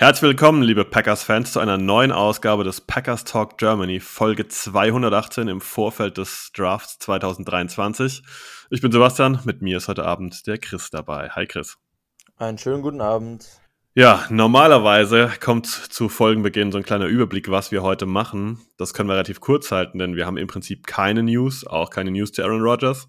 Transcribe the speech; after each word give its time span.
Herzlich 0.00 0.22
willkommen, 0.22 0.62
liebe 0.62 0.84
Packers-Fans, 0.84 1.50
zu 1.50 1.58
einer 1.58 1.76
neuen 1.76 2.12
Ausgabe 2.12 2.62
des 2.62 2.80
Packers 2.80 3.24
Talk 3.24 3.58
Germany, 3.58 3.98
Folge 3.98 4.46
218 4.46 5.48
im 5.48 5.60
Vorfeld 5.60 6.18
des 6.18 6.52
Drafts 6.54 7.00
2023. 7.00 8.22
Ich 8.70 8.80
bin 8.80 8.92
Sebastian, 8.92 9.40
mit 9.44 9.60
mir 9.60 9.76
ist 9.76 9.88
heute 9.88 10.04
Abend 10.04 10.46
der 10.46 10.58
Chris 10.58 10.90
dabei. 10.90 11.30
Hi 11.30 11.48
Chris. 11.48 11.78
Einen 12.36 12.58
schönen 12.58 12.82
guten 12.82 13.00
Abend. 13.00 13.48
Ja, 13.96 14.24
normalerweise 14.30 15.32
kommt 15.40 15.66
zu 15.66 16.08
Folgenbeginn 16.08 16.70
so 16.70 16.78
ein 16.78 16.84
kleiner 16.84 17.06
Überblick, 17.06 17.50
was 17.50 17.72
wir 17.72 17.82
heute 17.82 18.06
machen. 18.06 18.60
Das 18.76 18.94
können 18.94 19.08
wir 19.08 19.14
relativ 19.14 19.40
kurz 19.40 19.72
halten, 19.72 19.98
denn 19.98 20.14
wir 20.14 20.26
haben 20.26 20.36
im 20.36 20.46
Prinzip 20.46 20.86
keine 20.86 21.24
News, 21.24 21.66
auch 21.66 21.90
keine 21.90 22.12
News 22.12 22.30
zu 22.30 22.44
Aaron 22.44 22.62
Rodgers. 22.62 23.08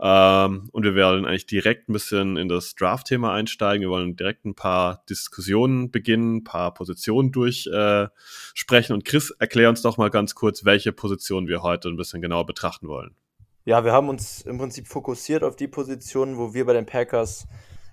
Ähm, 0.00 0.68
und 0.70 0.84
wir 0.84 0.94
werden 0.94 1.26
eigentlich 1.26 1.46
direkt 1.46 1.88
ein 1.88 1.92
bisschen 1.92 2.36
in 2.36 2.48
das 2.48 2.74
Draft-Thema 2.76 3.32
einsteigen. 3.32 3.82
Wir 3.82 3.90
wollen 3.90 4.14
direkt 4.16 4.44
ein 4.44 4.54
paar 4.54 5.02
Diskussionen 5.10 5.90
beginnen, 5.90 6.36
ein 6.36 6.44
paar 6.44 6.72
Positionen 6.72 7.32
durchsprechen. 7.32 8.92
Äh, 8.92 8.94
und 8.94 9.04
Chris, 9.04 9.30
erklär 9.38 9.68
uns 9.68 9.82
doch 9.82 9.96
mal 9.96 10.10
ganz 10.10 10.34
kurz, 10.36 10.64
welche 10.64 10.92
Position 10.92 11.48
wir 11.48 11.62
heute 11.62 11.88
ein 11.88 11.96
bisschen 11.96 12.22
genauer 12.22 12.46
betrachten 12.46 12.86
wollen. 12.86 13.16
Ja, 13.64 13.84
wir 13.84 13.92
haben 13.92 14.08
uns 14.08 14.42
im 14.42 14.58
Prinzip 14.58 14.86
fokussiert 14.86 15.42
auf 15.42 15.56
die 15.56 15.68
Positionen, 15.68 16.38
wo 16.38 16.54
wir 16.54 16.64
bei 16.64 16.72
den 16.72 16.86
Packers 16.86 17.46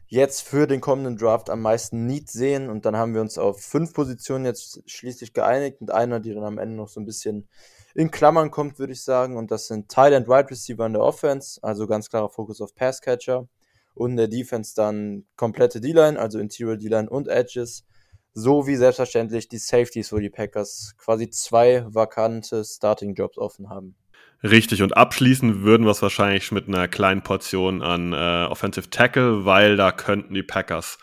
jetzt 0.08 0.42
für 0.42 0.68
den 0.68 0.82
kommenden 0.82 1.18
Draft 1.18 1.50
am 1.50 1.62
meisten 1.62 2.06
Need 2.06 2.30
sehen. 2.30 2.70
Und 2.70 2.86
dann 2.86 2.96
haben 2.96 3.16
wir 3.16 3.22
uns 3.22 3.40
auf 3.40 3.62
fünf 3.62 3.94
Positionen 3.94 4.46
jetzt 4.46 4.84
schließlich 4.86 5.34
geeinigt 5.34 5.82
und 5.82 5.92
einer, 5.92 6.20
die 6.20 6.34
dann 6.34 6.44
am 6.44 6.60
Ende 6.60 6.76
noch 6.76 6.88
so 6.88 7.00
ein 7.00 7.06
bisschen 7.06 7.48
in 7.96 8.12
Klammern 8.12 8.52
kommt, 8.52 8.78
würde 8.78 8.94
ich 8.94 9.04
sagen. 9.04 9.38
Und 9.38 9.50
das 9.50 9.68
sind 9.68 9.90
Tight 9.90 10.14
End 10.14 10.28
Wide 10.28 10.52
Receiver 10.52 10.86
in 10.86 10.94
der 10.94 11.02
Offense, 11.02 11.60
also 11.64 11.88
ganz 11.88 12.10
klarer 12.10 12.30
Fokus 12.30 12.62
auf 12.62 12.76
Passcatcher. 12.76 13.48
Und 13.96 14.12
in 14.12 14.18
der 14.18 14.28
Defense 14.28 14.76
dann 14.76 15.26
komplette 15.38 15.80
D-Line, 15.80 16.20
also 16.20 16.38
Interior 16.38 16.76
D-Line 16.76 17.10
und 17.10 17.30
Edges. 17.30 17.86
Sowie 18.34 18.76
selbstverständlich 18.76 19.48
die 19.48 19.58
Safeties, 19.58 20.12
wo 20.12 20.18
die 20.18 20.30
Packers 20.30 20.94
quasi 20.98 21.30
zwei 21.30 21.86
vakante 21.88 22.66
Starting-Jobs 22.66 23.38
offen 23.38 23.70
haben. 23.70 23.96
Richtig, 24.44 24.84
und 24.84 24.98
abschließen 24.98 25.64
würden 25.64 25.86
wir 25.86 25.92
es 25.92 26.02
wahrscheinlich 26.02 26.52
mit 26.52 26.68
einer 26.68 26.90
kleinen 26.90 27.22
Portion 27.22 27.82
an 27.82 28.12
äh, 28.12 28.46
Offensive 28.52 28.90
Tackle, 28.90 29.46
weil 29.46 29.78
da 29.78 29.94
könnten 29.94 30.34
die 30.34 30.44
Packers 30.44 30.98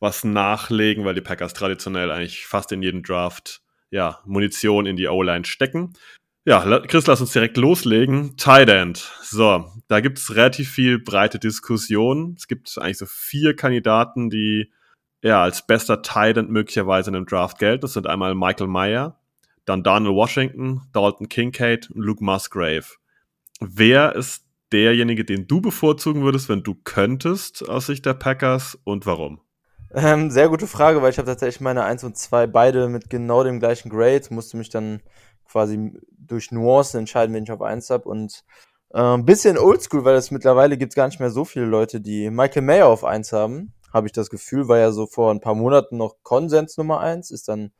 was 0.00 0.24
nachlegen, 0.24 1.04
weil 1.04 1.14
die 1.14 1.20
Packers 1.20 1.52
traditionell 1.52 2.10
eigentlich 2.10 2.46
fast 2.46 2.72
in 2.72 2.82
jedem 2.82 3.02
Draft 3.02 3.60
ja, 3.90 4.20
Munition 4.24 4.86
in 4.86 4.96
die 4.96 5.08
O-Line 5.08 5.44
stecken. 5.44 5.94
Ja, 6.48 6.80
Chris, 6.86 7.06
lass 7.06 7.20
uns 7.20 7.34
direkt 7.34 7.58
loslegen. 7.58 8.38
Tight 8.38 8.70
End. 8.70 9.12
So, 9.20 9.66
da 9.86 10.00
gibt 10.00 10.16
es 10.16 10.34
relativ 10.34 10.70
viel 10.70 10.98
breite 10.98 11.38
Diskussion. 11.38 12.36
Es 12.38 12.48
gibt 12.48 12.74
eigentlich 12.78 12.96
so 12.96 13.04
vier 13.04 13.54
Kandidaten, 13.54 14.30
die 14.30 14.72
ja 15.20 15.42
als 15.42 15.66
bester 15.66 16.00
Tight 16.00 16.38
End 16.38 16.48
möglicherweise 16.48 17.10
in 17.10 17.16
einem 17.16 17.26
Draft 17.26 17.58
gelten. 17.58 17.82
Das 17.82 17.92
sind 17.92 18.06
einmal 18.06 18.34
Michael 18.34 18.66
Meyer, 18.66 19.20
dann 19.66 19.82
Daniel 19.82 20.14
Washington, 20.14 20.80
Dalton 20.94 21.28
Kincaid 21.28 21.90
und 21.90 22.00
Luke 22.00 22.24
Musgrave. 22.24 22.86
Wer 23.60 24.16
ist 24.16 24.46
derjenige, 24.72 25.26
den 25.26 25.48
du 25.48 25.60
bevorzugen 25.60 26.22
würdest, 26.22 26.48
wenn 26.48 26.62
du 26.62 26.76
könntest 26.82 27.68
aus 27.68 27.88
Sicht 27.88 28.06
der 28.06 28.14
Packers 28.14 28.78
und 28.84 29.04
warum? 29.04 29.42
Ähm, 29.94 30.30
sehr 30.30 30.48
gute 30.48 30.66
Frage, 30.66 31.02
weil 31.02 31.10
ich 31.10 31.18
habe 31.18 31.28
tatsächlich 31.28 31.60
meine 31.60 31.84
1 31.84 32.04
und 32.04 32.16
2 32.16 32.46
beide 32.46 32.88
mit 32.88 33.10
genau 33.10 33.44
dem 33.44 33.58
gleichen 33.58 33.90
Grade, 33.90 34.22
musste 34.30 34.56
mich 34.56 34.70
dann 34.70 35.00
quasi 35.48 35.92
durch 36.10 36.52
Nuancen 36.52 37.00
entscheiden, 37.00 37.34
wenn 37.34 37.44
ich 37.44 37.52
auf 37.52 37.62
1 37.62 37.90
habe. 37.90 38.08
Und 38.08 38.44
äh, 38.90 39.00
ein 39.00 39.24
bisschen 39.24 39.58
oldschool, 39.58 40.04
weil 40.04 40.16
es 40.16 40.30
mittlerweile 40.30 40.76
gibt 40.76 40.94
gar 40.94 41.06
nicht 41.06 41.20
mehr 41.20 41.30
so 41.30 41.44
viele 41.44 41.66
Leute, 41.66 42.00
die 42.00 42.30
Michael 42.30 42.62
Mayer 42.62 42.86
auf 42.86 43.04
1 43.04 43.32
haben, 43.32 43.72
habe 43.92 44.06
ich 44.06 44.12
das 44.12 44.30
Gefühl, 44.30 44.68
war 44.68 44.78
ja 44.78 44.92
so 44.92 45.06
vor 45.06 45.30
ein 45.32 45.40
paar 45.40 45.54
Monaten 45.54 45.96
noch 45.96 46.16
Konsens 46.22 46.76
Nummer 46.76 47.00
1, 47.00 47.30
ist 47.30 47.48
dann 47.48 47.72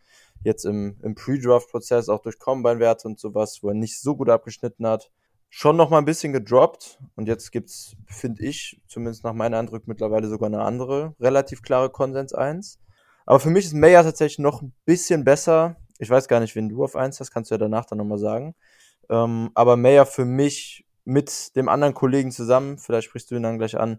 jetzt 0.42 0.64
im, 0.64 0.96
im 1.02 1.14
Pre-Draft-Prozess 1.14 2.08
auch 2.08 2.20
durch 2.20 2.38
Combine-Werte 2.38 3.08
und 3.08 3.18
sowas, 3.18 3.58
wo 3.62 3.68
er 3.68 3.74
nicht 3.74 4.00
so 4.00 4.16
gut 4.16 4.30
abgeschnitten 4.30 4.86
hat, 4.86 5.10
schon 5.50 5.76
noch 5.76 5.90
mal 5.90 5.98
ein 5.98 6.04
bisschen 6.04 6.32
gedroppt. 6.32 6.98
Und 7.16 7.26
jetzt 7.26 7.50
gibt's, 7.52 7.96
finde 8.06 8.44
ich, 8.44 8.80
zumindest 8.86 9.24
nach 9.24 9.32
meinem 9.32 9.54
Eindruck 9.54 9.86
mittlerweile 9.86 10.28
sogar 10.28 10.48
eine 10.48 10.62
andere, 10.62 11.14
relativ 11.20 11.62
klare 11.62 11.90
Konsens 11.90 12.32
1. 12.32 12.78
Aber 13.26 13.40
für 13.40 13.50
mich 13.50 13.66
ist 13.66 13.74
Mayer 13.74 14.02
tatsächlich 14.02 14.38
noch 14.38 14.62
ein 14.62 14.72
bisschen 14.84 15.24
besser. 15.24 15.76
Ich 15.98 16.10
weiß 16.10 16.28
gar 16.28 16.40
nicht, 16.40 16.54
wen 16.54 16.68
du 16.68 16.84
auf 16.84 16.96
1 16.96 17.20
hast, 17.20 17.30
kannst 17.30 17.50
du 17.50 17.54
ja 17.54 17.58
danach 17.58 17.84
dann 17.84 17.98
nochmal 17.98 18.18
sagen. 18.18 18.54
Ähm, 19.10 19.50
aber 19.54 19.76
Mayer 19.76 20.06
für 20.06 20.24
mich 20.24 20.86
mit 21.04 21.56
dem 21.56 21.68
anderen 21.68 21.94
Kollegen 21.94 22.30
zusammen, 22.30 22.78
vielleicht 22.78 23.08
sprichst 23.08 23.30
du 23.30 23.36
ihn 23.36 23.42
dann 23.42 23.58
gleich 23.58 23.78
an, 23.78 23.98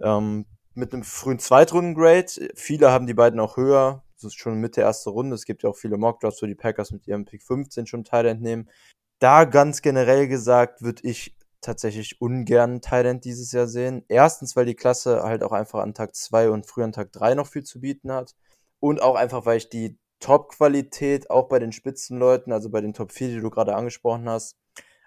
ähm, 0.00 0.46
mit 0.74 0.92
einem 0.92 1.04
frühen 1.04 1.38
Zweitrunden-Grade. 1.38 2.50
Viele 2.54 2.90
haben 2.90 3.06
die 3.06 3.14
beiden 3.14 3.40
auch 3.40 3.56
höher, 3.56 4.04
das 4.14 4.24
ist 4.24 4.34
schon 4.34 4.60
Mitte 4.60 4.80
erste 4.80 5.10
Runde. 5.10 5.34
Es 5.34 5.44
gibt 5.44 5.62
ja 5.62 5.70
auch 5.70 5.76
viele 5.76 5.96
Mockdrafts, 5.96 6.42
wo 6.42 6.46
die 6.46 6.54
Packers 6.54 6.90
mit 6.92 7.06
ihrem 7.06 7.24
Pick 7.24 7.42
15 7.42 7.86
schon 7.86 8.04
Teil 8.04 8.26
entnehmen. 8.26 8.70
Da 9.18 9.44
ganz 9.44 9.82
generell 9.82 10.28
gesagt, 10.28 10.82
würde 10.82 11.02
ich 11.08 11.36
tatsächlich 11.60 12.20
ungern 12.20 12.80
Thailand 12.80 13.24
dieses 13.24 13.52
Jahr 13.52 13.66
sehen. 13.66 14.04
Erstens, 14.08 14.54
weil 14.56 14.66
die 14.66 14.74
Klasse 14.74 15.22
halt 15.22 15.42
auch 15.42 15.52
einfach 15.52 15.80
an 15.80 15.94
Tag 15.94 16.14
2 16.14 16.50
und 16.50 16.66
früher 16.66 16.84
an 16.84 16.92
Tag 16.92 17.12
3 17.12 17.34
noch 17.34 17.46
viel 17.46 17.64
zu 17.64 17.80
bieten 17.80 18.12
hat. 18.12 18.34
Und 18.80 19.00
auch 19.02 19.14
einfach, 19.14 19.46
weil 19.46 19.58
ich 19.58 19.70
die 19.70 19.98
Top-Qualität 20.20 21.30
auch 21.30 21.48
bei 21.48 21.58
den 21.58 21.72
Spitzenleuten, 21.72 22.52
also 22.52 22.70
bei 22.70 22.80
den 22.80 22.94
Top 22.94 23.12
4, 23.12 23.28
die 23.28 23.40
du 23.40 23.50
gerade 23.50 23.74
angesprochen 23.74 24.28
hast, 24.28 24.56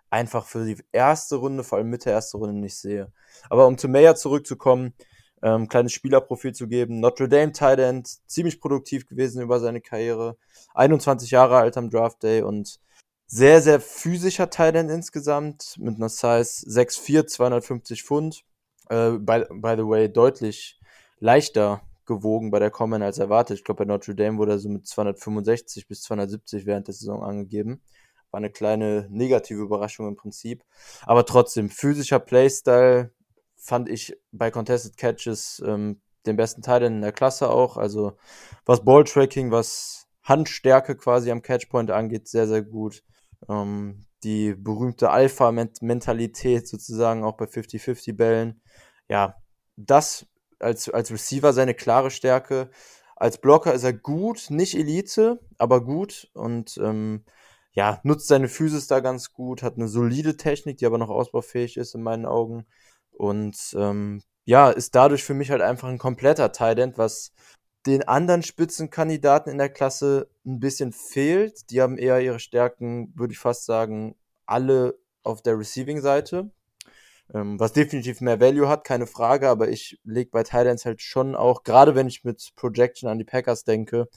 einfach 0.10 0.46
für 0.46 0.66
die 0.66 0.78
erste 0.92 1.38
Runde, 1.38 1.64
vor 1.64 1.78
allem 1.78 1.90
Mitte 1.90 2.10
erste 2.10 2.38
Runde 2.38 2.60
nicht 2.60 2.78
sehe. 2.78 3.12
Aber 3.50 3.68
um 3.68 3.78
zu 3.78 3.88
Mayer 3.88 4.16
zurückzukommen, 4.16 4.94
ähm, 5.44 5.68
kleines 5.68 5.94
Spielerprofil 5.94 6.54
zu 6.54 6.68
geben. 6.68 7.00
Notre 7.00 7.30
Dame 7.30 7.52
Tight 7.52 7.80
End, 7.80 8.08
ziemlich 8.28 8.60
produktiv 8.60 9.08
gewesen 9.08 9.42
über 9.42 9.60
seine 9.60 9.82
Karriere. 9.82 10.38
21 10.74 11.32
Jahre 11.32 11.58
alt 11.58 11.78
am 11.78 11.90
Draft 11.90 12.24
Day 12.24 12.42
und 12.42 12.80
sehr, 13.28 13.62
sehr 13.62 13.80
physischer 13.80 14.50
Tight 14.50 14.76
End 14.76 14.90
insgesamt 14.90 15.76
mit 15.78 15.98
einer 15.98 16.10
Size 16.10 16.66
6'4, 16.68 17.28
250 17.28 18.04
Pfund. 18.04 18.44
Äh, 18.90 19.12
by, 19.12 19.44
by 19.50 19.76
the 19.78 19.88
way, 19.88 20.10
deutlich 20.10 20.80
leichter 21.20 21.82
gewogen 22.08 22.50
bei 22.52 22.60
der 22.60 22.72
Common 22.72 23.04
als 23.04 23.20
erwartet. 23.20 23.60
Ich 23.60 23.64
glaube, 23.64 23.80
bei 23.80 23.86
Notre 23.86 24.16
Dame 24.16 24.38
wurde 24.38 24.54
er 24.54 24.60
so 24.60 24.70
mit 24.70 24.88
265 24.88 25.88
bis 25.88 26.02
270 26.04 26.66
während 26.66 26.88
der 26.88 26.94
Saison 26.96 27.24
angegeben. 27.24 27.82
War 28.32 28.40
eine 28.40 28.50
kleine 28.50 29.08
negative 29.10 29.62
Überraschung 29.62 30.08
im 30.08 30.16
Prinzip. 30.16 30.64
Aber 31.06 31.26
trotzdem, 31.26 31.70
physischer 31.70 32.20
Playstyle 32.20 33.12
fand 33.56 33.90
ich 33.90 34.18
bei 34.32 34.52
Contested 34.52 34.98
Catches 34.98 35.62
ähm, 35.66 36.02
den 36.26 36.36
besten 36.36 36.62
Teil 36.62 36.84
in 36.84 37.02
der 37.02 37.12
Klasse 37.12 37.50
auch. 37.50 37.78
Also 37.78 38.18
was 38.66 38.84
Balltracking, 38.84 39.52
was 39.52 40.08
Handstärke 40.24 40.96
quasi 40.96 41.32
am 41.32 41.42
Catchpoint 41.42 41.92
angeht, 41.92 42.28
sehr, 42.28 42.48
sehr 42.48 42.64
gut. 42.64 43.04
Ähm, 43.48 44.06
die 44.24 44.54
berühmte 44.54 45.10
Alpha-Mentalität 45.12 46.68
sozusagen 46.68 47.24
auch 47.24 47.38
bei 47.38 47.46
50-50-Bällen. 47.46 48.62
Ja, 49.10 49.36
das 49.78 50.26
als, 50.60 50.90
als 50.90 51.12
Receiver 51.12 51.54
seine 51.54 51.74
klare 51.74 52.12
Stärke. 52.12 52.70
Als 53.16 53.40
Blocker 53.40 53.74
ist 53.74 53.84
er 53.84 53.94
gut, 53.94 54.48
nicht 54.50 54.76
Elite, 54.76 55.40
aber 55.58 55.84
gut 55.84 56.30
und 56.34 56.78
ähm, 56.78 57.24
ja, 57.74 58.00
nutzt 58.04 58.28
seine 58.28 58.48
Physis 58.48 58.88
da 58.88 59.00
ganz 59.02 59.34
gut, 59.34 59.64
hat 59.64 59.76
eine 59.76 59.88
solide 59.88 60.38
Technik, 60.38 60.78
die 60.78 60.86
aber 60.86 60.98
noch 60.98 61.10
ausbaufähig 61.10 61.78
ist 61.78 61.96
in 61.96 62.04
meinen 62.04 62.26
Augen. 62.26 62.66
Und 63.12 63.76
ähm, 63.78 64.22
ja, 64.46 64.70
ist 64.72 64.96
dadurch 64.96 65.24
für 65.24 65.34
mich 65.34 65.52
halt 65.52 65.62
einfach 65.62 65.88
ein 65.88 65.98
kompletter 66.00 66.52
Tight 66.52 66.98
was 66.98 67.34
den 67.86 68.08
anderen 68.08 68.44
Spitzenkandidaten 68.44 69.52
in 69.52 69.58
der 69.58 69.70
Klasse 69.70 70.30
ein 70.46 70.60
bisschen 70.60 70.92
fehlt. 70.92 71.70
Die 71.72 71.82
haben 71.82 71.98
eher 71.98 72.20
ihre 72.20 72.40
Stärken, 72.40 73.14
würde 73.16 73.34
ich 73.34 73.40
fast 73.40 73.66
sagen, 73.66 74.16
alle 74.46 74.98
auf 75.24 75.42
der 75.42 75.58
Receiving-Seite. 75.58 76.52
Ähm, 77.34 77.60
was 77.60 77.74
definitiv 77.74 78.22
mehr 78.22 78.40
Value 78.40 78.70
hat, 78.70 78.84
keine 78.86 79.08
Frage, 79.08 79.50
aber 79.50 79.70
ich 79.70 80.00
lege 80.04 80.30
bei 80.32 80.44
Titans 80.44 80.86
halt 80.86 81.02
schon 81.02 81.36
auch, 81.36 81.64
gerade 81.64 81.94
wenn 81.96 82.08
ich 82.08 82.24
mit 82.24 82.52
Projection 82.56 83.10
an 83.10 83.18
die 83.18 83.26
Packers 83.26 83.64
denke, 83.64 84.08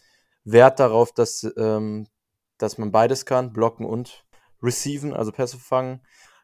Wert 0.45 0.79
darauf, 0.81 1.12
dass, 1.12 1.47
ähm, 1.57 2.07
dass 2.59 2.79
man 2.79 2.93
beides 2.93 3.27
kann, 3.27 3.53
blocken 3.53 3.85
und 3.85 4.25
receiven, 4.62 5.12
also 5.15 5.33
Pässe 5.33 5.59
fangen. 5.59 6.03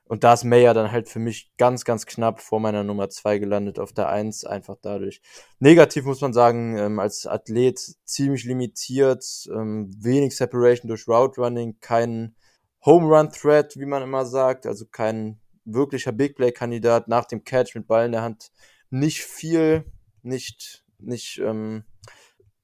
Und 0.09 0.23
da 0.23 0.35
ist 0.35 0.45
Mayer 0.45 0.73
dann 0.73 0.93
halt 0.93 1.09
für 1.09 1.19
mich 1.19 1.51
ganz, 1.57 1.85
ganz 1.85 2.07
knapp 2.07 2.41
vor 2.41 2.61
meiner 2.61 2.85
Nummer 2.85 3.09
zwei 3.11 3.39
gelandet 3.39 3.81
auf 3.81 3.93
der 3.93 4.09
eins 4.09 4.45
einfach 4.45 4.77
dadurch. 4.81 5.21
Negativ 5.59 6.05
muss 6.05 6.21
man 6.21 6.33
sagen, 6.33 6.79
ähm, 6.79 7.01
als 7.01 7.27
Athlet 7.27 7.81
ziemlich 8.05 8.45
limitiert, 8.45 9.25
ähm, 9.53 9.91
wenig 9.99 10.37
Separation 10.37 10.89
durch 10.89 11.09
Route 11.09 11.41
Running, 11.41 11.79
kein 11.81 12.37
Home 12.85 13.07
Run 13.07 13.33
Threat, 13.33 13.77
wie 13.77 13.87
man 13.87 14.03
immer 14.03 14.27
sagt, 14.27 14.65
also 14.67 14.85
kein 14.87 15.41
wirklicher 15.67 16.13
Big 16.13 16.37
Play 16.37 16.53
Kandidat 16.53 17.09
nach 17.09 17.27
dem 17.27 17.45
Catch 17.45 17.75
mit 17.75 17.87
Ball 17.87 18.07
in 18.07 18.13
der 18.13 18.23
Hand. 18.23 18.51
Nicht 18.91 19.23
viel, 19.23 19.85
nicht, 20.23 20.85
nicht 20.99 21.39
ähm, 21.39 21.85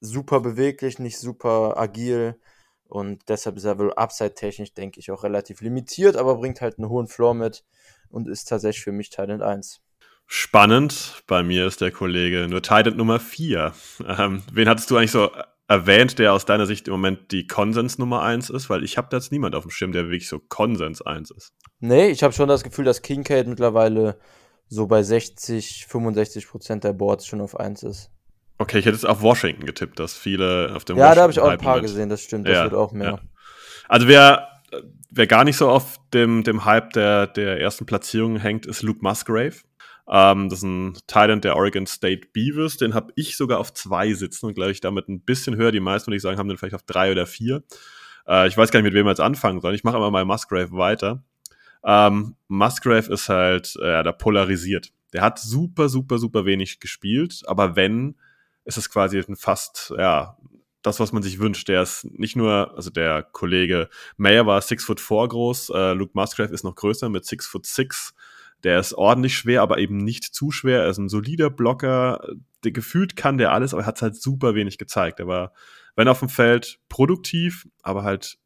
super 0.01 0.41
beweglich, 0.41 0.99
nicht 0.99 1.19
super 1.19 1.77
agil. 1.77 2.41
Und 2.85 3.23
deshalb 3.29 3.57
ist 3.57 3.65
er 3.65 3.79
wohl 3.79 3.93
upside-technisch, 3.95 4.75
denke 4.75 5.01
ich, 5.01 5.11
auch 5.11 5.25
relativ 5.25 5.61
limitiert, 5.61 6.17
aber 6.17 6.37
bringt 6.37 6.61
halt 6.61 6.79
einen 6.79 6.89
hohen 6.89 7.09
Floor 7.09 7.35
mit 7.35 7.65
und 8.11 8.29
ist 8.29 8.49
tatsächlich 8.49 8.85
für 8.85 8.93
mich 8.93 9.11
Talent 9.11 9.43
1. 9.43 9.81
Spannend. 10.27 11.23
Bei 11.27 11.43
mir 11.43 11.67
ist 11.67 11.81
der 11.81 11.91
Kollege 11.91 12.47
nur 12.49 12.63
Talent 12.63 12.97
Nummer 12.97 13.21
4. 13.21 13.73
Ähm, 14.07 14.43
wen 14.53 14.69
hattest 14.69 14.91
du 14.91 14.97
eigentlich 14.97 15.11
so 15.11 15.31
erwähnt, 15.73 16.19
der 16.19 16.33
aus 16.33 16.45
deiner 16.45 16.67
Sicht 16.67 16.89
im 16.89 16.93
Moment 16.93 17.33
die 17.33 17.47
Konsens 17.47 17.99
Nummer 17.99 18.23
1 18.23 18.51
ist? 18.51 18.71
Weil 18.71 18.85
ich 18.85 18.97
habe 18.97 19.09
da 19.11 19.17
jetzt 19.17 19.33
niemand 19.33 19.55
auf 19.55 19.65
dem 19.65 19.71
Schirm, 19.71 19.93
der 19.93 20.05
wirklich 20.05 20.29
so 20.29 20.39
Konsens 20.39 21.03
1 21.03 21.31
ist. 21.31 21.53
Nee, 21.81 22.09
ich 22.09 22.23
habe 22.23 22.33
schon 22.33 22.49
das 22.49 22.63
Gefühl, 22.63 22.85
dass 22.85 23.03
Kincaid 23.03 23.47
mittlerweile 23.47 24.19
so 24.69 24.87
bei 24.87 25.03
60, 25.03 25.87
65 25.87 26.49
Prozent 26.49 26.85
der 26.85 26.93
Boards 26.93 27.27
schon 27.27 27.41
auf 27.41 27.59
1 27.59 27.83
ist. 27.83 28.11
Okay, 28.59 28.79
ich 28.79 28.87
hätte 28.87 28.97
jetzt 28.97 29.07
auf 29.07 29.23
Washington 29.23 29.67
getippt, 29.67 29.99
dass 29.99 30.17
viele 30.17 30.73
auf 30.75 30.85
dem 30.85 30.97
Ja, 30.97 31.15
da 31.15 31.23
habe 31.23 31.33
ich 31.33 31.41
auch 31.41 31.49
ein 31.49 31.59
paar 31.59 31.77
mit. 31.77 31.85
gesehen, 31.85 32.09
das 32.09 32.23
stimmt, 32.23 32.47
das 32.47 32.55
ja, 32.55 32.65
wird 32.65 32.75
auch 32.75 32.93
mehr. 32.93 33.11
Ja. 33.11 33.21
Also 33.89 34.09
wer, 34.09 34.49
wer 35.11 35.27
gar 35.27 35.45
nicht 35.45 35.57
so 35.57 35.69
auf 35.69 35.99
dem, 36.15 36.45
dem 36.45 36.65
Hype 36.65 36.93
der, 36.93 37.27
der 37.27 37.61
ersten 37.61 37.87
Platzierung 37.87 38.37
hängt, 38.37 38.67
ist 38.67 38.83
Luke 38.83 39.01
Musgrave. 39.03 39.57
Ähm, 40.15 40.51
das 40.51 40.59
ist 40.59 40.65
ein 40.65 40.99
Thailand 41.07 41.43
der 41.43 41.57
Oregon 41.57 41.87
State 41.87 42.29
Beavers. 42.35 42.77
Den 42.77 42.93
habe 42.93 43.13
ich 43.17 43.37
sogar 43.37 43.59
auf 43.59 43.73
zwei 43.73 44.13
sitzen 44.13 44.47
und 44.47 44.55
glaube 44.55 44.71
ich 44.71 44.81
damit 44.81 45.09
ein 45.09 45.23
bisschen 45.23 45.57
höher. 45.57 45.73
Die 45.73 45.81
meisten, 45.81 46.09
würde 46.09 46.17
ich 46.17 46.23
sagen, 46.23 46.39
haben 46.39 46.49
den 46.49 46.59
vielleicht 46.59 46.75
auf 46.75 46.83
drei 46.83 47.11
oder 47.11 47.25
vier. 47.25 47.63
Äh, 48.29 48.47
ich 48.47 48.57
weiß 48.57 48.71
gar 48.71 48.81
nicht, 48.81 48.85
mit 48.85 48.95
wem 48.95 49.07
wir 49.07 49.11
jetzt 49.11 49.21
anfangen 49.21 49.63
sollen. 49.63 49.75
Ich 49.75 49.85
mache 49.85 49.97
aber 49.97 50.11
mal 50.11 50.27
Musgrave 50.27 50.73
weiter. 50.73 51.25
Ähm, 51.83 52.37
Musgrave 52.49 53.11
ist 53.11 53.31
halt, 53.31 53.75
äh, 53.77 54.03
da 54.03 54.13
polarisiert. 54.13 54.93
Der 55.15 55.23
hat 55.23 55.39
super, 55.39 55.89
super, 55.89 56.19
super 56.19 56.45
wenig 56.45 56.79
gespielt, 56.79 57.43
aber 57.47 57.75
wenn, 57.75 58.17
ist 58.65 58.79
es 58.79 58.91
quasi 58.91 59.23
fast, 59.35 59.93
ja, 59.97 60.37
das, 60.83 61.01
was 61.01 61.13
man 61.13 61.23
sich 61.23 61.39
wünscht. 61.39 61.69
Der 61.69 61.83
ist 61.83 62.05
nicht 62.05 62.37
nur, 62.37 62.75
also 62.77 62.91
der 62.91 63.23
Kollege 63.23 63.89
Mayer 64.17 64.47
war 64.47 64.61
six 64.61 64.85
foot 64.85 65.01
four 65.01 65.29
groß, 65.29 65.71
äh, 65.71 65.93
Luke 65.95 66.13
Musgrave 66.15 66.53
ist 66.53 66.65
noch 66.65 66.75
größer 66.75 67.09
mit 67.09 67.25
six 67.25 67.47
foot 67.47 67.67
six. 67.67 68.15
Der 68.65 68.79
ist 68.79 68.95
ordentlich 68.95 69.37
schwer, 69.37 69.63
aber 69.63 69.79
eben 69.79 69.99
nicht 69.99 70.25
zu 70.25 70.51
schwer. 70.51 70.83
Er 70.83 70.91
ist 70.91 70.99
ein 70.99 71.09
solider 71.09 71.51
Blocker. 71.51 72.25
Der, 72.65 72.73
gefühlt 72.73 73.17
kann 73.17 73.39
der 73.39 73.53
alles, 73.53 73.75
aber 73.75 73.83
er 73.83 73.87
hat 73.87 74.03
halt 74.03 74.17
super 74.17 74.55
wenig 74.55 74.79
gezeigt. 74.79 75.21
Er 75.21 75.27
war, 75.27 75.53
wenn 75.97 76.09
auf 76.09 76.21
dem 76.21 76.29
Feld, 76.29 76.79
produktiv, 76.89 77.67
aber 77.83 78.05
halt 78.05 78.39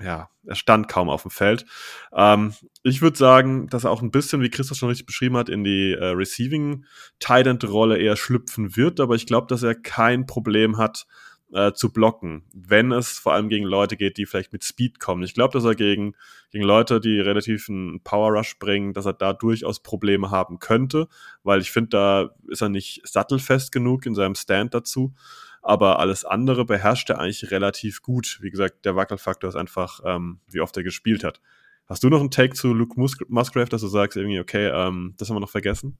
ja, 0.00 0.30
er 0.44 0.54
stand 0.54 0.88
kaum 0.88 1.08
auf 1.08 1.22
dem 1.22 1.30
Feld. 1.30 1.64
Ähm, 2.12 2.54
ich 2.82 3.02
würde 3.02 3.16
sagen, 3.16 3.68
dass 3.68 3.84
er 3.84 3.90
auch 3.90 4.02
ein 4.02 4.10
bisschen, 4.10 4.42
wie 4.42 4.50
Christoph 4.50 4.78
schon 4.78 4.88
richtig 4.88 5.06
beschrieben 5.06 5.36
hat, 5.36 5.48
in 5.48 5.64
die 5.64 5.92
äh, 5.92 6.06
Receiving 6.06 6.84
Tight 7.20 7.64
Rolle 7.64 7.98
eher 7.98 8.16
schlüpfen 8.16 8.76
wird, 8.76 9.00
aber 9.00 9.14
ich 9.14 9.26
glaube, 9.26 9.46
dass 9.46 9.62
er 9.62 9.74
kein 9.74 10.26
Problem 10.26 10.78
hat 10.78 11.06
äh, 11.52 11.72
zu 11.72 11.92
blocken, 11.92 12.44
wenn 12.54 12.92
es 12.92 13.18
vor 13.18 13.34
allem 13.34 13.48
gegen 13.48 13.64
Leute 13.64 13.96
geht, 13.96 14.16
die 14.16 14.26
vielleicht 14.26 14.52
mit 14.52 14.64
Speed 14.64 15.00
kommen. 15.00 15.22
Ich 15.22 15.34
glaube, 15.34 15.52
dass 15.52 15.64
er 15.64 15.74
gegen, 15.74 16.14
gegen 16.50 16.64
Leute, 16.64 17.00
die 17.00 17.20
relativ 17.20 17.68
einen 17.68 18.00
Power 18.02 18.32
Rush 18.32 18.58
bringen, 18.58 18.92
dass 18.92 19.06
er 19.06 19.12
da 19.12 19.32
durchaus 19.32 19.80
Probleme 19.80 20.30
haben 20.30 20.58
könnte, 20.58 21.08
weil 21.42 21.60
ich 21.60 21.70
finde, 21.70 21.90
da 21.90 22.30
ist 22.48 22.62
er 22.62 22.68
nicht 22.68 23.06
sattelfest 23.06 23.72
genug 23.72 24.06
in 24.06 24.14
seinem 24.14 24.34
Stand 24.34 24.74
dazu 24.74 25.14
aber 25.62 26.00
alles 26.00 26.24
andere 26.24 26.64
beherrscht 26.64 27.08
er 27.08 27.20
eigentlich 27.20 27.50
relativ 27.52 28.02
gut. 28.02 28.38
Wie 28.42 28.50
gesagt, 28.50 28.84
der 28.84 28.96
Wackelfaktor 28.96 29.48
ist 29.48 29.56
einfach, 29.56 30.00
ähm, 30.04 30.40
wie 30.48 30.60
oft 30.60 30.76
er 30.76 30.82
gespielt 30.82 31.22
hat. 31.22 31.40
Hast 31.86 32.02
du 32.02 32.08
noch 32.08 32.20
einen 32.20 32.30
Take 32.30 32.54
zu 32.54 32.74
Luke 32.74 32.98
Mus 32.98 33.16
Musgrave, 33.28 33.68
dass 33.68 33.80
du 33.80 33.86
sagst, 33.86 34.16
irgendwie, 34.16 34.40
okay, 34.40 34.66
ähm, 34.68 35.14
das 35.18 35.28
haben 35.28 35.36
wir 35.36 35.40
noch 35.40 35.50
vergessen? 35.50 35.98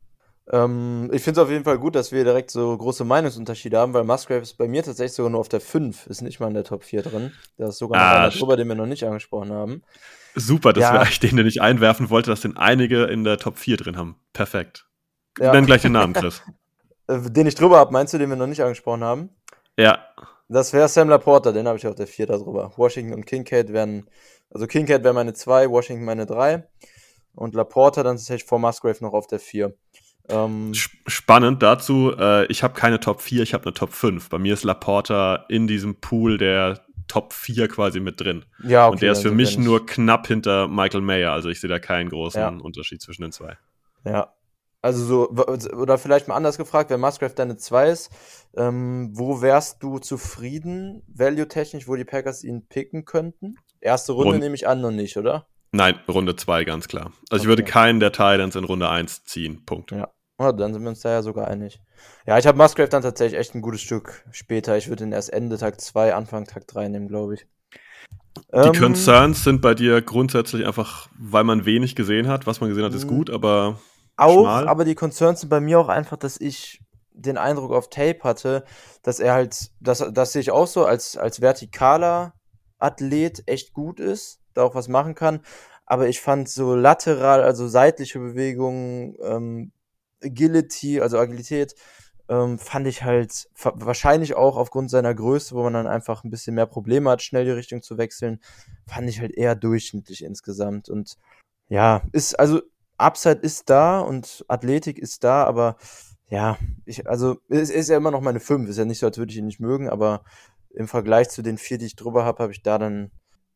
Ähm, 0.51 1.11
ich 1.13 1.23
finde 1.23 1.41
es 1.41 1.45
auf 1.45 1.51
jeden 1.51 1.65
Fall 1.65 1.79
gut, 1.79 1.95
dass 1.95 2.11
wir 2.13 2.25
direkt 2.25 2.51
so 2.51 2.77
große 2.77 3.05
Meinungsunterschiede 3.05 3.79
haben, 3.79 3.95
weil 3.95 4.05
Musgrave 4.05 4.41
ist 4.41 4.59
bei 4.59 4.67
mir 4.67 4.83
tatsächlich 4.83 5.15
sogar 5.15 5.31
nur 5.31 5.41
auf 5.41 5.49
der 5.49 5.61
5, 5.61 6.07
ist 6.09 6.23
nicht 6.23 6.41
mal 6.41 6.49
in 6.49 6.55
der 6.55 6.65
Top 6.65 6.83
4 6.85 7.03
drin. 7.03 7.33
Da 7.59 7.69
ist 7.69 7.79
sogar 7.79 8.01
ah, 8.01 8.05
noch 8.05 8.21
einer 8.21 8.31
drüber, 8.31 8.57
den 8.57 8.69
wir 8.69 8.75
noch 8.75 8.87
nicht 8.87 9.05
angesprochen 9.05 9.53
haben. 9.53 9.83
Super, 10.35 10.73
das 10.73 10.83
ja. 10.83 10.93
wäre 10.93 11.03
eigentlich 11.03 11.21
den, 11.21 11.37
den 11.37 11.47
ich 11.47 11.61
einwerfen 11.61 12.11
wollte, 12.11 12.31
dass 12.31 12.41
den 12.41 12.57
einige 12.57 13.05
in 13.05 13.25
der 13.25 13.39
Top 13.39 13.59
4 13.59 13.77
drin 13.77 13.97
haben. 13.97 14.17
Perfekt. 14.33 14.87
Ja. 15.39 15.53
Nenn 15.53 15.67
gleich 15.67 15.83
den 15.83 15.93
Namen, 15.93 16.13
Chris. 16.13 16.43
Äh, 17.09 17.19
den 17.33 17.49
ich 17.49 17.57
drüber 17.57 17.79
habe, 17.79 17.93
meinst 17.93 18.15
du, 18.15 18.19
den 18.19 18.29
wir 18.29 18.37
noch 18.37 18.47
nicht 18.47 18.63
angesprochen 18.63 19.03
haben? 19.03 19.31
Ja. 19.77 20.07
Das 20.49 20.73
wäre 20.73 20.87
Sam 20.87 21.09
Laporta, 21.09 21.51
den 21.51 21.67
habe 21.67 21.77
ich 21.77 21.87
auf 21.87 21.97
der 21.97 22.07
4 22.07 22.27
darüber. 22.27 22.73
Washington 22.77 23.13
und 23.13 23.27
Kincaid 23.27 23.73
wären, 23.73 24.09
also 24.51 24.69
Kincaid 24.69 25.03
wäre 25.03 25.13
meine 25.13 25.33
2, 25.33 25.69
Washington 25.69 26.05
meine 26.05 26.27
3 26.27 26.65
und 27.35 27.55
Laporta 27.55 28.03
dann 28.03 28.17
tatsächlich 28.17 28.49
vor 28.49 28.61
Musgrave 28.61 28.99
noch 29.01 29.15
auf 29.15 29.27
der 29.27 29.41
4. 29.41 29.75
Ähm, 30.29 30.73
Spannend 31.07 31.63
dazu, 31.63 32.13
äh, 32.17 32.47
ich 32.47 32.63
habe 32.63 32.75
keine 32.75 33.01
Top 33.01 33.21
4, 33.21 33.43
ich 33.43 33.55
habe 33.55 33.65
eine 33.65 33.75
Top 33.75 33.93
5. 33.93 34.29
Bei 34.29 34.39
mir 34.39 34.55
ist 34.55 34.65
Laporta 34.65 35.45
in 35.49 35.67
diesem 35.67 35.97
Pool 35.97 36.39
der 36.39 36.81
Top 37.09 37.33
4 37.33 37.69
quasi 37.69 38.01
mit 38.01 38.21
drin. 38.21 38.45
Ja, 38.63 38.87
okay, 38.87 38.93
und 38.93 39.03
der 39.03 39.13
ist 39.13 39.23
für 39.23 39.33
mich 39.33 39.59
nur 39.59 39.85
knapp 39.85 40.27
hinter 40.27 40.69
Michael 40.69 41.03
Mayer, 41.03 41.33
also 41.33 41.49
ich 41.49 41.61
sehe 41.61 41.69
da 41.69 41.79
keinen 41.79 42.09
großen 42.09 42.41
ja. 42.41 42.49
Unterschied 42.49 43.03
zwischen 43.03 43.23
den 43.23 43.33
zwei. 43.33 43.59
Ja, 44.05 44.33
also 44.83 45.05
so, 45.05 45.31
oder 45.31 45.97
vielleicht 45.97 46.27
mal 46.27 46.35
anders 46.35 46.59
gefragt, 46.59 46.91
wenn 46.91 47.01
Musgrave 47.01 47.35
deine 47.35 47.57
2 47.57 47.89
ist, 47.89 48.11
ähm, 48.57 49.11
wo 49.13 49.41
wärst 49.41 49.81
du 49.83 50.01
zufrieden, 50.01 51.05
value-technisch, 51.07 51.87
wo 51.87 51.95
die 51.95 52.05
Packers 52.05 52.43
ihn 52.43 52.67
picken 52.67 53.05
könnten? 53.05 53.57
Erste 53.81 54.13
Runde 54.13 54.33
Rund 54.33 54.41
nehme 54.41 54.57
ich 54.57 54.67
an 54.67 54.81
noch 54.81 54.91
nicht, 54.91 55.17
oder? 55.17 55.47
Nein, 55.73 55.99
Runde 56.07 56.37
2, 56.37 56.65
ganz 56.65 56.87
klar. 56.87 57.07
Also 57.07 57.17
okay. 57.31 57.43
ich 57.43 57.47
würde 57.49 57.65
keinen 57.65 57.99
der 57.99 58.13
Titans 58.13 58.57
in 58.57 58.65
Runde 58.65 58.89
1 58.89 59.25
ziehen, 59.25 59.65
Punkt. 59.65 59.91
Ja, 59.91 60.09
oh, 60.39 60.53
dann 60.53 60.75
sind 60.75 60.83
wir 60.83 60.91
uns 60.91 61.01
da 61.01 61.11
ja 61.11 61.23
sogar 61.23 61.49
einig. 61.49 61.81
Ja, 62.27 62.39
ich 62.39 62.47
habe 62.47 62.59
Musgrave 62.59 62.89
dann 62.89 63.03
tatsächlich 63.03 63.41
echt 63.41 63.55
ein 63.55 63.63
gutes 63.63 63.81
Stück 63.81 64.25
später. 64.33 64.77
Ich 64.77 64.89
würde 64.89 65.05
ihn 65.05 65.13
erst 65.13 65.33
Ende 65.33 65.57
Tag 65.57 65.81
2, 65.81 66.15
Anfang 66.15 66.45
Tag 66.45 66.67
3 66.67 66.89
nehmen, 66.89 67.09
glaube 67.09 67.35
ich. 67.35 67.47
Die 68.53 68.57
ähm, 68.59 68.73
Concerns 68.75 69.45
sind 69.45 69.63
bei 69.63 69.75
dir 69.75 70.03
grundsätzlich 70.03 70.67
einfach, 70.67 71.09
weil 71.19 71.45
man 71.45 71.65
wenig 71.65 71.95
gesehen 71.95 72.29
hat. 72.29 72.47
Was 72.47 72.61
man 72.61 72.69
gesehen 72.69 72.85
hat, 72.85 72.95
ist 72.95 73.07
gut, 73.07 73.31
aber 73.31 73.79
auch, 74.17 74.43
schmal. 74.43 74.69
aber 74.69 74.85
die 74.85 74.95
Concerns 74.95 75.41
sind 75.41 75.49
bei 75.49 75.61
mir 75.61 75.79
auch 75.79 75.89
einfach, 75.89 76.17
dass 76.17 76.41
ich 76.41 76.83
den 77.13 77.39
Eindruck 77.39 77.73
auf 77.73 77.89
Tape 77.89 78.21
hatte, 78.25 78.65
dass 79.03 79.21
er 79.21 79.35
halt, 79.35 79.71
das, 79.81 80.05
das 80.13 80.33
sehe 80.33 80.41
ich 80.41 80.51
auch 80.51 80.67
so, 80.67 80.85
als, 80.85 81.17
als 81.17 81.41
vertikaler 81.41 82.35
Athlet 82.79 83.43
echt 83.47 83.73
gut 83.73 84.01
ist, 84.01 84.42
da 84.55 84.63
auch 84.63 84.75
was 84.75 84.89
machen 84.89 85.15
kann. 85.15 85.41
Aber 85.87 86.09
ich 86.09 86.21
fand 86.21 86.49
so 86.49 86.75
lateral, 86.75 87.43
also 87.43 87.69
seitliche 87.69 88.19
Bewegungen, 88.19 89.17
ähm, 89.23 89.73
Agility, 90.23 91.01
also 91.01 91.19
Agilität, 91.19 91.75
ähm, 92.29 92.59
fand 92.59 92.87
ich 92.87 93.03
halt 93.03 93.49
wahrscheinlich 93.63 94.35
auch 94.35 94.57
aufgrund 94.57 94.91
seiner 94.91 95.15
Größe, 95.15 95.55
wo 95.55 95.63
man 95.65 95.75
dann 95.75 95.87
einfach 95.87 96.25
ein 96.25 96.31
bisschen 96.31 96.55
mehr 96.55 96.67
Probleme 96.67 97.11
hat, 97.11 97.23
schnell 97.23 97.45
die 97.45 97.51
Richtung 97.51 97.83
zu 97.83 97.99
wechseln, 97.99 98.41
fand 98.87 99.09
ich 99.09 99.21
halt 99.21 99.33
eher 99.33 99.55
durchschnittlich 99.55 100.25
insgesamt. 100.25 100.89
Und 100.89 101.17
ja, 101.69 102.03
ist, 102.13 102.39
also 102.39 102.63
Upside 102.97 103.41
ist 103.41 103.69
da 103.71 104.01
und 104.01 104.45
Athletik 104.49 104.99
ist 104.99 105.25
da, 105.25 105.45
aber 105.45 105.77
ja, 106.29 106.57
ich, 106.87 107.07
also 107.07 107.39
es 107.49 107.69
ist 107.69 107.91
ja 107.91 107.97
immer 107.97 108.11
noch 108.11 108.23
meine 108.23 108.41
5. 108.41 108.69
Ist 108.71 108.79
ja 108.79 108.87
nicht 108.87 109.01
so, 109.01 109.07
als 109.07 109.19
würde 109.19 109.33
ich 109.33 109.39
ihn 109.39 109.47
nicht 109.47 109.61
mögen, 109.61 109.91
aber 109.91 110.25
im 110.71 110.89
Vergleich 110.89 111.29
zu 111.29 111.43
den 111.43 111.59
vier, 111.59 111.77
die 111.77 111.87
ich 111.87 111.97
drüber 111.97 112.25
habe, 112.25 112.43
habe 112.43 112.53
ich 112.53 112.63
da 112.63 112.79
dann 112.79 113.11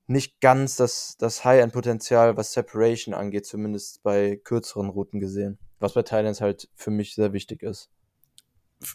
nicht 0.07 0.41
ganz 0.41 0.77
das, 0.77 1.17
das 1.19 1.45
High-End-Potenzial, 1.45 2.37
was 2.37 2.53
Separation 2.53 3.15
angeht, 3.15 3.47
zumindest 3.47 4.03
bei 4.03 4.37
kürzeren 4.37 4.89
Routen 4.89 5.21
gesehen. 5.21 5.59
Was 5.79 5.95
bei 5.95 6.03
Thailands 6.03 6.41
halt 6.41 6.69
für 6.75 6.91
mich 6.91 7.15
sehr 7.15 7.33
wichtig 7.33 7.63
ist. 7.63 7.91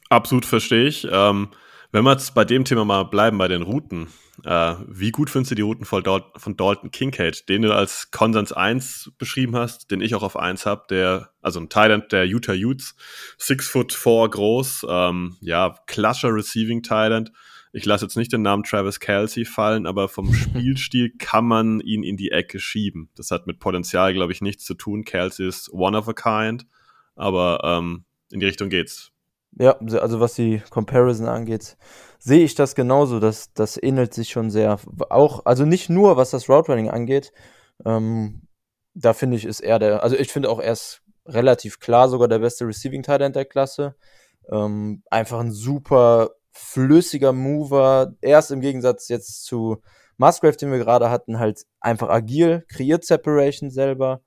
Absolut 0.10 0.46
verstehe 0.46 0.88
ich. 0.88 1.08
Ähm, 1.12 1.50
wenn 1.92 2.06
wir 2.06 2.12
jetzt 2.14 2.34
bei 2.34 2.46
dem 2.46 2.64
Thema 2.64 2.86
mal 2.86 3.04
bleiben, 3.04 3.38
bei 3.38 3.50
den 3.50 3.64
Routen, 3.64 4.08
äh, 4.46 4.76
wie 4.88 5.12
gut 5.12 5.30
findest 5.30 5.52
du 5.52 5.56
die 5.56 5.62
Routen 5.62 5.86
von, 5.86 6.02
Dal 6.04 6.24
von 6.38 6.56
Dalton 6.56 6.92
Kincaid, 6.92 7.50
den 7.50 7.64
du 7.64 7.76
als 7.76 8.12
Konsens 8.12 8.54
1 8.54 9.12
beschrieben 9.18 9.58
hast, 9.58 9.92
den 9.92 10.02
ich 10.02 10.16
auch 10.16 10.24
auf 10.24 10.38
1 10.38 10.66
habe, 10.66 10.86
der, 10.90 11.32
also 11.42 11.60
ein 11.60 11.70
Thailand 11.70 12.12
der 12.14 12.26
Utah 12.26 12.54
Utes, 12.54 12.96
6 13.40 13.68
foot 13.68 13.94
4 13.94 14.30
groß, 14.30 14.86
ähm, 14.90 15.38
ja, 15.42 15.76
klassischer 15.86 16.34
Receiving 16.34 16.82
Thailand. 16.82 17.32
Ich 17.74 17.86
lasse 17.86 18.06
jetzt 18.06 18.18
nicht 18.18 18.34
den 18.34 18.42
Namen 18.42 18.64
Travis 18.64 19.00
Kelsey 19.00 19.46
fallen, 19.46 19.86
aber 19.86 20.10
vom 20.10 20.34
Spielstil 20.34 21.14
kann 21.18 21.46
man 21.46 21.80
ihn 21.80 22.04
in 22.04 22.18
die 22.18 22.32
Ecke 22.32 22.60
schieben. 22.60 23.10
Das 23.16 23.32
hat 23.32 23.48
mit 23.48 23.60
Potenzial, 23.60 24.14
glaube 24.14 24.34
ich, 24.34 24.42
nichts 24.42 24.66
zu 24.66 24.74
tun. 24.74 25.06
Kelsey 25.06 25.48
ist 25.48 25.72
one 25.72 25.98
of 25.98 26.08
a 26.08 26.14
kind, 26.14 26.66
aber 27.16 27.62
ähm, 27.64 28.06
in 28.32 28.40
die 28.40 28.46
Richtung 28.46 28.70
geht's. 28.70 29.12
Ja, 29.60 29.78
also 29.78 30.22
was 30.22 30.36
die 30.36 30.62
Comparison 30.70 31.28
angeht, 31.28 31.76
sehe 32.20 32.44
ich 32.44 32.56
das 32.56 32.74
genauso. 32.74 33.20
Das, 33.20 33.54
das 33.54 33.82
ähnelt 33.82 34.14
sich 34.14 34.30
schon 34.30 34.50
sehr. 34.50 34.80
Auch, 35.10 35.46
also 35.46 35.66
nicht 35.66 35.90
nur 35.90 36.16
was 36.16 36.32
das 36.32 36.48
Route 36.50 36.72
Running 36.72 36.90
angeht. 36.90 37.34
Ähm, 37.86 38.44
da 38.94 39.14
finde 39.14 39.38
ich, 39.38 39.46
ist 39.46 39.60
er 39.62 39.80
der, 39.80 40.04
also 40.04 40.16
ich 40.16 40.32
finde 40.32 40.50
auch 40.50 40.60
er 40.60 40.74
ist 40.74 41.02
relativ 41.26 41.80
klar 41.80 42.10
sogar 42.10 42.28
der 42.28 42.40
beste 42.40 42.66
Receiving 42.66 43.04
Tight 43.04 43.36
der 43.36 43.46
Klasse. 43.46 43.96
Ähm, 44.52 45.04
einfach 45.10 45.40
ein 45.40 45.52
super 45.52 46.32
flüssiger 46.52 47.34
Mover. 47.34 48.14
Er 48.22 48.40
ist 48.40 48.52
im 48.52 48.62
Gegensatz 48.62 49.08
jetzt 49.10 49.46
zu 49.46 49.82
Musgrave, 50.18 50.58
den 50.58 50.72
wir 50.72 50.80
gerade 50.80 51.10
hatten, 51.10 51.40
halt 51.40 51.66
einfach 51.80 52.10
agil, 52.10 52.66
kreiert 52.68 53.06
Separation 53.06 53.72
selber. 53.72 54.22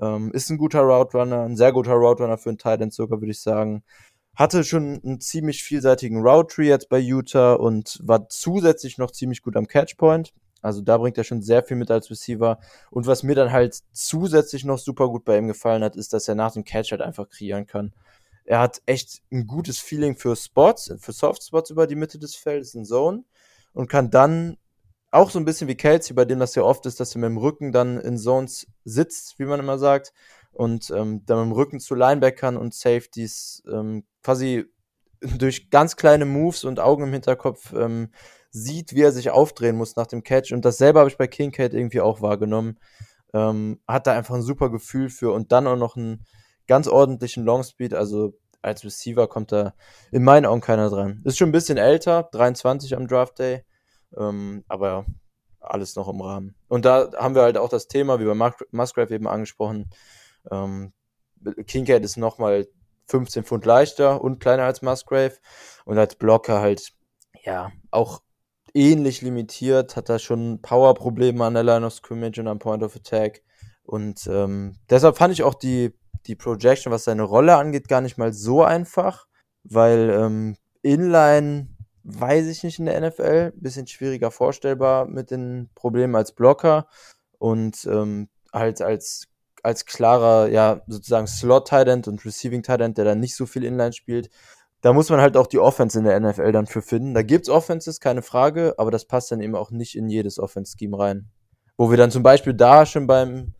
Ähm, 0.00 0.32
ist 0.32 0.50
ein 0.50 0.58
guter 0.58 0.80
Route 0.80 1.16
Runner, 1.16 1.42
ein 1.42 1.56
sehr 1.56 1.72
guter 1.72 1.94
Route 1.94 2.22
Runner 2.22 2.38
für 2.38 2.48
einen 2.48 2.58
Tight 2.58 2.80
End 2.80 2.94
sogar, 2.94 3.20
würde 3.20 3.30
ich 3.32 3.40
sagen. 3.40 3.84
Hatte 4.34 4.64
schon 4.64 5.00
einen 5.04 5.20
ziemlich 5.20 5.62
vielseitigen 5.62 6.22
Route 6.22 6.54
Tree 6.54 6.68
jetzt 6.68 6.88
bei 6.88 6.98
Utah 6.98 7.54
und 7.54 8.00
war 8.02 8.28
zusätzlich 8.28 8.98
noch 8.98 9.12
ziemlich 9.12 9.42
gut 9.42 9.56
am 9.56 9.68
Catchpoint. 9.68 10.32
Also 10.64 10.80
da 10.80 10.96
bringt 10.96 11.18
er 11.18 11.24
schon 11.24 11.42
sehr 11.42 11.62
viel 11.62 11.76
mit 11.76 11.90
als 11.90 12.10
Receiver. 12.10 12.58
Und 12.90 13.06
was 13.06 13.22
mir 13.22 13.34
dann 13.34 13.52
halt 13.52 13.80
zusätzlich 13.92 14.64
noch 14.64 14.78
super 14.78 15.08
gut 15.08 15.24
bei 15.24 15.36
ihm 15.36 15.46
gefallen 15.46 15.84
hat, 15.84 15.94
ist, 15.94 16.14
dass 16.14 16.26
er 16.26 16.34
nach 16.34 16.52
dem 16.52 16.64
Catch 16.64 16.90
halt 16.90 17.02
einfach 17.02 17.28
kreieren 17.28 17.66
kann. 17.66 17.92
Er 18.44 18.60
hat 18.60 18.82
echt 18.86 19.22
ein 19.32 19.46
gutes 19.46 19.78
Feeling 19.78 20.16
für 20.16 20.36
Spots, 20.36 20.94
für 20.98 21.12
Softspots 21.12 21.70
über 21.70 21.86
die 21.86 21.96
Mitte 21.96 22.18
des 22.18 22.34
Feldes 22.36 22.74
in 22.74 22.84
Zone 22.84 23.24
und 23.72 23.88
kann 23.88 24.10
dann 24.10 24.58
auch 25.10 25.30
so 25.30 25.38
ein 25.38 25.44
bisschen 25.44 25.68
wie 25.68 25.76
Kelsey, 25.76 26.14
bei 26.14 26.24
dem 26.24 26.40
das 26.40 26.54
ja 26.54 26.62
oft 26.62 26.86
ist, 26.86 27.00
dass 27.00 27.14
er 27.14 27.20
mit 27.20 27.28
dem 27.28 27.38
Rücken 27.38 27.72
dann 27.72 27.98
in 28.00 28.18
Zones 28.18 28.66
sitzt, 28.84 29.38
wie 29.38 29.44
man 29.44 29.60
immer 29.60 29.78
sagt, 29.78 30.12
und 30.52 30.90
ähm, 30.90 31.24
dann 31.24 31.38
mit 31.38 31.46
dem 31.46 31.52
Rücken 31.52 31.80
zu 31.80 31.94
Linebackern 31.94 32.56
und 32.56 32.74
Safeties 32.74 33.62
ähm, 33.70 34.04
quasi 34.22 34.64
durch 35.20 35.70
ganz 35.70 35.96
kleine 35.96 36.24
Moves 36.24 36.64
und 36.64 36.80
Augen 36.80 37.04
im 37.04 37.12
Hinterkopf 37.12 37.72
ähm, 37.72 38.10
sieht, 38.50 38.94
wie 38.94 39.02
er 39.02 39.12
sich 39.12 39.30
aufdrehen 39.30 39.76
muss 39.76 39.96
nach 39.96 40.06
dem 40.06 40.22
Catch. 40.22 40.52
Und 40.52 40.64
dasselbe 40.64 41.00
habe 41.00 41.08
ich 41.10 41.16
bei 41.16 41.26
Kincaid 41.26 41.74
irgendwie 41.74 42.00
auch 42.00 42.20
wahrgenommen. 42.20 42.78
Ähm, 43.32 43.80
hat 43.88 44.06
da 44.06 44.12
einfach 44.12 44.34
ein 44.34 44.42
super 44.42 44.70
Gefühl 44.70 45.10
für 45.10 45.32
und 45.32 45.50
dann 45.50 45.66
auch 45.66 45.76
noch 45.76 45.96
einen 45.96 46.24
ganz 46.66 46.88
ordentlichen 46.88 47.44
Longspeed. 47.44 47.94
Also 47.94 48.34
als 48.62 48.84
Receiver 48.84 49.28
kommt 49.28 49.52
da 49.52 49.74
in 50.10 50.24
meinen 50.24 50.46
Augen 50.46 50.60
keiner 50.60 50.90
dran. 50.90 51.22
Ist 51.24 51.38
schon 51.38 51.50
ein 51.50 51.52
bisschen 51.52 51.78
älter, 51.78 52.28
23 52.32 52.96
am 52.96 53.06
Draft 53.06 53.38
Day. 53.38 53.64
Ähm, 54.16 54.64
aber 54.68 55.06
alles 55.60 55.96
noch 55.96 56.08
im 56.08 56.20
Rahmen. 56.20 56.54
Und 56.68 56.84
da 56.84 57.10
haben 57.16 57.34
wir 57.34 57.42
halt 57.42 57.58
auch 57.58 57.68
das 57.68 57.88
Thema, 57.88 58.20
wie 58.20 58.24
bei 58.24 58.52
Musgrave 58.70 59.14
eben 59.14 59.26
angesprochen. 59.26 59.90
Ähm, 60.50 60.92
Kincaid 61.66 62.04
ist 62.04 62.16
nochmal 62.16 62.66
15 63.08 63.44
Pfund 63.44 63.64
leichter 63.66 64.22
und 64.22 64.40
kleiner 64.40 64.64
als 64.64 64.82
Musgrave 64.82 65.34
und 65.84 65.98
als 65.98 66.16
Blocker 66.16 66.60
halt, 66.60 66.92
ja, 67.42 67.70
auch 67.90 68.22
ähnlich 68.72 69.22
limitiert, 69.22 69.96
hat 69.96 70.08
da 70.08 70.18
schon 70.18 70.60
Power-Probleme 70.62 71.44
an 71.44 71.54
der 71.54 71.62
Line 71.62 71.86
of 71.86 71.92
Scrimmage 71.92 72.40
und 72.40 72.48
am 72.48 72.58
Point 72.58 72.82
of 72.82 72.96
Attack. 72.96 73.42
Und 73.84 74.26
ähm, 74.26 74.76
deshalb 74.88 75.16
fand 75.16 75.32
ich 75.32 75.42
auch 75.42 75.54
die, 75.54 75.94
die 76.26 76.36
Projection, 76.36 76.92
was 76.92 77.04
seine 77.04 77.22
Rolle 77.22 77.56
angeht, 77.56 77.88
gar 77.88 78.00
nicht 78.00 78.18
mal 78.18 78.32
so 78.32 78.62
einfach, 78.62 79.26
weil 79.62 80.10
ähm, 80.10 80.56
Inline 80.82 81.68
weiß 82.04 82.46
ich 82.48 82.62
nicht 82.62 82.78
in 82.78 82.86
der 82.86 83.00
NFL, 83.00 83.52
bisschen 83.56 83.86
schwieriger 83.86 84.30
vorstellbar 84.30 85.06
mit 85.06 85.30
den 85.30 85.70
Problemen 85.74 86.14
als 86.14 86.32
Blocker 86.32 86.86
und 87.38 87.86
ähm, 87.86 88.28
halt 88.52 88.82
als 88.82 89.28
als 89.64 89.86
klarer, 89.86 90.48
ja, 90.48 90.82
sozusagen 90.86 91.26
Slot-Tight 91.26 92.06
und 92.06 92.24
Receiving-Tight 92.24 92.80
der 92.80 93.04
dann 93.04 93.20
nicht 93.20 93.34
so 93.34 93.46
viel 93.46 93.64
Inline 93.64 93.94
spielt. 93.94 94.28
Da 94.82 94.92
muss 94.92 95.08
man 95.08 95.22
halt 95.22 95.38
auch 95.38 95.46
die 95.46 95.58
Offense 95.58 95.98
in 95.98 96.04
der 96.04 96.20
NFL 96.20 96.52
dann 96.52 96.66
für 96.66 96.82
finden. 96.82 97.14
Da 97.14 97.22
gibt's 97.22 97.48
Offenses, 97.48 97.98
keine 97.98 98.20
Frage, 98.20 98.74
aber 98.76 98.90
das 98.90 99.06
passt 99.06 99.32
dann 99.32 99.40
eben 99.40 99.54
auch 99.54 99.70
nicht 99.70 99.96
in 99.96 100.10
jedes 100.10 100.38
Offense-Scheme 100.38 100.98
rein. 100.98 101.30
Wo 101.78 101.90
wir 101.90 101.96
dann 101.96 102.10
zum 102.10 102.22
Beispiel 102.22 102.52
da 102.52 102.84
schon 102.84 103.06
beim 103.06 103.54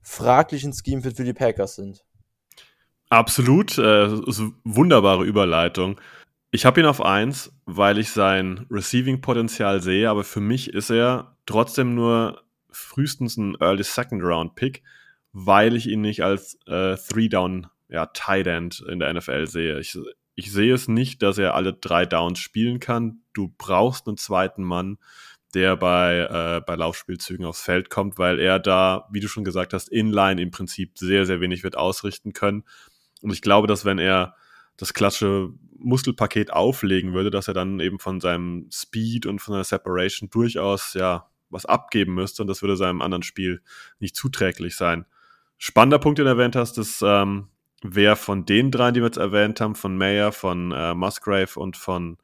fraglichen 0.00 0.72
Scheme 0.72 1.02
für 1.02 1.12
die 1.12 1.34
Packers 1.34 1.76
sind. 1.76 2.06
Absolut, 3.10 3.76
äh, 3.76 4.08
wunderbare 4.62 5.24
Überleitung. 5.24 6.00
Ich 6.52 6.64
habe 6.64 6.80
ihn 6.80 6.86
auf 6.86 7.02
1, 7.04 7.52
weil 7.66 7.98
ich 7.98 8.10
sein 8.10 8.66
Receiving-Potenzial 8.70 9.82
sehe, 9.82 10.08
aber 10.08 10.22
für 10.22 10.40
mich 10.40 10.72
ist 10.72 10.90
er 10.90 11.36
trotzdem 11.44 11.96
nur 11.96 12.42
frühestens 12.70 13.36
ein 13.36 13.56
Early 13.60 13.82
Second 13.82 14.22
Round 14.22 14.54
Pick, 14.54 14.84
weil 15.32 15.74
ich 15.74 15.88
ihn 15.88 16.00
nicht 16.00 16.22
als 16.22 16.56
äh, 16.66 16.96
Three-Down 16.96 17.66
ja, 17.88 18.06
Tight 18.06 18.46
End 18.46 18.80
in 18.88 19.00
der 19.00 19.12
NFL 19.12 19.48
sehe. 19.48 19.80
Ich, 19.80 19.98
ich 20.36 20.52
sehe 20.52 20.72
es 20.72 20.86
nicht, 20.86 21.20
dass 21.22 21.38
er 21.38 21.54
alle 21.54 21.72
drei 21.72 22.06
Downs 22.06 22.38
spielen 22.38 22.78
kann. 22.78 23.22
Du 23.32 23.52
brauchst 23.58 24.06
einen 24.06 24.16
zweiten 24.16 24.62
Mann, 24.62 24.98
der 25.54 25.76
bei, 25.76 26.18
äh, 26.18 26.60
bei 26.64 26.76
Laufspielzügen 26.76 27.44
aufs 27.44 27.62
Feld 27.62 27.90
kommt, 27.90 28.18
weil 28.18 28.38
er 28.38 28.60
da, 28.60 29.08
wie 29.10 29.20
du 29.20 29.26
schon 29.26 29.44
gesagt 29.44 29.72
hast, 29.72 29.88
inline 29.88 30.40
im 30.40 30.52
Prinzip 30.52 30.96
sehr, 30.96 31.26
sehr 31.26 31.40
wenig 31.40 31.64
wird 31.64 31.76
ausrichten 31.76 32.32
können. 32.32 32.64
Und 33.22 33.32
ich 33.32 33.42
glaube, 33.42 33.66
dass 33.66 33.84
wenn 33.84 33.98
er 33.98 34.34
das 34.76 34.94
klassische 34.94 35.50
Muskelpaket 35.78 36.52
auflegen 36.52 37.12
würde, 37.12 37.30
dass 37.30 37.48
er 37.48 37.54
dann 37.54 37.80
eben 37.80 37.98
von 37.98 38.20
seinem 38.20 38.68
Speed 38.72 39.26
und 39.26 39.40
von 39.40 39.54
der 39.54 39.64
Separation 39.64 40.30
durchaus 40.30 40.94
ja 40.94 41.26
was 41.50 41.66
abgeben 41.66 42.14
müsste 42.14 42.42
und 42.42 42.48
das 42.48 42.62
würde 42.62 42.76
seinem 42.76 43.02
anderen 43.02 43.22
Spiel 43.22 43.62
nicht 43.98 44.16
zuträglich 44.16 44.76
sein. 44.76 45.04
Spannender 45.58 45.98
Punkt, 45.98 46.18
den 46.18 46.24
du 46.24 46.30
erwähnt 46.30 46.56
hast, 46.56 46.78
ist, 46.78 47.02
ähm, 47.02 47.48
wer 47.82 48.16
von 48.16 48.46
den 48.46 48.70
dreien, 48.70 48.94
die 48.94 49.00
wir 49.00 49.06
jetzt 49.06 49.18
erwähnt 49.18 49.60
haben, 49.60 49.74
von 49.74 49.96
Mayer, 49.96 50.32
von 50.32 50.72
äh, 50.72 50.94
Musgrave 50.94 51.58
und 51.58 51.76
von 51.76 52.18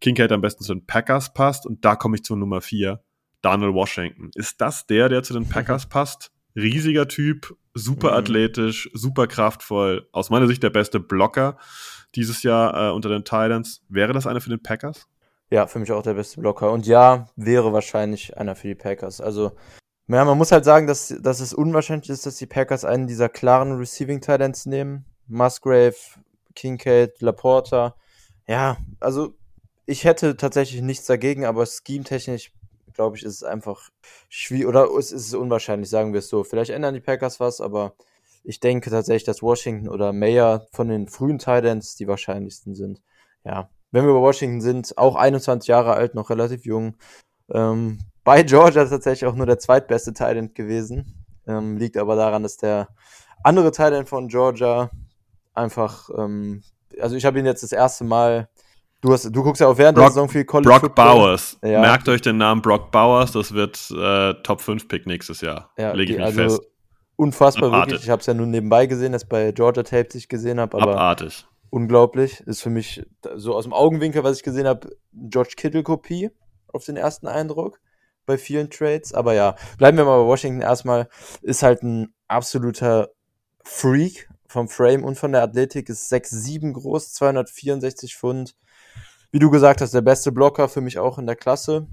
Kincaid 0.00 0.32
am 0.32 0.40
besten 0.40 0.64
zu 0.64 0.74
den 0.74 0.86
Packers 0.86 1.32
passt. 1.32 1.66
Und 1.66 1.84
da 1.84 1.96
komme 1.96 2.16
ich 2.16 2.24
zu 2.24 2.36
Nummer 2.36 2.60
vier, 2.60 3.02
Daniel 3.42 3.74
Washington. 3.74 4.30
Ist 4.34 4.60
das 4.60 4.86
der, 4.86 5.08
der 5.08 5.22
zu 5.22 5.34
den 5.34 5.48
Packers 5.48 5.86
passt? 5.88 6.32
Riesiger 6.56 7.08
Typ, 7.08 7.56
super 7.74 8.12
mhm. 8.12 8.16
athletisch, 8.16 8.90
super 8.92 9.26
kraftvoll, 9.26 10.08
aus 10.12 10.30
meiner 10.30 10.46
Sicht 10.46 10.62
der 10.62 10.70
beste 10.70 11.00
Blocker 11.00 11.58
dieses 12.14 12.42
Jahr 12.42 12.88
äh, 12.88 12.92
unter 12.92 13.08
den 13.08 13.24
Titans. 13.24 13.82
Wäre 13.88 14.12
das 14.12 14.26
einer 14.26 14.40
für 14.40 14.50
den 14.50 14.62
Packers? 14.62 15.06
Ja, 15.50 15.66
für 15.66 15.78
mich 15.78 15.90
auch 15.90 16.02
der 16.02 16.14
beste 16.14 16.40
Blocker. 16.40 16.70
Und 16.70 16.86
ja, 16.86 17.26
wäre 17.36 17.72
wahrscheinlich 17.72 18.36
einer 18.36 18.54
für 18.54 18.68
die 18.68 18.74
Packers. 18.74 19.20
Also 19.20 19.52
ja, 20.08 20.24
man 20.24 20.38
muss 20.38 20.50
halt 20.50 20.64
sagen, 20.64 20.86
dass, 20.86 21.14
dass 21.20 21.38
es 21.40 21.54
unwahrscheinlich 21.54 22.10
ist, 22.10 22.26
dass 22.26 22.36
die 22.36 22.46
Packers 22.46 22.84
einen 22.84 23.06
dieser 23.06 23.28
klaren 23.28 23.78
Receiving 23.78 24.20
Titans 24.20 24.66
nehmen. 24.66 25.04
Musgrave, 25.28 25.94
Kincaid, 26.56 27.20
Laporta. 27.20 27.94
Ja, 28.48 28.76
also 28.98 29.36
ich 29.86 30.04
hätte 30.04 30.36
tatsächlich 30.36 30.82
nichts 30.82 31.06
dagegen, 31.06 31.44
aber 31.44 31.64
scheme-technisch, 31.64 32.52
glaube 32.94 33.16
ich, 33.16 33.24
ist 33.24 33.36
es 33.36 33.42
einfach 33.42 33.90
schwierig 34.28 34.66
oder 34.66 34.88
es 34.96 35.12
ist 35.12 35.34
unwahrscheinlich, 35.34 35.90
sagen 35.90 36.12
wir 36.12 36.20
es 36.20 36.28
so. 36.28 36.44
Vielleicht 36.44 36.70
ändern 36.70 36.94
die 36.94 37.00
Packers 37.00 37.40
was, 37.40 37.60
aber 37.60 37.94
ich 38.44 38.60
denke 38.60 38.90
tatsächlich, 38.90 39.24
dass 39.24 39.42
Washington 39.42 39.88
oder 39.88 40.12
Mayer 40.12 40.66
von 40.72 40.88
den 40.88 41.08
frühen 41.08 41.38
Titans 41.38 41.96
die 41.96 42.08
wahrscheinlichsten 42.08 42.74
sind. 42.74 43.02
Ja, 43.44 43.70
wenn 43.90 44.06
wir 44.06 44.14
bei 44.14 44.20
Washington 44.20 44.60
sind, 44.60 44.96
auch 44.98 45.16
21 45.16 45.68
Jahre 45.68 45.94
alt, 45.94 46.14
noch 46.14 46.30
relativ 46.30 46.64
jung. 46.64 46.96
Ähm, 47.50 48.00
bei 48.24 48.42
Georgia 48.44 48.84
tatsächlich 48.84 49.28
auch 49.28 49.34
nur 49.34 49.46
der 49.46 49.58
zweitbeste 49.58 50.12
Thailand 50.12 50.54
gewesen. 50.54 51.24
Ähm, 51.46 51.76
liegt 51.76 51.96
aber 51.96 52.16
daran, 52.16 52.42
dass 52.42 52.56
der 52.56 52.88
andere 53.42 53.72
Thailand 53.72 54.08
von 54.08 54.28
Georgia 54.28 54.90
einfach, 55.54 56.10
ähm, 56.16 56.62
also 57.00 57.16
ich 57.16 57.24
habe 57.24 57.38
ihn 57.38 57.46
jetzt 57.46 57.62
das 57.62 57.72
erste 57.72 58.04
Mal 58.04 58.48
Du, 59.00 59.12
hast, 59.12 59.24
du 59.24 59.42
guckst 59.42 59.60
ja 59.60 59.66
auch 59.66 59.78
während 59.78 59.96
Brock, 59.96 60.06
der 60.06 60.12
Saison 60.12 60.28
viel 60.28 60.44
College 60.44 60.68
Brock 60.68 60.80
Football. 60.80 61.14
Bowers. 61.14 61.58
Ja. 61.62 61.80
Merkt 61.80 62.08
euch 62.08 62.20
den 62.20 62.36
Namen 62.36 62.60
Brock 62.60 62.90
Bowers, 62.90 63.32
das 63.32 63.54
wird 63.54 63.90
äh, 63.90 64.34
Top 64.42 64.60
5 64.60 64.88
Pick 64.88 65.06
nächstes 65.06 65.40
Jahr. 65.40 65.70
Ja, 65.78 65.92
Lege 65.92 66.12
ich 66.12 66.18
mich 66.18 66.26
also 66.26 66.40
fest. 66.40 66.62
Unfassbar, 67.16 67.68
Abartig. 67.68 67.92
wirklich. 67.92 68.04
Ich 68.04 68.10
habe 68.10 68.20
es 68.20 68.26
ja 68.26 68.34
nur 68.34 68.46
nebenbei 68.46 68.86
gesehen, 68.86 69.12
dass 69.12 69.26
bei 69.26 69.52
Georgia 69.52 69.82
Tapes 69.82 70.14
ich 70.14 70.28
gesehen 70.28 70.60
habe. 70.60 70.80
Abartig. 70.80 71.46
Unglaublich. 71.70 72.40
Ist 72.40 72.62
für 72.62 72.70
mich 72.70 73.02
so 73.36 73.54
aus 73.54 73.64
dem 73.64 73.72
Augenwinkel, 73.72 74.24
was 74.24 74.38
ich 74.38 74.42
gesehen 74.42 74.66
habe, 74.66 74.88
George 75.12 75.54
Kittle-Kopie 75.56 76.30
auf 76.68 76.84
den 76.84 76.96
ersten 76.96 77.26
Eindruck 77.26 77.80
bei 78.26 78.38
vielen 78.38 78.70
Trades. 78.70 79.14
Aber 79.14 79.34
ja, 79.34 79.56
bleiben 79.78 79.96
wir 79.96 80.04
mal 80.04 80.22
bei 80.22 80.26
Washington 80.26 80.62
erstmal. 80.62 81.08
Ist 81.42 81.62
halt 81.62 81.82
ein 81.82 82.14
absoluter 82.28 83.10
Freak 83.64 84.28
vom 84.46 84.68
Frame 84.68 85.04
und 85.04 85.16
von 85.16 85.32
der 85.32 85.42
Athletik. 85.42 85.88
Ist 85.88 86.12
6'7 86.12 86.72
groß, 86.72 87.12
264 87.14 88.16
Pfund. 88.16 88.56
Wie 89.32 89.38
du 89.38 89.50
gesagt 89.50 89.80
hast, 89.80 89.94
der 89.94 90.00
beste 90.00 90.32
Blocker 90.32 90.68
für 90.68 90.80
mich 90.80 90.98
auch 90.98 91.18
in 91.18 91.26
der 91.26 91.36
Klasse. 91.36 91.86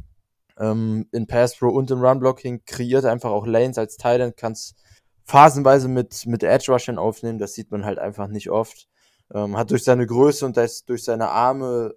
Ähm, 0.59 1.07
in 1.11 1.27
Pass 1.27 1.55
Pro 1.55 1.67
und 1.67 1.91
im 1.91 2.01
Run 2.03 2.19
Blocking 2.19 2.63
kreiert 2.65 3.05
einfach 3.05 3.29
auch 3.29 3.45
Lanes 3.45 3.77
als 3.77 3.97
Titan, 3.97 4.35
kannst 4.35 4.75
phasenweise 5.23 5.87
mit, 5.87 6.25
mit 6.25 6.41
Edge 6.41 6.71
Rushing 6.71 6.97
aufnehmen. 6.97 7.37
Das 7.37 7.53
sieht 7.53 7.69
man 7.69 7.85
halt 7.85 7.99
einfach 7.99 8.27
nicht 8.27 8.49
oft. 8.49 8.87
Ähm, 9.33 9.55
hat 9.55 9.69
durch 9.69 9.83
seine 9.83 10.07
Größe 10.07 10.45
und 10.45 10.57
durch 10.57 11.03
seine 11.03 11.29
Arme 11.29 11.93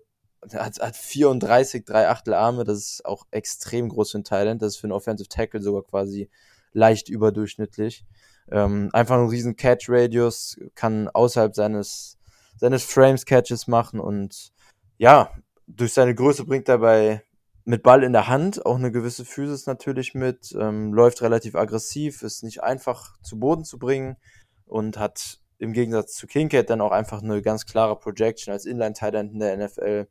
hat, 0.53 0.81
hat 0.81 0.97
34, 0.97 1.85
drei 1.85 2.09
Achtel 2.09 2.35
Arme, 2.35 2.65
das 2.65 2.79
ist 2.79 3.05
auch 3.05 3.27
extrem 3.31 3.89
groß 3.89 4.13
für 4.13 4.19
ein 4.19 4.25
Thailand. 4.25 4.63
Das 4.63 4.75
ist 4.75 4.77
für 4.79 4.85
einen 4.85 4.93
Offensive 4.93 5.29
Tackle 5.29 5.63
sogar 5.63 5.83
quasi 5.83 6.29
leicht 6.73 7.09
überdurchschnittlich. 7.09 8.05
Ähm, 8.51 8.91
einfach 8.93 9.17
ein 9.17 9.29
riesen 9.29 9.57
Catch-Radius, 9.57 10.59
kann 10.75 11.09
außerhalb 11.09 11.55
seines, 11.55 12.19
seines 12.57 12.83
Frames 12.83 13.25
Catches 13.25 13.69
machen 13.69 14.01
und 14.01 14.53
ja, 15.01 15.33
durch 15.67 15.95
seine 15.95 16.15
Größe 16.15 16.45
bringt 16.45 16.69
er 16.69 16.79
bei 16.79 17.23
mit 17.65 17.83
Ball 17.83 18.03
in 18.03 18.13
der 18.13 18.29
Hand, 18.29 18.67
auch 18.67 18.77
eine 18.77 18.93
gewisse 18.93 19.25
Physis 19.25 19.67
natürlich 19.67 20.15
mit, 20.15 20.55
ähm, 20.61 20.93
läuft 20.93 21.23
relativ 21.23 21.55
aggressiv, 21.55 22.23
ist 22.23 22.43
nicht 22.43 22.63
einfach 22.63 23.17
zu 23.23 23.39
Boden 23.39 23.65
zu 23.65 23.79
bringen 23.79 24.17
und 24.67 24.99
hat 24.99 25.41
im 25.59 25.73
Gegensatz 25.73 26.15
zu 26.15 26.27
Kincaid 26.27 26.69
dann 26.69 26.83
auch 26.83 26.91
einfach 26.91 27.23
eine 27.23 27.41
ganz 27.41 27.65
klare 27.65 27.99
Projection 27.99 28.53
als 28.53 28.67
Inline-Tight 28.67 29.15
End 29.15 29.33
in 29.33 29.39
der 29.39 29.57
NFL, 29.57 30.07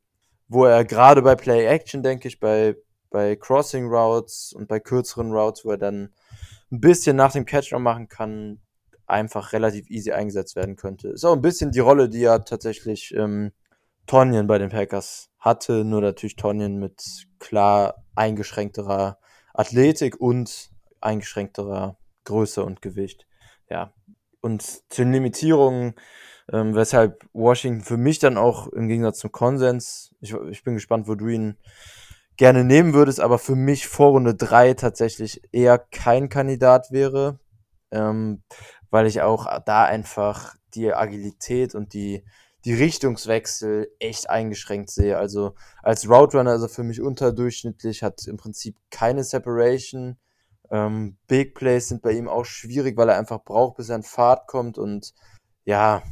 wo 0.48 0.66
er 0.66 0.84
gerade 0.86 1.22
bei 1.22 1.36
Play-Action, 1.36 2.02
denke 2.02 2.28
ich, 2.28 2.40
bei, 2.40 2.76
bei 3.12 3.36
Crossing-Routes 3.36 4.54
und 4.54 4.68
bei 4.68 4.80
kürzeren 4.80 5.32
Routes, 5.32 5.66
wo 5.66 5.72
er 5.72 5.78
dann 5.78 6.14
ein 6.72 6.82
bisschen 6.82 7.16
nach 7.16 7.34
dem 7.34 7.46
Catch 7.46 7.74
noch 7.74 7.80
machen 7.80 8.08
kann, 8.08 8.60
einfach 9.06 9.54
relativ 9.54 9.88
easy 9.92 10.14
eingesetzt 10.14 10.56
werden 10.56 10.78
könnte. 10.78 11.10
Ist 11.10 11.26
auch 11.26 11.34
ein 11.34 11.44
bisschen 11.44 11.72
die 11.72 11.80
Rolle, 11.80 12.10
die 12.10 12.22
ja 12.22 12.40
tatsächlich 12.40 13.14
ähm, 13.16 13.52
Tonyan 14.10 14.48
bei 14.48 14.58
den 14.58 14.70
Packers 14.70 15.30
hatte, 15.38 15.86
nur 15.86 16.02
natürlich 16.02 16.36
Tonyan 16.36 16.78
mit 16.78 17.28
klar 17.38 18.04
eingeschränkterer 18.16 19.20
Athletik 19.54 20.20
und 20.20 20.72
eingeschränkterer 21.00 21.96
Größe 22.24 22.64
und 22.64 22.82
Gewicht. 22.82 23.28
Ja. 23.70 23.94
Und 24.42 24.64
zu 24.64 25.04
den 25.04 25.14
Limitierungen, 25.14 25.94
ähm, 26.52 26.74
weshalb 26.74 27.24
Washington 27.34 27.84
für 27.84 27.98
mich 27.98 28.18
dann 28.18 28.40
auch 28.40 28.68
im 28.70 28.88
Gegensatz 28.88 29.20
zum 29.20 29.32
Konsens, 29.32 30.16
ich, 30.22 30.34
ich 30.34 30.64
bin 30.64 30.74
gespannt, 30.74 31.08
wo 31.08 31.14
du 31.14 31.28
ihn 31.28 31.58
gerne 32.36 32.64
nehmen 32.64 32.96
würdest, 32.96 33.20
aber 33.20 33.38
für 33.38 33.56
mich 33.56 33.88
vor 33.88 34.10
Runde 34.14 34.34
3 34.34 34.74
tatsächlich 34.74 35.44
eher 35.52 35.78
kein 35.78 36.30
Kandidat 36.30 36.90
wäre, 36.90 37.38
ähm, 37.92 38.42
weil 38.90 39.06
ich 39.06 39.22
auch 39.22 39.46
da 39.68 39.84
einfach 39.84 40.56
die 40.74 40.92
Agilität 40.92 41.76
und 41.76 41.94
die, 41.94 42.24
die 42.70 42.76
Richtungswechsel 42.76 43.92
echt 43.98 44.30
eingeschränkt 44.30 44.92
sehe. 44.92 45.18
Also 45.18 45.56
als 45.82 46.08
Route 46.08 46.38
Runner 46.38 46.54
ist 46.54 46.62
er 46.62 46.70
für 46.70 46.84
mich 46.84 47.02
unterdurchschnittlich, 47.02 48.04
hat 48.04 48.28
im 48.28 48.38
Prinzip 48.38 48.76
keine 48.92 49.24
Separation. 49.24 50.20
Ähm, 50.70 51.18
Big 51.26 51.56
Plays 51.56 51.88
sind 51.88 52.04
bei 52.04 52.12
ihm 52.12 52.28
auch 52.28 52.46
schwierig, 52.46 52.96
weil 52.96 53.10
er 53.10 53.18
einfach 53.18 53.44
braucht, 53.44 53.78
bis 53.78 53.90
er 53.90 53.96
in 53.96 54.04
Fahrt 54.04 54.46
kommt. 54.46 54.78
Und 54.78 55.16
ja, 55.66 56.04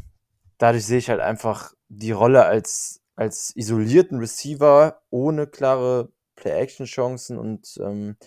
dadurch 0.57 0.83
sehe 0.83 0.97
ich 0.97 1.11
halt 1.11 1.19
einfach 1.19 1.73
die 1.89 2.11
Rolle 2.11 2.45
als, 2.45 3.01
als 3.15 3.55
isolierten 3.55 4.17
Receiver 4.17 4.99
ohne 5.11 5.45
klare 5.45 6.11
Play-Action-Chancen 6.37 7.37
und 7.37 7.77
ähm, 7.81 8.17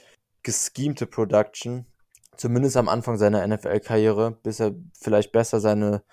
geschemte 0.44 1.06
Production, 1.08 1.84
zumindest 2.36 2.76
am 2.76 2.88
Anfang 2.88 3.18
seiner 3.18 3.44
NFL-Karriere, 3.44 4.38
bis 4.44 4.60
er 4.60 4.76
vielleicht 4.96 5.32
besser 5.32 5.58
seine 5.58 6.04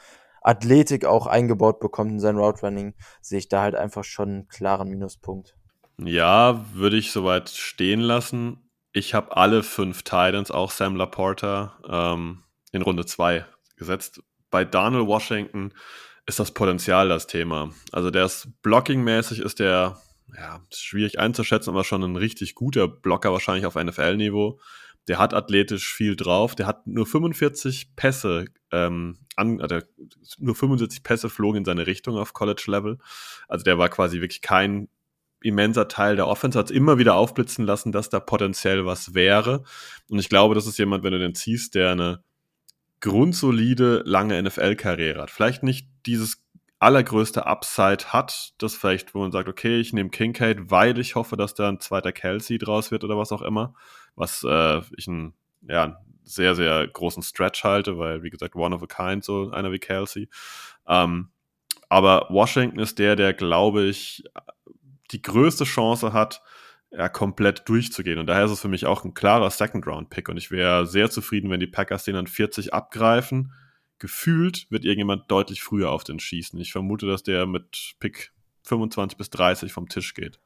Athletik 0.48 1.06
auch 1.06 1.28
eingebaut 1.28 1.80
bekommt 1.80 2.12
in 2.12 2.20
sein 2.20 2.38
Route 2.38 2.62
Running, 2.62 2.96
sehe 3.22 3.40
ich 3.40 3.50
da 3.50 3.62
halt 3.62 3.76
einfach 3.76 4.04
schon 4.04 4.30
einen 4.30 4.48
klaren 4.48 4.88
Minuspunkt. 4.88 5.56
Ja, 6.00 6.66
würde 6.74 6.98
ich 6.98 7.12
soweit 7.12 7.50
stehen 7.50 8.00
lassen. 8.00 8.70
Ich 8.94 9.14
habe 9.14 9.36
alle 9.36 9.62
fünf 9.62 10.04
Titans, 10.04 10.50
auch 10.50 10.72
Sam 10.72 10.96
Laporta, 10.96 11.78
ähm, 11.90 12.44
in 12.72 12.82
Runde 12.82 13.06
2 13.06 13.46
gesetzt. 13.76 14.22
Bei 14.50 14.64
Daniel 14.64 15.08
Washington 15.08 15.74
ist 16.26 16.40
das 16.40 16.52
Potenzial 16.52 17.10
das 17.10 17.28
Thema. 17.28 17.72
Also 17.92 18.10
der 18.10 18.26
ist 18.26 18.48
blocking-mäßig 18.62 19.40
ist 19.40 19.60
der 19.60 19.98
ja, 20.36 20.62
schwierig 20.74 21.20
einzuschätzen, 21.20 21.70
aber 21.72 21.84
schon 21.84 22.04
ein 22.04 22.16
richtig 22.16 22.56
guter 22.56 22.88
Blocker 22.88 23.32
wahrscheinlich 23.32 23.66
auf 23.66 23.76
NFL-Niveau. 23.76 24.60
Der 25.08 25.20
hat 25.20 25.34
athletisch 25.34 25.94
viel 25.94 26.16
drauf. 26.16 26.56
Der 26.56 26.68
hat 26.68 26.88
nur 26.88 27.06
45 27.06 27.96
Pässe, 27.96 28.46
ähm, 28.72 29.20
an, 29.36 29.62
also 29.62 29.80
nur 30.40 30.56
75 30.56 31.04
Pässe 31.04 31.30
flogen 31.30 31.60
in 31.60 31.66
seine 31.66 31.88
Richtung 31.88 32.18
auf 32.18 32.34
College-Level. 32.34 32.98
Also 33.48 33.64
der 33.64 33.78
war 33.78 33.90
quasi 33.90 34.22
wirklich 34.22 34.42
kein 34.42 34.90
immenser 35.42 35.88
Teil 35.88 36.16
der 36.16 36.28
Offense, 36.28 36.58
hat 36.58 36.72
immer 36.72 36.98
wieder 36.98 37.16
aufblitzen 37.16 37.66
lassen, 37.66 37.92
dass 37.92 38.10
da 38.10 38.20
potenziell 38.20 38.86
was 38.86 39.14
wäre. 39.14 39.64
Und 40.10 40.20
ich 40.20 40.30
glaube, 40.30 40.56
das 40.56 40.68
ist 40.68 40.80
jemand, 40.80 41.04
wenn 41.04 41.14
du 41.14 41.20
den 41.20 41.36
ziehst, 41.36 41.76
der 41.76 41.92
eine 41.92 42.24
grundsolide, 43.00 44.02
lange 44.06 44.42
NFL-Karriere 44.42 45.22
hat. 45.22 45.32
Vielleicht 45.32 45.64
nicht 45.64 45.88
dieses 46.06 46.44
allergrößte 46.80 47.46
Upside 47.46 48.06
hat, 48.08 48.54
das 48.60 48.76
vielleicht, 48.76 49.16
wo 49.16 49.20
man 49.20 49.32
sagt, 49.32 49.50
okay, 49.50 49.80
ich 49.80 49.94
nehme 49.94 50.10
Kincaid, 50.10 50.70
weil 50.70 51.00
ich 51.00 51.16
hoffe, 51.16 51.36
dass 51.36 51.56
da 51.56 51.70
ein 51.70 51.80
zweiter 51.80 52.12
Kelsey 52.12 52.58
draus 52.58 52.92
wird 52.92 53.04
oder 53.04 53.18
was 53.18 53.32
auch 53.32 53.42
immer, 53.42 53.74
was 54.18 54.44
äh, 54.44 54.82
ich 54.98 55.08
einen 55.08 55.34
ja, 55.62 56.02
sehr, 56.24 56.56
sehr 56.56 56.86
großen 56.88 57.24
Stretch 57.24 57.64
halte, 57.64 57.98
weil, 57.98 58.24
wie 58.24 58.30
gesagt, 58.30 58.56
one 58.56 58.76
of 58.76 58.84
a 58.84 58.88
kind, 58.88 59.24
so 59.24 59.50
einer 59.52 59.72
wie 59.72 59.80
Kelsey. 59.80 60.28
Ähm, 60.88 61.30
aber 61.88 62.28
Washington 62.30 62.80
ist 62.80 63.00
der, 63.00 63.16
der, 63.16 63.34
glaube 63.34 63.84
ich, 63.86 64.24
die 65.12 65.22
größte 65.22 65.64
Chance 65.64 66.12
hat, 66.12 66.42
ja, 66.92 67.08
komplett 67.10 67.68
durchzugehen. 67.70 68.20
Und 68.20 68.28
daher 68.28 68.46
ist 68.46 68.52
es 68.52 68.62
für 68.62 68.68
mich 68.68 68.86
auch 68.86 69.06
ein 69.06 69.14
klarer 69.14 69.50
Second-Round-Pick. 69.50 70.30
Und 70.30 70.38
ich 70.38 70.52
wäre 70.52 70.86
sehr 70.86 71.10
zufrieden, 71.10 71.50
wenn 71.50 71.60
die 71.60 71.68
Packers 71.68 72.04
den 72.04 72.16
dann 72.16 72.28
40 72.28 72.74
abgreifen 72.74 73.54
gefühlt 74.00 74.70
wird 74.70 74.86
irgendjemand 74.86 75.30
deutlich 75.32 75.64
früher 75.64 75.92
auf 75.92 76.04
den 76.04 76.20
schießen. 76.20 76.60
Ich 76.60 76.72
vermute, 76.72 77.08
dass 77.08 77.24
der 77.24 77.46
mit 77.46 77.96
Pick 78.00 78.32
25 78.64 79.18
bis 79.18 79.30
30 79.32 79.72
vom 79.72 79.90
Tisch 79.90 80.14
geht. 80.14 80.40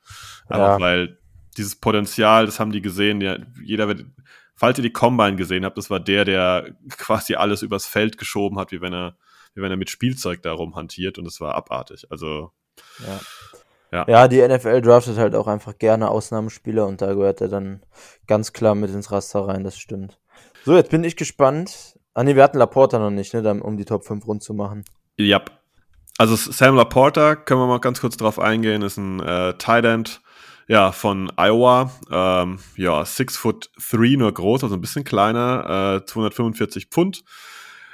Ja. 0.50 0.80
weil 0.80 1.20
dieses 1.58 1.76
Potenzial, 1.76 2.46
das 2.46 2.60
haben 2.60 2.72
die 2.72 2.82
gesehen, 2.82 3.20
der, 3.20 3.46
jeder 3.64 3.94
falls 4.56 4.78
ihr 4.78 4.84
die 4.84 4.94
Combine 4.94 5.36
gesehen 5.36 5.66
habt, 5.66 5.78
das 5.78 5.90
war 5.90 6.00
der, 6.00 6.24
der 6.24 6.76
quasi 6.92 7.36
alles 7.36 7.62
übers 7.62 7.86
Feld 7.86 8.18
geschoben 8.18 8.60
hat, 8.60 8.72
wie 8.72 8.82
wenn 8.82 8.94
er, 8.94 9.16
wie 9.56 9.62
wenn 9.62 9.72
er 9.72 9.78
mit 9.78 9.90
Spielzeug 9.90 10.42
darum 10.44 10.76
hantiert 10.76 11.18
und 11.18 11.26
es 11.26 11.42
war 11.42 11.56
abartig. 11.56 12.06
Also, 12.10 12.52
ja. 13.00 13.20
Ja. 13.92 14.06
ja, 14.08 14.28
die 14.30 14.42
NFL 14.42 14.82
draftet 14.82 15.18
halt 15.18 15.36
auch 15.36 15.48
einfach 15.48 15.78
gerne 15.78 16.10
Ausnahmespieler 16.10 16.88
und 16.88 17.02
da 17.02 17.14
gehört 17.14 17.42
er 17.42 17.50
dann 17.50 17.82
ganz 18.26 18.54
klar 18.54 18.74
mit 18.74 18.90
ins 18.92 19.12
Raster 19.12 19.48
rein, 19.48 19.66
das 19.66 19.78
stimmt. 19.78 20.18
So, 20.64 20.76
jetzt 20.76 20.92
bin 20.92 21.04
ich 21.04 21.18
gespannt. 21.18 22.00
Ah 22.14 22.24
ne, 22.24 22.36
wir 22.36 22.44
hatten 22.44 22.58
Laporta 22.58 23.00
noch 23.00 23.10
nicht, 23.10 23.34
ne, 23.34 23.64
um 23.64 23.78
die 23.78 23.86
Top 23.86 24.06
5 24.06 24.26
rund 24.28 24.44
zu 24.44 24.54
machen. 24.54 24.86
Ja. 25.18 25.42
Also 26.18 26.36
Sam 26.36 26.76
Laporta, 26.76 27.36
können 27.36 27.62
wir 27.62 27.68
mal 27.68 27.80
ganz 27.80 28.00
kurz 28.00 28.16
drauf 28.16 28.40
eingehen, 28.40 28.82
ist 28.82 28.98
ein 28.98 29.20
äh, 29.22 29.56
Tight 29.56 29.86
End 29.86 30.22
ja, 30.72 30.94
von 30.94 31.30
Iowa. 31.38 31.92
Ähm, 32.10 32.60
ja, 32.78 33.04
6 33.04 33.36
foot 33.36 33.70
3 33.92 34.16
nur 34.16 34.34
groß, 34.34 34.64
also 34.64 34.76
ein 34.76 34.82
bisschen 34.82 35.04
kleiner, 35.04 35.98
äh, 35.98 36.06
245 36.06 36.86
Pfund. 36.86 37.26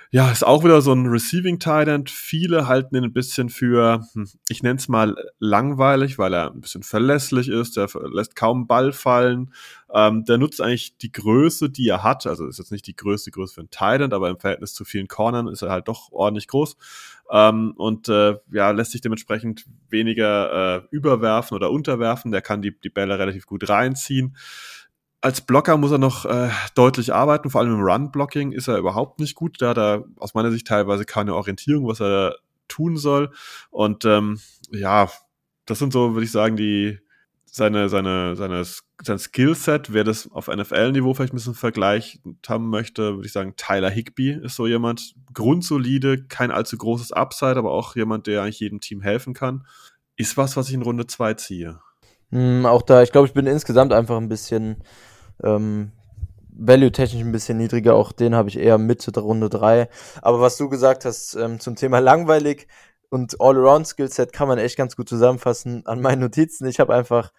Ja, 0.10 0.32
ist 0.32 0.46
auch 0.46 0.63
wieder 0.63 0.82
so 0.82 0.93
ein 0.93 1.08
Receiving 1.08 1.60
End. 1.62 2.10
Viele 2.10 2.67
halten 2.67 2.96
ihn 2.96 3.04
ein 3.04 3.12
bisschen 3.12 3.50
für, 3.50 4.06
hm, 4.13 4.30
ich 4.48 4.63
nenne 4.63 4.78
es 4.78 4.88
mal 4.88 5.15
langweilig, 5.39 6.17
weil 6.17 6.34
er 6.34 6.52
ein 6.52 6.62
bisschen 6.62 6.84
verlässlich 6.84 7.50
ist. 7.50 7.76
Der 7.76 7.89
lässt 8.13 8.38
kaum 8.38 8.67
Ball 8.67 8.93
fallen. 8.93 9.54
Ähm, 9.93 10.24
der 10.24 10.38
nutzt 10.38 10.62
eigentlich 10.62 10.98
die 10.98 11.12
Größe, 11.12 11.70
die 11.70 11.89
er 11.89 12.04
hat. 12.04 12.26
Also 12.26 12.48
ist 12.48 12.58
jetzt 12.58 12.72
nicht 12.72 12.88
die 12.88 12.96
größte 12.96 13.32
Größe 13.32 13.56
für 13.56 13.62
einen 13.62 14.02
End, 14.02 14.13
aber 14.13 14.30
im 14.30 14.39
Verhältnis 14.39 14.74
zu 14.74 14.86
vielen 14.86 15.10
Cornern 15.10 15.48
ist 15.48 15.62
er 15.62 15.72
halt 15.72 15.89
doch 15.89 16.10
ordentlich 16.13 16.48
groß. 16.48 16.78
Ähm, 17.30 17.74
und 17.76 18.08
äh, 18.08 18.36
ja, 18.50 18.72
lässt 18.72 18.91
sich 18.91 19.02
dementsprechend 19.02 19.65
weniger 19.89 20.78
äh, 20.78 20.88
überwerfen 20.89 21.56
oder 21.56 21.70
unterwerfen. 21.70 22.32
Der 22.32 22.41
kann 22.41 22.62
die, 22.62 22.80
die 22.80 22.89
Bälle 22.89 23.20
relativ 23.20 23.46
gut 23.46 23.67
reinziehen 23.67 24.38
als 25.21 25.41
Blocker 25.41 25.77
muss 25.77 25.91
er 25.91 25.97
noch 25.97 26.25
äh, 26.25 26.49
deutlich 26.75 27.13
arbeiten, 27.13 27.49
vor 27.49 27.62
allem 27.62 27.73
im 27.73 27.82
Run-Blocking 27.82 28.51
ist 28.51 28.67
er 28.67 28.77
überhaupt 28.77 29.19
nicht 29.19 29.36
gut. 29.36 29.62
Da 29.62 29.69
hat 29.69 29.77
er 29.77 30.06
aus 30.17 30.34
meiner 30.34 30.51
Sicht 30.51 30.67
teilweise 30.67 31.06
keine 31.06 31.36
Orientierung, 31.36 31.88
was 31.88 32.01
er 32.01 32.36
tun 32.67 32.97
soll. 32.97 33.32
Und 33.71 34.06
ähm, 34.06 34.39
ja, 34.71 35.10
das 35.65 35.80
sind 35.80 35.91
so, 35.91 36.13
würde 36.13 36.25
ich 36.25 36.32
sagen, 36.32 36.56
die 36.56 36.99
seine, 37.45 37.89
seine, 37.89 38.36
seine, 38.36 38.63
sein 39.01 39.19
Skillset, 39.19 39.91
wer 39.91 40.03
das 40.03 40.32
auf 40.32 40.47
NFL-Niveau 40.47 41.13
vielleicht 41.13 41.34
ein 41.34 41.38
bisschen 41.38 41.56
vergleicht 41.56 42.21
haben 42.47 42.69
möchte, 42.69 43.15
würde 43.15 43.25
ich 43.25 43.34
sagen, 43.34 43.56
Tyler 43.58 43.89
Higby 43.89 44.32
ist 44.32 44.56
so 44.56 44.67
jemand. 44.67 45.15
Grundsolide, 45.34 46.25
kein 46.27 46.51
allzu 46.51 46.77
großes 46.77 47.12
Upside, 47.12 47.58
aber 47.58 47.71
auch 47.71 47.95
jemand, 47.95 48.27
der 48.27 48.43
eigentlich 48.43 48.60
jedem 48.60 48.80
Team 48.80 49.01
helfen 49.01 49.34
kann. 49.34 49.65
Ist 50.15 50.38
was, 50.38 50.58
was 50.58 50.67
ich 50.69 50.75
in 50.75 50.82
Runde 50.82 51.08
2 51.08 51.34
ziehe. 51.36 51.80
Hm, 52.31 52.65
auch 52.65 52.81
da, 52.81 53.03
ich 53.03 53.11
glaube, 53.11 53.27
ich 53.27 53.33
bin 53.33 53.47
insgesamt 53.47 53.93
einfach 53.93 54.17
ein 54.17 54.29
bisschen 54.29 54.83
ähm, 55.43 55.91
value-technisch 56.57 57.21
ein 57.21 57.31
bisschen 57.31 57.57
niedriger. 57.57 57.95
Auch 57.95 58.11
den 58.11 58.35
habe 58.35 58.49
ich 58.49 58.57
eher 58.57 58.77
Mitte 58.77 59.11
der 59.11 59.23
Runde 59.23 59.49
3. 59.49 59.89
Aber 60.21 60.41
was 60.41 60.57
du 60.57 60.69
gesagt 60.69 61.05
hast 61.05 61.35
ähm, 61.35 61.59
zum 61.59 61.75
Thema 61.75 61.99
langweilig 61.99 62.67
und 63.09 63.39
All-Around-Skillset 63.39 64.33
kann 64.33 64.47
man 64.47 64.57
echt 64.57 64.77
ganz 64.77 64.95
gut 64.95 65.07
zusammenfassen 65.07 65.85
an 65.85 66.01
meinen 66.01 66.21
Notizen. 66.21 66.67
Ich 66.67 66.79
habe 66.79 66.93
einfach 66.93 67.31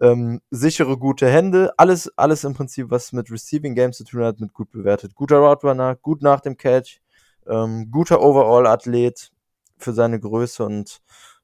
ähm, 0.00 0.40
sichere, 0.50 0.98
gute 0.98 1.28
Hände. 1.28 1.72
Alles, 1.76 2.10
alles 2.16 2.44
im 2.44 2.54
Prinzip, 2.54 2.90
was 2.90 3.12
mit 3.12 3.30
Receiving 3.30 3.74
Games 3.74 3.98
zu 3.98 4.04
tun 4.04 4.24
hat, 4.24 4.40
mit 4.40 4.52
gut 4.52 4.70
bewertet. 4.72 5.14
Guter 5.14 5.38
Route 5.38 5.68
Runner, 5.68 5.94
gut 5.96 6.22
nach 6.22 6.40
dem 6.40 6.56
Catch, 6.56 7.00
ähm, 7.46 7.90
guter 7.90 8.20
Overall-Athlet 8.20 9.30
für 9.78 9.92
seine 9.92 10.18
Größe 10.18 10.64
und 10.64 11.00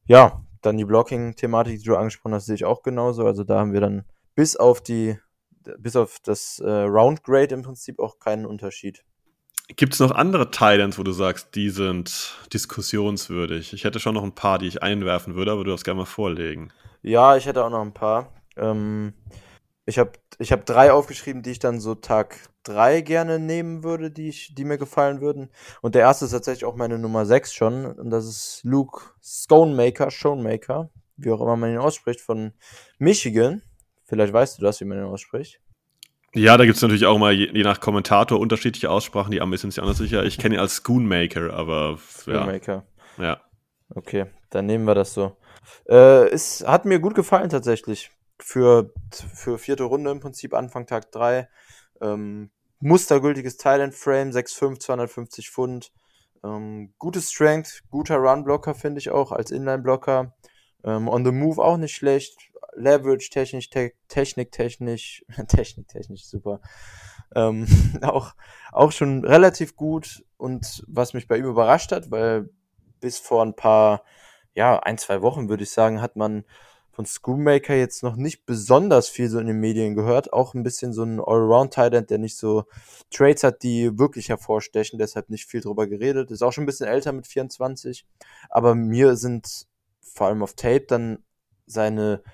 ja, 0.06 0.42
dann 0.62 0.76
die 0.76 0.84
Blocking-Thematik, 0.84 1.78
die 1.78 1.84
du 1.84 1.96
angesprochen 1.96 2.34
hast, 2.34 2.46
sehe 2.46 2.54
ich 2.54 2.64
auch 2.64 2.82
genauso. 2.82 3.24
Also 3.24 3.44
da 3.44 3.60
haben 3.60 3.72
wir 3.72 3.80
dann 3.80 4.04
bis 4.34 4.56
auf 4.56 4.80
die, 4.80 5.18
bis 5.78 5.96
auf 5.96 6.18
das 6.22 6.58
äh, 6.60 6.70
Round 6.70 7.22
Grade 7.24 7.54
im 7.54 7.62
Prinzip 7.62 7.98
auch 7.98 8.18
keinen 8.18 8.46
Unterschied. 8.46 9.04
Gibt 9.76 9.92
es 9.94 10.00
noch 10.00 10.12
andere 10.12 10.50
Titans, 10.50 10.98
wo 10.98 11.02
du 11.02 11.12
sagst, 11.12 11.54
die 11.54 11.68
sind 11.68 12.34
diskussionswürdig? 12.52 13.74
Ich 13.74 13.84
hätte 13.84 14.00
schon 14.00 14.14
noch 14.14 14.22
ein 14.22 14.34
paar, 14.34 14.58
die 14.58 14.66
ich 14.66 14.82
einwerfen 14.82 15.34
würde, 15.34 15.52
aber 15.52 15.64
du 15.64 15.70
darfst 15.70 15.84
gerne 15.84 15.98
mal 15.98 16.06
vorlegen. 16.06 16.72
Ja, 17.02 17.36
ich 17.36 17.46
hätte 17.46 17.64
auch 17.64 17.70
noch 17.70 17.82
ein 17.82 17.92
paar. 17.92 18.32
Ähm, 18.56 19.12
ich 19.88 19.98
habe 19.98 20.12
ich 20.38 20.52
hab 20.52 20.66
drei 20.66 20.92
aufgeschrieben, 20.92 21.42
die 21.42 21.50
ich 21.50 21.60
dann 21.60 21.80
so 21.80 21.94
Tag 21.94 22.36
drei 22.62 23.00
gerne 23.00 23.38
nehmen 23.38 23.82
würde, 23.82 24.10
die, 24.10 24.28
ich, 24.28 24.54
die 24.54 24.64
mir 24.64 24.76
gefallen 24.76 25.22
würden. 25.22 25.48
Und 25.80 25.94
der 25.94 26.02
erste 26.02 26.26
ist 26.26 26.32
tatsächlich 26.32 26.66
auch 26.66 26.76
meine 26.76 26.98
Nummer 26.98 27.24
sechs 27.24 27.54
schon. 27.54 27.86
Und 27.86 28.10
das 28.10 28.26
ist 28.26 28.60
Luke 28.64 29.00
Sconemaker, 29.22 30.10
Schonemaker, 30.10 30.90
wie 31.16 31.30
auch 31.30 31.40
immer 31.40 31.56
man 31.56 31.72
ihn 31.72 31.78
ausspricht, 31.78 32.20
von 32.20 32.52
Michigan. 32.98 33.62
Vielleicht 34.04 34.34
weißt 34.34 34.58
du 34.58 34.62
das, 34.62 34.78
wie 34.80 34.84
man 34.84 34.98
ihn 34.98 35.04
ausspricht. 35.04 35.58
Ja, 36.34 36.58
da 36.58 36.66
gibt 36.66 36.76
es 36.76 36.82
natürlich 36.82 37.06
auch 37.06 37.16
mal 37.16 37.32
je, 37.32 37.50
je, 37.50 37.62
nach 37.62 37.80
Kommentator 37.80 38.38
unterschiedliche 38.38 38.90
Aussprachen, 38.90 39.30
die 39.30 39.40
Amis 39.40 39.62
sind 39.62 39.70
sich 39.70 39.82
anders 39.82 39.96
sicher. 39.96 40.22
Ich 40.24 40.36
kenne 40.36 40.56
ihn 40.56 40.60
als 40.60 40.82
Schoonmaker, 40.84 41.54
aber 41.54 41.98
Schoonmaker. 41.98 42.84
Ja. 43.16 43.24
ja. 43.24 43.40
Okay, 43.94 44.26
dann 44.50 44.66
nehmen 44.66 44.84
wir 44.84 44.94
das 44.94 45.14
so. 45.14 45.38
Äh, 45.88 46.28
es 46.28 46.62
hat 46.66 46.84
mir 46.84 47.00
gut 47.00 47.14
gefallen 47.14 47.48
tatsächlich. 47.48 48.10
Für, 48.40 48.92
für 49.10 49.58
vierte 49.58 49.84
Runde 49.84 50.10
im 50.10 50.20
Prinzip, 50.20 50.54
Anfang 50.54 50.86
Tag 50.86 51.10
3. 51.12 51.48
Ähm, 52.00 52.50
mustergültiges 52.80 53.56
Thailand 53.56 53.94
Frame, 53.94 54.30
6'5, 54.30 54.78
250 54.78 55.50
Pfund. 55.50 55.92
Ähm, 56.44 56.94
gutes 56.98 57.32
Strength, 57.32 57.82
guter 57.90 58.16
Run-Blocker 58.16 58.74
finde 58.74 58.98
ich 59.00 59.10
auch 59.10 59.32
als 59.32 59.50
Inline-Blocker. 59.50 60.34
Ähm, 60.84 61.08
on 61.08 61.24
the 61.24 61.32
Move 61.32 61.62
auch 61.62 61.76
nicht 61.76 61.94
schlecht. 61.94 62.36
Leverage 62.74 63.30
technisch, 63.30 63.70
te 63.70 63.92
Technik 64.08 64.52
technisch, 64.52 65.24
Technik 65.48 65.88
technisch 65.88 66.26
super. 66.26 66.60
Ähm, 67.34 67.66
auch, 68.02 68.34
auch 68.72 68.92
schon 68.92 69.24
relativ 69.24 69.76
gut 69.76 70.24
und 70.36 70.84
was 70.86 71.14
mich 71.14 71.26
bei 71.26 71.38
ihm 71.38 71.46
überrascht 71.46 71.92
hat, 71.92 72.10
weil 72.10 72.50
bis 73.00 73.18
vor 73.18 73.44
ein 73.44 73.54
paar, 73.54 74.04
ja, 74.54 74.78
ein, 74.78 74.98
zwei 74.98 75.22
Wochen 75.22 75.48
würde 75.48 75.64
ich 75.64 75.70
sagen, 75.70 76.00
hat 76.00 76.16
man 76.16 76.44
von 76.98 77.06
Schoolmaker 77.06 77.76
jetzt 77.76 78.02
noch 78.02 78.16
nicht 78.16 78.44
besonders 78.44 79.08
viel 79.08 79.28
so 79.28 79.38
in 79.38 79.46
den 79.46 79.60
Medien 79.60 79.94
gehört. 79.94 80.32
Auch 80.32 80.54
ein 80.54 80.64
bisschen 80.64 80.92
so 80.92 81.04
ein 81.04 81.20
Allround-Tight 81.20 82.10
der 82.10 82.18
nicht 82.18 82.36
so 82.36 82.64
Trades 83.12 83.44
hat, 83.44 83.62
die 83.62 83.96
wirklich 84.00 84.30
hervorstechen, 84.30 84.98
deshalb 84.98 85.30
nicht 85.30 85.46
viel 85.46 85.60
drüber 85.60 85.86
geredet. 85.86 86.32
Ist 86.32 86.42
auch 86.42 86.52
schon 86.52 86.64
ein 86.64 86.66
bisschen 86.66 86.88
älter 86.88 87.12
mit 87.12 87.28
24. 87.28 88.04
Aber 88.50 88.74
mir 88.74 89.14
sind 89.14 89.68
vor 90.02 90.26
allem 90.26 90.42
auf 90.42 90.54
Tape 90.54 90.86
dann 90.88 91.22
seine 91.66 92.24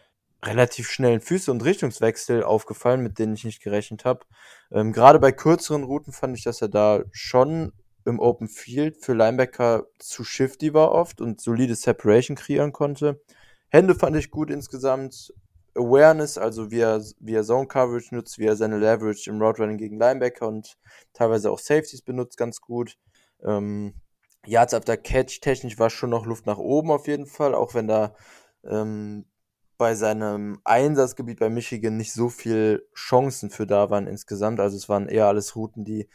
relativ 0.43 0.89
schnellen 0.89 1.21
Füße 1.21 1.51
und 1.51 1.63
Richtungswechsel 1.63 2.43
aufgefallen, 2.43 3.03
mit 3.03 3.19
denen 3.19 3.35
ich 3.35 3.45
nicht 3.45 3.63
gerechnet 3.63 4.07
habe. 4.07 4.25
Ähm, 4.73 4.95
Gerade 4.95 5.19
bei 5.19 5.31
kürzeren 5.31 5.85
Routen 5.85 6.15
fand 6.15 6.39
ich, 6.39 6.45
dass 6.45 6.63
er 6.63 6.69
da 6.69 7.03
schon 7.13 7.75
im 8.07 8.19
Open 8.19 8.49
Field 8.49 8.97
für 8.97 9.13
Linebacker 9.13 9.89
zu 9.99 10.25
shifty 10.25 10.73
war 10.73 10.93
oft 10.93 11.21
und 11.21 11.43
solide 11.43 11.75
Separation 11.75 12.35
kreieren 12.35 12.73
konnte. 12.73 13.21
Hände 13.75 13.97
fand 13.97 14.15
ich 14.15 14.31
gut 14.31 14.53
insgesamt. 14.53 15.35
Awareness, 15.75 16.39
also 16.39 16.71
wie 16.71 16.79
er, 16.79 17.03
wie 17.19 17.35
er 17.35 17.43
Zone 17.43 17.67
Coverage 17.67 18.15
nutzt, 18.15 18.39
wie 18.39 18.47
er 18.47 18.55
seine 18.55 18.79
Leverage 18.79 19.29
im 19.29 19.43
Route 19.43 19.63
Running 19.63 19.79
gegen 19.79 19.99
Linebacker 19.99 20.47
und 20.47 20.77
teilweise 21.13 21.51
auch 21.51 21.59
Safeties 21.59 22.03
benutzt, 22.03 22.37
ganz 22.37 22.61
gut. 22.61 22.97
Ähm, 23.43 23.95
Yards 24.47 24.75
after 24.75 24.97
Catch 24.97 25.41
technisch 25.41 25.77
war 25.77 25.91
schon 25.91 26.11
noch 26.11 26.25
Luft 26.25 26.47
nach 26.47 26.59
oben 26.59 26.93
auf 26.93 27.09
jeden 27.09 27.27
Fall, 27.27 27.53
auch 27.53 27.75
wenn 27.75 27.89
da 27.89 28.15
ähm, 28.63 29.25
bei 29.77 29.97
seinem 29.97 30.61
Einsatzgebiet 30.63 31.41
bei 31.41 31.51
Michigan 31.51 31.97
nicht 31.97 32.13
so 32.13 32.29
viel 32.29 32.87
Chancen 32.95 33.51
für 33.51 33.67
da 33.67 33.91
waren 33.91 34.07
insgesamt. 34.07 34.61
Also 34.61 34.77
es 34.77 34.89
waren 34.89 35.09
eher 35.09 35.27
alles 35.27 35.57
Routen, 35.57 35.85
die, 35.85 36.09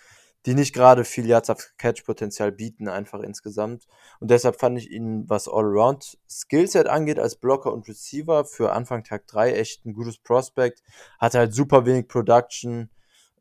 die 0.45 0.53
nicht 0.55 0.73
gerade 0.73 1.03
viel 1.03 1.25
Yards 1.25 1.49
of 1.49 1.73
Catch-Potenzial 1.77 2.51
bieten, 2.51 2.87
einfach 2.87 3.19
insgesamt. 3.19 3.87
Und 4.19 4.31
deshalb 4.31 4.59
fand 4.59 4.77
ich 4.77 4.89
ihn, 4.89 5.29
was 5.29 5.49
Allround 5.49 6.17
Skillset 6.29 6.87
angeht, 6.87 7.19
als 7.19 7.35
Blocker 7.35 7.73
und 7.73 7.87
Receiver 7.87 8.45
für 8.45 8.71
Anfang 8.71 9.03
Tag 9.03 9.27
3 9.27 9.53
echt 9.53 9.85
ein 9.85 9.93
gutes 9.93 10.17
Prospect. 10.17 10.81
Hatte 11.19 11.39
halt 11.39 11.53
super 11.53 11.85
wenig 11.85 12.07
Production, 12.07 12.89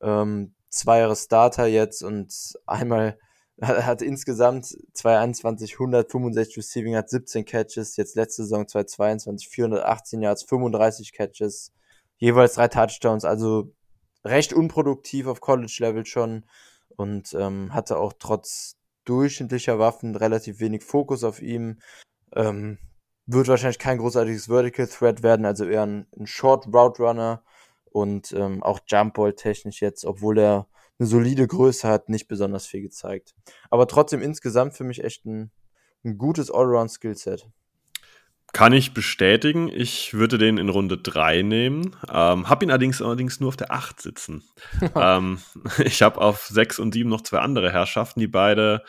ähm, 0.03 0.55
zwei 0.71 0.99
Jahre 1.01 1.17
Starter 1.17 1.67
jetzt 1.67 2.03
und 2.03 2.35
einmal 2.67 3.19
hat, 3.63 4.03
insgesamt 4.03 4.67
2021 4.93 5.75
165 5.75 6.57
Receiving, 6.57 6.97
hat 6.97 7.11
17 7.11 7.45
Catches, 7.45 7.97
jetzt 7.97 8.17
letzte 8.17 8.43
Saison 8.43 8.67
2022 8.67 9.49
418 9.49 10.23
Yards, 10.23 10.43
35 10.45 11.13
Catches, 11.13 11.73
jeweils 12.19 12.55
drei 12.55 12.69
Touchdowns, 12.69 13.25
also 13.25 13.73
recht 14.25 14.53
unproduktiv 14.53 15.27
auf 15.27 15.41
College-Level 15.41 16.07
schon 16.07 16.45
und 16.99 17.33
ähm, 17.35 17.73
hatte 17.73 17.99
auch 17.99 18.13
trotz 18.19 18.77
durchschnittlicher 19.05 19.79
Waffen 19.79 20.17
relativ 20.17 20.61
wenig 20.61 20.83
Fokus 20.83 21.25
auf 21.25 21.41
ihm. 21.41 21.79
Ähm, 22.35 22.79
wird 23.27 23.49
wahrscheinlich 23.49 23.79
kein 23.79 23.99
großartiges 23.99 24.47
Vertical 24.47 24.87
Threat 24.87 25.23
werden, 25.23 25.47
also 25.47 25.65
eher 25.65 25.85
ein, 25.85 26.07
ein 26.19 26.27
Short 26.27 26.67
Route 26.67 27.03
Runner 27.03 27.43
und 27.85 28.33
ähm, 28.33 28.63
auch 28.63 28.81
Jump 28.87 29.15
Ball 29.15 29.35
technisch 29.35 29.81
jetzt, 29.81 30.05
obwohl 30.05 30.39
er 30.39 30.69
eine 30.99 31.07
solide 31.07 31.47
Größe 31.47 31.87
hat, 31.87 32.09
nicht 32.09 32.27
besonders 32.27 32.67
viel 32.67 32.83
gezeigt. 32.83 33.35
Aber 33.71 33.87
trotzdem 33.87 34.21
insgesamt 34.21 34.75
für 34.75 34.85
mich 34.85 35.05
echt 35.05 35.25
ein, 35.25 35.53
ein 36.05 36.19
gutes 36.19 36.51
Allround-Skillset. 36.51 37.49
Kann 38.53 38.73
ich 38.73 38.95
bestätigen. 38.95 39.69
Ich 39.69 40.15
würde 40.15 40.39
den 40.39 40.57
in 40.57 40.69
Runde 40.69 40.97
3 40.97 41.43
nehmen. 41.43 41.97
Ähm, 42.11 42.49
habe 42.49 42.65
ihn 42.65 42.71
allerdings, 42.71 43.03
allerdings 43.03 43.41
nur 43.41 43.49
auf 43.49 43.57
der 43.57 43.71
8 43.71 44.01
sitzen. 44.01 44.43
ähm, 44.95 45.39
ich 45.85 46.03
habe 46.03 46.21
auf 46.21 46.47
6 46.47 46.79
und 46.79 46.95
7 46.95 47.09
noch 47.09 47.21
zwei 47.21 47.39
andere 47.39 47.71
Herrschaften, 47.71 48.21
die 48.21 48.27
beide 48.27 48.83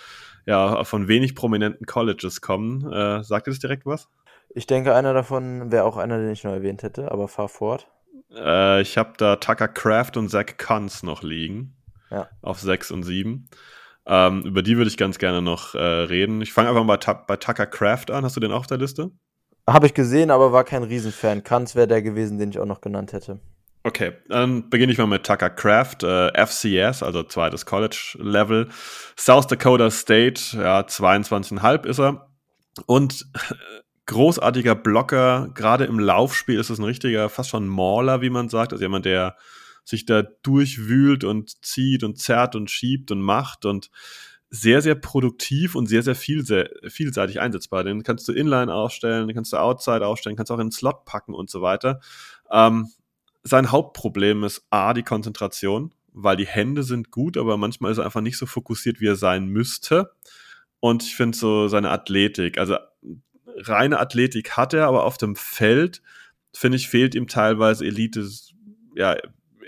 ja, 0.46 0.84
von 0.86 1.08
wenig 1.08 1.36
prominenten 1.36 1.86
Colleges 1.86 2.42
kommen. 2.42 2.92
Äh, 2.92 3.24
sagt 3.24 3.48
ihr 3.48 3.52
das 3.52 3.60
direkt 3.60 3.86
was? 3.86 4.08
Ich 4.56 4.66
denke, 4.66 4.96
einer 4.96 5.14
davon 5.14 5.72
wäre 5.72 5.84
auch 5.84 5.98
einer, 5.98 6.18
den 6.18 6.32
ich 6.32 6.44
noch 6.44 6.54
erwähnt 6.54 6.82
hätte, 6.82 7.12
aber 7.12 7.28
fahr 7.28 7.50
fort. 7.50 7.88
Äh, 8.34 8.82
ich 8.82 8.98
habe 8.98 9.14
da 9.18 9.36
Tucker 9.36 9.68
Craft 9.68 10.12
und 10.16 10.30
Zach 10.30 10.58
Kunz 10.58 11.04
noch 11.04 11.22
liegen 11.22 11.76
ja. 12.10 12.30
auf 12.42 12.60
6 12.60 12.92
und 12.92 13.04
7. 13.04 13.50
Ähm, 14.06 14.42
über 14.44 14.64
die 14.64 14.78
würde 14.78 14.90
ich 14.90 14.98
ganz 14.98 15.20
gerne 15.20 15.42
noch 15.42 15.76
äh, 15.76 15.80
reden. 15.80 16.42
Ich 16.42 16.54
fange 16.54 16.70
einfach 16.70 16.84
mal 16.84 16.98
bei, 16.98 17.14
bei 17.28 17.36
Tucker 17.36 17.68
Craft 17.68 18.12
an. 18.12 18.24
Hast 18.24 18.36
du 18.36 18.40
den 18.40 18.52
auch 18.52 18.62
auf 18.62 18.68
der 18.68 18.78
Liste? 18.78 19.12
Habe 19.74 19.88
ich 19.88 19.94
gesehen, 19.94 20.32
aber 20.32 20.52
war 20.52 20.64
kein 20.64 20.84
Riesenfan. 20.84 21.44
Kanz 21.44 21.76
wäre 21.76 21.88
der 21.88 22.02
gewesen, 22.02 22.38
den 22.38 22.50
ich 22.50 22.60
auch 22.60 22.66
noch 22.66 22.82
genannt 22.82 23.14
hätte. 23.14 23.40
Okay, 23.84 24.12
dann 24.28 24.70
beginne 24.70 24.92
ich 24.92 24.98
mal 24.98 25.08
mit 25.08 25.26
Tucker 25.26 25.50
Craft, 25.50 26.04
äh, 26.04 26.46
FCS, 26.46 27.02
also 27.02 27.24
zweites 27.24 27.66
College-Level. 27.66 28.68
South 29.18 29.48
Dakota 29.48 29.90
State, 29.90 30.58
ja, 30.58 30.82
22,5 30.82 31.86
ist 31.86 32.00
er. 32.00 32.30
Und 32.86 33.26
großartiger 34.06 34.76
Blocker, 34.76 35.50
gerade 35.54 35.86
im 35.86 36.00
Laufspiel 36.00 36.60
ist 36.60 36.70
es 36.70 36.80
ein 36.80 36.84
richtiger, 36.84 37.30
fast 37.30 37.52
schon 37.52 37.68
Mauler, 37.68 38.22
wie 38.22 38.30
man 38.30 38.50
sagt. 38.50 38.74
Also 38.74 38.84
jemand, 38.84 39.06
der 39.06 39.38
sich 39.86 40.06
da 40.06 40.24
durchwühlt 40.44 41.24
und 41.24 41.64
zieht 41.66 42.04
und 42.04 42.20
zerrt 42.20 42.56
und 42.56 42.70
schiebt 42.70 43.12
und 43.12 43.22
macht 43.22 43.66
und 43.66 43.90
sehr, 44.50 44.82
sehr 44.82 44.96
produktiv 44.96 45.76
und 45.76 45.88
sehr, 45.88 46.02
sehr 46.02 46.16
viel, 46.16 46.46
sehr 46.46 46.70
vielseitig 46.88 47.40
einsetzbar. 47.40 47.84
Den 47.84 48.04
kannst 48.04 48.28
du 48.28 48.34
Inline 48.34 48.74
aufstellen, 48.74 49.28
den 49.28 49.36
kannst 49.36 49.54
du 49.54 49.58
Outside 49.58 50.06
aufstellen, 50.06 50.36
kannst 50.36 50.52
auch 50.52 50.58
in 50.58 50.68
den 50.68 50.72
Slot 50.72 51.06
packen 51.06 51.34
und 51.34 51.50
so 51.50 51.62
weiter. 51.62 52.00
Ähm, 52.52 52.90
sein 53.44 53.72
Hauptproblem 53.72 54.44
ist 54.44 54.66
A, 54.70 54.94
die 54.94 55.04
Konzentration, 55.04 55.94
weil 56.12 56.36
die 56.36 56.48
Hände 56.48 56.84
sind 56.84 57.12
gut, 57.12 57.38
aber 57.38 57.58
manchmal 57.58 57.92
ist 57.92 58.00
er 58.00 58.06
einfach 58.06 58.22
nicht 58.22 58.38
so 58.38 58.46
fokussiert, 58.46 59.00
wie 59.00 59.08
er 59.08 59.16
sein 59.16 59.48
müsste. 59.48 60.12
Und 60.80 61.04
ich 61.04 61.16
finde 61.16 61.38
so 61.38 61.68
seine 61.68 61.92
Athletik, 61.92 62.58
also 62.58 62.78
reine 63.58 64.00
Athletik 64.00 64.58
hat 64.58 64.74
er, 64.74 64.88
aber 64.88 65.04
auf 65.04 65.18
dem 65.18 65.36
Feld, 65.36 66.02
finde 66.54 66.78
ich, 66.78 66.90
fehlt 66.90 67.16
ihm 67.16 67.28
teilweise 67.28 67.86
Elite, 67.86 68.28
ja, 68.96 69.16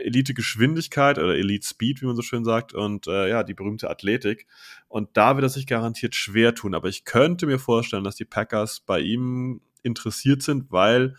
Elite-Geschwindigkeit 0.06 1.18
oder 1.18 1.36
Elite-Speed, 1.36 2.02
wie 2.02 2.06
man 2.06 2.16
so 2.16 2.22
schön 2.22 2.44
sagt, 2.44 2.74
und 2.74 3.08
äh, 3.08 3.30
ja, 3.30 3.44
die 3.44 3.54
berühmte 3.54 3.90
Athletik. 3.90 4.48
Und 4.88 5.10
da 5.14 5.36
wird 5.36 5.46
er 5.46 5.50
sich 5.50 5.68
garantiert 5.68 6.16
schwer 6.16 6.56
tun. 6.56 6.74
Aber 6.74 6.90
ich 6.90 7.06
könnte 7.06 7.46
mir 7.46 7.60
vorstellen, 7.60 8.04
dass 8.04 8.16
die 8.16 8.26
Packers 8.26 8.80
bei 8.80 9.00
ihm 9.00 9.62
interessiert 9.84 10.44
sind, 10.44 10.72
weil 10.72 11.16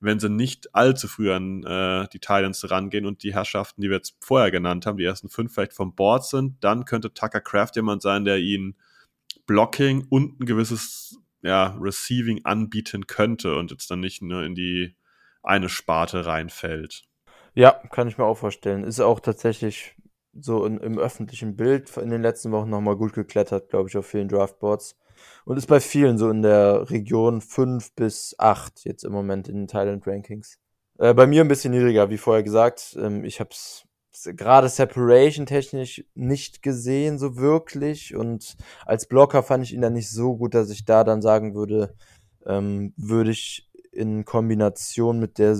wenn 0.00 0.20
sie 0.20 0.28
nicht 0.28 0.74
allzu 0.74 1.08
früh 1.08 1.32
an 1.32 1.62
äh, 1.64 2.06
die 2.12 2.18
Titans 2.18 2.70
rangehen 2.70 3.06
und 3.06 3.22
die 3.22 3.34
Herrschaften, 3.34 3.80
die 3.80 3.88
wir 3.88 3.96
jetzt 3.96 4.16
vorher 4.20 4.50
genannt 4.50 4.86
haben, 4.86 4.98
die 4.98 5.04
ersten 5.04 5.28
fünf 5.28 5.54
vielleicht 5.54 5.72
vom 5.72 5.94
Board 5.94 6.26
sind, 6.26 6.62
dann 6.62 6.84
könnte 6.84 7.14
Tucker 7.14 7.40
Craft 7.40 7.72
jemand 7.76 8.02
sein, 8.02 8.24
der 8.24 8.38
ihnen 8.38 8.76
Blocking 9.46 10.06
und 10.08 10.40
ein 10.40 10.46
gewisses 10.46 11.18
ja, 11.42 11.76
Receiving 11.80 12.44
anbieten 12.44 13.06
könnte 13.06 13.56
und 13.56 13.70
jetzt 13.70 13.90
dann 13.90 14.00
nicht 14.00 14.22
nur 14.22 14.42
in 14.44 14.54
die 14.54 14.96
eine 15.42 15.68
Sparte 15.68 16.26
reinfällt. 16.26 17.04
Ja, 17.56 17.70
kann 17.90 18.06
ich 18.06 18.18
mir 18.18 18.24
auch 18.24 18.36
vorstellen. 18.36 18.84
Ist 18.84 19.00
auch 19.00 19.18
tatsächlich 19.18 19.96
so 20.38 20.66
in, 20.66 20.76
im 20.76 20.98
öffentlichen 20.98 21.56
Bild 21.56 21.96
in 21.96 22.10
den 22.10 22.20
letzten 22.20 22.52
Wochen 22.52 22.68
nochmal 22.68 22.96
gut 22.96 23.14
geklettert, 23.14 23.70
glaube 23.70 23.88
ich, 23.88 23.96
auf 23.96 24.06
vielen 24.06 24.28
Draftboards. 24.28 24.94
Und 25.46 25.56
ist 25.56 25.66
bei 25.66 25.80
vielen 25.80 26.18
so 26.18 26.28
in 26.28 26.42
der 26.42 26.90
Region 26.90 27.40
5 27.40 27.94
bis 27.94 28.34
8 28.38 28.84
jetzt 28.84 29.04
im 29.04 29.12
Moment 29.12 29.48
in 29.48 29.56
den 29.56 29.68
Thailand 29.68 30.06
Rankings. 30.06 30.58
Äh, 30.98 31.14
bei 31.14 31.26
mir 31.26 31.40
ein 31.40 31.48
bisschen 31.48 31.72
niedriger, 31.72 32.10
wie 32.10 32.18
vorher 32.18 32.42
gesagt. 32.42 32.94
Ähm, 33.00 33.24
ich 33.24 33.40
habe 33.40 33.50
es 33.52 33.86
gerade 34.36 34.68
Separation 34.68 35.46
technisch 35.46 36.04
nicht 36.14 36.62
gesehen, 36.62 37.18
so 37.18 37.38
wirklich. 37.38 38.14
Und 38.14 38.56
als 38.84 39.06
Blocker 39.06 39.42
fand 39.42 39.64
ich 39.64 39.72
ihn 39.72 39.80
dann 39.80 39.94
nicht 39.94 40.10
so 40.10 40.36
gut, 40.36 40.52
dass 40.52 40.68
ich 40.68 40.84
da 40.84 41.04
dann 41.04 41.22
sagen 41.22 41.54
würde, 41.54 41.94
ähm, 42.44 42.92
würde 42.98 43.30
ich 43.30 43.70
in 43.92 44.26
Kombination 44.26 45.18
mit 45.18 45.38
der 45.38 45.56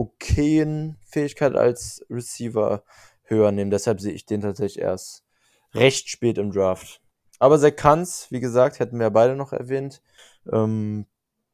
okayen 0.00 0.96
Fähigkeit 1.04 1.54
als 1.54 2.04
Receiver 2.08 2.84
höher 3.24 3.52
nehmen. 3.52 3.70
Deshalb 3.70 4.00
sehe 4.00 4.14
ich 4.14 4.24
den 4.24 4.40
tatsächlich 4.40 4.82
erst 4.82 5.24
recht 5.74 6.08
spät 6.08 6.38
im 6.38 6.52
Draft. 6.52 7.02
Aber 7.38 7.58
Zach 7.58 7.76
Kanz, 7.76 8.26
wie 8.30 8.40
gesagt, 8.40 8.78
hätten 8.78 8.98
wir 8.98 9.10
beide 9.10 9.36
noch 9.36 9.52
erwähnt. 9.52 10.02
Ähm, 10.50 11.06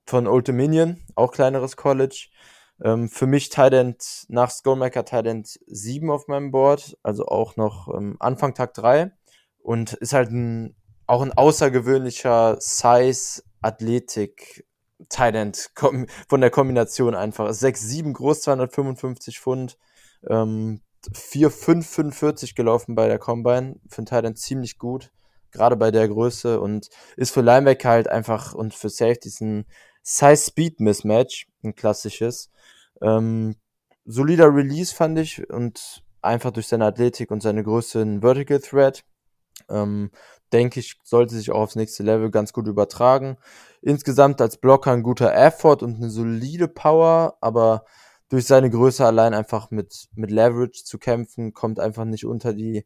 von 0.06 0.28
Old 0.28 0.46
Dominion, 0.46 1.02
auch 1.16 1.32
kleineres 1.32 1.76
College. 1.76 2.28
Ähm, 2.82 3.08
für 3.08 3.26
mich 3.26 3.48
Tident 3.48 4.26
nach 4.28 4.50
Skullmaker 4.50 5.04
Tident 5.04 5.58
7 5.66 6.08
auf 6.10 6.28
meinem 6.28 6.52
Board, 6.52 6.96
also 7.02 7.26
auch 7.26 7.56
noch 7.56 7.92
ähm, 7.92 8.16
Anfang 8.20 8.54
Tag 8.54 8.74
3 8.74 9.10
und 9.58 9.94
ist 9.94 10.12
halt 10.12 10.30
ein, 10.30 10.76
auch 11.08 11.22
ein 11.22 11.32
außergewöhnlicher 11.32 12.58
Size 12.60 13.42
Athletik 13.60 14.64
Tident 15.08 15.70
von 16.28 16.40
der 16.40 16.50
Kombination 16.50 17.14
einfach. 17.14 17.48
6-7 17.50 18.12
groß, 18.12 18.42
255 18.42 19.38
Pfund, 19.38 19.78
ähm, 20.28 20.80
4-5-45 21.12 22.54
gelaufen 22.54 22.94
bei 22.94 23.08
der 23.08 23.18
Combine. 23.18 23.76
Für 23.88 23.98
einen 23.98 24.06
Tident 24.06 24.38
ziemlich 24.38 24.78
gut, 24.78 25.12
gerade 25.52 25.76
bei 25.76 25.90
der 25.90 26.08
Größe 26.08 26.60
und 26.60 26.88
ist 27.16 27.32
für 27.32 27.42
Linebacker 27.42 27.88
halt 27.90 28.08
einfach 28.08 28.54
und 28.54 28.74
für 28.74 28.88
Safeties 28.88 29.40
ein 29.40 29.66
Size-Speed-Mismatch, 30.02 31.48
ein 31.64 31.74
klassisches. 31.74 32.50
Ähm, 33.02 33.56
solider 34.04 34.54
Release 34.54 34.94
fand 34.94 35.18
ich 35.18 35.48
und 35.50 36.02
einfach 36.22 36.50
durch 36.50 36.68
seine 36.68 36.86
Athletik 36.86 37.30
und 37.30 37.42
seine 37.42 37.62
Größe 37.62 38.00
ein 38.00 38.20
Vertical 38.20 38.60
Threat. 38.60 39.04
Ähm, 39.68 40.10
denke 40.52 40.80
ich, 40.80 40.96
sollte 41.04 41.34
sich 41.34 41.50
auch 41.50 41.60
aufs 41.60 41.76
nächste 41.76 42.02
Level 42.02 42.30
ganz 42.30 42.52
gut 42.52 42.66
übertragen. 42.66 43.36
Insgesamt 43.82 44.40
als 44.40 44.56
Blocker 44.56 44.92
ein 44.92 45.02
guter 45.02 45.34
Effort 45.34 45.82
und 45.82 45.96
eine 45.96 46.10
solide 46.10 46.68
Power, 46.68 47.36
aber 47.40 47.84
durch 48.28 48.46
seine 48.46 48.70
Größe 48.70 49.04
allein 49.04 49.34
einfach 49.34 49.70
mit, 49.70 50.08
mit 50.14 50.30
Leverage 50.30 50.84
zu 50.84 50.98
kämpfen, 50.98 51.52
kommt 51.52 51.78
einfach 51.78 52.04
nicht 52.04 52.26
unter 52.26 52.52
die, 52.52 52.84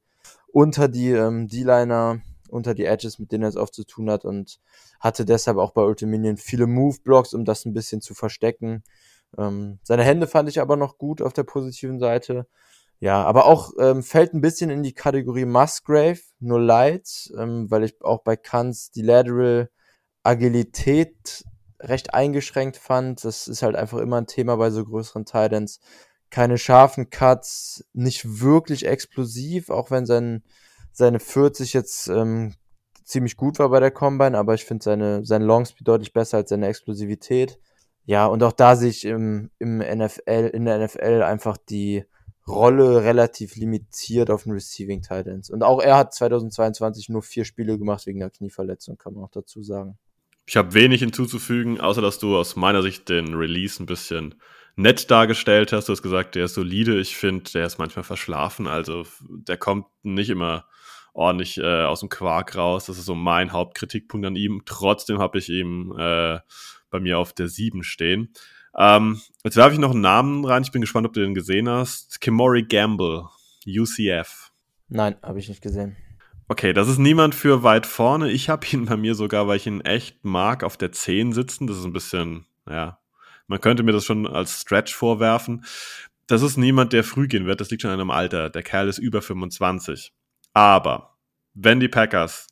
unter 0.53 0.89
die 0.89 1.11
ähm, 1.11 1.49
D-Liner, 1.49 2.21
unter 2.51 2.75
die 2.75 2.85
Edges, 2.85 3.19
mit 3.19 3.33
denen 3.33 3.45
er 3.45 3.51
es 3.51 3.57
oft 3.57 3.75
zu 3.75 3.85
tun 3.85 4.11
hat 4.11 4.25
und 4.25 4.61
hatte 4.99 5.25
deshalb 5.25 5.57
auch 5.57 5.71
bei 5.71 5.83
Ultiminion 5.83 6.37
viele 6.37 6.67
Move-Blocks, 6.67 7.33
um 7.33 7.45
das 7.45 7.65
ein 7.65 7.73
bisschen 7.73 8.01
zu 8.01 8.15
verstecken. 8.15 8.83
Ähm, 9.39 9.79
seine 9.83 10.05
Hände 10.05 10.27
fand 10.27 10.49
ich 10.49 10.61
aber 10.61 10.77
noch 10.77 10.99
gut 10.99 11.23
auf 11.23 11.33
der 11.33 11.45
positiven 11.45 11.99
Seite. 11.99 12.47
Ja, 13.01 13.25
aber 13.25 13.47
auch 13.47 13.73
ähm, 13.81 14.03
fällt 14.03 14.35
ein 14.35 14.43
bisschen 14.43 14.69
in 14.69 14.83
die 14.83 14.93
Kategorie 14.93 15.47
Musgrave, 15.47 16.21
nur 16.39 16.61
light, 16.61 17.33
ähm, 17.39 17.71
weil 17.71 17.85
ich 17.85 17.95
auch 18.03 18.23
bei 18.23 18.37
Kanz 18.37 18.91
die 18.91 19.03
Lateral 19.03 19.71
Agilität 20.23 21.45
recht 21.81 22.13
eingeschränkt 22.13 22.77
fand. 22.77 23.25
Das 23.25 23.49
ist 23.49 23.63
halt 23.63 23.75
einfach 23.75 23.99
immer 23.99 24.19
ein 24.19 24.27
Thema 24.27 24.57
bei 24.57 24.71
so 24.71 24.85
größeren 24.85 25.25
Titans. 25.25 25.81
Keine 26.29 26.59
scharfen 26.59 27.09
Cuts, 27.09 27.85
nicht 27.95 28.41
wirklich 28.41 28.87
explosiv, 28.87 29.71
auch 29.71 29.91
wenn 29.91 30.05
sein, 30.05 30.45
seine 30.93 31.21
40 31.21 31.73
jetzt 31.73 32.09
ähm, 32.09 32.55
ziemlich 33.05 33.37
gut 33.39 33.59
war 33.59 33.71
bei 33.71 33.81
der 33.81 33.91
Combine, 33.91 34.37
aber 34.37 34.55
ich 34.55 34.67
finde 34.67 34.85
seine, 34.85 35.25
sein 35.25 35.43
Longspeed 35.43 35.89
deutlich 35.89 36.13
besser 36.13 36.37
als 36.39 36.51
seine 36.51 36.69
Explosivität. 36.69 37.59
Ja, 38.05 38.27
und 38.27 38.43
auch 38.43 38.53
da 38.53 38.77
sehe 38.77 38.91
ich 38.91 39.07
im, 39.07 39.51
im 39.59 39.79
NFL, 39.79 40.51
in 40.53 40.67
der 40.67 40.79
NFL 40.85 41.23
einfach 41.23 41.57
die 41.57 42.05
Rolle 42.47 43.05
relativ 43.05 43.57
limitiert 43.57 44.31
auf 44.31 44.45
den 44.45 44.53
Receiving 44.53 45.03
Titans. 45.03 45.51
Und 45.51 45.63
auch 45.63 45.81
er 45.81 45.97
hat 45.97 46.15
2022 46.15 47.09
nur 47.09 47.23
vier 47.23 47.45
Spiele 47.45 47.79
gemacht 47.79 48.07
wegen 48.07 48.21
der 48.21 48.31
Knieverletzung, 48.31 48.97
kann 48.97 49.15
man 49.15 49.25
auch 49.25 49.31
dazu 49.31 49.63
sagen. 49.63 49.99
Ich 50.47 50.57
habe 50.57 50.75
wenig 50.75 51.01
hinzuzufügen, 51.01 51.81
außer 51.81 52.03
dass 52.03 52.19
du 52.19 52.37
aus 52.37 52.57
meiner 52.57 52.83
Sicht 52.83 53.09
den 53.09 53.35
Release 53.35 53.81
ein 53.81 53.87
bisschen 53.87 54.35
nett 54.75 55.11
dargestellt 55.11 55.73
hast. 55.73 55.89
Du 55.89 55.93
hast 55.93 56.03
gesagt, 56.03 56.35
der 56.35 56.47
ist 56.47 56.55
solide. 56.55 56.99
Ich 56.99 57.17
finde, 57.17 57.51
der 57.53 57.67
ist 57.67 57.79
manchmal 57.79 58.03
verschlafen. 58.03 58.67
Also 58.67 59.05
der 59.21 59.57
kommt 59.57 59.87
nicht 60.03 60.31
immer 60.31 60.67
ordentlich 61.13 61.59
äh, 61.59 61.85
aus 61.85 62.01
dem 62.01 62.09
Quark 62.09 62.57
raus. 62.57 62.87
Das 62.87 62.99
ist 62.99 63.07
so 63.07 63.15
mein 63.15 63.53
Hauptkritikpunkt 63.53 64.27
an 64.27 64.37
ihm. 64.37 64.63
Trotzdem 64.65 65.19
habe 65.19 65.39
ich 65.39 65.49
ihm 65.49 65.95
äh, 65.99 66.39
bei 66.91 67.01
mir 67.01 67.19
auf 67.19 67.33
der 67.33 67.49
7 67.49 67.83
stehen. 67.83 68.33
Ähm, 68.77 69.21
jetzt 69.45 69.57
werfe 69.57 69.75
ich 69.75 69.81
noch 69.81 69.91
einen 69.91 70.01
Namen 70.01 70.45
rein. 70.45 70.63
Ich 70.63 70.73
bin 70.73 70.81
gespannt, 70.81 71.07
ob 71.07 71.13
du 71.13 71.21
den 71.21 71.35
gesehen 71.35 71.69
hast. 71.69 72.21
Kimori 72.21 72.63
Gamble, 72.63 73.25
UCF. 73.67 74.53
Nein, 74.89 75.17
habe 75.23 75.39
ich 75.39 75.49
nicht 75.49 75.63
gesehen. 75.63 75.97
Okay, 76.49 76.73
das 76.73 76.89
ist 76.89 76.99
niemand 76.99 77.35
für 77.35 77.63
weit 77.63 77.87
vorne. 77.87 78.31
Ich 78.31 78.49
habe 78.49 78.67
ihn 78.73 78.87
bei 78.87 78.97
mir 78.97 79.15
sogar, 79.15 79.47
weil 79.47 79.57
ich 79.57 79.67
ihn 79.67 79.83
echt 79.83 80.25
mag, 80.25 80.65
auf 80.65 80.77
der 80.77 80.93
10 80.93 81.33
sitzen. 81.33 81.67
Das 81.67 81.79
ist 81.79 81.85
ein 81.85 81.93
bisschen, 81.93 82.47
ja, 82.69 82.99
man 83.47 83.61
könnte 83.61 83.83
mir 83.83 83.93
das 83.93 84.05
schon 84.05 84.27
als 84.27 84.61
Stretch 84.61 84.95
vorwerfen. 84.95 85.65
Das 86.27 86.43
ist 86.43 86.57
niemand, 86.57 86.93
der 86.93 87.05
früh 87.05 87.29
gehen 87.29 87.47
wird. 87.47 87.61
Das 87.61 87.71
liegt 87.71 87.83
schon 87.83 87.91
an 87.91 88.01
einem 88.01 88.11
Alter. 88.11 88.51
Der 88.51 88.63
Kerl 88.63 88.89
ist 88.89 88.99
über 88.99 89.23
25. 89.23 90.13
Aber 90.53 91.17
wenn 91.55 91.81
die 91.81 91.89
Packers 91.89 92.47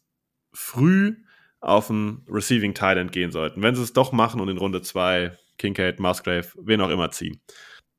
früh 0.53 1.17
auf 1.61 1.91
einen 1.91 2.25
Receiving 2.29 2.75
Tight 2.75 3.13
gehen 3.13 3.33
sollten, 3.33 3.63
wenn 3.63 3.75
sie 3.75 3.83
es 3.83 3.93
doch 3.93 4.13
machen 4.13 4.41
und 4.41 4.49
in 4.49 4.59
Runde 4.59 4.83
2 4.83 5.37
Kincaid, 5.59 6.01
Musgrave, 6.01 6.49
wen 6.57 6.81
auch 6.81 6.91
immer 6.91 7.11
ziehen, 7.11 7.41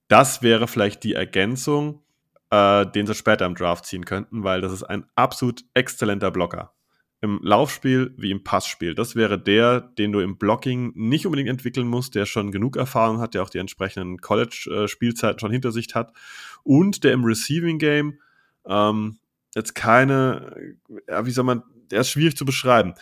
das 0.08 0.41
wäre 0.41 0.67
vielleicht 0.67 1.04
die 1.04 1.13
Ergänzung, 1.13 2.04
äh, 2.50 2.86
den 2.88 3.08
sie 3.08 3.15
später 3.15 3.45
im 3.45 3.56
Draft 3.56 3.86
ziehen 3.86 4.06
könnten, 4.06 4.43
weil 4.43 4.62
das 4.62 4.74
ist 4.74 4.84
ein 4.84 5.06
absolut 5.15 5.63
exzellenter 5.74 6.32
Blocker. 6.32 6.74
Im 7.22 7.39
Laufspiel 7.43 8.13
wie 8.17 8.32
im 8.32 8.45
Passspiel. 8.45 8.95
Das 8.95 9.15
wäre 9.15 9.38
der, 9.38 9.82
den 9.82 10.13
du 10.13 10.22
im 10.22 10.38
Blocking 10.38 10.93
nicht 10.95 11.26
unbedingt 11.26 11.50
entwickeln 11.50 11.88
musst, 11.88 12.15
der 12.15 12.26
schon 12.26 12.52
genug 12.52 12.78
Erfahrung 12.78 13.19
hat, 13.19 13.34
der 13.34 13.43
auch 13.43 13.50
die 13.50 13.58
entsprechenden 13.58 14.19
College-Spielzeiten 14.19 15.39
schon 15.39 15.52
hinter 15.52 15.72
sich 15.72 15.93
hat 15.93 16.13
und 16.63 17.04
der 17.04 17.12
im 17.12 17.26
Receiving 17.26 17.78
Game 17.78 18.19
ähm, 18.65 19.19
jetzt 19.54 19.76
keine, 19.76 20.76
ja, 21.08 21.26
wie 21.26 21.32
soll 21.32 21.43
man, 21.43 21.63
der 21.91 22.02
ist 22.02 22.12
schwierig 22.12 22.38
zu 22.38 22.45
beschreiben. 22.45 22.93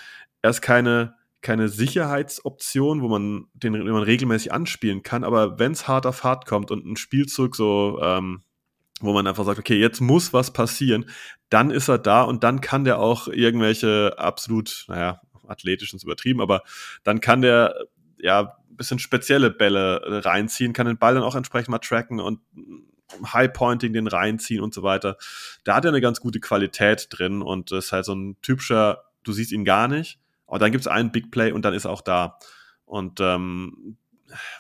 Er 0.41 0.49
ist 0.49 0.61
keine, 0.61 1.15
keine 1.41 1.69
Sicherheitsoption, 1.69 3.01
wo 3.01 3.07
man 3.07 3.47
den 3.53 3.73
den 3.73 3.87
man 3.87 4.03
regelmäßig 4.03 4.51
anspielen 4.51 5.03
kann, 5.03 5.23
aber 5.23 5.59
wenn 5.59 5.71
es 5.71 5.87
hart 5.87 6.05
auf 6.05 6.23
hart 6.23 6.45
kommt 6.45 6.71
und 6.71 6.85
ein 6.85 6.97
Spielzug 6.97 7.55
so, 7.55 7.99
ähm, 8.01 8.41
wo 8.99 9.13
man 9.13 9.27
einfach 9.27 9.45
sagt, 9.45 9.59
okay, 9.59 9.79
jetzt 9.79 10.01
muss 10.01 10.33
was 10.33 10.51
passieren, 10.51 11.05
dann 11.49 11.69
ist 11.71 11.87
er 11.87 11.99
da 11.99 12.23
und 12.23 12.43
dann 12.43 12.61
kann 12.61 12.83
der 12.83 12.99
auch 12.99 13.27
irgendwelche 13.27 14.15
absolut, 14.17 14.85
naja, 14.87 15.21
athletisch 15.47 15.93
ist 15.93 16.03
übertrieben, 16.03 16.41
aber 16.41 16.63
dann 17.03 17.21
kann 17.21 17.41
der 17.41 17.75
ja 18.17 18.55
ein 18.69 18.75
bisschen 18.75 18.99
spezielle 18.99 19.51
Bälle 19.51 20.01
reinziehen, 20.25 20.73
kann 20.73 20.87
den 20.87 20.97
Ball 20.97 21.13
dann 21.13 21.23
auch 21.23 21.35
entsprechend 21.35 21.69
mal 21.69 21.79
tracken 21.79 22.19
und 22.19 22.39
High-Pointing 23.23 23.93
den 23.93 24.07
reinziehen 24.07 24.61
und 24.61 24.73
so 24.73 24.83
weiter. 24.83 25.17
Da 25.63 25.75
hat 25.75 25.85
er 25.85 25.91
eine 25.91 26.01
ganz 26.01 26.19
gute 26.19 26.39
Qualität 26.39 27.07
drin 27.09 27.41
und 27.41 27.71
ist 27.71 27.91
halt 27.91 28.05
so 28.05 28.13
ein 28.13 28.37
typischer, 28.41 29.03
du 29.23 29.31
siehst 29.31 29.51
ihn 29.51 29.65
gar 29.65 29.87
nicht, 29.87 30.19
aber 30.47 30.59
dann 30.59 30.71
gibt 30.71 30.81
es 30.81 30.87
einen 30.87 31.11
Big 31.11 31.31
Play 31.31 31.51
und 31.51 31.63
dann 31.63 31.73
ist 31.73 31.85
er 31.85 31.91
auch 31.91 32.01
da. 32.01 32.39
Und 32.85 33.19
ähm, 33.19 33.97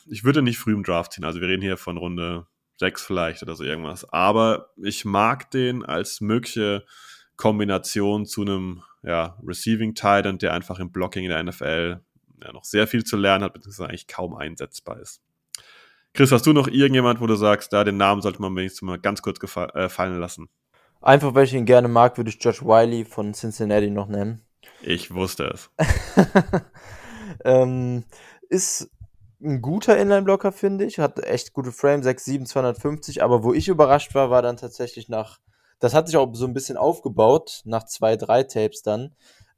ich 0.05 0.23
würde 0.23 0.41
nicht 0.41 0.59
früh 0.59 0.73
im 0.73 0.83
Draft 0.83 1.13
ziehen. 1.13 1.23
Also 1.23 1.41
wir 1.41 1.47
reden 1.47 1.61
hier 1.61 1.77
von 1.77 1.97
Runde 1.97 2.45
6 2.77 3.03
vielleicht 3.03 3.41
oder 3.41 3.55
so 3.55 3.63
irgendwas. 3.63 4.07
Aber 4.11 4.69
ich 4.77 5.05
mag 5.05 5.49
den 5.51 5.83
als 5.83 6.21
mögliche 6.21 6.85
Kombination 7.37 8.25
zu 8.25 8.41
einem 8.41 8.83
ja, 9.03 9.37
Receiving 9.45 9.95
Titan, 9.95 10.37
der 10.37 10.53
einfach 10.53 10.79
im 10.79 10.91
Blocking 10.91 11.23
in 11.23 11.29
der 11.29 11.43
NFL 11.43 12.01
ja, 12.43 12.51
noch 12.51 12.63
sehr 12.63 12.87
viel 12.87 13.03
zu 13.03 13.17
lernen 13.17 13.43
hat, 13.43 13.53
beziehungsweise 13.53 13.89
eigentlich 13.89 14.07
kaum 14.07 14.35
einsetzbar 14.35 14.99
ist. 14.99 15.21
Chris, 16.13 16.31
hast 16.31 16.45
du 16.45 16.53
noch 16.53 16.67
irgendjemand, 16.67 17.21
wo 17.21 17.27
du 17.27 17.35
sagst, 17.35 17.71
da 17.73 17.83
den 17.83 17.97
Namen 17.97 18.21
sollte 18.21 18.41
man 18.41 18.55
wenigstens 18.55 18.81
mal 18.81 18.99
ganz 18.99 19.21
kurz 19.21 19.39
äh, 19.55 19.89
fallen 19.89 20.19
lassen? 20.19 20.49
Einfach, 20.99 21.35
weil 21.35 21.45
ich 21.45 21.53
ihn 21.53 21.65
gerne 21.65 21.87
mag, 21.87 22.17
würde 22.17 22.31
ich 22.31 22.43
Josh 22.43 22.63
Wiley 22.63 23.05
von 23.05 23.33
Cincinnati 23.33 23.91
noch 23.91 24.07
nennen. 24.07 24.41
Ich 24.87 25.13
wusste 25.13 25.53
es. 25.53 25.69
ähm, 27.43 28.05
ist 28.47 28.89
ein 29.41 29.61
guter 29.61 29.97
Inline-Blocker, 29.97 30.53
finde 30.53 30.85
ich. 30.85 30.97
Hat 30.97 31.21
echt 31.25 31.51
gute 31.51 31.73
Frame, 31.73 31.99
6'7, 31.99 32.45
250. 32.45 33.21
Aber 33.21 33.43
wo 33.43 33.53
ich 33.53 33.67
überrascht 33.67 34.15
war, 34.15 34.29
war 34.29 34.41
dann 34.41 34.55
tatsächlich 34.55 35.09
nach, 35.09 35.39
das 35.79 35.93
hat 35.93 36.07
sich 36.07 36.15
auch 36.15 36.33
so 36.33 36.45
ein 36.45 36.53
bisschen 36.53 36.77
aufgebaut, 36.77 37.63
nach 37.65 37.83
zwei, 37.83 38.15
drei 38.15 38.43
Tapes 38.43 38.81
dann, 38.81 39.13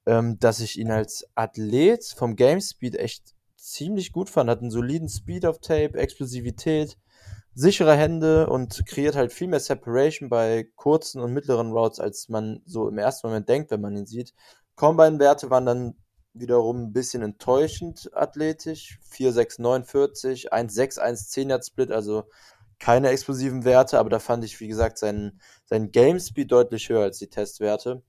ähm, 0.08 0.40
dass 0.40 0.62
ich 0.62 0.80
ihn 0.80 0.90
als 0.90 1.28
Athlet 1.36 2.06
vom 2.06 2.36
Game 2.36 2.60
Speed 2.60 2.96
echt 2.96 3.36
ziemlich 3.56 4.12
gut 4.12 4.32
fand. 4.32 4.50
Hat 4.50 4.62
einen 4.62 4.72
soliden 4.72 5.10
Speed 5.10 5.46
auf 5.46 5.60
Tape, 5.60 5.94
Explosivität, 5.94 6.98
sichere 7.54 7.96
Hände 7.96 8.50
und 8.50 8.84
kreiert 8.88 9.16
halt 9.16 9.32
viel 9.32 9.48
mehr 9.48 9.60
Separation 9.60 10.28
bei 10.28 10.68
kurzen 10.76 11.22
und 11.22 11.34
mittleren 11.34 11.72
Routes, 11.72 12.00
als 12.00 12.30
man 12.30 12.64
so 12.66 12.90
im 12.90 12.98
ersten 12.98 13.28
Moment 13.28 13.48
denkt, 13.48 13.70
wenn 13.70 13.82
man 13.82 13.96
ihn 13.96 14.08
sieht. 14.08 14.34
Combine-Werte 14.80 15.50
waren 15.50 15.66
dann 15.66 15.96
wiederum 16.34 16.84
ein 16.84 16.94
bisschen 16.94 17.22
enttäuschend 17.22 18.10
athletisch. 18.14 18.98
4,649, 19.10 20.54
1,6, 20.54 21.00
1,10 21.02 21.50
Yard 21.50 21.66
Split, 21.66 21.92
also 21.92 22.24
keine 22.80 23.10
explosiven 23.10 23.66
Werte, 23.66 24.00
aber 24.00 24.10
da 24.10 24.20
fand 24.20 24.46
ich, 24.46 24.58
wie 24.62 24.70
gesagt, 24.70 24.98
seinen, 24.98 25.42
seinen 25.66 25.92
Game 25.92 26.18
Speed 26.18 26.54
deutlich 26.54 26.88
höher 26.88 27.02
als 27.02 27.18
die 27.18 27.30
Testwerte. 27.30 28.04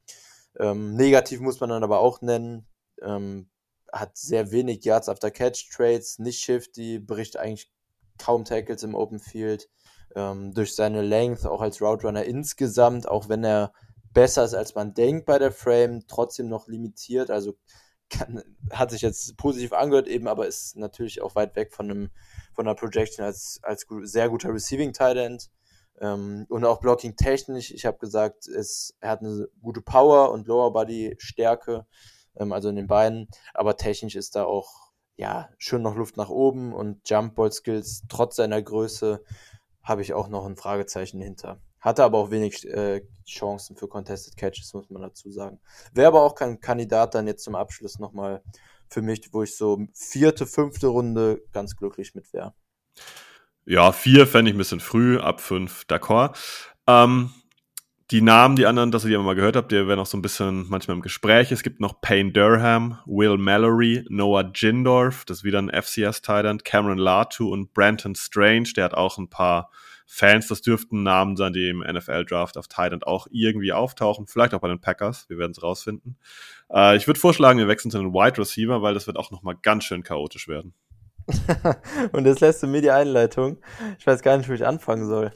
Ähm, 0.61 0.95
negativ 0.95 1.41
muss 1.41 1.59
man 1.59 1.71
dann 1.71 1.83
aber 1.83 1.99
auch 1.99 2.21
nennen. 2.21 2.69
Ähm, 3.03 3.51
hat 3.93 4.17
sehr 4.17 4.53
wenig 4.53 4.85
Yards 4.85 5.09
after 5.09 5.33
Catch 5.33 5.71
Trades, 5.75 6.21
nicht 6.21 6.39
shifty, 6.39 7.01
bricht 7.01 7.37
eigentlich 7.37 7.69
kaum 8.17 8.45
Tackles 8.45 8.85
im 8.85 8.95
Open 8.95 9.19
Field. 9.19 9.69
Ähm, 10.15 10.55
durch 10.55 10.77
seine 10.77 11.03
Length, 11.03 11.47
auch 11.47 11.63
als 11.63 11.83
Route 11.83 12.07
Runner 12.07 12.23
insgesamt, 12.23 13.09
auch 13.09 13.29
wenn 13.29 13.43
er 13.43 13.73
besser 14.11 14.45
ist, 14.45 14.55
als 14.55 14.75
man 14.75 14.95
denkt 14.95 15.27
bei 15.27 15.39
der 15.39 15.53
Frame, 15.53 16.07
trotzdem 16.07 16.49
noch 16.49 16.69
limitiert. 16.69 17.31
Also 17.31 17.57
kann, 18.11 18.43
hat 18.71 18.91
sich 18.91 19.03
jetzt 19.03 19.37
positiv 19.37 19.73
angehört, 19.73 20.09
eben, 20.09 20.29
aber 20.29 20.47
ist 20.47 20.77
natürlich 20.77 21.23
auch 21.23 21.35
weit 21.35 21.57
weg 21.57 21.73
von 21.73 21.91
einem 21.91 22.11
von 22.55 22.67
einer 22.67 22.75
Projection 22.75 23.25
als, 23.25 23.61
als 23.63 23.87
sehr 24.03 24.29
guter 24.29 24.53
Receiving 24.53 24.93
Tight 24.93 25.17
End. 25.17 25.51
Ähm, 26.01 26.47
und 26.49 26.65
auch 26.65 26.81
Blocking 26.81 27.17
technisch. 27.17 27.71
Ich 27.71 27.87
habe 27.87 27.99
gesagt, 27.99 28.47
es, 28.49 28.97
er 29.01 29.11
hat 29.11 29.21
eine 29.21 29.49
gute 29.63 29.83
Power 29.83 30.33
und 30.33 30.47
Lower 30.47 30.73
Body 30.73 31.15
Stärke, 31.19 31.87
ähm, 32.37 32.53
also 32.53 32.69
in 32.69 32.77
den 32.77 32.87
Beinen. 32.87 33.29
Aber 33.55 33.77
technisch 33.77 34.17
ist 34.17 34.35
da 34.37 34.45
auch 34.45 34.91
ja 35.17 35.51
schon 35.59 35.83
noch 35.83 35.97
Luft 35.97 36.17
nach 36.17 36.31
oben 36.31 36.73
und 36.73 37.09
Jump 37.09 37.35
Ball 37.35 37.53
Skills 37.53 38.03
trotz 38.09 38.37
seiner 38.37 38.61
Größe 38.63 39.23
habe 39.83 40.03
ich 40.03 40.15
auch 40.15 40.29
noch 40.29 40.47
ein 40.47 40.57
Fragezeichen 40.57 41.21
hinter. 41.21 41.61
Hatte 41.81 42.05
aber 42.05 42.19
auch 42.19 42.31
wenig 42.31 42.67
äh, 42.69 43.03
Chancen 43.27 43.77
für 43.77 43.89
Contested 43.89 44.37
Catches, 44.37 44.75
muss 44.75 44.91
man 44.91 45.03
dazu 45.03 45.31
sagen. 45.31 45.61
Wäre 45.93 46.09
aber 46.09 46.23
auch 46.23 46.35
kein 46.35 46.61
Kandidat 46.61 47.15
dann 47.15 47.27
jetzt 47.27 47.45
zum 47.45 47.55
Abschluss 47.55 47.99
nochmal 47.99 48.43
für 48.89 49.03
mich, 49.03 49.33
wo 49.33 49.43
ich 49.43 49.57
so 49.57 49.87
vierte, 49.95 50.47
fünfte 50.47 50.89
Runde 50.89 51.43
ganz 51.53 51.77
glücklich 51.77 52.15
mit 52.15 52.33
wäre. 52.33 52.55
Ja, 53.65 53.93
vier 53.93 54.27
fände 54.27 54.51
ich 54.51 54.57
ein 54.57 54.59
bisschen 54.59 54.81
früh, 54.81 55.19
ab 55.19 55.41
fünf, 55.41 55.85
d'accord. 55.89 56.37
Ähm, 56.87 57.31
die 58.11 58.23
Namen, 58.23 58.57
die 58.57 58.67
anderen, 58.67 58.91
dass 58.91 59.05
ihr 59.05 59.11
die 59.11 59.25
mal 59.25 59.37
gehört 59.37 59.55
habt, 59.55 59.71
die 59.71 59.87
werden 59.87 60.01
auch 60.01 60.07
so 60.07 60.19
ein 60.19 60.23
bisschen 60.23 60.69
manchmal 60.69 60.97
im 60.97 61.03
Gespräch. 61.03 61.53
Es 61.53 61.63
gibt 61.63 61.81
noch 61.81 62.01
Payne 62.01 62.33
Durham, 62.33 62.99
Will 63.07 63.39
Mallory, 63.39 64.05
Noah 64.09 64.51
Jindorf, 64.53 65.25
das 65.25 65.39
ist 65.39 65.45
wieder 65.45 65.63
ein 65.63 65.71
FCS-Titan, 65.71 66.59
Cameron 66.65 66.99
Latu 66.99 67.53
und 67.53 67.73
Brandon 67.73 68.17
Strange, 68.17 68.71
der 68.75 68.87
hat 68.87 68.95
auch 68.95 69.19
ein 69.19 69.31
paar 69.31 69.71
Fans. 70.13 70.49
Das 70.49 70.61
dürften 70.61 71.05
Namen 71.05 71.37
sein, 71.37 71.53
die 71.53 71.69
im 71.69 71.79
NFL-Draft 71.79 72.59
auf 72.59 72.67
Titan 72.67 73.05
auch 73.05 73.29
irgendwie 73.31 73.73
auftauchen. 73.73 74.27
Vielleicht 74.27 74.55
auch 74.55 74.61
bei 74.61 74.67
den 74.67 74.81
Packers, 74.81 75.31
wir 75.31 75.39
werden 75.39 75.53
es 75.53 75.63
rausfinden. 75.63 76.17
Äh, 76.69 76.97
ich 76.97 77.07
würde 77.07 77.21
vorschlagen, 77.21 77.61
wir 77.61 77.69
wechseln 77.69 77.93
zu 77.93 77.99
den 77.99 78.13
Wide 78.13 78.37
Receiver, 78.37 78.83
weil 78.83 78.93
das 78.93 79.07
wird 79.07 79.17
auch 79.17 79.31
nochmal 79.31 79.57
ganz 79.63 79.85
schön 79.85 80.03
chaotisch 80.03 80.49
werden. 80.49 80.75
und 82.13 82.25
das 82.25 82.41
lässt 82.41 82.61
du 82.61 82.67
mir 82.67 82.83
die 82.83 82.91
Einleitung. 82.91 83.59
Ich 84.01 84.07
weiß 84.07 84.21
gar 84.23 84.37
nicht, 84.37 84.49
wo 84.49 84.53
ich 84.53 84.67
anfangen 84.67 85.07
soll. 85.07 85.33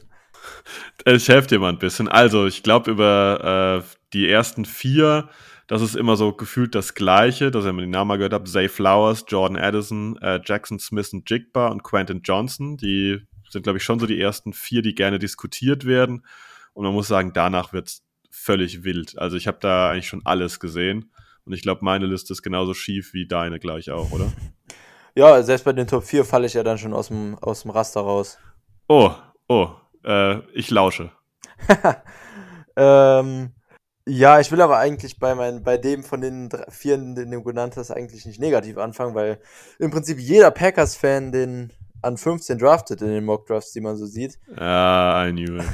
Ich 1.05 1.29
helfe 1.29 1.47
dir 1.47 1.61
mal 1.61 1.69
ein 1.69 1.79
bisschen. 1.79 2.09
Also, 2.09 2.47
ich 2.47 2.65
glaube, 2.65 2.91
über 2.91 3.85
äh, 3.85 3.89
die 4.13 4.29
ersten 4.29 4.65
vier, 4.65 5.29
das 5.69 5.83
ist 5.83 5.95
immer 5.95 6.17
so 6.17 6.33
gefühlt 6.33 6.75
das 6.75 6.95
Gleiche, 6.95 7.53
dass 7.53 7.65
ihr 7.65 7.73
mir 7.73 7.83
den 7.83 7.91
Namen 7.91 8.17
gehört 8.17 8.33
habt. 8.33 8.49
Zay 8.49 8.69
Flowers, 8.69 9.25
Jordan 9.29 9.57
Addison, 9.57 10.17
äh, 10.21 10.41
Jackson 10.45 10.81
Smith 10.81 11.13
und 11.13 11.31
Jigba 11.31 11.69
und 11.69 11.85
Quentin 11.85 12.23
Johnson. 12.25 12.77
Die 12.77 13.25
sind, 13.55 13.62
glaube 13.62 13.79
ich, 13.79 13.85
schon 13.85 13.99
so 13.99 14.07
die 14.07 14.21
ersten 14.21 14.53
vier, 14.53 14.83
die 14.83 14.95
gerne 14.95 15.19
diskutiert 15.19 15.87
werden. 15.87 16.27
Und 16.75 16.85
man 16.85 16.93
muss 16.93 17.09
sagen, 17.09 17.33
danach 17.33 17.73
wird 17.73 17.88
es 17.88 18.03
völlig 18.31 18.85
wild. 18.85 19.19
Also, 19.19 19.37
ich 19.37 19.47
habe 19.47 19.59
da 19.61 19.90
eigentlich 19.90 20.09
schon 20.09 20.23
alles 20.25 20.61
gesehen. 20.61 21.11
Und 21.47 21.53
ich 21.53 21.62
glaube, 21.62 21.85
meine 21.85 22.07
Liste 22.07 22.33
ist 22.33 22.43
genauso 22.43 22.75
schief 22.75 23.14
wie 23.14 23.27
deine 23.27 23.59
gleich 23.59 23.90
auch, 23.90 24.12
oder? 24.12 24.31
Ja, 25.17 25.40
selbst 25.45 25.64
bei 25.64 25.73
den 25.73 25.87
Top 25.87 26.03
4 26.03 26.25
falle 26.25 26.47
ich 26.47 26.55
ja 26.55 26.64
dann 26.64 26.77
schon 26.77 26.93
aus 26.93 27.07
dem, 27.07 27.38
aus 27.40 27.62
dem 27.62 27.71
Raster 27.71 28.01
raus. 28.01 28.37
Oh, 28.88 29.12
oh, 29.47 29.69
äh, 30.03 30.40
ich 30.53 30.71
lausche. 30.71 31.12
ähm, 32.77 33.53
ja, 34.07 34.40
ich 34.40 34.51
will 34.53 34.61
aber 34.61 34.79
eigentlich 34.79 35.19
bei, 35.19 35.35
mein, 35.35 35.62
bei 35.62 35.79
dem 35.79 36.03
von 36.03 36.21
den 36.21 36.49
drei, 36.49 36.69
vier, 36.69 36.99
den 36.99 37.31
du 37.31 37.43
genannt 37.43 37.77
hast, 37.77 37.90
eigentlich 37.90 38.27
nicht 38.27 38.40
negativ 38.40 38.77
anfangen, 38.77 39.14
weil 39.14 39.40
im 39.79 39.90
Prinzip 39.90 40.19
jeder 40.19 40.51
Packers-Fan 40.51 41.31
den 41.33 41.73
an 42.05 42.17
15 42.17 42.59
draftet 42.59 43.03
in 43.03 43.09
den 43.09 43.25
Mock-Drafts, 43.25 43.73
die 43.73 43.81
man 43.81 43.97
so 43.97 44.07
sieht. 44.07 44.38
Ah, 44.57 45.27
I 45.27 45.33
knew 45.33 45.57
it. 45.57 45.64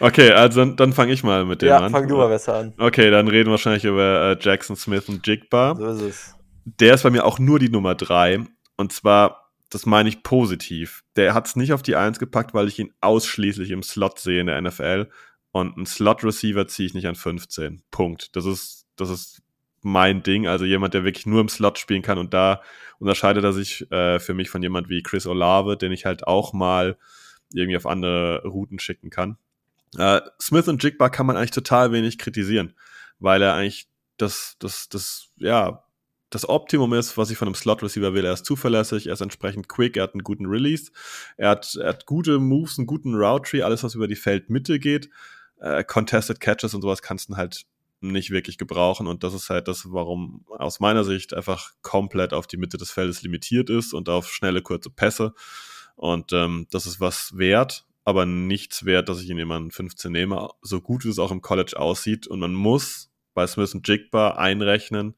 okay, 0.00 0.32
also 0.32 0.64
dann, 0.64 0.92
fange 0.92 1.12
ich 1.12 1.22
mal 1.22 1.44
mit 1.44 1.62
dem 1.62 1.68
ja, 1.68 1.76
an. 1.76 1.82
Ja, 1.84 1.90
fang 1.90 2.08
du 2.08 2.16
mal 2.16 2.28
besser 2.28 2.54
an. 2.54 2.74
Okay, 2.78 3.10
dann 3.10 3.28
reden 3.28 3.48
wir 3.48 3.52
wahrscheinlich 3.52 3.84
über 3.84 4.30
äh, 4.30 4.36
Jackson 4.40 4.74
Smith 4.74 5.08
und 5.08 5.26
Jigba. 5.26 5.74
So 5.76 5.86
ist 5.86 6.00
es 6.00 6.36
der 6.66 6.94
ist 6.94 7.04
bei 7.04 7.10
mir 7.10 7.24
auch 7.24 7.38
nur 7.38 7.58
die 7.58 7.68
Nummer 7.68 7.94
drei. 7.94 8.44
Und 8.76 8.92
zwar, 8.92 9.52
das 9.70 9.86
meine 9.86 10.08
ich 10.08 10.22
positiv. 10.22 11.04
Der 11.14 11.32
hat 11.32 11.46
es 11.46 11.56
nicht 11.56 11.72
auf 11.72 11.82
die 11.82 11.96
Eins 11.96 12.18
gepackt, 12.18 12.52
weil 12.54 12.68
ich 12.68 12.78
ihn 12.78 12.92
ausschließlich 13.00 13.70
im 13.70 13.82
Slot 13.82 14.18
sehe 14.18 14.40
in 14.40 14.48
der 14.48 14.60
NFL. 14.60 15.08
Und 15.52 15.76
einen 15.76 15.86
Slot-Receiver 15.86 16.66
ziehe 16.66 16.86
ich 16.86 16.94
nicht 16.94 17.06
an 17.06 17.14
15. 17.14 17.82
Punkt. 17.90 18.34
Das 18.36 18.44
ist, 18.44 18.86
das 18.96 19.10
ist 19.10 19.42
mein 19.86 20.22
Ding. 20.22 20.46
Also 20.46 20.64
jemand, 20.64 20.94
der 20.94 21.04
wirklich 21.04 21.26
nur 21.26 21.40
im 21.40 21.48
Slot 21.48 21.78
spielen 21.78 22.02
kann. 22.02 22.18
Und 22.18 22.34
da 22.34 22.60
unterscheidet 22.98 23.44
er 23.44 23.52
sich 23.52 23.90
äh, 23.92 24.18
für 24.18 24.34
mich 24.34 24.50
von 24.50 24.62
jemand 24.62 24.88
wie 24.88 25.02
Chris 25.02 25.26
Olave, 25.26 25.76
den 25.76 25.92
ich 25.92 26.04
halt 26.04 26.26
auch 26.26 26.52
mal 26.52 26.98
irgendwie 27.54 27.76
auf 27.76 27.86
andere 27.86 28.42
Routen 28.44 28.78
schicken 28.78 29.10
kann. 29.10 29.38
Äh, 29.96 30.20
Smith 30.40 30.68
und 30.68 30.82
Jigba 30.82 31.08
kann 31.08 31.26
man 31.26 31.36
eigentlich 31.36 31.52
total 31.52 31.92
wenig 31.92 32.18
kritisieren, 32.18 32.74
weil 33.20 33.40
er 33.42 33.54
eigentlich 33.54 33.88
das, 34.16 34.56
das, 34.58 34.88
das, 34.88 35.28
ja, 35.36 35.84
das 36.30 36.48
Optimum 36.48 36.92
ist, 36.92 37.16
was 37.16 37.30
ich 37.30 37.38
von 37.38 37.46
einem 37.46 37.54
Slot-Receiver 37.54 38.12
will. 38.12 38.24
Er 38.24 38.32
ist 38.32 38.44
zuverlässig, 38.44 39.06
er 39.06 39.12
ist 39.12 39.20
entsprechend 39.20 39.68
quick, 39.68 39.96
er 39.96 40.02
hat 40.02 40.14
einen 40.14 40.24
guten 40.24 40.46
Release, 40.46 40.90
er 41.36 41.50
hat, 41.50 41.76
er 41.80 41.90
hat 41.90 42.06
gute 42.06 42.40
Moves, 42.40 42.78
einen 42.78 42.88
guten 42.88 43.14
Route-Tree, 43.14 43.62
alles, 43.62 43.84
was 43.84 43.94
über 43.94 44.08
die 44.08 44.16
Feldmitte 44.16 44.80
geht. 44.80 45.08
Äh, 45.60 45.84
contested 45.84 46.40
Catches 46.40 46.74
und 46.74 46.82
sowas 46.82 47.00
kannst 47.00 47.28
du 47.28 47.36
halt 47.36 47.64
nicht 48.00 48.30
wirklich 48.30 48.58
gebrauchen 48.58 49.06
und 49.06 49.24
das 49.24 49.34
ist 49.34 49.50
halt 49.50 49.68
das, 49.68 49.92
warum 49.92 50.44
aus 50.48 50.80
meiner 50.80 51.04
Sicht 51.04 51.34
einfach 51.34 51.72
komplett 51.82 52.32
auf 52.32 52.46
die 52.46 52.56
Mitte 52.56 52.76
des 52.76 52.90
Feldes 52.90 53.22
limitiert 53.22 53.70
ist 53.70 53.94
und 53.94 54.08
auf 54.08 54.32
schnelle, 54.32 54.62
kurze 54.62 54.90
Pässe. 54.90 55.34
Und 55.96 56.32
ähm, 56.32 56.66
das 56.70 56.86
ist 56.86 57.00
was 57.00 57.36
wert, 57.38 57.86
aber 58.04 58.26
nichts 58.26 58.84
wert, 58.84 59.08
dass 59.08 59.22
ich 59.22 59.30
ihn 59.30 59.38
in 59.38 59.70
15 59.70 60.12
nehme, 60.12 60.48
so 60.60 60.80
gut 60.80 61.04
wie 61.04 61.08
es 61.08 61.18
auch 61.18 61.32
im 61.32 61.40
College 61.42 61.78
aussieht. 61.78 62.26
Und 62.26 62.40
man 62.40 62.52
muss 62.52 63.10
bei 63.34 63.46
Smith 63.46 63.74
und 63.74 63.88
Jigba 63.88 64.32
einrechnen, 64.32 65.16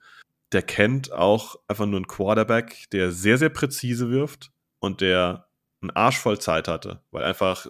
der 0.52 0.62
kennt 0.62 1.12
auch 1.12 1.56
einfach 1.66 1.86
nur 1.86 1.96
einen 1.96 2.06
Quarterback, 2.06 2.88
der 2.92 3.12
sehr, 3.12 3.38
sehr 3.38 3.50
präzise 3.50 4.10
wirft 4.10 4.50
und 4.78 5.00
der 5.00 5.47
einen 5.80 5.90
Arsch 5.90 6.18
voll 6.18 6.38
Zeit 6.38 6.68
hatte, 6.68 7.02
weil 7.10 7.24
einfach 7.24 7.66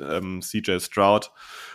ähm, 0.00 0.40
CJ 0.42 0.80
Stroud 0.80 1.30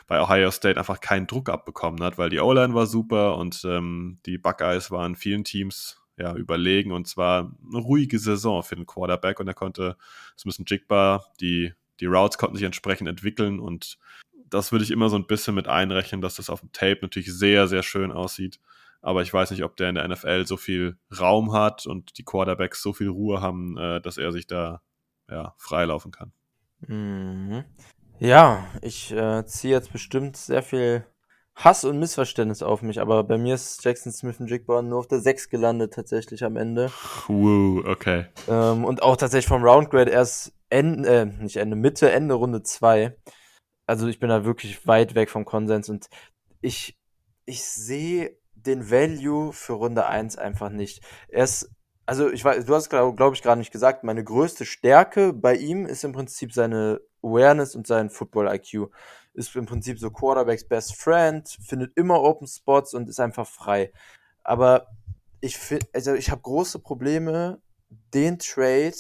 bei 0.08 0.21
Ohio 0.21 0.52
State 0.52 0.78
einfach 0.78 1.00
keinen 1.00 1.28
Druck 1.28 1.50
abbekommen 1.50 2.04
hat, 2.04 2.17
weil 2.17 2.30
die 2.30 2.39
O-Line 2.39 2.73
war 2.73 2.86
super 2.86 3.38
und 3.38 3.63
ähm, 3.65 4.19
die 4.26 4.38
Buckeyes 4.38 4.91
waren 4.91 5.15
vielen 5.15 5.43
Teams 5.43 6.02
ja 6.17 6.36
überlegen 6.36 6.91
und 6.91 7.08
zwar 7.08 7.52
eine 7.65 7.82
ruhige 7.82 8.19
Saison 8.19 8.63
für 8.63 8.76
den 8.76 8.86
Quarterback 8.86 9.39
und 9.39 9.47
er 9.47 9.54
konnte, 9.54 9.97
es 10.36 10.45
müssen 10.45 10.65
Jigba, 10.67 11.26
die, 11.39 11.73
die 12.00 12.06
Routes 12.08 12.38
konnten 12.38 12.56
sich 12.56 12.65
entsprechend 12.65 13.08
entwickeln 13.08 13.60
und 13.60 13.97
das 14.50 14.71
würde 14.71 14.84
ich 14.84 14.91
immer 14.91 15.10
so 15.10 15.17
ein 15.17 15.28
bisschen 15.28 15.56
mit 15.56 15.67
einrechnen, 15.67 16.21
dass 16.21 16.36
das 16.36 16.50
auf 16.50 16.62
dem 16.62 16.71
Tape 16.71 17.00
natürlich 17.02 17.34
sehr, 17.34 17.67
sehr 17.67 17.84
schön 17.84 18.12
aussieht. 18.12 18.60
Aber 19.02 19.21
ich 19.21 19.34
weiß 19.34 19.52
nicht, 19.52 19.63
ob 19.63 19.76
der 19.76 19.89
in 19.89 19.95
der 19.95 20.08
NFL 20.08 20.45
so 20.45 20.58
viel 20.58 20.97
Raum 21.17 21.54
hat 21.54 21.86
und 21.86 22.17
die 22.17 22.23
Quarterbacks 22.23 22.82
so 22.82 22.93
viel 22.93 23.10
Ruhe 23.10 23.41
haben, 23.41 23.78
äh, 23.78 24.02
dass 24.02 24.17
er 24.17 24.32
sich 24.32 24.47
da 24.47 24.82
ja, 25.30 25.54
freilaufen 25.58 26.12
kann. 26.12 26.32
Mhm. 26.88 27.63
Ja, 28.20 28.66
ich 28.82 29.12
äh, 29.12 29.46
ziehe 29.46 29.74
jetzt 29.74 29.92
bestimmt 29.92 30.38
sehr 30.38 30.63
viel 30.63 31.06
Hass 31.56 31.84
und 31.84 32.00
Missverständnis 32.00 32.62
auf 32.62 32.84
mich, 32.84 33.02
aber 33.02 33.24
bei 33.24 33.38
mir 33.38 33.56
ist 33.56 33.84
Jackson 33.84 34.12
Smith 34.12 34.40
und 34.40 34.50
Jigba 34.50 34.82
nur 34.84 35.00
auf 35.00 35.08
der 35.08 35.20
6 35.20 35.50
gelandet 35.50 35.94
tatsächlich 35.94 36.44
am 36.44 36.56
Ende. 36.56 36.92
Wow, 37.28 37.84
okay. 37.86 38.26
Ähm, 38.48 38.86
und 38.86 39.02
auch 39.02 39.18
tatsächlich 39.18 39.48
vom 39.48 39.63
Roundgrade 39.63 40.12
erst 40.12 40.54
Ende, 40.70 41.22
äh, 41.22 41.26
nicht 41.26 41.58
Ende, 41.58 41.76
Mitte, 41.76 42.12
Ende 42.12 42.36
Runde 42.36 42.62
2. 42.62 43.16
Also 43.88 44.08
ich 44.08 44.20
bin 44.20 44.30
da 44.30 44.46
wirklich 44.46 44.86
weit 44.86 45.16
weg 45.16 45.30
vom 45.30 45.46
Konsens 45.46 45.90
und 45.90 46.10
ich, 46.62 46.96
ich 47.46 47.63
sehe 47.63 48.38
den 48.54 48.92
Value 48.92 49.52
für 49.54 49.74
Runde 49.74 50.06
1 50.06 50.38
einfach 50.38 50.70
nicht. 50.70 51.04
Er 51.28 51.46
ist, 51.46 51.72
also 52.08 52.32
ich 52.32 52.43
weiß, 52.43 52.65
du 52.65 52.74
hast 52.74 52.89
glaube 52.89 53.15
glaub 53.15 53.34
ich 53.34 53.43
gerade 53.43 53.60
nicht 53.60 53.72
gesagt, 53.72 54.04
meine 54.04 54.24
größte 54.24 54.65
Stärke 54.65 55.34
bei 55.34 55.56
ihm 55.56 55.86
ist 55.86 56.04
im 56.04 56.13
Prinzip 56.13 56.54
seine 56.54 57.02
Awareness 57.22 57.76
und 57.76 57.86
sein 57.86 58.10
Football 58.10 58.48
IQ. 58.48 58.89
Ist 59.34 59.56
im 59.56 59.65
Prinzip 59.65 60.00
so 60.00 60.10
Quarterbacks 60.10 60.67
Best 60.67 60.96
Friend, 60.96 61.48
findet 61.67 61.96
immer 61.96 62.22
Open 62.22 62.48
Spots 62.48 62.93
und 62.93 63.10
ist 63.10 63.20
einfach 63.20 63.46
frei. 63.46 63.91
Aber 64.43 64.88
ich 65.41 65.58
finde, 65.58 65.86
also 65.93 66.13
ich 66.13 66.32
habe 66.32 66.41
große 66.41 66.80
Probleme, 66.80 67.62
den 68.14 68.39
Trade 68.39 68.95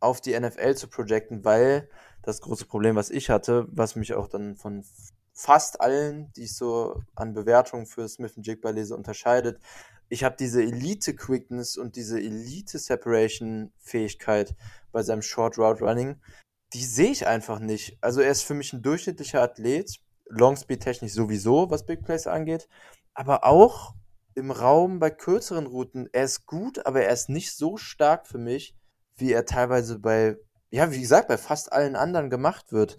auf 0.00 0.20
die 0.20 0.38
NFL 0.38 0.74
zu 0.74 0.88
projecten, 0.88 1.44
weil 1.44 1.88
das 2.22 2.40
große 2.40 2.66
Problem, 2.66 2.96
was 2.96 3.10
ich 3.10 3.30
hatte, 3.30 3.66
was 3.70 3.96
mich 3.96 4.14
auch 4.14 4.28
dann 4.28 4.56
von 4.56 4.84
fast 5.32 5.80
allen, 5.80 6.32
die 6.34 6.42
ich 6.42 6.56
so 6.56 7.00
an 7.14 7.34
Bewertungen 7.34 7.86
für 7.86 8.08
Smith 8.08 8.34
Jigba 8.36 8.70
lese, 8.70 8.96
unterscheidet. 8.96 9.60
Ich 10.12 10.22
habe 10.24 10.36
diese 10.38 10.62
Elite-Quickness 10.62 11.78
und 11.78 11.96
diese 11.96 12.20
Elite-Separation-Fähigkeit 12.20 14.54
bei 14.92 15.02
seinem 15.02 15.22
Short 15.22 15.56
Route 15.56 15.82
Running. 15.82 16.20
Die 16.74 16.84
sehe 16.84 17.12
ich 17.12 17.26
einfach 17.26 17.60
nicht. 17.60 17.96
Also 18.02 18.20
er 18.20 18.30
ist 18.30 18.42
für 18.42 18.52
mich 18.52 18.74
ein 18.74 18.82
durchschnittlicher 18.82 19.40
Athlet, 19.40 20.00
Longspeed-technisch 20.26 21.14
sowieso, 21.14 21.70
was 21.70 21.86
Big 21.86 22.02
Plays 22.02 22.26
angeht, 22.26 22.68
aber 23.14 23.44
auch 23.44 23.94
im 24.34 24.50
Raum 24.50 24.98
bei 24.98 25.08
kürzeren 25.08 25.64
Routen. 25.64 26.10
Er 26.12 26.24
ist 26.24 26.44
gut, 26.44 26.84
aber 26.84 27.00
er 27.00 27.14
ist 27.14 27.30
nicht 27.30 27.56
so 27.56 27.78
stark 27.78 28.26
für 28.26 28.36
mich, 28.36 28.76
wie 29.16 29.32
er 29.32 29.46
teilweise 29.46 29.98
bei 29.98 30.36
ja, 30.68 30.92
wie 30.92 31.00
gesagt, 31.00 31.28
bei 31.28 31.38
fast 31.38 31.72
allen 31.72 31.96
anderen 31.96 32.28
gemacht 32.28 32.70
wird. 32.70 32.98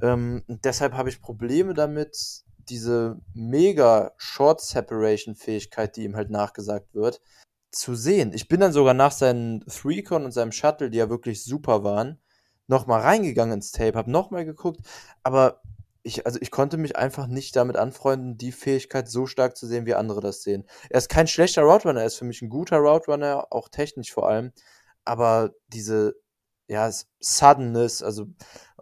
Ähm, 0.00 0.42
deshalb 0.48 0.94
habe 0.94 1.10
ich 1.10 1.20
Probleme 1.20 1.74
damit, 1.74 2.43
diese 2.68 3.20
mega 3.34 4.12
Short 4.16 4.60
Separation 4.60 5.34
Fähigkeit, 5.34 5.96
die 5.96 6.04
ihm 6.04 6.16
halt 6.16 6.30
nachgesagt 6.30 6.94
wird, 6.94 7.20
zu 7.70 7.94
sehen. 7.94 8.32
Ich 8.32 8.48
bin 8.48 8.60
dann 8.60 8.72
sogar 8.72 8.94
nach 8.94 9.12
seinen 9.12 9.64
Three-Con 9.66 10.24
und 10.24 10.32
seinem 10.32 10.52
Shuttle, 10.52 10.90
die 10.90 10.98
ja 10.98 11.10
wirklich 11.10 11.44
super 11.44 11.84
waren, 11.84 12.20
nochmal 12.66 13.00
reingegangen 13.00 13.54
ins 13.54 13.72
Tape, 13.72 13.98
habe 13.98 14.10
nochmal 14.10 14.44
geguckt, 14.44 14.80
aber 15.22 15.60
ich, 16.02 16.26
also 16.26 16.38
ich 16.40 16.50
konnte 16.50 16.76
mich 16.76 16.96
einfach 16.96 17.26
nicht 17.26 17.56
damit 17.56 17.76
anfreunden, 17.76 18.36
die 18.36 18.52
Fähigkeit 18.52 19.08
so 19.08 19.26
stark 19.26 19.56
zu 19.56 19.66
sehen, 19.66 19.86
wie 19.86 19.94
andere 19.94 20.20
das 20.20 20.42
sehen. 20.42 20.64
Er 20.90 20.98
ist 20.98 21.08
kein 21.08 21.26
schlechter 21.26 21.62
Route 21.62 21.88
Runner, 21.88 22.00
er 22.00 22.06
ist 22.06 22.16
für 22.16 22.26
mich 22.26 22.42
ein 22.42 22.50
guter 22.50 22.78
Route 22.78 23.10
Runner, 23.10 23.46
auch 23.50 23.68
technisch 23.68 24.12
vor 24.12 24.28
allem, 24.28 24.52
aber 25.04 25.52
diese, 25.68 26.14
ja, 26.68 26.90
Suddenness, 27.20 28.02
also 28.02 28.26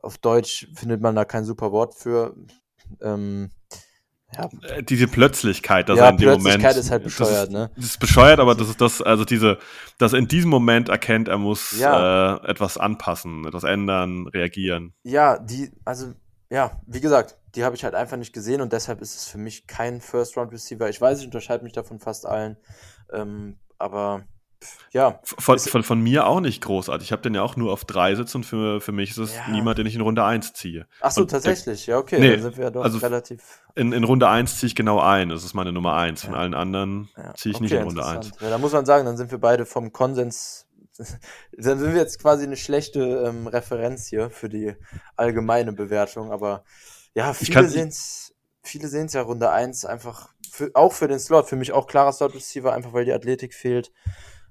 auf 0.02 0.18
Deutsch 0.18 0.68
findet 0.74 1.00
man 1.00 1.14
da 1.14 1.24
kein 1.24 1.44
super 1.44 1.72
Wort 1.72 1.94
für, 1.94 2.36
ähm, 3.00 3.50
ja. 4.36 4.48
Äh, 4.68 4.82
diese 4.82 5.06
Plötzlichkeit, 5.06 5.88
dass 5.88 5.98
ja, 5.98 6.04
er 6.04 6.10
in 6.10 6.16
dem 6.16 6.22
Plötzlichkeit 6.22 6.62
Moment. 6.62 6.76
ist 6.76 6.90
halt 6.90 7.04
bescheuert, 7.04 7.30
das 7.32 7.42
ist, 7.44 7.52
ne? 7.52 7.70
Das 7.76 7.84
ist 7.84 8.00
bescheuert, 8.00 8.40
aber 8.40 8.54
das 8.54 8.68
ist 8.68 8.80
das, 8.80 9.02
also 9.02 9.24
diese, 9.24 9.58
dass 9.98 10.12
er 10.12 10.18
in 10.18 10.28
diesem 10.28 10.50
Moment 10.50 10.88
erkennt, 10.88 11.28
er 11.28 11.38
muss 11.38 11.78
ja. 11.78 12.36
äh, 12.36 12.50
etwas 12.50 12.78
anpassen, 12.78 13.46
etwas 13.46 13.64
ändern, 13.64 14.26
reagieren. 14.28 14.94
Ja, 15.02 15.38
die, 15.38 15.70
also, 15.84 16.12
ja, 16.50 16.80
wie 16.86 17.00
gesagt, 17.00 17.38
die 17.54 17.64
habe 17.64 17.76
ich 17.76 17.84
halt 17.84 17.94
einfach 17.94 18.16
nicht 18.16 18.32
gesehen 18.32 18.60
und 18.60 18.72
deshalb 18.72 19.00
ist 19.00 19.14
es 19.14 19.28
für 19.28 19.38
mich 19.38 19.66
kein 19.66 20.00
First-Round-Receiver. 20.00 20.88
Ich 20.88 21.00
weiß, 21.00 21.20
ich 21.20 21.26
unterscheide 21.26 21.64
mich 21.64 21.72
davon 21.72 21.98
fast 21.98 22.26
allen, 22.26 22.56
ähm, 23.12 23.58
aber 23.78 24.24
ja. 24.92 25.20
Von, 25.22 25.58
von, 25.58 25.82
von, 25.82 26.00
mir 26.00 26.26
auch 26.26 26.40
nicht 26.40 26.62
großartig. 26.62 27.08
Ich 27.08 27.12
habe 27.12 27.22
den 27.22 27.34
ja 27.34 27.42
auch 27.42 27.56
nur 27.56 27.72
auf 27.72 27.84
drei 27.84 28.14
sitzen 28.14 28.38
und 28.38 28.44
für, 28.44 28.80
für 28.80 28.92
mich 28.92 29.10
ist 29.10 29.18
es 29.18 29.34
ja. 29.34 29.48
niemand, 29.48 29.78
den 29.78 29.86
ich 29.86 29.94
in 29.94 30.00
Runde 30.00 30.24
1 30.24 30.52
ziehe. 30.52 30.86
Ach 31.00 31.10
so, 31.10 31.22
und 31.22 31.30
tatsächlich. 31.30 31.86
ja, 31.86 31.98
okay. 31.98 32.18
Nee, 32.18 32.32
dann 32.32 32.42
sind 32.42 32.56
wir 32.56 32.64
ja 32.64 32.70
doch 32.70 32.84
also 32.84 32.98
relativ. 32.98 33.42
In, 33.74 33.92
in 33.92 34.04
Runde 34.04 34.28
1 34.28 34.58
ziehe 34.58 34.68
ich 34.68 34.74
genau 34.74 35.00
ein. 35.00 35.28
Das 35.28 35.44
ist 35.44 35.54
meine 35.54 35.72
Nummer 35.72 35.94
1. 35.94 36.24
Von 36.24 36.34
allen 36.34 36.54
anderen 36.54 37.08
ja. 37.16 37.34
ziehe 37.34 37.50
ich 37.50 37.56
okay, 37.56 37.64
nicht 37.64 37.72
in 37.72 37.82
Runde 37.82 38.04
1. 38.04 38.32
Ja, 38.40 38.50
da 38.50 38.58
muss 38.58 38.72
man 38.72 38.86
sagen, 38.86 39.04
dann 39.04 39.16
sind 39.16 39.30
wir 39.30 39.38
beide 39.38 39.66
vom 39.66 39.92
Konsens. 39.92 40.66
dann 41.56 41.78
sind 41.78 41.94
wir 41.94 42.00
jetzt 42.00 42.20
quasi 42.20 42.44
eine 42.44 42.56
schlechte 42.56 43.24
ähm, 43.26 43.46
Referenz 43.46 44.08
hier 44.08 44.30
für 44.30 44.48
die 44.48 44.74
allgemeine 45.16 45.72
Bewertung. 45.72 46.32
Aber 46.32 46.64
ja, 47.14 47.32
viele 47.32 47.68
sehen 47.68 47.88
es 47.88 48.32
viele 48.62 48.88
sehen 48.88 49.06
es 49.06 49.12
ja 49.12 49.22
Runde 49.22 49.50
1 49.50 49.84
einfach, 49.84 50.28
für, 50.50 50.70
auch 50.74 50.92
für 50.92 51.08
den 51.08 51.18
Slot, 51.18 51.48
für 51.48 51.56
mich 51.56 51.72
auch 51.72 51.86
klarer 51.86 52.12
Slot-Receiver, 52.12 52.72
einfach 52.72 52.92
weil 52.92 53.04
die 53.04 53.12
Athletik 53.12 53.54
fehlt. 53.54 53.92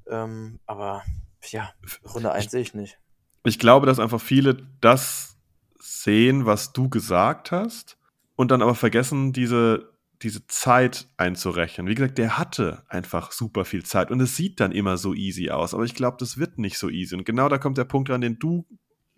Ähm, 0.08 0.60
aber 0.66 1.04
ja, 1.50 1.72
Runde 2.14 2.32
1 2.32 2.52
sehe 2.52 2.62
ich 2.62 2.74
nicht. 2.74 2.98
Ich 3.44 3.60
glaube, 3.60 3.86
dass 3.86 4.00
einfach 4.00 4.22
viele 4.22 4.68
das 4.82 5.38
sehen, 5.80 6.46
was 6.46 6.74
du 6.74 6.90
gesagt 6.90 7.52
hast, 7.52 7.98
und 8.36 8.50
dann 8.50 8.64
aber 8.64 8.74
vergessen, 8.74 9.34
diese, 9.34 9.94
diese 10.24 10.48
Zeit 10.48 11.08
einzurechnen. 11.18 11.88
Wie 11.88 11.94
gesagt, 11.94 12.18
der 12.18 12.40
hatte 12.40 12.84
einfach 12.88 13.32
super 13.32 13.66
viel 13.66 13.84
Zeit 13.84 14.10
und 14.10 14.20
es 14.20 14.36
sieht 14.36 14.60
dann 14.60 14.72
immer 14.72 14.98
so 14.98 15.14
easy 15.14 15.52
aus, 15.52 15.76
aber 15.76 15.84
ich 15.84 15.94
glaube, 15.94 16.18
das 16.20 16.38
wird 16.38 16.58
nicht 16.58 16.80
so 16.80 16.90
easy. 16.90 17.16
Und 17.16 17.24
genau 17.24 17.50
da 17.50 17.60
kommt 17.60 17.78
der 17.78 17.84
Punkt 17.84 18.10
an, 18.10 18.22
den 18.22 18.40
du 18.40 18.66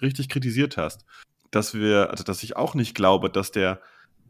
richtig 0.01 0.27
kritisiert 0.27 0.75
hast. 0.75 1.05
Dass 1.51 1.73
wir, 1.73 2.09
also 2.09 2.25
dass 2.25 2.43
ich 2.43 2.57
auch 2.57 2.75
nicht 2.75 2.95
glaube, 2.95 3.29
dass 3.29 3.51
der 3.51 3.79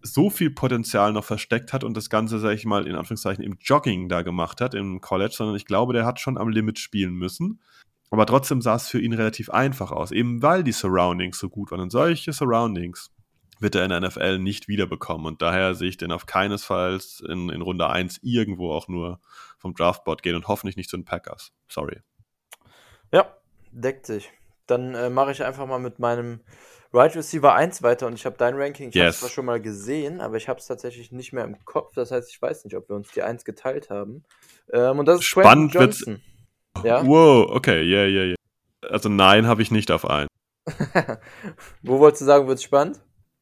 so 0.04 0.30
viel 0.30 0.52
Potenzial 0.52 1.14
noch 1.14 1.24
versteckt 1.24 1.74
hat 1.74 1.84
und 1.84 1.96
das 1.96 2.10
Ganze, 2.10 2.38
sag 2.40 2.54
ich 2.54 2.66
mal, 2.66 2.88
in 2.88 2.96
Anführungszeichen 2.96 3.44
im 3.44 3.58
Jogging 3.60 4.10
da 4.10 4.22
gemacht 4.22 4.62
hat, 4.62 4.74
im 4.74 5.02
College, 5.02 5.34
sondern 5.34 5.56
ich 5.56 5.66
glaube, 5.66 5.94
der 5.94 6.06
hat 6.06 6.20
schon 6.20 6.38
am 6.38 6.50
Limit 6.50 6.78
spielen 6.78 7.14
müssen. 7.14 7.62
Aber 8.12 8.26
trotzdem 8.26 8.62
sah 8.62 8.76
es 8.76 8.90
für 8.90 9.00
ihn 9.00 9.14
relativ 9.14 9.50
einfach 9.50 9.92
aus, 9.92 10.12
eben 10.12 10.44
weil 10.44 10.64
die 10.64 10.72
Surroundings 10.72 11.40
so 11.40 11.50
gut 11.50 11.72
waren. 11.72 11.80
Und 11.80 11.90
solche 11.90 12.32
Surroundings 12.32 13.12
wird 13.60 13.76
er 13.76 13.86
in 13.86 13.90
der 13.90 14.02
NFL 14.02 14.38
nicht 14.38 14.68
wiederbekommen. 14.68 15.26
Und 15.26 15.42
daher 15.42 15.74
sehe 15.74 15.90
ich 15.90 15.98
den 15.98 16.12
auf 16.12 16.26
keinesfalls 16.26 17.24
in, 17.28 17.50
in 17.50 17.62
Runde 17.62 17.90
1 17.90 18.20
irgendwo 18.22 18.72
auch 18.72 18.88
nur 18.88 19.20
vom 19.58 19.74
Draftboard 19.74 20.22
gehen 20.22 20.36
und 20.36 20.48
hoffentlich 20.48 20.76
nicht 20.76 20.90
zu 20.90 20.98
den 20.98 21.06
Packers. 21.06 21.54
Sorry. 21.68 22.02
Ja, 23.12 23.26
deckt 23.72 24.06
sich. 24.06 24.32
Dann 24.68 24.94
äh, 24.94 25.10
mache 25.10 25.32
ich 25.32 25.44
einfach 25.44 25.66
mal 25.66 25.80
mit 25.80 25.98
meinem 26.00 26.42
Right 26.94 27.16
Receiver 27.16 27.54
1 27.54 27.82
weiter 27.82 28.06
und 28.06 28.14
ich 28.14 28.26
habe 28.26 28.36
dein 28.38 28.56
Ranking, 28.56 28.90
ich 28.90 28.96
yes. 28.96 29.02
habe 29.02 29.10
es 29.10 29.20
zwar 29.20 29.30
schon 29.30 29.46
mal 29.46 29.60
gesehen, 29.60 30.22
aber 30.22 30.38
ich 30.38 30.48
habe 30.48 30.60
es 30.60 30.68
tatsächlich 30.68 31.12
nicht 31.12 31.34
mehr 31.34 31.44
im 31.44 31.66
Kopf. 31.66 31.96
Das 31.96 32.12
heißt, 32.12 32.30
ich 32.30 32.40
weiß 32.40 32.66
nicht, 32.66 32.76
ob 32.76 32.88
wir 32.88 32.96
uns 32.96 33.10
die 33.12 33.24
1 33.24 33.46
geteilt 33.46 33.90
haben. 33.90 34.24
Ähm, 34.72 35.00
und 35.00 35.08
das 35.08 35.20
ist 35.20 35.26
Spannend 35.26 35.74
Johnson. 35.74 36.22
Ja? 36.84 37.06
Wow, 37.06 37.50
okay, 37.50 37.82
yeah, 37.82 38.06
yeah, 38.06 38.26
yeah. 38.26 38.36
Also 38.90 39.10
nein, 39.10 39.48
habe 39.48 39.64
ich 39.64 39.72
nicht 39.72 39.90
auf 39.90 40.08
1. 40.08 40.28
Wo 41.82 42.00
wolltest 42.00 42.22
du 42.22 42.26
sagen, 42.26 42.48
wird 42.48 42.60
es 42.60 42.64
spannend? 42.64 43.02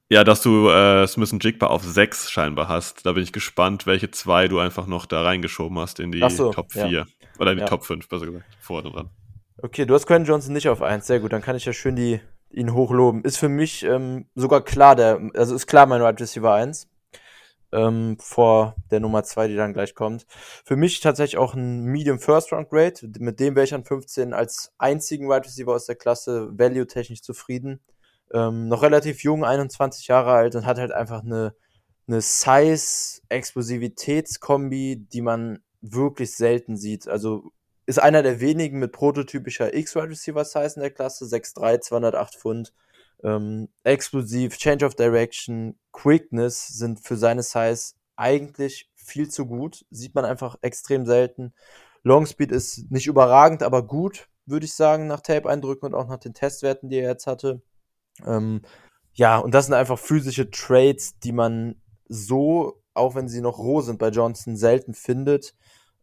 Ja, 0.09 0.23
dass 0.23 0.41
du 0.41 0.69
äh, 0.69 1.05
Smith 1.07 1.33
Jigba 1.41 1.67
auf 1.67 1.83
6 1.83 2.31
scheinbar 2.31 2.67
hast. 2.67 3.05
Da 3.05 3.13
bin 3.13 3.23
ich 3.23 3.33
gespannt, 3.33 3.85
welche 3.85 4.11
zwei 4.11 4.47
du 4.47 4.59
einfach 4.59 4.87
noch 4.87 5.05
da 5.05 5.23
reingeschoben 5.23 5.77
hast 5.77 5.99
in 5.99 6.11
die 6.11 6.23
so, 6.29 6.51
Top 6.51 6.71
4. 6.71 6.87
Ja. 6.87 7.05
Oder 7.39 7.51
in 7.51 7.57
die 7.57 7.61
ja. 7.61 7.67
Top 7.67 7.85
5, 7.85 8.07
besser 8.07 8.25
gesagt. 8.27 8.45
Vorne 8.59 8.91
dran. 8.91 9.09
Okay, 9.61 9.85
du 9.85 9.93
hast 9.93 10.07
Quentin 10.07 10.25
Johnson 10.27 10.53
nicht 10.53 10.69
auf 10.69 10.81
1. 10.81 11.05
Sehr 11.05 11.19
gut, 11.19 11.33
dann 11.33 11.41
kann 11.41 11.55
ich 11.55 11.65
ja 11.65 11.73
schön 11.73 11.95
die 11.95 12.19
ihn 12.53 12.73
hochloben. 12.73 13.23
Ist 13.23 13.37
für 13.37 13.49
mich 13.49 13.83
ähm, 13.83 14.27
sogar 14.35 14.63
klar, 14.63 14.95
der, 14.95 15.19
also 15.35 15.55
ist 15.55 15.67
klar 15.67 15.85
mein 15.85 15.99
Wide 15.99 16.05
right 16.05 16.21
Receiver 16.21 16.53
1. 16.53 16.87
Ähm, 17.73 18.17
vor 18.19 18.75
der 18.91 18.99
Nummer 18.99 19.23
2, 19.23 19.47
die 19.47 19.55
dann 19.55 19.71
gleich 19.71 19.95
kommt. 19.95 20.25
Für 20.65 20.75
mich 20.75 20.99
tatsächlich 20.99 21.37
auch 21.37 21.53
ein 21.53 21.85
Medium 21.85 22.19
First 22.19 22.51
Round 22.51 22.69
Grade. 22.69 22.95
Mit 23.19 23.39
dem 23.39 23.55
wäre 23.55 23.63
ich 23.63 23.73
an 23.73 23.85
15 23.85 24.33
als 24.33 24.73
einzigen 24.77 25.27
Wide 25.27 25.35
right 25.35 25.45
Receiver 25.45 25.73
aus 25.73 25.85
der 25.85 25.95
Klasse 25.95 26.49
value-technisch 26.51 27.21
zufrieden. 27.21 27.79
Ähm, 28.33 28.67
noch 28.67 28.83
relativ 28.83 29.23
jung, 29.23 29.45
21 29.45 30.07
Jahre 30.07 30.33
alt 30.33 30.55
und 30.55 30.65
hat 30.65 30.79
halt 30.79 30.91
einfach 30.91 31.23
eine, 31.23 31.55
eine 32.07 32.19
Size-Explosivitätskombi, 32.21 35.07
die 35.11 35.21
man 35.21 35.59
wirklich 35.81 36.35
selten 36.35 36.77
sieht. 36.77 37.07
Also 37.07 37.51
ist 37.85 37.99
einer 37.99 38.23
der 38.23 38.39
wenigen 38.39 38.79
mit 38.79 38.91
prototypischer 38.91 39.73
X-Wide 39.73 40.09
Receiver 40.09 40.45
Size 40.45 40.73
in 40.75 40.81
der 40.81 40.91
Klasse, 40.91 41.25
6'3, 41.25 41.79
208 41.81 42.35
Pfund. 42.35 42.73
Ähm, 43.23 43.69
explosiv, 43.83 44.57
Change 44.57 44.85
of 44.85 44.95
Direction, 44.95 45.77
Quickness 45.91 46.67
sind 46.67 46.99
für 47.01 47.17
seine 47.17 47.43
Size 47.43 47.93
eigentlich 48.15 48.89
viel 48.95 49.29
zu 49.29 49.45
gut. 49.45 49.85
Sieht 49.91 50.15
man 50.15 50.25
einfach 50.25 50.57
extrem 50.61 51.05
selten. 51.05 51.53
Long 52.03 52.25
Speed 52.25 52.51
ist 52.51 52.89
nicht 52.91 53.07
überragend, 53.07 53.61
aber 53.63 53.85
gut, 53.85 54.27
würde 54.45 54.65
ich 54.65 54.73
sagen, 54.73 55.07
nach 55.07 55.21
Tape-Eindrücken 55.21 55.85
und 55.85 55.93
auch 55.93 56.07
nach 56.07 56.17
den 56.17 56.33
Testwerten, 56.33 56.89
die 56.89 56.97
er 56.97 57.09
jetzt 57.09 57.27
hatte. 57.27 57.61
Ähm, 58.25 58.61
ja, 59.13 59.37
und 59.37 59.53
das 59.53 59.65
sind 59.65 59.75
einfach 59.75 59.99
physische 59.99 60.49
Trades, 60.49 61.19
die 61.19 61.31
man 61.31 61.81
so, 62.07 62.81
auch 62.93 63.15
wenn 63.15 63.27
sie 63.27 63.41
noch 63.41 63.59
roh 63.59 63.81
sind 63.81 63.99
bei 63.99 64.09
Johnson, 64.09 64.55
selten 64.55 64.93
findet 64.93 65.55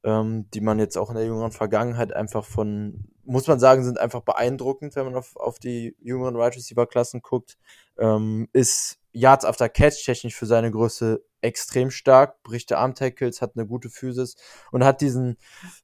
ähm, 0.05 0.49
die 0.53 0.61
man 0.61 0.79
jetzt 0.79 0.97
auch 0.97 1.11
in 1.11 1.17
der 1.17 1.25
jüngeren 1.25 1.53
Vergangenheit 1.53 2.13
einfach 2.13 2.45
von, 2.45 3.09
muss 3.25 3.47
man 3.47 3.59
sagen, 3.59 3.85
sind 3.85 3.99
einfach 3.99 4.23
beeindruckend, 4.23 4.97
wenn 4.97 5.07
man 5.07 5.17
auf, 5.17 5.37
auf 5.37 5.59
die 5.59 5.97
jüngeren 6.01 6.37
Wide 6.37 6.57
Receiver 6.57 6.87
Klassen 6.87 7.21
guckt. 7.23 7.59
Ähm, 7.99 8.49
ist 8.53 8.99
Yards 9.13 9.45
after 9.45 9.69
Catch 9.69 10.05
technisch 10.05 10.37
für 10.37 10.47
seine 10.47 10.71
Größe 10.71 11.23
extrem 11.41 11.91
stark, 11.91 12.43
bricht 12.43 12.71
der 12.71 12.79
Arm 12.79 12.95
Tackles, 12.95 13.43
hat 13.43 13.53
eine 13.57 13.67
gute 13.67 13.91
Physis 13.91 14.37
und 14.73 14.85
hat 14.85 15.01
diesen, 15.01 15.37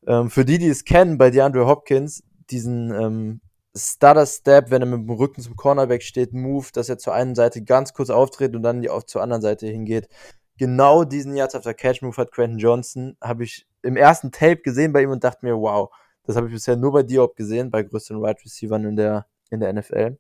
ähm, 0.07 0.31
für 0.31 0.45
die, 0.45 0.59
die 0.59 0.69
es 0.69 0.85
kennen, 0.85 1.19
bei 1.19 1.31
DeAndre 1.31 1.67
Hopkins, 1.67 2.23
diesen 2.51 2.93
ähm, 2.93 3.41
Stutter 3.77 4.27
Step, 4.27 4.71
wenn 4.71 4.83
er 4.83 4.87
mit 4.87 5.01
dem 5.01 5.11
Rücken 5.11 5.43
zum 5.43 5.57
Cornerback 5.57 6.03
steht, 6.03 6.33
Move, 6.33 6.69
dass 6.73 6.89
er 6.89 6.99
zur 6.99 7.13
einen 7.15 7.35
Seite 7.35 7.63
ganz 7.63 7.93
kurz 7.93 8.11
auftritt 8.11 8.55
und 8.55 8.63
dann 8.63 8.83
die 8.83 8.91
auf 8.91 9.07
zur 9.07 9.23
anderen 9.23 9.43
Seite 9.43 9.67
hingeht. 9.67 10.09
Genau 10.57 11.05
diesen 11.05 11.37
Yards 11.37 11.55
after 11.55 11.75
Catch 11.75 12.03
Move 12.03 12.17
hat 12.17 12.33
Quentin 12.33 12.59
Johnson, 12.59 13.17
habe 13.21 13.45
ich 13.45 13.67
im 13.83 13.97
ersten 13.97 14.33
Tape 14.33 14.59
gesehen 14.59 14.93
bei 14.93 15.03
ihm 15.03 15.11
und 15.11 15.25
dachte 15.25 15.45
mir, 15.45 15.57
wow, 15.57 15.91
das 16.25 16.37
habe 16.37 16.47
ich 16.47 16.53
bisher 16.53 16.77
nur 16.77 16.93
bei 16.93 17.03
Diop 17.03 17.37
gesehen, 17.37 17.71
bei 17.71 17.83
größeren 17.83 18.23
Wide 18.23 18.41
Receivers 18.45 18.83
in 18.83 18.97
der, 18.97 19.27
in 19.51 19.61
der 19.61 19.73
NFL. 19.73 20.19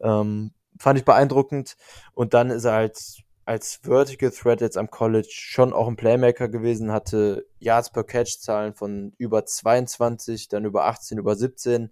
Ähm, 0.00 0.52
fand 0.78 0.98
ich 0.98 1.04
beeindruckend. 1.04 1.76
Und 2.12 2.34
dann 2.34 2.50
ist 2.50 2.64
er 2.64 2.72
halt 2.72 3.24
als 3.44 3.80
Vertical 3.82 4.30
Threat 4.30 4.60
jetzt 4.60 4.76
am 4.76 4.90
College 4.90 5.28
schon 5.30 5.72
auch 5.72 5.86
ein 5.86 5.96
Playmaker 5.96 6.48
gewesen, 6.48 6.92
hatte 6.92 7.46
Yards 7.58 7.90
per 7.90 8.04
Catch 8.04 8.40
Zahlen 8.40 8.74
von 8.74 9.12
über 9.18 9.46
22, 9.46 10.48
dann 10.48 10.64
über 10.64 10.86
18, 10.86 11.18
über 11.18 11.36
17 11.36 11.90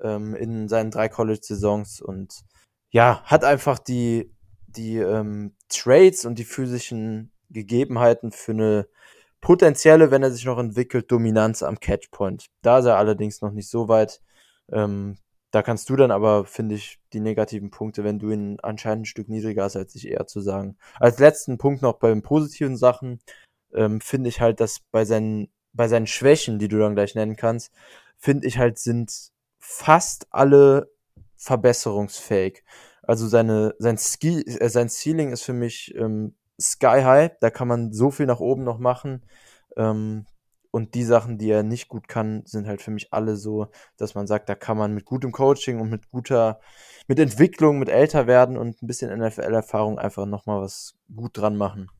ähm, 0.00 0.34
in 0.36 0.68
seinen 0.68 0.92
drei 0.92 1.08
College-Saisons 1.08 2.00
und 2.00 2.44
ja, 2.90 3.22
hat 3.24 3.42
einfach 3.42 3.78
die, 3.78 4.32
die 4.76 4.96
ähm, 4.96 5.54
Trades 5.68 6.24
und 6.24 6.38
die 6.38 6.44
physischen 6.44 7.32
Gegebenheiten 7.50 8.32
für 8.32 8.52
eine 8.52 8.88
potenzielle, 9.40 10.10
wenn 10.10 10.22
er 10.22 10.30
sich 10.30 10.44
noch 10.44 10.58
entwickelt, 10.58 11.10
Dominanz 11.10 11.62
am 11.62 11.80
Catchpoint. 11.80 12.46
Da 12.62 12.78
ist 12.78 12.86
er 12.86 12.96
allerdings 12.96 13.42
noch 13.42 13.52
nicht 13.52 13.68
so 13.68 13.88
weit. 13.88 14.20
Ähm, 14.70 15.18
da 15.50 15.62
kannst 15.62 15.90
du 15.90 15.96
dann 15.96 16.10
aber, 16.10 16.46
finde 16.46 16.76
ich, 16.76 16.98
die 17.12 17.20
negativen 17.20 17.70
Punkte, 17.70 18.04
wenn 18.04 18.18
du 18.18 18.30
ihn 18.30 18.58
anscheinend 18.62 19.02
ein 19.02 19.06
Stück 19.06 19.28
niedriger 19.28 19.64
hast, 19.64 19.76
als 19.76 19.94
ich 19.94 20.08
eher 20.08 20.26
zu 20.26 20.40
sagen. 20.40 20.78
Als 20.98 21.18
letzten 21.18 21.58
Punkt 21.58 21.82
noch 21.82 21.98
bei 21.98 22.08
den 22.08 22.22
positiven 22.22 22.76
Sachen, 22.76 23.20
ähm, 23.74 24.00
finde 24.00 24.30
ich 24.30 24.40
halt, 24.40 24.60
dass 24.60 24.80
bei 24.90 25.04
seinen, 25.04 25.48
bei 25.74 25.88
seinen 25.88 26.06
Schwächen, 26.06 26.58
die 26.58 26.68
du 26.68 26.78
dann 26.78 26.94
gleich 26.94 27.14
nennen 27.14 27.36
kannst, 27.36 27.72
finde 28.16 28.46
ich 28.46 28.58
halt, 28.58 28.78
sind 28.78 29.12
fast 29.58 30.26
alle 30.30 30.90
verbesserungsfähig. 31.36 32.64
Also 33.02 33.26
seine, 33.26 33.74
sein, 33.78 33.98
Ski, 33.98 34.42
äh, 34.42 34.68
sein 34.68 34.88
Ceiling 34.88 35.32
ist 35.32 35.42
für 35.42 35.52
mich 35.52 35.94
ähm, 35.96 36.34
sky 36.60 37.02
high. 37.02 37.32
Da 37.40 37.50
kann 37.50 37.68
man 37.68 37.92
so 37.92 38.10
viel 38.10 38.26
nach 38.26 38.40
oben 38.40 38.64
noch 38.64 38.78
machen. 38.78 39.22
Ähm, 39.76 40.26
und 40.70 40.94
die 40.94 41.04
Sachen, 41.04 41.36
die 41.36 41.50
er 41.50 41.62
nicht 41.62 41.88
gut 41.88 42.08
kann, 42.08 42.42
sind 42.46 42.66
halt 42.66 42.80
für 42.80 42.90
mich 42.90 43.12
alle 43.12 43.36
so, 43.36 43.68
dass 43.98 44.14
man 44.14 44.26
sagt, 44.26 44.48
da 44.48 44.54
kann 44.54 44.78
man 44.78 44.94
mit 44.94 45.04
gutem 45.04 45.30
Coaching 45.30 45.80
und 45.80 45.90
mit 45.90 46.10
guter, 46.10 46.60
mit 47.08 47.18
Entwicklung, 47.18 47.78
mit 47.78 47.90
älter 47.90 48.26
werden 48.26 48.56
und 48.56 48.82
ein 48.82 48.86
bisschen 48.86 49.16
NFL-Erfahrung 49.18 49.98
einfach 49.98 50.24
nochmal 50.24 50.62
was 50.62 50.94
gut 51.14 51.36
dran 51.36 51.56
machen. 51.56 51.90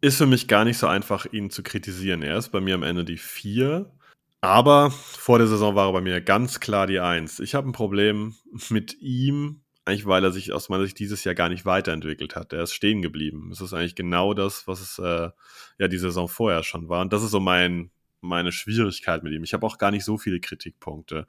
Ist 0.00 0.16
für 0.16 0.26
mich 0.26 0.48
gar 0.48 0.64
nicht 0.64 0.78
so 0.78 0.86
einfach, 0.86 1.26
ihn 1.26 1.50
zu 1.50 1.62
kritisieren. 1.62 2.22
Er 2.22 2.38
ist 2.38 2.48
bei 2.48 2.60
mir 2.60 2.74
am 2.74 2.82
Ende 2.82 3.04
die 3.04 3.18
4. 3.18 3.92
Aber 4.40 4.90
vor 4.90 5.38
der 5.38 5.46
Saison 5.46 5.76
war 5.76 5.88
er 5.88 5.92
bei 5.92 6.00
mir 6.00 6.20
ganz 6.20 6.58
klar 6.58 6.86
die 6.86 7.00
1. 7.00 7.38
Ich 7.38 7.54
habe 7.54 7.68
ein 7.68 7.72
Problem 7.72 8.34
mit 8.70 9.00
ihm, 9.00 9.62
eigentlich 9.84 10.06
weil 10.06 10.24
er 10.24 10.30
sich 10.30 10.52
aus 10.52 10.68
meiner 10.68 10.84
Sicht 10.84 10.98
dieses 10.98 11.24
Jahr 11.24 11.34
gar 11.34 11.48
nicht 11.48 11.64
weiterentwickelt 11.64 12.36
hat. 12.36 12.52
Er 12.52 12.62
ist 12.62 12.72
stehen 12.72 13.02
geblieben. 13.02 13.50
Es 13.50 13.60
ist 13.60 13.72
eigentlich 13.72 13.96
genau 13.96 14.32
das, 14.34 14.66
was 14.68 14.80
es 14.80 14.98
äh, 14.98 15.30
ja 15.78 15.88
die 15.88 15.98
Saison 15.98 16.28
vorher 16.28 16.62
schon 16.62 16.88
war. 16.88 17.00
Und 17.00 17.12
das 17.12 17.22
ist 17.22 17.32
so 17.32 17.40
mein, 17.40 17.90
meine 18.20 18.52
Schwierigkeit 18.52 19.24
mit 19.24 19.32
ihm. 19.32 19.42
Ich 19.42 19.54
habe 19.54 19.66
auch 19.66 19.78
gar 19.78 19.90
nicht 19.90 20.04
so 20.04 20.18
viele 20.18 20.40
Kritikpunkte. 20.40 21.26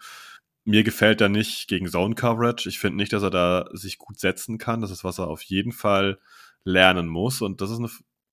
Mir 0.66 0.84
gefällt 0.84 1.20
er 1.22 1.30
nicht 1.30 1.68
gegen 1.68 1.88
Zone 1.88 2.16
Coverage. 2.16 2.70
Ich 2.70 2.80
finde 2.80 2.98
nicht, 2.98 3.12
dass 3.12 3.24
er 3.24 3.32
da 3.32 3.70
sich 3.74 3.98
gut 3.98 4.20
setzen 4.20 4.58
kann. 4.60 4.82
Das 4.82 4.92
ist, 4.92 5.04
was 5.04 5.18
er 5.18 5.28
auf 5.28 5.42
jeden 5.42 5.72
Fall 5.72 6.20
lernen 6.64 7.08
muss. 7.08 7.42
Und 7.42 7.60
das 7.60 7.72
ist 7.72 7.80
eine, 7.80 7.90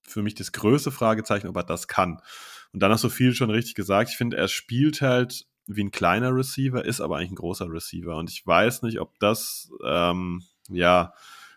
für 0.06 0.22
mich 0.22 0.34
das 0.34 0.52
größte 0.52 0.90
Fragezeichen, 0.90 1.48
ob 1.48 1.56
er 1.56 1.64
das 1.64 1.88
kann. 1.88 2.20
Und 2.72 2.80
dann 2.82 2.92
hast 2.92 3.04
du 3.04 3.08
viel 3.08 3.34
schon 3.34 3.50
richtig 3.50 3.74
gesagt. 3.74 4.10
Ich 4.10 4.16
finde, 4.16 4.36
er 4.36 4.48
spielt 4.48 5.00
halt 5.00 5.46
wie 5.76 5.84
ein 5.84 5.90
kleiner 5.90 6.34
Receiver, 6.34 6.84
ist 6.84 7.00
aber 7.00 7.16
eigentlich 7.16 7.32
ein 7.32 7.36
großer 7.36 7.70
Receiver. 7.70 8.16
Und 8.16 8.30
ich 8.30 8.46
weiß 8.46 8.82
nicht, 8.82 9.00
ob 9.00 9.18
das 9.18 9.70
ähm, 9.84 10.42
ja 10.68 11.12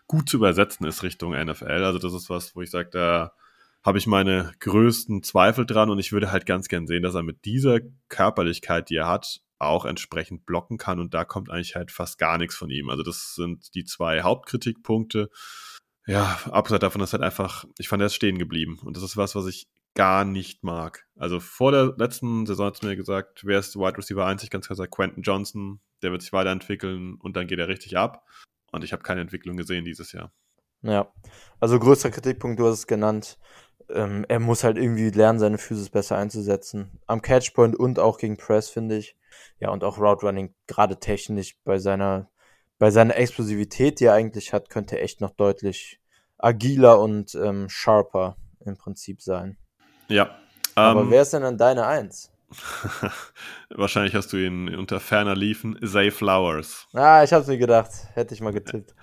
gut 0.06 0.28
zu 0.28 0.36
übersetzen 0.36 0.86
ist 0.86 1.02
Richtung 1.02 1.32
NFL. 1.32 1.84
Also 1.84 1.98
das 1.98 2.12
ist 2.12 2.30
was, 2.30 2.54
wo 2.54 2.62
ich 2.62 2.70
sage, 2.70 2.90
da 2.90 3.32
habe 3.82 3.98
ich 3.98 4.06
meine 4.06 4.52
größten 4.60 5.22
Zweifel 5.22 5.66
dran 5.66 5.90
und 5.90 5.98
ich 5.98 6.12
würde 6.12 6.32
halt 6.32 6.46
ganz 6.46 6.68
gern 6.68 6.86
sehen, 6.86 7.02
dass 7.02 7.14
er 7.14 7.22
mit 7.22 7.44
dieser 7.44 7.80
Körperlichkeit, 8.08 8.88
die 8.88 8.96
er 8.96 9.08
hat, 9.08 9.42
auch 9.58 9.84
entsprechend 9.84 10.46
blocken 10.46 10.78
kann 10.78 10.98
und 10.98 11.14
da 11.14 11.24
kommt 11.24 11.50
eigentlich 11.50 11.76
halt 11.76 11.90
fast 11.90 12.18
gar 12.18 12.38
nichts 12.38 12.54
von 12.54 12.70
ihm. 12.70 12.90
Also 12.90 13.02
das 13.02 13.34
sind 13.34 13.74
die 13.74 13.84
zwei 13.84 14.22
Hauptkritikpunkte. 14.22 15.30
Ja, 16.06 16.38
abgesehen 16.50 16.80
davon 16.80 17.00
ist 17.00 17.12
halt 17.12 17.22
einfach, 17.22 17.64
ich 17.78 17.88
fand 17.88 18.02
er 18.02 18.06
ist 18.06 18.14
stehen 18.14 18.38
geblieben 18.38 18.78
und 18.82 18.96
das 18.96 19.02
ist 19.02 19.16
was, 19.16 19.34
was 19.34 19.46
ich 19.46 19.68
gar 19.94 20.24
nicht 20.24 20.64
mag. 20.64 21.06
Also 21.16 21.40
vor 21.40 21.72
der 21.72 21.94
letzten 21.96 22.46
Saison 22.46 22.66
hat 22.66 22.76
es 22.76 22.82
mir 22.82 22.96
gesagt, 22.96 23.44
wer 23.44 23.60
ist 23.60 23.76
Wide 23.76 23.96
Receiver 23.96 24.26
1? 24.26 24.42
Ich 24.42 24.50
ganz 24.50 24.66
klar 24.66 24.76
sagen, 24.76 24.90
Quentin 24.90 25.22
Johnson, 25.22 25.80
der 26.02 26.10
wird 26.10 26.22
sich 26.22 26.32
weiterentwickeln 26.32 27.14
und 27.20 27.36
dann 27.36 27.46
geht 27.46 27.58
er 27.58 27.68
richtig 27.68 27.96
ab. 27.96 28.26
Und 28.72 28.82
ich 28.82 28.92
habe 28.92 29.04
keine 29.04 29.20
Entwicklung 29.20 29.56
gesehen 29.56 29.84
dieses 29.84 30.12
Jahr. 30.12 30.32
Ja, 30.82 31.12
also 31.60 31.78
größter 31.78 32.10
Kritikpunkt, 32.10 32.58
du 32.58 32.66
hast 32.66 32.80
es 32.80 32.86
genannt, 32.86 33.38
ähm, 33.88 34.24
er 34.28 34.40
muss 34.40 34.64
halt 34.64 34.76
irgendwie 34.76 35.10
lernen, 35.10 35.38
seine 35.38 35.58
Physis 35.58 35.90
besser 35.90 36.16
einzusetzen. 36.16 36.98
Am 37.06 37.22
Catchpoint 37.22 37.76
und 37.76 37.98
auch 37.98 38.18
gegen 38.18 38.36
Press, 38.36 38.68
finde 38.68 38.96
ich. 38.96 39.16
Ja, 39.60 39.70
und 39.70 39.84
auch 39.84 39.98
Route 39.98 40.26
Running, 40.26 40.54
gerade 40.66 40.98
technisch, 40.98 41.58
bei 41.64 41.78
seiner, 41.78 42.30
bei 42.78 42.90
seiner 42.90 43.16
Explosivität, 43.16 44.00
die 44.00 44.06
er 44.06 44.14
eigentlich 44.14 44.52
hat, 44.52 44.70
könnte 44.70 44.96
er 44.96 45.04
echt 45.04 45.20
noch 45.20 45.30
deutlich 45.30 46.00
agiler 46.38 47.00
und 47.00 47.34
ähm, 47.34 47.68
sharper 47.68 48.36
im 48.60 48.76
Prinzip 48.76 49.22
sein. 49.22 49.56
Ja. 50.08 50.36
Aber 50.74 51.02
ähm, 51.02 51.10
wer 51.10 51.22
ist 51.22 51.32
denn 51.32 51.42
dann 51.42 51.58
deine 51.58 51.86
Eins? 51.86 52.30
Wahrscheinlich 53.70 54.14
hast 54.14 54.32
du 54.32 54.36
ihn 54.36 54.74
unter 54.74 55.00
ferner 55.00 55.34
liefen. 55.34 55.78
Zay 55.84 56.10
Flowers. 56.10 56.86
Ah, 56.92 57.22
ich 57.24 57.32
hab's 57.32 57.46
mir 57.46 57.58
gedacht. 57.58 57.90
Hätte 58.14 58.34
ich 58.34 58.40
mal 58.40 58.52
getippt. 58.52 58.94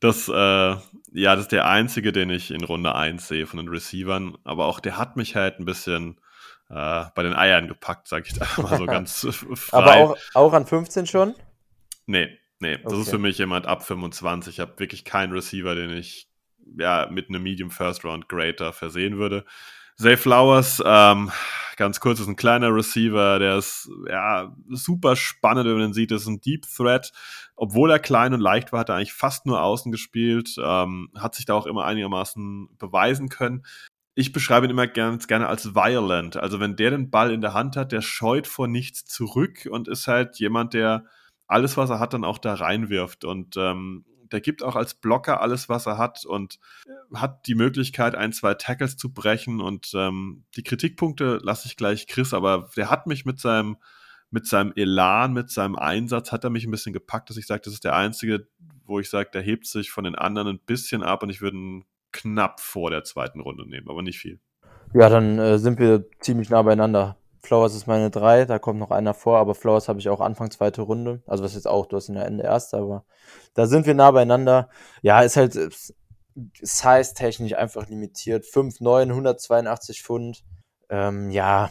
Das, 0.00 0.28
äh, 0.28 0.32
ja, 0.32 0.80
das 1.12 1.42
ist 1.42 1.52
der 1.52 1.66
einzige, 1.66 2.12
den 2.12 2.30
ich 2.30 2.50
in 2.50 2.64
Runde 2.64 2.94
1 2.94 3.28
sehe 3.28 3.46
von 3.46 3.58
den 3.58 3.68
Receivern. 3.68 4.36
Aber 4.44 4.66
auch 4.66 4.80
der 4.80 4.98
hat 4.98 5.16
mich 5.16 5.36
halt 5.36 5.58
ein 5.58 5.64
bisschen 5.64 6.20
äh, 6.68 7.04
bei 7.14 7.22
den 7.22 7.34
Eiern 7.34 7.68
gepackt, 7.68 8.08
sag 8.08 8.26
ich 8.26 8.34
da 8.38 8.46
mal 8.60 8.76
so 8.76 8.86
ganz 8.86 9.26
frei. 9.54 9.76
Aber 9.76 9.96
auch, 9.96 10.16
auch 10.34 10.52
an 10.52 10.66
15 10.66 11.06
schon? 11.06 11.34
Nee, 12.06 12.38
nee. 12.60 12.78
Das 12.78 12.92
okay. 12.92 13.02
ist 13.02 13.10
für 13.10 13.18
mich 13.18 13.38
jemand 13.38 13.66
ab 13.66 13.84
25. 13.84 14.54
Ich 14.54 14.60
habe 14.60 14.78
wirklich 14.78 15.04
keinen 15.04 15.32
Receiver, 15.32 15.74
den 15.74 15.90
ich 15.90 16.28
ja 16.78 17.08
mit 17.10 17.28
einem 17.28 17.42
Medium 17.42 17.70
First 17.70 18.04
Round 18.04 18.28
Greater 18.28 18.72
versehen 18.72 19.18
würde. 19.18 19.44
Zay 19.98 20.18
Flowers, 20.18 20.82
ähm, 20.84 21.30
ganz 21.76 22.00
kurz, 22.00 22.20
ist 22.20 22.28
ein 22.28 22.36
kleiner 22.36 22.74
Receiver, 22.74 23.38
der 23.38 23.56
ist 23.56 23.88
ja 24.10 24.54
super 24.68 25.16
spannend, 25.16 25.64
wenn 25.64 25.72
man 25.72 25.82
den 25.82 25.94
sieht. 25.94 26.10
Das 26.10 26.22
ist 26.22 26.28
ein 26.28 26.40
Deep 26.40 26.66
Threat. 26.66 27.12
Obwohl 27.54 27.90
er 27.90 27.98
klein 27.98 28.34
und 28.34 28.40
leicht 28.40 28.72
war, 28.72 28.80
hat 28.80 28.90
er 28.90 28.96
eigentlich 28.96 29.14
fast 29.14 29.46
nur 29.46 29.62
außen 29.62 29.90
gespielt, 29.90 30.56
ähm, 30.62 31.10
hat 31.16 31.34
sich 31.34 31.46
da 31.46 31.54
auch 31.54 31.66
immer 31.66 31.86
einigermaßen 31.86 32.68
beweisen 32.78 33.30
können. 33.30 33.64
Ich 34.14 34.32
beschreibe 34.32 34.66
ihn 34.66 34.70
immer 34.70 34.86
ganz 34.86 35.28
gerne 35.28 35.48
als 35.48 35.74
violent. 35.74 36.36
Also 36.36 36.60
wenn 36.60 36.76
der 36.76 36.90
den 36.90 37.10
Ball 37.10 37.30
in 37.32 37.40
der 37.40 37.54
Hand 37.54 37.76
hat, 37.76 37.92
der 37.92 38.02
scheut 38.02 38.46
vor 38.46 38.68
nichts 38.68 39.06
zurück 39.06 39.66
und 39.70 39.88
ist 39.88 40.08
halt 40.08 40.38
jemand, 40.38 40.74
der 40.74 41.04
alles, 41.46 41.76
was 41.76 41.90
er 41.90 42.00
hat, 42.00 42.12
dann 42.12 42.24
auch 42.24 42.38
da 42.38 42.54
reinwirft. 42.54 43.24
Und 43.24 43.56
ähm, 43.56 44.04
der 44.32 44.40
gibt 44.40 44.62
auch 44.62 44.76
als 44.76 44.94
Blocker 44.94 45.40
alles, 45.40 45.68
was 45.68 45.86
er 45.86 45.98
hat 45.98 46.24
und 46.24 46.58
hat 47.14 47.46
die 47.46 47.54
Möglichkeit, 47.54 48.14
ein, 48.14 48.32
zwei 48.32 48.54
Tackles 48.54 48.96
zu 48.96 49.12
brechen. 49.12 49.60
Und 49.60 49.92
ähm, 49.94 50.44
die 50.56 50.62
Kritikpunkte 50.62 51.38
lasse 51.42 51.68
ich 51.68 51.76
gleich 51.76 52.06
Chris, 52.06 52.34
aber 52.34 52.70
der 52.76 52.90
hat 52.90 53.06
mich 53.06 53.24
mit 53.24 53.40
seinem, 53.40 53.76
mit 54.30 54.46
seinem 54.46 54.72
Elan, 54.76 55.32
mit 55.32 55.50
seinem 55.50 55.76
Einsatz, 55.76 56.32
hat 56.32 56.44
er 56.44 56.50
mich 56.50 56.64
ein 56.64 56.70
bisschen 56.70 56.92
gepackt, 56.92 57.30
dass 57.30 57.36
ich 57.36 57.46
sage, 57.46 57.62
das 57.64 57.74
ist 57.74 57.84
der 57.84 57.94
einzige, 57.94 58.48
wo 58.84 59.00
ich 59.00 59.10
sage, 59.10 59.30
der 59.32 59.42
hebt 59.42 59.66
sich 59.66 59.90
von 59.90 60.04
den 60.04 60.14
anderen 60.14 60.48
ein 60.48 60.60
bisschen 60.64 61.02
ab 61.02 61.22
und 61.22 61.30
ich 61.30 61.40
würde 61.40 61.56
ihn 61.56 61.84
knapp 62.12 62.60
vor 62.60 62.90
der 62.90 63.04
zweiten 63.04 63.40
Runde 63.40 63.68
nehmen, 63.68 63.88
aber 63.88 64.02
nicht 64.02 64.18
viel. 64.18 64.40
Ja, 64.94 65.08
dann 65.08 65.38
äh, 65.38 65.58
sind 65.58 65.78
wir 65.78 66.04
ziemlich 66.20 66.50
nah 66.50 66.62
beieinander. 66.62 67.16
Flowers 67.46 67.74
ist 67.74 67.86
meine 67.86 68.10
3, 68.10 68.44
da 68.44 68.58
kommt 68.58 68.80
noch 68.80 68.90
einer 68.90 69.14
vor, 69.14 69.38
aber 69.38 69.54
Flowers 69.54 69.88
habe 69.88 70.00
ich 70.00 70.08
auch 70.08 70.20
Anfang 70.20 70.50
zweite 70.50 70.82
Runde. 70.82 71.22
Also 71.26 71.44
was 71.44 71.54
jetzt 71.54 71.68
auch, 71.68 71.86
du 71.86 71.96
hast 71.96 72.08
ihn 72.08 72.16
ja 72.16 72.22
Ende 72.22 72.42
erste, 72.42 72.78
aber 72.78 73.04
da 73.54 73.66
sind 73.66 73.86
wir 73.86 73.94
nah 73.94 74.10
beieinander. 74.10 74.68
Ja, 75.02 75.22
ist 75.22 75.36
halt 75.36 75.56
size-technisch 76.60 77.54
einfach 77.54 77.88
limitiert. 77.88 78.44
5'9, 78.44 79.08
182 79.08 80.02
Pfund. 80.02 80.44
Ähm, 80.90 81.30
ja, 81.30 81.70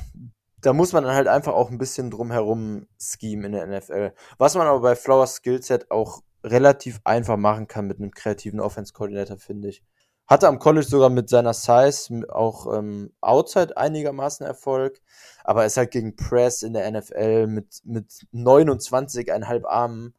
da 0.61 0.73
muss 0.73 0.93
man 0.93 1.03
dann 1.03 1.13
halt 1.13 1.28
einfach 1.28 1.53
auch 1.53 1.69
ein 1.69 1.78
bisschen 1.78 2.09
drumherum 2.09 2.88
schemen 2.97 3.43
in 3.43 3.51
der 3.51 3.67
NFL. 3.67 4.13
Was 4.38 4.55
man 4.55 4.67
aber 4.67 4.80
bei 4.80 4.95
Flowers 4.95 5.36
Skillset 5.36 5.91
auch 5.91 6.21
relativ 6.43 7.01
einfach 7.03 7.38
machen 7.38 7.67
kann 7.67 7.88
mit 7.88 7.97
einem 7.97 8.11
kreativen 8.11 8.59
Offense-Koordinator, 8.59 9.38
finde 9.38 9.69
ich. 9.69 9.84
Hatte 10.28 10.47
am 10.47 10.59
College 10.59 10.88
sogar 10.88 11.09
mit 11.09 11.30
seiner 11.30 11.53
Size 11.53 12.26
auch 12.30 12.73
ähm, 12.73 13.11
Outside 13.21 13.78
einigermaßen 13.78 14.45
Erfolg, 14.45 15.01
aber 15.43 15.65
ist 15.65 15.78
halt 15.78 15.91
gegen 15.91 16.15
Press 16.15 16.63
in 16.63 16.73
der 16.73 16.89
NFL 16.91 17.47
mit, 17.47 17.82
mit 17.84 18.26
29,5 18.34 19.65
Armen. 19.65 20.15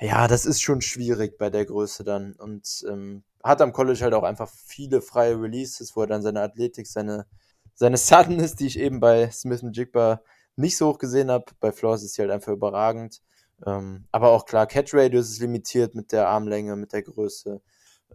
Ja, 0.00 0.28
das 0.28 0.46
ist 0.46 0.62
schon 0.62 0.80
schwierig 0.80 1.36
bei 1.36 1.50
der 1.50 1.66
Größe 1.66 2.04
dann. 2.04 2.32
Und 2.32 2.84
ähm, 2.88 3.22
hat 3.44 3.60
am 3.60 3.72
College 3.72 4.00
halt 4.00 4.14
auch 4.14 4.22
einfach 4.22 4.48
viele 4.48 5.02
freie 5.02 5.38
Releases, 5.40 5.94
wo 5.94 6.02
er 6.02 6.06
dann 6.06 6.22
seine 6.22 6.40
Athletik, 6.40 6.86
seine, 6.86 7.26
seine 7.74 7.98
Suddenness, 7.98 8.56
die 8.56 8.66
ich 8.66 8.78
eben 8.78 8.98
bei 8.98 9.30
Smith 9.30 9.62
und 9.62 9.76
Jigba 9.76 10.22
nicht 10.56 10.76
so 10.78 10.88
hoch 10.88 10.98
gesehen 10.98 11.30
habe. 11.30 11.46
Bei 11.60 11.70
Flores 11.70 12.02
ist 12.02 12.14
sie 12.14 12.22
halt 12.22 12.30
einfach 12.30 12.52
überragend. 12.52 13.20
Ähm, 13.66 14.06
aber 14.10 14.30
auch 14.30 14.46
klar, 14.46 14.66
Catch 14.66 14.94
Radius 14.94 15.28
ist 15.28 15.40
limitiert 15.40 15.94
mit 15.94 16.12
der 16.12 16.28
Armlänge, 16.28 16.76
mit 16.76 16.92
der 16.94 17.02
Größe. 17.02 17.60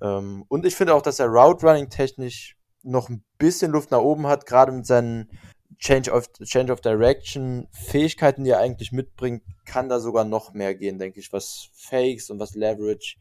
Ähm, 0.01 0.45
und 0.47 0.65
ich 0.65 0.75
finde 0.75 0.93
auch, 0.93 1.01
dass 1.01 1.19
er 1.19 1.27
Route 1.27 1.65
Running 1.65 1.89
technisch 1.89 2.57
noch 2.83 3.09
ein 3.09 3.23
bisschen 3.37 3.71
Luft 3.71 3.91
nach 3.91 3.99
oben 3.99 4.27
hat, 4.27 4.45
gerade 4.45 4.71
mit 4.71 4.85
seinen 4.85 5.29
Change 5.77 6.11
of, 6.11 6.31
Change 6.43 6.71
of 6.71 6.81
Direction 6.81 7.67
Fähigkeiten, 7.71 8.43
die 8.43 8.51
er 8.51 8.59
eigentlich 8.59 8.91
mitbringt, 8.91 9.43
kann 9.65 9.89
da 9.89 9.99
sogar 9.99 10.23
noch 10.23 10.53
mehr 10.53 10.75
gehen, 10.75 10.99
denke 10.99 11.19
ich, 11.19 11.33
was 11.33 11.69
Fakes 11.73 12.29
und 12.29 12.39
was 12.39 12.55
Leverage 12.55 13.17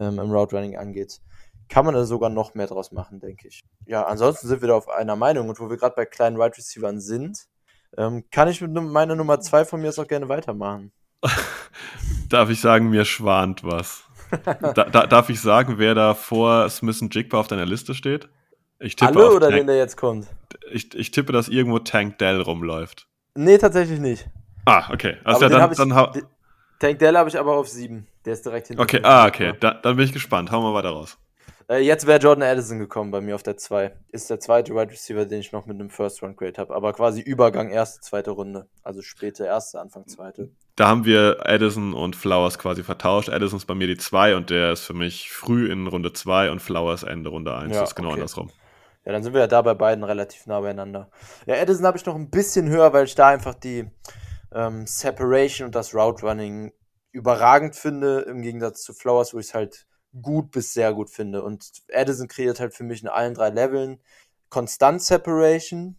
ähm, 0.00 0.18
im 0.18 0.30
Route 0.30 0.56
Running 0.56 0.76
angeht. 0.76 1.20
Kann 1.68 1.86
man 1.86 1.94
da 1.94 2.04
sogar 2.04 2.28
noch 2.28 2.54
mehr 2.54 2.66
draus 2.66 2.92
machen, 2.92 3.20
denke 3.20 3.48
ich. 3.48 3.62
Ja, 3.86 4.04
ansonsten 4.04 4.48
sind 4.48 4.60
wir 4.60 4.68
da 4.68 4.74
auf 4.74 4.88
einer 4.88 5.16
Meinung 5.16 5.48
und 5.48 5.58
wo 5.60 5.70
wir 5.70 5.78
gerade 5.78 5.94
bei 5.94 6.04
kleinen 6.04 6.36
Wide 6.36 6.56
Receivern 6.58 7.00
sind, 7.00 7.46
ähm, 7.96 8.24
kann 8.30 8.48
ich 8.48 8.60
mit 8.60 8.70
meiner 8.72 9.14
Nummer 9.14 9.40
zwei 9.40 9.64
von 9.64 9.80
mir 9.80 9.88
aus 9.88 9.98
auch 9.98 10.08
gerne 10.08 10.28
weitermachen. 10.28 10.92
Darf 12.28 12.50
ich 12.50 12.60
sagen, 12.60 12.90
mir 12.90 13.04
schwant 13.04 13.64
was 13.64 14.04
da, 14.74 14.84
da, 14.84 15.06
darf 15.06 15.30
ich 15.30 15.40
sagen, 15.40 15.74
wer 15.78 15.94
da 15.94 16.14
vor 16.14 16.68
Smith 16.70 17.00
und 17.02 17.14
Jigba 17.14 17.38
auf 17.38 17.48
deiner 17.48 17.66
Liste 17.66 17.94
steht? 17.94 18.28
Ich 18.78 18.96
tippe 18.96 19.18
Alle 19.18 19.30
oder 19.30 19.48
Tank, 19.48 19.60
den, 19.60 19.66
der 19.66 19.76
jetzt 19.76 19.96
kommt? 19.96 20.26
Ich, 20.70 20.94
ich 20.94 21.10
tippe, 21.10 21.32
dass 21.32 21.48
irgendwo 21.48 21.78
Tank 21.78 22.18
Dell 22.18 22.40
rumläuft. 22.40 23.06
Nee, 23.34 23.58
tatsächlich 23.58 24.00
nicht. 24.00 24.26
Ah, 24.64 24.92
okay. 24.92 25.16
Also 25.24 25.42
ja, 25.42 25.48
dann, 25.48 25.70
ich, 25.70 25.78
dann 25.78 26.24
Tank 26.78 26.98
Dell 26.98 27.16
habe 27.16 27.28
ich 27.28 27.38
aber 27.38 27.56
auf 27.56 27.68
7. 27.68 28.06
Der 28.24 28.32
ist 28.32 28.44
direkt 28.44 28.68
hinter. 28.68 28.82
Okay, 28.82 29.00
ah, 29.02 29.26
okay. 29.26 29.54
Da, 29.60 29.74
dann 29.74 29.96
bin 29.96 30.04
ich 30.04 30.12
gespannt. 30.12 30.50
Hau 30.50 30.60
mal 30.60 30.74
weiter 30.74 30.90
raus. 30.90 31.18
Äh, 31.68 31.78
jetzt 31.78 32.06
wäre 32.06 32.18
Jordan 32.18 32.42
Addison 32.42 32.78
gekommen 32.78 33.10
bei 33.10 33.20
mir 33.20 33.34
auf 33.34 33.42
der 33.42 33.56
2. 33.56 33.92
Ist 34.08 34.28
der 34.28 34.40
zweite 34.40 34.74
Wide 34.74 34.92
Receiver, 34.92 35.24
den 35.24 35.40
ich 35.40 35.52
noch 35.52 35.66
mit 35.66 35.80
einem 35.80 35.90
First 35.90 36.22
Round 36.22 36.36
Grade 36.36 36.58
habe. 36.58 36.74
Aber 36.74 36.92
quasi 36.92 37.20
Übergang 37.20 37.70
erste, 37.70 38.00
zweite 38.00 38.32
Runde. 38.32 38.68
Also 38.82 39.02
späte 39.02 39.44
erste, 39.44 39.80
Anfang 39.80 40.06
zweite. 40.06 40.50
Da 40.76 40.88
haben 40.88 41.04
wir 41.04 41.38
Addison 41.44 41.94
und 41.94 42.16
Flowers 42.16 42.58
quasi 42.58 42.82
vertauscht. 42.82 43.30
Addison 43.30 43.58
ist 43.58 43.66
bei 43.66 43.74
mir 43.74 43.86
die 43.86 43.96
2 43.96 44.36
und 44.36 44.50
der 44.50 44.72
ist 44.72 44.84
für 44.84 44.94
mich 44.94 45.30
früh 45.30 45.70
in 45.70 45.86
Runde 45.86 46.12
2 46.12 46.50
und 46.50 46.60
Flowers 46.60 47.02
Ende 47.02 47.30
Runde 47.30 47.54
1. 47.54 47.72
Ja, 47.72 47.80
das 47.80 47.90
ist 47.90 47.94
genau 47.94 48.08
okay. 48.08 48.20
andersrum. 48.20 48.50
Ja, 49.04 49.12
dann 49.12 49.22
sind 49.22 49.34
wir 49.34 49.40
ja 49.40 49.46
da 49.46 49.62
bei 49.62 49.74
beiden 49.74 50.02
relativ 50.02 50.46
nah 50.46 50.60
beieinander. 50.60 51.10
Ja, 51.46 51.54
Addison 51.56 51.86
habe 51.86 51.98
ich 51.98 52.06
noch 52.06 52.14
ein 52.14 52.30
bisschen 52.30 52.68
höher, 52.68 52.92
weil 52.92 53.04
ich 53.04 53.14
da 53.14 53.28
einfach 53.28 53.54
die 53.54 53.86
ähm, 54.52 54.86
Separation 54.86 55.66
und 55.66 55.74
das 55.74 55.94
Route 55.94 56.26
Running 56.26 56.72
überragend 57.12 57.76
finde, 57.76 58.20
im 58.20 58.42
Gegensatz 58.42 58.82
zu 58.82 58.92
Flowers, 58.92 59.34
wo 59.34 59.38
ich 59.38 59.46
es 59.46 59.54
halt 59.54 59.86
gut 60.20 60.50
bis 60.50 60.72
sehr 60.72 60.92
gut 60.92 61.10
finde. 61.10 61.42
Und 61.42 61.70
Addison 61.92 62.28
kreiert 62.28 62.60
halt 62.60 62.74
für 62.74 62.84
mich 62.84 63.02
in 63.02 63.08
allen 63.08 63.34
drei 63.34 63.50
Leveln 63.50 64.00
konstant 64.48 65.02
Separation. 65.02 65.96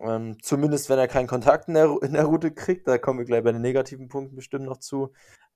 Ähm, 0.00 0.36
zumindest 0.42 0.90
wenn 0.90 0.98
er 0.98 1.08
keinen 1.08 1.26
Kontakt 1.26 1.68
in 1.68 1.74
der, 1.74 1.96
in 2.02 2.12
der 2.12 2.24
Route 2.24 2.52
kriegt, 2.52 2.86
da 2.86 2.98
kommen 2.98 3.18
wir 3.18 3.26
gleich 3.26 3.42
bei 3.42 3.52
den 3.52 3.62
negativen 3.62 4.08
Punkten 4.08 4.36
bestimmt 4.36 4.66
noch 4.66 4.78
zu. 4.78 5.12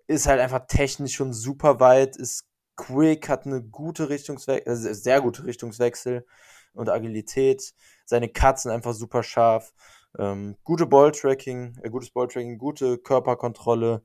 Ist 0.06 0.26
halt 0.26 0.40
einfach 0.40 0.66
technisch 0.66 1.14
schon 1.14 1.32
super 1.32 1.78
weit, 1.78 2.16
ist 2.16 2.44
quick, 2.76 3.28
hat 3.28 3.46
eine 3.46 3.62
gute 3.62 4.08
Richtungswechsel, 4.08 4.68
also 4.68 4.92
sehr 4.94 5.20
gute 5.20 5.44
Richtungswechsel 5.44 6.26
und 6.72 6.88
Agilität. 6.88 7.74
Seine 8.06 8.30
sind 8.34 8.72
einfach 8.72 8.94
super 8.94 9.22
scharf. 9.22 9.74
Ähm, 10.18 10.56
gute 10.64 10.86
Balltracking, 10.86 11.78
äh, 11.82 11.90
gutes 11.90 12.10
Balltracking, 12.10 12.58
gute 12.58 12.98
Körperkontrolle. 12.98 14.02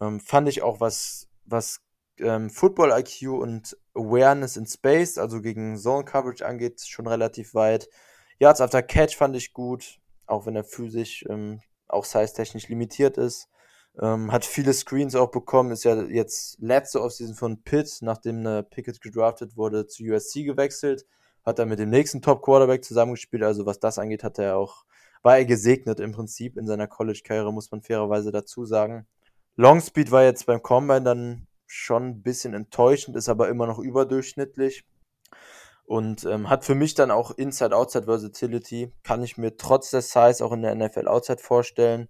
Ähm, 0.00 0.18
fand 0.20 0.48
ich 0.48 0.62
auch 0.62 0.80
was, 0.80 1.28
was 1.44 1.83
ähm, 2.18 2.50
Football 2.50 2.92
IQ 2.98 3.28
und 3.30 3.76
Awareness 3.94 4.56
in 4.56 4.66
Space, 4.66 5.18
also 5.18 5.40
gegen 5.40 5.76
Zone 5.76 6.04
Coverage 6.04 6.46
angeht, 6.46 6.80
schon 6.80 7.06
relativ 7.06 7.54
weit. 7.54 7.88
Yards 8.38 8.60
after 8.60 8.82
Catch 8.82 9.16
fand 9.16 9.36
ich 9.36 9.52
gut, 9.52 10.00
auch 10.26 10.46
wenn 10.46 10.56
er 10.56 10.64
physisch 10.64 11.24
ähm, 11.28 11.60
auch 11.88 12.04
size-technisch 12.04 12.68
limitiert 12.68 13.18
ist. 13.18 13.48
Ähm, 14.00 14.32
hat 14.32 14.44
viele 14.44 14.72
Screens 14.72 15.14
auch 15.14 15.30
bekommen, 15.30 15.70
ist 15.70 15.84
ja 15.84 16.02
jetzt 16.02 16.58
letzte 16.60 17.00
Offseason 17.00 17.36
von 17.36 17.62
Pitt, 17.62 17.98
nachdem 18.00 18.38
eine 18.40 18.64
Pickett 18.64 19.00
gedraftet 19.00 19.56
wurde, 19.56 19.86
zu 19.86 20.02
USC 20.02 20.42
gewechselt. 20.44 21.06
Hat 21.44 21.58
er 21.58 21.66
mit 21.66 21.78
dem 21.78 21.90
nächsten 21.90 22.20
Top-Quarterback 22.22 22.84
zusammengespielt, 22.84 23.44
also 23.44 23.66
was 23.66 23.78
das 23.78 23.98
angeht, 23.98 24.24
hat 24.24 24.38
er 24.38 24.56
auch, 24.56 24.84
war 25.22 25.38
er 25.38 25.44
gesegnet 25.44 26.00
im 26.00 26.12
Prinzip 26.12 26.56
in 26.56 26.66
seiner 26.66 26.88
College-Karriere, 26.88 27.52
muss 27.52 27.70
man 27.70 27.82
fairerweise 27.82 28.32
dazu 28.32 28.64
sagen. 28.64 29.06
Longspeed 29.56 30.10
war 30.10 30.24
jetzt 30.24 30.46
beim 30.46 30.62
Combine 30.62 31.02
dann 31.02 31.46
schon 31.74 32.04
ein 32.06 32.22
bisschen 32.22 32.54
enttäuschend, 32.54 33.16
ist 33.16 33.28
aber 33.28 33.48
immer 33.48 33.66
noch 33.66 33.78
überdurchschnittlich. 33.78 34.84
Und 35.86 36.24
ähm, 36.24 36.48
hat 36.48 36.64
für 36.64 36.74
mich 36.74 36.94
dann 36.94 37.10
auch 37.10 37.30
Inside-Outside-Versatility. 37.32 38.92
Kann 39.02 39.22
ich 39.22 39.36
mir 39.36 39.56
trotz 39.56 39.90
der 39.90 40.00
Size 40.00 40.42
auch 40.44 40.52
in 40.52 40.62
der 40.62 40.74
NFL 40.74 41.08
Outside 41.08 41.42
vorstellen. 41.42 42.08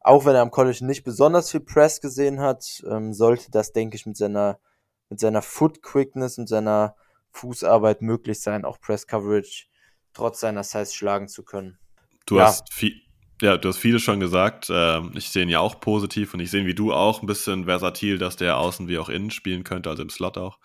Auch 0.00 0.24
wenn 0.24 0.36
er 0.36 0.42
am 0.42 0.52
College 0.52 0.84
nicht 0.86 1.02
besonders 1.02 1.50
viel 1.50 1.60
Press 1.60 2.00
gesehen 2.00 2.40
hat, 2.40 2.84
ähm, 2.88 3.12
sollte 3.12 3.50
das, 3.50 3.72
denke 3.72 3.96
ich, 3.96 4.06
mit 4.06 4.16
seiner, 4.16 4.60
mit 5.08 5.18
seiner 5.18 5.42
Foot-Quickness 5.42 6.38
und 6.38 6.46
seiner 6.46 6.94
Fußarbeit 7.32 8.02
möglich 8.02 8.40
sein, 8.40 8.64
auch 8.64 8.80
Press-Coverage 8.80 9.66
trotz 10.12 10.40
seiner 10.40 10.62
Size 10.62 10.94
schlagen 10.94 11.26
zu 11.28 11.42
können. 11.42 11.78
Du 12.26 12.36
Ja. 12.36 12.46
hast 12.46 12.72
viel. 12.72 13.05
Ja, 13.42 13.58
du 13.58 13.68
hast 13.68 13.76
vieles 13.76 14.02
schon 14.02 14.20
gesagt. 14.20 14.68
Ähm, 14.70 15.12
ich 15.14 15.28
sehe 15.28 15.42
ihn 15.42 15.50
ja 15.50 15.60
auch 15.60 15.80
positiv 15.80 16.32
und 16.32 16.40
ich 16.40 16.50
sehe 16.50 16.62
ihn 16.62 16.66
wie 16.66 16.74
du 16.74 16.92
auch 16.92 17.22
ein 17.22 17.26
bisschen 17.26 17.66
versatil, 17.66 18.18
dass 18.18 18.36
der 18.36 18.56
außen 18.56 18.88
wie 18.88 18.98
auch 18.98 19.10
innen 19.10 19.30
spielen 19.30 19.62
könnte, 19.62 19.90
also 19.90 20.02
im 20.02 20.08
Slot 20.10 20.38
auch. 20.38 20.58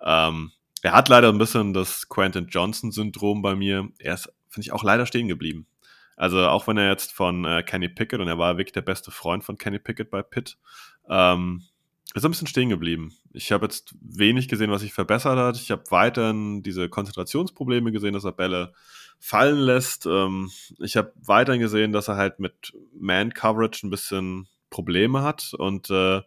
Ähm, 0.00 0.52
er 0.82 0.92
hat 0.92 1.08
leider 1.08 1.28
ein 1.28 1.38
bisschen 1.38 1.74
das 1.74 2.08
Quentin 2.08 2.46
Johnson-Syndrom 2.46 3.42
bei 3.42 3.54
mir. 3.54 3.88
Er 3.98 4.14
ist, 4.14 4.32
finde 4.48 4.66
ich, 4.66 4.72
auch 4.72 4.82
leider 4.82 5.04
stehen 5.04 5.28
geblieben. 5.28 5.66
Also 6.16 6.40
auch 6.48 6.66
wenn 6.66 6.78
er 6.78 6.88
jetzt 6.88 7.12
von 7.12 7.44
äh, 7.44 7.62
Kenny 7.62 7.90
Pickett 7.90 8.20
und 8.20 8.28
er 8.28 8.38
war 8.38 8.56
wirklich 8.56 8.72
der 8.72 8.82
beste 8.82 9.10
Freund 9.10 9.44
von 9.44 9.58
Kenny 9.58 9.78
Pickett 9.78 10.10
bei 10.10 10.22
Pitt, 10.22 10.56
ähm, 11.10 11.64
ist 12.14 12.24
ein 12.24 12.30
bisschen 12.30 12.46
stehen 12.46 12.70
geblieben. 12.70 13.12
Ich 13.34 13.52
habe 13.52 13.66
jetzt 13.66 13.94
wenig 14.00 14.48
gesehen, 14.48 14.70
was 14.70 14.80
sich 14.80 14.94
verbessert 14.94 15.36
hat. 15.36 15.56
Ich 15.56 15.70
habe 15.70 15.82
weiterhin 15.90 16.62
diese 16.62 16.88
Konzentrationsprobleme 16.88 17.92
gesehen, 17.92 18.14
dass 18.14 18.24
er 18.24 18.32
Bälle 18.32 18.72
fallen 19.18 19.58
lässt. 19.58 20.06
Ähm, 20.06 20.50
ich 20.78 20.96
habe 20.96 21.12
weiterhin 21.16 21.60
gesehen, 21.60 21.92
dass 21.92 22.08
er 22.08 22.16
halt 22.16 22.38
mit 22.38 22.72
Man-Coverage 22.98 23.86
ein 23.86 23.90
bisschen 23.90 24.48
Probleme 24.70 25.22
hat. 25.22 25.52
Und 25.56 25.90
äh, 25.90 26.22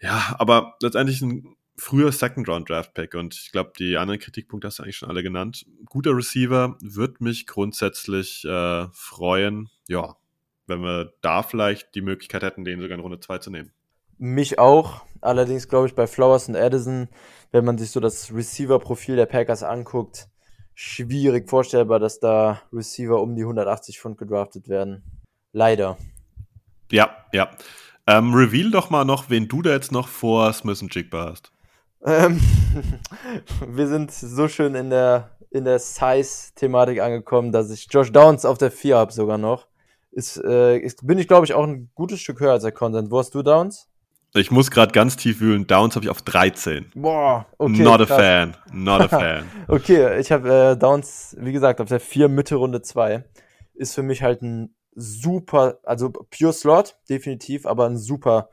ja, 0.00 0.36
aber 0.38 0.76
letztendlich 0.80 1.20
ein 1.22 1.56
früher 1.76 2.12
Second-Round-Draft-Pick. 2.12 3.14
Und 3.14 3.34
ich 3.34 3.52
glaube, 3.52 3.72
die 3.78 3.96
anderen 3.96 4.20
Kritikpunkte 4.20 4.68
hast 4.68 4.78
du 4.78 4.82
eigentlich 4.82 4.96
schon 4.96 5.08
alle 5.08 5.22
genannt. 5.22 5.64
Guter 5.86 6.16
Receiver 6.16 6.76
wird 6.80 7.20
mich 7.20 7.46
grundsätzlich 7.46 8.44
äh, 8.44 8.86
freuen. 8.92 9.70
Ja, 9.88 10.16
wenn 10.66 10.82
wir 10.82 11.12
da 11.22 11.42
vielleicht 11.42 11.94
die 11.94 12.02
Möglichkeit 12.02 12.42
hätten, 12.42 12.64
den 12.64 12.80
sogar 12.80 12.96
in 12.96 13.02
Runde 13.02 13.20
2 13.20 13.38
zu 13.38 13.50
nehmen. 13.50 13.72
Mich 14.18 14.58
auch. 14.58 15.04
Allerdings 15.20 15.68
glaube 15.68 15.86
ich 15.86 15.94
bei 15.94 16.06
Flowers 16.06 16.48
und 16.48 16.56
Addison, 16.56 17.08
wenn 17.52 17.64
man 17.64 17.78
sich 17.78 17.90
so 17.90 18.00
das 18.00 18.32
Receiver-Profil 18.32 19.16
der 19.16 19.26
Packers 19.26 19.62
anguckt, 19.62 20.28
schwierig 20.80 21.50
vorstellbar, 21.50 21.98
dass 21.98 22.20
da 22.20 22.62
Receiver 22.72 23.20
um 23.20 23.34
die 23.34 23.42
180 23.42 23.98
Pfund 23.98 24.16
gedraftet 24.16 24.68
werden. 24.68 25.02
Leider. 25.52 25.98
Ja, 26.92 27.10
ja. 27.32 27.50
Ähm, 28.06 28.32
reveal 28.32 28.70
doch 28.70 28.88
mal 28.88 29.04
noch, 29.04 29.28
wen 29.28 29.48
du 29.48 29.60
da 29.60 29.70
jetzt 29.70 29.90
noch 29.90 30.06
vor 30.06 30.52
Smith 30.52 30.80
und 30.80 30.94
Jigba 30.94 31.30
hast. 31.30 31.50
Ähm, 32.04 32.40
wir 33.66 33.88
sind 33.88 34.12
so 34.12 34.46
schön 34.46 34.76
in 34.76 34.90
der, 34.90 35.30
in 35.50 35.64
der 35.64 35.80
Size-Thematik 35.80 37.00
angekommen, 37.00 37.50
dass 37.50 37.72
ich 37.72 37.88
Josh 37.90 38.12
Downs 38.12 38.44
auf 38.44 38.56
der 38.56 38.70
4 38.70 38.98
habe 38.98 39.12
sogar 39.12 39.36
noch. 39.36 39.66
Ist, 40.12 40.36
äh, 40.44 40.78
ist, 40.78 41.04
bin 41.04 41.18
ich, 41.18 41.26
glaube 41.26 41.44
ich, 41.44 41.54
auch 41.54 41.64
ein 41.64 41.90
gutes 41.96 42.20
Stück 42.20 42.38
höher 42.38 42.52
als 42.52 42.62
der 42.62 42.70
Content. 42.70 43.10
Wo 43.10 43.18
hast 43.18 43.34
du 43.34 43.42
Downs? 43.42 43.87
Ich 44.34 44.50
muss 44.50 44.70
gerade 44.70 44.92
ganz 44.92 45.16
tief 45.16 45.40
wühlen. 45.40 45.66
Downs 45.66 45.94
habe 45.96 46.04
ich 46.04 46.10
auf 46.10 46.22
13. 46.22 46.92
Boah, 46.94 47.46
okay. 47.58 47.82
Not 47.82 48.02
a 48.02 48.06
krass. 48.06 48.16
fan. 48.18 48.56
Not 48.72 49.00
a 49.00 49.08
fan. 49.20 49.44
Okay, 49.68 50.18
ich 50.20 50.30
habe 50.30 50.72
äh, 50.72 50.76
Downs, 50.76 51.34
wie 51.40 51.52
gesagt, 51.52 51.80
auf 51.80 51.88
der 51.88 52.00
4 52.00 52.28
Mitte 52.28 52.56
Runde 52.56 52.82
2. 52.82 53.24
Ist 53.74 53.94
für 53.94 54.02
mich 54.02 54.22
halt 54.22 54.42
ein 54.42 54.74
super, 54.94 55.78
also 55.84 56.10
pure 56.10 56.52
Slot, 56.52 56.96
definitiv, 57.08 57.64
aber 57.64 57.86
ein 57.86 57.96
super, 57.96 58.50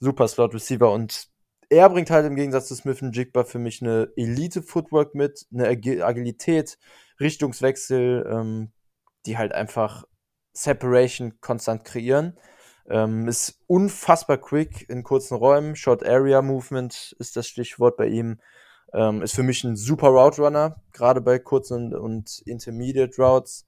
super 0.00 0.28
Slot 0.28 0.54
Receiver. 0.54 0.90
Und 0.90 1.26
er 1.68 1.90
bringt 1.90 2.10
halt 2.10 2.24
im 2.24 2.36
Gegensatz 2.36 2.68
zu 2.68 2.74
Smith 2.76 3.02
und 3.02 3.14
Jigba 3.14 3.44
für 3.44 3.58
mich 3.58 3.82
eine 3.82 4.08
Elite-Footwork 4.16 5.14
mit, 5.14 5.46
eine 5.52 5.68
Agi- 5.68 6.02
Agilität, 6.02 6.78
Richtungswechsel, 7.20 8.26
ähm, 8.30 8.72
die 9.26 9.36
halt 9.36 9.52
einfach 9.52 10.04
Separation 10.54 11.40
konstant 11.40 11.84
kreieren. 11.84 12.38
Ähm, 12.88 13.28
ist 13.28 13.60
unfassbar 13.66 14.38
quick 14.38 14.88
in 14.88 15.02
kurzen 15.02 15.36
Räumen. 15.36 15.76
Short 15.76 16.04
Area 16.06 16.40
Movement 16.40 17.14
ist 17.18 17.36
das 17.36 17.46
Stichwort 17.46 17.96
bei 17.96 18.06
ihm. 18.06 18.40
Ähm, 18.94 19.20
ist 19.20 19.34
für 19.34 19.42
mich 19.42 19.62
ein 19.64 19.76
super 19.76 20.08
Route 20.08 20.40
Runner, 20.40 20.80
gerade 20.92 21.20
bei 21.20 21.38
kurzen 21.38 21.94
und, 21.94 21.94
und 21.94 22.42
Intermediate 22.46 23.20
Routes. 23.20 23.66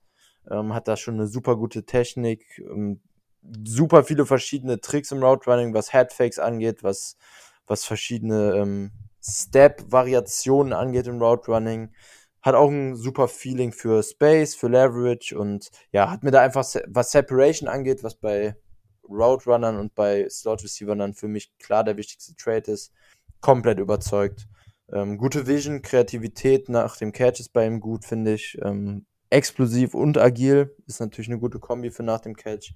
Ähm, 0.50 0.72
hat 0.72 0.88
da 0.88 0.96
schon 0.96 1.14
eine 1.14 1.26
super 1.26 1.56
gute 1.56 1.84
Technik. 1.84 2.58
Ähm, 2.58 3.00
super 3.66 4.04
viele 4.04 4.24
verschiedene 4.24 4.80
Tricks 4.80 5.12
im 5.12 5.22
Route 5.22 5.50
Running, 5.50 5.74
was 5.74 5.92
Headfakes 5.92 6.38
angeht, 6.38 6.82
was, 6.82 7.16
was 7.66 7.84
verschiedene 7.84 8.54
ähm, 8.56 8.92
Step-Variationen 9.22 10.72
angeht 10.72 11.06
im 11.06 11.20
Route 11.22 11.50
Running. 11.50 11.90
Hat 12.40 12.54
auch 12.54 12.70
ein 12.70 12.96
super 12.96 13.28
Feeling 13.28 13.72
für 13.72 14.02
Space, 14.02 14.54
für 14.54 14.68
Leverage 14.68 15.38
und 15.38 15.70
ja, 15.92 16.10
hat 16.10 16.22
mir 16.22 16.30
da 16.30 16.40
einfach, 16.40 16.64
was 16.86 17.10
Separation 17.10 17.68
angeht, 17.68 18.02
was 18.02 18.14
bei 18.14 18.56
Route 19.10 19.50
Runnern 19.50 19.78
und 19.78 19.94
bei 19.94 20.28
Slot 20.28 20.62
Receivern 20.62 20.98
dann 20.98 21.14
für 21.14 21.28
mich 21.28 21.56
klar 21.58 21.84
der 21.84 21.96
wichtigste 21.96 22.34
Trade 22.36 22.70
ist, 22.72 22.92
komplett 23.40 23.78
überzeugt. 23.78 24.46
Ähm, 24.92 25.18
gute 25.18 25.46
Vision, 25.46 25.82
Kreativität 25.82 26.68
nach 26.68 26.96
dem 26.96 27.12
Catch 27.12 27.40
ist 27.40 27.52
bei 27.52 27.66
ihm 27.66 27.80
gut, 27.80 28.04
finde 28.04 28.34
ich. 28.34 28.58
Ähm, 28.62 29.06
explosiv 29.30 29.94
und 29.94 30.18
agil 30.18 30.74
ist 30.86 31.00
natürlich 31.00 31.28
eine 31.28 31.38
gute 31.38 31.60
Kombi 31.60 31.90
für 31.90 32.02
nach 32.02 32.20
dem 32.20 32.34
Catch. 32.34 32.74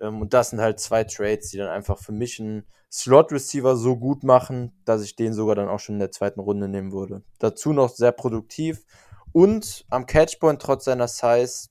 Ähm, 0.00 0.20
und 0.20 0.34
das 0.34 0.50
sind 0.50 0.60
halt 0.60 0.80
zwei 0.80 1.04
Trades, 1.04 1.50
die 1.50 1.58
dann 1.58 1.68
einfach 1.68 1.98
für 1.98 2.12
mich 2.12 2.40
einen 2.40 2.64
Slot-Receiver 2.92 3.76
so 3.76 3.96
gut 3.96 4.22
machen, 4.22 4.72
dass 4.84 5.02
ich 5.02 5.16
den 5.16 5.32
sogar 5.32 5.56
dann 5.56 5.68
auch 5.68 5.80
schon 5.80 5.96
in 5.96 6.00
der 6.00 6.12
zweiten 6.12 6.40
Runde 6.40 6.68
nehmen 6.68 6.92
würde. 6.92 7.22
Dazu 7.38 7.72
noch 7.72 7.90
sehr 7.90 8.12
produktiv 8.12 8.84
und 9.32 9.84
am 9.90 10.06
Catchpoint 10.06 10.62
trotz 10.62 10.84
seiner 10.84 11.08
Size 11.08 11.68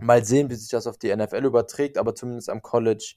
mal 0.00 0.24
sehen, 0.24 0.50
wie 0.50 0.54
sich 0.54 0.70
das 0.70 0.86
auf 0.86 0.98
die 0.98 1.14
NFL 1.14 1.44
überträgt, 1.44 1.98
aber 1.98 2.14
zumindest 2.14 2.50
am 2.50 2.62
College 2.62 3.14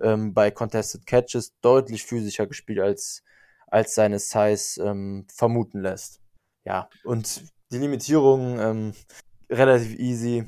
ähm, 0.00 0.34
bei 0.34 0.50
Contested 0.50 1.06
Catches 1.06 1.54
deutlich 1.60 2.04
physischer 2.04 2.46
gespielt 2.46 2.80
als, 2.80 3.22
als 3.66 3.94
seine 3.94 4.18
Size 4.18 4.82
ähm, 4.82 5.26
vermuten 5.32 5.80
lässt. 5.80 6.20
Ja, 6.64 6.88
und 7.04 7.42
die 7.70 7.78
Limitierung 7.78 8.58
ähm, 8.58 8.92
relativ 9.50 9.98
easy, 9.98 10.44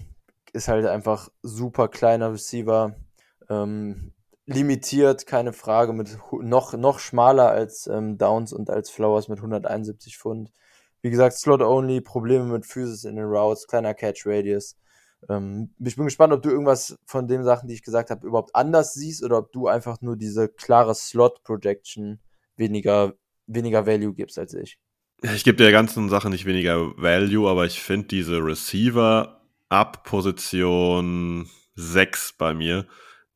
ist 0.53 0.69
halt 0.69 0.87
einfach 0.87 1.29
super 1.43 1.89
kleiner 1.89 2.33
Receiver, 2.33 2.95
ähm, 3.49 4.13
limitiert, 4.47 5.27
keine 5.27 5.53
Frage, 5.53 5.93
mit 5.93 6.17
noch, 6.33 6.73
noch 6.73 6.99
schmaler 6.99 7.51
als 7.51 7.87
ähm, 7.87 8.17
Downs 8.19 8.53
und 8.53 8.71
als 8.71 8.91
Flowers 8.91 9.29
mit 9.29 9.39
171 9.39 10.17
Pfund. 10.17 10.51
Wie 11.03 11.11
gesagt, 11.11 11.37
Slot-Only, 11.37 12.01
Probleme 12.01 12.45
mit 12.45 12.67
Physis 12.67 13.05
in 13.05 13.17
den 13.17 13.27
Routes, 13.27 13.67
kleiner 13.67 13.95
Catch-Radius. 13.95 14.77
Ähm, 15.29 15.75
ich 15.79 15.97
bin 15.97 16.05
gespannt, 16.05 16.33
ob 16.33 16.43
du 16.43 16.51
irgendwas 16.51 16.97
von 17.07 17.27
den 17.27 17.45
Sachen, 17.45 17.69
die 17.69 17.75
ich 17.75 17.83
gesagt 17.83 18.11
habe, 18.11 18.27
überhaupt 18.27 18.55
anders 18.55 18.95
siehst 18.95 19.23
oder 19.25 19.39
ob 19.39 19.53
du 19.53 19.69
einfach 19.69 20.01
nur 20.01 20.17
diese 20.17 20.49
klare 20.49 20.95
Slot-Projection 20.95 22.21
weniger, 22.57 23.15
weniger 23.47 23.87
Value 23.87 24.15
gibst 24.15 24.39
als 24.39 24.55
ich. 24.55 24.79
Ich 25.23 25.43
gebe 25.43 25.57
der 25.57 25.73
ganzen 25.73 26.09
Sache 26.09 26.31
nicht 26.31 26.45
weniger 26.45 26.97
Value, 26.97 27.49
aber 27.49 27.67
ich 27.67 27.81
finde 27.81 28.07
diese 28.07 28.39
Receiver 28.39 29.41
ab 29.69 30.05
Position 30.05 31.49
6 31.75 32.35
bei 32.39 32.55
mir 32.55 32.87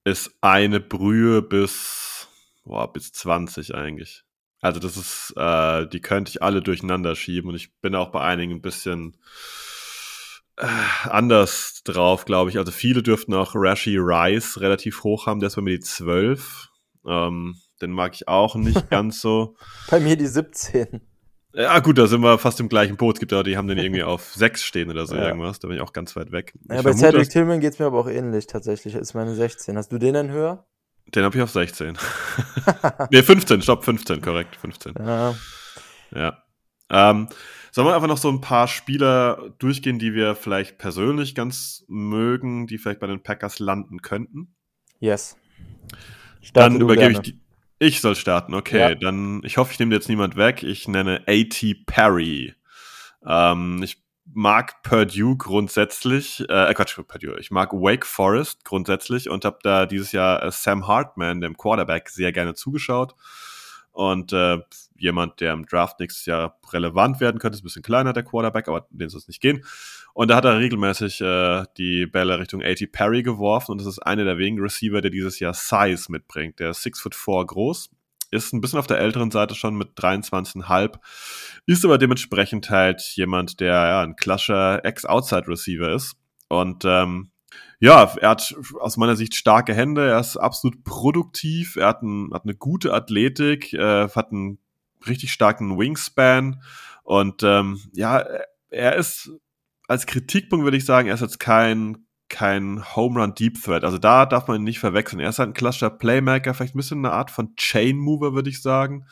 ist 0.05 0.37
eine 0.41 0.81
Brühe 0.81 1.43
bis, 1.43 2.29
boah, 2.65 2.93
bis 2.93 3.13
20 3.13 3.75
eigentlich. 3.75 4.25
Also 4.61 4.79
das 4.79 4.97
ist, 4.97 5.35
äh, 5.37 5.89
die 5.89 6.01
könnte 6.01 6.31
ich 6.31 6.43
alle 6.43 6.63
durcheinander 6.63 7.17
schieben 7.17 7.51
und 7.51 7.57
ich 7.57 7.75
bin 7.81 7.95
auch 7.95 8.11
bei 8.11 8.21
einigen 8.21 8.53
ein 8.53 8.63
bisschen 8.63 9.17
anders 10.57 11.83
drauf, 11.85 12.25
glaube 12.25 12.51
ich. 12.51 12.59
Also 12.59 12.73
viele 12.73 13.03
dürften 13.03 13.35
auch 13.35 13.53
Rashi 13.55 13.97
Rice 13.99 14.61
relativ 14.61 15.03
hoch 15.03 15.27
haben, 15.27 15.41
der 15.41 15.49
ist 15.49 15.57
bei 15.57 15.63
mir 15.63 15.79
die 15.79 15.81
12. 15.81 16.69
Ähm, 17.07 17.57
den 17.81 17.91
mag 17.91 18.15
ich 18.15 18.29
auch 18.29 18.55
nicht 18.55 18.89
ganz 18.91 19.21
so. 19.21 19.57
Bei 19.91 19.99
mir 20.01 20.17
die 20.17 20.27
17. 20.27 21.01
Ja, 21.55 21.81
gut, 21.81 21.99
da 21.99 22.07
sind 22.07 22.23
wir 22.23 22.39
fast 22.39 22.61
im 22.61 22.69
gleichen 22.69 22.97
Boot. 22.97 23.17
Es 23.17 23.21
gibt 23.21 23.33
ja, 23.33 23.43
die 23.43 23.57
haben 23.57 23.69
den 23.69 23.79
irgendwie 23.79 24.03
auf 24.05 24.33
6 24.35 24.63
stehen 24.63 24.91
oder 24.91 25.07
so 25.07 25.17
Ja. 25.17 25.29
irgendwas. 25.29 25.59
Da 25.59 25.69
bin 25.69 25.77
ich 25.77 25.83
auch 25.83 25.93
ganz 25.93 26.17
weit 26.17 26.33
weg. 26.33 26.53
Ja, 26.55 26.61
ich 26.61 26.83
bei 26.83 26.93
vermute, 26.93 26.99
Cedric 26.99 27.29
Tillman 27.31 27.61
geht 27.61 27.75
es 27.75 27.79
mir 27.79 27.87
aber 27.87 27.99
auch 27.99 28.09
ähnlich 28.09 28.47
tatsächlich. 28.47 28.95
Ist 28.95 29.15
meine 29.15 29.35
16. 29.35 29.77
Hast 29.77 29.93
du 29.93 29.99
den 29.99 30.15
denn 30.15 30.31
höher? 30.31 30.67
den 31.15 31.25
habe 31.25 31.37
ich 31.37 31.43
auf 31.43 31.51
16. 31.51 31.99
nee, 33.11 33.23
15, 33.23 33.61
stopp, 33.61 33.85
15, 33.85 34.23
korrekt, 34.23 34.57
15. 34.57 34.95
Ja. 34.99 35.35
Ja. 36.15 36.43
Ähm, 36.89 37.29
sollen 37.73 37.89
wir 37.89 37.95
einfach 37.95 38.09
noch 38.09 38.19
so 38.19 38.29
ein 38.29 38.41
paar 38.41 38.69
Spieler 38.69 39.55
durchgehen, 39.59 39.99
die 39.99 40.15
wir 40.15 40.37
vielleicht 40.37 40.79
persönlich 40.79 41.35
ganz 41.35 41.85
mögen, 41.89 42.67
die 42.67 42.79
vielleicht 42.79 43.01
bei 43.01 43.07
den 43.07 43.23
Packers 43.23 43.59
landen 43.59 44.03
könnten? 44.03 44.55
Yes. 45.01 45.37
Starte 46.43 46.75
dann 46.75 46.81
übergebe 46.81 47.13
ich 47.13 47.21
die. 47.21 47.41
Ich 47.79 48.01
soll 48.01 48.15
starten, 48.15 48.55
okay. 48.55 48.79
Ja. 48.79 48.95
Dann, 48.95 49.41
ich 49.43 49.57
hoffe, 49.57 49.73
ich 49.73 49.79
nehme 49.81 49.93
jetzt 49.93 50.09
niemand 50.09 50.37
weg. 50.37 50.63
Ich 50.63 50.87
nenne 50.87 51.25
A.T. 51.27 51.75
Perry. 51.87 52.55
Ähm, 53.27 53.83
ich 53.83 54.01
mag 54.25 54.83
Purdue 54.83 55.37
grundsätzlich, 55.37 56.41
äh, 56.49 56.73
Quatsch, 56.75 56.97
Purdue. 57.09 57.41
Ich 57.41 57.51
mag 57.51 57.73
Wake 57.73 58.07
Forest 58.07 58.65
grundsätzlich 58.65 59.29
und 59.29 59.45
habe 59.45 59.59
da 59.63 59.87
dieses 59.87 60.13
Jahr 60.13 60.43
äh, 60.45 60.51
Sam 60.53 60.87
Hartman, 60.87 61.41
dem 61.41 61.57
Quarterback, 61.57 62.09
sehr 62.11 62.33
gerne 62.33 62.55
zugeschaut. 62.55 63.15
Und 63.91 64.33
äh, 64.33 64.59
jemand, 65.03 65.41
der 65.41 65.53
im 65.53 65.67
Draft 65.67 65.99
nächstes 66.01 66.27
Jahr 66.27 66.59
relevant 66.73 67.21
werden 67.21 67.39
könnte, 67.39 67.57
ist 67.57 67.63
ein 67.63 67.65
bisschen 67.65 67.83
kleiner, 67.83 68.13
der 68.13 68.23
Quarterback, 68.23 68.69
aber 68.69 68.87
den 68.91 69.09
soll 69.09 69.19
es 69.19 69.29
nicht 69.29 69.41
gehen. 69.41 69.65
Und 70.15 70.29
da 70.29 70.37
hat 70.37 70.45
er 70.45 70.59
regelmäßig 70.59 71.21
äh, 71.21 71.65
die 71.77 72.07
Bälle 72.07 72.39
Richtung 72.39 72.63
A.T. 72.63 72.87
Perry 72.87 73.23
geworfen 73.23 73.73
und 73.73 73.79
das 73.79 73.89
ist 73.89 73.99
einer 73.99 74.25
der 74.25 74.39
wenigen 74.39 74.61
Receiver, 74.61 75.01
der 75.01 75.11
dieses 75.11 75.41
Jahr 75.41 75.55
Size 75.55 76.11
mitbringt. 76.11 76.61
Der 76.61 76.71
ist 76.71 76.83
6 76.83 77.01
foot 77.01 77.15
4 77.15 77.47
groß, 77.47 77.91
ist 78.31 78.53
ein 78.53 78.61
bisschen 78.61 78.79
auf 78.79 78.87
der 78.87 78.99
älteren 78.99 79.31
Seite 79.31 79.55
schon 79.55 79.75
mit 79.75 79.99
23,5, 79.99 80.99
ist 81.67 81.85
aber 81.85 81.99
dementsprechend 81.99 82.71
halt 82.71 83.01
jemand, 83.17 83.59
der 83.61 83.75
ja 83.75 84.03
ein 84.03 84.17
klassischer 84.17 84.85
Ex-Outside-Receiver 84.85 85.93
ist. 85.93 86.15
Und 86.49 86.85
ähm, 86.85 87.33
ja, 87.81 88.15
er 88.21 88.31
hat 88.31 88.55
aus 88.79 88.97
meiner 88.97 89.17
Sicht 89.17 89.35
starke 89.35 89.75
Hände, 89.75 90.09
er 90.09 90.21
ist 90.21 90.37
absolut 90.37 90.85
produktiv, 90.85 91.75
er 91.75 91.89
hat, 91.89 92.03
ein, 92.03 92.31
hat 92.33 92.45
eine 92.45 92.55
gute 92.55 92.95
Athletik, 92.95 93.73
äh, 93.73 94.09
hat 94.09 94.31
einen 94.31 94.59
richtig 95.07 95.33
starken 95.33 95.79
Wingspan 95.79 96.63
und 97.03 97.43
ähm, 97.43 97.81
ja, 97.93 98.25
er 98.71 98.97
ist 98.97 99.31
als 99.93 100.07
Kritikpunkt 100.07 100.65
würde 100.65 100.79
ich 100.79 100.85
sagen, 100.85 101.09
er 101.09 101.15
ist 101.15 101.21
jetzt 101.21 101.39
kein, 101.39 102.07
kein 102.29 102.83
Home 102.97 103.21
Run 103.21 103.35
Deep 103.35 103.63
Threat. 103.63 103.85
Also 103.85 103.99
da 103.99 104.25
darf 104.27 104.49
man 104.49 104.57
ihn 104.57 104.65
nicht 104.65 104.79
verwechseln. 104.79 105.21
Er 105.21 105.29
ist 105.29 105.39
halt 105.39 105.51
ein 105.51 105.55
klassischer 105.55 105.91
Playmaker, 105.91 106.55
vielleicht 106.55 106.75
ein 106.75 106.79
bisschen 106.79 107.05
eine 107.05 107.13
Art 107.13 107.31
von 107.31 107.55
Chain 107.57 107.99
Mover, 107.99 108.33
würde 108.33 108.49
ich 108.49 108.63
sagen. 108.63 109.07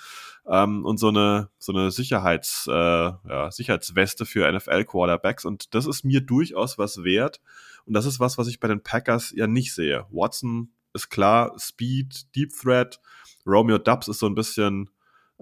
Ähm, 0.49 0.85
und 0.87 0.99
so 0.99 1.09
eine, 1.09 1.51
so 1.59 1.73
eine 1.73 1.91
Sicherheits, 1.91 2.67
äh, 2.67 2.73
ja, 2.73 3.51
Sicherheitsweste 3.51 4.25
für 4.25 4.51
NFL 4.51 4.85
Quarterbacks. 4.85 5.45
Und 5.45 5.75
das 5.75 5.87
ist 5.87 6.03
mir 6.05 6.23
durchaus 6.23 6.79
was 6.79 7.05
wert. 7.05 7.41
Und 7.85 7.93
das 7.93 8.07
ist 8.07 8.21
was, 8.21 8.39
was 8.39 8.49
ich 8.49 8.59
bei 8.59 8.69
den 8.69 8.83
Packers 8.83 9.33
ja 9.37 9.47
nicht 9.47 9.75
sehe. 9.75 10.07
Watson 10.11 10.73
ist 10.95 11.11
klar, 11.11 11.53
Speed, 11.59 12.35
Deep 12.35 12.53
Threat. 12.59 13.01
Romeo 13.45 13.79
Dubs 13.79 14.09
ist 14.09 14.19
so 14.19 14.27
ein 14.27 14.35
bisschen, 14.35 14.89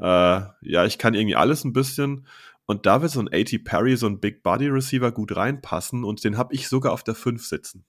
äh, 0.00 0.40
ja, 0.62 0.84
ich 0.84 0.98
kann 0.98 1.14
irgendwie 1.14 1.36
alles 1.36 1.64
ein 1.64 1.72
bisschen. 1.72 2.26
Und 2.66 2.84
da 2.84 3.00
wird 3.00 3.12
so 3.12 3.20
ein 3.20 3.28
A.T. 3.28 3.58
Perry, 3.60 3.96
so 3.96 4.06
ein 4.06 4.20
Big 4.20 4.42
Body 4.42 4.68
Receiver 4.68 5.10
gut 5.10 5.34
reinpassen 5.34 6.04
und 6.04 6.22
den 6.22 6.36
habe 6.36 6.54
ich 6.54 6.68
sogar 6.68 6.92
auf 6.92 7.02
der 7.02 7.14
5 7.14 7.44
sitzen. 7.46 7.86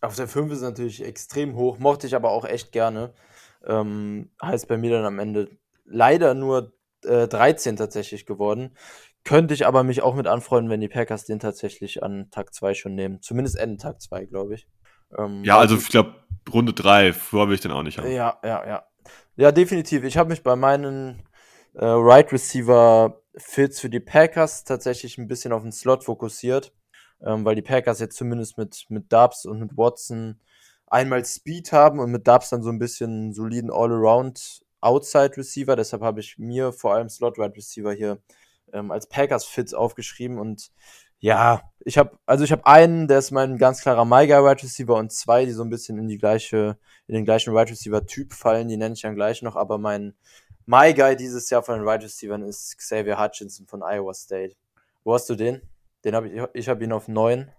Auf 0.00 0.16
der 0.16 0.26
5 0.26 0.52
ist 0.52 0.62
natürlich 0.62 1.04
extrem 1.04 1.54
hoch, 1.54 1.78
mochte 1.78 2.06
ich 2.06 2.16
aber 2.16 2.30
auch 2.30 2.46
echt 2.46 2.72
gerne. 2.72 3.12
Ähm, 3.64 4.30
heißt 4.42 4.68
bei 4.68 4.78
mir 4.78 4.90
dann 4.90 5.04
am 5.04 5.18
Ende 5.18 5.50
leider 5.84 6.34
nur 6.34 6.72
äh, 7.04 7.28
13 7.28 7.76
tatsächlich 7.76 8.24
geworden. 8.24 8.74
Könnte 9.24 9.54
ich 9.54 9.66
aber 9.66 9.84
mich 9.84 10.02
auch 10.02 10.14
mit 10.14 10.26
anfreunden, 10.26 10.70
wenn 10.70 10.80
die 10.80 10.88
Packers 10.88 11.26
den 11.26 11.38
tatsächlich 11.38 12.02
an 12.02 12.28
Tag 12.30 12.54
2 12.54 12.74
schon 12.74 12.94
nehmen. 12.94 13.20
Zumindest 13.20 13.56
Ende 13.56 13.76
Tag 13.76 14.00
2, 14.00 14.24
glaube 14.24 14.54
ich. 14.54 14.66
Ähm, 15.16 15.44
Ja, 15.44 15.58
also 15.58 15.76
ich 15.76 15.88
glaube, 15.88 16.14
Runde 16.52 16.72
3, 16.72 17.12
vorher 17.12 17.48
will 17.48 17.54
ich 17.54 17.60
den 17.60 17.70
auch 17.70 17.82
nicht 17.82 17.98
haben. 17.98 18.10
Ja, 18.10 18.38
ja, 18.42 18.66
ja. 18.66 18.86
Ja, 19.36 19.52
definitiv. 19.52 20.04
Ich 20.04 20.16
habe 20.16 20.30
mich 20.30 20.42
bei 20.42 20.56
meinen 20.56 21.22
äh, 21.74 21.84
Right 21.84 22.32
Receiver 22.32 23.20
Fits 23.36 23.80
für 23.80 23.90
die 23.90 24.00
Packers 24.00 24.64
tatsächlich 24.64 25.18
ein 25.18 25.28
bisschen 25.28 25.52
auf 25.52 25.62
den 25.62 25.72
Slot 25.72 26.04
fokussiert, 26.04 26.72
ähm, 27.24 27.44
weil 27.44 27.54
die 27.54 27.62
Packers 27.62 28.00
jetzt 28.00 28.16
zumindest 28.16 28.58
mit, 28.58 28.86
mit 28.88 29.12
Dubs 29.12 29.46
und 29.46 29.60
mit 29.60 29.76
Watson 29.76 30.40
einmal 30.86 31.24
Speed 31.24 31.72
haben 31.72 31.98
und 31.98 32.10
mit 32.10 32.28
Dubs 32.28 32.50
dann 32.50 32.62
so 32.62 32.70
ein 32.70 32.78
bisschen 32.78 33.32
soliden 33.32 33.70
All-Around 33.70 34.60
Outside 34.82 35.36
Receiver. 35.36 35.76
Deshalb 35.76 36.02
habe 36.02 36.20
ich 36.20 36.36
mir 36.38 36.72
vor 36.72 36.94
allem 36.94 37.08
Slot 37.08 37.38
Right 37.38 37.56
Receiver 37.56 37.92
hier 37.92 38.20
ähm, 38.72 38.90
als 38.90 39.08
Packers 39.08 39.44
Fits 39.44 39.74
aufgeschrieben 39.74 40.38
und 40.38 40.70
ja, 41.18 41.62
ich 41.78 41.98
habe 41.98 42.18
also 42.26 42.42
ich 42.42 42.50
habe 42.50 42.66
einen, 42.66 43.06
der 43.06 43.18
ist 43.18 43.30
mein 43.30 43.56
ganz 43.56 43.80
klarer 43.80 44.04
My 44.04 44.26
Guy 44.26 44.42
Wide 44.42 44.62
Receiver 44.62 44.96
und 44.96 45.12
zwei, 45.12 45.44
die 45.44 45.52
so 45.52 45.62
ein 45.62 45.70
bisschen 45.70 45.96
in 45.98 46.08
die 46.08 46.18
gleiche 46.18 46.78
in 47.06 47.14
den 47.14 47.24
gleichen 47.24 47.54
Wide 47.54 47.70
Receiver 47.70 48.04
Typ 48.06 48.32
fallen, 48.32 48.68
die 48.68 48.76
nenne 48.76 48.94
ich 48.94 49.02
dann 49.02 49.14
gleich 49.14 49.40
noch, 49.40 49.54
aber 49.54 49.78
mein 49.78 50.14
My 50.66 50.94
Guy 50.94 51.16
dieses 51.16 51.50
Jahr 51.50 51.62
von 51.62 51.78
den 51.78 51.86
Wide 51.86 52.04
Receivers 52.04 52.40
ist 52.42 52.78
Xavier 52.78 53.18
Hutchinson 53.18 53.66
von 53.66 53.82
Iowa 53.82 54.14
State. 54.14 54.54
Wo 55.04 55.14
hast 55.14 55.28
du 55.28 55.34
den? 55.34 55.62
Den 56.04 56.14
habe 56.14 56.28
ich 56.28 56.42
ich 56.54 56.68
habe 56.68 56.84
ihn 56.84 56.92
auf 56.92 57.08
9. 57.08 57.50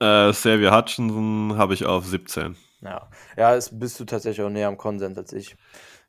Äh, 0.00 0.30
Xavier 0.32 0.74
Hutchinson 0.74 1.56
habe 1.56 1.74
ich 1.74 1.84
auf 1.86 2.06
17. 2.06 2.56
Ja, 2.82 3.10
ja, 3.36 3.54
ist, 3.54 3.78
bist 3.78 4.00
du 4.00 4.04
tatsächlich 4.04 4.44
auch 4.44 4.50
näher 4.50 4.68
am 4.68 4.78
Konsens 4.78 5.16
als 5.18 5.32
ich. 5.32 5.54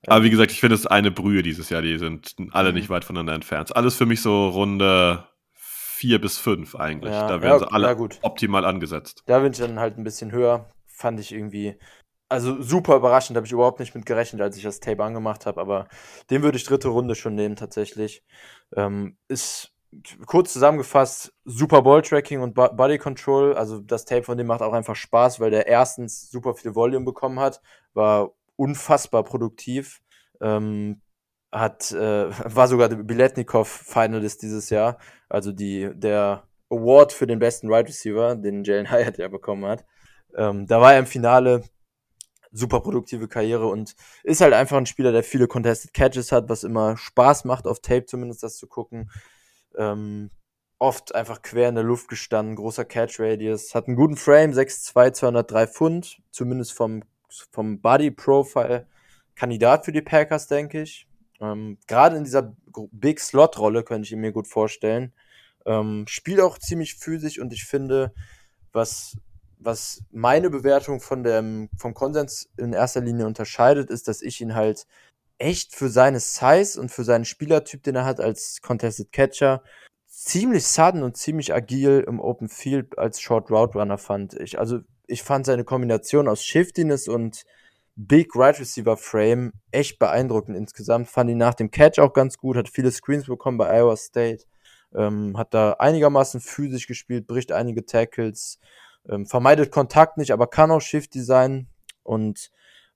Aber 0.07 0.23
wie 0.23 0.29
gesagt, 0.29 0.51
ich 0.51 0.59
finde 0.59 0.75
es 0.75 0.87
eine 0.87 1.11
Brühe 1.11 1.43
dieses 1.43 1.69
Jahr, 1.69 1.81
die 1.81 1.97
sind 1.97 2.35
alle 2.51 2.69
Mhm. 2.69 2.75
nicht 2.75 2.89
weit 2.89 3.03
voneinander 3.05 3.33
entfernt. 3.33 3.75
Alles 3.75 3.95
für 3.95 4.05
mich 4.05 4.21
so 4.21 4.47
Runde 4.49 5.27
4 5.53 6.19
bis 6.21 6.37
5 6.37 6.75
eigentlich. 6.75 7.13
Ja, 7.13 7.27
da 7.27 7.35
ja, 7.35 7.41
werden 7.41 7.59
sie 7.59 7.65
okay, 7.65 7.75
alle 7.75 7.87
ja, 7.87 7.93
gut. 7.93 8.17
optimal 8.21 8.65
angesetzt. 8.65 9.21
Da 9.27 9.39
bin 9.39 9.51
ich 9.51 9.59
dann 9.59 9.79
halt 9.79 9.97
ein 9.97 10.03
bisschen 10.03 10.31
höher. 10.31 10.69
Fand 10.87 11.19
ich 11.19 11.31
irgendwie, 11.33 11.77
also 12.31 12.61
super 12.61 12.95
überraschend, 12.95 13.37
habe 13.37 13.45
ich 13.45 13.51
überhaupt 13.53 13.79
nicht 13.79 13.93
mit 13.95 14.05
gerechnet, 14.05 14.41
als 14.41 14.57
ich 14.57 14.63
das 14.63 14.79
Tape 14.79 15.03
angemacht 15.03 15.45
habe, 15.45 15.61
aber 15.61 15.87
den 16.29 16.43
würde 16.43 16.57
ich 16.57 16.63
dritte 16.65 16.87
Runde 16.89 17.15
schon 17.15 17.35
nehmen 17.35 17.55
tatsächlich. 17.55 18.23
Ähm, 18.75 19.17
ist 19.27 19.73
kurz 20.25 20.53
zusammengefasst 20.53 21.33
Super 21.45 21.81
Ball 21.81 22.01
Tracking 22.01 22.41
und 22.41 22.53
Bo- 22.55 22.73
Body 22.73 22.97
Control. 22.97 23.53
Also 23.55 23.79
das 23.81 24.05
Tape 24.05 24.23
von 24.23 24.37
dem 24.37 24.47
macht 24.47 24.61
auch 24.61 24.73
einfach 24.73 24.95
Spaß, 24.95 25.39
weil 25.39 25.51
der 25.51 25.67
erstens 25.67 26.29
super 26.31 26.55
viel 26.55 26.75
Volume 26.75 27.05
bekommen 27.05 27.39
hat, 27.39 27.61
war 27.93 28.31
unfassbar 28.55 29.23
produktiv. 29.23 30.01
Ähm, 30.41 31.01
hat, 31.51 31.91
äh, 31.91 32.29
war 32.55 32.67
sogar 32.67 32.89
der 32.89 32.97
Biletnikov 32.97 33.67
Finalist 33.69 34.41
dieses 34.41 34.69
Jahr. 34.69 34.97
Also 35.29 35.51
die, 35.51 35.89
der 35.93 36.43
Award 36.69 37.11
für 37.13 37.27
den 37.27 37.39
besten 37.39 37.69
Wide 37.69 37.89
Receiver, 37.89 38.35
den 38.35 38.63
Jalen 38.63 38.89
Hyatt 38.91 39.17
ja 39.17 39.27
bekommen 39.27 39.65
hat. 39.65 39.85
Ähm, 40.35 40.65
da 40.67 40.79
war 40.81 40.93
er 40.93 40.99
im 40.99 41.05
Finale. 41.05 41.63
Super 42.51 42.81
produktive 42.81 43.27
Karriere 43.27 43.67
und 43.67 43.95
ist 44.23 44.41
halt 44.41 44.53
einfach 44.53 44.77
ein 44.77 44.85
Spieler, 44.85 45.11
der 45.11 45.23
viele 45.23 45.47
Contested 45.47 45.93
Catches 45.93 46.31
hat, 46.31 46.49
was 46.49 46.63
immer 46.63 46.97
Spaß 46.97 47.45
macht, 47.45 47.65
auf 47.67 47.79
Tape 47.79 48.05
zumindest 48.05 48.43
das 48.43 48.57
zu 48.57 48.67
gucken. 48.67 49.09
Ähm, 49.77 50.29
oft 50.79 51.13
einfach 51.13 51.41
quer 51.41 51.69
in 51.69 51.75
der 51.75 51.83
Luft 51.83 52.07
gestanden, 52.07 52.55
großer 52.55 52.85
Catch 52.85 53.19
Radius, 53.19 53.75
hat 53.75 53.87
einen 53.87 53.95
guten 53.95 54.17
Frame, 54.17 54.51
6'2, 54.51 55.13
203 55.13 55.67
Pfund, 55.67 56.21
zumindest 56.31 56.73
vom, 56.73 57.03
vom 57.51 57.81
Body 57.81 58.11
Profile. 58.11 58.87
Kandidat 59.35 59.85
für 59.85 59.91
die 59.91 60.01
Packers, 60.01 60.47
denke 60.47 60.81
ich. 60.81 61.07
Ähm, 61.39 61.77
Gerade 61.87 62.17
in 62.17 62.23
dieser 62.23 62.55
Big 62.91 63.19
Slot-Rolle 63.19 63.83
könnte 63.83 64.05
ich 64.05 64.11
ihn 64.11 64.21
mir 64.21 64.31
gut 64.31 64.47
vorstellen. 64.47 65.13
Ähm, 65.65 66.05
spielt 66.07 66.41
auch 66.41 66.57
ziemlich 66.57 66.95
physisch 66.95 67.39
und 67.39 67.53
ich 67.53 67.65
finde, 67.65 68.13
was, 68.71 69.17
was 69.63 70.03
meine 70.11 70.49
Bewertung 70.49 70.99
von 70.99 71.23
dem, 71.23 71.69
vom 71.77 71.93
Konsens 71.93 72.49
in 72.57 72.73
erster 72.73 73.01
Linie 73.01 73.27
unterscheidet, 73.27 73.89
ist, 73.89 74.07
dass 74.07 74.21
ich 74.21 74.41
ihn 74.41 74.55
halt 74.55 74.87
echt 75.37 75.75
für 75.75 75.89
seine 75.89 76.19
Size 76.19 76.79
und 76.79 76.89
für 76.89 77.03
seinen 77.03 77.25
Spielertyp, 77.25 77.83
den 77.83 77.95
er 77.95 78.05
hat 78.05 78.19
als 78.19 78.61
Contested 78.61 79.11
Catcher, 79.11 79.63
ziemlich 80.07 80.67
sudden 80.67 81.03
und 81.03 81.17
ziemlich 81.17 81.53
agil 81.53 82.03
im 82.07 82.19
Open 82.19 82.49
Field 82.49 82.97
als 82.97 83.21
Short 83.21 83.49
Route 83.49 83.77
Runner 83.77 83.97
fand 83.97 84.33
ich. 84.33 84.59
Also 84.59 84.79
ich 85.07 85.23
fand 85.23 85.45
seine 85.45 85.63
Kombination 85.63 86.27
aus 86.27 86.43
Shiftiness 86.43 87.07
und 87.07 87.43
Big 87.95 88.35
Right 88.35 88.59
Receiver 88.59 88.97
Frame 88.97 89.51
echt 89.71 89.99
beeindruckend 89.99 90.57
insgesamt. 90.57 91.09
Fand 91.09 91.29
ihn 91.29 91.37
nach 91.37 91.53
dem 91.53 91.71
Catch 91.71 91.99
auch 91.99 92.13
ganz 92.13 92.37
gut, 92.37 92.55
hat 92.55 92.69
viele 92.69 92.91
Screens 92.91 93.25
bekommen 93.25 93.57
bei 93.57 93.69
Iowa 93.69 93.97
State, 93.97 94.45
ähm, 94.95 95.37
hat 95.37 95.53
da 95.53 95.73
einigermaßen 95.73 96.39
physisch 96.39 96.87
gespielt, 96.87 97.27
bricht 97.27 97.51
einige 97.51 97.85
Tackles, 97.85 98.59
ähm, 99.09 99.25
vermeidet 99.25 99.71
Kontakt 99.71 100.17
nicht, 100.17 100.31
aber 100.31 100.47
kann 100.47 100.71
auch 100.71 100.81
Shifty 100.81 101.21
sein 101.21 101.67
und 102.03 102.51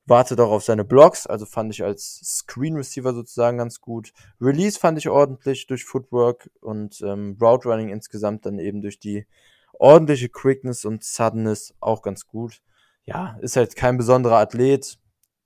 wartet 0.05 0.39
auch 0.39 0.51
auf 0.51 0.63
seine 0.63 0.85
Blocks, 0.85 1.25
also 1.25 1.45
fand 1.45 1.73
ich 1.73 1.83
als 1.83 2.19
Screen 2.23 2.75
Receiver 2.75 3.13
sozusagen 3.13 3.57
ganz 3.57 3.81
gut. 3.81 4.13
Release 4.39 4.79
fand 4.79 4.97
ich 4.97 5.09
ordentlich 5.09 5.67
durch 5.67 5.83
Footwork 5.83 6.49
und 6.61 7.01
ähm, 7.01 7.37
Route 7.41 7.67
Running 7.67 7.89
insgesamt 7.89 8.45
dann 8.45 8.59
eben 8.59 8.81
durch 8.81 8.99
die 8.99 9.25
ordentliche 9.73 10.29
Quickness 10.29 10.85
und 10.85 11.03
Suddenness 11.03 11.73
auch 11.79 12.01
ganz 12.01 12.27
gut. 12.27 12.61
Ja, 13.05 13.37
ist 13.41 13.55
halt 13.55 13.75
kein 13.75 13.97
besonderer 13.97 14.37
Athlet. 14.37 14.99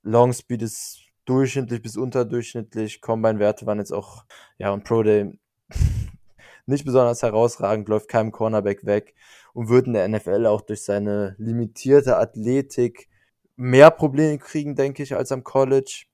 Long 0.04 0.34
Speed 0.34 0.62
ist 0.62 1.00
durchschnittlich 1.26 1.82
bis 1.82 1.98
unterdurchschnittlich. 1.98 3.02
Combine-Werte 3.02 3.66
waren 3.66 3.80
jetzt 3.80 3.92
auch, 3.92 4.26
ja, 4.58 4.72
und 4.72 4.84
Pro 4.84 5.04
Day 5.04 5.38
nicht 6.66 6.86
besonders 6.86 7.24
herausragend, 7.24 7.88
läuft 7.88 8.10
keinem 8.10 8.32
Cornerback 8.32 8.86
weg 8.86 9.16
und 9.54 9.70
wird 9.70 9.88
in 9.88 9.94
der 9.94 10.08
NFL 10.08 10.46
auch 10.46 10.62
durch 10.62 10.84
seine 10.84 11.36
limitierte 11.38 12.18
Athletik 12.18 13.10
mehr 13.56 13.92
Probleme 13.92 14.38
kriegen, 14.38 14.76
denke 14.76 15.04
ich, 15.04 15.16
als 15.16 15.32
am 15.32 15.44
College. 15.44 16.06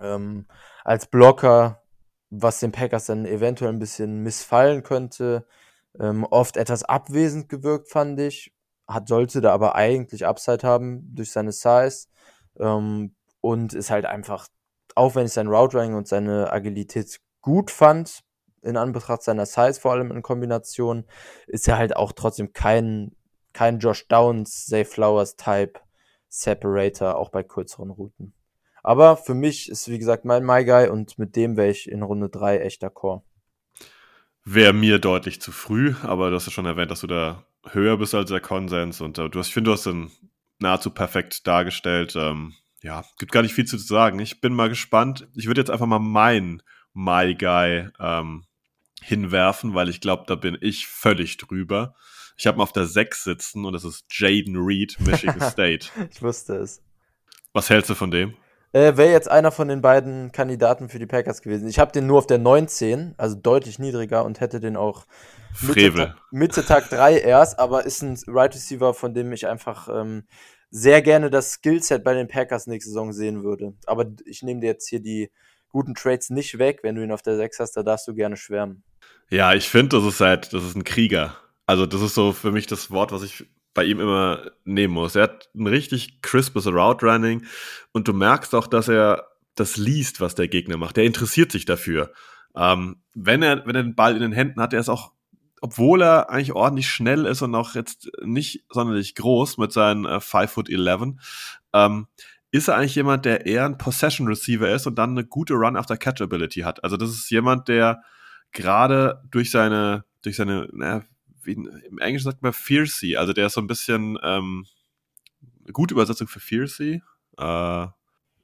Ähm, 0.00 0.46
als 0.84 1.06
Blocker, 1.06 1.82
was 2.30 2.60
den 2.60 2.72
Packers 2.72 3.06
dann 3.06 3.24
eventuell 3.24 3.72
ein 3.72 3.78
bisschen 3.78 4.22
missfallen 4.22 4.82
könnte. 4.82 5.46
Ähm, 5.98 6.24
oft 6.24 6.56
etwas 6.56 6.82
abwesend 6.82 7.48
gewirkt, 7.48 7.88
fand 7.88 8.18
ich. 8.20 8.52
Hat, 8.88 9.08
sollte 9.08 9.40
da 9.40 9.52
aber 9.52 9.74
eigentlich 9.74 10.26
Upside 10.26 10.66
haben 10.66 11.14
durch 11.14 11.30
seine 11.30 11.52
Size. 11.52 12.08
Ähm, 12.58 13.14
und 13.40 13.74
ist 13.74 13.90
halt 13.90 14.06
einfach, 14.06 14.48
auch 14.94 15.14
wenn 15.14 15.26
ich 15.26 15.32
sein 15.32 15.48
Route 15.48 15.78
Running 15.78 15.94
und 15.94 16.08
seine 16.08 16.52
Agilität 16.52 17.20
gut 17.40 17.70
fand, 17.70 18.22
in 18.62 18.76
Anbetracht 18.76 19.22
seiner 19.22 19.46
Size, 19.46 19.80
vor 19.80 19.92
allem 19.92 20.10
in 20.10 20.22
Kombination, 20.22 21.04
ist 21.46 21.68
er 21.68 21.78
halt 21.78 21.96
auch 21.96 22.12
trotzdem 22.12 22.52
kein, 22.52 23.14
kein 23.52 23.78
Josh 23.78 24.06
Downs, 24.08 24.66
Zay 24.66 24.84
Flowers 24.84 25.36
Type 25.36 25.80
Separator, 26.28 27.16
auch 27.16 27.30
bei 27.30 27.42
kürzeren 27.42 27.90
Routen. 27.90 28.32
Aber 28.82 29.16
für 29.16 29.34
mich 29.34 29.68
ist, 29.68 29.88
wie 29.88 29.98
gesagt, 29.98 30.24
mein 30.24 30.44
My 30.44 30.64
Guy 30.64 30.88
und 30.88 31.18
mit 31.18 31.36
dem 31.36 31.56
wäre 31.56 31.70
ich 31.70 31.90
in 31.90 32.02
Runde 32.02 32.28
3 32.28 32.58
echter 32.58 32.90
Core. 32.90 33.22
Wäre 34.44 34.72
mir 34.72 34.98
deutlich 34.98 35.40
zu 35.40 35.52
früh, 35.52 35.94
aber 36.02 36.30
du 36.30 36.36
hast 36.36 36.46
ja 36.46 36.52
schon 36.52 36.66
erwähnt, 36.66 36.90
dass 36.90 37.02
du 37.02 37.06
da 37.06 37.44
höher 37.70 37.96
bist 37.96 38.14
als 38.14 38.30
der 38.30 38.40
Konsens 38.40 39.00
und 39.00 39.18
äh, 39.18 39.28
du 39.28 39.38
hast, 39.38 39.48
ich 39.48 39.54
finde, 39.54 39.68
du 39.68 39.74
hast 39.74 39.86
den 39.86 40.10
nahezu 40.58 40.90
perfekt 40.90 41.46
dargestellt. 41.46 42.14
Ähm, 42.16 42.54
ja, 42.82 43.04
gibt 43.18 43.30
gar 43.30 43.42
nicht 43.42 43.54
viel 43.54 43.66
zu 43.66 43.78
sagen. 43.78 44.18
Ich 44.18 44.40
bin 44.40 44.54
mal 44.54 44.68
gespannt. 44.68 45.28
Ich 45.34 45.46
würde 45.46 45.60
jetzt 45.60 45.70
einfach 45.70 45.86
mal 45.86 46.00
meinen 46.00 46.62
My 46.92 47.34
Guy 47.34 47.88
ähm, 48.00 48.44
hinwerfen, 49.02 49.74
weil 49.74 49.88
ich 49.88 50.00
glaube, 50.00 50.24
da 50.26 50.34
bin 50.34 50.56
ich 50.60 50.86
völlig 50.86 51.36
drüber. 51.36 51.94
Ich 52.36 52.46
habe 52.46 52.58
ihn 52.58 52.62
auf 52.62 52.72
der 52.72 52.86
6 52.86 53.24
sitzen 53.24 53.64
und 53.64 53.72
das 53.72 53.84
ist 53.84 54.04
Jaden 54.10 54.56
Reed, 54.56 54.96
Michigan 55.00 55.40
State. 55.50 55.88
ich 56.10 56.22
wusste 56.22 56.56
es. 56.56 56.82
Was 57.52 57.68
hältst 57.68 57.90
du 57.90 57.94
von 57.94 58.10
dem? 58.10 58.34
Äh, 58.72 58.96
Wäre 58.96 59.12
jetzt 59.12 59.30
einer 59.30 59.52
von 59.52 59.68
den 59.68 59.82
beiden 59.82 60.32
Kandidaten 60.32 60.88
für 60.88 60.98
die 60.98 61.06
Packers 61.06 61.42
gewesen. 61.42 61.68
Ich 61.68 61.78
habe 61.78 61.92
den 61.92 62.06
nur 62.06 62.18
auf 62.18 62.26
der 62.26 62.38
19, 62.38 63.14
also 63.18 63.36
deutlich 63.36 63.78
niedriger 63.78 64.24
und 64.24 64.40
hätte 64.40 64.60
den 64.60 64.76
auch 64.76 65.06
Frevel. 65.52 66.06
Mitte, 66.06 66.16
Mitte 66.30 66.64
Tag 66.64 66.88
3 66.88 67.18
erst, 67.18 67.58
aber 67.58 67.84
ist 67.84 68.02
ein 68.02 68.18
Right 68.26 68.54
Receiver, 68.54 68.94
von 68.94 69.12
dem 69.12 69.30
ich 69.32 69.46
einfach 69.46 69.88
ähm, 69.88 70.24
sehr 70.70 71.02
gerne 71.02 71.28
das 71.28 71.52
Skillset 71.52 72.02
bei 72.02 72.14
den 72.14 72.28
Packers 72.28 72.66
nächste 72.66 72.88
Saison 72.90 73.12
sehen 73.12 73.44
würde. 73.44 73.74
Aber 73.84 74.06
ich 74.24 74.42
nehme 74.42 74.60
dir 74.60 74.68
jetzt 74.68 74.88
hier 74.88 75.00
die 75.00 75.30
guten 75.68 75.94
Trades 75.94 76.30
nicht 76.30 76.58
weg. 76.58 76.80
Wenn 76.82 76.94
du 76.94 77.04
ihn 77.04 77.12
auf 77.12 77.20
der 77.20 77.36
6 77.36 77.58
hast, 77.60 77.76
da 77.76 77.82
darfst 77.82 78.08
du 78.08 78.14
gerne 78.14 78.38
schwärmen. 78.38 78.82
Ja, 79.30 79.54
ich 79.54 79.68
finde, 79.68 79.96
das 79.96 80.06
ist 80.06 80.20
halt, 80.20 80.52
das 80.52 80.64
ist 80.64 80.76
ein 80.76 80.84
Krieger. 80.84 81.36
Also, 81.66 81.86
das 81.86 82.02
ist 82.02 82.14
so 82.14 82.32
für 82.32 82.52
mich 82.52 82.66
das 82.66 82.90
Wort, 82.90 83.12
was 83.12 83.22
ich 83.22 83.46
bei 83.74 83.84
ihm 83.84 84.00
immer 84.00 84.50
nehmen 84.64 84.94
muss. 84.94 85.16
Er 85.16 85.24
hat 85.24 85.48
ein 85.54 85.66
richtig 85.66 86.20
crispes 86.22 86.66
Route 86.66 87.06
Running 87.06 87.44
und 87.92 88.08
du 88.08 88.12
merkst 88.12 88.54
auch, 88.54 88.66
dass 88.66 88.88
er 88.88 89.28
das 89.54 89.76
liest, 89.76 90.20
was 90.20 90.34
der 90.34 90.48
Gegner 90.48 90.76
macht. 90.76 90.96
Der 90.96 91.04
interessiert 91.04 91.52
sich 91.52 91.64
dafür. 91.64 92.12
Ähm, 92.54 92.96
wenn 93.14 93.42
er, 93.42 93.66
wenn 93.66 93.76
er 93.76 93.82
den 93.82 93.94
Ball 93.94 94.14
in 94.14 94.22
den 94.22 94.32
Händen 94.32 94.60
hat, 94.60 94.72
er 94.72 94.80
ist 94.80 94.88
auch, 94.88 95.12
obwohl 95.60 96.02
er 96.02 96.30
eigentlich 96.30 96.52
ordentlich 96.52 96.88
schnell 96.90 97.24
ist 97.26 97.42
und 97.42 97.54
auch 97.54 97.74
jetzt 97.74 98.10
nicht 98.24 98.64
sonderlich 98.70 99.14
groß 99.14 99.58
mit 99.58 99.72
seinen 99.72 100.04
äh, 100.04 100.20
5 100.20 100.50
foot 100.50 100.70
11, 100.70 101.14
ähm, 101.72 102.06
ist 102.50 102.68
er 102.68 102.76
eigentlich 102.76 102.94
jemand, 102.94 103.24
der 103.24 103.46
eher 103.46 103.64
ein 103.64 103.78
Possession 103.78 104.26
Receiver 104.26 104.68
ist 104.68 104.86
und 104.86 104.96
dann 104.96 105.10
eine 105.10 105.24
gute 105.24 105.54
Run 105.54 105.76
after 105.76 105.96
Catch 105.96 106.20
Ability 106.20 106.60
hat. 106.60 106.84
Also 106.84 106.96
das 106.96 107.10
ist 107.10 107.30
jemand, 107.30 107.68
der 107.68 108.02
gerade 108.52 109.22
durch 109.30 109.50
seine, 109.50 110.04
durch 110.22 110.36
seine, 110.36 110.68
naja, 110.72 111.02
wie, 111.42 111.52
im 111.52 111.98
Englischen 111.98 112.30
sagt 112.30 112.42
man 112.42 112.52
fiercey, 112.52 113.16
also 113.16 113.32
der 113.32 113.46
ist 113.46 113.54
so 113.54 113.60
ein 113.60 113.66
bisschen, 113.66 114.18
ähm, 114.22 114.66
gute 115.72 115.94
Übersetzung 115.94 116.28
für 116.28 116.40
fiercey, 116.40 117.02
äh, 117.38 117.86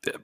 der, 0.04 0.20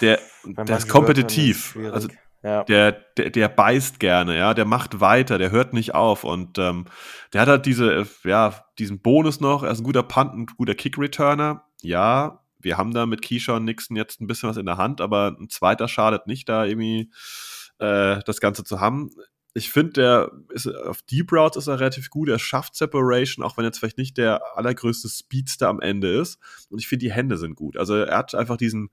der, 0.00 0.20
der 0.44 0.76
ist 0.76 0.88
kompetitiv, 0.88 1.76
also 1.92 2.08
ja. 2.42 2.64
der, 2.64 2.92
der, 3.16 3.30
der 3.30 3.48
beißt 3.48 4.00
gerne, 4.00 4.36
ja, 4.36 4.54
der 4.54 4.64
macht 4.64 5.00
weiter, 5.00 5.38
der 5.38 5.50
hört 5.50 5.74
nicht 5.74 5.94
auf 5.94 6.24
und 6.24 6.58
ähm, 6.58 6.86
der 7.32 7.42
hat 7.42 7.48
halt 7.48 7.66
diese, 7.66 8.06
ja, 8.24 8.64
diesen 8.78 9.00
Bonus 9.00 9.40
noch, 9.40 9.62
er 9.62 9.72
ist 9.72 9.80
ein 9.80 9.84
guter 9.84 10.02
Punt, 10.02 10.34
ein 10.34 10.46
guter 10.46 10.74
Kick-Returner, 10.74 11.64
ja, 11.82 12.40
wir 12.62 12.76
haben 12.76 12.92
da 12.92 13.06
mit 13.06 13.22
Keyshawn 13.22 13.64
Nixon 13.64 13.96
jetzt 13.96 14.20
ein 14.20 14.26
bisschen 14.26 14.48
was 14.48 14.56
in 14.56 14.66
der 14.66 14.76
Hand, 14.76 15.00
aber 15.00 15.36
ein 15.38 15.48
zweiter 15.48 15.88
schadet 15.88 16.26
nicht, 16.26 16.48
da 16.48 16.64
irgendwie 16.64 17.10
äh, 17.80 18.20
das 18.24 18.40
Ganze 18.40 18.64
zu 18.64 18.80
haben. 18.80 19.10
Ich 19.52 19.70
finde, 19.70 19.92
der 19.92 20.30
ist 20.50 20.68
auf 20.68 21.02
Deep 21.02 21.32
Routes 21.32 21.56
ist 21.56 21.66
er 21.66 21.80
relativ 21.80 22.08
gut. 22.10 22.28
Er 22.28 22.38
schafft 22.38 22.76
Separation, 22.76 23.44
auch 23.44 23.56
wenn 23.56 23.64
jetzt 23.64 23.78
vielleicht 23.78 23.98
nicht 23.98 24.16
der 24.16 24.40
allergrößte 24.56 25.08
Speedster 25.08 25.68
am 25.68 25.80
Ende 25.80 26.08
ist. 26.20 26.38
Und 26.68 26.78
ich 26.78 26.86
finde, 26.86 27.06
die 27.06 27.12
Hände 27.12 27.36
sind 27.36 27.56
gut. 27.56 27.76
Also 27.76 27.96
er 27.96 28.16
hat 28.16 28.34
einfach 28.34 28.56
diesen, 28.56 28.90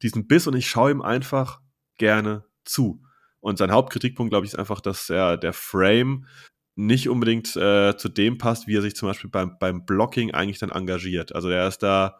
diesen 0.00 0.26
Biss 0.26 0.46
und 0.46 0.56
ich 0.56 0.68
schaue 0.68 0.90
ihm 0.90 1.02
einfach 1.02 1.60
gerne 1.98 2.44
zu. 2.64 3.02
Und 3.40 3.58
sein 3.58 3.70
Hauptkritikpunkt, 3.70 4.30
glaube 4.30 4.46
ich, 4.46 4.52
ist 4.52 4.58
einfach, 4.58 4.80
dass 4.80 5.10
er 5.10 5.36
der 5.36 5.52
Frame 5.52 6.26
nicht 6.74 7.08
unbedingt 7.08 7.56
äh, 7.56 7.96
zu 7.96 8.08
dem 8.08 8.38
passt, 8.38 8.66
wie 8.66 8.76
er 8.76 8.82
sich 8.82 8.94
zum 8.94 9.08
Beispiel 9.08 9.30
beim, 9.30 9.58
beim 9.58 9.84
Blocking 9.84 10.32
eigentlich 10.32 10.58
dann 10.58 10.70
engagiert. 10.70 11.34
Also 11.34 11.50
er 11.50 11.66
ist 11.66 11.82
da 11.82 12.18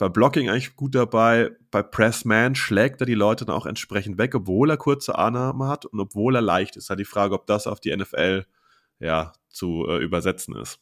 bei 0.00 0.08
Blocking 0.08 0.48
eigentlich 0.48 0.76
gut 0.76 0.94
dabei. 0.94 1.50
Bei 1.70 1.82
Pressman 1.82 2.54
schlägt 2.54 3.02
er 3.02 3.06
die 3.06 3.14
Leute 3.14 3.44
dann 3.44 3.54
auch 3.54 3.66
entsprechend 3.66 4.16
weg, 4.16 4.34
obwohl 4.34 4.70
er 4.70 4.78
kurze 4.78 5.18
Annahme 5.18 5.68
hat 5.68 5.84
und 5.84 6.00
obwohl 6.00 6.36
er 6.36 6.40
leicht 6.40 6.78
ist. 6.78 6.88
Halt 6.88 7.00
die 7.00 7.04
Frage, 7.04 7.34
ob 7.34 7.46
das 7.46 7.66
auf 7.66 7.80
die 7.80 7.94
NFL 7.94 8.46
ja 8.98 9.34
zu 9.50 9.84
äh, 9.86 9.98
übersetzen 9.98 10.56
ist. 10.56 10.80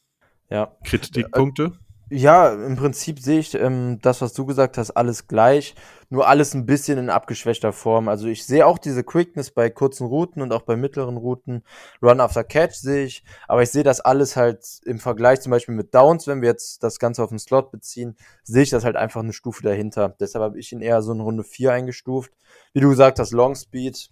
Ja. 0.49 0.71
Kritikpunkte? 0.85 1.73
Ja, 2.11 2.51
im 2.53 2.75
Prinzip 2.75 3.19
sehe 3.19 3.39
ich 3.39 3.53
ähm, 3.53 3.99
das, 4.01 4.19
was 4.21 4.33
du 4.33 4.43
gesagt 4.47 4.79
hast, 4.79 4.89
alles 4.91 5.27
gleich, 5.27 5.75
nur 6.09 6.27
alles 6.27 6.55
ein 6.55 6.65
bisschen 6.65 6.97
in 6.97 7.11
abgeschwächter 7.11 7.71
Form. 7.71 8.07
Also 8.07 8.27
ich 8.27 8.47
sehe 8.47 8.65
auch 8.65 8.79
diese 8.79 9.03
Quickness 9.03 9.51
bei 9.51 9.69
kurzen 9.69 10.07
Routen 10.07 10.41
und 10.41 10.51
auch 10.51 10.63
bei 10.63 10.75
mittleren 10.75 11.17
Routen. 11.17 11.63
Run 12.01 12.19
after 12.19 12.43
Catch 12.43 12.73
sehe 12.73 13.05
ich, 13.05 13.23
aber 13.47 13.61
ich 13.61 13.69
sehe 13.69 13.83
das 13.83 14.01
alles 14.01 14.35
halt 14.35 14.65
im 14.85 14.97
Vergleich 14.97 15.41
zum 15.41 15.51
Beispiel 15.51 15.75
mit 15.75 15.93
Downs, 15.93 16.25
wenn 16.25 16.41
wir 16.41 16.49
jetzt 16.49 16.81
das 16.81 16.97
Ganze 16.97 17.23
auf 17.23 17.29
den 17.29 17.37
Slot 17.37 17.69
beziehen, 17.71 18.15
sehe 18.43 18.63
ich 18.63 18.71
das 18.71 18.85
halt 18.85 18.95
einfach 18.95 19.21
eine 19.21 19.33
Stufe 19.33 19.61
dahinter. 19.61 20.15
Deshalb 20.19 20.41
habe 20.43 20.57
ich 20.57 20.71
ihn 20.71 20.81
eher 20.81 21.03
so 21.03 21.11
in 21.11 21.19
Runde 21.19 21.43
4 21.43 21.73
eingestuft. 21.73 22.31
Wie 22.73 22.79
du 22.79 22.89
gesagt 22.89 23.19
hast, 23.19 23.31
Long 23.33 23.53
Speed, 23.53 24.09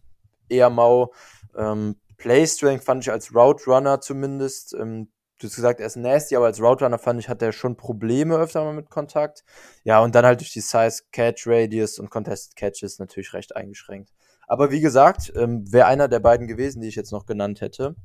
eher 0.50 0.70
mau. 0.70 1.14
Ähm, 1.56 1.96
Play 2.18 2.46
Strength 2.46 2.84
fand 2.84 3.04
ich 3.04 3.12
als 3.12 3.34
Route 3.34 3.66
Runner 3.66 4.02
zumindest 4.02 4.76
ähm, 4.76 5.10
du 5.40 5.48
hast 5.48 5.56
gesagt, 5.56 5.80
er 5.80 5.88
ist 5.88 5.96
nasty, 5.96 6.36
aber 6.36 6.46
als 6.46 6.62
Route 6.62 6.84
Runner 6.84 6.98
fand 6.98 7.20
ich, 7.20 7.30
hat 7.30 7.42
er 7.42 7.52
schon 7.52 7.78
Probleme 7.78 8.36
öfter 8.36 8.64
mal 8.64 8.74
mit 8.74 8.90
Kontakt. 8.90 9.44
Ja, 9.84 10.00
und 10.00 10.16
dann 10.16 10.26
halt 10.26 10.40
durch 10.40 10.52
die 10.52 10.62
Size, 10.62 11.04
Catch 11.12 11.44
Radius 11.46 12.00
und 12.00 12.10
Contested 12.10 12.56
Catches 12.56 13.00
natürlich 13.00 13.34
recht 13.34 13.56
eingeschränkt. 13.56 14.12
Aber 14.48 14.72
wie 14.72 14.80
gesagt, 14.80 15.32
ähm, 15.36 15.72
wäre 15.72 15.88
einer 15.88 16.08
der 16.08 16.20
beiden 16.20 16.48
gewesen, 16.48 16.82
die 16.82 16.88
ich 16.88 16.96
jetzt 16.96 17.12
noch 17.12 17.26
genannt 17.26 17.62
hätte. 17.62 17.96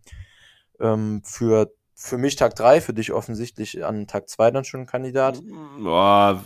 Ähm, 0.81 1.23
für, 1.25 1.73
für 1.95 2.19
mich 2.19 2.35
Tag 2.35 2.57
3, 2.57 2.81
für 2.81 2.93
dich 2.93 3.13
offensichtlich 3.13 3.85
an 3.85 4.09
Tag 4.09 4.29
2 4.29 4.51
dann 4.51 4.65
schon 4.65 4.81
ein 4.81 4.87
Kandidat. 4.87 5.41
Boah, 5.79 6.43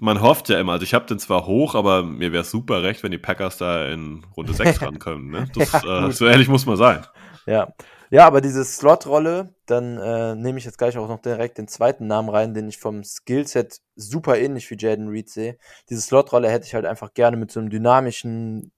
man 0.00 0.20
hofft 0.20 0.48
ja 0.48 0.58
immer. 0.58 0.72
Also 0.72 0.82
ich 0.82 0.92
habe 0.92 1.06
den 1.06 1.20
zwar 1.20 1.46
hoch, 1.46 1.76
aber 1.76 2.02
mir 2.02 2.32
wäre 2.32 2.44
super 2.44 2.82
recht, 2.82 3.04
wenn 3.04 3.12
die 3.12 3.18
Packers 3.18 3.58
da 3.58 3.86
in 3.86 4.26
Runde 4.36 4.52
6 4.52 4.82
rankommen. 4.82 5.30
Ne? 5.30 5.48
Das, 5.54 5.70
ja, 5.70 6.08
äh, 6.08 6.12
so 6.12 6.26
ehrlich 6.26 6.48
muss 6.48 6.66
man 6.66 6.76
sein. 6.76 7.06
Ja, 7.46 7.72
ja, 8.10 8.26
aber 8.26 8.40
diese 8.40 8.64
Slot-Rolle, 8.64 9.54
dann 9.66 9.98
äh, 9.98 10.34
nehme 10.34 10.58
ich 10.58 10.64
jetzt 10.64 10.78
gleich 10.78 10.96
auch 10.96 11.08
noch 11.08 11.20
direkt 11.20 11.58
den 11.58 11.68
zweiten 11.68 12.06
Namen 12.06 12.28
rein, 12.28 12.54
den 12.54 12.68
ich 12.68 12.78
vom 12.78 13.04
Skillset 13.04 13.80
super 13.96 14.38
ähnlich 14.38 14.70
wie 14.70 14.76
Jaden 14.78 15.08
Reed 15.08 15.28
sehe. 15.28 15.58
Diese 15.90 16.00
Slot-Rolle 16.00 16.50
hätte 16.50 16.66
ich 16.66 16.74
halt 16.74 16.86
einfach 16.86 17.14
gerne 17.14 17.36
mit 17.36 17.50
so 17.50 17.60
einem 17.60 17.70
dynamischen, 17.70 18.72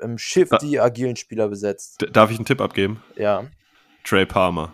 ähm, 0.00 0.18
shifty, 0.18 0.78
agilen 0.78 1.16
Spieler 1.16 1.48
besetzt. 1.48 2.06
Darf 2.12 2.30
ich 2.30 2.38
einen 2.38 2.46
Tipp 2.46 2.60
abgeben? 2.60 3.02
Ja. 3.16 3.44
Trey 4.04 4.26
Palmer. 4.26 4.72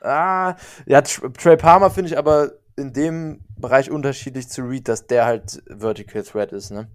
Ah, 0.00 0.56
ja, 0.86 1.02
Trey 1.02 1.56
Palmer 1.56 1.90
finde 1.90 2.10
ich 2.10 2.18
aber 2.18 2.52
in 2.76 2.92
dem 2.92 3.44
Bereich 3.56 3.90
unterschiedlich 3.90 4.48
zu 4.48 4.62
Reed, 4.62 4.88
dass 4.88 5.06
der 5.06 5.26
halt 5.26 5.62
Vertical 5.68 6.22
Threat 6.22 6.52
ist, 6.52 6.70
ne? 6.70 6.88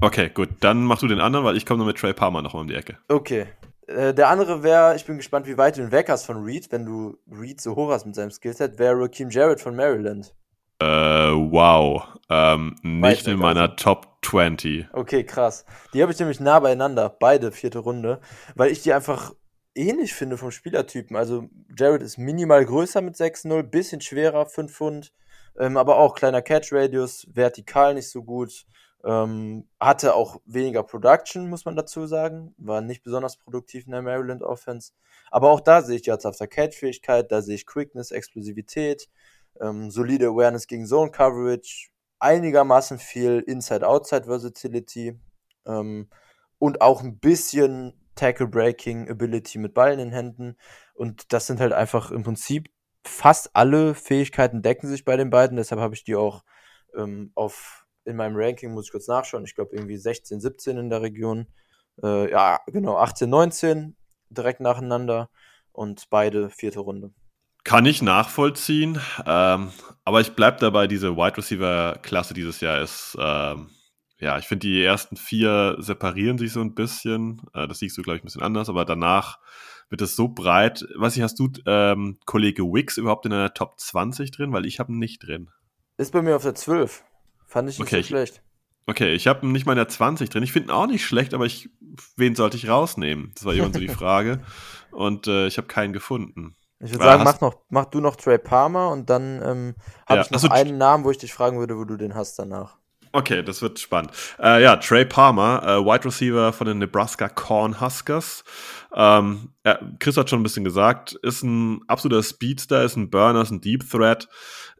Okay, 0.00 0.30
gut. 0.32 0.50
Dann 0.60 0.84
mach 0.84 0.98
du 0.98 1.08
den 1.08 1.20
anderen, 1.20 1.44
weil 1.44 1.56
ich 1.56 1.66
komme 1.66 1.78
nur 1.78 1.86
mit 1.86 1.98
Trey 1.98 2.12
Palmer 2.12 2.42
nochmal 2.42 2.62
um 2.62 2.68
die 2.68 2.74
Ecke. 2.74 2.98
Okay. 3.08 3.46
Äh, 3.86 4.14
der 4.14 4.28
andere 4.28 4.62
wäre, 4.62 4.96
ich 4.96 5.04
bin 5.04 5.16
gespannt, 5.16 5.46
wie 5.46 5.58
weit 5.58 5.76
du 5.76 5.82
ihn 5.82 5.92
weg 5.92 6.08
hast 6.08 6.24
von 6.24 6.42
Reed, 6.42 6.70
wenn 6.72 6.84
du 6.84 7.18
Reed 7.30 7.60
so 7.60 7.76
hoch 7.76 7.90
hast 7.90 8.06
mit 8.06 8.14
seinem 8.14 8.30
Skillset, 8.30 8.78
wäre 8.78 8.96
Raheem 8.96 9.30
Jarrett 9.30 9.60
von 9.60 9.76
Maryland. 9.76 10.34
Äh, 10.78 10.86
wow. 10.86 12.02
Ähm, 12.28 12.76
nicht 12.82 13.26
in 13.26 13.38
meiner 13.38 13.62
also. 13.62 13.76
Top 13.76 14.18
20. 14.22 14.88
Okay, 14.92 15.24
krass. 15.24 15.64
Die 15.94 16.02
habe 16.02 16.12
ich 16.12 16.18
nämlich 16.18 16.40
nah 16.40 16.58
beieinander, 16.58 17.08
beide 17.08 17.52
vierte 17.52 17.78
Runde, 17.78 18.20
weil 18.54 18.70
ich 18.70 18.82
die 18.82 18.92
einfach 18.92 19.32
ähnlich 19.74 20.14
finde 20.14 20.36
vom 20.36 20.50
Spielertypen. 20.50 21.16
Also 21.16 21.48
Jared 21.76 22.02
ist 22.02 22.18
minimal 22.18 22.64
größer 22.64 23.00
mit 23.00 23.14
6-0, 23.14 23.62
bisschen 23.62 24.00
schwerer, 24.00 24.46
5 24.46 24.72
Pfund, 24.72 25.12
ähm, 25.58 25.76
aber 25.76 25.96
auch 25.98 26.14
kleiner 26.14 26.42
Catch-Radius, 26.42 27.28
vertikal 27.32 27.94
nicht 27.94 28.10
so 28.10 28.22
gut. 28.22 28.66
Ähm, 29.04 29.68
hatte 29.78 30.14
auch 30.14 30.40
weniger 30.46 30.82
Production, 30.82 31.48
muss 31.48 31.64
man 31.64 31.76
dazu 31.76 32.06
sagen. 32.06 32.54
War 32.58 32.80
nicht 32.80 33.02
besonders 33.02 33.36
produktiv 33.36 33.86
in 33.86 33.92
der 33.92 34.02
Maryland 34.02 34.42
Offense. 34.42 34.92
Aber 35.30 35.50
auch 35.50 35.60
da 35.60 35.82
sehe 35.82 35.96
ich 35.96 36.02
die 36.02 36.12
After 36.12 36.46
Catch-Fähigkeit, 36.46 37.30
da 37.30 37.42
sehe 37.42 37.56
ich 37.56 37.66
Quickness, 37.66 38.10
Explosivität, 38.10 39.08
ähm, 39.60 39.90
solide 39.90 40.28
Awareness 40.28 40.66
gegen 40.66 40.86
Zone 40.86 41.10
Coverage, 41.10 41.90
einigermaßen 42.18 42.98
viel 42.98 43.40
Inside-Outside 43.46 44.24
Versatility 44.24 45.18
ähm, 45.66 46.08
und 46.58 46.80
auch 46.80 47.02
ein 47.02 47.18
bisschen 47.18 47.94
Tackle-Breaking-Ability 48.14 49.58
mit 49.58 49.74
Ball 49.74 49.92
in 49.92 49.98
den 49.98 50.12
Händen. 50.12 50.56
Und 50.94 51.32
das 51.32 51.46
sind 51.46 51.60
halt 51.60 51.72
einfach 51.72 52.10
im 52.10 52.22
Prinzip 52.22 52.70
fast 53.04 53.50
alle 53.54 53.94
Fähigkeiten 53.94 54.62
decken 54.62 54.88
sich 54.88 55.04
bei 55.04 55.16
den 55.16 55.30
beiden. 55.30 55.56
Deshalb 55.56 55.80
habe 55.80 55.94
ich 55.94 56.04
die 56.04 56.16
auch 56.16 56.42
ähm, 56.96 57.30
auf, 57.34 57.85
in 58.06 58.16
meinem 58.16 58.36
Ranking, 58.36 58.72
muss 58.72 58.86
ich 58.86 58.92
kurz 58.92 59.08
nachschauen, 59.08 59.44
ich 59.44 59.54
glaube 59.54 59.74
irgendwie 59.74 59.96
16, 59.96 60.40
17 60.40 60.76
in 60.78 60.90
der 60.90 61.02
Region. 61.02 61.46
Äh, 62.02 62.30
ja, 62.30 62.60
genau, 62.66 62.96
18, 62.98 63.28
19 63.28 63.96
direkt 64.30 64.60
nacheinander 64.60 65.30
und 65.72 66.04
beide 66.10 66.50
vierte 66.50 66.80
Runde. 66.80 67.12
Kann 67.64 67.84
ich 67.84 68.00
nachvollziehen, 68.00 69.00
ähm, 69.26 69.72
aber 70.04 70.20
ich 70.20 70.34
bleibe 70.34 70.58
dabei, 70.60 70.86
diese 70.86 71.16
Wide 71.16 71.36
Receiver-Klasse 71.36 72.32
dieses 72.32 72.60
Jahr 72.60 72.80
ist 72.80 73.16
ähm, 73.20 73.70
ja, 74.18 74.38
ich 74.38 74.46
finde, 74.46 74.66
die 74.66 74.82
ersten 74.82 75.16
vier 75.16 75.76
separieren 75.78 76.38
sich 76.38 76.52
so 76.52 76.60
ein 76.60 76.74
bisschen. 76.74 77.42
Äh, 77.52 77.68
das 77.68 77.78
siehst 77.80 77.98
du, 77.98 78.02
glaube 78.02 78.16
ich, 78.16 78.22
ein 78.22 78.26
bisschen 78.26 78.42
anders, 78.42 78.68
aber 78.68 78.84
danach 78.84 79.38
wird 79.90 80.00
es 80.00 80.16
so 80.16 80.28
breit. 80.28 80.86
Was 80.96 81.16
ich, 81.16 81.22
hast 81.22 81.38
du 81.38 81.50
ähm, 81.66 82.18
Kollege 82.24 82.62
Wix 82.62 82.96
überhaupt 82.96 83.26
in 83.26 83.32
der 83.32 83.52
Top 83.52 83.78
20 83.78 84.30
drin? 84.30 84.52
Weil 84.52 84.66
ich 84.66 84.80
habe 84.80 84.92
ihn 84.92 84.98
nicht 84.98 85.26
drin. 85.26 85.50
Ist 85.98 86.12
bei 86.12 86.22
mir 86.22 86.36
auf 86.36 86.42
der 86.42 86.54
12. 86.54 87.04
Fand 87.46 87.70
ich 87.70 87.78
nicht 87.78 87.86
okay, 87.86 88.02
so 88.02 88.08
schlecht. 88.08 88.42
Okay, 88.86 89.14
ich 89.14 89.26
habe 89.26 89.46
nicht 89.46 89.66
mal 89.66 89.72
in 89.72 89.78
der 89.78 89.88
20 89.88 90.30
drin. 90.30 90.42
Ich 90.42 90.52
finde 90.52 90.68
ihn 90.68 90.70
auch 90.70 90.86
nicht 90.86 91.04
schlecht, 91.04 91.34
aber 91.34 91.44
ich, 91.44 91.70
wen 92.16 92.36
sollte 92.36 92.56
ich 92.56 92.68
rausnehmen? 92.68 93.32
Das 93.34 93.44
war 93.44 93.52
jemand 93.52 93.74
so 93.74 93.80
die 93.80 93.88
Frage. 94.02 94.40
Und 94.92 95.26
äh, 95.26 95.48
ich 95.48 95.58
habe 95.58 95.66
keinen 95.66 95.92
gefunden. 95.92 96.54
Ich 96.78 96.92
würde 96.92 97.04
sagen, 97.04 97.24
mach, 97.24 97.40
noch, 97.40 97.56
mach 97.68 97.86
du 97.86 98.00
noch 98.00 98.16
Trey 98.16 98.38
Palmer 98.38 98.90
und 98.90 99.08
dann 99.08 99.40
ähm, 99.42 99.74
habe 100.06 100.18
ja, 100.18 100.22
ich 100.22 100.30
noch 100.30 100.42
also, 100.42 100.50
einen 100.50 100.78
Namen, 100.78 101.04
wo 101.04 101.10
ich 101.10 101.18
dich 101.18 101.32
fragen 101.32 101.58
würde, 101.58 101.76
wo 101.78 101.84
du 101.84 101.96
den 101.96 102.14
hast 102.14 102.38
danach. 102.38 102.76
Okay, 103.12 103.42
das 103.42 103.62
wird 103.62 103.78
spannend. 103.78 104.12
Äh, 104.38 104.62
ja, 104.62 104.76
Trey 104.76 105.06
Palmer, 105.06 105.62
äh, 105.64 105.84
Wide 105.84 106.04
Receiver 106.04 106.52
von 106.52 106.66
den 106.66 106.78
Nebraska 106.78 107.30
Corn 107.30 107.80
Huskers. 107.80 108.44
Ähm, 108.94 109.52
ja, 109.64 109.78
Chris 109.98 110.18
hat 110.18 110.28
schon 110.28 110.40
ein 110.40 110.42
bisschen 110.42 110.64
gesagt, 110.64 111.14
ist 111.22 111.42
ein 111.42 111.80
absoluter 111.86 112.22
Speedster, 112.22 112.84
ist 112.84 112.96
ein 112.96 113.08
Burner, 113.08 113.40
ist 113.40 113.50
ein 113.50 113.62
Deep 113.62 113.88
Threat. 113.90 114.28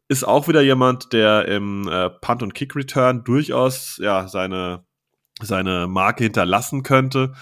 Ist 0.08 0.24
auch 0.24 0.48
wieder 0.48 0.62
jemand, 0.62 1.12
der 1.12 1.48
im 1.48 1.88
äh, 1.88 2.10
Punt- 2.10 2.42
und 2.42 2.54
Kick-Return 2.54 3.24
durchaus 3.24 3.98
ja, 4.00 4.28
seine, 4.28 4.84
seine 5.42 5.86
Marke 5.88 6.24
hinterlassen 6.24 6.82
könnte 6.82 7.32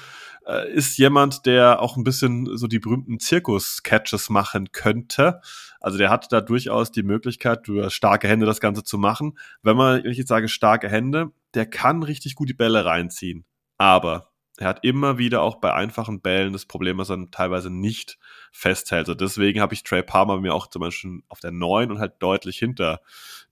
äh, 0.47 0.71
ist 0.73 0.99
jemand, 0.99 1.47
der 1.47 1.81
auch 1.81 1.97
ein 1.97 2.05
bisschen 2.05 2.57
so 2.57 2.67
die 2.67 2.79
berühmten 2.79 3.19
Zirkus-Catches 3.19 4.31
machen 4.31 4.73
könnte. 4.73 5.41
Also 5.81 5.99
der 5.99 6.11
hat 6.11 6.33
da 6.33 6.41
durchaus 6.41 6.91
die 6.93 7.03
Möglichkeit, 7.03 7.67
durch 7.67 7.93
starke 7.95 8.29
Hände 8.29 8.47
das 8.47 8.61
Ganze 8.61 8.85
zu 8.85 8.99
machen. 8.99 9.39
Wenn 9.63 9.77
man, 9.77 10.03
wenn 10.05 10.11
ich 10.11 10.19
jetzt 10.19 10.29
sage 10.29 10.49
starke 10.49 10.89
Hände, 10.89 11.31
der 11.55 11.67
kann 11.67 12.03
richtig 12.03 12.35
gut 12.35 12.49
die 12.49 12.55
Bälle 12.55 12.85
reinziehen. 12.85 13.45
Aber 13.77 14.31
er 14.57 14.69
hat 14.69 14.85
immer 14.85 15.19
wieder 15.19 15.43
auch 15.43 15.57
bei 15.57 15.73
einfachen 15.73 16.21
Bällen 16.21 16.53
das 16.53 16.67
Problem, 16.67 16.99
dass 16.99 17.11
er 17.11 17.31
teilweise 17.31 17.71
nicht 17.71 18.19
festhält. 18.53 19.09
Also 19.09 19.15
deswegen 19.15 19.61
habe 19.61 19.75
ich 19.75 19.83
Trey 19.83 20.03
Palmer 20.03 20.41
mir 20.41 20.55
auch 20.55 20.69
zum 20.69 20.81
Beispiel 20.81 21.23
auf 21.29 21.41
der 21.41 21.51
9 21.51 21.91
und 21.91 21.99
halt 21.99 22.15
deutlich 22.21 22.59
hinter 22.59 23.01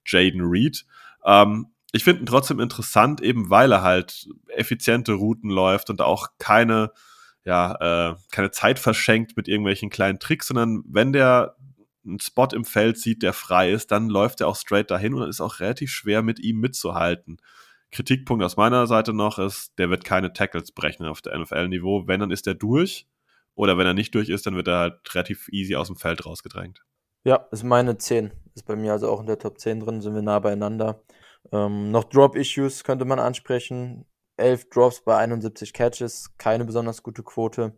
Jaden 0.05 0.41
Reed. 0.41 0.85
Ähm, 1.25 1.67
ich 1.91 2.05
finde 2.05 2.21
ihn 2.21 2.25
trotzdem 2.25 2.59
interessant, 2.59 3.21
eben 3.21 3.49
weil 3.49 3.71
er 3.71 3.81
halt 3.83 4.29
effiziente 4.47 5.13
Routen 5.13 5.49
läuft 5.49 5.89
und 5.89 6.01
auch 6.01 6.29
keine, 6.39 6.91
ja, 7.43 8.11
äh, 8.11 8.15
keine 8.31 8.51
Zeit 8.51 8.79
verschenkt 8.79 9.35
mit 9.35 9.47
irgendwelchen 9.47 9.89
kleinen 9.89 10.19
Tricks, 10.19 10.47
sondern 10.47 10.83
wenn 10.87 11.11
der 11.11 11.55
einen 12.05 12.19
Spot 12.19 12.47
im 12.53 12.65
Feld 12.65 12.97
sieht, 12.97 13.23
der 13.23 13.33
frei 13.33 13.71
ist, 13.71 13.91
dann 13.91 14.09
läuft 14.09 14.41
er 14.41 14.47
auch 14.47 14.55
straight 14.55 14.89
dahin 14.89 15.13
und 15.13 15.27
ist 15.27 15.41
auch 15.41 15.59
relativ 15.59 15.91
schwer 15.91 16.21
mit 16.21 16.39
ihm 16.39 16.59
mitzuhalten. 16.59 17.37
Kritikpunkt 17.93 18.43
aus 18.43 18.57
meiner 18.57 18.87
Seite 18.87 19.13
noch 19.13 19.39
ist, 19.39 19.77
der 19.77 19.89
wird 19.89 20.03
keine 20.03 20.33
Tackles 20.33 20.71
brechen 20.71 21.05
auf 21.05 21.21
der 21.21 21.37
NFL-Niveau. 21.37 22.07
Wenn, 22.07 22.19
dann 22.19 22.31
ist 22.31 22.47
er 22.47 22.55
durch. 22.55 23.07
Oder 23.55 23.77
wenn 23.77 23.85
er 23.85 23.93
nicht 23.93 24.15
durch 24.15 24.29
ist, 24.29 24.45
dann 24.45 24.55
wird 24.55 24.67
er 24.67 24.79
halt 24.79 25.15
relativ 25.15 25.47
easy 25.49 25.75
aus 25.75 25.87
dem 25.87 25.95
Feld 25.95 26.25
rausgedrängt. 26.25 26.83
Ja, 27.23 27.47
ist 27.51 27.63
meine 27.63 27.97
10. 27.97 28.31
Ist 28.55 28.65
bei 28.65 28.75
mir 28.75 28.91
also 28.91 29.09
auch 29.09 29.19
in 29.19 29.27
der 29.27 29.39
Top 29.39 29.59
10 29.59 29.79
drin, 29.79 30.01
sind 30.01 30.15
wir 30.15 30.21
nah 30.21 30.39
beieinander. 30.39 31.03
Ähm, 31.51 31.91
noch 31.91 32.05
Drop-Issues 32.05 32.83
könnte 32.83 33.05
man 33.05 33.19
ansprechen. 33.19 34.05
11 34.37 34.69
Drops 34.69 35.01
bei 35.01 35.15
71 35.17 35.73
Catches, 35.73 36.35
keine 36.37 36.65
besonders 36.65 37.03
gute 37.03 37.23
Quote. 37.23 37.77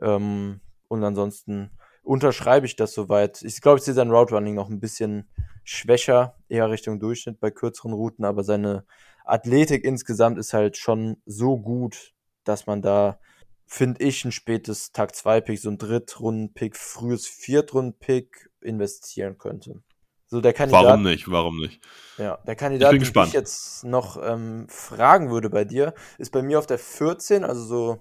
Ähm, 0.00 0.60
und 0.88 1.04
ansonsten 1.04 1.70
unterschreibe 2.02 2.66
ich 2.66 2.76
das 2.76 2.94
soweit. 2.94 3.42
Ich 3.42 3.60
glaube, 3.60 3.78
ich 3.78 3.84
sehe 3.84 3.94
sein 3.94 4.10
Route 4.10 4.34
Running 4.34 4.54
noch 4.54 4.70
ein 4.70 4.78
bisschen 4.80 5.28
schwächer, 5.64 6.36
eher 6.48 6.70
Richtung 6.70 7.00
Durchschnitt 7.00 7.40
bei 7.40 7.50
kürzeren 7.50 7.92
Routen, 7.92 8.24
aber 8.24 8.44
seine 8.44 8.86
Athletik 9.26 9.84
insgesamt 9.84 10.38
ist 10.38 10.52
halt 10.52 10.76
schon 10.76 11.16
so 11.26 11.58
gut, 11.58 12.14
dass 12.44 12.66
man 12.66 12.80
da, 12.80 13.18
finde 13.66 14.02
ich, 14.02 14.24
ein 14.24 14.32
spätes 14.32 14.92
Tag 14.92 15.14
2 15.14 15.40
Pick, 15.40 15.58
so 15.58 15.68
ein 15.68 15.78
Drittrunden-Pick, 15.78 16.76
frühes 16.76 17.26
Viertrunden-Pick 17.26 18.50
investieren 18.60 19.36
könnte. 19.36 19.82
So 20.28 20.40
der 20.40 20.52
Kandidat, 20.52 20.84
Warum 20.84 21.02
nicht? 21.02 21.30
Warum 21.30 21.60
nicht? 21.60 21.80
Ja, 22.18 22.38
der 22.46 22.56
Kandidat, 22.56 22.94
ich 22.94 23.12
den 23.12 23.24
ich 23.24 23.32
jetzt 23.32 23.84
noch 23.84 24.20
ähm, 24.22 24.66
fragen 24.68 25.30
würde 25.30 25.50
bei 25.50 25.64
dir, 25.64 25.94
ist 26.18 26.32
bei 26.32 26.42
mir 26.42 26.58
auf 26.58 26.66
der 26.66 26.78
14, 26.78 27.44
also 27.44 27.62
so, 27.62 27.98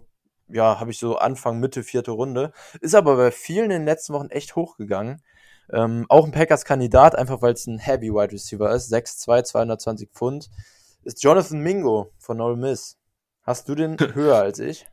ja, 0.47 0.79
habe 0.79 0.91
ich 0.91 0.97
so 0.97 1.17
Anfang, 1.17 1.59
Mitte, 1.59 1.83
vierte 1.83 2.11
Runde. 2.11 2.51
Ist 2.81 2.95
aber 2.95 3.15
bei 3.15 3.31
vielen 3.31 3.65
in 3.65 3.69
den 3.81 3.85
letzten 3.85 4.13
Wochen 4.13 4.29
echt 4.29 4.55
hochgegangen. 4.55 5.21
Ähm, 5.71 6.05
auch 6.09 6.25
ein 6.25 6.31
Packers-Kandidat, 6.31 7.15
einfach 7.15 7.41
weil 7.41 7.53
es 7.53 7.67
ein 7.67 7.79
Heavy 7.79 8.11
Wide 8.11 8.31
Receiver 8.31 8.71
ist, 8.73 8.91
6'2, 8.91 9.43
220 9.43 10.09
Pfund, 10.11 10.49
ist 11.05 11.23
Jonathan 11.23 11.59
Mingo 11.59 12.11
von 12.17 12.41
Ole 12.41 12.57
Miss. 12.57 12.97
Hast 13.43 13.69
du 13.69 13.75
den 13.75 13.97
höher 14.13 14.37
als 14.37 14.59
ich? 14.59 14.85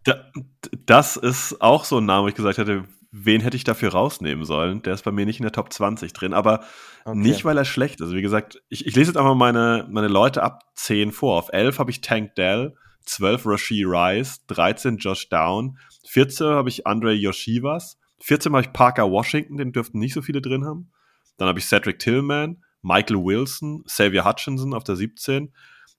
Das 0.86 1.16
ist 1.16 1.60
auch 1.60 1.84
so 1.84 1.98
ein 1.98 2.06
Name, 2.06 2.24
wo 2.24 2.28
ich 2.28 2.34
gesagt 2.34 2.58
hätte, 2.58 2.84
wen 3.10 3.40
hätte 3.40 3.56
ich 3.56 3.64
dafür 3.64 3.92
rausnehmen 3.92 4.44
sollen? 4.44 4.82
Der 4.82 4.94
ist 4.94 5.04
bei 5.04 5.12
mir 5.12 5.26
nicht 5.26 5.40
in 5.40 5.44
der 5.44 5.52
Top 5.52 5.72
20 5.72 6.12
drin, 6.12 6.34
aber 6.34 6.64
okay. 7.04 7.18
nicht, 7.18 7.44
weil 7.44 7.56
er 7.56 7.64
schlecht 7.64 7.96
ist. 7.96 8.02
Also 8.02 8.14
wie 8.14 8.22
gesagt, 8.22 8.62
ich, 8.68 8.86
ich 8.86 8.94
lese 8.94 9.10
jetzt 9.10 9.16
einfach 9.16 9.34
meine, 9.34 9.86
meine 9.90 10.08
Leute 10.08 10.42
ab 10.42 10.62
10 10.74 11.12
vor. 11.12 11.38
Auf 11.38 11.48
11 11.52 11.78
habe 11.78 11.90
ich 11.90 12.00
Tank 12.02 12.34
Dell, 12.34 12.74
12 13.04 13.46
Rashi 13.46 13.84
Rice, 13.84 14.44
13 14.46 14.98
Josh 14.98 15.28
Down, 15.28 15.78
14 16.08 16.46
habe 16.46 16.68
ich 16.68 16.86
Andre 16.86 17.12
Yoshivas, 17.12 17.98
14 18.20 18.52
habe 18.52 18.62
ich 18.62 18.72
Parker 18.72 19.10
Washington, 19.10 19.56
den 19.56 19.72
dürften 19.72 19.98
nicht 19.98 20.14
so 20.14 20.22
viele 20.22 20.40
drin 20.40 20.64
haben. 20.64 20.92
Dann 21.38 21.48
habe 21.48 21.58
ich 21.58 21.66
Cedric 21.66 21.98
Tillman, 21.98 22.62
Michael 22.82 23.24
Wilson, 23.24 23.84
Xavier 23.84 24.24
Hutchinson 24.24 24.74
auf 24.74 24.84
der 24.84 24.96
17. 24.96 25.52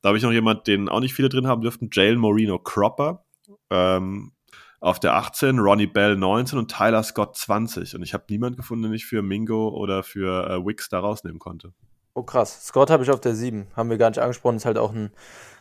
Da 0.04 0.10
habe 0.10 0.18
ich 0.18 0.24
noch 0.24 0.34
jemand, 0.34 0.68
den 0.68 0.90
auch 0.90 1.00
nicht 1.00 1.14
viele 1.14 1.30
drin 1.30 1.48
haben 1.48 1.62
dürften, 1.62 1.90
Jalen 1.92 2.20
Moreno 2.20 2.60
Cropper. 2.60 3.26
Ähm, 3.70 4.34
auf 4.82 5.00
der 5.00 5.16
18 5.16 5.60
Ronnie 5.60 5.88
Bell 5.88 6.18
19 6.18 6.60
und 6.60 6.70
Tyler 6.70 7.04
Scott 7.04 7.38
20. 7.38 7.96
Und 7.96 8.04
ich 8.04 8.14
habe 8.14 8.26
niemanden 8.30 8.58
gefunden, 8.58 8.84
den 8.84 8.94
ich 8.94 9.06
für 9.06 9.22
Mingo 9.22 9.70
oder 9.70 10.04
für 10.04 10.50
äh, 10.50 10.66
Wix 10.66 10.90
da 10.90 11.00
rausnehmen 11.00 11.40
konnte. 11.40 11.72
Oh 12.16 12.24
krass. 12.24 12.66
Scott 12.66 12.90
habe 12.90 13.02
ich 13.02 13.10
auf 13.10 13.22
der 13.22 13.34
7. 13.34 13.68
Haben 13.78 13.90
wir 13.90 13.98
gar 13.98 14.10
nicht 14.10 14.20
angesprochen. 14.20 14.58
Ist 14.58 14.66
halt 14.66 14.78
auch 14.78 14.92
ein, 14.92 15.12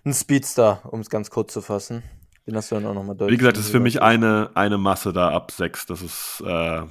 ein 0.05 0.12
Speedstar, 0.12 0.93
um 0.93 0.99
es 0.99 1.09
ganz 1.09 1.30
kurz 1.30 1.53
zu 1.53 1.62
fassen. 1.62 2.03
Den 2.49 2.57
hast 2.57 2.72
du 2.72 2.74
dann 2.74 2.86
auch 2.86 2.95
nochmal 2.95 3.14
deutlich. 3.14 3.34
Wie 3.34 3.38
gesagt, 3.38 3.59
das 3.59 3.66
ist 3.66 3.70
für 3.70 3.78
mich 3.78 4.03
eine, 4.03 4.51
eine 4.55 4.76
Masse 4.76 5.12
da 5.12 5.30
ab 5.30 5.53
6. 5.53 5.86
Das 5.86 6.03
ist 6.03 6.43
äh, 6.45 6.82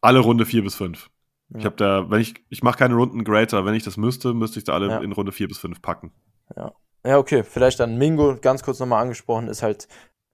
alle 0.00 0.18
Runde 0.20 0.46
4 0.46 0.62
bis 0.62 0.74
5. 0.76 1.10
Ja. 1.50 1.58
Ich 1.58 1.66
habe 1.66 1.76
da, 1.76 2.10
wenn 2.10 2.22
ich, 2.22 2.34
ich 2.48 2.62
mache 2.62 2.78
keine 2.78 2.94
Runden 2.94 3.24
Grades, 3.24 3.52
aber 3.52 3.66
wenn 3.66 3.74
ich 3.74 3.84
das 3.84 3.98
müsste, 3.98 4.32
müsste 4.32 4.58
ich 4.58 4.64
da 4.64 4.72
alle 4.72 4.88
ja. 4.88 4.98
in 5.00 5.12
Runde 5.12 5.32
4 5.32 5.48
bis 5.48 5.58
5 5.58 5.82
packen. 5.82 6.12
Ja. 6.56 6.72
Ja, 7.06 7.18
okay. 7.18 7.42
Vielleicht 7.42 7.80
dann 7.80 7.98
Mingo, 7.98 8.36
ganz 8.40 8.62
kurz 8.62 8.78
nochmal 8.80 9.02
angesprochen, 9.02 9.48
ist 9.48 9.62
halt 9.62 9.88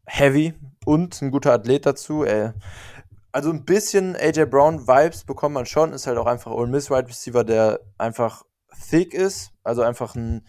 heavy 0.07 0.55
und 0.85 1.21
ein 1.21 1.31
guter 1.31 1.53
Athlet 1.53 1.85
dazu. 1.85 2.23
Er 2.23 2.55
also 3.33 3.51
ein 3.51 3.65
bisschen 3.65 4.17
AJ 4.17 4.47
Brown 4.47 4.87
Vibes 4.87 5.25
bekommt 5.25 5.55
man 5.55 5.67
schon. 5.67 5.93
Ist 5.93 6.07
halt 6.07 6.19
auch 6.19 6.27
einfach 6.27 6.53
Ole 6.53 6.71
Miss 6.71 6.91
Wide 6.91 7.09
Receiver, 7.09 7.45
der 7.45 7.81
einfach 7.99 8.45
thick 8.89 9.15
ist, 9.15 9.53
also 9.63 9.83
einfach 9.83 10.15
ein 10.15 10.47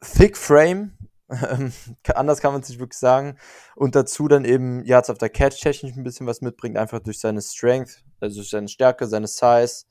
thick 0.00 0.36
Frame. 0.36 0.92
Anders 2.14 2.40
kann 2.40 2.52
man 2.52 2.62
es 2.62 2.68
nicht 2.68 2.78
wirklich 2.78 2.98
sagen. 2.98 3.38
Und 3.74 3.94
dazu 3.94 4.28
dann 4.28 4.44
eben 4.44 4.84
Yards 4.84 5.10
auf 5.10 5.18
der 5.18 5.30
Catch 5.30 5.60
technisch 5.60 5.96
ein 5.96 6.04
bisschen 6.04 6.26
was 6.26 6.40
mitbringt, 6.40 6.76
einfach 6.76 7.00
durch 7.00 7.18
seine 7.18 7.40
Strength, 7.40 8.04
also 8.20 8.36
durch 8.36 8.50
seine 8.50 8.68
Stärke, 8.68 9.06
seine 9.06 9.26
Size. 9.26 9.86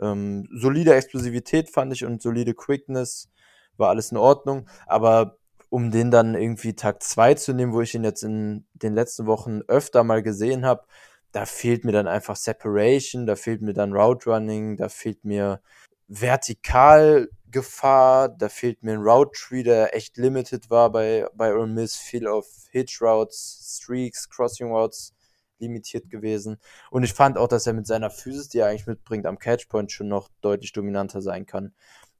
Ähm, 0.00 0.48
solide 0.52 0.94
Explosivität 0.94 1.70
fand 1.70 1.92
ich 1.92 2.04
und 2.04 2.22
solide 2.22 2.54
Quickness 2.54 3.30
war 3.78 3.90
alles 3.90 4.12
in 4.12 4.18
Ordnung. 4.18 4.68
Aber 4.86 5.38
um 5.68 5.90
den 5.90 6.10
dann 6.10 6.34
irgendwie 6.34 6.74
Tag 6.74 7.02
2 7.02 7.34
zu 7.34 7.52
nehmen, 7.52 7.72
wo 7.72 7.80
ich 7.80 7.94
ihn 7.94 8.04
jetzt 8.04 8.22
in 8.22 8.66
den 8.74 8.94
letzten 8.94 9.26
Wochen 9.26 9.60
öfter 9.68 10.04
mal 10.04 10.22
gesehen 10.22 10.64
habe, 10.64 10.84
da 11.32 11.44
fehlt 11.44 11.84
mir 11.84 11.92
dann 11.92 12.06
einfach 12.06 12.36
Separation, 12.36 13.26
da 13.26 13.36
fehlt 13.36 13.60
mir 13.62 13.74
dann 13.74 13.92
Route 13.92 14.30
Running, 14.30 14.76
da 14.76 14.88
fehlt 14.88 15.24
mir 15.24 15.60
Vertikalgefahr, 16.08 18.28
da 18.30 18.48
fehlt 18.48 18.82
mir 18.82 18.94
ein 18.94 19.02
Route 19.02 19.32
Tree, 19.34 19.62
der 19.62 19.94
echt 19.94 20.16
limited 20.16 20.70
war 20.70 20.90
bei, 20.90 21.26
bei 21.34 21.54
Ole 21.54 21.66
Miss, 21.66 21.96
viel 21.96 22.26
auf 22.26 22.46
Hitch 22.70 23.02
Routes, 23.02 23.80
Streaks, 23.82 24.30
Crossing 24.30 24.72
Routes 24.72 25.12
limitiert 25.58 26.10
gewesen. 26.10 26.58
Und 26.90 27.02
ich 27.02 27.12
fand 27.12 27.38
auch, 27.38 27.48
dass 27.48 27.66
er 27.66 27.72
mit 27.72 27.86
seiner 27.86 28.10
Physis, 28.10 28.48
die 28.48 28.58
er 28.58 28.68
eigentlich 28.68 28.86
mitbringt, 28.86 29.26
am 29.26 29.38
Catchpoint 29.38 29.92
schon 29.92 30.08
noch 30.08 30.28
deutlich 30.40 30.72
dominanter 30.72 31.22
sein 31.22 31.46
kann. 31.46 31.74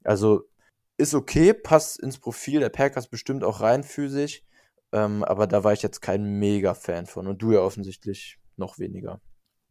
Also 0.04 0.44
ist 0.98 1.14
okay, 1.14 1.52
passt 1.52 2.00
ins 2.00 2.18
Profil 2.18 2.60
der 2.60 2.70
Packers 2.70 3.08
bestimmt 3.08 3.44
auch 3.44 3.60
rein 3.60 3.84
physisch, 3.84 4.42
ähm, 4.92 5.24
aber 5.24 5.46
da 5.46 5.64
war 5.64 5.72
ich 5.72 5.82
jetzt 5.82 6.00
kein 6.00 6.24
Mega-Fan 6.24 7.06
von 7.06 7.26
und 7.26 7.42
du 7.42 7.52
ja 7.52 7.60
offensichtlich 7.60 8.38
noch 8.56 8.78
weniger. 8.78 9.20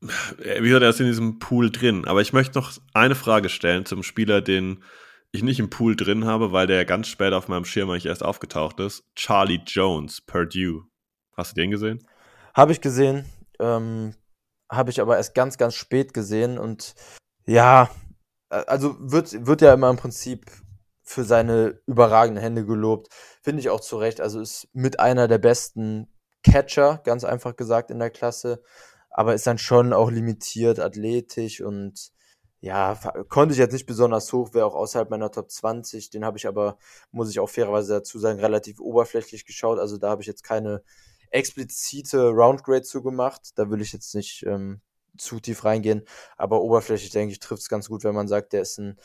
Wie 0.02 0.68
gesagt, 0.68 0.84
er 0.84 0.90
ist 0.90 1.00
in 1.00 1.08
diesem 1.08 1.40
Pool 1.40 1.72
drin. 1.72 2.06
Aber 2.06 2.22
ich 2.22 2.34
möchte 2.34 2.60
noch 2.60 2.74
eine 2.94 3.16
Frage 3.16 3.50
stellen 3.50 3.86
zum 3.86 4.04
Spieler, 4.04 4.42
den 4.42 4.84
ich 5.32 5.42
nicht 5.42 5.60
im 5.60 5.70
Pool 5.70 5.96
drin 5.96 6.26
habe, 6.26 6.52
weil 6.52 6.68
der 6.68 6.86
ganz 6.86 7.08
spät 7.08 7.34
auf 7.34 7.48
meinem 7.48 7.66
Schirm 7.66 7.90
eigentlich 7.90 8.06
erst 8.06 8.24
aufgetaucht 8.24 8.80
ist. 8.80 9.04
Charlie 9.16 9.62
Jones, 9.66 10.22
Purdue. 10.22 10.86
Hast 11.36 11.52
du 11.52 11.62
den 11.62 11.72
gesehen? 11.72 12.06
Habe 12.54 12.72
ich 12.72 12.82
gesehen. 12.82 13.26
Ähm, 13.60 14.16
habe 14.72 14.92
ich 14.92 15.02
aber 15.02 15.18
erst 15.18 15.34
ganz, 15.34 15.58
ganz 15.58 15.76
spät 15.76 16.14
gesehen. 16.14 16.58
Und 16.58 16.96
ja, 17.46 17.90
also 18.50 18.96
wird, 19.00 19.46
wird 19.46 19.62
ja 19.62 19.74
immer 19.74 19.90
im 19.90 19.98
Prinzip 19.98 20.46
für 21.06 21.24
seine 21.24 21.80
überragenden 21.86 22.42
Hände 22.42 22.66
gelobt. 22.66 23.10
Finde 23.42 23.62
ich 23.62 23.70
auch 23.70 23.80
zu 23.80 23.98
Recht. 23.98 24.20
Also 24.20 24.42
ist 24.42 24.68
mit 24.74 25.00
einer 25.00 25.28
der 25.28 25.38
besten 25.38 26.08
Catcher, 26.44 27.00
ganz 27.04 27.24
einfach 27.24 27.56
gesagt, 27.56 27.92
in 27.92 28.00
der 28.00 28.10
Klasse, 28.10 28.62
aber 29.10 29.34
ist 29.34 29.48
dann 29.48 29.58
schon 29.58 29.94
auch 29.94 30.12
limitiert, 30.12 30.80
athletisch 30.80 31.62
und 31.62 32.12
ja, 32.60 33.00
konnte 33.30 33.54
ich 33.54 33.60
jetzt 33.60 33.74
nicht 33.74 33.86
besonders 33.86 34.34
hoch, 34.34 34.54
wäre 34.56 34.66
auch 34.66 34.74
außerhalb 34.74 35.12
meiner 35.12 35.32
Top 35.32 35.52
20. 35.52 36.10
Den 36.10 36.26
habe 36.26 36.38
ich 36.40 36.48
aber, 36.48 36.80
muss 37.12 37.30
ich 37.30 37.40
auch 37.40 37.50
fairerweise 37.50 37.94
dazu 37.94 38.18
sagen, 38.18 38.40
relativ 38.40 38.80
oberflächlich 38.80 39.46
geschaut. 39.46 39.78
Also 39.78 39.98
da 39.98 40.10
habe 40.10 40.24
ich 40.24 40.28
jetzt 40.28 40.44
keine 40.44 40.82
explizite 41.30 42.30
Roundgrade 42.30 42.82
zugemacht. 42.82 43.52
Da 43.60 43.70
will 43.70 43.82
ich 43.82 43.94
jetzt 43.94 44.16
nicht 44.16 44.44
ähm, 44.48 44.82
zu 45.18 45.40
tief 45.40 45.64
reingehen. 45.64 46.06
Aber 46.38 46.62
oberflächlich, 46.62 47.12
denke 47.12 47.34
ich, 47.34 47.40
trifft 47.40 47.62
es 47.62 47.70
ganz 47.70 47.88
gut, 47.88 48.04
wenn 48.04 48.16
man 48.16 48.28
sagt, 48.28 48.54
der 48.54 48.62
ist 48.62 48.80
ein 48.80 48.98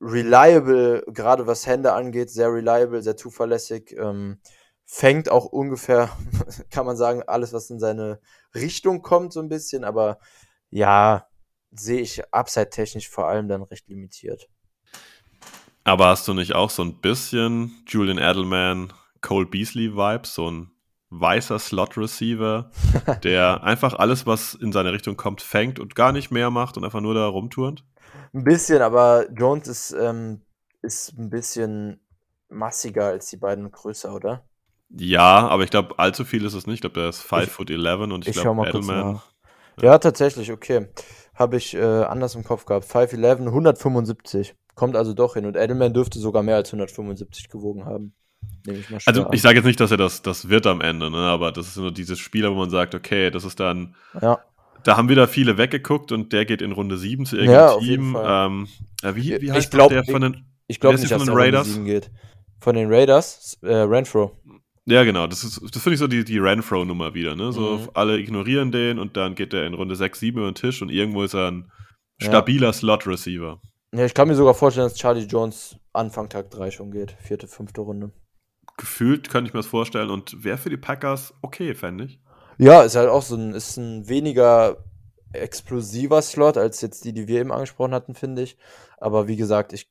reliable, 0.00 1.04
gerade 1.08 1.46
was 1.46 1.66
Hände 1.66 1.92
angeht, 1.92 2.30
sehr 2.30 2.52
reliable, 2.52 3.02
sehr 3.02 3.16
zuverlässig. 3.16 3.96
Ähm, 3.98 4.38
fängt 4.84 5.30
auch 5.30 5.46
ungefähr, 5.46 6.10
kann 6.70 6.86
man 6.86 6.96
sagen, 6.96 7.22
alles, 7.26 7.52
was 7.52 7.70
in 7.70 7.80
seine 7.80 8.20
Richtung 8.54 9.02
kommt, 9.02 9.32
so 9.32 9.40
ein 9.40 9.48
bisschen, 9.48 9.84
aber 9.84 10.18
ja, 10.70 11.26
sehe 11.72 12.00
ich 12.00 12.22
upside-technisch 12.32 13.08
vor 13.08 13.28
allem 13.28 13.48
dann 13.48 13.62
recht 13.62 13.88
limitiert. 13.88 14.48
Aber 15.84 16.06
hast 16.08 16.26
du 16.26 16.34
nicht 16.34 16.54
auch 16.54 16.70
so 16.70 16.82
ein 16.82 17.00
bisschen 17.00 17.84
Julian 17.86 18.18
Edelman, 18.18 18.92
Cole 19.20 19.46
Beasley-Vibes, 19.46 20.34
so 20.34 20.50
ein 20.50 20.70
weißer 21.10 21.58
Slot-Receiver, 21.58 22.70
der 23.22 23.62
einfach 23.62 23.94
alles, 23.94 24.26
was 24.26 24.54
in 24.54 24.72
seine 24.72 24.92
Richtung 24.92 25.16
kommt, 25.16 25.42
fängt 25.42 25.78
und 25.78 25.94
gar 25.94 26.12
nicht 26.12 26.30
mehr 26.30 26.50
macht 26.50 26.76
und 26.76 26.84
einfach 26.84 27.00
nur 27.00 27.14
da 27.14 27.26
rumturnt? 27.26 27.84
Ein 28.36 28.44
bisschen, 28.44 28.82
aber 28.82 29.30
Jones 29.32 29.66
ist, 29.66 29.96
ähm, 29.98 30.42
ist 30.82 31.16
ein 31.18 31.30
bisschen 31.30 32.00
massiger 32.50 33.06
als 33.06 33.30
die 33.30 33.38
beiden 33.38 33.70
größer, 33.70 34.14
oder? 34.14 34.44
Ja, 34.90 35.48
aber 35.48 35.64
ich 35.64 35.70
glaube, 35.70 35.98
allzu 35.98 36.26
viel 36.26 36.44
ist 36.44 36.52
es 36.52 36.66
nicht. 36.66 36.74
Ich 36.74 36.80
glaube, 36.82 37.00
der 37.00 37.08
ist 37.08 37.22
5 37.22 37.50
foot 37.50 37.70
11 37.70 38.00
und 38.00 38.28
ich, 38.28 38.36
ich 38.36 38.42
glaube, 38.42 38.68
Edelman. 38.68 39.22
Ja. 39.78 39.84
ja, 39.84 39.98
tatsächlich, 39.98 40.52
okay. 40.52 40.88
Habe 41.34 41.56
ich 41.56 41.74
äh, 41.74 41.80
anders 41.80 42.34
im 42.34 42.44
Kopf 42.44 42.66
gehabt. 42.66 42.84
5'11, 42.84 43.46
175. 43.46 44.54
Kommt 44.74 44.96
also 44.96 45.14
doch 45.14 45.32
hin. 45.32 45.46
Und 45.46 45.56
Edelman 45.56 45.94
dürfte 45.94 46.18
sogar 46.18 46.42
mehr 46.42 46.56
als 46.56 46.68
175 46.68 47.48
gewogen 47.48 47.86
haben. 47.86 48.12
Ich 48.66 48.86
also, 49.06 49.32
ich 49.32 49.40
sage 49.40 49.56
jetzt 49.56 49.64
nicht, 49.64 49.80
dass 49.80 49.92
er 49.92 49.96
das, 49.96 50.20
das 50.20 50.50
wird 50.50 50.66
am 50.66 50.82
Ende, 50.82 51.10
ne? 51.10 51.16
aber 51.16 51.52
das 51.52 51.68
ist 51.68 51.76
nur 51.78 51.90
dieses 51.90 52.18
Spieler, 52.18 52.50
wo 52.50 52.56
man 52.56 52.68
sagt, 52.68 52.94
okay, 52.94 53.30
das 53.30 53.44
ist 53.44 53.60
dann. 53.60 53.94
Ja. 54.20 54.40
Da 54.86 54.96
haben 54.96 55.08
wieder 55.08 55.26
viele 55.26 55.58
weggeguckt 55.58 56.12
und 56.12 56.32
der 56.32 56.44
geht 56.44 56.62
in 56.62 56.70
Runde 56.70 56.96
7 56.96 57.26
zu 57.26 57.36
irgendeinem 57.36 57.60
ja, 57.60 57.78
Team. 57.78 58.16
Ähm, 58.24 58.68
ja, 59.02 59.16
wie, 59.16 59.40
wie 59.40 59.50
heißt 59.50 59.64
ich 59.64 59.70
glaub, 59.72 59.90
der 59.90 60.04
von 60.04 60.22
den, 60.22 60.34
ich, 60.68 60.76
ich 60.76 60.80
glaube 60.80 60.96
nicht, 60.96 61.12
von 61.12 61.26
den 61.26 61.36
Raiders? 61.36 61.84
Geht. 61.84 62.12
Von 62.60 62.76
den 62.76 62.88
Raiders? 62.88 63.58
Äh, 63.62 63.74
Renfro. 63.74 64.30
Ja, 64.84 65.02
genau. 65.02 65.26
Das, 65.26 65.42
ist, 65.42 65.60
das 65.74 65.82
finde 65.82 65.94
ich 65.94 65.98
so 65.98 66.06
die, 66.06 66.24
die 66.24 66.38
Renfro-Nummer 66.38 67.14
wieder. 67.14 67.34
Ne? 67.34 67.50
So 67.50 67.78
mhm. 67.78 67.90
alle 67.94 68.16
ignorieren 68.16 68.70
den 68.70 69.00
und 69.00 69.16
dann 69.16 69.34
geht 69.34 69.52
er 69.54 69.66
in 69.66 69.74
Runde 69.74 69.96
6, 69.96 70.20
7 70.20 70.38
über 70.38 70.48
den 70.48 70.54
Tisch 70.54 70.80
und 70.80 70.88
irgendwo 70.88 71.24
ist 71.24 71.34
er 71.34 71.50
ein 71.50 71.68
stabiler 72.22 72.68
ja. 72.68 72.72
Slot-Receiver. 72.72 73.60
Ja, 73.92 74.04
ich 74.04 74.14
kann 74.14 74.28
mir 74.28 74.36
sogar 74.36 74.54
vorstellen, 74.54 74.86
dass 74.86 74.96
Charlie 74.96 75.26
Jones 75.26 75.76
Anfang 75.94 76.28
Tag 76.28 76.52
3 76.52 76.70
schon 76.70 76.92
geht. 76.92 77.10
Vierte, 77.20 77.48
fünfte 77.48 77.80
Runde. 77.80 78.12
Gefühlt 78.76 79.30
könnte 79.30 79.48
ich 79.48 79.54
mir 79.54 79.58
das 79.58 79.66
vorstellen 79.66 80.10
und 80.10 80.44
wäre 80.44 80.58
für 80.58 80.70
die 80.70 80.76
Packers 80.76 81.34
okay, 81.42 81.74
fände 81.74 82.04
ich. 82.04 82.20
Ja, 82.58 82.82
ist 82.82 82.96
halt 82.96 83.08
auch 83.08 83.22
so 83.22 83.36
ein, 83.36 83.52
ist 83.52 83.76
ein 83.76 84.08
weniger 84.08 84.84
explosiver 85.32 86.22
Slot 86.22 86.56
als 86.56 86.80
jetzt 86.80 87.04
die, 87.04 87.12
die 87.12 87.28
wir 87.28 87.40
eben 87.40 87.52
angesprochen 87.52 87.94
hatten, 87.94 88.14
finde 88.14 88.42
ich. 88.42 88.56
Aber 88.98 89.28
wie 89.28 89.36
gesagt, 89.36 89.72
ich 89.72 89.90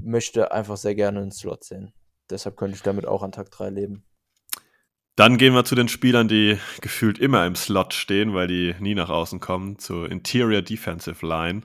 möchte 0.00 0.52
einfach 0.52 0.76
sehr 0.76 0.94
gerne 0.94 1.20
einen 1.20 1.32
Slot 1.32 1.64
sehen. 1.64 1.92
Deshalb 2.30 2.56
könnte 2.56 2.76
ich 2.76 2.82
damit 2.82 3.06
auch 3.06 3.22
an 3.22 3.32
Tag 3.32 3.50
3 3.50 3.70
leben. 3.70 4.04
Dann 5.16 5.38
gehen 5.38 5.54
wir 5.54 5.64
zu 5.64 5.74
den 5.74 5.88
Spielern, 5.88 6.28
die 6.28 6.58
gefühlt 6.82 7.18
immer 7.18 7.46
im 7.46 7.56
Slot 7.56 7.94
stehen, 7.94 8.34
weil 8.34 8.48
die 8.48 8.74
nie 8.80 8.94
nach 8.94 9.08
außen 9.08 9.40
kommen, 9.40 9.78
zur 9.78 10.10
Interior 10.10 10.60
Defensive 10.60 11.26
Line. 11.26 11.62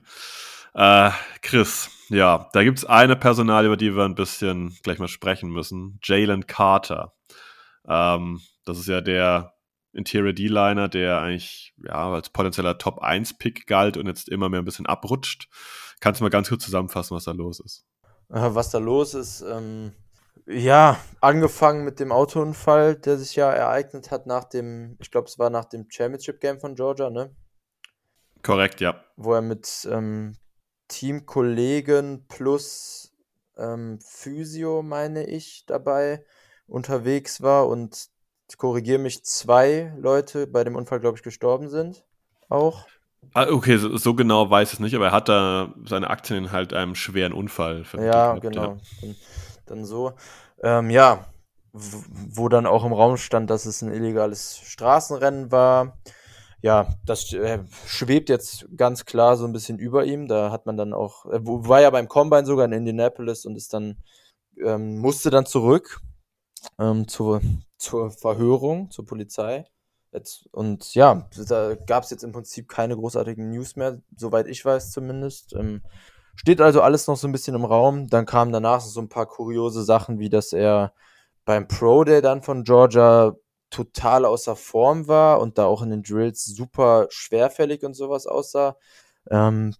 Äh, 0.74 1.12
Chris, 1.42 1.90
ja, 2.10 2.50
da 2.54 2.64
gibt 2.64 2.78
es 2.78 2.86
eine 2.86 3.18
Personal, 3.18 3.66
über 3.66 3.76
die 3.76 3.96
wir 3.96 4.06
ein 4.06 4.16
bisschen 4.16 4.78
gleich 4.84 5.00
mal 5.00 5.10
sprechen 5.10 5.50
müssen. 5.50 6.00
Jalen 6.02 6.48
Carter. 6.48 7.14
Ähm, 7.86 8.40
das 8.64 8.80
ist 8.80 8.88
ja 8.88 9.02
der 9.02 9.54
Interior 9.94 10.34
D-Liner, 10.34 10.88
der 10.88 11.22
eigentlich 11.22 11.74
ja, 11.78 12.12
als 12.12 12.30
potenzieller 12.30 12.78
Top-1-Pick 12.78 13.68
galt 13.68 13.98
und 13.98 14.08
jetzt 14.08 14.30
immer 14.30 14.50
mehr 14.50 14.62
ein 14.62 14.66
bisschen 14.66 14.86
abrutscht. 14.86 15.50
Kannst 16.00 16.20
du 16.20 16.24
mal 16.24 16.30
ganz 16.30 16.50
kurz 16.50 16.64
zusammenfassen, 16.64 17.16
was 17.16 17.26
da 17.26 17.32
los 17.32 17.60
ist? 17.60 17.86
Was 18.30 18.70
da 18.70 18.78
los 18.78 19.14
ist, 19.14 19.42
ähm, 19.42 19.94
ja, 20.48 20.98
angefangen 21.20 21.84
mit 21.84 22.00
dem 22.00 22.12
Autounfall, 22.12 22.96
der 22.96 23.18
sich 23.18 23.36
ja 23.36 23.52
ereignet 23.52 24.10
hat 24.10 24.26
nach 24.26 24.46
dem, 24.46 24.98
ich 25.00 25.12
glaube, 25.12 25.28
es 25.28 25.38
war 25.38 25.50
nach 25.50 25.66
dem 25.66 25.88
Championship-Game 25.90 26.60
von 26.60 26.76
Georgia, 26.76 27.10
ne? 27.10 27.36
Korrekt, 28.42 28.82
ja. 28.82 29.04
Wo 29.18 29.34
er 29.34 29.42
mit 29.42 29.88
ähm, 29.92 30.38
Teamkollegen 30.88 32.26
plus 32.28 33.14
ähm, 33.58 34.00
Physio, 34.02 34.82
meine 34.82 35.26
ich, 35.26 35.66
dabei 35.68 36.26
unterwegs 36.68 37.42
war 37.42 37.68
und 37.68 38.08
ich 38.52 38.58
korrigiere 38.58 39.00
mich, 39.00 39.24
zwei 39.24 39.94
Leute 39.98 40.48
bei 40.48 40.64
dem 40.64 40.76
Unfall, 40.76 41.00
glaube 41.00 41.18
ich, 41.18 41.24
gestorben 41.24 41.70
sind. 41.70 42.06
Auch. 42.50 42.86
Ah, 43.34 43.48
okay, 43.50 43.78
so, 43.78 43.96
so, 43.98 44.14
genau 44.14 44.50
weiß 44.50 44.70
ich 44.70 44.74
es 44.74 44.80
nicht, 44.80 44.96
aber 44.96 45.08
er 45.08 45.12
hat 45.12 45.30
da 45.30 45.74
seine 45.86 46.10
Aktien 46.10 46.46
in 46.46 46.52
halt 46.52 46.74
einem 46.74 46.96
schweren 46.96 47.34
Unfall 47.34 47.86
vermittelt. 47.86 48.14
Ja, 48.14 48.40
genau. 48.40 48.78
Ja 49.02 49.10
dann 49.72 49.86
so. 49.86 50.14
Ähm, 50.62 50.90
ja, 50.90 51.26
wo 51.74 52.50
dann 52.50 52.66
auch 52.66 52.84
im 52.84 52.94
Raum 52.94 53.18
stand, 53.18 53.50
dass 53.50 53.66
es 53.66 53.82
ein 53.82 53.92
illegales 53.92 54.58
Straßenrennen 54.58 55.52
war. 55.52 55.98
Ja, 56.62 56.94
das 57.06 57.34
äh, 57.34 57.60
schwebt 57.88 58.30
jetzt 58.30 58.68
ganz 58.78 59.06
klar 59.06 59.36
so 59.36 59.46
ein 59.46 59.54
bisschen 59.54 59.80
über 59.80 60.06
ihm. 60.06 60.28
Da 60.28 60.52
hat 60.52 60.68
man 60.68 60.78
dann 60.78 60.94
auch, 60.94 61.26
äh, 61.26 61.40
war 61.42 61.82
ja 61.82 61.90
beim 61.90 62.08
Combine 62.08 62.46
sogar 62.46 62.66
in 62.66 62.74
Indianapolis 62.74 63.46
und 63.46 63.56
ist 63.56 63.74
dann, 63.74 63.98
ähm, 64.64 65.00
musste 65.00 65.32
dann 65.32 65.46
zurück 65.48 66.02
ähm, 66.78 67.08
zur, 67.08 67.42
zur 67.82 68.12
Verhörung, 68.12 68.92
zur 68.92 69.06
Polizei. 69.06 69.66
Jetzt, 70.12 70.50
und 70.52 70.94
ja, 70.94 71.28
da 71.48 71.76
gab 71.76 72.04
es 72.04 72.10
jetzt 72.10 72.24
im 72.24 72.34
Prinzip 72.34 72.68
keine 72.68 72.96
großartigen 72.96 73.50
News 73.50 73.76
mehr, 73.76 74.02
soweit 74.16 74.48
ich 74.48 74.64
weiß 74.64 74.92
zumindest. 74.92 75.54
Ähm, 75.54 75.82
Steht 76.36 76.62
also 76.62 76.82
alles 76.82 77.08
noch 77.08 77.18
so 77.18 77.28
ein 77.28 77.32
bisschen 77.32 77.56
im 77.56 77.66
Raum. 77.66 78.08
Dann 78.08 78.26
kamen 78.26 78.52
danach 78.52 78.82
so 78.82 79.00
ein 79.02 79.10
paar 79.10 79.28
kuriose 79.28 79.84
Sachen, 79.84 80.20
wie 80.20 80.30
dass 80.30 80.54
er 80.54 80.94
beim 81.46 81.68
Pro 81.68 82.04
Day 82.04 82.22
dann 82.22 82.42
von 82.42 82.64
Georgia 82.64 83.36
total 83.70 84.26
außer 84.26 84.56
Form 84.56 85.08
war 85.08 85.40
und 85.40 85.58
da 85.58 85.66
auch 85.66 85.82
in 85.82 85.90
den 85.90 86.04
Drills 86.04 86.46
super 86.46 87.08
schwerfällig 87.10 87.84
und 87.84 87.94
sowas 87.94 88.28
aussah. 88.28 88.78
Ähm, 89.30 89.76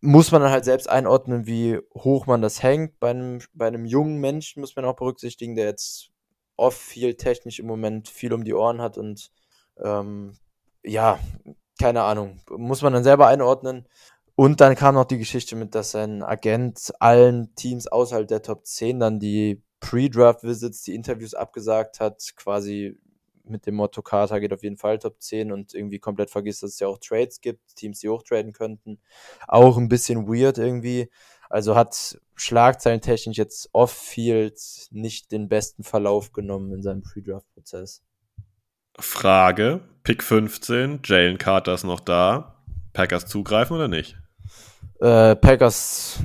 muss 0.00 0.32
man 0.32 0.42
dann 0.42 0.50
halt 0.50 0.64
selbst 0.64 0.88
einordnen, 0.88 1.46
wie 1.46 1.80
hoch 1.94 2.26
man 2.26 2.42
das 2.42 2.62
hängt. 2.62 2.98
Bei 3.00 3.10
einem, 3.10 3.40
bei 3.54 3.66
einem 3.66 3.84
jungen 3.84 4.18
Menschen 4.18 4.60
muss 4.60 4.76
man 4.76 4.84
auch 4.84 4.96
berücksichtigen, 4.96 5.54
der 5.56 5.66
jetzt 5.66 6.10
oft 6.56 6.78
viel 6.78 7.14
technisch 7.14 7.58
im 7.58 7.66
Moment 7.66 8.08
viel 8.08 8.32
um 8.32 8.44
die 8.44 8.54
Ohren 8.54 8.80
hat 8.80 8.98
und 8.98 9.30
ähm, 9.82 10.34
ja, 10.82 11.18
keine 11.78 12.02
Ahnung, 12.02 12.40
muss 12.50 12.82
man 12.82 12.92
dann 12.92 13.04
selber 13.04 13.26
einordnen. 13.26 13.86
Und 14.34 14.60
dann 14.60 14.74
kam 14.76 14.94
noch 14.94 15.06
die 15.06 15.18
Geschichte 15.18 15.56
mit, 15.56 15.74
dass 15.74 15.92
sein 15.92 16.22
Agent 16.22 16.92
allen 17.00 17.54
Teams 17.54 17.86
außerhalb 17.86 18.28
der 18.28 18.42
Top 18.42 18.66
10 18.66 19.00
dann 19.00 19.18
die 19.18 19.62
Pre-Draft-Visits, 19.80 20.82
die 20.82 20.94
Interviews 20.94 21.34
abgesagt 21.34 22.00
hat, 22.00 22.22
quasi 22.36 22.98
mit 23.48 23.66
dem 23.66 23.76
Motto 23.76 24.02
Carter 24.02 24.40
geht 24.40 24.52
auf 24.52 24.62
jeden 24.62 24.76
Fall 24.76 24.98
Top 24.98 25.20
10 25.20 25.52
und 25.52 25.74
irgendwie 25.74 25.98
komplett 25.98 26.30
vergisst, 26.30 26.62
dass 26.62 26.70
es 26.72 26.80
ja 26.80 26.88
auch 26.88 26.98
Trades 26.98 27.40
gibt, 27.40 27.76
Teams, 27.76 28.00
die 28.00 28.08
hochtraden 28.08 28.52
könnten. 28.52 28.98
Auch 29.46 29.76
ein 29.78 29.88
bisschen 29.88 30.26
weird 30.28 30.58
irgendwie. 30.58 31.10
Also 31.48 31.74
hat 31.74 32.18
schlagzeilentechnisch 32.34 33.36
jetzt 33.36 33.70
off-field 33.72 34.60
nicht 34.90 35.32
den 35.32 35.48
besten 35.48 35.84
Verlauf 35.84 36.32
genommen 36.32 36.72
in 36.72 36.82
seinem 36.82 37.02
Pre-Draft-Prozess. 37.02 38.02
Frage, 38.98 39.80
Pick 40.02 40.22
15, 40.22 41.00
Jalen 41.04 41.38
Carter 41.38 41.74
ist 41.74 41.84
noch 41.84 42.00
da. 42.00 42.62
Packers 42.92 43.26
zugreifen 43.26 43.76
oder 43.76 43.88
nicht? 43.88 44.16
Äh, 45.00 45.36
Packers, 45.36 46.20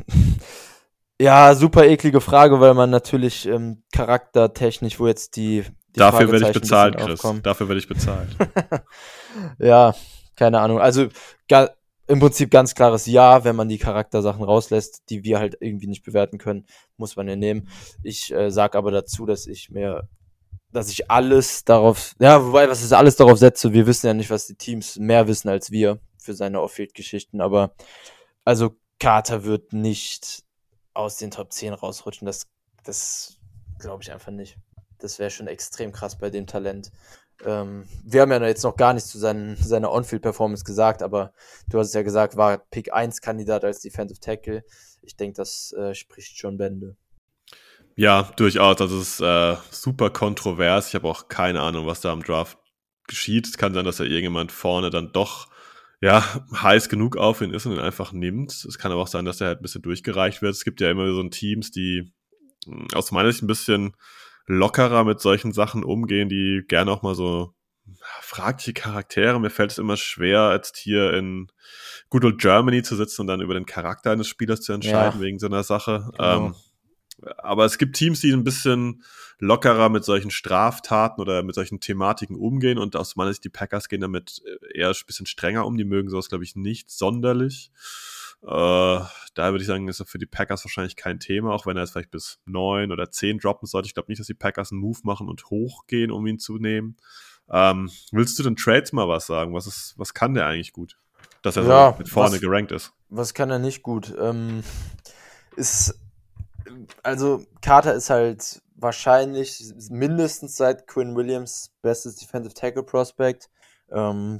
ja, 1.19 1.53
super 1.53 1.85
eklige 1.85 2.21
Frage, 2.21 2.59
weil 2.61 2.73
man 2.73 2.89
natürlich 2.89 3.45
ähm, 3.45 3.83
charaktertechnisch, 3.91 4.99
wo 4.99 5.07
jetzt 5.07 5.35
die 5.35 5.65
die 5.95 5.99
Dafür 5.99 6.31
werde 6.31 6.47
ich 6.47 6.53
bezahlt, 6.53 6.95
Chris. 6.95 7.19
Aufkommen. 7.19 7.43
Dafür 7.43 7.67
werde 7.67 7.79
ich 7.79 7.87
bezahlt. 7.87 8.29
ja, 9.59 9.93
keine 10.37 10.61
Ahnung. 10.61 10.79
Also 10.79 11.09
im 12.11 12.19
Prinzip 12.19 12.51
ganz 12.51 12.75
klares 12.75 13.05
Ja, 13.05 13.43
wenn 13.45 13.55
man 13.55 13.69
die 13.69 13.77
Charaktersachen 13.77 14.43
rauslässt, 14.43 15.09
die 15.09 15.23
wir 15.23 15.39
halt 15.39 15.57
irgendwie 15.61 15.87
nicht 15.87 16.03
bewerten 16.03 16.37
können, 16.37 16.65
muss 16.97 17.15
man 17.15 17.27
ja 17.27 17.37
nehmen. 17.37 17.69
Ich 18.03 18.33
äh, 18.33 18.51
sage 18.51 18.77
aber 18.77 18.91
dazu, 18.91 19.25
dass 19.25 19.47
ich 19.47 19.69
mir, 19.69 20.09
dass 20.71 20.89
ich 20.89 21.09
alles 21.09 21.63
darauf, 21.63 22.13
ja, 22.19 22.45
wobei, 22.45 22.67
was 22.67 22.83
ist 22.83 22.91
alles 22.91 23.15
darauf 23.15 23.37
setze, 23.37 23.71
wir 23.71 23.87
wissen 23.87 24.07
ja 24.07 24.13
nicht, 24.13 24.29
was 24.29 24.45
die 24.45 24.55
Teams 24.55 24.97
mehr 24.97 25.27
wissen 25.27 25.47
als 25.47 25.71
wir 25.71 25.99
für 26.17 26.33
seine 26.33 26.61
Off-Field-Geschichten, 26.61 27.39
aber 27.39 27.73
also 28.43 28.75
Carter 28.99 29.45
wird 29.45 29.71
nicht 29.71 30.43
aus 30.93 31.15
den 31.15 31.31
Top 31.31 31.53
10 31.53 31.73
rausrutschen, 31.73 32.25
das, 32.25 32.47
das 32.83 33.37
glaube 33.79 34.03
ich 34.03 34.11
einfach 34.11 34.31
nicht. 34.31 34.57
Das 34.99 35.17
wäre 35.17 35.31
schon 35.31 35.47
extrem 35.47 35.91
krass 35.91 36.17
bei 36.17 36.29
dem 36.29 36.45
Talent. 36.45 36.91
Ähm, 37.45 37.85
wir 38.03 38.21
haben 38.21 38.31
ja 38.31 38.45
jetzt 38.45 38.63
noch 38.63 38.75
gar 38.75 38.93
nichts 38.93 39.09
zu 39.09 39.17
seinen, 39.17 39.55
seiner 39.55 39.91
On-Field-Performance 39.91 40.63
gesagt, 40.63 41.01
aber 41.01 41.33
du 41.69 41.79
hast 41.79 41.87
es 41.87 41.93
ja 41.93 42.03
gesagt, 42.03 42.37
war 42.37 42.57
Pick 42.57 42.93
1-Kandidat 42.93 43.63
als 43.63 43.81
Defensive 43.81 44.19
Tackle. 44.19 44.63
Ich 45.01 45.15
denke, 45.15 45.37
das 45.37 45.73
äh, 45.73 45.95
spricht 45.95 46.37
schon 46.37 46.57
Bände. 46.57 46.95
Ja, 47.95 48.31
durchaus. 48.35 48.77
Das 48.77 48.91
ist 48.91 49.19
äh, 49.19 49.55
super 49.69 50.09
kontrovers. 50.09 50.89
Ich 50.89 50.95
habe 50.95 51.07
auch 51.07 51.27
keine 51.27 51.61
Ahnung, 51.61 51.85
was 51.85 52.01
da 52.01 52.11
am 52.11 52.23
Draft 52.23 52.57
geschieht. 53.07 53.47
Es 53.47 53.57
kann 53.57 53.73
sein, 53.73 53.85
dass 53.85 53.97
da 53.97 54.03
irgendjemand 54.03 54.51
vorne 54.51 54.89
dann 54.89 55.11
doch 55.11 55.47
ja, 56.01 56.23
heiß 56.51 56.89
genug 56.89 57.15
auf 57.15 57.41
ihn 57.41 57.53
ist 57.53 57.65
und 57.65 57.73
ihn 57.73 57.79
einfach 57.79 58.11
nimmt. 58.11 58.51
Es 58.51 58.77
kann 58.77 58.91
aber 58.91 59.01
auch 59.01 59.07
sein, 59.07 59.25
dass 59.25 59.39
er 59.39 59.47
halt 59.47 59.59
ein 59.59 59.61
bisschen 59.61 59.83
durchgereicht 59.83 60.41
wird. 60.41 60.55
Es 60.55 60.63
gibt 60.63 60.81
ja 60.81 60.89
immer 60.89 61.07
so 61.13 61.23
Teams, 61.29 61.71
die 61.71 62.11
hm, 62.65 62.87
aus 62.93 63.11
meiner 63.11 63.31
Sicht 63.31 63.43
ein 63.43 63.47
bisschen 63.47 63.95
lockerer 64.45 65.03
mit 65.03 65.19
solchen 65.19 65.51
Sachen 65.51 65.83
umgehen, 65.83 66.29
die 66.29 66.63
gerne 66.67 66.91
auch 66.91 67.01
mal 67.01 67.15
so 67.15 67.53
fragliche 68.21 68.73
Charaktere. 68.73 69.39
Mir 69.39 69.49
fällt 69.49 69.71
es 69.71 69.77
immer 69.77 69.97
schwer, 69.97 70.51
jetzt 70.53 70.77
hier 70.77 71.13
in 71.13 71.47
Good 72.09 72.25
Old 72.25 72.41
Germany 72.41 72.83
zu 72.83 72.95
sitzen 72.95 73.21
und 73.21 73.27
dann 73.27 73.41
über 73.41 73.53
den 73.53 73.65
Charakter 73.65 74.11
eines 74.11 74.27
Spielers 74.27 74.61
zu 74.61 74.73
entscheiden 74.73 75.19
ja. 75.19 75.25
wegen 75.25 75.39
so 75.39 75.47
einer 75.47 75.63
Sache. 75.63 76.09
Genau. 76.11 76.47
Ähm, 76.47 76.55
aber 77.37 77.65
es 77.65 77.77
gibt 77.77 77.95
Teams, 77.95 78.19
die 78.21 78.31
ein 78.31 78.43
bisschen 78.43 79.03
lockerer 79.39 79.89
mit 79.89 80.03
solchen 80.03 80.31
Straftaten 80.31 81.21
oder 81.21 81.43
mit 81.43 81.55
solchen 81.55 81.79
Thematiken 81.79 82.35
umgehen 82.35 82.77
und 82.77 82.95
aus 82.95 83.15
meiner 83.15 83.31
Sicht 83.31 83.43
die 83.43 83.49
Packers 83.49 83.89
gehen 83.89 84.01
damit 84.01 84.41
eher 84.73 84.89
ein 84.89 84.95
bisschen 85.05 85.25
strenger 85.25 85.65
um. 85.65 85.77
Die 85.77 85.83
mögen 85.83 86.09
sowas, 86.09 86.29
glaube 86.29 86.43
ich, 86.43 86.55
nicht 86.55 86.89
sonderlich. 86.89 87.71
Äh, 88.43 88.47
da 88.47 89.51
würde 89.51 89.61
ich 89.61 89.67
sagen, 89.67 89.87
ist 89.87 89.99
er 89.99 90.05
für 90.05 90.17
die 90.17 90.25
Packers 90.25 90.65
wahrscheinlich 90.65 90.95
kein 90.95 91.19
Thema, 91.19 91.53
auch 91.53 91.65
wenn 91.65 91.77
er 91.77 91.83
jetzt 91.83 91.91
vielleicht 91.91 92.11
bis 92.11 92.39
neun 92.45 92.91
oder 92.91 93.11
zehn 93.11 93.37
droppen 93.37 93.67
sollte. 93.67 93.87
Ich 93.87 93.93
glaube 93.93 94.11
nicht, 94.11 94.19
dass 94.19 94.27
die 94.27 94.33
Packers 94.33 94.71
einen 94.71 94.81
Move 94.81 94.99
machen 95.03 95.29
und 95.29 95.45
hochgehen, 95.49 96.11
um 96.11 96.25
ihn 96.25 96.39
zu 96.39 96.57
nehmen. 96.57 96.97
Ähm, 97.49 97.91
willst 98.11 98.39
du 98.39 98.43
den 98.43 98.55
Trades 98.55 98.93
mal 98.93 99.07
was 99.07 99.27
sagen? 99.27 99.53
Was, 99.53 99.67
ist, 99.67 99.93
was 99.97 100.13
kann 100.13 100.33
der 100.33 100.47
eigentlich 100.47 100.73
gut? 100.73 100.97
Dass 101.43 101.57
er 101.57 101.63
ja, 101.63 101.91
so 101.91 101.99
mit 101.99 102.09
vorne 102.09 102.33
was, 102.33 102.41
gerankt 102.41 102.71
ist. 102.71 102.93
Was 103.09 103.33
kann 103.33 103.49
er 103.49 103.59
nicht 103.59 103.83
gut? 103.83 104.13
Ähm, 104.19 104.63
ist, 105.55 105.99
also 107.03 107.45
Carter 107.61 107.93
ist 107.93 108.09
halt 108.09 108.61
wahrscheinlich 108.75 109.63
mindestens 109.89 110.55
seit 110.57 110.87
Quinn 110.87 111.15
Williams 111.15 111.71
bestes 111.81 112.15
Defensive 112.15 112.53
Tackle 112.53 112.83
Prospect. 112.83 113.49
Ähm, 113.91 114.39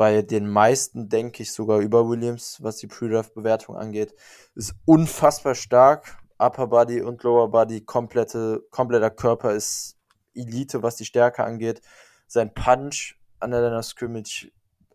bei 0.00 0.22
den 0.22 0.48
meisten 0.48 1.10
denke 1.10 1.42
ich 1.42 1.52
sogar 1.52 1.80
über 1.80 2.08
Williams, 2.08 2.56
was 2.62 2.78
die 2.78 2.86
Pre-Draft-Bewertung 2.86 3.76
angeht. 3.76 4.14
Ist 4.54 4.74
unfassbar 4.86 5.54
stark. 5.54 6.16
Upper 6.38 6.68
Body 6.68 7.02
und 7.02 7.22
Lower 7.22 7.50
Body, 7.50 7.82
komplette, 7.82 8.62
kompletter 8.70 9.10
Körper 9.10 9.52
ist 9.52 9.98
Elite, 10.34 10.82
was 10.82 10.96
die 10.96 11.04
Stärke 11.04 11.44
angeht. 11.44 11.82
Sein 12.26 12.54
Punch 12.54 13.18
an 13.40 13.50
der 13.50 13.60
Line 13.60 13.82
Scrimmage 13.82 14.50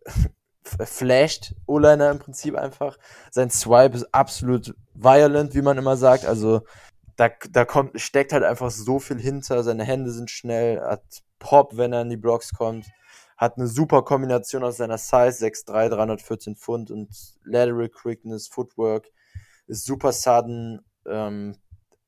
flasht 0.64 1.54
O-Liner 1.66 2.10
im 2.10 2.18
Prinzip 2.18 2.56
einfach. 2.56 2.98
Sein 3.30 3.50
Swipe 3.50 3.98
ist 3.98 4.12
absolut 4.12 4.74
violent, 4.94 5.54
wie 5.54 5.62
man 5.62 5.78
immer 5.78 5.96
sagt. 5.96 6.26
Also 6.26 6.62
da, 7.14 7.30
da 7.52 7.64
kommt, 7.64 8.00
steckt 8.00 8.32
halt 8.32 8.42
einfach 8.42 8.72
so 8.72 8.98
viel 8.98 9.20
hinter. 9.20 9.62
Seine 9.62 9.84
Hände 9.84 10.10
sind 10.10 10.32
schnell, 10.32 10.80
hat 10.80 11.22
Pop, 11.38 11.76
wenn 11.76 11.92
er 11.92 12.02
in 12.02 12.10
die 12.10 12.16
Blocks 12.16 12.52
kommt 12.52 12.86
hat 13.36 13.58
eine 13.58 13.66
super 13.66 14.02
Kombination 14.02 14.64
aus 14.64 14.78
seiner 14.78 14.98
Size, 14.98 15.44
6'3, 15.44 15.88
314 15.90 16.56
Pfund 16.56 16.90
und 16.90 17.08
Lateral 17.44 17.88
Quickness, 17.88 18.48
Footwork, 18.48 19.10
ist 19.66 19.84
super 19.84 20.12
sudden, 20.12 20.80
ähm, 21.06 21.56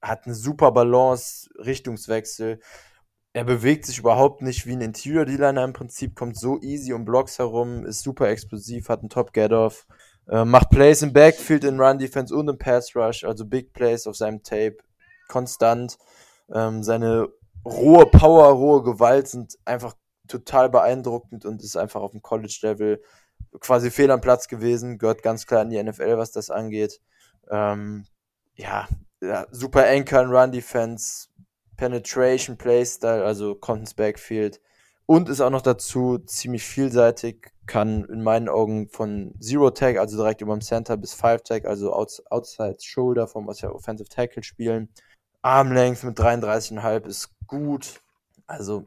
hat 0.01 0.25
eine 0.25 0.35
super 0.35 0.73
Balance, 0.73 1.51
Richtungswechsel. 1.59 2.61
Er 3.35 3.45
bewegt 3.45 3.85
sich 3.85 3.99
überhaupt 3.99 4.43
nicht 4.43 4.67
wie 4.67 4.73
ein 4.73 4.81
Interior 4.81 5.27
D-Liner 5.27 5.65
im 5.65 5.73
Prinzip, 5.73 6.15
kommt 6.17 6.39
so 6.39 6.61
easy 6.61 6.93
um 6.93 7.05
Blocks 7.05 7.39
herum, 7.39 7.85
ist 7.85 8.03
super 8.03 8.29
explosiv, 8.29 8.89
hat 8.89 9.01
einen 9.01 9.11
Top 9.11 9.33
Get-Off, 9.33 9.87
äh, 10.29 10.45
macht 10.45 10.71
Plays 10.71 11.03
im 11.03 11.13
Backfield, 11.13 11.65
in 11.65 11.81
Run 11.81 11.99
Defense 11.99 12.35
und 12.35 12.49
im 12.49 12.59
Pass 12.59 12.97
Rush, 12.97 13.25
also 13.25 13.45
Big 13.45 13.73
Plays 13.75 14.07
auf 14.07 14.17
seinem 14.17 14.43
Tape, 14.43 14.79
konstant. 15.29 15.99
Ähm, 16.53 16.83
seine 16.83 17.29
rohe 17.65 18.07
Power, 18.07 18.49
rohe 18.49 18.83
Gewalt 18.83 19.29
sind 19.29 19.59
einfach 19.67 19.95
total 20.29 20.69
beeindruckend 20.71 21.45
und 21.45 21.63
ist 21.63 21.77
einfach 21.77 22.01
auf 22.01 22.13
dem 22.13 22.23
College-Level 22.23 23.03
quasi 23.61 23.91
fehl 23.91 24.11
am 24.11 24.21
Platz 24.21 24.49
gewesen, 24.49 24.99
gehört 24.99 25.23
ganz 25.23 25.47
klar 25.47 25.63
in 25.63 25.71
die 25.71 25.83
NFL, 25.83 26.19
was 26.19 26.33
das 26.33 26.51
angeht. 26.51 27.01
Ähm, 27.51 28.07
ja, 28.57 28.89
ja, 29.21 29.47
super 29.51 29.87
Anchor 29.87 30.21
and 30.21 30.33
Run 30.33 30.53
Defense, 30.53 31.29
Penetration 31.77 32.57
Playstyle, 32.57 33.25
also 33.25 33.55
Contents 33.55 33.95
Backfield 33.95 34.61
und 35.09 35.31
ist 35.31 35.41
auch 35.41 35.49
noch 35.49 35.63
dazu 35.63 36.19
ziemlich 36.19 36.65
vielseitig, 36.65 37.51
kann 37.65 38.05
in 38.05 38.23
meinen 38.23 38.51
Augen 38.51 38.91
von 38.91 39.35
Zero 39.41 39.71
Tag, 39.71 39.97
also 39.97 40.19
direkt 40.19 40.43
über 40.43 40.55
dem 40.55 40.61
Center 40.61 40.99
bis 40.99 41.15
Five 41.15 41.43
Tag, 41.45 41.65
also 41.65 41.95
Outside 41.95 42.77
Shoulder 42.79 43.27
vom 43.27 43.49
Offensive 43.49 44.11
Tackle 44.11 44.43
spielen. 44.43 44.91
Armlength 45.41 46.05
mit 46.05 46.19
33,5 46.19 47.07
ist 47.07 47.31
gut. 47.47 48.03
Also 48.47 48.87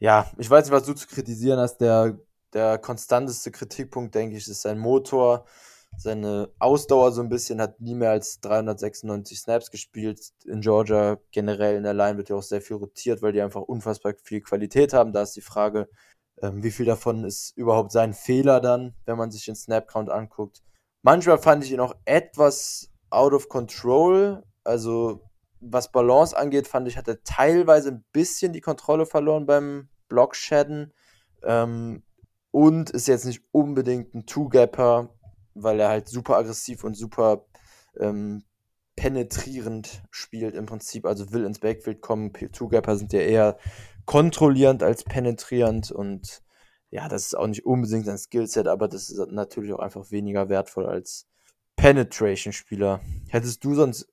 ja, 0.00 0.30
ich 0.38 0.50
weiß 0.50 0.64
nicht, 0.64 0.72
was 0.72 0.86
du 0.86 0.94
zu 0.94 1.06
kritisieren 1.06 1.60
hast. 1.60 1.78
Der, 1.78 2.18
der 2.52 2.78
konstanteste 2.78 3.50
Kritikpunkt, 3.50 4.14
denke 4.14 4.36
ich, 4.36 4.48
ist 4.48 4.62
sein 4.62 4.78
Motor. 4.78 5.44
Seine 5.96 6.50
Ausdauer 6.58 7.12
so 7.12 7.20
ein 7.20 7.28
bisschen 7.28 7.60
hat 7.60 7.80
nie 7.80 7.94
mehr 7.94 8.10
als 8.10 8.40
396 8.40 9.38
Snaps 9.38 9.70
gespielt. 9.70 10.32
In 10.46 10.62
Georgia 10.62 11.18
generell 11.32 11.76
in 11.76 11.82
der 11.82 11.94
Line 11.94 12.16
wird 12.16 12.30
ja 12.30 12.36
auch 12.36 12.42
sehr 12.42 12.62
viel 12.62 12.76
rotiert, 12.76 13.20
weil 13.22 13.32
die 13.32 13.42
einfach 13.42 13.60
unfassbar 13.60 14.14
viel 14.22 14.40
Qualität 14.40 14.94
haben. 14.94 15.12
Da 15.12 15.22
ist 15.22 15.36
die 15.36 15.42
Frage, 15.42 15.88
ähm, 16.40 16.62
wie 16.62 16.70
viel 16.70 16.86
davon 16.86 17.24
ist 17.24 17.54
überhaupt 17.56 17.92
sein 17.92 18.14
Fehler 18.14 18.60
dann, 18.60 18.94
wenn 19.04 19.18
man 19.18 19.30
sich 19.30 19.44
den 19.44 19.56
Snap-Count 19.56 20.08
anguckt. 20.08 20.62
Manchmal 21.02 21.38
fand 21.38 21.64
ich 21.64 21.72
ihn 21.72 21.80
auch 21.80 21.94
etwas 22.06 22.90
out 23.10 23.34
of 23.34 23.50
control. 23.50 24.42
Also 24.64 25.28
was 25.60 25.92
Balance 25.92 26.36
angeht, 26.36 26.66
fand 26.68 26.88
ich, 26.88 26.96
hat 26.96 27.08
er 27.08 27.22
teilweise 27.22 27.90
ein 27.90 28.04
bisschen 28.12 28.54
die 28.54 28.62
Kontrolle 28.62 29.04
verloren 29.04 29.44
beim 29.44 29.89
Blockshadden. 30.10 30.92
Ähm, 31.42 32.02
und 32.50 32.90
ist 32.90 33.08
jetzt 33.08 33.24
nicht 33.24 33.42
unbedingt 33.52 34.14
ein 34.14 34.26
Two-Gapper, 34.26 35.14
weil 35.54 35.80
er 35.80 35.88
halt 35.88 36.08
super 36.08 36.36
aggressiv 36.36 36.84
und 36.84 36.94
super 36.94 37.46
ähm, 37.98 38.44
penetrierend 38.96 40.02
spielt 40.10 40.54
im 40.54 40.66
Prinzip. 40.66 41.06
Also 41.06 41.32
will 41.32 41.44
ins 41.44 41.60
Backfield 41.60 42.02
kommen. 42.02 42.32
Two-Gapper 42.32 42.96
sind 42.96 43.12
ja 43.14 43.20
eher 43.20 43.56
kontrollierend 44.04 44.82
als 44.82 45.04
penetrierend 45.04 45.90
und 45.90 46.42
ja, 46.90 47.08
das 47.08 47.26
ist 47.26 47.34
auch 47.34 47.46
nicht 47.46 47.64
unbedingt 47.64 48.08
ein 48.08 48.18
Skillset, 48.18 48.66
aber 48.66 48.88
das 48.88 49.08
ist 49.08 49.30
natürlich 49.30 49.72
auch 49.72 49.78
einfach 49.78 50.10
weniger 50.10 50.48
wertvoll 50.48 50.86
als 50.86 51.28
Penetration-Spieler. 51.76 53.00
Hättest 53.28 53.64
du 53.64 53.74
sonst 53.74 54.08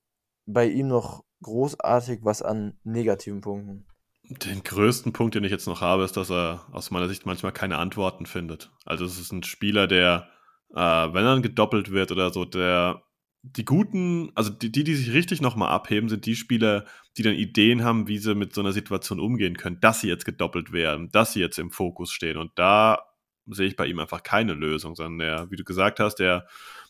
bei 0.46 0.68
ihm 0.68 0.88
noch 0.88 1.24
großartig 1.42 2.20
was 2.22 2.44
an 2.44 2.80
negativen 2.84 3.42
Punkten? 3.42 3.88
Den 4.30 4.64
größten 4.64 5.14
Punkt, 5.14 5.36
den 5.36 5.44
ich 5.46 5.52
jetzt 5.52 5.68
noch 5.68 5.82
habe, 5.82 6.04
ist, 6.04 6.18
dass 6.18 6.30
er 6.30 6.66
aus 6.72 6.92
meiner 6.92 7.08
Sicht 7.08 7.26
manchmal 7.26 7.54
keine 7.54 7.78
Antworten 7.78 8.26
findet. 8.26 8.72
Also 8.86 9.06
es 9.06 9.20
ist 9.20 9.32
ein 9.32 9.44
Spieler, 9.44 9.88
der, 9.88 10.30
äh, 10.72 10.76
wenn 10.80 11.26
er 11.26 11.40
gedoppelt 11.40 11.92
wird 11.92 12.12
oder 12.12 12.32
so, 12.32 12.44
der 12.44 13.04
die 13.44 13.66
guten, 13.66 14.32
also 14.36 14.50
die, 14.50 14.72
die, 14.72 14.84
die 14.84 14.96
sich 14.96 15.14
richtig 15.14 15.42
nochmal 15.42 15.70
abheben, 15.70 16.10
sind 16.10 16.26
die 16.26 16.36
Spieler, 16.36 16.86
die 17.18 17.24
dann 17.24 17.36
Ideen 17.36 17.84
haben, 17.84 18.08
wie 18.08 18.18
sie 18.18 18.36
mit 18.36 18.54
so 18.54 18.62
einer 18.62 18.74
Situation 18.74 19.20
umgehen 19.20 19.58
können, 19.58 19.80
dass 19.80 20.02
sie 20.02 20.10
jetzt 20.10 20.26
gedoppelt 20.26 20.72
werden, 20.72 21.10
dass 21.12 21.34
sie 21.34 21.40
jetzt 21.40 21.60
im 21.60 21.72
Fokus 21.72 22.12
stehen. 22.12 22.38
Und 22.38 22.52
da 22.56 23.04
sehe 23.46 23.68
ich 23.68 23.76
bei 23.76 23.86
ihm 23.86 24.00
einfach 24.00 24.24
keine 24.24 24.54
Lösung, 24.54 24.96
sondern 24.96 25.20
der, 25.20 25.52
wie 25.52 25.56
du 25.56 25.64
gesagt 25.64 26.00
hast, 26.00 26.16
der, 26.16 26.48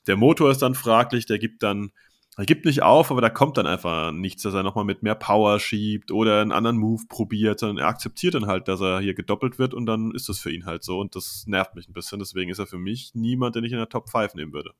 der 0.07 0.15
Motor 0.15 0.49
ist 0.49 0.61
dann 0.61 0.73
fraglich, 0.73 1.26
der 1.26 1.38
gibt 1.38 1.61
dann 1.64 1.91
er 2.38 2.45
gibt 2.45 2.65
nicht 2.65 2.84
auf, 2.84 3.09
aber 3.09 3.19
da 3.19 3.31
kommt 3.31 3.57
dann 3.57 3.65
einfach 3.65 4.11
nichts, 4.11 4.43
dass 4.43 4.53
er 4.53 4.61
nochmal 4.61 4.85
mit 4.85 5.01
mehr 5.01 5.15
Power 5.15 5.59
schiebt 5.59 6.11
oder 6.11 6.39
einen 6.39 6.51
anderen 6.51 6.77
Move 6.77 7.03
probiert, 7.09 7.59
sondern 7.59 7.80
er 7.80 7.88
akzeptiert 7.88 8.35
dann 8.35 8.45
halt, 8.45 8.68
dass 8.68 8.80
er 8.80 8.99
hier 8.99 9.15
gedoppelt 9.15 9.57
wird 9.57 9.73
und 9.73 9.88
dann 9.88 10.11
ist 10.11 10.30
das 10.30 10.38
für 10.38 10.51
ihn 10.51 10.68
halt 10.68 10.84
so 10.84 10.99
und 10.99 11.15
das 11.15 11.45
nervt 11.47 11.73
mich 11.73 11.89
ein 11.89 11.93
bisschen. 11.93 12.19
Deswegen 12.19 12.51
ist 12.51 12.59
er 12.59 12.68
für 12.68 12.77
mich 12.77 13.15
niemand, 13.15 13.55
den 13.55 13.64
ich 13.64 13.72
in 13.72 13.80
der 13.80 13.89
Top 13.89 14.11
5 14.11 14.35
nehmen 14.35 14.53
würde. 14.53 14.73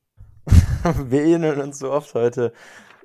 Wir 1.10 1.24
ähneln 1.24 1.60
uns 1.60 1.80
so 1.80 1.92
oft 1.92 2.14
heute. 2.14 2.54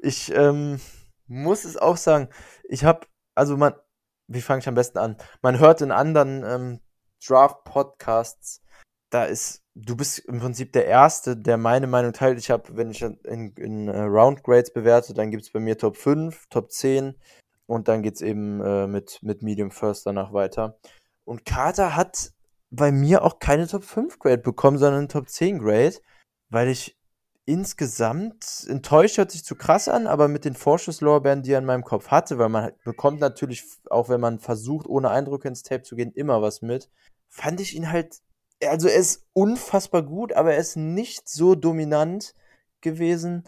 Ich 0.02 0.30
ähm, 0.34 0.78
muss 1.26 1.64
es 1.64 1.78
auch 1.78 1.96
sagen, 1.96 2.28
ich 2.68 2.84
habe, 2.84 3.06
also 3.34 3.56
man, 3.56 3.72
wie 4.28 4.42
fange 4.42 4.60
ich 4.60 4.68
am 4.68 4.74
besten 4.74 4.98
an? 4.98 5.16
Man 5.40 5.58
hört 5.60 5.80
in 5.80 5.90
anderen 5.90 6.44
ähm, 6.44 6.80
Draft-Podcasts, 7.26 8.62
da 9.08 9.24
ist 9.24 9.61
du 9.74 9.96
bist 9.96 10.18
im 10.20 10.40
Prinzip 10.40 10.72
der 10.72 10.86
Erste, 10.86 11.36
der 11.36 11.56
meine 11.56 11.86
Meinung 11.86 12.12
teilt. 12.12 12.38
Ich 12.38 12.50
habe, 12.50 12.76
wenn 12.76 12.90
ich 12.90 13.02
in, 13.02 13.52
in, 13.56 13.88
uh, 13.88 14.04
Round 14.04 14.42
Grades 14.42 14.72
bewerte, 14.72 15.14
dann 15.14 15.30
gibt 15.30 15.44
es 15.44 15.50
bei 15.50 15.60
mir 15.60 15.78
Top 15.78 15.96
5, 15.96 16.46
Top 16.48 16.70
10 16.70 17.14
und 17.66 17.88
dann 17.88 18.02
geht 18.02 18.16
es 18.16 18.20
eben 18.20 18.60
äh, 18.60 18.86
mit, 18.86 19.20
mit 19.22 19.42
Medium 19.42 19.70
First 19.70 20.06
danach 20.06 20.32
weiter. 20.32 20.78
Und 21.24 21.44
Carter 21.44 21.96
hat 21.96 22.32
bei 22.70 22.92
mir 22.92 23.22
auch 23.22 23.38
keine 23.38 23.66
Top 23.66 23.84
5 23.84 24.18
Grade 24.18 24.42
bekommen, 24.42 24.78
sondern 24.78 25.08
Top 25.08 25.28
10 25.28 25.58
Grade, 25.58 25.96
weil 26.50 26.68
ich 26.68 26.98
insgesamt 27.44 28.66
enttäuscht 28.68 29.18
hört 29.18 29.30
sich 29.30 29.44
zu 29.44 29.56
krass 29.56 29.88
an, 29.88 30.06
aber 30.06 30.28
mit 30.28 30.44
den 30.44 30.54
Vorschusslorbeeren, 30.54 31.42
die 31.42 31.52
er 31.52 31.58
in 31.58 31.64
meinem 31.64 31.82
Kopf 31.82 32.08
hatte, 32.08 32.38
weil 32.38 32.48
man 32.48 32.72
bekommt 32.84 33.20
natürlich, 33.20 33.64
auch 33.90 34.08
wenn 34.08 34.20
man 34.20 34.38
versucht, 34.38 34.86
ohne 34.86 35.10
Eindrücke 35.10 35.48
ins 35.48 35.62
Tape 35.62 35.82
zu 35.82 35.96
gehen, 35.96 36.12
immer 36.12 36.40
was 36.40 36.62
mit, 36.62 36.88
fand 37.28 37.60
ich 37.60 37.74
ihn 37.74 37.90
halt 37.90 38.20
also 38.68 38.89
er 38.89 38.97
ist 38.97 39.26
unfassbar 39.32 40.02
gut, 40.02 40.32
aber 40.32 40.52
er 40.52 40.60
ist 40.60 40.76
nicht 40.76 41.28
so 41.28 41.55
dominant 41.55 42.34
gewesen, 42.80 43.44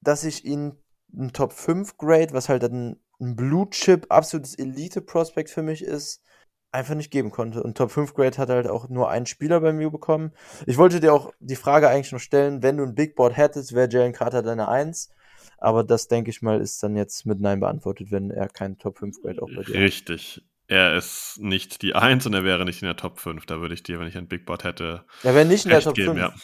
dass 0.00 0.24
ich 0.24 0.44
ihn 0.44 0.76
ein 1.12 1.32
Top 1.32 1.52
5 1.52 1.96
Grade, 1.96 2.32
was 2.32 2.48
halt 2.48 2.64
ein, 2.64 3.00
ein 3.20 3.36
Blue 3.36 3.68
Chip, 3.70 4.06
absolutes 4.10 4.54
Elite-Prospect 4.56 5.50
für 5.50 5.62
mich 5.62 5.82
ist, 5.82 6.22
einfach 6.70 6.94
nicht 6.94 7.10
geben 7.10 7.30
konnte. 7.30 7.62
Und 7.62 7.76
Top 7.76 7.90
5 7.90 8.14
Grade 8.14 8.36
hat 8.36 8.50
halt 8.50 8.66
auch 8.66 8.88
nur 8.88 9.08
einen 9.08 9.26
Spieler 9.26 9.60
bei 9.60 9.72
mir 9.72 9.90
bekommen. 9.90 10.32
Ich 10.66 10.76
wollte 10.76 11.00
dir 11.00 11.14
auch 11.14 11.32
die 11.40 11.56
Frage 11.56 11.88
eigentlich 11.88 12.12
noch 12.12 12.20
stellen, 12.20 12.62
wenn 12.62 12.76
du 12.76 12.84
ein 12.84 12.94
Big 12.94 13.16
Board 13.16 13.36
hättest, 13.36 13.74
wäre 13.74 13.88
Jalen 13.88 14.12
Carter 14.12 14.42
deine 14.42 14.68
1. 14.68 15.10
Aber 15.56 15.82
das, 15.82 16.08
denke 16.08 16.30
ich 16.30 16.42
mal, 16.42 16.60
ist 16.60 16.82
dann 16.82 16.94
jetzt 16.94 17.26
mit 17.26 17.40
Nein 17.40 17.60
beantwortet, 17.60 18.10
wenn 18.10 18.30
er 18.30 18.48
keinen 18.48 18.78
Top 18.78 18.98
5 18.98 19.22
Grade 19.22 19.42
auch 19.42 19.48
bei 19.48 19.62
dir 19.62 19.74
hat. 19.74 19.80
Richtig 19.80 20.42
er 20.68 20.94
ist 20.96 21.38
nicht 21.40 21.82
die 21.82 21.94
1 21.94 22.26
und 22.26 22.34
er 22.34 22.44
wäre 22.44 22.64
nicht 22.64 22.82
in 22.82 22.86
der 22.86 22.96
Top 22.96 23.18
5. 23.18 23.46
Da 23.46 23.60
würde 23.60 23.74
ich 23.74 23.82
dir, 23.82 23.98
wenn 23.98 24.06
ich 24.06 24.16
ein 24.16 24.28
Big 24.28 24.44
Board 24.44 24.64
hätte. 24.64 25.04
Er 25.22 25.34
wäre 25.34 25.46
nicht 25.46 25.64
in 25.64 25.70
der 25.70 25.80
Top 25.80 25.94
geben, 25.94 26.16
5. 26.16 26.20
Ja. 26.20 26.34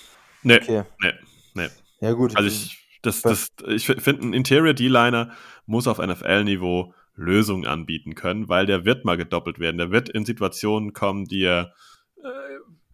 Nee, 0.43 0.57
okay. 0.57 0.83
nee, 1.01 1.13
nee. 1.55 1.69
Ja, 2.01 2.13
gut. 2.13 2.37
Also 2.37 2.49
ich, 2.49 2.89
das, 3.03 3.23
das, 3.23 3.49
ich 3.69 3.87
finde, 3.87 4.27
ein 4.27 4.33
Interior 4.33 4.75
D-Liner 4.75 5.33
muss 5.67 5.87
auf 5.87 5.99
NFL-Niveau 5.99 6.95
Lösungen 7.17 7.67
anbieten 7.67 8.15
können, 8.15 8.49
weil 8.49 8.67
der 8.67 8.85
wird 8.85 9.05
mal 9.05 9.17
gedoppelt 9.17 9.59
werden. 9.59 9.79
Der 9.79 9.91
wird 9.91 10.09
in 10.09 10.25
Situationen 10.25 10.95
kommen, 10.95 11.27
die 11.27 11.43
er 11.43 11.75
äh, 12.17 12.29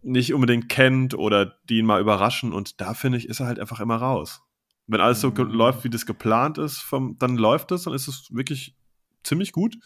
nicht 0.01 0.33
unbedingt 0.33 0.69
kennt 0.69 1.13
oder 1.13 1.57
die 1.69 1.79
ihn 1.79 1.85
mal 1.85 2.01
überraschen 2.01 2.53
und 2.53 2.81
da 2.81 2.93
finde 2.93 3.17
ich, 3.17 3.29
ist 3.29 3.39
er 3.39 3.47
halt 3.47 3.59
einfach 3.59 3.79
immer 3.79 3.95
raus. 3.95 4.41
Wenn 4.87 5.01
alles 5.01 5.21
so 5.21 5.29
mhm. 5.29 5.51
läuft, 5.51 5.83
wie 5.83 5.89
das 5.89 6.05
geplant 6.05 6.57
ist, 6.57 6.79
vom, 6.79 7.17
dann 7.17 7.37
läuft 7.37 7.71
es, 7.71 7.83
dann 7.83 7.93
ist 7.93 8.07
es 8.07 8.27
wirklich 8.31 8.75
ziemlich 9.23 9.53
gut. 9.53 9.77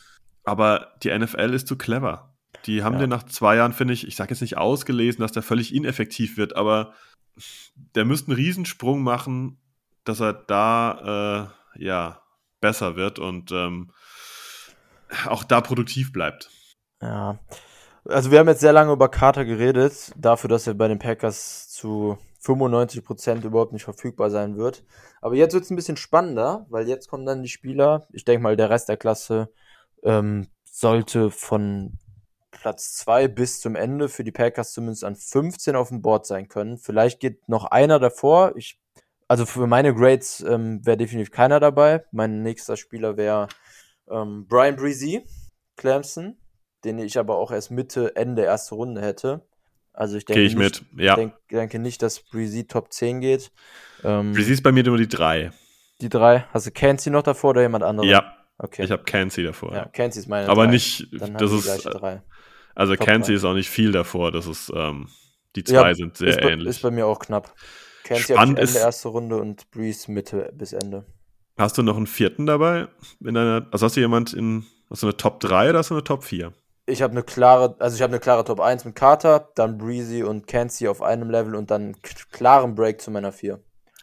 Aber 0.46 0.94
die 1.04 1.18
NFL 1.18 1.54
ist 1.54 1.68
zu 1.68 1.78
clever. 1.78 2.36
Die 2.66 2.84
haben 2.84 2.94
ja. 2.94 3.02
den 3.02 3.10
nach 3.10 3.24
zwei 3.24 3.58
Jahren, 3.58 3.74
finde 3.74 3.94
ich, 3.94 4.08
ich 4.08 4.16
sage 4.16 4.32
jetzt 4.32 4.42
nicht 4.42 4.58
ausgelesen, 4.58 5.22
dass 5.22 5.32
der 5.32 5.44
völlig 5.44 5.74
ineffektiv 5.74 6.38
wird, 6.38 6.56
aber 6.56 6.94
der 7.96 8.06
müsste 8.06 8.30
einen 8.30 8.38
Riesensprung 8.38 9.02
machen, 9.02 9.60
dass 10.04 10.20
er 10.20 10.34
da 10.34 11.52
äh, 11.76 11.84
ja 11.84 12.22
besser 12.62 12.96
wird 12.96 13.20
und 13.20 13.52
ähm, 13.52 13.92
auch 15.28 15.44
da 15.44 15.62
produktiv 15.62 16.12
bleibt. 16.12 16.50
Ja. 17.02 17.40
Also 18.06 18.32
wir 18.32 18.40
haben 18.40 18.48
jetzt 18.48 18.62
sehr 18.62 18.74
lange 18.74 18.94
über 18.94 19.10
Carter 19.10 19.46
geredet, 19.46 20.12
dafür, 20.16 20.48
dass 20.48 20.68
er 20.68 20.76
bei 20.76 20.88
den 20.88 21.00
Packers 21.00 21.70
zu 21.70 22.18
95% 22.44 23.44
überhaupt 23.44 23.74
nicht 23.74 23.84
verfügbar 23.84 24.30
sein 24.30 24.58
wird. 24.58 24.84
Aber 25.22 25.36
jetzt 25.36 25.54
wird 25.54 25.64
es 25.64 25.72
ein 25.72 25.76
bisschen 25.76 25.98
spannender, 25.98 26.68
weil 26.70 26.88
jetzt 26.88 27.10
kommen 27.10 27.26
dann 27.26 27.42
die 27.42 27.50
Spieler, 27.50 28.08
ich 28.14 28.24
denke 28.24 28.44
mal, 28.44 28.56
der 28.56 28.70
Rest 28.70 28.90
der 28.90 28.98
Klasse 28.98 29.50
ähm, 30.06 30.48
sollte 30.64 31.32
von 31.32 32.00
Platz 32.52 32.96
2 32.96 33.28
bis 33.28 33.60
zum 33.60 33.76
Ende 33.76 34.08
für 34.08 34.24
die 34.24 34.32
Packers 34.32 34.74
zumindest 34.74 35.04
an 35.04 35.16
15 35.16 35.76
auf 35.76 35.90
dem 35.90 36.02
Board 36.02 36.26
sein 36.26 36.48
können. 36.48 36.78
Vielleicht 36.78 37.20
geht 37.20 37.50
noch 37.50 37.66
einer 37.66 38.00
davor. 38.00 38.54
Ich, 38.56 38.80
also 39.28 39.46
für 39.46 39.68
meine 39.68 39.94
Grades 39.94 40.42
ähm, 40.42 40.86
wäre 40.86 40.98
definitiv 40.98 41.32
keiner 41.32 41.60
dabei. 41.60 42.06
Mein 42.12 42.42
nächster 42.42 42.78
Spieler 42.78 43.18
wäre 43.18 43.50
ähm, 44.10 44.48
Brian 44.48 44.76
Breezy, 44.76 45.26
Clemson, 45.76 46.38
den 46.84 47.00
ich 47.00 47.18
aber 47.18 47.38
auch 47.38 47.52
erst 47.52 47.72
Mitte, 47.72 48.16
Ende 48.16 48.44
erste 48.44 48.76
Runde 48.76 49.02
hätte. 49.02 49.46
Also 49.94 50.18
ich 50.18 50.26
denke, 50.26 50.42
ich 50.42 50.56
nicht. 50.56 50.84
Ja. 50.98 51.16
Denk, 51.16 51.34
denke 51.50 51.80
nicht, 51.80 52.02
dass 52.02 52.20
Breezy 52.20 52.68
Top 52.68 52.92
10 52.92 53.22
geht. 53.22 53.52
Ähm, 54.04 54.34
Breezy 54.34 54.54
ist 54.54 54.64
bei 54.64 54.72
mir 54.72 54.84
nur 54.84 54.98
die 54.98 55.08
3. 55.08 55.52
Die 56.02 56.10
3. 56.10 56.46
Hast 56.52 56.68
du 56.68 56.72
Kenzie 56.72 57.12
noch 57.12 57.24
davor 57.24 57.52
oder 57.52 57.62
jemand 57.62 57.84
anderes? 57.84 58.10
Ja, 58.10 58.34
Okay. 58.58 58.84
Ich 58.84 58.92
habe 58.92 59.04
Cansey 59.04 59.44
davor. 59.44 59.74
Ja, 59.74 59.86
Cansey 59.86 60.22
ist 60.22 60.28
meine. 60.28 60.48
Aber 60.50 60.66
drei. 60.66 60.72
nicht, 60.72 61.08
Dann 61.12 61.34
das 61.38 61.52
ist. 61.52 61.86
Drei. 61.86 62.22
Also 62.74 62.96
Cansey 62.96 63.36
ist 63.36 63.46
auch 63.46 63.54
nicht 63.54 63.70
viel 63.70 63.92
davor. 63.92 64.32
Das 64.32 64.48
ist, 64.48 64.72
ähm, 64.76 65.08
die 65.56 65.64
zwei 65.64 65.90
ja, 65.90 65.96
sind 65.96 66.18
sehr 66.18 66.30
ist 66.30 66.42
bei, 66.42 66.52
ähnlich. 66.52 66.68
Ist 66.70 66.82
bei 66.82 66.92
mir 66.92 67.06
auch 67.06 67.20
knapp. 67.20 67.54
Cansey 68.04 68.36
Spannend 68.36 68.60
Ende 68.60 68.72
ist, 68.72 68.76
erste 68.76 69.08
Runde 69.10 69.38
und 69.38 69.72
Breeze 69.72 70.12
Mitte 70.12 70.52
bis 70.54 70.74
Ende. 70.74 71.06
Hast 71.58 71.78
du 71.78 71.84
noch 71.84 71.96
einen 71.98 72.08
vierten 72.08 72.46
dabei? 72.46 72.88
In 73.22 73.34
deiner, 73.34 73.68
also 73.72 73.86
hast 73.86 73.96
du 73.96 74.02
jemand 74.02 74.34
in, 74.34 74.66
hast 74.90 75.04
du 75.04 75.08
eine 75.08 75.18
Top 75.18 75.40
3 75.40 75.70
oder 75.70 75.80
hast 75.80 75.90
du 75.90 75.96
eine 75.96 76.04
Top 76.04 76.24
4? 76.24 76.54
Ich 76.86 77.02
habe 77.02 77.12
eine 77.12 77.24
klare, 77.24 77.76
also 77.80 77.96
ich 77.96 78.02
habe 78.02 78.12
eine 78.12 78.20
klare 78.20 78.44
Top 78.44 78.60
1 78.60 78.86
mit 78.86 78.96
Carter, 78.96 79.50
dann 79.56 79.78
Breezy 79.78 80.22
und 80.22 80.48
Cansey 80.48 80.88
auf 80.88 81.02
einem 81.02 81.30
Level 81.30 81.56
und 81.56 81.72
dann 81.72 81.82
einen 81.82 82.02
klaren 82.32 82.76
Break 82.76 83.02
zu 83.02 83.10
meiner 83.10 83.32
4. 83.32 83.60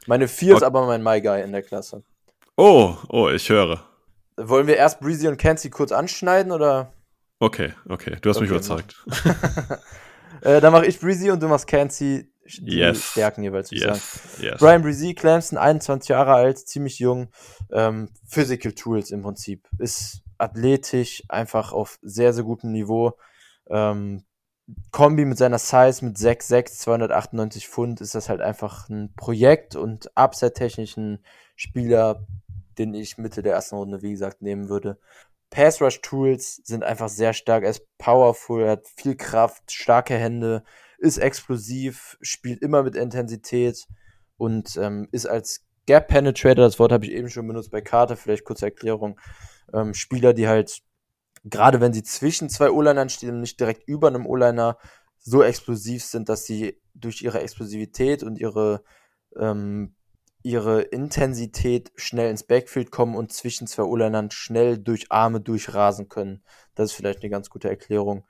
Meine 0.07 0.27
4 0.27 0.49
okay. 0.49 0.57
ist 0.57 0.63
aber 0.65 0.87
mein 0.87 1.03
My 1.03 1.21
Guy 1.21 1.43
in 1.43 1.53
der 1.53 1.63
Klasse. 1.63 2.03
Oh, 2.57 2.97
oh, 3.09 3.29
ich 3.29 3.49
höre. 3.49 3.85
Wollen 4.37 4.67
wir 4.67 4.77
erst 4.77 5.01
Breezy 5.01 5.29
und 5.29 5.37
Kenzie 5.37 5.71
kurz 5.71 5.93
anschneiden 5.93 6.53
oder? 6.53 6.93
Okay, 7.39 7.73
okay, 7.89 8.17
du 8.21 8.31
hast 8.31 8.37
okay, 8.37 8.45
mich 8.45 8.51
überzeugt. 8.51 9.05
äh, 10.43 10.61
dann 10.61 10.73
mache 10.73 10.87
ich 10.87 11.01
Breezy 11.01 11.31
und 11.31 11.43
du 11.43 11.49
machst 11.49 11.67
Kenzie 11.67 12.33
die 12.61 12.79
yes. 12.79 13.13
Stärken 13.13 13.43
jeweils 13.43 13.71
yes. 13.71 13.83
sagen. 13.83 14.01
Yes. 14.41 14.59
Brian 14.59 14.83
Breezy, 14.83 15.15
Clemson, 15.15 15.59
21 15.59 16.09
Jahre 16.09 16.35
alt, 16.35 16.59
ziemlich 16.59 16.99
jung. 16.99 17.31
Ähm, 17.73 18.11
Physical 18.27 18.73
Tools 18.73 19.11
im 19.11 19.23
Prinzip. 19.23 19.69
Ist 19.79 20.23
athletisch, 20.39 21.23
einfach 21.29 21.73
auf 21.73 21.99
sehr, 22.03 22.33
sehr 22.33 22.45
gutem 22.45 22.73
Niveau. 22.73 23.17
Ähm, 23.69 24.25
Kombi 24.91 25.25
mit 25.25 25.39
seiner 25.39 25.59
Size 25.59 26.05
mit 26.05 26.17
6'6, 26.17 26.79
298 26.79 27.69
Pfund 27.69 28.01
ist 28.01 28.15
das 28.15 28.29
halt 28.29 28.41
einfach 28.41 28.89
ein 28.89 29.13
Projekt 29.17 29.77
und 29.77 30.17
upside-technischen 30.17 31.25
Spieler, 31.57 32.27
den 32.79 32.95
ich 32.95 33.19
Mitte 33.19 33.43
der 33.43 33.55
ersten 33.55 33.77
Runde, 33.77 34.03
wie 34.03 34.13
gesagt, 34.13 34.43
nehmen 34.43 34.69
würde. 34.69 34.99
Pass 35.51 35.83
Rush 35.83 36.01
Tools 36.01 36.63
sind 36.65 36.83
einfach 36.83 37.09
sehr 37.09 37.35
stark. 37.35 37.65
Er 37.65 37.71
ist 37.71 37.87
powerful, 37.99 38.63
er 38.63 38.71
hat 38.73 38.89
viel 38.89 39.17
Kraft, 39.17 39.71
starke 39.71 40.15
Hände, 40.15 40.65
ist 40.99 41.19
explosiv, 41.19 42.17
spielt 42.23 42.63
immer 42.63 42.83
mit 42.83 42.97
Intensität 42.97 43.87
und 44.37 44.77
ähm, 44.77 45.09
ist 45.13 45.27
als 45.27 45.67
Gap 45.87 46.09
Penetrator, 46.09 46.65
das 46.65 46.79
Wort 46.79 46.93
habe 46.93 47.05
ich 47.05 47.13
eben 47.13 47.29
schon 47.29 47.47
benutzt 47.47 47.71
bei 47.71 47.81
Karte, 47.81 48.17
vielleicht 48.17 48.45
kurze 48.45 48.67
Erklärung. 48.67 49.19
Ähm, 49.75 49.95
Spieler, 49.95 50.33
die 50.33 50.49
halt, 50.49 50.81
gerade 51.45 51.81
wenn 51.81 51.93
sie 51.93 52.03
zwischen 52.03 52.49
zwei 52.49 52.71
O-Linern 52.71 53.09
stehen 53.09 53.35
und 53.35 53.41
nicht 53.41 53.59
direkt 53.59 53.89
über 53.89 54.09
einem 54.09 54.27
O-Liner, 54.27 54.79
so 55.19 55.43
explosiv 55.43 56.05
sind, 56.05 56.29
dass 56.29 56.45
sie 56.45 56.81
durch 56.95 57.23
ihre 57.23 57.41
Explosivität 57.41 58.23
und 58.23 58.39
ihre 58.39 58.85
ähm, 59.39 59.95
ihre 60.43 60.83
Intensität 60.83 61.93
schnell 61.95 62.31
ins 62.31 62.43
Backfield 62.43 62.91
kommen 62.91 63.15
und 63.15 63.33
zwischen 63.33 63.67
zwei 63.67 63.85
O-Linern 63.85 64.31
schnell 64.31 64.79
durch 64.79 65.11
Arme 65.11 65.41
durchrasen 65.41 66.09
können. 66.09 66.43
Das 66.75 66.91
ist 66.91 66.97
vielleicht 66.97 67.23
eine 67.23 67.31
ganz 67.31 67.49
gute 67.49 67.69
Erklärung. 67.69 68.25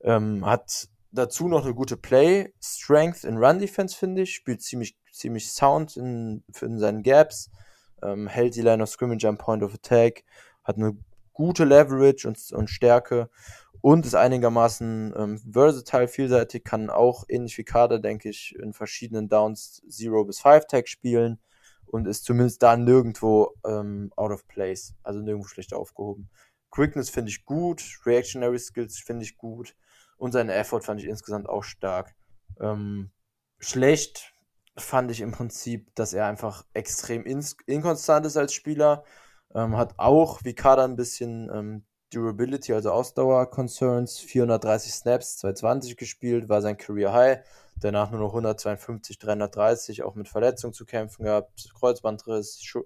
Ähm, 0.00 0.46
hat 0.46 0.88
dazu 1.12 1.48
noch 1.48 1.64
eine 1.64 1.74
gute 1.74 1.96
Play 1.96 2.52
Strength 2.62 3.24
in 3.24 3.36
Run 3.36 3.58
Defense, 3.58 3.96
finde 3.96 4.22
ich. 4.22 4.34
Spielt 4.34 4.62
ziemlich, 4.62 4.96
ziemlich 5.12 5.50
sound 5.52 5.96
in, 5.96 6.42
in 6.60 6.78
seinen 6.78 7.02
Gaps. 7.02 7.50
Ähm, 8.02 8.28
hält 8.28 8.54
die 8.54 8.62
Line 8.62 8.82
of 8.82 8.88
Scrimmage 8.88 9.26
am 9.26 9.36
Point 9.36 9.62
of 9.62 9.74
Attack. 9.74 10.24
Hat 10.64 10.76
eine 10.76 10.96
gute 11.34 11.64
Leverage 11.64 12.26
und, 12.26 12.38
und 12.52 12.70
Stärke 12.70 13.28
und 13.80 14.06
ist 14.06 14.14
einigermaßen 14.14 15.14
ähm, 15.16 15.38
versatile, 15.38 16.08
vielseitig, 16.08 16.64
kann 16.64 16.90
auch 16.90 17.24
ähnlich 17.28 17.58
wie 17.58 17.64
Kader, 17.64 17.98
denke 17.98 18.28
ich, 18.28 18.56
in 18.56 18.72
verschiedenen 18.72 19.28
Downs 19.28 19.82
0 19.86 20.26
bis 20.26 20.40
5 20.40 20.66
Tag 20.66 20.88
spielen 20.88 21.38
und 21.90 22.06
ist 22.06 22.24
zumindest 22.24 22.62
da 22.62 22.76
nirgendwo 22.76 23.54
ähm, 23.66 24.12
out 24.16 24.30
of 24.30 24.46
place, 24.48 24.94
also 25.02 25.20
nirgendwo 25.20 25.48
schlecht 25.48 25.74
aufgehoben. 25.74 26.30
Quickness 26.70 27.10
finde 27.10 27.30
ich 27.30 27.44
gut, 27.44 27.82
Reactionary 28.04 28.58
Skills 28.58 28.98
finde 28.98 29.24
ich 29.24 29.36
gut 29.36 29.74
und 30.16 30.32
seine 30.32 30.54
Effort 30.54 30.82
fand 30.82 31.00
ich 31.00 31.06
insgesamt 31.06 31.48
auch 31.48 31.64
stark. 31.64 32.14
Ähm, 32.60 33.10
schlecht 33.58 34.34
fand 34.76 35.10
ich 35.10 35.20
im 35.20 35.32
Prinzip, 35.32 35.94
dass 35.94 36.12
er 36.12 36.26
einfach 36.26 36.64
extrem 36.74 37.24
inkonstant 37.66 38.26
ist 38.26 38.36
als 38.36 38.52
Spieler. 38.52 39.04
Ähm, 39.54 39.76
hat 39.76 39.94
auch 39.98 40.40
wie 40.44 40.54
Kader 40.54 40.84
ein 40.84 40.96
bisschen 40.96 41.50
ähm, 41.52 41.84
Durability, 42.10 42.72
also 42.72 42.90
Ausdauer-Concerns, 42.90 44.18
430 44.18 44.92
Snaps, 44.92 45.38
220 45.38 45.96
gespielt, 45.96 46.48
war 46.48 46.62
sein 46.62 46.76
Career 46.76 47.12
High. 47.12 47.38
Danach 47.80 48.10
nur 48.10 48.20
noch 48.20 48.30
152, 48.30 49.18
330, 49.18 50.02
auch 50.02 50.14
mit 50.14 50.28
Verletzungen 50.28 50.72
zu 50.72 50.84
kämpfen 50.84 51.24
gehabt. 51.24 51.70
Kreuzbandriss, 51.78 52.60
Schu 52.62 52.82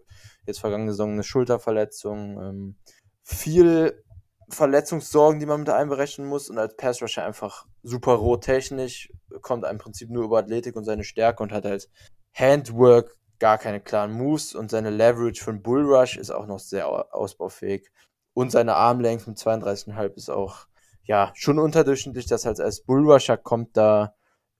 jetzt 0.46 0.60
vergangene 0.60 0.92
Saison 0.92 1.12
eine 1.12 1.22
Schulterverletzung. 1.22 2.40
Ähm, 2.40 2.76
viel 3.22 4.02
Verletzungssorgen, 4.48 5.40
die 5.40 5.46
man 5.46 5.60
mit 5.60 5.70
einberechnen 5.70 6.26
muss. 6.26 6.50
Und 6.50 6.58
als 6.58 6.76
Pass 6.76 7.02
Rusher 7.02 7.24
einfach 7.24 7.66
super 7.82 8.14
roh 8.14 8.36
technisch, 8.36 9.10
kommt 9.40 9.64
im 9.64 9.78
Prinzip 9.78 10.10
nur 10.10 10.24
über 10.24 10.38
Athletik 10.38 10.76
und 10.76 10.84
seine 10.84 11.04
Stärke 11.04 11.42
und 11.42 11.52
hat 11.52 11.64
halt 11.64 11.88
Handwork, 12.34 13.16
gar 13.38 13.58
keine 13.58 13.80
klaren 13.80 14.12
Moves 14.12 14.54
und 14.54 14.70
seine 14.70 14.90
Leverage 14.90 15.42
von 15.42 15.62
Bull 15.62 15.82
Rush 15.84 16.16
ist 16.16 16.30
auch 16.30 16.46
noch 16.46 16.60
sehr 16.60 16.86
ausbaufähig. 17.14 17.90
Und 18.34 18.50
seine 18.50 18.76
Armlänge 18.76 19.20
von 19.20 19.34
32,5 19.34 20.14
ist 20.14 20.30
auch 20.30 20.66
ja 21.04 21.32
schon 21.34 21.58
unterdurchschnittlich. 21.58 22.26
Das 22.26 22.46
heißt, 22.46 22.60
als 22.60 22.82
Bullrusher 22.82 23.36
kommt 23.36 23.76
da 23.76 24.14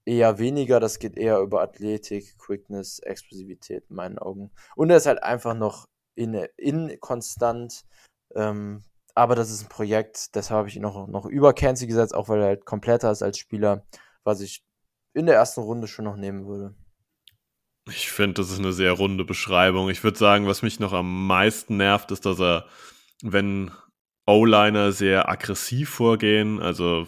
eher 0.05 0.39
weniger. 0.39 0.79
Das 0.79 0.99
geht 0.99 1.17
eher 1.17 1.39
über 1.39 1.61
Athletik, 1.61 2.37
Quickness, 2.37 2.99
Explosivität 2.99 3.85
in 3.89 3.95
meinen 3.95 4.17
Augen. 4.17 4.51
Und 4.75 4.89
er 4.89 4.97
ist 4.97 5.05
halt 5.05 5.23
einfach 5.23 5.55
noch 5.55 5.87
inkonstant. 6.15 7.83
In 8.35 8.41
ähm, 8.41 8.83
aber 9.15 9.35
das 9.35 9.51
ist 9.51 9.63
ein 9.63 9.69
Projekt, 9.69 10.35
deshalb 10.35 10.57
habe 10.57 10.69
ich 10.69 10.75
ihn 10.75 10.81
noch, 10.81 11.07
noch 11.07 11.25
über 11.25 11.53
Kenzie 11.53 11.87
gesetzt, 11.87 12.15
auch 12.15 12.29
weil 12.29 12.41
er 12.41 12.47
halt 12.47 12.65
kompletter 12.65 13.11
ist 13.11 13.21
als 13.21 13.37
Spieler, 13.37 13.85
was 14.23 14.41
ich 14.41 14.63
in 15.13 15.27
der 15.27 15.35
ersten 15.35 15.61
Runde 15.61 15.87
schon 15.87 16.05
noch 16.05 16.15
nehmen 16.15 16.47
würde. 16.47 16.75
Ich 17.89 18.09
finde, 18.09 18.35
das 18.35 18.49
ist 18.49 18.59
eine 18.59 18.73
sehr 18.73 18.93
runde 18.93 19.25
Beschreibung. 19.25 19.89
Ich 19.89 20.03
würde 20.03 20.17
sagen, 20.17 20.47
was 20.47 20.61
mich 20.61 20.79
noch 20.79 20.93
am 20.93 21.27
meisten 21.27 21.77
nervt, 21.77 22.11
ist, 22.11 22.25
dass 22.25 22.39
er 22.39 22.65
wenn 23.21 23.71
O-Liner 24.25 24.91
sehr 24.91 25.29
aggressiv 25.29 25.89
vorgehen, 25.89 26.61
also 26.61 27.07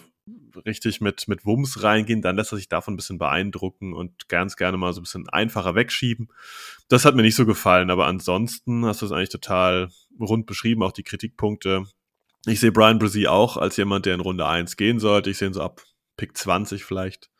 richtig 0.64 1.00
mit, 1.00 1.28
mit 1.28 1.44
Wumms 1.44 1.82
reingehen, 1.82 2.22
dann 2.22 2.36
lässt 2.36 2.52
er 2.52 2.56
sich 2.56 2.68
davon 2.68 2.94
ein 2.94 2.96
bisschen 2.96 3.18
beeindrucken 3.18 3.92
und 3.92 4.28
ganz 4.28 4.56
gerne 4.56 4.76
mal 4.76 4.92
so 4.92 5.00
ein 5.00 5.04
bisschen 5.04 5.28
einfacher 5.28 5.74
wegschieben. 5.74 6.28
Das 6.88 7.04
hat 7.04 7.14
mir 7.14 7.22
nicht 7.22 7.36
so 7.36 7.46
gefallen, 7.46 7.90
aber 7.90 8.06
ansonsten 8.06 8.84
hast 8.84 9.02
du 9.02 9.06
es 9.06 9.12
eigentlich 9.12 9.28
total 9.28 9.90
rund 10.18 10.46
beschrieben, 10.46 10.82
auch 10.82 10.92
die 10.92 11.04
Kritikpunkte. 11.04 11.84
Ich 12.46 12.60
sehe 12.60 12.72
Brian 12.72 12.98
Brzee 12.98 13.26
auch 13.26 13.56
als 13.56 13.76
jemand, 13.76 14.06
der 14.06 14.14
in 14.14 14.20
Runde 14.20 14.46
1 14.46 14.76
gehen 14.76 14.98
sollte. 15.00 15.30
Ich 15.30 15.38
sehe 15.38 15.48
ihn 15.48 15.54
so 15.54 15.62
ab 15.62 15.82
Pick 16.16 16.36
20 16.36 16.84
vielleicht. 16.84 17.30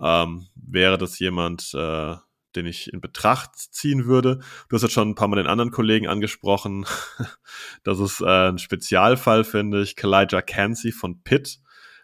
Ähm, 0.00 0.46
wäre 0.54 0.98
das 0.98 1.18
jemand, 1.18 1.72
äh, 1.74 2.16
den 2.56 2.66
ich 2.66 2.92
in 2.92 3.00
Betracht 3.00 3.56
ziehen 3.56 4.04
würde. 4.06 4.40
Du 4.68 4.76
hast 4.76 4.82
jetzt 4.82 4.92
schon 4.92 5.10
ein 5.10 5.14
paar 5.14 5.28
Mal 5.28 5.36
den 5.36 5.46
anderen 5.46 5.70
Kollegen 5.70 6.08
angesprochen. 6.08 6.86
das 7.84 7.98
ist 7.98 8.20
äh, 8.20 8.48
ein 8.48 8.58
Spezialfall, 8.58 9.44
finde 9.44 9.82
ich. 9.82 9.96
Kalijah 9.96 10.42
Cansey 10.42 10.92
von 10.92 11.22
Pitt. 11.22 11.60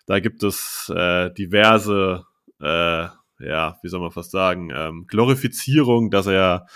Da 0.08 0.20
gibt 0.20 0.42
es 0.42 0.92
äh, 0.94 1.30
diverse, 1.32 2.24
äh, 2.60 3.06
ja, 3.40 3.78
wie 3.82 3.88
soll 3.88 4.00
man 4.00 4.10
fast 4.10 4.32
sagen, 4.32 4.72
ähm, 4.74 5.06
Glorifizierung, 5.06 6.10
dass 6.10 6.26
er 6.26 6.66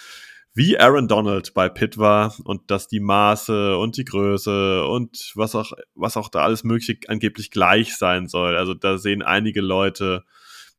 wie 0.55 0.79
Aaron 0.79 1.09
Donald 1.09 1.55
bei 1.55 1.69
Pitt 1.69 1.99
war 1.99 2.35
und 2.45 2.71
dass 2.71 2.87
die 2.87 3.01
Maße 3.01 3.77
und 3.79 3.97
die 3.97 4.05
Größe 4.05 4.87
und 4.87 5.33
was 5.35 5.55
auch, 5.55 5.73
was 5.95 6.17
auch 6.17 6.29
da 6.29 6.43
alles 6.43 6.63
mögliche 6.63 6.99
angeblich 7.09 7.51
gleich 7.51 7.97
sein 7.97 8.29
soll. 8.29 8.57
Also 8.57 8.75
da 8.75 8.99
sehen 8.99 9.23
einige 9.23 9.63
Leute 9.63 10.25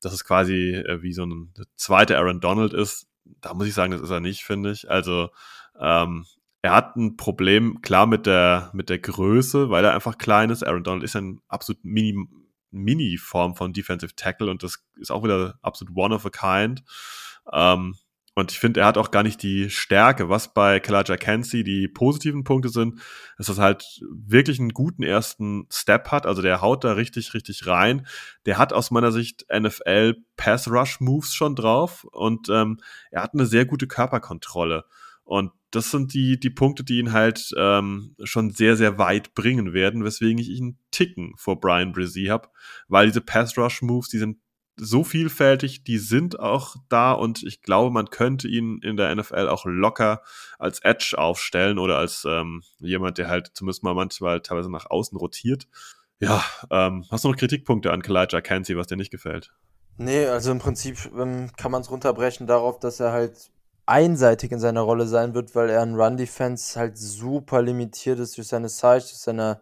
dass 0.03 0.13
es 0.13 0.23
quasi 0.23 0.73
äh, 0.73 1.01
wie 1.01 1.13
so 1.13 1.25
ein 1.25 1.53
zweiter 1.75 2.17
Aaron 2.17 2.39
Donald 2.39 2.73
ist. 2.73 3.07
Da 3.41 3.53
muss 3.53 3.67
ich 3.67 3.73
sagen, 3.73 3.91
das 3.91 4.01
ist 4.01 4.09
er 4.09 4.19
nicht, 4.19 4.43
finde 4.43 4.71
ich. 4.71 4.89
Also 4.89 5.29
ähm, 5.79 6.25
er 6.61 6.75
hat 6.75 6.95
ein 6.95 7.17
Problem, 7.17 7.81
klar, 7.81 8.05
mit 8.05 8.25
der, 8.25 8.69
mit 8.73 8.89
der 8.89 8.99
Größe, 8.99 9.69
weil 9.69 9.83
er 9.83 9.93
einfach 9.93 10.17
klein 10.17 10.49
ist. 10.49 10.63
Aaron 10.63 10.83
Donald 10.83 11.03
ist 11.03 11.15
ein 11.15 11.39
absolut 11.47 11.83
mini, 11.83 12.27
Mini-Form 12.73 13.55
von 13.55 13.73
Defensive 13.73 14.15
Tackle 14.15 14.49
und 14.49 14.63
das 14.63 14.83
ist 14.97 15.11
auch 15.11 15.23
wieder 15.23 15.57
absolut 15.61 15.95
one 15.95 16.13
of 16.13 16.25
a 16.25 16.29
kind. 16.29 16.83
Ähm, 17.51 17.95
und 18.35 18.51
ich 18.51 18.59
finde, 18.59 18.79
er 18.79 18.87
hat 18.87 18.97
auch 18.97 19.11
gar 19.11 19.21
nicht 19.21 19.43
die 19.43 19.69
Stärke, 19.69 20.27
was 20.27 20.53
bei 20.55 20.79
Kalaja 20.79 21.17
Kensi 21.17 21.63
die 21.63 21.87
positiven 21.87 22.43
Punkte 22.43 22.69
sind, 22.69 22.99
dass 23.37 23.45
das 23.47 23.59
halt 23.59 24.01
wirklich 24.09 24.59
einen 24.59 24.69
guten 24.69 25.03
ersten 25.03 25.67
Step 25.71 26.09
hat. 26.09 26.25
Also 26.25 26.41
der 26.41 26.61
haut 26.61 26.83
da 26.83 26.93
richtig, 26.93 27.35
richtig 27.35 27.67
rein. 27.67 28.07
Der 28.47 28.57
hat 28.57 28.73
aus 28.73 28.89
meiner 28.89 29.11
Sicht 29.11 29.45
NFL 29.53 30.15
Pass 30.35 30.67
Rush 30.67 30.99
Moves 30.99 31.33
schon 31.33 31.55
drauf 31.55 32.05
und 32.05 32.49
ähm, 32.49 32.79
er 33.11 33.21
hat 33.21 33.33
eine 33.33 33.45
sehr 33.45 33.65
gute 33.65 33.85
Körperkontrolle. 33.85 34.85
Und 35.23 35.51
das 35.71 35.89
sind 35.89 36.13
die, 36.13 36.39
die 36.39 36.49
Punkte, 36.49 36.83
die 36.83 36.99
ihn 36.99 37.13
halt 37.13 37.51
ähm, 37.57 38.15
schon 38.23 38.51
sehr, 38.51 38.75
sehr 38.75 38.97
weit 38.97 39.33
bringen 39.33 39.73
werden, 39.73 40.03
weswegen 40.03 40.37
ich 40.37 40.49
ihn 40.49 40.77
Ticken 40.91 41.33
vor 41.37 41.59
Brian 41.59 41.93
Brzee 41.93 42.29
habe, 42.29 42.49
weil 42.87 43.07
diese 43.07 43.21
Pass 43.21 43.57
Rush 43.57 43.81
Moves, 43.81 44.09
die 44.09 44.19
sind 44.19 44.37
so 44.75 45.03
vielfältig, 45.03 45.83
die 45.83 45.97
sind 45.97 46.39
auch 46.39 46.75
da 46.89 47.11
und 47.11 47.43
ich 47.43 47.61
glaube, 47.61 47.91
man 47.91 48.09
könnte 48.09 48.47
ihn 48.47 48.79
in 48.81 48.97
der 48.97 49.15
NFL 49.15 49.47
auch 49.47 49.65
locker 49.65 50.21
als 50.57 50.79
Edge 50.79 51.15
aufstellen 51.17 51.77
oder 51.77 51.97
als 51.97 52.25
ähm, 52.27 52.63
jemand, 52.79 53.17
der 53.17 53.27
halt 53.27 53.51
zumindest 53.53 53.83
mal 53.83 53.93
manchmal 53.93 54.41
teilweise 54.41 54.71
nach 54.71 54.89
außen 54.89 55.17
rotiert. 55.17 55.67
Ja, 56.19 56.43
ähm, 56.71 57.05
hast 57.11 57.23
du 57.23 57.29
noch 57.29 57.37
Kritikpunkte 57.37 57.91
an 57.91 58.01
Kalijah 58.01 58.41
Kenzie, 58.41 58.77
was 58.77 58.87
dir 58.87 58.97
nicht 58.97 59.11
gefällt? 59.11 59.53
Nee, 59.97 60.25
also 60.25 60.51
im 60.51 60.59
Prinzip 60.59 61.11
ähm, 61.17 61.51
kann 61.55 61.71
man 61.71 61.81
es 61.81 61.91
runterbrechen 61.91 62.47
darauf, 62.47 62.79
dass 62.79 62.99
er 62.99 63.11
halt 63.11 63.51
einseitig 63.85 64.51
in 64.51 64.59
seiner 64.59 64.81
Rolle 64.81 65.07
sein 65.07 65.33
wird, 65.33 65.55
weil 65.55 65.69
er 65.69 65.83
in 65.83 65.95
Run-Defense 65.95 66.79
halt 66.79 66.97
super 66.97 67.61
limitiert 67.61 68.19
ist 68.19 68.37
durch 68.37 68.47
seine 68.47 68.69
Size, 68.69 68.99
durch 68.99 69.17
seine 69.17 69.61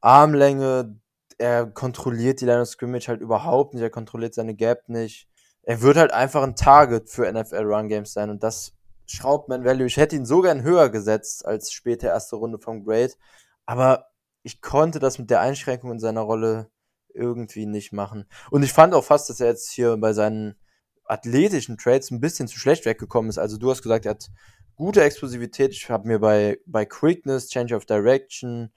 Armlänge, 0.00 0.96
er 1.38 1.66
kontrolliert 1.66 2.40
die 2.40 2.44
Line 2.44 2.62
of 2.62 2.68
Scrimmage 2.68 3.08
halt 3.08 3.20
überhaupt 3.20 3.74
nicht, 3.74 3.82
er 3.82 3.90
kontrolliert 3.90 4.34
seine 4.34 4.54
Gap 4.54 4.88
nicht. 4.88 5.28
Er 5.62 5.80
wird 5.80 5.96
halt 5.96 6.12
einfach 6.12 6.42
ein 6.42 6.56
Target 6.56 7.08
für 7.08 7.30
NFL 7.30 7.64
Run 7.64 7.88
Games 7.88 8.12
sein 8.12 8.30
und 8.30 8.42
das 8.42 8.74
schraubt 9.06 9.48
mein 9.48 9.64
Value. 9.64 9.86
Ich 9.86 9.96
hätte 9.96 10.16
ihn 10.16 10.26
so 10.26 10.40
gern 10.40 10.62
höher 10.62 10.88
gesetzt 10.90 11.46
als 11.46 11.72
später 11.72 12.08
erste 12.08 12.36
Runde 12.36 12.58
vom 12.58 12.84
Grade, 12.84 13.12
aber 13.66 14.06
ich 14.42 14.60
konnte 14.60 14.98
das 14.98 15.18
mit 15.18 15.30
der 15.30 15.40
Einschränkung 15.40 15.92
in 15.92 16.00
seiner 16.00 16.22
Rolle 16.22 16.70
irgendwie 17.14 17.66
nicht 17.66 17.92
machen. 17.92 18.26
Und 18.50 18.62
ich 18.62 18.72
fand 18.72 18.94
auch 18.94 19.04
fast, 19.04 19.30
dass 19.30 19.40
er 19.40 19.48
jetzt 19.48 19.70
hier 19.70 19.96
bei 19.96 20.12
seinen 20.12 20.56
athletischen 21.12 21.76
Trades 21.76 22.10
ein 22.10 22.20
bisschen 22.20 22.48
zu 22.48 22.58
schlecht 22.58 22.86
weggekommen 22.86 23.28
ist. 23.28 23.38
Also 23.38 23.58
du 23.58 23.70
hast 23.70 23.82
gesagt, 23.82 24.06
er 24.06 24.12
hat 24.12 24.30
gute 24.76 25.02
Explosivität. 25.02 25.72
Ich 25.72 25.90
habe 25.90 26.08
mir 26.08 26.18
bei, 26.18 26.58
bei 26.66 26.86
Quickness, 26.86 27.48
Change 27.48 27.76
of 27.76 27.84
Direction, 27.84 28.72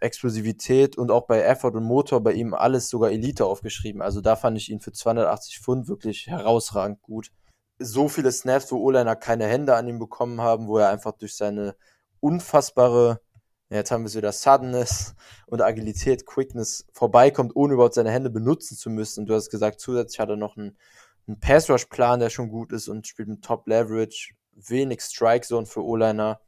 Explosivität 0.00 0.98
und 0.98 1.10
auch 1.10 1.26
bei 1.26 1.42
Effort 1.42 1.72
und 1.72 1.84
Motor 1.84 2.22
bei 2.22 2.32
ihm 2.32 2.54
alles 2.54 2.88
sogar 2.90 3.10
Elite 3.10 3.46
aufgeschrieben. 3.46 4.02
Also 4.02 4.20
da 4.20 4.36
fand 4.36 4.58
ich 4.58 4.70
ihn 4.70 4.80
für 4.80 4.92
280 4.92 5.60
Pfund 5.60 5.88
wirklich 5.88 6.26
herausragend 6.26 7.02
gut. 7.02 7.32
So 7.78 8.08
viele 8.08 8.32
Snaps, 8.32 8.70
wo 8.70 8.76
O-Liner 8.76 9.16
keine 9.16 9.46
Hände 9.46 9.74
an 9.74 9.88
ihm 9.88 9.98
bekommen 9.98 10.40
haben, 10.40 10.68
wo 10.68 10.78
er 10.78 10.90
einfach 10.90 11.12
durch 11.12 11.36
seine 11.36 11.74
unfassbare, 12.20 13.20
jetzt 13.70 13.90
haben 13.90 14.02
wir 14.02 14.08
es 14.08 14.16
wieder 14.16 14.32
Suddenness 14.32 15.14
und 15.46 15.62
Agilität, 15.62 16.26
Quickness 16.26 16.86
vorbeikommt, 16.92 17.56
ohne 17.56 17.74
überhaupt 17.74 17.94
seine 17.94 18.10
Hände 18.10 18.30
benutzen 18.30 18.76
zu 18.76 18.90
müssen. 18.90 19.20
Und 19.20 19.26
du 19.26 19.34
hast 19.34 19.50
gesagt, 19.50 19.80
zusätzlich 19.80 20.20
hat 20.20 20.28
er 20.28 20.36
noch 20.36 20.56
einen, 20.56 20.76
einen 21.28 21.40
Pass-Rush-Plan, 21.40 22.20
der 22.20 22.30
schon 22.30 22.48
gut 22.48 22.72
ist 22.72 22.88
und 22.88 23.06
spielt 23.06 23.28
mit 23.28 23.44
Top-Leverage, 23.44 24.34
wenig 24.52 25.02
Strike-Zone 25.02 25.66
für 25.66 25.84
O-Liner. 25.84 26.40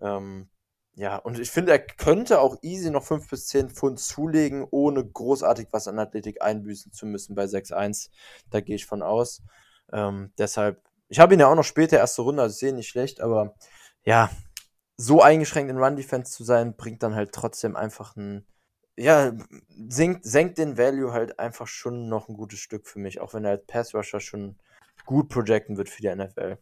Ähm, 0.00 0.48
ja, 0.94 1.16
und 1.16 1.38
ich 1.38 1.50
finde, 1.50 1.72
er 1.72 1.78
könnte 1.78 2.40
auch 2.40 2.56
easy 2.62 2.90
noch 2.90 3.04
5 3.04 3.28
bis 3.28 3.48
10 3.48 3.68
Pfund 3.70 4.00
zulegen, 4.00 4.66
ohne 4.70 5.04
großartig 5.04 5.68
was 5.70 5.88
an 5.88 5.98
Athletik 5.98 6.40
einbüßen 6.40 6.92
zu 6.92 7.06
müssen 7.06 7.34
bei 7.34 7.44
6-1. 7.44 8.10
Da 8.50 8.60
gehe 8.60 8.76
ich 8.76 8.86
von 8.86 9.02
aus. 9.02 9.42
Ähm, 9.92 10.32
deshalb 10.38 10.82
Ich 11.08 11.18
habe 11.20 11.34
ihn 11.34 11.40
ja 11.40 11.48
auch 11.48 11.54
noch 11.54 11.64
später, 11.64 11.98
erste 11.98 12.22
Runde, 12.22 12.42
also 12.42 12.54
ich 12.54 12.58
sehe 12.58 12.72
nicht 12.72 12.88
schlecht, 12.88 13.20
aber 13.20 13.54
ja, 14.04 14.30
so 14.96 15.20
eingeschränkt 15.22 15.70
in 15.70 15.78
Run-Defense 15.78 16.32
zu 16.32 16.44
sein, 16.44 16.76
bringt 16.76 17.02
dann 17.02 17.14
halt 17.14 17.32
trotzdem 17.32 17.76
einfach 17.76 18.16
ein, 18.16 18.46
ja, 18.96 19.32
senkt, 19.88 20.24
senkt 20.24 20.58
den 20.58 20.78
Value 20.78 21.12
halt 21.12 21.38
einfach 21.38 21.66
schon 21.66 22.08
noch 22.08 22.28
ein 22.28 22.34
gutes 22.34 22.58
Stück 22.58 22.86
für 22.86 22.98
mich, 22.98 23.20
auch 23.20 23.34
wenn 23.34 23.44
er 23.44 23.52
als 23.52 23.66
Pass-Rusher 23.66 24.20
schon 24.20 24.56
gut 25.04 25.28
projecten 25.28 25.76
wird 25.76 25.88
für 25.88 26.02
die 26.02 26.14
NFL. 26.14 26.58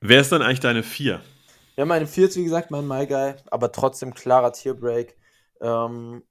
Wer 0.00 0.20
ist 0.20 0.32
dann 0.32 0.42
eigentlich 0.42 0.60
deine 0.60 0.82
vier? 0.82 1.22
Ja, 1.76 1.84
meine 1.84 2.06
vier 2.06 2.28
ist 2.28 2.36
wie 2.36 2.44
gesagt 2.44 2.70
mein 2.70 2.86
My 2.86 3.06
Guy, 3.06 3.34
aber 3.50 3.72
trotzdem 3.72 4.14
klarer 4.14 4.52
Tierbreak. 4.52 5.16
Ähm, 5.60 6.22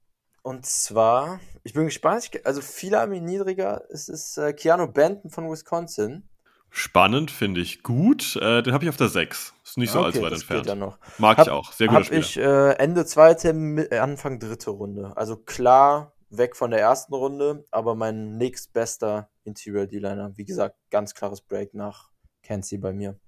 und 0.42 0.66
zwar, 0.66 1.40
ich 1.64 1.72
bin 1.72 1.84
gespannt, 1.84 2.30
also 2.44 2.60
viele 2.60 2.98
haben 3.00 3.12
ihn 3.12 3.24
niedriger. 3.24 3.82
Es 3.90 4.08
ist 4.08 4.36
äh, 4.38 4.52
Keanu 4.52 4.86
Benton 4.86 5.30
von 5.30 5.50
Wisconsin. 5.50 6.28
Spannend, 6.76 7.30
finde 7.30 7.60
ich 7.60 7.84
gut. 7.84 8.34
Äh, 8.34 8.62
den 8.62 8.72
habe 8.74 8.82
ich 8.84 8.90
auf 8.90 8.96
der 8.96 9.08
6. 9.08 9.54
Ist 9.62 9.78
nicht 9.78 9.92
so 9.92 10.00
Okay, 10.00 10.06
allzu 10.08 10.22
weit 10.22 10.32
das 10.32 10.40
entfernt. 10.40 10.66
geht 10.66 10.76
noch. 10.76 10.98
Mag 11.18 11.38
Hab- 11.38 11.46
ich 11.46 11.52
auch. 11.52 11.70
Sehr 11.72 11.86
guter 11.86 12.02
Spieler. 12.04 12.20
ich 12.20 12.36
äh, 12.36 12.72
Ende 12.72 13.06
zweite, 13.06 13.50
äh, 13.50 13.98
Anfang 13.98 14.40
dritte 14.40 14.70
Runde. 14.70 15.12
Also 15.16 15.36
klar 15.36 16.14
weg 16.30 16.56
von 16.56 16.72
der 16.72 16.80
ersten 16.80 17.14
Runde, 17.14 17.64
aber 17.70 17.94
mein 17.94 18.36
nächstbester 18.38 19.30
Interior 19.44 19.86
D-Liner. 19.86 20.32
Wie 20.36 20.44
gesagt, 20.44 20.76
ganz 20.90 21.14
klares 21.14 21.42
Break 21.42 21.74
nach 21.74 22.10
Kenzie 22.42 22.78
bei 22.78 22.92
mir. 22.92 23.20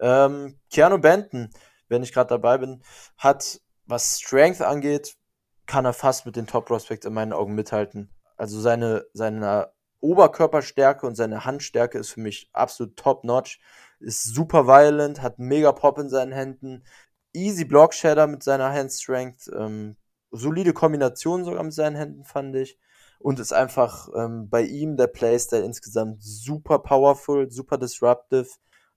Ähm, 0.00 0.58
Keanu 0.72 0.96
Benton, 0.98 1.50
wenn 1.88 2.02
ich 2.02 2.12
gerade 2.14 2.28
dabei 2.30 2.56
bin, 2.56 2.82
hat, 3.18 3.60
was 3.84 4.18
Strength 4.18 4.62
angeht, 4.62 5.14
kann 5.66 5.84
er 5.84 5.92
fast 5.92 6.24
mit 6.24 6.36
den 6.36 6.46
Top 6.46 6.64
Prospects 6.64 7.04
in 7.04 7.12
meinen 7.12 7.34
Augen 7.34 7.54
mithalten. 7.54 8.10
Also 8.38 8.58
seine, 8.60 9.04
seine 9.12 9.73
Oberkörperstärke 10.04 11.06
und 11.06 11.16
seine 11.16 11.44
Handstärke 11.44 11.98
ist 11.98 12.10
für 12.10 12.20
mich 12.20 12.50
absolut 12.52 12.96
top-notch. 12.96 13.60
Ist 14.00 14.34
super 14.34 14.66
violent, 14.66 15.22
hat 15.22 15.38
mega 15.38 15.72
Pop 15.72 15.98
in 15.98 16.10
seinen 16.10 16.32
Händen, 16.32 16.84
easy 17.32 17.64
Block 17.64 17.94
Shader 17.94 18.26
mit 18.26 18.42
seiner 18.42 18.72
Hand 18.72 18.92
Strength, 18.92 19.50
ähm, 19.56 19.96
solide 20.30 20.72
Kombination 20.72 21.44
sogar 21.44 21.62
mit 21.62 21.72
seinen 21.72 21.96
Händen 21.96 22.24
fand 22.24 22.54
ich 22.56 22.78
und 23.18 23.40
ist 23.40 23.52
einfach 23.52 24.08
ähm, 24.14 24.50
bei 24.50 24.62
ihm 24.62 24.96
der 24.96 25.06
Playstyle 25.06 25.64
insgesamt 25.64 26.22
super 26.22 26.80
powerful, 26.80 27.50
super 27.50 27.78
disruptive, 27.78 28.48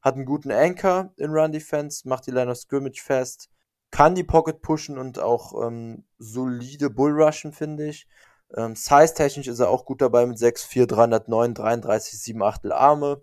hat 0.02 0.16
einen 0.16 0.26
guten 0.26 0.52
Anchor 0.52 1.14
in 1.18 1.32
Run 1.32 1.52
Defense, 1.52 2.08
macht 2.08 2.28
die 2.28 2.32
Line 2.32 2.52
of 2.52 2.58
Scrimmage 2.58 3.02
fest, 3.02 3.50
kann 3.92 4.16
die 4.16 4.24
Pocket 4.24 4.62
pushen 4.62 4.98
und 4.98 5.20
auch 5.20 5.66
ähm, 5.66 6.04
solide 6.18 6.90
Bullrushen 6.90 7.54
finde 7.54 7.88
ich. 7.88 8.08
Ähm, 8.56 8.76
Size-technisch 8.76 9.48
ist 9.48 9.60
er 9.60 9.70
auch 9.70 9.86
gut 9.86 10.02
dabei 10.02 10.26
mit 10.26 10.38
6'4, 10.38 10.86
309, 10.86 11.54
33, 11.54 12.20
7 12.20 12.44
Achtel 12.44 12.72
Arme. 12.72 13.22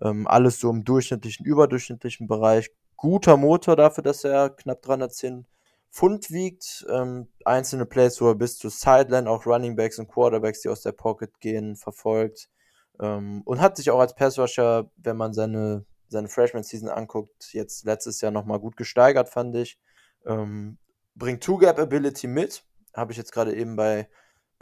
Ähm, 0.00 0.26
alles 0.26 0.58
so 0.58 0.70
im 0.70 0.84
durchschnittlichen, 0.84 1.46
überdurchschnittlichen 1.46 2.26
Bereich. 2.26 2.70
Guter 2.96 3.36
Motor 3.36 3.76
dafür, 3.76 4.02
dass 4.02 4.24
er 4.24 4.50
knapp 4.50 4.82
310 4.82 5.46
Pfund 5.92 6.30
wiegt. 6.32 6.84
Ähm, 6.90 7.28
einzelne 7.44 7.86
Plays, 7.86 8.20
wo 8.20 8.28
er 8.28 8.34
bis 8.34 8.58
zur 8.58 8.70
Sideline 8.70 9.30
auch 9.30 9.46
Running 9.46 9.76
Backs 9.76 9.98
und 9.98 10.08
Quarterbacks, 10.08 10.60
die 10.62 10.68
aus 10.68 10.82
der 10.82 10.92
Pocket 10.92 11.40
gehen, 11.40 11.76
verfolgt. 11.76 12.48
Ähm, 13.00 13.42
und 13.44 13.60
hat 13.60 13.76
sich 13.76 13.90
auch 13.90 14.00
als 14.00 14.14
Passrusher, 14.14 14.90
wenn 14.96 15.16
man 15.16 15.32
seine, 15.34 15.84
seine 16.08 16.28
Freshman-Season 16.28 16.88
anguckt, 16.88 17.52
jetzt 17.52 17.84
letztes 17.84 18.20
Jahr 18.20 18.32
nochmal 18.32 18.58
gut 18.58 18.76
gesteigert, 18.76 19.28
fand 19.28 19.54
ich. 19.54 19.78
Ähm, 20.26 20.78
bringt 21.14 21.44
Two-Gap-Ability 21.44 22.26
mit. 22.26 22.64
Habe 22.92 23.12
ich 23.12 23.18
jetzt 23.18 23.32
gerade 23.32 23.54
eben 23.54 23.76
bei, 23.76 24.08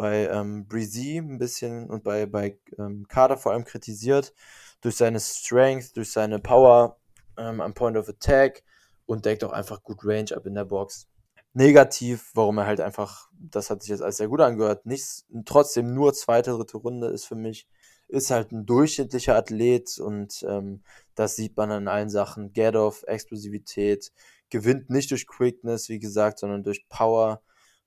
bei 0.02 0.26
ähm, 0.26 0.66
Breezy 0.66 1.18
ein 1.18 1.38
bisschen 1.38 1.88
und 1.88 2.02
bei, 2.02 2.26
bei 2.26 2.58
ähm, 2.76 3.06
Kader 3.06 3.36
vor 3.36 3.52
allem 3.52 3.64
kritisiert. 3.64 4.34
Durch 4.80 4.96
seine 4.96 5.20
Strength, 5.20 5.96
durch 5.96 6.10
seine 6.10 6.40
Power 6.40 6.98
ähm, 7.38 7.60
am 7.60 7.72
Point 7.72 7.96
of 7.96 8.08
Attack 8.08 8.64
und 9.06 9.24
deckt 9.24 9.44
auch 9.44 9.52
einfach 9.52 9.84
gut 9.84 10.04
Range 10.04 10.36
ab 10.36 10.44
in 10.44 10.56
der 10.56 10.64
Box. 10.64 11.06
Negativ, 11.52 12.32
warum 12.34 12.58
er 12.58 12.66
halt 12.66 12.80
einfach, 12.80 13.28
das 13.38 13.70
hat 13.70 13.82
sich 13.82 13.90
jetzt 13.90 14.02
alles 14.02 14.16
sehr 14.16 14.26
gut 14.26 14.40
angehört, 14.40 14.86
nicht, 14.86 15.24
trotzdem 15.44 15.94
nur 15.94 16.14
zweite, 16.14 16.50
dritte 16.50 16.78
Runde 16.78 17.06
ist 17.06 17.26
für 17.26 17.36
mich, 17.36 17.68
ist 18.08 18.32
halt 18.32 18.50
ein 18.50 18.66
durchschnittlicher 18.66 19.36
Athlet 19.36 20.00
und 20.00 20.44
ähm, 20.48 20.82
das 21.14 21.36
sieht 21.36 21.56
man 21.56 21.70
an 21.70 21.86
allen 21.86 22.10
Sachen. 22.10 22.52
Get-Off, 22.52 23.04
Explosivität, 23.06 24.10
gewinnt 24.50 24.90
nicht 24.90 25.12
durch 25.12 25.28
Quickness, 25.28 25.88
wie 25.88 26.00
gesagt, 26.00 26.40
sondern 26.40 26.64
durch 26.64 26.88
Power. 26.88 27.40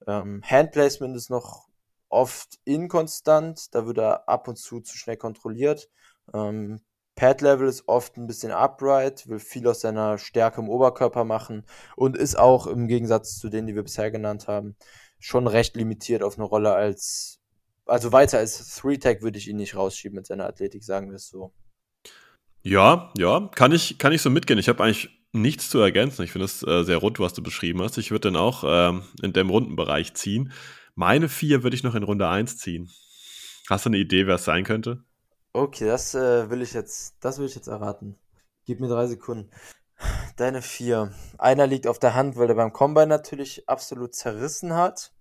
Ähm, 0.08 0.42
Handplacement 0.46 1.18
ist 1.18 1.30
noch 1.30 1.68
oft 2.10 2.60
inkonstant, 2.65 3.73
da 3.73 3.86
wird 3.86 3.98
er 3.98 4.30
ab 4.30 4.48
und 4.48 4.57
zu 4.57 4.82
zu 4.82 4.98
schnell 4.98 5.18
kontrolliert. 5.18 5.90
Ähm, 6.34 6.82
Pad-Level 7.15 7.68
ist 7.68 7.88
oft 7.88 8.18
ein 8.18 8.27
bisschen 8.27 8.52
upright, 8.52 9.27
will 9.27 9.40
viel 9.40 9.68
aus 9.68 9.82
seiner 9.82 10.18
Stärke 10.18 10.61
im 10.61 10.69
Oberkörper 10.69 11.23
machen 11.23 11.65
und 11.95 12.18
ist 12.18 12.38
auch 12.38 12.68
im 12.68 12.88
Gegensatz 12.88 13.40
zu 13.40 13.49
denen, 13.49 13.68
die 13.68 13.76
wir 13.76 13.84
bisher 13.84 14.11
genannt 14.11 14.48
haben, 14.48 14.76
schon 15.19 15.48
recht 15.48 15.76
limitiert 15.76 16.23
auf 16.23 16.38
eine 16.38 16.45
Rolle 16.45 16.73
als, 16.73 17.40
also 17.86 18.11
weiter 18.11 18.40
als 18.40 18.76
Three-Tag 18.76 19.22
würde 19.22 19.38
ich 19.38 19.48
ihn 19.48 19.57
nicht 19.57 19.76
rausschieben 19.76 20.18
mit 20.18 20.27
seiner 20.27 20.45
Athletik, 20.45 20.84
sagen 20.84 21.10
wir 21.10 21.15
es 21.15 21.30
so. 21.30 21.53
Ja, 22.64 23.14
ja, 23.18 23.49
kann 23.56 23.72
ich, 23.72 23.98
kann 23.98 24.11
ich 24.11 24.22
so 24.22 24.30
mitgehen. 24.30 24.60
Ich 24.60 24.68
habe 24.68 24.84
eigentlich 24.84 25.10
nichts 25.32 25.69
zu 25.69 25.80
ergänzen. 25.80 26.23
Ich 26.23 26.32
finde 26.32 26.45
es 26.45 26.64
äh, 26.64 26.84
sehr 26.84 26.98
rund, 26.98 27.19
was 27.19 27.34
du 27.34 27.44
beschrieben 27.44 27.82
hast. 27.82 27.98
Ich 27.98 28.10
würde 28.10 28.32
dann 28.32 28.36
auch 28.36 28.64
ähm, 28.65 29.03
in 29.22 29.34
dem 29.34 29.49
Rundenbereich 29.49 30.15
ziehen. 30.15 30.52
Meine 30.97 31.27
vier 31.27 31.61
würde 31.61 31.76
ich 31.76 31.84
noch 31.84 31.93
in 31.93 32.03
Runde 32.03 32.30
1 32.30 32.57
ziehen. 32.57 32.89
Hast 33.69 33.85
du 33.85 33.89
eine 33.89 33.97
Idee, 33.97 34.27
wer 34.27 34.35
es 34.35 34.45
sein 34.45 34.63
könnte? 34.63 35.03
Okay, 35.51 35.85
das 35.85 36.15
äh, 36.15 36.49
will 36.49 36.61
ich 36.61 36.72
jetzt, 36.72 37.17
das 37.19 37.38
will 37.38 37.47
ich 37.47 37.55
jetzt 37.55 37.67
erraten. 37.67 38.17
Gib 38.65 38.80
mir 38.80 38.88
drei 38.88 39.05
Sekunden. 39.07 39.51
Deine 40.38 40.61
vier. 40.61 41.13
Einer 41.38 41.67
liegt 41.67 41.88
auf 41.88 41.99
der 41.99 42.13
Hand, 42.15 42.38
weil 42.38 42.47
der 42.47 42.55
beim 42.55 42.72
Combine 42.72 43.07
natürlich 43.07 43.67
absolut 43.67 44.15
zerrissen 44.15 44.73
hat. 44.73 45.13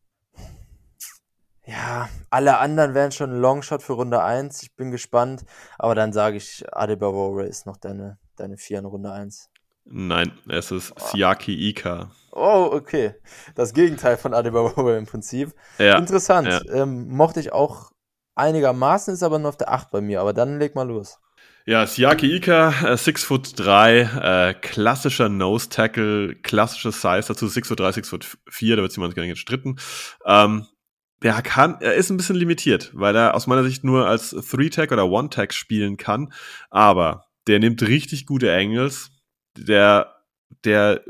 Ja, 1.66 2.08
alle 2.30 2.58
anderen 2.58 2.94
wären 2.94 3.10
schon 3.10 3.30
ein 3.30 3.40
Longshot 3.40 3.82
für 3.82 3.94
Runde 3.94 4.22
1. 4.22 4.62
Ich 4.62 4.76
bin 4.76 4.92
gespannt. 4.92 5.44
Aber 5.76 5.96
dann 5.96 6.12
sage 6.12 6.36
ich, 6.36 6.64
Adebayor 6.72 7.44
ist 7.44 7.66
noch 7.66 7.78
deine, 7.78 8.18
deine 8.36 8.58
vier 8.58 8.78
in 8.78 8.84
Runde 8.84 9.10
1. 9.10 9.50
Nein, 9.84 10.32
es 10.48 10.70
ist 10.70 10.92
Siaki 10.98 11.68
Ika. 11.68 12.10
Oh, 12.32 12.70
okay. 12.72 13.14
Das 13.54 13.74
Gegenteil 13.74 14.16
von 14.16 14.34
Adebayor 14.34 14.96
im 14.96 15.06
Prinzip. 15.06 15.52
Ja, 15.78 15.98
Interessant. 15.98 16.48
ja. 16.48 16.60
Ähm, 16.72 17.08
mochte 17.08 17.40
ich 17.40 17.52
auch 17.52 17.92
einigermaßen, 18.34 19.14
ist 19.14 19.22
aber 19.22 19.38
nur 19.38 19.50
auf 19.50 19.56
der 19.56 19.72
8 19.72 19.90
bei 19.90 20.00
mir. 20.00 20.20
Aber 20.20 20.32
dann 20.32 20.58
leg 20.58 20.74
mal 20.74 20.88
los. 20.88 21.18
Ja, 21.66 21.86
Siaki 21.86 22.34
Ika, 22.36 22.92
äh, 22.92 22.96
6 22.96 23.24
foot 23.24 23.58
3, 23.58 24.00
äh, 24.50 24.54
klassischer 24.54 25.30
Nose 25.30 25.70
Tackle, 25.70 26.34
klassisches 26.34 27.00
Size, 27.00 27.24
dazu 27.26 27.48
6 27.48 27.68
foot 27.68 27.80
3, 27.80 27.92
6 27.92 28.08
foot 28.08 28.36
4, 28.50 28.76
da 28.76 28.82
wird 28.82 28.94
jemand 28.94 29.16
nicht 29.16 29.28
gestritten. 29.30 29.76
Ähm, 30.26 30.66
der 31.22 31.40
kann, 31.40 31.78
er 31.80 31.94
ist 31.94 32.10
ein 32.10 32.18
bisschen 32.18 32.36
limitiert, 32.36 32.90
weil 32.92 33.16
er 33.16 33.34
aus 33.34 33.46
meiner 33.46 33.64
Sicht 33.64 33.82
nur 33.82 34.06
als 34.06 34.34
3-Tag 34.34 34.92
oder 34.92 35.04
1-Tag 35.04 35.54
spielen 35.54 35.96
kann, 35.96 36.34
aber 36.68 37.24
der 37.46 37.60
nimmt 37.60 37.80
richtig 37.80 38.26
gute 38.26 38.54
Angles, 38.54 39.10
der, 39.56 40.14
der 40.64 41.02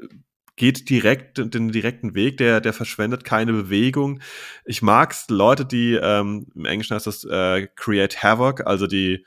geht 0.57 0.89
direkt 0.89 1.39
den 1.39 1.73
direkten 1.73 2.15
Weg, 2.15 2.37
der, 2.37 2.61
der 2.61 2.73
verschwendet 2.73 3.25
keine 3.25 3.53
Bewegung. 3.53 4.21
Ich 4.65 4.83
mag's 4.83 5.27
Leute, 5.29 5.65
die, 5.65 5.99
ähm, 6.01 6.47
im 6.55 6.65
Englischen 6.65 6.95
heißt 6.95 7.07
das 7.07 7.25
äh, 7.25 7.67
Create 7.75 8.23
Havoc, 8.23 8.67
also 8.67 8.87
die 8.87 9.25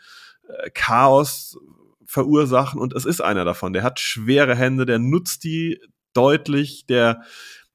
äh, 0.47 0.69
Chaos 0.73 1.57
verursachen 2.05 2.79
und 2.79 2.93
es 2.93 3.05
ist 3.05 3.21
einer 3.21 3.43
davon. 3.43 3.73
Der 3.73 3.83
hat 3.83 3.99
schwere 3.99 4.55
Hände, 4.55 4.85
der 4.85 4.99
nutzt 4.99 5.43
die 5.43 5.79
deutlich, 6.13 6.85
der, 6.87 7.21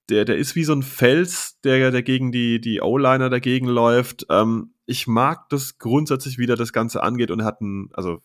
der, 0.09 0.25
der 0.25 0.39
ist 0.39 0.57
wie 0.57 0.65
so 0.65 0.73
ein 0.73 0.83
Fels, 0.83 1.61
der, 1.63 1.91
der 1.91 2.03
gegen 2.03 2.33
die, 2.33 2.59
die 2.61 2.81
O-Liner 2.81 3.29
dagegen 3.29 3.67
läuft. 3.67 4.27
Ähm, 4.31 4.73
ich 4.87 5.07
mag 5.07 5.49
das 5.51 5.79
grundsätzlich, 5.79 6.39
wie 6.39 6.47
der 6.47 6.57
das 6.57 6.73
Ganze 6.73 7.03
angeht 7.03 7.31
und 7.31 7.41
er 7.41 7.47
hat 7.47 7.61
einen, 7.61 7.91
also 7.93 8.23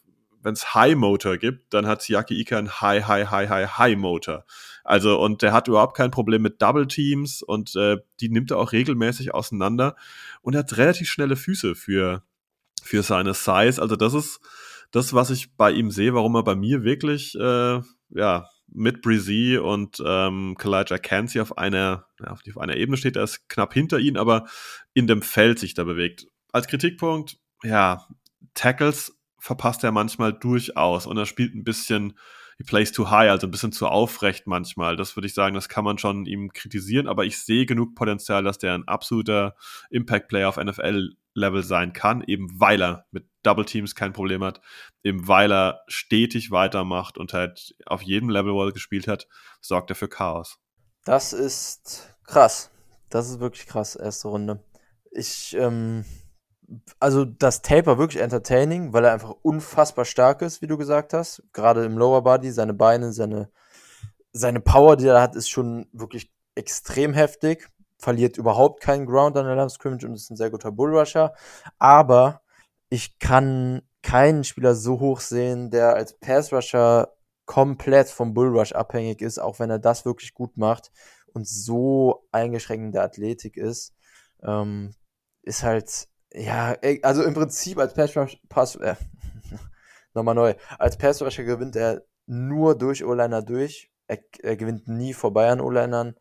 wenn 0.48 0.54
es 0.54 0.74
High 0.74 0.96
Motor 0.96 1.36
gibt, 1.38 1.74
dann 1.74 1.88
hat 1.88 2.02
Siaki 2.02 2.40
Ika 2.40 2.58
einen 2.58 2.80
High, 2.80 3.06
High, 3.06 3.30
High, 3.30 3.50
High, 3.50 3.78
High 3.78 3.98
Motor. 3.98 4.46
Also, 4.86 5.20
und 5.20 5.42
der 5.42 5.52
hat 5.52 5.68
überhaupt 5.68 5.98
kein 5.98 6.10
Problem 6.10 6.42
mit 6.42 6.62
Double 6.62 6.88
Teams 6.88 7.44
und 7.44 7.76
äh, 7.76 7.98
die 8.22 8.30
nimmt 8.30 8.52
er 8.52 8.58
auch 8.58 8.72
regelmäßig 8.72 9.34
auseinander 9.34 9.98
und 10.42 10.56
hat 10.56 10.78
relativ 10.78 11.10
schnelle 11.10 11.36
Füße 11.36 11.76
für, 11.76 12.24
für 12.82 13.04
seine 13.04 13.34
Size. 13.34 13.82
Also, 13.82 13.98
das 13.98 14.14
ist 14.14 14.40
das, 14.92 15.14
was 15.14 15.32
ich 15.32 15.54
bei 15.58 15.70
ihm 15.70 15.92
sehe, 15.92 16.14
warum 16.14 16.36
er 16.36 16.44
bei 16.44 16.56
mir 16.56 16.86
wirklich, 16.86 17.36
äh, 17.36 17.82
ja, 18.12 18.50
mit 18.70 19.02
Breezy 19.02 19.60
und 19.62 20.02
ähm, 20.06 20.56
Kalijah 20.58 20.98
Kansi 20.98 21.42
auf 21.42 21.58
einer, 21.58 22.06
ja, 22.22 22.32
auf, 22.32 22.58
einer 22.58 22.78
Ebene 22.78 22.96
steht. 22.96 23.18
Er 23.18 23.24
ist 23.24 23.50
knapp 23.50 23.74
hinter 23.74 24.00
ihn, 24.00 24.16
aber 24.16 24.48
in 24.94 25.08
dem 25.08 25.22
Feld 25.22 25.60
sich 25.60 25.74
da 25.74 25.84
bewegt. 25.84 26.28
Als 26.54 26.68
Kritikpunkt, 26.68 27.38
ja, 27.64 28.08
Tackles 28.54 29.17
verpasst 29.40 29.84
er 29.84 29.92
manchmal 29.92 30.34
durchaus 30.34 31.06
und 31.06 31.18
er 31.18 31.26
spielt 31.26 31.56
ein 31.56 31.64
bisschen, 31.64 32.18
he 32.58 32.64
plays 32.64 32.92
too 32.92 33.10
high, 33.10 33.30
also 33.30 33.48
ein 33.48 33.52
bisschen 33.52 33.72
zu 33.72 33.88
aufrecht 33.88 34.48
manchmal. 34.48 34.96
Das 34.96 35.16
würde 35.16 35.28
ich 35.28 35.34
sagen, 35.34 35.56
das 35.56 35.70
kann 35.70 35.84
man 35.84 35.98
schon 35.98 36.26
ihm 36.26 36.52
kritisieren, 36.52 37.08
aber 37.08 37.26
ich 37.26 37.40
sehe 37.40 37.66
genug 37.66 37.96
Potenzial, 37.96 38.44
dass 38.44 38.58
der 38.58 38.74
ein 38.74 38.88
absoluter 38.88 39.56
Impact-Player 39.90 40.50
auf 40.50 40.58
NFL-Level 40.58 41.64
sein 41.64 41.94
kann, 41.94 42.24
eben 42.24 42.48
weil 42.60 42.82
er 42.82 43.06
mit 43.12 43.28
Double 43.44 43.66
Teams 43.66 43.96
kein 43.96 44.14
Problem 44.14 44.44
hat, 44.44 44.62
eben 45.04 45.28
weil 45.28 45.52
er 45.52 45.82
stetig 45.88 46.52
weitermacht 46.52 47.18
und 47.18 47.34
halt 47.34 47.76
auf 47.86 48.02
jedem 48.02 48.30
Level, 48.30 48.54
wo 48.54 48.66
er 48.66 48.74
gespielt 48.74 49.08
hat, 49.08 49.28
sorgt 49.62 49.92
er 49.92 49.96
für 49.96 50.10
Chaos. 50.10 50.60
Das 51.06 51.32
ist 51.32 52.16
krass. 52.26 52.72
Das 53.10 53.30
ist 53.30 53.40
wirklich 53.40 53.68
krass, 53.68 53.96
erste 53.96 54.28
Runde. 54.28 54.64
Ich, 55.12 55.56
ähm, 55.58 56.04
also 57.00 57.26
das 57.26 57.62
Tape 57.62 57.86
war 57.86 57.98
wirklich 57.98 58.22
entertaining, 58.22 58.94
weil 58.94 59.06
er 59.06 59.14
einfach 59.14 59.36
unfassbar 59.42 60.06
stark 60.06 60.42
ist, 60.42 60.62
wie 60.62 60.68
du 60.68 60.78
gesagt 60.78 61.14
hast. 61.14 61.44
Gerade 61.54 61.86
im 61.86 61.98
Lower 61.98 62.24
Body, 62.24 62.52
seine 62.52 62.74
Beine, 62.74 63.14
seine, 63.14 63.50
seine 64.34 64.60
Power, 64.60 64.98
die 64.98 65.08
er 65.08 65.22
hat, 65.22 65.36
ist 65.36 65.50
schon 65.50 65.88
wirklich 65.94 66.32
extrem 66.56 67.14
heftig. 67.14 67.70
Verliert 68.00 68.38
überhaupt 68.38 68.82
keinen 68.82 69.06
Ground 69.06 69.38
an 69.38 69.46
der 69.46 69.56
Line 69.56 69.70
Scrimmage 69.70 70.06
und 70.06 70.14
ist 70.14 70.30
ein 70.30 70.38
sehr 70.38 70.52
guter 70.52 70.72
Bullrusher. 70.72 71.34
Aber 71.80 72.42
ich 72.90 73.18
kann 73.20 73.82
keinen 74.04 74.44
Spieler 74.44 74.76
so 74.76 75.00
hoch 75.00 75.20
sehen, 75.20 75.72
der 75.72 75.96
als 75.96 76.18
Pass-Rusher 76.20 77.14
komplett 77.46 78.10
vom 78.10 78.34
Bullrush 78.34 78.74
abhängig 78.74 79.22
ist, 79.22 79.40
auch 79.40 79.60
wenn 79.60 79.70
er 79.70 79.80
das 79.80 80.06
wirklich 80.06 80.34
gut 80.34 80.58
macht 80.58 80.92
und 81.34 81.48
so 81.48 82.28
eingeschränkt 82.32 82.86
in 82.86 82.92
der 82.92 83.04
Athletik 83.04 83.58
ist. 83.58 83.94
Ähm, 84.44 84.94
ist 85.44 85.64
halt 85.64 86.08
ja, 86.34 86.76
also 87.04 87.24
im 87.24 87.34
Prinzip 87.34 87.78
als 87.78 87.94
Pass, 87.94 88.14
Pass 88.50 88.76
äh, 88.76 88.96
nochmal 90.14 90.36
neu. 90.36 90.54
Als 90.78 90.98
Pass 90.98 91.20
gewinnt 91.20 91.76
er 91.76 92.04
nur 92.26 92.78
durch 92.78 93.04
O-Liner 93.04 93.42
durch. 93.42 93.92
Er, 94.08 94.20
er, 94.42 94.58
gewinnt 94.58 94.88
nie 94.88 95.14
vorbei 95.14 95.50
an 95.50 95.62
O-Linern. 95.62 96.16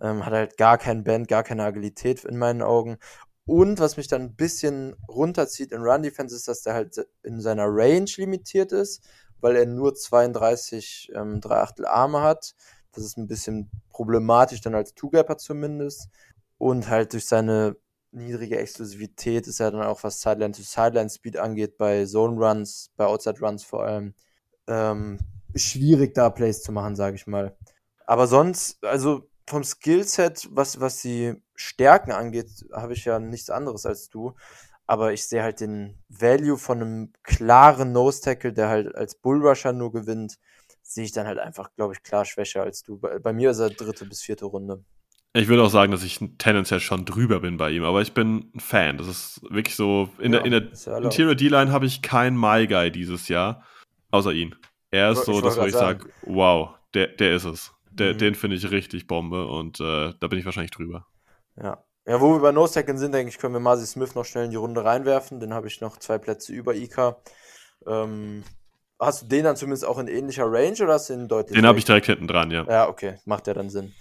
Ähm, 0.00 0.24
hat 0.24 0.32
halt 0.32 0.56
gar 0.56 0.78
keinen 0.78 1.04
Band, 1.04 1.28
gar 1.28 1.42
keine 1.42 1.64
Agilität 1.64 2.24
in 2.24 2.38
meinen 2.38 2.62
Augen. 2.62 2.98
Und 3.44 3.80
was 3.80 3.96
mich 3.96 4.08
dann 4.08 4.22
ein 4.22 4.36
bisschen 4.36 4.94
runterzieht 5.08 5.72
in 5.72 5.82
Run 5.82 6.02
Defense 6.02 6.34
ist, 6.36 6.48
dass 6.48 6.62
der 6.62 6.74
halt 6.74 7.06
in 7.22 7.40
seiner 7.40 7.66
Range 7.66 8.10
limitiert 8.16 8.72
ist, 8.72 9.02
weil 9.40 9.56
er 9.56 9.66
nur 9.66 9.94
32 9.94 11.10
ähm, 11.14 11.40
3 11.40 11.54
Achtel 11.56 11.86
Arme 11.86 12.20
hat. 12.22 12.54
Das 12.92 13.04
ist 13.04 13.16
ein 13.16 13.26
bisschen 13.26 13.70
problematisch 13.90 14.60
dann 14.60 14.74
als 14.74 14.94
Two-Gapper 14.94 15.38
zumindest. 15.38 16.08
Und 16.58 16.88
halt 16.88 17.12
durch 17.12 17.26
seine 17.26 17.76
niedrige 18.10 18.58
Exklusivität 18.58 19.46
ist 19.46 19.58
ja 19.58 19.70
dann 19.70 19.82
auch, 19.82 20.02
was 20.02 20.20
Sideline-to-Sideline-Speed 20.20 21.36
angeht, 21.36 21.78
bei 21.78 22.04
Zone-Runs, 22.04 22.90
bei 22.96 23.06
Outside-Runs 23.06 23.64
vor 23.64 23.84
allem, 23.84 24.14
ähm, 24.66 25.18
schwierig 25.54 26.14
da 26.14 26.30
Plays 26.30 26.62
zu 26.62 26.72
machen, 26.72 26.96
sage 26.96 27.16
ich 27.16 27.26
mal. 27.26 27.56
Aber 28.06 28.26
sonst, 28.26 28.82
also 28.84 29.28
vom 29.46 29.64
Skillset, 29.64 30.48
was, 30.50 30.80
was 30.80 31.02
die 31.02 31.42
Stärken 31.54 32.12
angeht, 32.12 32.66
habe 32.72 32.92
ich 32.92 33.04
ja 33.04 33.18
nichts 33.18 33.50
anderes 33.50 33.86
als 33.86 34.08
du. 34.08 34.34
Aber 34.86 35.12
ich 35.12 35.26
sehe 35.26 35.42
halt 35.42 35.60
den 35.60 36.02
Value 36.08 36.56
von 36.56 36.80
einem 36.80 37.12
klaren 37.22 37.92
Nose-Tackle, 37.92 38.52
der 38.52 38.68
halt 38.68 38.94
als 38.94 39.14
Bullrusher 39.16 39.72
nur 39.72 39.92
gewinnt, 39.92 40.38
sehe 40.82 41.04
ich 41.04 41.12
dann 41.12 41.26
halt 41.26 41.38
einfach, 41.38 41.70
glaube 41.76 41.92
ich, 41.94 42.02
klar 42.02 42.24
schwächer 42.24 42.62
als 42.62 42.82
du. 42.82 42.98
Bei, 42.98 43.18
bei 43.18 43.32
mir 43.32 43.50
ist 43.50 43.58
er 43.58 43.70
dritte 43.70 44.06
bis 44.06 44.22
vierte 44.22 44.46
Runde. 44.46 44.84
Ich 45.34 45.48
würde 45.48 45.62
auch 45.62 45.70
sagen, 45.70 45.92
dass 45.92 46.02
ich 46.02 46.18
tendenziell 46.38 46.80
schon 46.80 47.04
drüber 47.04 47.40
bin 47.40 47.58
bei 47.58 47.70
ihm, 47.70 47.84
aber 47.84 48.00
ich 48.00 48.14
bin 48.14 48.50
ein 48.54 48.60
Fan. 48.60 48.96
Das 48.96 49.06
ist 49.06 49.42
wirklich 49.50 49.76
so. 49.76 50.08
In 50.18 50.32
ja, 50.32 50.40
der, 50.40 50.46
in 50.46 50.50
der 50.52 51.02
Interior 51.02 51.34
D-Line 51.34 51.70
habe 51.70 51.86
ich 51.86 52.02
keinen 52.02 52.38
My 52.38 52.66
Guy 52.66 52.90
dieses 52.90 53.28
Jahr, 53.28 53.62
außer 54.10 54.32
ihn. 54.32 54.54
Er 54.90 55.10
ist 55.10 55.20
ich 55.20 55.24
so, 55.26 55.40
dass 55.40 55.58
wo 55.58 55.64
ich 55.64 55.74
sage, 55.74 56.06
wow, 56.22 56.70
der, 56.94 57.08
der 57.08 57.34
ist 57.34 57.44
es. 57.44 57.72
Der, 57.90 58.14
mhm. 58.14 58.18
Den 58.18 58.34
finde 58.34 58.56
ich 58.56 58.70
richtig 58.70 59.06
Bombe 59.06 59.46
und 59.46 59.80
äh, 59.80 60.12
da 60.18 60.28
bin 60.28 60.38
ich 60.38 60.44
wahrscheinlich 60.44 60.70
drüber. 60.70 61.06
Ja. 61.56 61.84
Ja, 62.06 62.22
wo 62.22 62.32
wir 62.32 62.40
bei 62.40 62.52
No 62.52 62.66
Second 62.66 62.98
sind, 62.98 63.12
denke 63.12 63.28
ich, 63.28 63.36
können 63.36 63.52
wir 63.52 63.60
Marcy 63.60 63.84
Smith 63.84 64.14
noch 64.14 64.24
schnell 64.24 64.46
in 64.46 64.50
die 64.50 64.56
Runde 64.56 64.82
reinwerfen. 64.82 65.40
Den 65.40 65.52
habe 65.52 65.66
ich 65.66 65.82
noch 65.82 65.98
zwei 65.98 66.16
Plätze 66.16 66.54
über 66.54 66.74
Ika. 66.74 67.18
Ähm, 67.86 68.44
hast 68.98 69.22
du 69.22 69.26
den 69.26 69.44
dann 69.44 69.56
zumindest 69.56 69.84
auch 69.84 69.98
in 69.98 70.08
ähnlicher 70.08 70.50
Range 70.50 70.76
oder 70.80 70.94
hast 70.94 71.10
du 71.10 71.16
den 71.16 71.28
deutlich? 71.28 71.54
Den 71.54 71.66
habe 71.66 71.78
ich 71.78 71.84
direkt 71.84 72.06
hinten 72.06 72.26
dran, 72.26 72.50
ja. 72.50 72.64
Ja, 72.64 72.88
okay, 72.88 73.16
macht 73.26 73.46
ja 73.46 73.52
dann 73.52 73.68
Sinn 73.68 73.92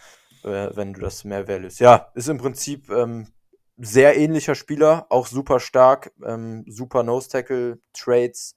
äh, 0.44 0.76
wenn 0.76 0.94
du 0.94 1.02
das 1.02 1.24
mehr 1.24 1.48
values. 1.48 1.80
Ja, 1.80 2.12
ist 2.16 2.30
im 2.30 2.38
Prinzip 2.38 2.90
ähm, 2.90 3.28
sehr 3.78 4.18
ähnlicher 4.18 4.56
Spieler, 4.56 5.06
auch 5.10 5.28
super 5.28 5.60
stark, 5.60 6.12
ähm, 6.26 6.66
super 6.68 7.04
Nose-Tackle, 7.04 7.80
Trades, 7.94 8.56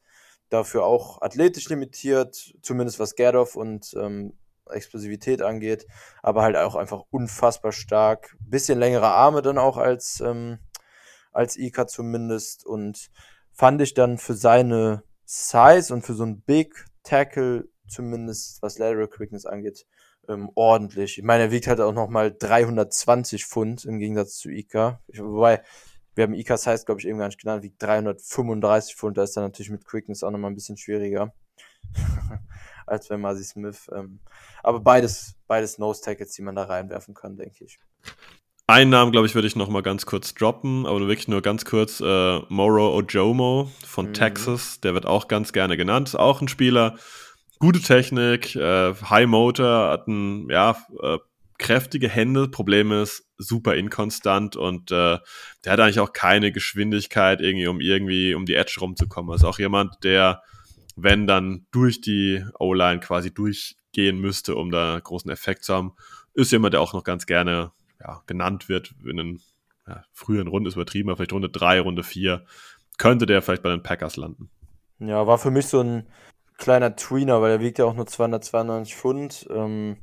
dafür 0.48 0.84
auch 0.84 1.22
athletisch 1.22 1.68
limitiert, 1.68 2.54
zumindest 2.62 2.98
was 2.98 3.14
Gerdoff 3.14 3.56
und 3.56 3.94
ähm, 3.94 4.34
Explosivität 4.66 5.42
angeht, 5.42 5.86
aber 6.22 6.42
halt 6.42 6.56
auch 6.56 6.74
einfach 6.74 7.02
unfassbar 7.10 7.72
stark. 7.72 8.36
Bisschen 8.40 8.78
längere 8.78 9.08
Arme 9.08 9.42
dann 9.42 9.58
auch 9.58 9.76
als, 9.76 10.20
ähm, 10.20 10.58
als 11.32 11.56
Ika 11.56 11.86
zumindest 11.86 12.66
und 12.66 13.10
fand 13.52 13.80
ich 13.82 13.94
dann 13.94 14.18
für 14.18 14.34
seine 14.34 15.02
Size 15.24 15.92
und 15.92 16.02
für 16.02 16.14
so 16.14 16.24
ein 16.24 16.40
Big 16.40 16.84
Tackle 17.02 17.68
zumindest, 17.88 18.62
was 18.62 18.78
Lateral 18.78 19.08
Quickness 19.08 19.46
angeht, 19.46 19.86
ähm, 20.30 20.50
ordentlich. 20.54 21.18
Ich 21.18 21.24
meine, 21.24 21.44
er 21.44 21.50
wiegt 21.50 21.66
halt 21.66 21.80
auch 21.80 21.92
nochmal 21.92 22.34
320 22.36 23.44
Pfund 23.44 23.84
im 23.84 23.98
Gegensatz 23.98 24.38
zu 24.38 24.50
Ika. 24.50 25.00
Ich, 25.08 25.20
wobei, 25.20 25.62
wir 26.14 26.24
haben 26.24 26.34
Ikas 26.34 26.66
heißt, 26.66 26.86
glaube 26.86 27.00
ich, 27.00 27.06
eben 27.06 27.18
gar 27.18 27.26
nicht 27.26 27.40
genannt, 27.40 27.62
wiegt 27.62 27.82
335 27.82 28.96
Pfund. 28.96 29.18
Da 29.18 29.24
ist 29.24 29.36
dann 29.36 29.44
natürlich 29.44 29.70
mit 29.70 29.84
Quickness 29.84 30.22
auch 30.22 30.30
nochmal 30.30 30.50
ein 30.50 30.54
bisschen 30.56 30.76
schwieriger. 30.76 31.32
als 32.86 33.08
bei 33.08 33.16
Masi 33.16 33.44
Smith. 33.44 33.88
Ähm, 33.94 34.20
aber 34.62 34.80
beides, 34.80 35.36
beides 35.46 35.78
Nose-Tackles, 35.78 36.32
die 36.32 36.42
man 36.42 36.56
da 36.56 36.64
reinwerfen 36.64 37.14
kann, 37.14 37.36
denke 37.36 37.64
ich. 37.64 37.78
Einen 38.66 38.90
Namen, 38.90 39.10
glaube 39.10 39.26
ich, 39.26 39.34
würde 39.34 39.48
ich 39.48 39.56
noch 39.56 39.68
mal 39.68 39.82
ganz 39.82 40.06
kurz 40.06 40.34
droppen, 40.34 40.86
aber 40.86 41.00
wirklich 41.00 41.26
nur 41.26 41.42
ganz 41.42 41.64
kurz. 41.64 42.00
Äh, 42.00 42.40
Moro 42.48 42.94
Ojomo 42.96 43.68
von 43.84 44.08
mhm. 44.08 44.14
Texas, 44.14 44.80
der 44.80 44.94
wird 44.94 45.06
auch 45.06 45.26
ganz 45.26 45.52
gerne 45.52 45.76
genannt. 45.76 46.08
Ist 46.08 46.14
auch 46.14 46.40
ein 46.40 46.48
Spieler, 46.48 46.96
gute 47.60 47.80
Technik, 47.80 48.56
äh, 48.56 48.94
High 48.94 49.28
Motor, 49.28 49.90
hat 49.90 50.08
ein, 50.08 50.48
ja, 50.50 50.76
äh, 51.00 51.18
kräftige 51.58 52.08
Hände. 52.08 52.48
Problem 52.48 52.90
ist, 52.90 53.28
super 53.36 53.76
inkonstant 53.76 54.56
und 54.56 54.90
äh, 54.90 55.18
der 55.64 55.72
hat 55.72 55.78
eigentlich 55.78 56.00
auch 56.00 56.12
keine 56.12 56.52
Geschwindigkeit, 56.52 57.40
irgendwie, 57.40 57.68
um 57.68 57.80
irgendwie 57.80 58.34
um 58.34 58.46
die 58.46 58.54
Edge 58.54 58.78
rumzukommen. 58.80 59.30
Also 59.30 59.46
auch 59.46 59.58
jemand, 59.58 60.02
der, 60.02 60.42
wenn 60.96 61.26
dann 61.26 61.66
durch 61.70 62.00
die 62.00 62.44
O-Line 62.58 63.00
quasi 63.00 63.32
durchgehen 63.32 64.18
müsste, 64.18 64.56
um 64.56 64.70
da 64.70 64.98
großen 64.98 65.30
Effekt 65.30 65.64
zu 65.64 65.74
haben, 65.74 65.92
ist 66.32 66.50
jemand, 66.50 66.74
der 66.74 66.80
auch 66.80 66.94
noch 66.94 67.04
ganz 67.04 67.26
gerne 67.26 67.72
ja, 68.00 68.22
genannt 68.26 68.70
wird 68.70 68.94
in 69.04 69.20
einen 69.20 69.40
ja, 69.86 70.02
früheren 70.12 70.48
Runden, 70.48 70.66
ist 70.66 70.74
übertrieben, 70.74 71.10
aber 71.10 71.18
vielleicht 71.18 71.34
Runde 71.34 71.50
3, 71.50 71.80
Runde 71.80 72.02
4, 72.02 72.42
könnte 72.96 73.26
der 73.26 73.42
vielleicht 73.42 73.62
bei 73.62 73.70
den 73.70 73.82
Packers 73.82 74.16
landen. 74.16 74.48
Ja, 74.98 75.26
war 75.26 75.38
für 75.38 75.50
mich 75.50 75.66
so 75.66 75.80
ein 75.80 76.06
kleiner 76.60 76.94
Tweener, 76.94 77.42
weil 77.42 77.50
er 77.50 77.60
wiegt 77.60 77.78
ja 77.78 77.86
auch 77.86 77.94
nur 77.94 78.06
292 78.06 78.94
Pfund. 78.94 79.48
Ähm, 79.50 79.96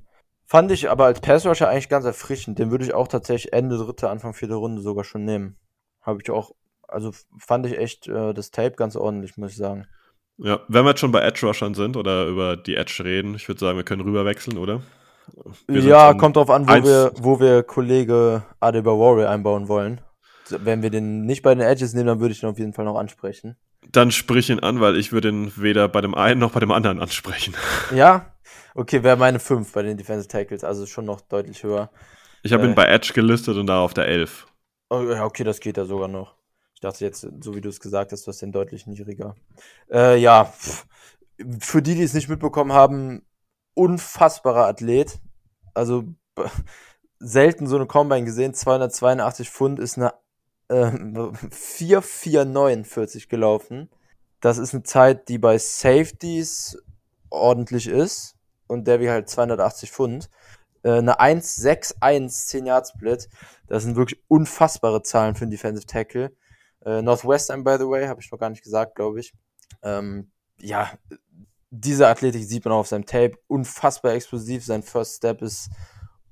fand 0.46 0.72
ich 0.72 0.90
aber 0.90 1.06
als 1.06 1.22
Passrusher 1.22 1.70
eigentlich 1.70 1.88
ganz 1.88 2.04
erfrischend. 2.04 2.60
Den 2.60 2.72
würde 2.72 2.84
ich 2.84 2.94
auch 2.94 3.08
tatsächlich 3.08 3.54
Ende 3.54 3.78
dritte, 3.78 4.10
Anfang 4.10 4.34
vierte 4.34 4.56
Runde 4.56 4.82
sogar 4.82 5.06
schon 5.06 5.24
nehmen. 5.24 5.58
Habe 6.02 6.20
ich 6.22 6.30
auch, 6.30 6.52
also 6.88 7.12
fand 7.38 7.66
ich 7.66 7.78
echt 7.78 8.08
äh, 8.08 8.34
das 8.34 8.52
Tape 8.52 8.76
ganz 8.76 8.98
ordentlich, 8.98 9.38
muss 9.38 9.52
ich 9.52 9.58
sagen. 9.58 9.88
Ja, 10.38 10.60
wenn 10.68 10.84
wir 10.84 10.90
jetzt 10.90 11.00
schon 11.00 11.12
bei 11.12 11.22
Edge-Rushern 11.22 11.74
sind 11.74 11.98
oder 11.98 12.28
über 12.28 12.58
die 12.58 12.76
Edge 12.76 13.04
reden, 13.04 13.36
ich 13.36 13.48
würde 13.48 13.60
sagen, 13.60 13.78
wir 13.78 13.86
können 13.86 14.02
rüberwechseln, 14.02 14.58
oder? 14.58 14.82
Ja, 15.68 16.14
kommt 16.14 16.36
drauf 16.36 16.50
an, 16.50 16.68
wo 16.68 16.84
wir, 16.84 17.12
wo 17.18 17.40
wir 17.40 17.64
Kollege 17.64 18.44
Adebayor 18.60 19.30
einbauen 19.30 19.68
wollen. 19.68 20.02
Wenn 20.50 20.82
wir 20.82 20.90
den 20.90 21.26
nicht 21.26 21.42
bei 21.42 21.54
den 21.54 21.66
Edges 21.66 21.94
nehmen, 21.94 22.08
dann 22.08 22.20
würde 22.20 22.34
ich 22.34 22.40
den 22.40 22.50
auf 22.50 22.60
jeden 22.60 22.74
Fall 22.74 22.86
noch 22.86 22.98
ansprechen. 22.98 23.58
Dann 23.92 24.12
sprich 24.12 24.50
ihn 24.50 24.60
an, 24.60 24.82
weil 24.82 24.98
ich 24.98 25.12
würde 25.12 25.30
ihn 25.30 25.52
weder 25.56 25.88
bei 25.88 26.02
dem 26.02 26.16
einen 26.16 26.40
noch 26.40 26.52
bei 26.52 26.60
dem 26.60 26.72
anderen 26.72 27.00
ansprechen. 27.00 27.56
Ja? 27.94 28.34
Okay, 28.76 29.04
wäre 29.04 29.18
meine 29.18 29.40
5 29.40 29.72
bei 29.72 29.82
den 29.82 29.98
Defensive 29.98 30.28
Tackles, 30.28 30.64
also 30.64 30.86
schon 30.86 31.06
noch 31.06 31.22
deutlich 31.22 31.64
höher. 31.64 31.90
Ich 32.44 32.54
habe 32.54 32.64
äh, 32.64 32.68
ihn 32.68 32.76
bei 32.76 32.86
Edge 32.86 33.12
gelistet 33.14 33.58
und 33.58 33.68
da 33.68 33.80
auf 33.82 33.94
der 33.94 34.08
11. 34.08 34.48
Oh, 34.90 35.02
ja, 35.02 35.26
okay, 35.26 35.44
das 35.44 35.60
geht 35.60 35.78
ja 35.78 35.86
sogar 35.86 36.08
noch. 36.08 36.36
Ich 36.74 36.82
dachte 36.82 37.04
jetzt, 37.04 37.28
so 37.42 37.56
wie 37.56 37.62
du 37.62 37.70
es 37.70 37.80
gesagt 37.80 38.12
hast, 38.12 38.28
du 38.28 38.30
hast 38.30 38.42
den 38.42 38.52
deutlich 38.52 38.86
niedriger. 38.86 39.36
Äh, 39.92 40.18
ja, 40.18 40.46
pff. 40.46 40.86
für 41.60 41.82
die, 41.82 41.96
die 41.96 42.04
es 42.04 42.14
nicht 42.14 42.30
mitbekommen 42.30 42.72
haben, 42.72 43.26
unfassbarer 43.74 44.68
Athlet. 44.68 45.20
Also 45.74 46.04
selten 47.20 47.68
so 47.68 47.78
eine 47.78 47.88
Combine 47.88 48.26
gesehen. 48.26 48.54
282 48.54 49.50
Pfund 49.50 49.80
ist 49.80 49.98
eine 49.98 50.14
äh, 50.74 50.92
4,449 51.52 53.30
gelaufen. 53.30 53.90
Das 54.42 54.58
ist 54.58 54.74
eine 54.74 54.84
Zeit, 54.84 55.30
die 55.30 55.38
bei 55.38 55.58
Safeties 55.58 56.78
ordentlich 57.30 57.88
ist. 57.88 58.36
Und 58.68 58.86
der 58.86 59.00
wie 59.00 59.10
halt 59.10 59.30
280 59.30 59.92
Pfund. 59.92 60.30
Äh, 60.84 60.92
eine 60.98 61.20
1,61 61.20 62.30
10 62.30 62.66
Yard 62.66 62.88
Split. 62.88 63.30
Das 63.68 63.84
sind 63.84 63.96
wirklich 63.96 64.22
unfassbare 64.28 65.02
Zahlen 65.04 65.36
für 65.36 65.44
einen 65.44 65.52
Defensive 65.52 65.86
Tackle. 65.86 66.36
Äh, 66.86 67.02
Northwestern, 67.02 67.64
by 67.64 67.78
the 67.80 67.88
way, 67.88 68.08
habe 68.08 68.22
ich 68.22 68.32
noch 68.32 68.40
gar 68.40 68.50
nicht 68.50 68.64
gesagt, 68.64 68.96
glaube 68.96 69.20
ich. 69.20 69.34
Ähm, 69.84 70.32
ja, 70.60 70.92
diese 71.70 72.08
Athletik 72.08 72.44
sieht 72.44 72.66
man 72.66 72.74
auch 72.74 72.80
auf 72.80 72.88
seinem 72.88 73.06
Tape. 73.06 73.38
Unfassbar 73.48 74.14
explosiv. 74.14 74.66
Sein 74.66 74.84
First 74.84 75.18
Step 75.18 75.42
ist 75.42 75.70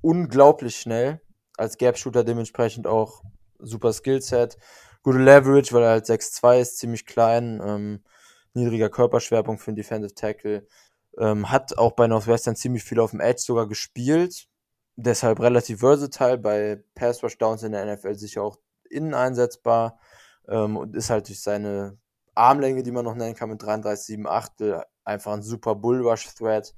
unglaublich 0.01 0.77
schnell. 0.77 1.21
Als 1.57 1.77
Gap 1.77 1.97
Shooter 1.97 2.23
dementsprechend 2.23 2.87
auch 2.87 3.23
super 3.59 3.93
Skillset, 3.93 4.57
gute 5.03 5.19
Leverage, 5.19 5.73
weil 5.73 5.83
er 5.83 5.89
halt 5.89 6.05
6'2 6.05 6.59
ist, 6.59 6.77
ziemlich 6.77 7.05
klein, 7.05 7.61
ähm, 7.63 8.03
niedriger 8.53 8.89
Körperschwerpunkt 8.89 9.61
für 9.61 9.69
einen 9.69 9.77
Defensive 9.77 10.15
Tackle. 10.15 10.67
Ähm, 11.17 11.51
hat 11.51 11.77
auch 11.77 11.93
bei 11.93 12.07
Northwestern 12.07 12.55
ziemlich 12.55 12.83
viel 12.83 12.99
auf 12.99 13.11
dem 13.11 13.19
Edge 13.19 13.41
sogar 13.41 13.67
gespielt. 13.67 14.47
Deshalb 14.97 15.39
relativ 15.39 15.79
versatile, 15.79 16.37
bei 16.37 16.83
Pass 16.95 17.23
Rush 17.23 17.37
Downs 17.37 17.63
in 17.63 17.73
der 17.73 17.85
NFL 17.85 18.15
sicher 18.15 18.43
auch 18.43 18.57
innen 18.89 19.13
einsetzbar. 19.13 19.99
Ähm, 20.47 20.77
und 20.77 20.95
ist 20.95 21.09
halt 21.09 21.27
durch 21.27 21.41
seine 21.41 21.97
Armlänge, 22.35 22.83
die 22.83 22.91
man 22.91 23.05
noch 23.05 23.15
nennen 23.15 23.35
kann, 23.35 23.49
mit 23.49 23.61
33,7 23.61 24.27
Achtel, 24.27 24.83
einfach 25.03 25.33
ein 25.33 25.41
super 25.41 25.75
Bullrush-Thread. 25.75 26.75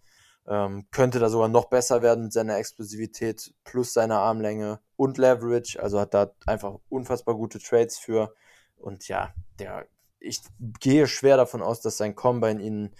Ähm, 0.49 0.87
könnte 0.91 1.19
da 1.19 1.29
sogar 1.29 1.49
noch 1.49 1.65
besser 1.65 2.01
werden 2.01 2.25
mit 2.25 2.33
seiner 2.33 2.57
Explosivität 2.57 3.53
plus 3.63 3.93
seiner 3.93 4.19
Armlänge 4.19 4.79
und 4.95 5.17
Leverage. 5.17 5.81
Also 5.81 5.99
hat 5.99 6.13
da 6.13 6.31
einfach 6.45 6.75
unfassbar 6.89 7.35
gute 7.35 7.59
Trades 7.59 7.97
für. 7.97 8.33
Und 8.77 9.07
ja, 9.07 9.33
der, 9.59 9.87
ich 10.19 10.41
gehe 10.79 11.07
schwer 11.07 11.37
davon 11.37 11.61
aus, 11.61 11.81
dass 11.81 11.97
sein 11.97 12.15
Combine 12.15 12.61
ihn 12.61 12.95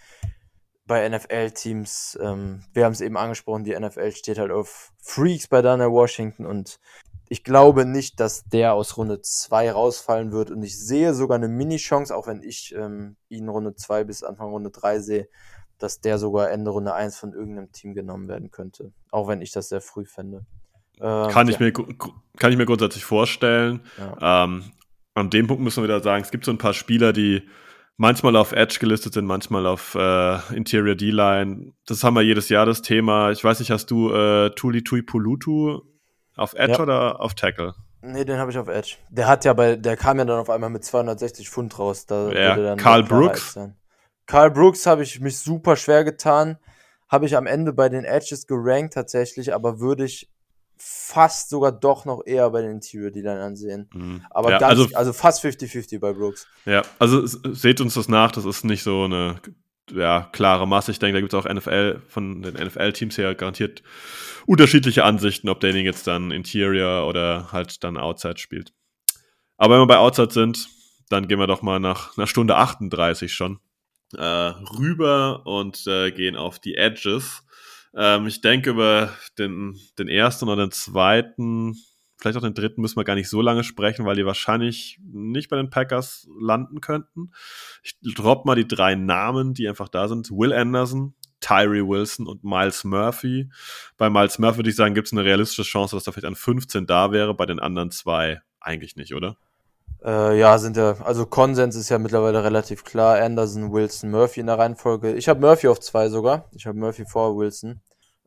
bei 0.88 1.08
NFL-Teams, 1.08 2.18
ähm, 2.22 2.64
wir 2.74 2.86
haben 2.86 2.94
es 2.94 3.02
eben 3.02 3.18
angesprochen, 3.18 3.66
die 3.66 3.78
NFL 3.78 4.12
steht 4.14 4.40
halt 4.40 4.52
auf 4.52 4.94
Freaks 5.02 5.48
bei 5.48 5.62
Daniel 5.62 5.92
Washington 5.92 6.46
und 6.46 6.80
ich 7.30 7.44
glaube 7.44 7.86
nicht, 7.86 8.22
dass 8.22 8.46
der 8.46 8.74
aus 8.74 8.96
Runde 8.96 9.22
2 9.22 9.72
rausfallen 9.72 10.32
wird 10.32 10.50
und 10.50 10.64
ich 10.64 10.80
sehe 10.80 11.14
sogar 11.14 11.36
eine 11.36 11.50
Mini-Chance, 11.50 12.16
auch 12.16 12.28
wenn 12.28 12.42
ich 12.42 12.74
ähm, 12.74 13.18
ihn 13.28 13.50
Runde 13.50 13.76
2 13.76 14.06
bis 14.06 14.24
Anfang 14.24 14.50
Runde 14.50 14.72
3 14.72 15.00
sehe, 15.00 15.30
dass 15.78 16.02
der 16.02 16.18
sogar 16.18 16.52
Ende 16.52 16.72
Runde 16.72 16.94
1 16.94 17.18
von 17.18 17.34
irgendeinem 17.34 17.72
Team 17.72 17.94
genommen 17.94 18.28
werden 18.28 18.52
könnte. 18.52 18.92
Auch 19.12 19.28
wenn 19.28 19.42
ich 19.42 19.52
das 19.52 19.70
sehr 19.70 19.82
früh 19.82 20.06
fände. 20.06 20.46
Ähm, 21.00 21.30
kann, 21.30 21.48
ich 21.48 21.60
ja. 21.60 21.66
mir, 21.66 21.74
kann 22.38 22.52
ich 22.52 22.58
mir 22.58 22.66
grundsätzlich 22.66 23.06
vorstellen. 23.06 23.82
Ja. 23.98 24.44
Ähm, 24.44 24.64
an 25.14 25.30
dem 25.30 25.48
Punkt 25.48 25.64
müssen 25.64 25.78
wir 25.78 25.88
wieder 25.88 26.02
sagen, 26.02 26.24
es 26.24 26.32
gibt 26.32 26.46
so 26.46 26.52
ein 26.52 26.58
paar 26.58 26.74
Spieler, 26.74 27.14
die 27.14 27.48
manchmal 27.98 28.36
auf 28.36 28.52
Edge 28.52 28.78
gelistet 28.80 29.14
sind, 29.14 29.26
manchmal 29.26 29.66
auf 29.66 29.96
äh, 29.96 30.56
Interior 30.56 30.96
D-Line. 30.96 31.74
Das 31.86 32.04
haben 32.04 32.16
wir 32.16 32.22
jedes 32.22 32.50
Jahr 32.50 32.66
das 32.66 32.82
Thema. 32.82 33.32
Ich 33.32 33.44
weiß 33.44 33.60
nicht, 33.60 33.72
hast 33.72 33.92
du 33.92 34.12
äh, 34.12 34.52
Tuli 34.52 34.84
Tui 34.84 35.02
Pulutu 35.02 35.82
auf 36.36 36.54
Edge 36.54 36.74
ja. 36.74 36.80
oder 36.80 37.22
auf 37.22 37.34
Tackle? 37.34 37.74
Nee, 38.02 38.26
den 38.26 38.38
habe 38.38 38.52
ich 38.52 38.58
auf 38.58 38.68
Edge. 38.68 38.96
Der 39.10 39.28
hat 39.28 39.44
ja 39.44 39.54
bei, 39.54 39.76
der 39.76 39.98
kam 39.98 40.20
ja 40.20 40.26
dann 40.26 40.40
auf 40.40 40.50
einmal 40.50 40.70
mit 40.70 40.86
260 40.86 41.50
Pfund 41.50 41.78
raus. 41.80 42.06
Da 42.06 42.32
ja, 42.32 42.76
Carl 42.76 43.04
Brooks. 43.04 43.58
Carl 44.28 44.52
Brooks 44.52 44.86
habe 44.86 45.04
ich 45.04 45.20
mich 45.20 45.40
super 45.40 45.76
schwer 45.76 46.04
getan. 46.04 46.58
Habe 47.08 47.26
ich 47.26 47.36
am 47.36 47.48
Ende 47.48 47.74
bei 47.74 47.90
den 47.90 48.04
Edges 48.04 48.46
gerankt 48.46 48.94
tatsächlich, 48.94 49.54
aber 49.54 49.80
würde 49.80 50.04
ich 50.04 50.30
fast 50.78 51.50
sogar 51.50 51.72
doch 51.72 52.06
noch 52.06 52.22
eher 52.26 52.50
bei 52.52 52.62
den 52.62 52.72
Interior 52.72 53.10
Dealern 53.10 53.40
ansehen. 53.40 53.90
Mhm. 53.94 54.22
Aber 54.30 54.52
ja, 54.52 54.60
ganz, 54.60 54.70
also, 54.72 54.96
also 54.96 55.14
fast 55.14 55.44
50-50 55.44 56.00
bei 56.00 56.14
Brooks. 56.14 56.48
Ja, 56.66 56.84
also 57.00 57.26
seht 57.26 57.82
uns 57.82 57.96
das 57.96 58.10
nach, 58.10 58.32
das 58.32 58.46
ist 58.46 58.64
nicht 58.64 58.84
so 58.84 59.06
eine 59.06 59.42
ja, 59.92 60.30
klare 60.34 60.68
Masse. 60.68 60.92
Ich 60.92 61.00
denke, 61.00 61.14
da 61.14 61.22
gibt 61.22 61.34
es 61.34 61.40
auch 61.40 61.52
NFL 61.52 62.02
von 62.08 62.42
den 62.42 62.54
NFL-Teams 62.56 63.18
her 63.18 63.34
garantiert 63.36 63.82
unterschiedliche 64.46 65.04
Ansichten, 65.04 65.50
ob 65.50 65.62
derjenige 65.62 65.90
jetzt 65.90 66.06
dann 66.08 66.32
Interior 66.32 67.08
oder 67.08 67.52
halt 67.52 67.84
dann 67.84 67.98
Outside 67.98 68.38
spielt. 68.38 68.74
Aber 69.58 69.76
wenn 69.76 69.82
wir 69.82 69.88
bei 69.88 69.98
Outside 69.98 70.32
sind, 70.32 70.68
dann 71.10 71.28
gehen 71.28 71.40
wir 71.40 71.48
doch 71.48 71.62
mal 71.62 71.80
nach 71.80 72.18
einer 72.18 72.28
Stunde 72.28 72.58
38 72.58 73.34
schon 73.34 73.60
äh, 74.16 74.24
rüber 74.24 75.46
und 75.46 75.86
äh, 75.88 76.12
gehen 76.12 76.36
auf 76.36 76.60
die 76.60 76.76
Edges. 76.76 77.44
Ähm, 77.96 78.28
ich 78.28 78.42
denke, 78.42 78.72
über 78.72 79.12
den, 79.38 79.80
den 79.98 80.08
ersten 80.08 80.48
oder 80.48 80.66
den 80.66 80.72
zweiten, 80.72 81.76
vielleicht 82.18 82.38
auch 82.38 82.42
den 82.42 82.54
dritten, 82.54 82.82
müssen 82.82 82.98
wir 82.98 83.04
gar 83.04 83.16
nicht 83.16 83.30
so 83.30 83.42
lange 83.42 83.64
sprechen, 83.64 84.06
weil 84.06 84.16
die 84.16 84.26
wahrscheinlich 84.26 85.00
nicht 85.04 85.50
bei 85.50 85.58
den 85.58 85.70
Packers 85.70 86.28
landen 86.40 86.82
könnten. 86.82 87.32
Ich 87.84 87.98
drop 88.16 88.46
mal 88.46 88.56
die 88.56 88.68
drei 88.68 88.96
Namen, 88.96 89.54
die 89.54 89.68
einfach 89.68 89.90
da 89.90 90.08
sind. 90.08 90.30
Will 90.32 90.54
Anderson, 90.54 91.16
Tyree 91.40 91.82
Wilson 91.82 92.28
und 92.28 92.44
Miles 92.44 92.84
Murphy. 92.84 93.50
Bei 93.98 94.10
Miles 94.10 94.40
Murphy 94.40 94.58
würde 94.58 94.70
ich 94.70 94.76
sagen, 94.76 94.96
gibt 94.96 95.08
es 95.08 95.14
eine 95.14 95.24
realistische 95.24 95.64
Chance, 95.64 95.96
dass 95.96 96.08
er 96.08 96.14
vielleicht 96.14 96.26
an 96.26 96.36
15 96.36 96.88
da 96.88 97.12
wäre, 97.12 97.34
bei 97.34 97.46
den 97.46 97.60
anderen 97.60 97.92
zwei 97.92 98.42
eigentlich 98.60 98.96
nicht, 98.96 99.14
oder? 99.14 99.38
Äh, 100.04 100.40
ja, 100.40 100.58
sind 100.58 100.78
ja, 100.78 100.96
also 101.02 101.26
Konsens 101.26 101.76
ist 101.76 101.90
ja 101.90 101.98
mittlerweile 101.98 102.44
relativ 102.44 102.84
klar. 102.84 103.20
Anderson, 103.20 103.72
Wilson, 103.72 104.12
Murphy 104.12 104.42
in 104.42 104.48
der 104.48 104.60
Reihenfolge. 104.60 105.14
Ich 105.14 105.28
habe 105.28 105.40
Murphy 105.40 105.68
auf 105.68 105.80
zwei 105.80 106.10
sogar. 106.10 106.50
Ich 106.52 106.66
habe 106.66 106.78
Murphy 106.78 107.06
vor 107.06 107.36
Wilson. 107.38 107.82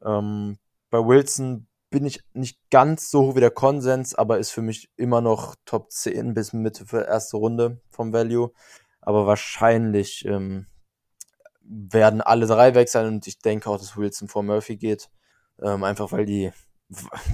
Ähm, 0.05 0.59
bei 0.91 0.99
Wilson 0.99 1.67
bin 1.91 2.07
ich 2.07 2.23
nicht 2.35 2.59
ganz 2.71 3.11
so 3.11 3.23
hoch 3.23 3.37
wie 3.37 3.41
der 3.41 3.51
Konsens, 3.51 4.15
aber 4.15 4.39
ist 4.39 4.51
für 4.51 4.63
mich 4.63 4.91
immer 4.97 5.21
noch 5.21 5.57
Top 5.65 5.91
10 5.91 6.35
bis 6.35 6.53
Mitte 6.53 6.87
für 6.87 7.07
erste 7.07 7.37
Runde 7.37 7.81
vom 7.91 8.13
Value. 8.13 8.53
Aber 9.01 9.27
wahrscheinlich 9.27 10.25
ähm, 10.25 10.67
werden 11.63 12.21
alle 12.21 12.47
drei 12.47 12.75
weg 12.75 12.89
sein 12.89 13.07
und 13.07 13.27
ich 13.27 13.39
denke 13.39 13.71
auch, 13.71 13.79
dass 13.79 13.97
Wilson 13.97 14.29
vor 14.29 14.43
Murphy 14.43 14.77
geht. 14.77 15.09
Ähm, 15.63 15.85
einfach 15.85 16.13
weil 16.13 16.27
die, 16.27 16.53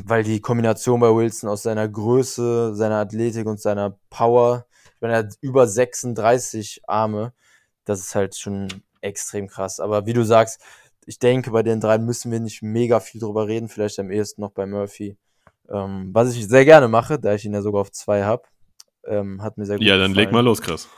weil 0.04 0.22
die 0.22 0.40
Kombination 0.40 1.00
bei 1.00 1.14
Wilson 1.14 1.48
aus 1.50 1.62
seiner 1.62 1.88
Größe, 1.88 2.74
seiner 2.74 2.96
Athletik 2.96 3.46
und 3.46 3.60
seiner 3.60 3.98
Power, 4.10 4.66
ich 4.94 5.00
meine, 5.00 5.14
er 5.14 5.18
hat 5.20 5.34
über 5.40 5.66
36 5.66 6.82
Arme, 6.86 7.32
das 7.84 8.00
ist 8.00 8.14
halt 8.14 8.36
schon 8.36 8.68
extrem 9.00 9.46
krass. 9.48 9.80
Aber 9.80 10.06
wie 10.06 10.12
du 10.12 10.24
sagst, 10.24 10.60
ich 11.06 11.18
denke, 11.18 11.50
bei 11.50 11.62
den 11.62 11.80
drei 11.80 11.98
müssen 11.98 12.32
wir 12.32 12.40
nicht 12.40 12.62
mega 12.62 13.00
viel 13.00 13.20
drüber 13.20 13.46
reden, 13.46 13.68
vielleicht 13.68 13.98
am 13.98 14.10
ehesten 14.10 14.40
noch 14.40 14.50
bei 14.52 14.66
Murphy. 14.66 15.16
Ähm, 15.68 16.10
was 16.12 16.34
ich 16.34 16.48
sehr 16.48 16.64
gerne 16.64 16.88
mache, 16.88 17.18
da 17.18 17.34
ich 17.34 17.44
ihn 17.44 17.54
ja 17.54 17.62
sogar 17.62 17.80
auf 17.82 17.92
zwei 17.92 18.24
habe. 18.24 18.42
Ähm, 19.04 19.42
hat 19.42 19.56
mir 19.56 19.66
sehr 19.66 19.76
gut 19.78 19.86
Ja, 19.86 19.94
dann 19.98 20.12
gefallen. 20.12 20.26
leg 20.26 20.32
mal 20.32 20.40
los, 20.44 20.60
Chris. 20.60 20.88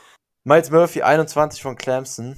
Miles 0.43 0.71
Murphy, 0.71 1.01
21 1.03 1.61
von 1.61 1.75
Clemson, 1.75 2.35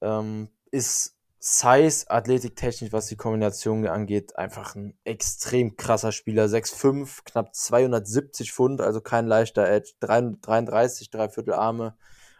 ähm, 0.00 0.48
ist 0.70 1.13
Size, 1.46 2.08
Athletik, 2.08 2.56
technisch, 2.56 2.92
was 2.92 3.08
die 3.08 3.16
Kombination 3.16 3.86
angeht, 3.86 4.36
einfach 4.38 4.76
ein 4.76 4.96
extrem 5.04 5.76
krasser 5.76 6.10
Spieler. 6.10 6.46
6'5, 6.46 7.24
knapp 7.24 7.54
270 7.54 8.50
Pfund, 8.50 8.80
also 8.80 9.02
kein 9.02 9.26
leichter 9.26 9.68
Edge, 9.68 9.92
33, 10.00 11.10
dreiviertel 11.10 11.52
Arme 11.52 11.96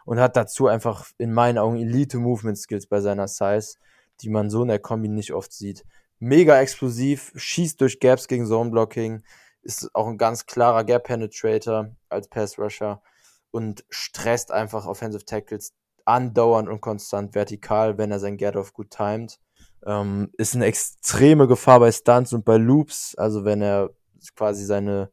und 0.06 0.20
hat 0.20 0.36
dazu 0.36 0.68
einfach 0.68 1.06
in 1.18 1.34
meinen 1.34 1.58
Augen 1.58 1.76
Elite 1.76 2.16
Movement 2.18 2.56
Skills 2.56 2.86
bei 2.86 3.00
seiner 3.00 3.28
Size 3.28 3.74
die 4.20 4.28
man 4.28 4.50
so 4.50 4.62
in 4.62 4.68
der 4.68 4.78
Kombi 4.78 5.08
nicht 5.08 5.32
oft 5.32 5.52
sieht. 5.52 5.84
Mega 6.18 6.60
explosiv, 6.60 7.32
schießt 7.34 7.80
durch 7.80 8.00
Gaps 8.00 8.28
gegen 8.28 8.46
Zone 8.46 8.70
Blocking, 8.70 9.24
ist 9.62 9.94
auch 9.94 10.06
ein 10.06 10.18
ganz 10.18 10.46
klarer 10.46 10.84
Gap 10.84 11.04
Penetrator 11.04 11.94
als 12.08 12.28
Pass 12.28 12.58
Rusher 12.58 13.02
und 13.50 13.84
stresst 13.88 14.52
einfach 14.52 14.86
Offensive 14.86 15.24
Tackles 15.24 15.74
andauernd 16.04 16.68
und 16.68 16.80
konstant 16.80 17.34
vertikal, 17.34 17.98
wenn 17.98 18.10
er 18.10 18.20
sein 18.20 18.36
Get-Off 18.36 18.72
gut 18.72 18.90
timet. 18.90 19.38
Ähm, 19.86 20.30
ist 20.38 20.54
eine 20.54 20.66
extreme 20.66 21.46
Gefahr 21.46 21.80
bei 21.80 21.92
Stunts 21.92 22.32
und 22.32 22.44
bei 22.44 22.56
Loops, 22.56 23.14
also 23.16 23.44
wenn 23.44 23.60
er 23.62 23.90
quasi 24.36 24.64
seine, 24.64 25.10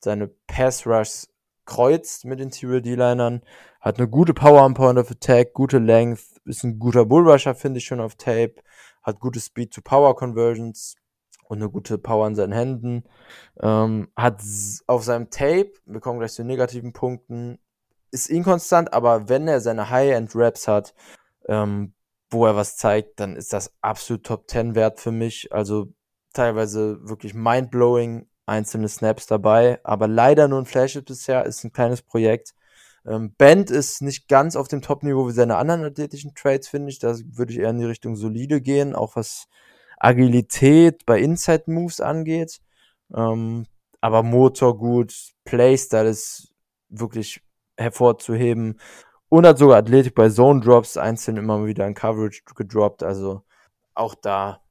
seine 0.00 0.28
Pass 0.46 0.86
Rushs 0.86 1.28
kreuzt 1.64 2.24
mit 2.24 2.40
Interior 2.40 2.80
D-Linern, 2.80 3.42
hat 3.80 3.98
eine 3.98 4.08
gute 4.08 4.34
Power 4.34 4.62
am 4.62 4.74
Point 4.74 4.98
of 4.98 5.10
Attack, 5.10 5.54
gute 5.54 5.78
Length, 5.78 6.40
ist 6.44 6.64
ein 6.64 6.78
guter 6.78 7.04
Bullrusher, 7.04 7.54
finde 7.54 7.78
ich 7.78 7.84
schon 7.84 8.00
auf 8.00 8.14
Tape, 8.14 8.54
hat 9.02 9.18
gute 9.18 9.40
Speed-to-Power-Conversions 9.40 10.96
und 11.48 11.58
eine 11.58 11.68
gute 11.68 11.98
Power 11.98 12.26
an 12.26 12.34
seinen 12.34 12.52
Händen. 12.52 13.04
Ähm, 13.60 14.08
hat 14.16 14.42
auf 14.86 15.02
seinem 15.04 15.30
Tape, 15.30 15.72
wir 15.84 16.00
kommen 16.00 16.18
gleich 16.18 16.32
zu 16.32 16.44
negativen 16.44 16.92
Punkten, 16.92 17.58
ist 18.12 18.30
inkonstant, 18.30 18.92
aber 18.92 19.28
wenn 19.28 19.48
er 19.48 19.60
seine 19.60 19.90
High-End-Raps 19.90 20.68
hat, 20.68 20.94
ähm, 21.48 21.94
wo 22.30 22.46
er 22.46 22.56
was 22.56 22.76
zeigt, 22.76 23.20
dann 23.20 23.36
ist 23.36 23.52
das 23.52 23.72
absolut 23.80 24.24
Top 24.24 24.48
10 24.48 24.74
wert 24.74 25.00
für 25.00 25.12
mich. 25.12 25.52
Also 25.52 25.88
teilweise 26.32 26.98
wirklich 27.08 27.34
mind-blowing 27.34 28.28
einzelne 28.46 28.88
Snaps 28.88 29.26
dabei, 29.26 29.80
aber 29.84 30.08
leider 30.08 30.48
nur 30.48 30.60
ein 30.60 30.66
Flash 30.66 31.00
bisher, 31.04 31.44
ist 31.46 31.64
ein 31.64 31.72
kleines 31.72 32.02
Projekt. 32.02 32.54
Ähm, 33.06 33.34
Band 33.36 33.70
ist 33.70 34.02
nicht 34.02 34.28
ganz 34.28 34.56
auf 34.56 34.68
dem 34.68 34.82
Top-Niveau 34.82 35.28
wie 35.28 35.32
seine 35.32 35.56
anderen 35.56 35.84
athletischen 35.84 36.34
Trades, 36.34 36.68
finde 36.68 36.90
ich. 36.90 36.98
Da 36.98 37.16
würde 37.18 37.52
ich 37.52 37.58
eher 37.58 37.70
in 37.70 37.78
die 37.78 37.84
Richtung 37.84 38.16
solide 38.16 38.60
gehen, 38.60 38.94
auch 38.94 39.16
was 39.16 39.48
Agilität 39.98 41.04
bei 41.06 41.20
Inside-Moves 41.20 42.00
angeht. 42.00 42.60
Ähm, 43.14 43.66
aber 44.00 44.22
Motor 44.22 44.78
gut, 44.78 45.14
Playstyle 45.44 46.08
ist 46.08 46.52
wirklich 46.88 47.42
hervorzuheben. 47.82 48.80
Und 49.28 49.46
hat 49.46 49.58
sogar 49.58 49.78
Athletik 49.78 50.14
bei 50.14 50.28
Zone 50.28 50.60
Drops 50.60 50.96
einzeln 50.96 51.38
immer 51.38 51.64
wieder 51.66 51.86
in 51.86 51.94
Coverage 51.94 52.42
gedroppt. 52.54 53.02
Also 53.02 53.42
auch 53.94 54.14
da 54.14 54.62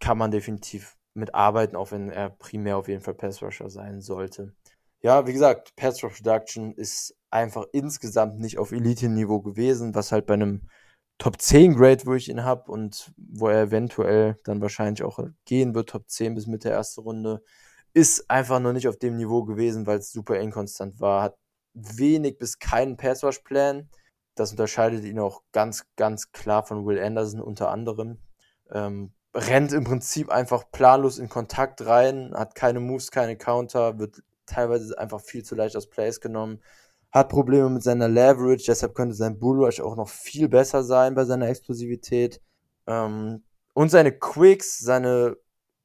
kann 0.00 0.18
man 0.18 0.30
definitiv 0.30 0.96
mit 1.14 1.34
arbeiten, 1.34 1.76
auch 1.76 1.92
wenn 1.92 2.10
er 2.10 2.30
primär 2.30 2.76
auf 2.76 2.88
jeden 2.88 3.02
Fall 3.02 3.14
Pass 3.14 3.42
Rusher 3.42 3.70
sein 3.70 4.00
sollte. 4.00 4.54
Ja, 5.02 5.26
wie 5.26 5.32
gesagt, 5.32 5.74
Pass 5.76 6.02
Rush 6.04 6.20
Production 6.20 6.74
ist 6.74 7.16
einfach 7.30 7.64
insgesamt 7.72 8.38
nicht 8.38 8.58
auf 8.58 8.72
Elite-Niveau 8.72 9.40
gewesen, 9.40 9.94
was 9.94 10.12
halt 10.12 10.26
bei 10.26 10.34
einem 10.34 10.68
Top 11.18 11.40
10 11.40 11.74
Grade, 11.76 12.06
wo 12.06 12.14
ich 12.14 12.28
ihn 12.28 12.44
habe 12.44 12.70
und 12.70 13.12
wo 13.16 13.48
er 13.48 13.62
eventuell 13.62 14.38
dann 14.44 14.60
wahrscheinlich 14.60 15.02
auch 15.02 15.18
gehen 15.44 15.74
wird, 15.74 15.90
Top 15.90 16.08
10 16.08 16.34
bis 16.34 16.46
Mitte 16.46 16.70
erste 16.70 17.02
Runde, 17.02 17.42
ist 17.92 18.30
einfach 18.30 18.60
noch 18.60 18.72
nicht 18.72 18.88
auf 18.88 18.98
dem 18.98 19.16
Niveau 19.16 19.44
gewesen, 19.44 19.86
weil 19.86 19.98
es 19.98 20.12
super 20.12 20.38
inkonstant 20.38 21.00
war. 21.00 21.22
Hat 21.24 21.36
wenig 21.98 22.38
bis 22.38 22.58
keinen 22.58 22.96
Pass-Rush-Plan. 22.96 23.88
Das 24.34 24.52
unterscheidet 24.52 25.04
ihn 25.04 25.18
auch 25.18 25.42
ganz, 25.52 25.86
ganz 25.96 26.32
klar 26.32 26.64
von 26.64 26.86
Will 26.86 27.02
Anderson 27.02 27.40
unter 27.40 27.70
anderem. 27.70 28.18
Ähm, 28.70 29.12
rennt 29.34 29.72
im 29.72 29.84
Prinzip 29.84 30.30
einfach 30.30 30.70
planlos 30.70 31.18
in 31.18 31.28
Kontakt 31.28 31.84
rein, 31.86 32.32
hat 32.34 32.54
keine 32.54 32.80
Moves, 32.80 33.10
keine 33.10 33.36
Counter, 33.36 33.98
wird 33.98 34.22
teilweise 34.46 34.98
einfach 34.98 35.20
viel 35.20 35.44
zu 35.44 35.54
leicht 35.54 35.76
aus 35.76 35.88
Plays 35.88 36.20
genommen, 36.20 36.60
hat 37.12 37.28
Probleme 37.28 37.70
mit 37.70 37.82
seiner 37.82 38.08
Leverage, 38.08 38.64
deshalb 38.66 38.94
könnte 38.94 39.14
sein 39.14 39.38
Bullrush 39.38 39.80
auch 39.80 39.96
noch 39.96 40.08
viel 40.08 40.48
besser 40.48 40.82
sein 40.82 41.14
bei 41.14 41.24
seiner 41.24 41.48
Explosivität. 41.48 42.40
Ähm, 42.86 43.44
und 43.74 43.90
seine 43.90 44.12
Quicks, 44.12 44.78
seine 44.78 45.36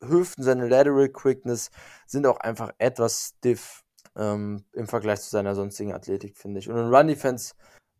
Hüften, 0.01 0.43
seine 0.43 0.67
Lateral 0.67 1.09
Quickness 1.09 1.69
sind 2.05 2.27
auch 2.27 2.37
einfach 2.37 2.71
etwas 2.77 3.33
stiff 3.37 3.84
ähm, 4.17 4.63
im 4.73 4.87
Vergleich 4.87 5.21
zu 5.21 5.29
seiner 5.29 5.55
sonstigen 5.55 5.93
Athletik, 5.93 6.37
finde 6.37 6.59
ich. 6.59 6.69
Und 6.69 6.77
in 6.77 6.93
Run 6.93 7.07
Defense 7.07 7.53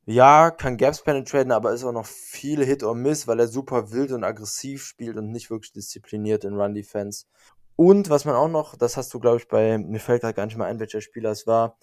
ja, 0.08 0.52
kann 0.52 0.78
Gaps 0.78 1.02
penetraten, 1.02 1.52
aber 1.52 1.74
ist 1.74 1.84
auch 1.84 1.92
noch 1.92 2.06
viele 2.06 2.64
Hit 2.64 2.84
or 2.84 2.94
Miss, 2.94 3.28
weil 3.28 3.40
er 3.40 3.48
super 3.48 3.92
wild 3.92 4.12
und 4.12 4.24
aggressiv 4.24 4.84
spielt 4.84 5.18
und 5.18 5.32
nicht 5.32 5.50
wirklich 5.50 5.72
diszipliniert 5.72 6.44
in 6.44 6.54
Run 6.54 6.76
Defense. 6.76 7.26
Und 7.76 8.10
was 8.10 8.24
man 8.24 8.36
auch 8.36 8.48
noch, 8.48 8.76
das 8.76 8.98
hast 8.98 9.14
du, 9.14 9.20
glaube 9.20 9.38
ich, 9.38 9.48
bei, 9.48 9.78
mir 9.80 10.00
fällt 10.00 10.22
gerade 10.22 10.36
gar 10.36 10.46
nicht 10.46 10.58
mal 10.58 10.66
ein, 10.66 10.80
welcher 10.80 11.02
Spieler 11.02 11.32
es 11.32 11.48
war, 11.48 11.78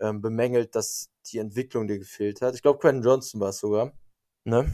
ähm, 0.00 0.20
bemängelt, 0.20 0.74
dass 0.74 1.10
die 1.26 1.38
Entwicklung 1.38 1.86
dir 1.86 1.98
gefehlt 1.98 2.42
hat. 2.42 2.54
Ich 2.54 2.62
glaube, 2.62 2.80
Quentin 2.80 3.02
Johnson 3.02 3.40
war 3.40 3.50
es 3.50 3.58
sogar. 3.58 3.92
Ne? 4.44 4.70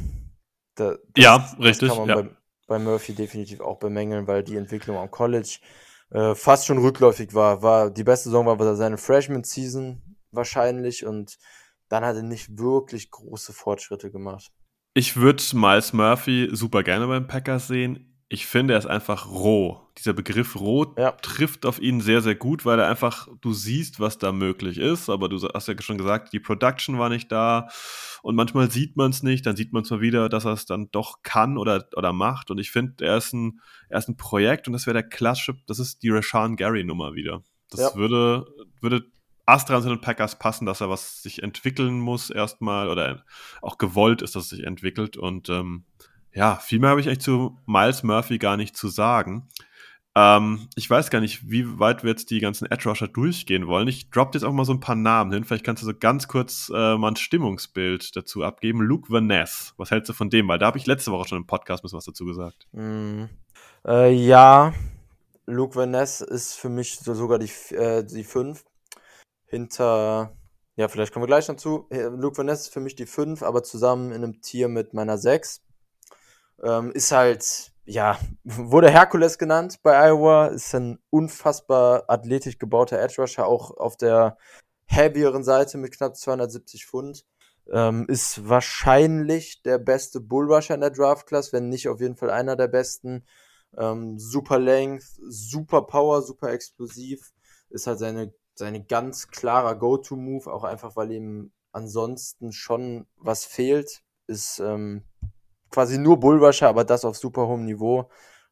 Da, 0.75 0.97
ja, 1.17 1.55
richtig. 1.61 1.91
kann 1.91 1.99
man 1.99 2.09
ja. 2.09 2.23
Bei, 2.23 2.31
bei, 2.67 2.79
Murphy 2.79 3.13
definitiv 3.13 3.61
auch 3.61 3.79
bemängeln, 3.79 4.27
weil 4.27 4.43
die 4.43 4.57
Entwicklung 4.57 4.97
am 4.97 5.11
College 5.11 5.59
äh, 6.15 6.35
fast 6.35 6.67
schon 6.67 6.79
rückläufig 6.79 7.35
war. 7.35 7.63
war. 7.63 7.91
Die 7.91 8.05
beste 8.05 8.31
Saison 8.31 8.47
war 8.47 8.77
seine 8.77 8.97
Freshman-Season 8.97 10.01
wahrscheinlich 10.31 11.05
und 11.05 11.37
dann 11.89 12.05
hat 12.05 12.17
er 12.17 12.23
nicht 12.23 12.57
wirklich 12.59 13.11
große 13.11 13.53
Fortschritte 13.53 14.11
gemacht. 14.11 14.51
Ich 14.95 15.17
würde 15.17 15.43
Miles 15.53 15.93
Murphy 15.93 16.49
super 16.53 16.85
gerne 16.85 17.09
beim 17.09 17.27
Packers 17.27 17.67
sehen. 17.67 18.14
Ich 18.29 18.47
finde, 18.47 18.75
er 18.75 18.79
ist 18.79 18.87
einfach 18.87 19.29
roh. 19.29 19.81
Dieser 19.99 20.13
Begriff 20.13 20.57
roh 20.57 20.93
ja. 20.97 21.13
trifft 21.13 21.67
auf 21.67 21.81
ihn 21.81 22.01
sehr, 22.01 22.21
sehr 22.21 22.35
gut, 22.35 22.65
weil 22.65 22.81
er 22.81 22.89
einfach, 22.89 23.29
du 23.43 23.53
siehst, 23.53 24.01
was 24.01 24.19
da 24.19 24.33
möglich 24.33 24.79
ist, 24.79 25.11
aber 25.11 25.29
du 25.29 25.37
hast 25.55 25.69
ja 25.69 25.75
schon 25.81 25.99
gesagt, 25.99 26.33
die 26.33 26.41
Production 26.41 26.99
war 26.99 27.11
nicht 27.11 27.31
da 27.31 27.69
und 28.23 28.35
manchmal 28.35 28.71
sieht 28.71 28.97
man 28.97 29.11
es 29.11 29.23
nicht, 29.23 29.47
dann 29.47 29.57
sieht 29.57 29.73
man 29.73 29.83
es 29.83 29.91
mal 29.91 30.01
wieder, 30.01 30.29
dass 30.29 30.47
er 30.47 30.53
es 30.53 30.67
dann 30.67 30.91
doch 30.91 31.23
kann 31.23 31.59
oder, 31.59 31.87
oder 31.95 32.13
macht 32.13 32.51
und 32.51 32.59
ich 32.59 32.71
finde, 32.71 33.05
er, 33.05 33.19
ist 33.19 33.35
ein, 33.35 33.61
er 33.89 33.99
ist 33.99 34.09
ein 34.09 34.17
Projekt 34.17 34.67
und 34.67 34.73
das 34.73 34.87
wäre 34.87 34.95
der 34.95 35.09
klassische, 35.09 35.57
das 35.67 35.79
ist 35.79 36.03
die 36.03 36.11
Rashawn 36.11 36.57
Gary 36.57 36.83
Nummer 36.83 37.15
wieder. 37.15 37.43
Das 37.71 37.81
ja. 37.81 37.95
würde, 37.95 38.47
würde 38.81 39.05
Astra 39.47 39.77
und 39.77 40.01
Packers 40.01 40.39
passen, 40.39 40.67
dass 40.67 40.81
er 40.81 40.89
was 40.89 41.23
sich 41.23 41.43
entwickeln 41.43 42.01
muss 42.01 42.31
erstmal 42.31 42.89
oder 42.89 43.25
auch 43.61 43.79
gewollt 43.79 44.23
ist, 44.23 44.37
dass 44.37 44.45
es 44.45 44.51
sich 44.51 44.65
entwickelt. 44.65 45.17
Und 45.17 45.49
ähm, 45.51 45.85
ja, 46.35 46.57
viel 46.57 46.81
mehr 46.81 46.91
habe 46.91 47.01
ich 47.01 47.07
echt 47.07 47.23
zu 47.23 47.59
Miles 47.67 48.03
Murphy 48.03 48.39
gar 48.39 48.57
nicht 48.57 48.77
zu 48.77 48.89
sagen. 48.89 49.49
Ähm, 50.17 50.69
ich 50.77 50.89
weiß 50.89 51.11
gar 51.11 51.21
nicht, 51.21 51.51
wie 51.51 51.79
weit 51.79 52.05
wir 52.05 52.11
jetzt 52.11 52.31
die 52.31 52.39
ganzen 52.39 52.71
Edge 52.71 52.89
Rusher 52.89 53.09
durchgehen 53.09 53.67
wollen. 53.67 53.89
Ich 53.89 54.11
droppe 54.11 54.39
jetzt 54.39 54.45
auch 54.45 54.53
mal 54.53 54.65
so 54.65 54.73
ein 54.73 54.81
paar 54.81 54.95
Namen 54.95 55.33
hin. 55.33 55.45
Vielleicht 55.45 55.65
kannst 55.65 55.83
du 55.83 55.87
so 55.87 55.93
ganz 55.99 56.29
kurz 56.29 56.71
äh, 56.73 56.97
mal 56.97 57.13
ein 57.13 57.17
Stimmungsbild 57.17 58.15
dazu 58.15 58.45
abgeben. 58.45 58.81
Luke 58.81 59.11
Van 59.11 59.29
was 59.29 59.91
hältst 59.91 60.09
du 60.09 60.13
von 60.13 60.31
dem? 60.31 60.47
Weil 60.47 60.59
da 60.59 60.67
habe 60.67 60.79
ich 60.79 60.87
letzte 60.87 61.11
Woche 61.11 61.29
schon 61.29 61.39
im 61.39 61.47
Podcast 61.47 61.83
ein 61.83 61.85
bisschen 61.85 61.97
was 61.97 62.05
dazu 62.05 62.25
gesagt. 62.25 62.69
Mm, 62.73 63.25
äh, 63.87 64.13
ja, 64.13 64.73
Luke 65.47 65.75
Van 65.75 65.95
ist 65.95 66.55
für 66.55 66.69
mich 66.69 66.99
so 66.99 67.15
sogar 67.15 67.41
die, 67.41 67.51
äh, 67.75 68.05
die 68.05 68.25
5 68.25 68.65
hinter, 69.47 70.37
ja, 70.77 70.89
vielleicht 70.89 71.13
kommen 71.13 71.25
wir 71.25 71.29
gleich 71.29 71.47
dazu. 71.47 71.89
Luke 71.91 72.39
Van 72.39 72.49
ist 72.49 72.73
für 72.73 72.81
mich 72.81 72.95
die 72.95 73.07
5, 73.07 73.43
aber 73.43 73.65
zusammen 73.65 74.11
in 74.13 74.23
einem 74.23 74.41
Tier 74.43 74.69
mit 74.69 74.95
meiner 74.95 75.19
6. 75.19 75.64
Ähm, 76.63 76.93
ist 76.93 77.13
halt, 77.13 77.73
ja, 77.85 78.19
wurde 78.45 78.91
Herkules 78.91 79.39
genannt 79.39 79.81
bei 79.83 80.09
Iowa, 80.09 80.47
ist 80.47 80.75
ein 80.75 80.99
unfassbar 81.11 82.05
athletisch 82.09 82.59
gebauter 82.59 83.01
Edge 83.01 83.21
Rusher, 83.21 83.47
auch 83.47 83.77
auf 83.77 83.97
der 83.97 84.39
heavieren 84.87 85.45
Seite 85.45 85.79
mit 85.79 85.97
knapp 85.97 86.17
270 86.17 86.87
Pfund. 86.87 87.25
Ähm, 87.73 88.07
ist 88.09 88.49
wahrscheinlich 88.49 89.63
der 89.63 89.79
beste 89.79 90.21
Bullrusher 90.21 90.75
in 90.75 90.83
der 90.83 90.91
Draft 90.91 91.27
Class, 91.27 91.53
wenn 91.53 91.71
nicht 91.71 91.89
auf 91.89 92.01
jeden 92.01 92.17
Fall 92.17 92.31
einer 92.31 92.57
der 92.57 92.69
besten. 92.69 93.25
Ähm, 93.77 94.19
super 94.19 94.59
Length, 94.59 95.05
super 95.27 95.83
Power, 95.83 96.23
super 96.23 96.53
explosiv. 96.53 97.33
Ist 97.71 97.87
halt 97.87 97.99
seine 97.99 98.33
seine 98.55 98.85
ganz 98.85 99.29
klarer 99.29 99.75
Go-To-Move, 99.75 100.53
auch 100.53 100.65
einfach, 100.65 100.97
weil 100.97 101.13
ihm 101.13 101.53
ansonsten 101.73 102.53
schon 102.53 103.07
was 103.17 103.45
fehlt, 103.45 104.03
ist 104.27 104.61
ähm, 104.61 105.05
quasi 105.75 105.99
nur 105.99 106.21
Bullrusher, 106.21 106.69
aber 106.69 106.85
das 106.85 107.05
auf 107.05 107.17
super 107.17 107.49
hohem 107.49 107.65
Niveau. 107.65 108.09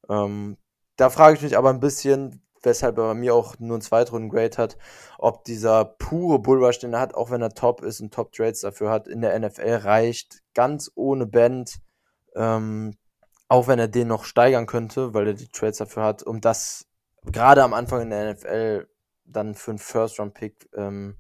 Ähm, 0.08 0.56
da 0.96 1.08
frage 1.08 1.36
ich 1.36 1.42
mich 1.42 1.56
aber 1.56 1.70
ein 1.70 1.78
bisschen, 1.78 2.42
weshalb 2.62 2.98
er 2.98 3.08
bei 3.08 3.14
mir 3.14 3.34
auch 3.34 3.58
nur 3.60 3.76
einen 3.76 3.82
Zweitrunden-Grade 3.82 4.56
hat, 4.56 4.76
ob 5.18 5.44
dieser 5.44 5.84
pure 5.84 6.40
Bullrush, 6.40 6.80
den 6.80 6.94
er 6.94 7.00
hat, 7.00 7.14
auch 7.14 7.30
wenn 7.30 7.40
er 7.40 7.54
top 7.54 7.82
ist 7.82 8.00
und 8.00 8.12
Top-Trades 8.12 8.60
dafür 8.60 8.90
hat, 8.90 9.06
in 9.06 9.20
der 9.20 9.38
NFL 9.38 9.76
reicht, 9.84 10.42
ganz 10.54 10.90
ohne 10.96 11.26
Band, 11.26 11.80
ähm, 12.34 12.96
auch 13.48 13.68
wenn 13.68 13.78
er 13.78 13.88
den 13.88 14.08
noch 14.08 14.24
steigern 14.24 14.66
könnte, 14.66 15.14
weil 15.14 15.28
er 15.28 15.34
die 15.34 15.48
Trades 15.48 15.78
dafür 15.78 16.02
hat, 16.02 16.24
um 16.24 16.40
das 16.40 16.86
gerade 17.24 17.62
am 17.62 17.72
Anfang 17.72 18.02
in 18.02 18.10
der 18.10 18.34
NFL 18.34 18.88
dann 19.24 19.54
für 19.54 19.70
einen 19.70 19.78
First-Round-Pick 19.78 20.70
ähm, 20.76 21.16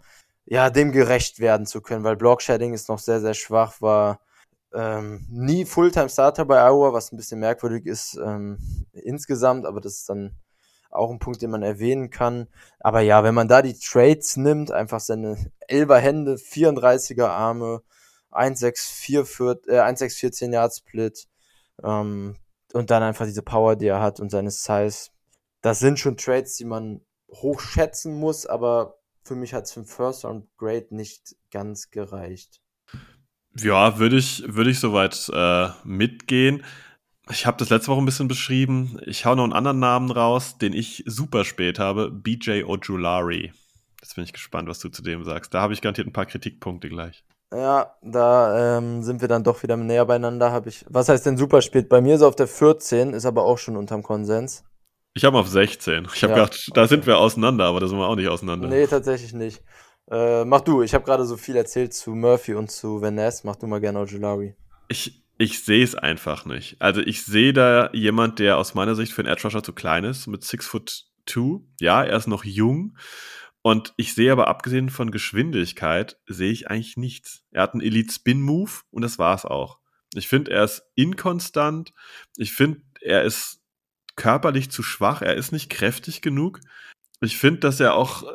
ja, 0.46 0.68
dem 0.70 0.90
gerecht 0.90 1.38
werden 1.38 1.66
zu 1.66 1.80
können, 1.80 2.02
weil 2.02 2.16
Block-Shedding 2.16 2.74
ist 2.74 2.88
noch 2.88 2.98
sehr, 2.98 3.20
sehr 3.20 3.34
schwach, 3.34 3.80
war 3.80 4.18
ähm, 4.74 5.26
nie 5.30 5.64
Fulltime-Starter 5.64 6.44
bei 6.44 6.60
Iowa, 6.60 6.92
was 6.92 7.12
ein 7.12 7.16
bisschen 7.16 7.40
merkwürdig 7.40 7.86
ist 7.86 8.18
ähm, 8.24 8.58
insgesamt, 8.92 9.66
aber 9.66 9.80
das 9.80 9.94
ist 9.98 10.08
dann 10.08 10.36
auch 10.90 11.10
ein 11.10 11.18
Punkt, 11.18 11.42
den 11.42 11.50
man 11.50 11.62
erwähnen 11.62 12.10
kann. 12.10 12.48
Aber 12.80 13.00
ja, 13.00 13.24
wenn 13.24 13.34
man 13.34 13.48
da 13.48 13.62
die 13.62 13.78
Trades 13.78 14.36
nimmt, 14.36 14.70
einfach 14.70 15.00
seine 15.00 15.36
11er 15.68 15.98
Hände, 15.98 16.34
34er 16.34 17.26
Arme, 17.26 17.82
1,6,4 18.30 19.68
äh, 19.68 19.80
1,6,14 19.80 20.52
Yard 20.52 20.74
Split 20.74 21.28
ähm, 21.82 22.36
und 22.72 22.90
dann 22.90 23.02
einfach 23.02 23.26
diese 23.26 23.42
Power, 23.42 23.76
die 23.76 23.86
er 23.86 24.00
hat 24.00 24.20
und 24.20 24.30
seine 24.30 24.50
Size, 24.50 25.10
das 25.60 25.78
sind 25.78 25.98
schon 25.98 26.16
Trades, 26.16 26.56
die 26.56 26.64
man 26.64 27.02
hochschätzen 27.30 28.14
muss, 28.14 28.46
aber 28.46 28.98
für 29.22 29.34
mich 29.34 29.54
hat 29.54 29.64
es 29.64 29.72
für 29.72 29.80
den 29.80 29.86
First 29.86 30.24
Round 30.24 30.48
Grade 30.56 30.88
nicht 30.90 31.36
ganz 31.50 31.90
gereicht. 31.90 32.61
Ja, 33.58 33.98
würde 33.98 34.16
ich, 34.16 34.44
würde 34.46 34.70
ich 34.70 34.80
soweit 34.80 35.30
äh, 35.32 35.68
mitgehen. 35.84 36.62
Ich 37.30 37.46
habe 37.46 37.56
das 37.58 37.70
letzte 37.70 37.88
Woche 37.88 38.00
ein 38.00 38.06
bisschen 38.06 38.28
beschrieben. 38.28 38.98
Ich 39.06 39.24
hau 39.24 39.34
noch 39.34 39.44
einen 39.44 39.52
anderen 39.52 39.78
Namen 39.78 40.10
raus, 40.10 40.58
den 40.58 40.72
ich 40.72 41.04
super 41.06 41.44
spät 41.44 41.78
habe: 41.78 42.10
BJ 42.10 42.64
Ojulari. 42.64 43.52
Jetzt 44.00 44.16
bin 44.16 44.24
ich 44.24 44.32
gespannt, 44.32 44.68
was 44.68 44.80
du 44.80 44.88
zu 44.88 45.02
dem 45.02 45.22
sagst. 45.24 45.54
Da 45.54 45.60
habe 45.60 45.72
ich 45.72 45.80
garantiert 45.80 46.08
ein 46.08 46.12
paar 46.12 46.26
Kritikpunkte 46.26 46.88
gleich. 46.88 47.24
Ja, 47.52 47.94
da 48.02 48.78
ähm, 48.78 49.02
sind 49.02 49.20
wir 49.20 49.28
dann 49.28 49.44
doch 49.44 49.62
wieder 49.62 49.76
näher 49.76 50.06
beieinander. 50.06 50.50
Habe 50.50 50.70
ich. 50.70 50.84
Was 50.88 51.08
heißt 51.08 51.26
denn 51.26 51.36
super 51.36 51.62
spät? 51.62 51.88
Bei 51.88 52.00
mir 52.00 52.16
ist 52.16 52.22
auf 52.22 52.34
der 52.34 52.48
14, 52.48 53.12
ist 53.12 53.26
aber 53.26 53.44
auch 53.44 53.58
schon 53.58 53.76
unterm 53.76 54.02
Konsens. 54.02 54.64
Ich 55.14 55.24
habe 55.24 55.38
auf 55.38 55.48
16. 55.48 56.08
Ich 56.14 56.22
habe 56.22 56.32
ja. 56.32 56.38
gedacht, 56.40 56.70
da 56.74 56.86
sind 56.88 57.06
wir 57.06 57.18
auseinander, 57.18 57.66
aber 57.66 57.80
da 57.80 57.86
sind 57.86 57.98
wir 57.98 58.08
auch 58.08 58.16
nicht 58.16 58.28
auseinander. 58.28 58.68
Nee, 58.68 58.86
tatsächlich 58.86 59.34
nicht. 59.34 59.62
Äh, 60.10 60.44
mach 60.44 60.60
du, 60.62 60.82
ich 60.82 60.94
habe 60.94 61.04
gerade 61.04 61.24
so 61.24 61.36
viel 61.36 61.56
erzählt 61.56 61.94
zu 61.94 62.14
Murphy 62.14 62.54
und 62.54 62.70
zu 62.70 63.00
Vanessa. 63.00 63.42
Mach 63.44 63.56
du 63.56 63.66
mal 63.66 63.80
gerne 63.80 64.00
Ojulari. 64.00 64.54
Ich, 64.88 65.22
ich 65.38 65.64
sehe 65.64 65.84
es 65.84 65.94
einfach 65.94 66.44
nicht. 66.44 66.76
Also 66.80 67.00
ich 67.00 67.24
sehe 67.24 67.52
da 67.52 67.90
jemand, 67.92 68.38
der 68.38 68.58
aus 68.58 68.74
meiner 68.74 68.94
Sicht 68.94 69.12
für 69.12 69.22
einen 69.22 69.32
Edge 69.32 69.44
Rusher 69.44 69.62
zu 69.62 69.72
klein 69.72 70.04
ist, 70.04 70.26
mit 70.26 70.44
6 70.44 70.66
foot 70.66 71.04
2. 71.26 71.60
Ja, 71.80 72.02
er 72.02 72.16
ist 72.16 72.26
noch 72.26 72.44
jung. 72.44 72.96
Und 73.62 73.94
ich 73.96 74.14
sehe 74.14 74.32
aber 74.32 74.48
abgesehen 74.48 74.90
von 74.90 75.12
Geschwindigkeit, 75.12 76.18
sehe 76.26 76.50
ich 76.50 76.68
eigentlich 76.68 76.96
nichts. 76.96 77.44
Er 77.52 77.62
hat 77.62 77.74
einen 77.74 77.82
Elite 77.82 78.12
Spin 78.12 78.42
Move 78.42 78.72
und 78.90 79.02
das 79.02 79.18
war's 79.18 79.44
auch. 79.44 79.78
Ich 80.14 80.28
finde, 80.28 80.50
er 80.50 80.64
ist 80.64 80.82
inkonstant. 80.96 81.94
Ich 82.36 82.52
finde, 82.52 82.82
er 83.00 83.22
ist 83.22 83.60
körperlich 84.16 84.70
zu 84.70 84.82
schwach, 84.82 85.22
er 85.22 85.36
ist 85.36 85.52
nicht 85.52 85.70
kräftig 85.70 86.22
genug. 86.22 86.60
Ich 87.20 87.38
finde, 87.38 87.60
dass 87.60 87.80
er 87.80 87.94
auch 87.94 88.24
äh, 88.24 88.26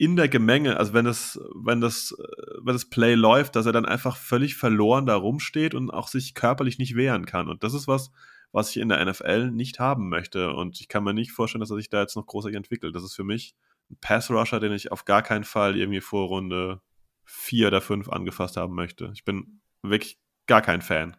in 0.00 0.16
der 0.16 0.30
Gemenge, 0.30 0.78
also 0.78 0.94
wenn 0.94 1.04
das, 1.04 1.38
wenn 1.54 1.82
das, 1.82 2.16
äh, 2.18 2.54
wenn 2.62 2.72
das 2.72 2.86
Play 2.86 3.14
läuft, 3.14 3.54
dass 3.54 3.66
er 3.66 3.72
dann 3.72 3.84
einfach 3.84 4.16
völlig 4.16 4.56
verloren 4.56 5.04
da 5.04 5.14
rumsteht 5.14 5.74
und 5.74 5.90
auch 5.90 6.08
sich 6.08 6.32
körperlich 6.32 6.78
nicht 6.78 6.96
wehren 6.96 7.26
kann. 7.26 7.50
Und 7.50 7.62
das 7.62 7.74
ist 7.74 7.86
was, 7.86 8.10
was 8.50 8.70
ich 8.70 8.78
in 8.78 8.88
der 8.88 9.04
NFL 9.04 9.50
nicht 9.50 9.78
haben 9.78 10.08
möchte. 10.08 10.54
Und 10.54 10.80
ich 10.80 10.88
kann 10.88 11.04
mir 11.04 11.12
nicht 11.12 11.32
vorstellen, 11.32 11.60
dass 11.60 11.70
er 11.70 11.76
sich 11.76 11.90
da 11.90 12.00
jetzt 12.00 12.16
noch 12.16 12.24
großartig 12.24 12.56
entwickelt. 12.56 12.96
Das 12.96 13.02
ist 13.02 13.14
für 13.14 13.24
mich 13.24 13.54
ein 13.90 13.98
Pass-Rusher, 14.00 14.58
den 14.58 14.72
ich 14.72 14.90
auf 14.90 15.04
gar 15.04 15.20
keinen 15.20 15.44
Fall 15.44 15.76
irgendwie 15.76 16.00
vor 16.00 16.28
Runde 16.28 16.80
vier 17.26 17.66
oder 17.66 17.82
fünf 17.82 18.08
angefasst 18.08 18.56
haben 18.56 18.74
möchte. 18.74 19.10
Ich 19.12 19.26
bin 19.26 19.60
wirklich 19.82 20.18
gar 20.46 20.62
kein 20.62 20.80
Fan. 20.80 21.14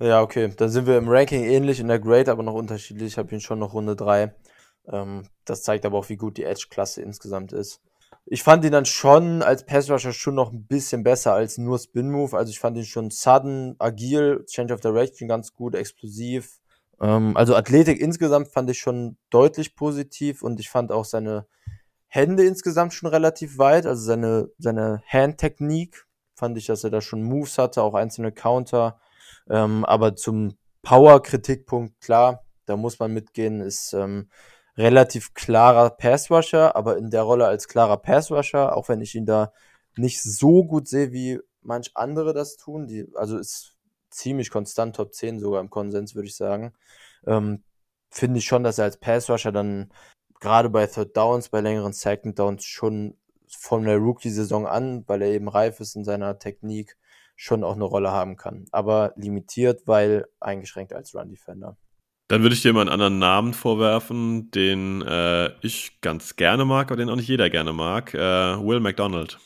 Ja, 0.00 0.22
okay. 0.22 0.54
Dann 0.56 0.70
sind 0.70 0.86
wir 0.86 0.96
im 0.96 1.10
Ranking 1.10 1.44
ähnlich, 1.44 1.80
in 1.80 1.88
der 1.88 2.00
Grade 2.00 2.32
aber 2.32 2.42
noch 2.42 2.54
unterschiedlich. 2.54 3.08
Ich 3.08 3.18
habe 3.18 3.34
ihn 3.34 3.42
schon 3.42 3.58
noch 3.58 3.74
Runde 3.74 3.94
3. 3.94 4.34
Ähm, 4.86 5.28
das 5.44 5.62
zeigt 5.62 5.84
aber 5.84 5.98
auch, 5.98 6.08
wie 6.08 6.16
gut 6.16 6.38
die 6.38 6.44
Edge-Klasse 6.44 7.02
insgesamt 7.02 7.52
ist. 7.52 7.82
Ich 8.26 8.42
fand 8.42 8.64
ihn 8.64 8.72
dann 8.72 8.84
schon 8.84 9.42
als 9.42 9.66
Passrusher 9.66 10.12
schon 10.12 10.34
noch 10.34 10.52
ein 10.52 10.66
bisschen 10.66 11.02
besser 11.02 11.34
als 11.34 11.58
nur 11.58 11.78
Spin 11.78 12.10
Move. 12.10 12.36
Also 12.36 12.50
ich 12.50 12.60
fand 12.60 12.76
ihn 12.76 12.84
schon 12.84 13.10
sudden, 13.10 13.74
agil, 13.78 14.44
Change 14.46 14.74
of 14.74 14.80
Direction 14.80 15.28
ganz 15.28 15.52
gut, 15.52 15.74
explosiv. 15.74 16.60
Ähm, 17.00 17.36
also 17.36 17.56
Athletik 17.56 18.00
insgesamt 18.00 18.48
fand 18.48 18.70
ich 18.70 18.78
schon 18.78 19.16
deutlich 19.30 19.74
positiv 19.74 20.42
und 20.42 20.60
ich 20.60 20.70
fand 20.70 20.92
auch 20.92 21.04
seine 21.04 21.46
Hände 22.06 22.44
insgesamt 22.44 22.94
schon 22.94 23.08
relativ 23.08 23.58
weit. 23.58 23.86
Also 23.86 24.02
seine, 24.04 24.50
seine 24.58 25.02
Handtechnik 25.06 26.06
fand 26.34 26.56
ich, 26.58 26.66
dass 26.66 26.84
er 26.84 26.90
da 26.90 27.00
schon 27.00 27.22
Moves 27.22 27.58
hatte, 27.58 27.82
auch 27.82 27.94
einzelne 27.94 28.32
Counter. 28.32 29.00
Ähm, 29.50 29.84
aber 29.84 30.14
zum 30.14 30.56
Power-Kritikpunkt, 30.82 32.00
klar, 32.00 32.44
da 32.66 32.76
muss 32.76 32.98
man 32.98 33.12
mitgehen, 33.12 33.60
ist 33.60 33.92
ähm, 33.92 34.28
relativ 34.76 35.34
klarer 35.34 35.90
Passrusher, 35.90 36.76
aber 36.76 36.96
in 36.96 37.10
der 37.10 37.22
Rolle 37.22 37.46
als 37.46 37.68
klarer 37.68 37.98
Passrusher, 37.98 38.76
auch 38.76 38.88
wenn 38.88 39.00
ich 39.00 39.14
ihn 39.14 39.26
da 39.26 39.52
nicht 39.96 40.22
so 40.22 40.64
gut 40.64 40.88
sehe, 40.88 41.12
wie 41.12 41.40
manch 41.60 41.90
andere 41.94 42.32
das 42.32 42.56
tun, 42.56 42.86
die, 42.86 43.06
also 43.14 43.38
ist 43.38 43.76
ziemlich 44.10 44.50
konstant 44.50 44.96
Top 44.96 45.14
10 45.14 45.40
sogar 45.40 45.60
im 45.60 45.70
Konsens, 45.70 46.14
würde 46.14 46.28
ich 46.28 46.36
sagen, 46.36 46.72
ähm, 47.26 47.62
finde 48.10 48.38
ich 48.38 48.44
schon, 48.44 48.64
dass 48.64 48.78
er 48.78 48.84
als 48.84 48.98
Passrusher 48.98 49.52
dann 49.52 49.92
gerade 50.40 50.70
bei 50.70 50.86
Third 50.86 51.16
Downs, 51.16 51.48
bei 51.48 51.60
längeren 51.60 51.92
Second 51.92 52.38
Downs 52.38 52.64
schon 52.64 53.16
von 53.48 53.84
der 53.84 53.98
Rookie-Saison 53.98 54.66
an, 54.66 55.04
weil 55.06 55.22
er 55.22 55.28
eben 55.28 55.48
reif 55.48 55.80
ist 55.80 55.96
in 55.96 56.04
seiner 56.04 56.38
Technik, 56.38 56.96
schon 57.36 57.64
auch 57.64 57.74
eine 57.74 57.84
Rolle 57.84 58.10
haben 58.10 58.36
kann. 58.36 58.66
Aber 58.72 59.12
limitiert, 59.16 59.86
weil 59.86 60.26
eingeschränkt 60.40 60.92
als 60.92 61.14
Run-Defender. 61.14 61.76
Dann 62.32 62.40
würde 62.40 62.54
ich 62.54 62.62
dir 62.62 62.72
mal 62.72 62.80
einen 62.80 62.88
anderen 62.88 63.18
Namen 63.18 63.52
vorwerfen, 63.52 64.50
den 64.52 65.02
äh, 65.02 65.50
ich 65.60 66.00
ganz 66.00 66.34
gerne 66.34 66.64
mag, 66.64 66.90
aber 66.90 66.96
den 66.96 67.10
auch 67.10 67.16
nicht 67.16 67.28
jeder 67.28 67.50
gerne 67.50 67.74
mag. 67.74 68.14
Äh, 68.14 68.18
Will 68.18 68.80
McDonald. 68.80 69.38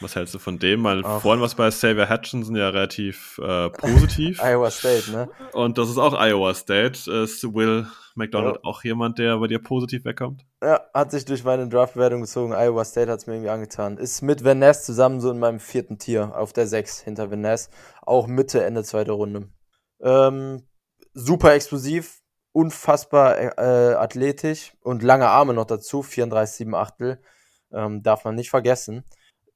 Was 0.00 0.16
hältst 0.16 0.34
du 0.34 0.38
von 0.38 0.58
dem? 0.58 0.84
Weil 0.84 1.00
Ach. 1.02 1.22
vorhin 1.22 1.40
war 1.40 1.46
es 1.46 1.54
bei 1.54 1.70
Xavier 1.70 2.10
Hutchinson 2.10 2.56
ja 2.56 2.68
relativ 2.68 3.40
äh, 3.42 3.70
positiv. 3.70 4.38
Iowa 4.44 4.70
State, 4.70 5.10
ne? 5.10 5.30
Und 5.54 5.78
das 5.78 5.88
ist 5.88 5.96
auch 5.96 6.12
Iowa 6.12 6.52
State. 6.52 7.10
Ist 7.10 7.42
Will 7.54 7.86
McDonald 8.16 8.56
ja. 8.56 8.64
auch 8.64 8.84
jemand, 8.84 9.18
der 9.18 9.38
bei 9.38 9.46
dir 9.46 9.58
positiv 9.58 10.04
wegkommt? 10.04 10.44
Ja, 10.62 10.82
hat 10.92 11.12
sich 11.12 11.24
durch 11.24 11.42
meine 11.42 11.70
Draftbewertung 11.70 12.20
gezogen. 12.20 12.52
Iowa 12.52 12.84
State 12.84 13.10
hat 13.10 13.20
es 13.20 13.28
mir 13.28 13.32
irgendwie 13.36 13.50
angetan. 13.50 13.96
Ist 13.96 14.20
mit 14.20 14.44
Van 14.44 14.58
Ness 14.58 14.84
zusammen 14.84 15.22
so 15.22 15.30
in 15.30 15.38
meinem 15.38 15.58
vierten 15.58 15.96
Tier 15.96 16.36
auf 16.36 16.52
der 16.52 16.66
6 16.66 17.00
hinter 17.00 17.30
Van 17.30 17.40
Ness. 17.40 17.70
Auch 18.02 18.26
Mitte, 18.26 18.62
Ende 18.62 18.84
zweite 18.84 19.12
Runde. 19.12 19.48
Ähm, 20.02 20.64
super 21.14 21.54
explosiv, 21.54 22.22
unfassbar 22.52 23.38
äh, 23.58 23.94
athletisch 23.94 24.74
und 24.80 25.02
lange 25.02 25.28
Arme 25.28 25.54
noch 25.54 25.66
dazu. 25.66 26.02
34, 26.02 26.56
7 26.56 26.74
Achtel. 26.74 27.22
Ähm, 27.72 28.02
darf 28.02 28.24
man 28.24 28.34
nicht 28.34 28.50
vergessen. 28.50 29.04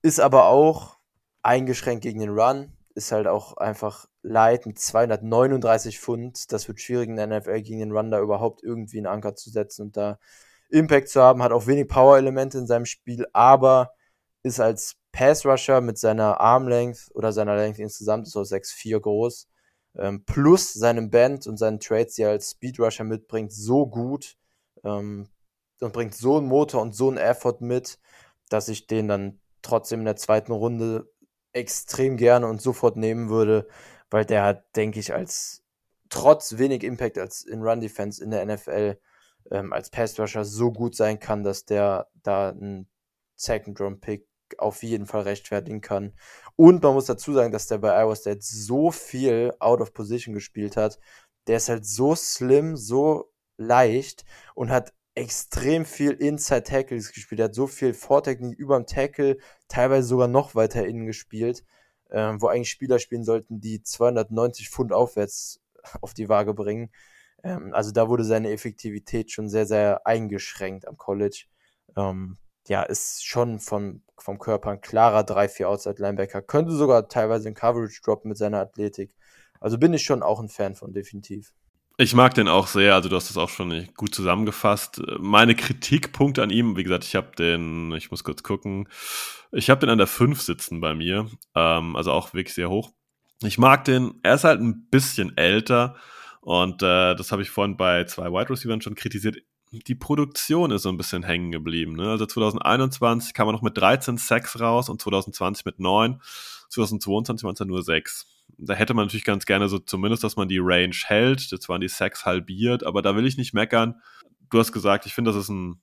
Ist 0.03 0.21
aber 0.21 0.47
auch 0.47 0.99
eingeschränkt 1.43 2.03
gegen 2.03 2.21
den 2.21 2.31
Run. 2.31 2.73
Ist 2.95 3.13
halt 3.13 3.27
auch 3.27 3.57
einfach 3.57 4.07
light 4.23 4.67
mit 4.67 4.79
239 4.79 6.01
Pfund. 6.01 6.53
Das 6.53 6.69
wird 6.69 6.81
schwierig 6.81 7.09
in 7.09 7.17
der 7.17 7.27
NFL 7.27 7.63
gegen 7.63 7.81
den 7.81 7.93
Run 7.93 8.11
da 8.11 8.21
überhaupt 8.21 8.63
irgendwie 8.63 8.99
einen 8.99 9.07
Anker 9.07 9.35
zu 9.35 9.51
setzen 9.51 9.83
und 9.83 9.97
da 9.97 10.19
Impact 10.71 11.09
zu 11.09 11.21
haben. 11.21 11.43
Hat 11.43 11.53
auch 11.53 11.67
wenig 11.67 11.89
Power-Elemente 11.89 12.59
in 12.59 12.67
seinem 12.67 12.87
Spiel, 12.87 13.27
aber 13.33 13.95
ist 14.43 14.61
als 14.61 14.97
Pass-Rusher 15.13 15.81
mit 15.81 15.99
seiner 15.99 16.41
Armlength 16.41 17.11
oder 17.15 17.33
seiner 17.33 17.57
Length 17.57 17.79
insgesamt 17.79 18.27
ist 18.27 18.37
auch 18.37 18.43
6'4 18.43 19.01
groß. 19.01 19.49
Ähm, 19.97 20.25
plus 20.25 20.73
seinem 20.73 21.11
Band 21.11 21.47
und 21.47 21.57
seinen 21.57 21.81
Trades, 21.81 22.15
die 22.15 22.23
er 22.23 22.31
als 22.31 22.51
Speed-Rusher 22.51 23.05
mitbringt, 23.05 23.53
so 23.53 23.87
gut 23.87 24.37
ähm, 24.83 25.29
und 25.81 25.93
bringt 25.93 26.15
so 26.15 26.39
einen 26.39 26.47
Motor 26.47 26.83
und 26.83 26.95
so 26.95 27.09
einen 27.09 27.19
Effort 27.19 27.59
mit, 27.61 27.99
dass 28.49 28.69
ich 28.69 28.87
den 28.87 29.09
dann 29.09 29.41
trotzdem 29.63 30.01
in 30.01 30.07
der 30.07 30.17
zweiten 30.17 30.53
Runde 30.53 31.11
extrem 31.53 32.17
gerne 32.17 32.47
und 32.49 32.61
sofort 32.61 32.97
nehmen 32.97 33.31
würde, 33.31 33.69
weil 34.11 34.25
der 34.25 34.45
hat, 34.45 34.77
denke 34.77 34.99
ich, 34.99 35.15
als 35.15 35.63
trotz 36.09 36.59
wenig 36.59 36.83
Impact 36.83 37.19
als 37.19 37.43
in 37.43 37.63
Run 37.63 37.81
Defense 37.81 38.23
in 38.23 38.31
der 38.31 38.45
NFL 38.45 38.99
ähm, 39.51 39.73
als 39.73 39.91
Pass 39.91 40.19
Rusher 40.19 40.45
so 40.45 40.73
gut 40.73 40.95
sein 40.95 41.19
kann, 41.19 41.45
dass 41.45 41.65
der 41.65 42.09
da 42.23 42.51
einen 42.51 42.89
Second 43.37 43.81
Round 43.81 44.01
Pick 44.01 44.27
auf 44.59 44.83
jeden 44.83 45.07
Fall 45.07 45.23
rechtfertigen 45.23 45.81
kann. 45.81 46.13
Und 46.57 46.83
man 46.83 46.95
muss 46.95 47.07
dazu 47.07 47.33
sagen, 47.33 47.53
dass 47.53 47.67
der 47.67 47.79
bei 47.79 47.95
Iowa 47.95 48.15
State 48.17 48.41
so 48.43 48.91
viel 48.91 49.53
out 49.59 49.81
of 49.81 49.93
position 49.93 50.35
gespielt 50.35 50.77
hat. 50.77 50.99
Der 51.47 51.59
ist 51.59 51.69
halt 51.69 51.87
so 51.87 52.15
slim, 52.15 52.77
so 52.77 53.31
leicht 53.57 54.25
und 54.55 54.71
hat 54.71 54.93
extrem 55.15 55.85
viel 55.85 56.13
Inside 56.13 56.65
Tackles 56.65 57.13
gespielt. 57.13 57.41
Er 57.41 57.47
hat 57.47 57.55
so 57.55 57.67
viel 57.67 57.95
Vortechnik 57.95 58.59
über 58.59 58.77
dem 58.77 58.87
Tackle, 58.87 59.39
teilweise 59.69 60.09
sogar 60.09 60.29
noch 60.29 60.55
weiter 60.55 60.87
innen 60.87 61.07
gespielt, 61.07 61.65
ähm, 62.11 62.41
wo 62.41 62.49
eigentlich 62.49 62.71
Spieler 62.71 62.99
spielen 62.99 63.25
sollten, 63.25 63.61
die 63.61 63.83
290 63.83 64.71
Pfund 64.71 64.93
aufwärts 64.93 65.61
auf 66.01 66.15
die 66.15 66.29
Waage 66.29 66.55
bringen. 66.55 66.91
Ähm, 67.43 67.73
also 67.75 67.93
da 67.93 68.09
wurde 68.09 68.25
seine 68.25 68.51
Effektivität 68.51 69.31
schon 69.31 69.49
sehr, 69.49 69.67
sehr 69.67 70.07
eingeschränkt 70.07 70.89
am 70.89 70.97
College. 70.97 71.47
Ähm, 71.97 72.39
ja, 72.69 72.83
ist 72.83 73.25
schon 73.27 73.61
vom, 73.61 74.03
vom 74.25 74.39
Körper 74.39 74.71
ein 74.71 74.81
klarer 74.81 75.21
3-4 75.21 75.67
Outside 75.67 76.01
Linebacker. 76.01 76.41
Könnte 76.41 76.73
sogar 76.73 77.09
teilweise 77.09 77.47
in 77.47 77.55
Coverage 77.55 78.01
droppen 78.03 78.31
mit 78.31 78.39
seiner 78.39 78.59
Athletik. 78.59 79.13
Also 79.61 79.77
bin 79.77 79.93
ich 79.93 80.03
schon 80.03 80.23
auch 80.23 80.41
ein 80.41 80.49
Fan 80.49 80.75
von, 80.75 80.95
definitiv. 80.95 81.53
Ich 81.99 82.15
mag 82.15 82.33
den 82.33 82.49
auch 82.49 82.67
sehr, 82.67 82.95
also 82.95 83.11
du 83.11 83.17
hast 83.17 83.29
das 83.29 83.37
auch 83.37 83.51
schon 83.51 83.87
gut 83.95 84.15
zusammengefasst. 84.15 85.03
Meine 85.19 85.55
Kritikpunkte 85.55 86.43
an 86.43 86.49
ihm, 86.49 86.75
wie 86.77 86.85
gesagt, 86.85 87.05
ich 87.05 87.15
habe 87.15 87.37
den, 87.37 87.93
ich 87.93 88.11
muss 88.11 88.25
kurz 88.25 88.43
gucken, 88.43 88.89
ich 89.53 89.69
habe 89.69 89.81
den 89.81 89.91
an 89.91 89.99
der 89.99 90.07
5 90.07 90.41
sitzen 90.41 90.81
bei 90.81 90.95
mir, 90.95 91.29
ähm, 91.55 91.95
also 91.95 92.11
auch 92.11 92.33
wirklich 92.33 92.55
sehr 92.55 92.71
hoch. 92.71 92.93
Ich 93.43 93.59
mag 93.59 93.85
den, 93.85 94.21
er 94.23 94.35
ist 94.35 94.45
halt 94.45 94.61
ein 94.61 94.89
bisschen 94.89 95.37
älter 95.37 95.97
und 96.41 96.83
äh, 96.83 97.15
das 97.15 97.31
habe 97.31 97.43
ich 97.43 97.51
vorhin 97.51 97.77
bei 97.77 98.05
zwei 98.05 98.31
Wide 98.33 98.51
Receivers 98.51 98.85
schon 98.85 98.95
kritisiert. 98.95 99.37
Die 99.87 99.95
Produktion 99.95 100.71
ist 100.71 100.83
so 100.83 100.89
ein 100.89 100.97
bisschen 100.97 101.23
hängen 101.23 101.51
geblieben. 101.51 101.95
Ne? 101.95 102.11
Also 102.11 102.27
2021 102.27 103.35
kam 103.35 103.49
er 103.49 103.53
noch 103.53 103.63
mit 103.63 103.77
13 103.77 104.19
Sacks 104.19 104.61
raus 104.61 104.89
und 104.89 105.01
2020 105.01 105.65
mit 105.65 105.81
9. 105.81 106.21
2022 106.69 107.45
waren 107.45 107.55
es 107.55 107.59
ja 107.59 107.67
nur 107.67 107.83
6 107.83 108.27
da 108.59 108.75
hätte 108.75 108.95
man 108.95 109.07
natürlich 109.07 109.25
ganz 109.25 109.47
gerne 109.47 109.69
so 109.69 109.79
zumindest, 109.79 110.25
dass 110.25 110.37
man 110.37 110.49
die 110.49 110.61
Range 110.61 110.95
hält. 111.07 111.51
Jetzt 111.51 111.69
waren 111.69 111.81
die 111.81 111.89
Sacks 111.89 112.25
halbiert, 112.25 112.85
aber 112.85 113.03
da 113.03 113.17
will 113.17 113.27
ich 113.27 113.37
nicht 113.37 113.55
meckern. 113.55 114.01
Du 114.51 114.59
hast 114.59 114.73
gesagt, 114.73 115.07
ich 115.07 115.15
finde, 115.15 115.33
das 115.33 115.41
ist 115.41 115.49
ein, 115.49 115.81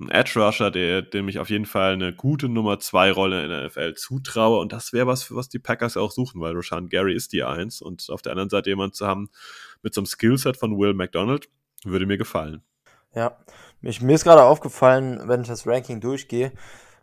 ein 0.00 0.10
Edge 0.10 0.40
Rusher, 0.40 0.70
der, 0.70 1.02
dem 1.02 1.28
ich 1.28 1.38
auf 1.38 1.50
jeden 1.50 1.66
Fall 1.66 1.94
eine 1.94 2.14
gute 2.14 2.48
Nummer 2.48 2.78
2 2.78 3.12
Rolle 3.12 3.42
in 3.42 3.50
der 3.50 3.66
NFL 3.66 3.94
zutraue. 3.94 4.60
Und 4.60 4.72
das 4.72 4.92
wäre 4.92 5.06
was, 5.06 5.22
für 5.22 5.34
was 5.34 5.48
die 5.48 5.58
Packers 5.58 5.96
auch 5.96 6.12
suchen, 6.12 6.40
weil 6.40 6.54
Rashan 6.54 6.88
Gary 6.88 7.14
ist 7.14 7.32
die 7.32 7.42
Eins. 7.42 7.80
Und 7.80 8.08
auf 8.10 8.22
der 8.22 8.32
anderen 8.32 8.50
Seite 8.50 8.70
jemand 8.70 8.94
zu 8.94 9.06
haben 9.06 9.30
mit 9.82 9.94
so 9.94 10.00
einem 10.00 10.06
Skillset 10.06 10.56
von 10.56 10.78
Will 10.78 10.94
McDonald, 10.94 11.48
würde 11.84 12.06
mir 12.06 12.18
gefallen. 12.18 12.62
Ja, 13.14 13.36
mich, 13.80 14.00
mir 14.00 14.14
ist 14.14 14.24
gerade 14.24 14.44
aufgefallen, 14.44 15.22
wenn 15.26 15.42
ich 15.42 15.48
das 15.48 15.66
Ranking 15.66 16.00
durchgehe, 16.00 16.52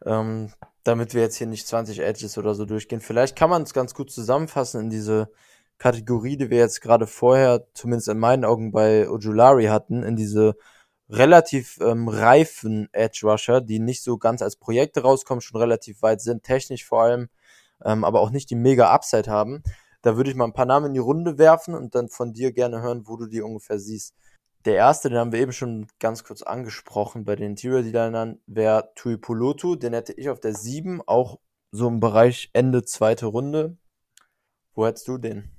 ähm, 0.06 0.52
damit 0.84 1.14
wir 1.14 1.22
jetzt 1.22 1.36
hier 1.36 1.48
nicht 1.48 1.68
20 1.68 2.00
Edges 2.00 2.38
oder 2.38 2.56
so 2.56 2.66
durchgehen. 2.66 3.02
Vielleicht 3.02 3.36
kann 3.36 3.50
man 3.50 3.64
es 3.64 3.74
ganz 3.74 3.94
gut 3.94 4.12
zusammenfassen 4.12 4.82
in 4.82 4.90
diese 4.90 5.30
Kategorie, 5.78 6.36
die 6.38 6.50
wir 6.50 6.58
jetzt 6.58 6.82
gerade 6.82 7.06
vorher, 7.08 7.68
zumindest 7.74 8.10
in 8.10 8.18
meinen 8.18 8.44
Augen 8.44 8.72
bei 8.72 9.10
Ojulari 9.10 9.66
hatten, 9.66 10.04
in 10.04 10.16
diese 10.16 10.56
relativ 11.10 11.78
ähm, 11.82 12.08
reifen 12.08 12.90
Edge 12.92 13.22
Rusher, 13.24 13.62
die 13.62 13.80
nicht 13.80 14.04
so 14.04 14.18
ganz 14.18 14.42
als 14.42 14.56
Projekte 14.56 15.02
rauskommen, 15.02 15.42
schon 15.42 15.62
relativ 15.62 16.02
weit 16.02 16.22
sind, 16.22 16.44
technisch 16.44 16.86
vor 16.86 17.04
allem, 17.04 17.30
ähm, 17.84 18.04
aber 18.04 18.22
auch 18.22 18.32
nicht 18.32 18.50
die 18.50 18.56
mega 18.56 18.92
Upside 18.92 19.30
haben. 19.30 19.64
Da 20.02 20.18
würde 20.18 20.30
ich 20.30 20.36
mal 20.36 20.46
ein 20.46 20.54
paar 20.54 20.66
Namen 20.66 20.88
in 20.88 20.94
die 20.94 21.00
Runde 21.00 21.38
werfen 21.38 21.76
und 21.76 21.96
dann 21.96 22.10
von 22.10 22.34
dir 22.34 22.52
gerne 22.52 22.82
hören, 22.82 23.08
wo 23.08 23.18
du 23.18 23.28
die 23.28 23.42
ungefähr 23.42 23.80
siehst. 23.80 24.16
Der 24.66 24.76
erste, 24.76 25.10
den 25.10 25.18
haben 25.18 25.32
wir 25.32 25.40
eben 25.40 25.54
schon 25.54 25.88
ganz 26.00 26.24
kurz 26.24 26.42
angesprochen 26.42 27.24
bei 27.24 27.36
den 27.36 27.52
Interior 27.52 27.82
Designern, 27.82 28.40
wäre 28.46 28.92
Tui 28.96 29.18
Pulutu. 29.18 29.76
Den 29.76 29.94
hätte 29.94 30.14
ich 30.14 30.30
auf 30.30 30.40
der 30.40 30.54
7, 30.54 31.02
auch 31.06 31.40
so 31.72 31.88
im 31.88 32.00
Bereich 32.00 32.50
Ende 32.54 32.84
zweite 32.84 33.28
Runde. 33.28 33.78
Wo 34.74 34.86
hättest 34.86 35.08
du 35.08 35.18
den? 35.18 35.52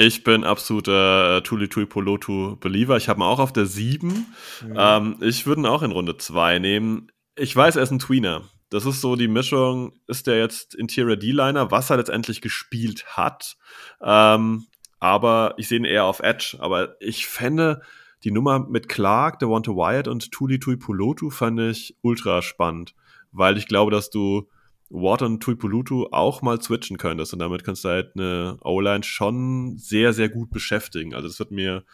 Ich 0.00 0.22
bin 0.22 0.44
absoluter 0.44 1.38
äh, 1.38 1.42
Tuli 1.42 1.68
Tui 1.68 1.84
Polotu 1.84 2.56
Believer. 2.56 2.96
Ich 2.96 3.08
habe 3.08 3.20
ihn 3.20 3.24
auch 3.24 3.40
auf 3.40 3.52
der 3.52 3.66
7. 3.66 4.08
Mhm. 4.08 4.74
Ähm, 4.76 5.16
ich 5.20 5.46
würde 5.46 5.62
ihn 5.62 5.66
auch 5.66 5.82
in 5.82 5.90
Runde 5.90 6.16
2 6.16 6.60
nehmen. 6.60 7.10
Ich 7.36 7.54
weiß, 7.54 7.76
er 7.76 7.82
ist 7.82 7.90
ein 7.90 7.98
Tweener. 7.98 8.48
Das 8.70 8.84
ist 8.84 9.00
so 9.00 9.16
die 9.16 9.28
Mischung, 9.28 9.92
ist 10.06 10.26
der 10.26 10.38
jetzt 10.38 10.74
Interior 10.74 11.16
D-Liner, 11.16 11.70
was 11.70 11.90
er 11.90 11.96
letztendlich 11.96 12.40
gespielt 12.40 13.06
hat. 13.16 13.56
Ähm, 14.00 14.66
aber 15.00 15.54
ich 15.56 15.68
sehe 15.68 15.78
ihn 15.78 15.84
eher 15.84 16.04
auf 16.04 16.20
Edge. 16.20 16.56
Aber 16.60 16.94
ich 17.00 17.26
fände, 17.26 17.82
die 18.24 18.30
Nummer 18.30 18.58
mit 18.58 18.88
Clark, 18.88 19.38
Devonta 19.38 19.72
Wyatt 19.72 20.08
und 20.08 20.32
Tuli 20.32 20.58
Tui 20.58 20.76
Pulotu 20.76 21.30
fand 21.30 21.60
ich 21.60 21.96
ultra 22.02 22.42
spannend, 22.42 22.94
weil 23.32 23.56
ich 23.56 23.68
glaube, 23.68 23.90
dass 23.90 24.10
du 24.10 24.48
Watt 24.90 25.22
und 25.22 25.40
Tui 25.40 25.54
Pulotu 25.54 26.06
auch 26.10 26.42
mal 26.42 26.60
switchen 26.60 26.96
könntest 26.96 27.32
und 27.32 27.38
damit 27.38 27.64
kannst 27.64 27.84
du 27.84 27.88
halt 27.88 28.12
eine 28.14 28.58
O-Line 28.62 29.04
schon 29.04 29.76
sehr, 29.78 30.12
sehr 30.12 30.28
gut 30.28 30.50
beschäftigen. 30.50 31.14
Also 31.14 31.28
das 31.28 31.38
wird 31.38 31.50
mir 31.50 31.84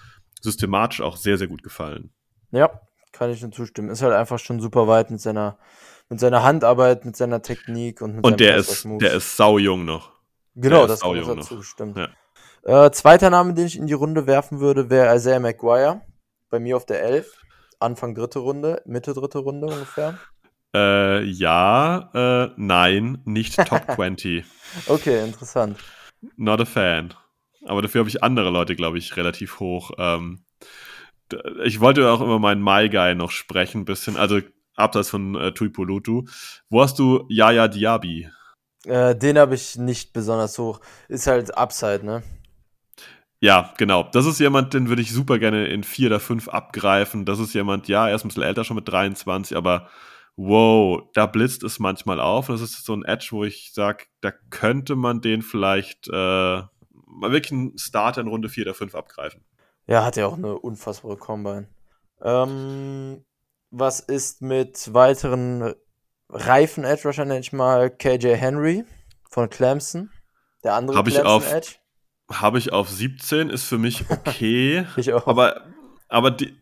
systematisch 0.41 1.01
auch 1.01 1.17
sehr, 1.17 1.39
sehr 1.39 1.49
gut 1.49 1.63
gefallen. 1.63 2.11
Ja, 2.53 2.71
kann 3.13 3.31
ich 3.31 3.43
nur 3.43 3.51
zustimmen. 3.51 3.91
Ist 3.91 4.03
halt 4.03 4.15
einfach 4.15 4.39
schon 4.39 4.61
super 4.61 4.87
weit 4.87 5.11
mit 5.11 5.21
seiner 5.21 5.59
mit 6.11 6.21
seiner 6.21 6.43
Handarbeit, 6.43 7.05
mit 7.05 7.17
seiner 7.17 7.43
Technik 7.43 8.03
und 8.03 8.17
mit 8.17 8.25
Und 8.25 8.41
der 8.41 8.57
ist, 8.57 8.85
der 8.85 9.15
ist 9.15 9.37
saujung 9.37 9.85
noch. 9.85 10.13
Genau, 10.55 10.81
der 10.81 10.89
das 10.89 10.97
ist 10.99 11.03
kommt 11.03 11.27
dazu, 11.27 11.63
stimmt. 11.63 11.97
Ja. 11.97 12.87
Äh, 12.87 12.91
zweiter 12.93 13.31
Name, 13.31 13.55
den 13.55 13.67
ich 13.67 13.77
in 13.77 13.87
die 13.87 13.95
Runde 13.95 14.27
werfen 14.27 14.61
würde, 14.61 14.91
wäre 14.91 15.15
Isaiah 15.17 15.41
McGuire. 15.41 16.03
Bei 16.55 16.61
mir 16.61 16.77
auf 16.77 16.87
der 16.87 17.03
11. 17.03 17.33
Anfang 17.81 18.15
dritte 18.15 18.39
Runde, 18.39 18.81
Mitte 18.87 19.13
dritte 19.13 19.39
Runde 19.39 19.67
ungefähr. 19.67 20.19
Äh, 20.77 21.23
ja, 21.23 22.11
äh, 22.15 22.51
nein, 22.57 23.23
nicht 23.25 23.57
Top 23.65 23.83
20. 23.95 24.45
Okay, 24.89 25.23
interessant. 25.23 25.79
Not 26.37 26.61
a 26.61 26.65
fan. 26.65 27.15
Aber 27.65 27.81
dafür 27.81 28.01
habe 28.01 28.09
ich 28.09 28.25
andere 28.25 28.51
Leute, 28.51 28.75
glaube 28.75 28.99
ich, 28.99 29.17
relativ 29.17 29.61
hoch. 29.61 29.93
Ähm, 29.99 30.45
ich 31.65 31.79
wollte 31.79 32.11
auch 32.11 32.21
immer 32.21 32.41
meinen 32.41 32.61
My 32.63 32.89
Guy 32.89 33.15
noch 33.15 33.31
sprechen, 33.31 33.83
ein 33.83 33.85
bisschen. 33.85 34.17
Also 34.17 34.41
abseits 34.75 35.11
von 35.11 35.37
äh, 35.37 35.53
Tuipolutu. 35.53 36.25
Wo 36.71 36.83
hast 36.83 36.99
du 36.99 37.25
Yaya 37.29 37.69
Diaby? 37.69 38.29
Äh, 38.85 39.15
den 39.15 39.39
habe 39.39 39.55
ich 39.55 39.77
nicht 39.77 40.13
besonders 40.13 40.59
hoch. 40.59 40.81
Ist 41.09 41.29
halt 41.29 41.57
Upside, 41.57 42.05
ne? 42.05 42.25
Ja, 43.45 43.75
genau. 43.77 44.05
Das 44.05 44.25
ist 44.25 44.41
jemand, 44.41 44.73
den 44.73 44.89
würde 44.89 45.03
ich 45.03 45.13
super 45.13 45.39
gerne 45.39 45.67
in 45.67 45.85
vier 45.85 46.07
oder 46.07 46.19
fünf 46.19 46.49
abgreifen. 46.49 47.27
Das 47.27 47.39
ist 47.39 47.53
jemand, 47.53 47.89
ja, 47.89 48.09
er 48.09 48.15
ist 48.15 48.25
ein 48.25 48.29
bisschen 48.29 48.43
älter, 48.43 48.65
schon 48.65 48.77
mit 48.77 48.89
23, 48.89 49.55
aber 49.55 49.91
wow, 50.35 51.03
da 51.13 51.27
blitzt 51.27 51.63
es 51.63 51.79
manchmal 51.79 52.21
auf. 52.21 52.47
Das 52.47 52.63
ist 52.63 52.83
so 52.87 52.95
ein 52.95 53.05
Edge, 53.05 53.29
wo 53.33 53.45
ich 53.45 53.73
sage, 53.75 54.07
da 54.23 54.31
könnte 54.31 54.97
man 54.97 55.21
den 55.21 55.43
vielleicht 55.43 56.09
äh, 56.09 56.13
mal 56.13 56.71
wirklich 57.33 57.53
einen 57.53 57.77
Starter 57.77 58.23
in 58.23 58.29
Runde 58.29 58.49
vier 58.49 58.65
oder 58.65 58.73
fünf 58.73 58.95
abgreifen. 58.95 59.45
Ja, 59.87 60.07
hat 60.07 60.17
ja 60.17 60.27
auch 60.27 60.39
eine 60.39 60.55
unfassbare 60.55 61.19
Combine. 61.19 61.69
Ähm, 62.23 63.27
was 63.71 64.01
ist 64.01 64.41
mit 64.41 64.95
weiteren 64.95 65.75
reifen 66.31 66.85
Edge 66.85 67.05
wahrscheinlich 67.05 67.53
mal 67.53 67.91
KJ 67.91 68.37
Henry 68.37 68.85
von 69.29 69.51
Clemson? 69.51 70.09
Der 70.63 70.73
andere 70.77 70.97
Hab 70.97 71.09
ich 71.09 71.13
Clemson 71.17 71.31
auf- 71.31 71.53
Edge? 71.53 71.75
Habe 72.31 72.59
ich 72.59 72.73
auf 72.73 72.89
17, 72.89 73.51
ist 73.51 73.65
für 73.65 73.79
mich 73.79 74.05
okay. 74.09 74.87
Ich 74.97 75.13
auch. 75.13 75.27
aber 75.27 75.63
aber 76.09 76.31
die, 76.31 76.55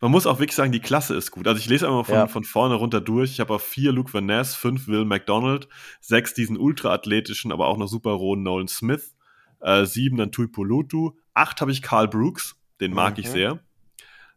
man 0.00 0.10
muss 0.10 0.26
auch 0.26 0.38
wirklich 0.38 0.54
sagen, 0.56 0.70
die 0.72 0.80
Klasse 0.80 1.14
ist 1.16 1.30
gut. 1.30 1.46
Also 1.48 1.58
ich 1.58 1.68
lese 1.68 1.86
einmal 1.86 2.04
von, 2.04 2.14
Ja. 2.14 2.26
von 2.26 2.44
vorne 2.44 2.74
runter 2.74 3.00
durch. 3.00 3.30
Ich 3.32 3.40
habe 3.40 3.54
auf 3.54 3.62
4 3.62 3.92
Luke 3.92 4.12
Van 4.12 4.26
Ness, 4.26 4.54
5 4.54 4.86
Will 4.86 5.04
McDonald, 5.04 5.68
6 6.00 6.34
diesen 6.34 6.56
ultraathletischen, 6.56 7.52
aber 7.52 7.66
auch 7.66 7.76
noch 7.78 7.88
super 7.88 8.10
rohen 8.12 8.42
Nolan 8.42 8.68
Smith, 8.68 9.16
äh, 9.60 9.84
7 9.84 10.16
dann 10.18 10.30
Tui 10.32 10.46
Polutu, 10.46 11.12
8 11.34 11.60
habe 11.60 11.72
ich 11.72 11.82
Carl 11.82 12.06
Brooks, 12.08 12.56
den 12.80 12.92
mag 12.92 13.18
ich 13.18 13.26
Mhm. 13.28 13.32
sehr. 13.32 13.58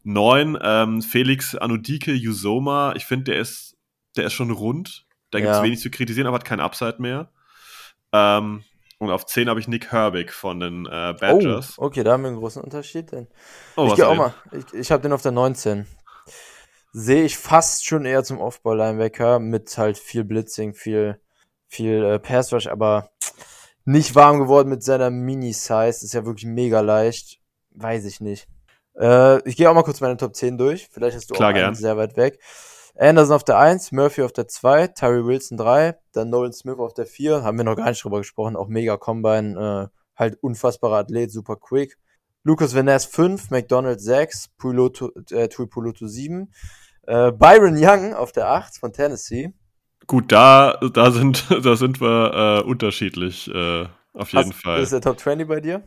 9 0.03 0.57
ähm, 0.61 1.01
Felix 1.01 1.53
Anudike 1.55 2.11
Usoma, 2.13 2.93
ich 2.95 3.05
finde, 3.05 3.25
der 3.31 3.39
ist, 3.39 3.77
der 4.15 4.25
ist 4.25 4.33
schon 4.33 4.49
rund. 4.51 5.05
Da 5.31 5.39
gibt 5.39 5.51
es 5.51 5.57
Ja. 5.57 5.63
wenig 5.63 5.79
zu 5.79 5.91
kritisieren, 5.91 6.27
aber 6.27 6.35
hat 6.35 6.45
keinen 6.45 6.59
Upside 6.59 6.95
mehr. 6.99 7.31
Ähm, 8.11 8.63
und 9.01 9.09
auf 9.09 9.25
10 9.25 9.49
habe 9.49 9.59
ich 9.59 9.67
Nick 9.67 9.91
Herbig 9.91 10.31
von 10.31 10.59
den 10.59 10.85
äh, 10.85 11.15
Badgers. 11.19 11.79
Oh, 11.79 11.85
okay, 11.85 12.03
da 12.03 12.11
haben 12.11 12.21
wir 12.21 12.27
einen 12.27 12.37
großen 12.37 12.61
Unterschied. 12.61 13.11
Denn. 13.11 13.27
Oh, 13.75 13.87
ich 13.87 13.95
gehe 13.95 14.07
auch 14.07 14.15
mal. 14.15 14.33
Ich, 14.51 14.73
ich 14.75 14.91
habe 14.91 15.01
den 15.01 15.11
auf 15.11 15.23
der 15.23 15.31
19. 15.31 15.87
Sehe 16.93 17.23
ich 17.23 17.35
fast 17.35 17.83
schon 17.83 18.05
eher 18.05 18.23
zum 18.23 18.39
Off-Ball-Linebacker 18.39 19.39
mit 19.39 19.75
halt 19.75 19.97
viel 19.97 20.23
Blitzing, 20.23 20.75
viel, 20.75 21.19
viel 21.67 22.03
äh, 22.03 22.19
Pass-Rush, 22.19 22.67
aber 22.67 23.09
nicht 23.85 24.13
warm 24.13 24.37
geworden 24.37 24.69
mit 24.69 24.83
seiner 24.83 25.09
Mini-Size. 25.09 26.05
Ist 26.05 26.13
ja 26.13 26.23
wirklich 26.23 26.45
mega 26.45 26.81
leicht. 26.81 27.39
Weiß 27.71 28.05
ich 28.05 28.21
nicht. 28.21 28.47
Äh, 28.99 29.41
ich 29.49 29.55
gehe 29.55 29.67
auch 29.67 29.73
mal 29.73 29.81
kurz 29.81 29.99
meine 29.99 30.17
Top 30.17 30.35
10 30.35 30.59
durch. 30.59 30.89
Vielleicht 30.91 31.17
hast 31.17 31.31
du 31.31 31.33
Klar, 31.33 31.49
auch 31.49 31.55
einen 31.55 31.63
gern. 31.63 31.75
sehr 31.75 31.97
weit 31.97 32.17
weg. 32.17 32.39
Anderson 32.97 33.35
auf 33.35 33.43
der 33.43 33.57
1, 33.57 33.91
Murphy 33.91 34.21
auf 34.23 34.33
der 34.33 34.47
2, 34.47 34.87
Tyree 34.87 35.25
Wilson 35.25 35.57
3, 35.57 35.97
dann 36.11 36.29
Nolan 36.29 36.53
Smith 36.53 36.77
auf 36.77 36.93
der 36.93 37.05
4, 37.05 37.43
haben 37.43 37.57
wir 37.57 37.63
noch 37.63 37.75
gar 37.75 37.89
nicht 37.89 38.03
drüber 38.03 38.19
gesprochen, 38.19 38.55
auch 38.55 38.67
mega 38.67 38.97
Combine, 38.97 39.89
äh, 39.91 39.97
halt 40.15 40.37
unfassbarer 40.41 40.97
Athlet, 40.97 41.31
super 41.31 41.55
quick. 41.55 41.97
Lucas 42.43 42.75
Van 42.75 42.85
Ness 42.85 43.05
5, 43.05 43.49
McDonald 43.51 44.01
6, 44.01 44.49
Puloto, 44.57 45.11
äh, 45.31 45.47
Tui 45.47 45.67
Puloto 45.67 46.07
7, 46.07 46.51
äh, 47.07 47.31
Byron 47.31 47.75
Young 47.77 48.13
auf 48.13 48.31
der 48.31 48.49
8 48.49 48.77
von 48.77 48.93
Tennessee. 48.93 49.53
Gut, 50.07 50.31
da, 50.31 50.79
da, 50.93 51.11
sind, 51.11 51.45
da 51.63 51.75
sind 51.75 52.01
wir 52.01 52.61
äh, 52.63 52.67
unterschiedlich, 52.67 53.47
äh, 53.47 53.85
auf 54.13 54.33
jeden 54.33 54.51
Hast- 54.51 54.61
Fall. 54.61 54.81
Ist 54.81 54.91
der 54.91 55.01
Top 55.01 55.19
20 55.19 55.47
bei 55.47 55.61
dir? 55.61 55.83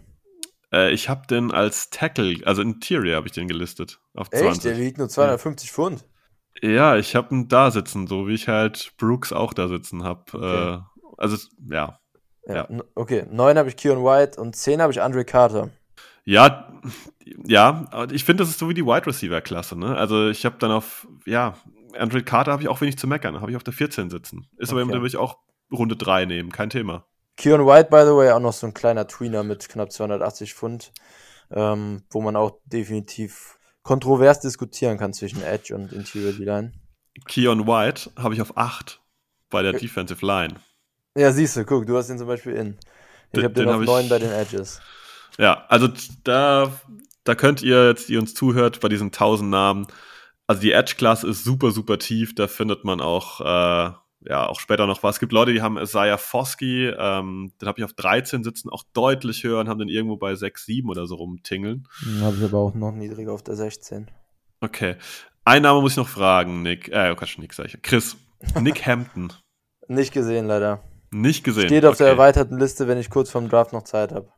Äh, 0.73 0.93
ich 0.93 1.09
habe 1.09 1.27
den 1.27 1.51
als 1.53 1.91
Tackle, 1.91 2.39
also 2.47 2.63
Interior 2.63 3.17
habe 3.17 3.27
ich 3.27 3.33
den 3.33 3.49
gelistet, 3.49 4.01
auf 4.15 4.29
Echt? 4.31 4.43
20. 4.43 4.63
Der 4.63 4.79
wiegt 4.79 4.99
nur 4.99 5.09
250 5.09 5.71
Pfund. 5.71 6.05
Ja, 6.63 6.97
ich 6.97 7.15
habe 7.15 7.35
ihn 7.35 7.49
da 7.49 7.71
sitzen, 7.71 8.07
so 8.07 8.27
wie 8.29 8.35
ich 8.35 8.49
halt 8.49 8.93
Brooks 8.97 9.33
auch 9.33 9.53
da 9.55 9.69
sitzen 9.69 10.05
habe. 10.05 10.23
Okay. 10.33 10.75
Äh, 10.75 10.79
also, 11.17 11.37
ja. 11.71 11.99
Ja. 12.47 12.69
Ja. 12.69 12.69
Okay, 12.95 13.27
9 13.31 13.59
habe 13.59 13.69
ich 13.69 13.77
Keon 13.77 14.05
White 14.05 14.41
und 14.41 14.55
10 14.55 14.81
habe 14.83 14.93
ich 14.93 15.01
Andre 15.03 15.25
Carter. 15.25 15.71
Ja, 16.25 16.73
ja, 17.47 17.87
aber 17.91 18.13
ich 18.13 18.25
finde, 18.25 18.43
das 18.43 18.51
ist 18.51 18.59
so 18.59 18.69
wie 18.69 18.75
die 18.75 18.85
Wide 18.85 19.07
Receiver-Klasse, 19.07 19.79
ne? 19.79 19.97
Also, 19.97 20.29
ich 20.29 20.45
habe 20.47 20.57
dann 20.59 20.71
auf, 20.71 21.07
ja, 21.27 21.55
Andre 21.99 22.23
Carter 22.23 22.53
habe 22.53 22.63
ich 22.63 22.69
auch 22.69 22.81
wenig 22.81 22.99
zu 22.99 23.07
meckern, 23.07 23.41
habe 23.41 23.51
ich 23.51 23.57
auf 23.57 23.63
der 23.65 23.75
14 23.75 24.11
sitzen. 24.11 24.47
Ist 24.57 24.71
aber 24.71 24.81
Okay. 24.81 24.83
jemand, 24.83 24.95
den 24.97 25.01
würde 25.03 25.09
ich 25.09 25.17
auch 25.17 25.39
Runde 25.73 25.97
3 25.97 26.25
nehmen, 26.25 26.51
kein 26.51 26.71
Thema. 26.71 27.07
Keon 27.37 27.67
White, 27.67 27.91
by 27.91 28.03
the 28.05 28.15
way, 28.15 28.31
auch 28.31 28.41
noch 28.41 28.53
so 28.53 28.67
ein 28.67 28.75
kleiner 28.75 29.07
Tweener 29.07 29.43
mit 29.43 29.69
knapp 29.69 29.91
280 29.93 30.55
Pfund, 30.55 30.93
ähm, 31.51 32.05
wo 32.11 32.21
man 32.21 32.37
auch 32.37 32.59
definitiv 32.65 33.54
kontrovers 33.85 34.41
diskutieren 34.41 34.99
kann 34.99 35.13
zwischen 35.13 35.43
Edge 35.43 35.75
und 35.75 35.93
Interior 35.93 36.33
D-Line. 36.33 36.73
Keon 37.29 37.67
White 37.69 38.11
habe 38.17 38.35
ich 38.35 38.43
auf 38.43 38.57
8 38.57 39.01
bei 39.51 39.63
der. 39.63 39.75
Defensive 39.75 40.27
Line. 40.27 40.55
Ja, 41.17 41.31
siehst 41.31 41.57
du, 41.57 41.65
guck, 41.65 41.87
du 41.87 41.97
hast 41.97 42.09
den 42.09 42.19
zum 42.19 42.27
Beispiel 42.27 42.55
in. 42.55 42.77
Ich 43.33 43.45
habe 43.45 43.55
den, 43.55 43.67
den 43.67 43.69
auf 43.69 43.75
hab 43.77 43.83
ich- 43.83 43.87
9 43.87 44.09
bei 44.09 44.19
den 44.19 44.33
Edges. 44.33 44.81
Ja, 45.39 45.65
also 45.69 45.89
da, 46.25 46.73
da 47.25 47.35
könnt 47.35 47.63
ihr 47.63 47.89
jetzt, 47.89 48.09
die 48.09 48.17
uns 48.17 48.35
zuhört, 48.35 48.81
bei 48.81 48.89
diesen 48.89 49.13
1000 49.13 49.51
Namen, 49.51 49.87
also 50.47 50.61
die 50.61 50.73
Edge-Klasse 50.73 51.29
ist 51.29 51.45
super, 51.45 51.71
super 51.71 51.99
tief, 51.99 52.35
da 52.35 52.47
findet 52.49 52.85
man 52.85 53.01
auch, 53.01 53.41
äh, 53.41 53.93
ja, 54.25 54.47
auch 54.47 54.61
später 54.61 54.87
noch 54.87 55.03
was. 55.03 55.17
Es 55.17 55.21
gibt 55.21 55.33
Leute, 55.33 55.53
die 55.53 55.63
haben 55.63 55.77
Isaiah 55.79 56.19
Foskey, 56.19 56.87
ähm, 56.99 57.53
den 57.61 57.69
habe 57.69 57.79
ich 57.79 57.85
auf 57.85 57.93
13 57.93 58.43
sitzen, 58.45 58.71
auch 58.71 58.85
deutlich 58.95 59.45
höher 59.45 59.61
und 59.61 59.69
haben 59.69 59.79
den 59.79 59.89
irgendwo 59.89 60.17
bei 60.17 60.35
6, 60.35 60.65
7 60.67 60.89
oder 60.89 61.07
so 61.07 61.17
rumtingeln. 61.17 61.87
Habe 62.21 62.37
ich 62.37 62.45
aber 62.45 62.59
auch 62.59 62.75
noch 62.75 62.93
niedriger 62.93 63.33
auf 63.33 63.43
der 63.43 63.57
16. 63.57 64.11
Okay. 64.61 64.97
Ein 65.45 65.63
Name 65.63 65.81
muss 65.83 65.93
ich 65.93 65.99
noch 65.99 66.09
fragen, 66.09 66.63
Nick, 66.63 66.89
äh, 66.89 67.11
oh 67.13 67.17
Quatsch, 67.17 67.39
Nick 67.39 67.53
sag 67.53 67.67
ich. 67.67 67.83
Chris. 67.83 68.17
Nick 68.61 68.87
Hampton. 68.87 69.33
Nicht 69.89 70.13
gesehen, 70.13 70.47
leider. 70.47 70.83
Nicht 71.11 71.45
gesehen. 71.45 71.67
Steht 71.69 71.85
auf 71.85 71.97
der 71.99 72.07
Okay. 72.07 72.15
erweiterten 72.15 72.59
Liste, 72.59 72.89
wenn 72.89 72.99
ich 72.99 73.11
kurz 73.11 73.31
vorm 73.31 73.49
Draft 73.49 73.73
noch 73.73 73.85
Zeit 73.85 74.13
habe. 74.13 74.29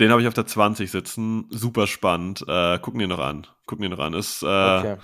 Den 0.00 0.10
habe 0.10 0.22
ich 0.22 0.28
auf 0.28 0.34
der 0.34 0.46
20 0.46 0.90
sitzen. 0.90 1.46
Super 1.50 1.86
spannend. 1.86 2.44
Äh, 2.48 2.78
gucken 2.78 3.00
die 3.00 3.06
noch 3.06 3.18
an. 3.18 3.46
Gucken 3.66 3.82
die 3.82 3.88
noch 3.88 3.98
an. 3.98 4.14
Ist, 4.14 4.42
äh, 4.42 4.46
Okay. 4.46 4.96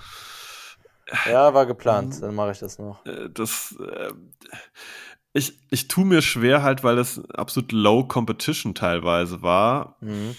Ja, 1.25 1.53
war 1.53 1.65
geplant, 1.65 2.21
dann 2.21 2.35
mache 2.35 2.51
ich 2.51 2.59
das 2.59 2.77
noch. 2.79 3.05
äh, 3.05 3.29
das 3.29 3.75
äh, 3.79 4.13
ich, 5.33 5.59
ich 5.69 5.87
tue 5.87 6.05
mir 6.05 6.21
schwer 6.21 6.63
halt, 6.63 6.83
weil 6.83 6.97
es 6.97 7.23
absolut 7.31 7.71
low 7.71 8.03
competition 8.07 8.73
teilweise 8.75 9.41
war. 9.41 9.97
Mhm. 10.01 10.35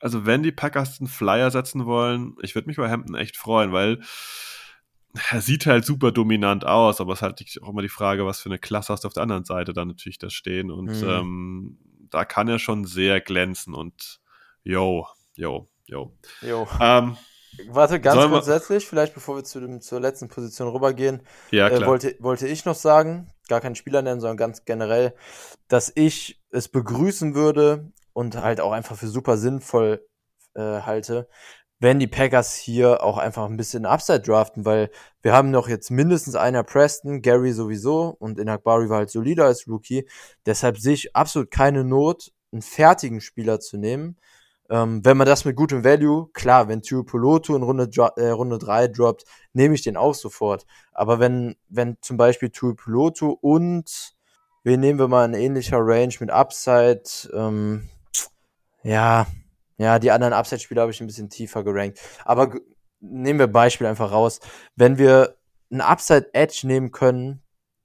Also 0.00 0.26
wenn 0.26 0.42
die 0.42 0.52
Packers 0.52 1.00
einen 1.00 1.08
Flyer 1.08 1.50
setzen 1.50 1.86
wollen, 1.86 2.36
ich 2.42 2.54
würde 2.54 2.68
mich 2.68 2.76
bei 2.76 2.90
Hampton 2.90 3.14
echt 3.14 3.36
freuen, 3.36 3.72
weil 3.72 4.00
er 5.30 5.40
sieht 5.40 5.66
halt 5.66 5.84
super 5.84 6.12
dominant 6.12 6.64
aus, 6.66 7.00
aber 7.00 7.14
es 7.14 7.18
ist 7.20 7.22
halt 7.22 7.58
auch 7.62 7.70
immer 7.70 7.82
die 7.82 7.88
Frage, 7.88 8.26
was 8.26 8.40
für 8.40 8.48
eine 8.48 8.58
Klasse 8.58 8.92
hast 8.92 9.04
du 9.04 9.08
auf 9.08 9.14
der 9.14 9.22
anderen 9.22 9.44
Seite 9.44 9.72
dann 9.72 9.88
natürlich 9.88 10.18
da 10.18 10.28
stehen 10.28 10.70
und 10.70 10.90
Mhm. 11.02 11.08
ähm, 11.08 11.78
da 12.10 12.24
kann 12.24 12.48
er 12.48 12.58
schon 12.58 12.84
sehr 12.84 13.20
glänzen 13.20 13.74
und 13.74 14.20
yo, 14.62 15.06
yo, 15.34 15.68
yo. 15.86 16.16
Jo. 16.42 16.68
Ähm, 16.80 17.16
Warte, 17.68 18.00
ganz 18.00 18.14
Sollen 18.16 18.30
wir- 18.30 18.38
grundsätzlich, 18.38 18.86
vielleicht 18.86 19.14
bevor 19.14 19.36
wir 19.36 19.44
zu 19.44 19.60
dem, 19.60 19.80
zur 19.80 20.00
letzten 20.00 20.28
Position 20.28 20.68
rübergehen, 20.68 21.22
ja, 21.50 21.68
äh, 21.68 21.86
wollte, 21.86 22.16
wollte 22.20 22.46
ich 22.46 22.64
noch 22.64 22.74
sagen, 22.74 23.30
gar 23.48 23.60
keinen 23.60 23.74
Spieler 23.76 24.02
nennen, 24.02 24.20
sondern 24.20 24.36
ganz 24.36 24.64
generell, 24.64 25.14
dass 25.68 25.92
ich 25.94 26.42
es 26.50 26.68
begrüßen 26.68 27.34
würde 27.34 27.90
und 28.12 28.36
halt 28.36 28.60
auch 28.60 28.72
einfach 28.72 28.96
für 28.96 29.08
super 29.08 29.36
sinnvoll 29.36 30.06
äh, 30.54 30.60
halte, 30.82 31.28
wenn 31.78 31.98
die 31.98 32.06
Packers 32.06 32.54
hier 32.54 33.02
auch 33.04 33.18
einfach 33.18 33.44
ein 33.44 33.58
bisschen 33.58 33.84
Upside 33.84 34.20
draften, 34.20 34.64
weil 34.64 34.90
wir 35.20 35.34
haben 35.34 35.50
noch 35.50 35.68
jetzt 35.68 35.90
mindestens 35.90 36.34
einer 36.34 36.62
Preston, 36.62 37.20
Gary 37.20 37.52
sowieso 37.52 38.16
und 38.18 38.38
Inakbari 38.38 38.88
war 38.88 38.98
halt 38.98 39.10
solider 39.10 39.44
als 39.44 39.68
Rookie. 39.68 40.08
Deshalb 40.46 40.78
sehe 40.78 40.94
ich 40.94 41.14
absolut 41.14 41.50
keine 41.50 41.84
Not, 41.84 42.32
einen 42.50 42.62
fertigen 42.62 43.20
Spieler 43.20 43.60
zu 43.60 43.76
nehmen. 43.76 44.16
Ähm, 44.70 45.04
wenn 45.04 45.16
man 45.16 45.26
das 45.26 45.44
mit 45.44 45.56
gutem 45.56 45.84
Value, 45.84 46.28
klar, 46.32 46.68
wenn 46.68 46.82
Tio 46.82 47.04
Poloto 47.04 47.54
in 47.54 47.62
Runde, 47.62 47.88
äh, 48.16 48.28
Runde 48.30 48.58
3 48.58 48.88
droppt, 48.88 49.24
nehme 49.52 49.74
ich 49.74 49.82
den 49.82 49.96
auch 49.96 50.14
sofort. 50.14 50.66
Aber 50.92 51.20
wenn, 51.20 51.56
wenn 51.68 51.96
zum 52.00 52.16
Beispiel 52.16 52.50
Tui 52.50 52.74
Piloto 52.74 53.30
und 53.40 54.14
wen 54.64 54.80
nehmen 54.80 54.98
wir 54.98 55.08
mal 55.08 55.24
in 55.26 55.34
ähnlicher 55.34 55.78
Range 55.80 56.14
mit 56.20 56.30
Upside, 56.30 57.02
ähm, 57.32 57.88
ja, 58.82 59.26
ja, 59.78 59.98
die 59.98 60.10
anderen 60.10 60.32
Upside-Spieler 60.32 60.82
habe 60.82 60.92
ich 60.92 61.00
ein 61.00 61.06
bisschen 61.06 61.28
tiefer 61.28 61.62
gerankt. 61.62 62.00
Aber 62.24 62.54
nehmen 63.00 63.38
wir 63.38 63.46
Beispiel 63.46 63.86
einfach 63.86 64.10
raus. 64.10 64.40
Wenn 64.74 64.98
wir 64.98 65.36
einen 65.70 65.82
Upside 65.82 66.30
Edge 66.32 66.66
nehmen 66.66 66.92
können, 66.92 67.42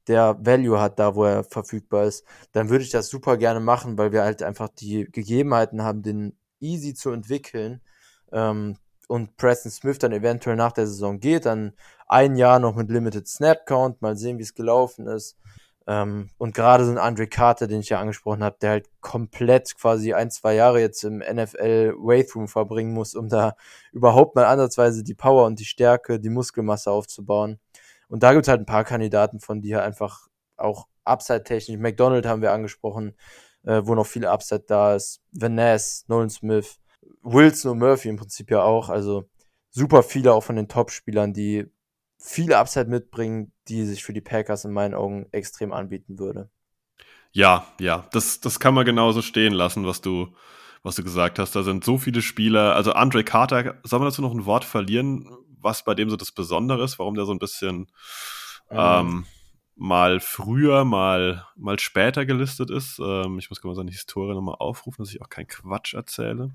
der 0.07 0.37
Value 0.39 0.79
hat, 0.79 0.99
da 0.99 1.15
wo 1.15 1.25
er 1.25 1.43
verfügbar 1.43 2.05
ist, 2.05 2.25
dann 2.53 2.69
würde 2.69 2.83
ich 2.83 2.89
das 2.89 3.09
super 3.09 3.37
gerne 3.37 3.59
machen, 3.59 3.97
weil 3.97 4.11
wir 4.11 4.23
halt 4.23 4.41
einfach 4.41 4.69
die 4.69 5.05
Gegebenheiten 5.11 5.83
haben, 5.83 6.01
den 6.01 6.37
easy 6.61 6.93
zu 6.93 7.11
entwickeln. 7.11 7.81
Ähm, 8.31 8.77
und 9.07 9.35
Preston 9.35 9.71
Smith 9.71 9.99
dann 9.99 10.13
eventuell 10.13 10.55
nach 10.55 10.71
der 10.71 10.87
Saison 10.87 11.19
geht, 11.19 11.45
dann 11.45 11.73
ein 12.07 12.37
Jahr 12.37 12.59
noch 12.59 12.75
mit 12.75 12.89
Limited 12.89 13.27
Snap 13.27 13.65
Count, 13.65 14.01
mal 14.01 14.15
sehen, 14.15 14.37
wie 14.37 14.43
es 14.43 14.53
gelaufen 14.53 15.07
ist. 15.07 15.37
Ähm, 15.87 16.29
und 16.37 16.53
gerade 16.55 16.85
so 16.85 16.91
ein 16.91 16.97
Andre 16.97 17.27
Carter, 17.27 17.67
den 17.67 17.81
ich 17.81 17.89
ja 17.89 17.99
angesprochen 17.99 18.43
habe, 18.43 18.57
der 18.61 18.69
halt 18.69 18.89
komplett 19.01 19.75
quasi 19.75 20.13
ein, 20.13 20.31
zwei 20.31 20.53
Jahre 20.53 20.79
jetzt 20.79 21.03
im 21.03 21.17
NFL 21.17 21.95
Weightroom 21.97 22.47
verbringen 22.47 22.93
muss, 22.93 23.15
um 23.15 23.29
da 23.29 23.55
überhaupt 23.91 24.35
mal 24.35 24.45
ansatzweise 24.45 25.03
die 25.03 25.15
Power 25.15 25.45
und 25.45 25.59
die 25.59 25.65
Stärke, 25.65 26.19
die 26.19 26.29
Muskelmasse 26.29 26.91
aufzubauen. 26.91 27.59
Und 28.07 28.23
da 28.23 28.33
gibt 28.33 28.45
es 28.45 28.49
halt 28.49 28.61
ein 28.61 28.65
paar 28.65 28.83
Kandidaten 28.83 29.39
von, 29.39 29.61
die 29.61 29.75
halt 29.75 29.85
einfach 29.85 30.27
auch 30.55 30.87
Upside-technisch, 31.03 31.77
McDonald 31.79 32.25
haben 32.25 32.41
wir 32.41 32.51
angesprochen, 32.53 33.15
äh, 33.63 33.81
wo 33.83 33.95
noch 33.95 34.07
viel 34.07 34.25
Upside 34.25 34.65
da 34.67 34.95
ist, 34.95 35.21
Van 35.31 35.55
Ness, 35.55 36.05
Nolan 36.07 36.29
Smith, 36.29 36.79
Wilson 37.23 37.71
und 37.71 37.79
Murphy 37.79 38.09
im 38.09 38.17
Prinzip 38.17 38.51
ja 38.51 38.63
auch. 38.63 38.89
Also 38.89 39.29
super 39.69 40.03
viele 40.03 40.33
auch 40.33 40.43
von 40.43 40.55
den 40.55 40.67
Top-Spielern, 40.67 41.33
die 41.33 41.67
viele 42.17 42.57
Upside 42.57 42.89
mitbringen, 42.89 43.51
die 43.67 43.85
sich 43.85 44.03
für 44.03 44.13
die 44.13 44.21
Packers 44.21 44.65
in 44.65 44.71
meinen 44.71 44.93
Augen 44.93 45.27
extrem 45.31 45.73
anbieten 45.73 46.19
würde. 46.19 46.49
Ja, 47.31 47.65
ja, 47.79 48.07
das, 48.11 48.41
das 48.41 48.59
kann 48.59 48.73
man 48.73 48.85
genauso 48.85 49.21
stehen 49.21 49.53
lassen, 49.53 49.85
was 49.85 50.01
du, 50.01 50.35
was 50.83 50.95
du 50.95 51.03
gesagt 51.03 51.39
hast. 51.39 51.55
Da 51.55 51.63
sind 51.63 51.83
so 51.83 51.97
viele 51.97 52.21
Spieler. 52.21 52.75
Also 52.75 52.91
Andre 52.91 53.23
Carter, 53.23 53.79
soll 53.83 53.99
man 53.99 54.09
dazu 54.09 54.21
noch 54.21 54.33
ein 54.33 54.45
Wort 54.45 54.65
verlieren, 54.65 55.29
was 55.61 55.83
bei 55.83 55.93
dem 55.95 56.09
so 56.09 56.17
das 56.17 56.31
Besondere 56.31 56.83
ist, 56.83 56.99
warum 56.99 57.15
der 57.15 57.25
so 57.25 57.31
ein 57.31 57.39
bisschen 57.39 57.87
mhm. 58.69 58.77
ähm, 58.77 59.25
mal 59.75 60.19
früher, 60.19 60.85
mal, 60.85 61.45
mal 61.55 61.79
später 61.79 62.25
gelistet 62.25 62.69
ist. 62.69 62.99
Ähm, 62.99 63.39
ich 63.39 63.49
muss 63.49 63.63
mal 63.63 63.75
seine 63.75 63.91
Historie 63.91 64.33
nochmal 64.33 64.55
aufrufen, 64.59 65.03
dass 65.03 65.13
ich 65.13 65.21
auch 65.21 65.29
keinen 65.29 65.47
Quatsch 65.47 65.93
erzähle. 65.93 66.51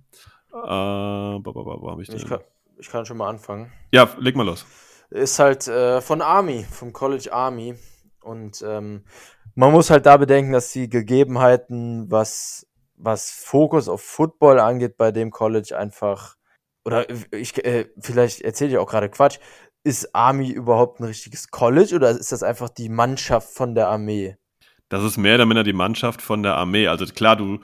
Äh, 0.52 0.56
wo 0.56 1.90
habe 1.90 2.02
ich 2.02 2.08
den? 2.08 2.16
Ich 2.16 2.26
kann, 2.26 2.40
ich 2.78 2.88
kann 2.88 3.06
schon 3.06 3.16
mal 3.16 3.28
anfangen. 3.28 3.72
Ja, 3.92 4.08
leg 4.18 4.36
mal 4.36 4.46
los. 4.46 4.66
Ist 5.10 5.38
halt 5.38 5.68
äh, 5.68 6.00
von 6.00 6.20
Army, 6.22 6.64
vom 6.64 6.92
College 6.92 7.32
Army. 7.32 7.76
Und 8.20 8.62
ähm, 8.66 9.04
man 9.54 9.72
muss 9.72 9.90
halt 9.90 10.06
da 10.06 10.16
bedenken, 10.16 10.52
dass 10.52 10.72
die 10.72 10.88
Gegebenheiten, 10.88 12.10
was, 12.10 12.66
was 12.96 13.30
Fokus 13.30 13.88
auf 13.88 14.02
Football 14.02 14.58
angeht, 14.58 14.96
bei 14.96 15.12
dem 15.12 15.30
College 15.30 15.78
einfach, 15.78 16.36
oder 16.84 17.06
ich, 17.32 17.64
äh, 17.64 17.88
vielleicht 18.00 18.42
erzähle 18.42 18.72
ich 18.72 18.78
auch 18.78 18.88
gerade 18.88 19.08
Quatsch, 19.08 19.38
ist 19.86 20.16
Army 20.16 20.50
überhaupt 20.50 20.98
ein 20.98 21.04
richtiges 21.04 21.52
College 21.52 21.94
oder 21.94 22.10
ist 22.10 22.32
das 22.32 22.42
einfach 22.42 22.68
die 22.68 22.88
Mannschaft 22.88 23.50
von 23.50 23.76
der 23.76 23.88
Armee? 23.88 24.36
Das 24.88 25.04
ist 25.04 25.16
mehr 25.16 25.36
oder 25.36 25.46
minder 25.46 25.62
die 25.62 25.72
Mannschaft 25.72 26.20
von 26.20 26.42
der 26.42 26.56
Armee. 26.56 26.88
Also 26.88 27.06
klar, 27.06 27.36
du, 27.36 27.60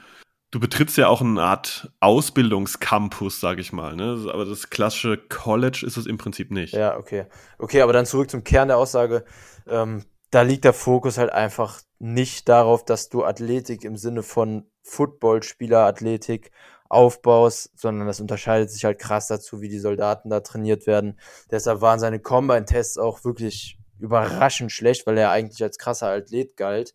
du 0.53 0.61
betrittst 0.61 0.97
ja 0.97 1.09
auch 1.09 1.21
eine 1.21 1.43
Art 1.43 1.93
Ausbildungscampus, 1.99 3.41
sag 3.41 3.59
ich 3.59 3.73
mal. 3.73 3.97
Ne? 3.97 4.31
Aber 4.33 4.45
das 4.45 4.71
klassische 4.71 5.17
College 5.17 5.83
ist 5.85 5.97
es 5.97 6.07
im 6.07 6.17
Prinzip 6.17 6.53
nicht. 6.53 6.75
Ja, 6.75 6.97
okay. 6.97 7.27
Okay, 7.59 7.83
aber 7.83 7.93
dann 7.93 8.07
zurück 8.07 8.31
zum 8.31 8.45
Kern 8.45 8.69
der 8.69 8.79
Aussage. 8.79 9.25
Ähm, 9.69 10.05
da 10.31 10.43
liegt 10.43 10.65
der 10.65 10.73
Fokus 10.73 11.19
halt 11.19 11.33
einfach 11.33 11.83
nicht 11.99 12.49
darauf, 12.49 12.85
dass 12.85 13.09
du 13.09 13.25
Athletik 13.25 13.83
im 13.83 13.97
Sinne 13.97 14.23
von 14.23 14.71
Footballspieler-Athletik 14.85 16.53
aufbaust, 16.93 17.71
sondern 17.75 18.07
das 18.07 18.21
unterscheidet 18.21 18.71
sich 18.71 18.85
halt 18.85 18.99
krass 18.99 19.27
dazu, 19.27 19.63
wie 19.63 19.71
die 19.71 19.79
Soldaten 19.79 20.29
da 20.29 20.41
trainiert 20.41 20.87
werden. 20.87 21.19
Deshalb 21.51 21.81
waren 21.81 21.99
seine 21.99 22.21
Combine-Tests 22.21 22.99
auch 22.99 23.25
wirklich 23.25 23.79
überraschend 23.99 24.73
schlecht, 24.73 25.07
weil 25.07 25.17
er 25.17 25.31
eigentlich 25.31 25.63
als 25.63 25.79
krasser 25.79 26.09
Athlet 26.09 26.57
galt 26.57 26.95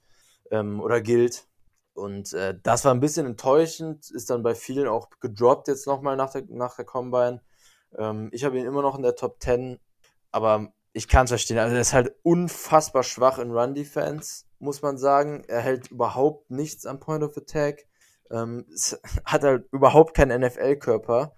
ähm, 0.52 0.80
oder 0.82 1.02
gilt. 1.02 1.48
Und 1.95 2.34
äh, 2.34 2.56
das 2.61 2.86
war 2.86 2.94
ein 2.94 2.99
bisschen 2.99 3.26
enttäuschend, 3.26 4.11
ist 4.11 4.30
dann 4.30 4.44
bei 4.44 4.53
vielen 4.53 4.88
auch 4.88 5.10
gedroppt 5.19 5.68
jetzt 5.68 5.88
nochmal 5.88 6.15
nach 6.15 6.32
der, 6.32 6.44
nach 6.49 6.76
der 6.76 6.86
Combine. 6.86 7.41
Ähm, 7.98 8.30
ich 8.32 8.44
habe 8.44 8.60
ihn 8.60 8.65
immer 8.65 8.84
noch 8.84 8.98
in 8.98 9.03
der 9.03 9.15
Top 9.15 9.41
10, 9.41 9.80
aber 10.32 10.72
ich 10.94 11.07
kann 11.07 11.26
es 11.26 11.32
verstehen. 11.32 11.57
Also 11.57 11.74
er 11.74 11.82
ist 11.82 11.94
halt 11.94 12.14
unfassbar 12.22 13.02
schwach 13.02 13.40
in 13.40 13.52
Run-Defense, 13.52 14.45
muss 14.60 14.84
man 14.84 14.99
sagen. 14.99 15.44
Er 15.48 15.61
hält 15.61 15.90
überhaupt 15.90 16.52
nichts 16.52 16.86
am 16.86 16.99
Point 16.99 17.24
of 17.24 17.36
Attack. 17.36 17.88
Ähm, 18.32 18.66
hat 19.26 19.44
halt 19.44 19.66
überhaupt 19.72 20.16
keinen 20.16 20.41
NFL-Körper. 20.41 21.34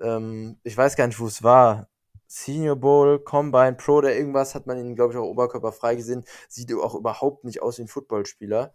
Ähm, 0.00 0.58
ich 0.62 0.76
weiß 0.76 0.96
gar 0.96 1.06
nicht, 1.06 1.20
wo 1.20 1.26
es 1.26 1.42
war. 1.42 1.88
Senior 2.26 2.76
Bowl, 2.76 3.18
Combine, 3.18 3.74
Pro 3.74 3.96
oder 3.96 4.14
irgendwas 4.14 4.54
hat 4.54 4.66
man 4.66 4.78
ihn, 4.78 4.94
glaube 4.94 5.12
ich, 5.12 5.18
auch 5.18 5.24
oberkörperfrei 5.24 5.96
gesehen. 5.96 6.24
Sieht 6.48 6.72
auch 6.72 6.94
überhaupt 6.94 7.44
nicht 7.44 7.60
aus 7.60 7.76
wie 7.76 7.82
ein 7.82 7.88
Footballspieler. 7.88 8.72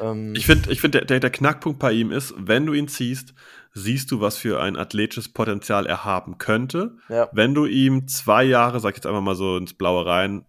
Ähm, 0.00 0.34
ich 0.36 0.46
finde, 0.46 0.70
ich 0.70 0.80
find, 0.80 0.94
der, 0.94 1.04
der, 1.04 1.20
der, 1.20 1.30
Knackpunkt 1.30 1.78
bei 1.78 1.92
ihm 1.92 2.12
ist, 2.12 2.34
wenn 2.36 2.66
du 2.66 2.72
ihn 2.74 2.88
ziehst, 2.88 3.34
siehst 3.74 4.10
du, 4.10 4.20
was 4.20 4.36
für 4.36 4.60
ein 4.60 4.76
athletisches 4.76 5.32
Potenzial 5.32 5.86
er 5.86 6.04
haben 6.04 6.38
könnte. 6.38 6.96
Ja. 7.08 7.28
Wenn 7.32 7.54
du 7.54 7.66
ihm 7.66 8.06
zwei 8.08 8.44
Jahre, 8.44 8.80
sag 8.80 8.90
ich 8.90 8.96
jetzt 8.96 9.06
einfach 9.06 9.20
mal 9.20 9.34
so 9.34 9.56
ins 9.56 9.74
Blaue 9.74 10.06
rein, 10.06 10.44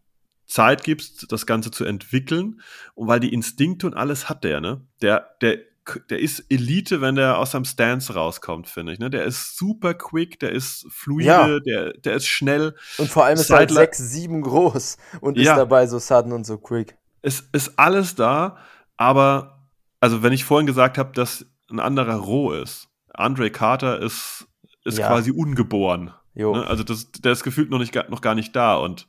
Zeit 0.45 0.83
gibst, 0.83 1.31
das 1.31 1.45
Ganze 1.45 1.71
zu 1.71 1.85
entwickeln, 1.85 2.61
und 2.95 3.07
weil 3.07 3.19
die 3.19 3.33
Instinkte 3.33 3.87
und 3.87 3.93
alles 3.93 4.29
hat 4.29 4.43
der, 4.43 4.61
ne? 4.61 4.81
Der, 5.01 5.35
der, 5.41 5.59
der 6.09 6.19
ist 6.19 6.45
Elite, 6.49 7.01
wenn 7.01 7.15
der 7.15 7.37
aus 7.37 7.51
seinem 7.51 7.65
Stance 7.65 8.13
rauskommt, 8.13 8.67
finde 8.67 8.93
ich. 8.93 8.99
Ne? 8.99 9.09
Der 9.09 9.25
ist 9.25 9.57
super 9.57 9.93
quick, 9.93 10.39
der 10.39 10.51
ist 10.51 10.85
fluide, 10.89 11.27
ja. 11.27 11.59
der, 11.59 11.93
der 11.93 12.15
ist 12.15 12.27
schnell. 12.27 12.75
Und 12.97 13.09
vor 13.09 13.25
allem 13.25 13.39
ist 13.39 13.49
er 13.49 13.57
halt 13.57 13.71
6, 13.71 13.97
7 13.97 14.41
groß 14.41 14.97
und 15.21 15.37
ja. 15.37 15.53
ist 15.53 15.57
dabei 15.57 15.87
so 15.87 15.99
sudden 15.99 16.33
und 16.33 16.45
so 16.45 16.57
quick. 16.57 16.97
Es 17.21 17.41
ist 17.51 17.77
alles 17.77 18.15
da. 18.15 18.57
Aber, 18.97 19.67
also 19.99 20.23
wenn 20.23 20.33
ich 20.33 20.43
vorhin 20.43 20.67
gesagt 20.67 20.97
habe, 20.97 21.11
dass 21.13 21.45
ein 21.69 21.79
anderer 21.79 22.15
roh 22.15 22.53
ist, 22.53 22.89
Andre 23.13 23.51
Carter 23.51 23.99
ist, 24.01 24.47
ist 24.83 24.97
ja. 24.97 25.07
quasi 25.07 25.31
ungeboren. 25.31 26.13
Ne? 26.33 26.67
Also 26.67 26.83
das, 26.83 27.11
der 27.11 27.31
ist 27.31 27.43
gefühlt 27.43 27.69
noch, 27.69 27.79
nicht, 27.79 27.95
noch 28.09 28.21
gar 28.21 28.35
nicht 28.35 28.55
da 28.55 28.75
und 28.75 29.07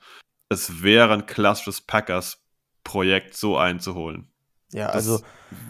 es 0.48 0.82
wäre 0.82 1.12
ein 1.12 1.26
klassisches 1.26 1.80
Packers-Projekt, 1.82 3.36
so 3.36 3.58
einzuholen. 3.58 4.30
Ja, 4.72 4.86
das 4.86 5.08
also. 5.08 5.20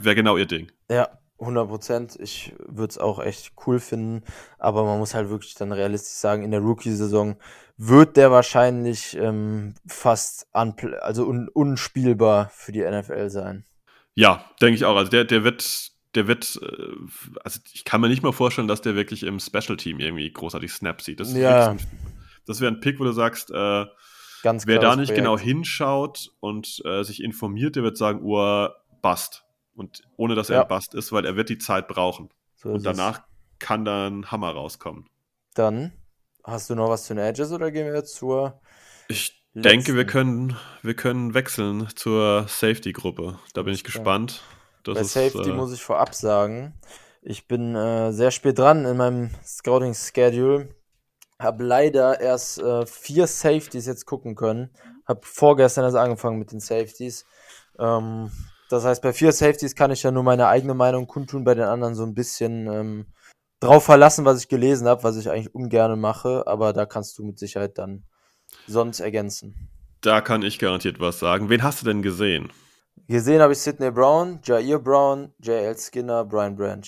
Wäre 0.00 0.14
genau 0.14 0.36
ihr 0.36 0.46
Ding. 0.46 0.70
Ja, 0.90 1.08
100 1.40 1.68
Prozent. 1.68 2.16
Ich 2.20 2.54
würde 2.66 2.90
es 2.90 2.98
auch 2.98 3.20
echt 3.20 3.52
cool 3.66 3.78
finden, 3.78 4.24
aber 4.58 4.84
man 4.84 4.98
muss 4.98 5.14
halt 5.14 5.30
wirklich 5.30 5.54
dann 5.54 5.72
realistisch 5.72 6.14
sagen, 6.14 6.42
in 6.42 6.50
der 6.50 6.60
Rookie-Saison 6.60 7.36
wird 7.76 8.16
der 8.16 8.32
wahrscheinlich 8.32 9.16
ähm, 9.16 9.74
fast 9.86 10.48
also 10.52 11.26
un 11.26 11.48
unspielbar 11.48 12.50
für 12.52 12.72
die 12.72 12.82
NFL 12.82 13.30
sein. 13.30 13.64
Ja, 14.14 14.44
denke 14.60 14.74
ich 14.74 14.84
auch. 14.84 14.96
Also 14.96 15.12
der, 15.12 15.24
der 15.24 15.44
wird, 15.44 15.92
der 16.16 16.26
wird, 16.26 16.58
äh, 16.60 16.94
also 17.44 17.60
ich 17.72 17.84
kann 17.84 18.00
mir 18.00 18.08
nicht 18.08 18.24
mal 18.24 18.32
vorstellen, 18.32 18.66
dass 18.66 18.80
der 18.80 18.96
wirklich 18.96 19.22
im 19.22 19.38
Special 19.38 19.76
Team 19.76 20.00
irgendwie 20.00 20.32
großartig 20.32 20.72
Snap 20.72 21.00
sieht. 21.00 21.20
Das, 21.20 21.32
ja. 21.34 21.76
das 22.46 22.60
wäre 22.60 22.72
ein 22.72 22.80
Pick, 22.80 22.98
wo 22.98 23.04
du 23.04 23.12
sagst, 23.12 23.52
äh, 23.52 23.84
Ganz 24.42 24.66
wer 24.66 24.80
da 24.80 24.96
nicht 24.96 25.08
Projekt. 25.08 25.16
genau 25.16 25.38
hinschaut 25.38 26.32
und 26.40 26.82
äh, 26.84 27.04
sich 27.04 27.22
informiert, 27.22 27.76
der 27.76 27.84
wird 27.84 27.96
sagen, 27.96 28.20
oh, 28.22 28.68
Bust. 29.08 29.44
Und 29.74 30.02
ohne 30.16 30.34
dass 30.34 30.50
er 30.50 30.56
ja. 30.56 30.62
ein 30.62 30.68
Bust 30.68 30.94
ist, 30.94 31.12
weil 31.12 31.24
er 31.24 31.36
wird 31.36 31.48
die 31.48 31.58
Zeit 31.58 31.88
brauchen. 31.88 32.30
So 32.56 32.70
und 32.70 32.84
danach 32.84 33.18
es. 33.18 33.24
kann 33.58 33.84
da 33.84 34.08
ein 34.08 34.30
Hammer 34.30 34.50
rauskommen. 34.50 35.08
Dann 35.54 35.92
hast 36.44 36.68
du 36.70 36.74
noch 36.74 36.88
was 36.88 37.04
zu 37.04 37.14
den 37.14 37.24
Edges 37.24 37.52
oder 37.52 37.70
gehen 37.70 37.92
wir 37.92 38.04
zur 38.04 38.60
ich 39.08 39.40
Letzten. 39.54 39.62
denke, 39.62 39.94
wir 39.94 40.06
können, 40.06 40.56
wir 40.82 40.94
können 40.94 41.34
wechseln 41.34 41.88
zur 41.94 42.46
Safety-Gruppe. 42.48 43.38
Da 43.54 43.62
bin 43.62 43.74
ich 43.74 43.84
gespannt. 43.84 44.42
Das 44.82 44.94
Bei 44.94 45.00
ist, 45.00 45.12
Safety 45.12 45.50
äh, 45.50 45.54
muss 45.54 45.72
ich 45.72 45.82
vorab 45.82 46.14
sagen, 46.14 46.74
ich 47.22 47.46
bin 47.46 47.74
äh, 47.74 48.12
sehr 48.12 48.30
spät 48.30 48.58
dran 48.58 48.84
in 48.84 48.96
meinem 48.96 49.30
Scouting-Schedule. 49.44 50.74
Habe 51.38 51.64
leider 51.64 52.20
erst 52.20 52.58
äh, 52.58 52.84
vier 52.84 53.26
Safeties 53.26 53.86
jetzt 53.86 54.06
gucken 54.06 54.34
können. 54.34 54.70
Habe 55.06 55.20
vorgestern 55.22 55.84
erst 55.84 55.96
angefangen 55.96 56.38
mit 56.38 56.52
den 56.52 56.60
Safeties. 56.60 57.24
Ähm, 57.78 58.30
das 58.68 58.84
heißt, 58.84 59.02
bei 59.02 59.12
vier 59.12 59.32
Safeties 59.32 59.74
kann 59.74 59.90
ich 59.90 60.02
ja 60.02 60.10
nur 60.10 60.22
meine 60.22 60.48
eigene 60.48 60.74
Meinung 60.74 61.06
kundtun, 61.06 61.44
bei 61.44 61.54
den 61.54 61.64
anderen 61.64 61.94
so 61.94 62.04
ein 62.04 62.14
bisschen 62.14 62.66
ähm, 62.66 63.06
drauf 63.60 63.84
verlassen, 63.84 64.24
was 64.24 64.40
ich 64.40 64.48
gelesen 64.48 64.86
habe, 64.86 65.02
was 65.02 65.16
ich 65.16 65.30
eigentlich 65.30 65.54
ungern 65.54 65.98
mache. 65.98 66.46
Aber 66.46 66.72
da 66.72 66.86
kannst 66.86 67.18
du 67.18 67.24
mit 67.24 67.38
Sicherheit 67.38 67.78
dann 67.78 68.04
sonst 68.66 69.00
ergänzen? 69.00 69.68
Da 70.00 70.20
kann 70.20 70.42
ich 70.42 70.58
garantiert 70.58 71.00
was 71.00 71.18
sagen. 71.18 71.48
Wen 71.48 71.62
hast 71.62 71.82
du 71.82 71.86
denn 71.86 72.02
gesehen? 72.02 72.52
Gesehen 73.08 73.40
habe 73.40 73.52
ich 73.52 73.58
Sidney 73.58 73.90
Brown, 73.90 74.40
Jair 74.44 74.78
Brown, 74.78 75.32
J.L. 75.38 75.76
Skinner, 75.76 76.24
Brian 76.24 76.56
Branch. 76.56 76.86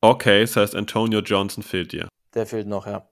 Okay, 0.00 0.40
das 0.40 0.56
heißt, 0.56 0.74
Antonio 0.74 1.20
Johnson 1.20 1.62
fehlt 1.62 1.92
dir. 1.92 2.08
Der 2.34 2.46
fehlt 2.46 2.66
noch, 2.66 2.86
ja. 2.86 3.08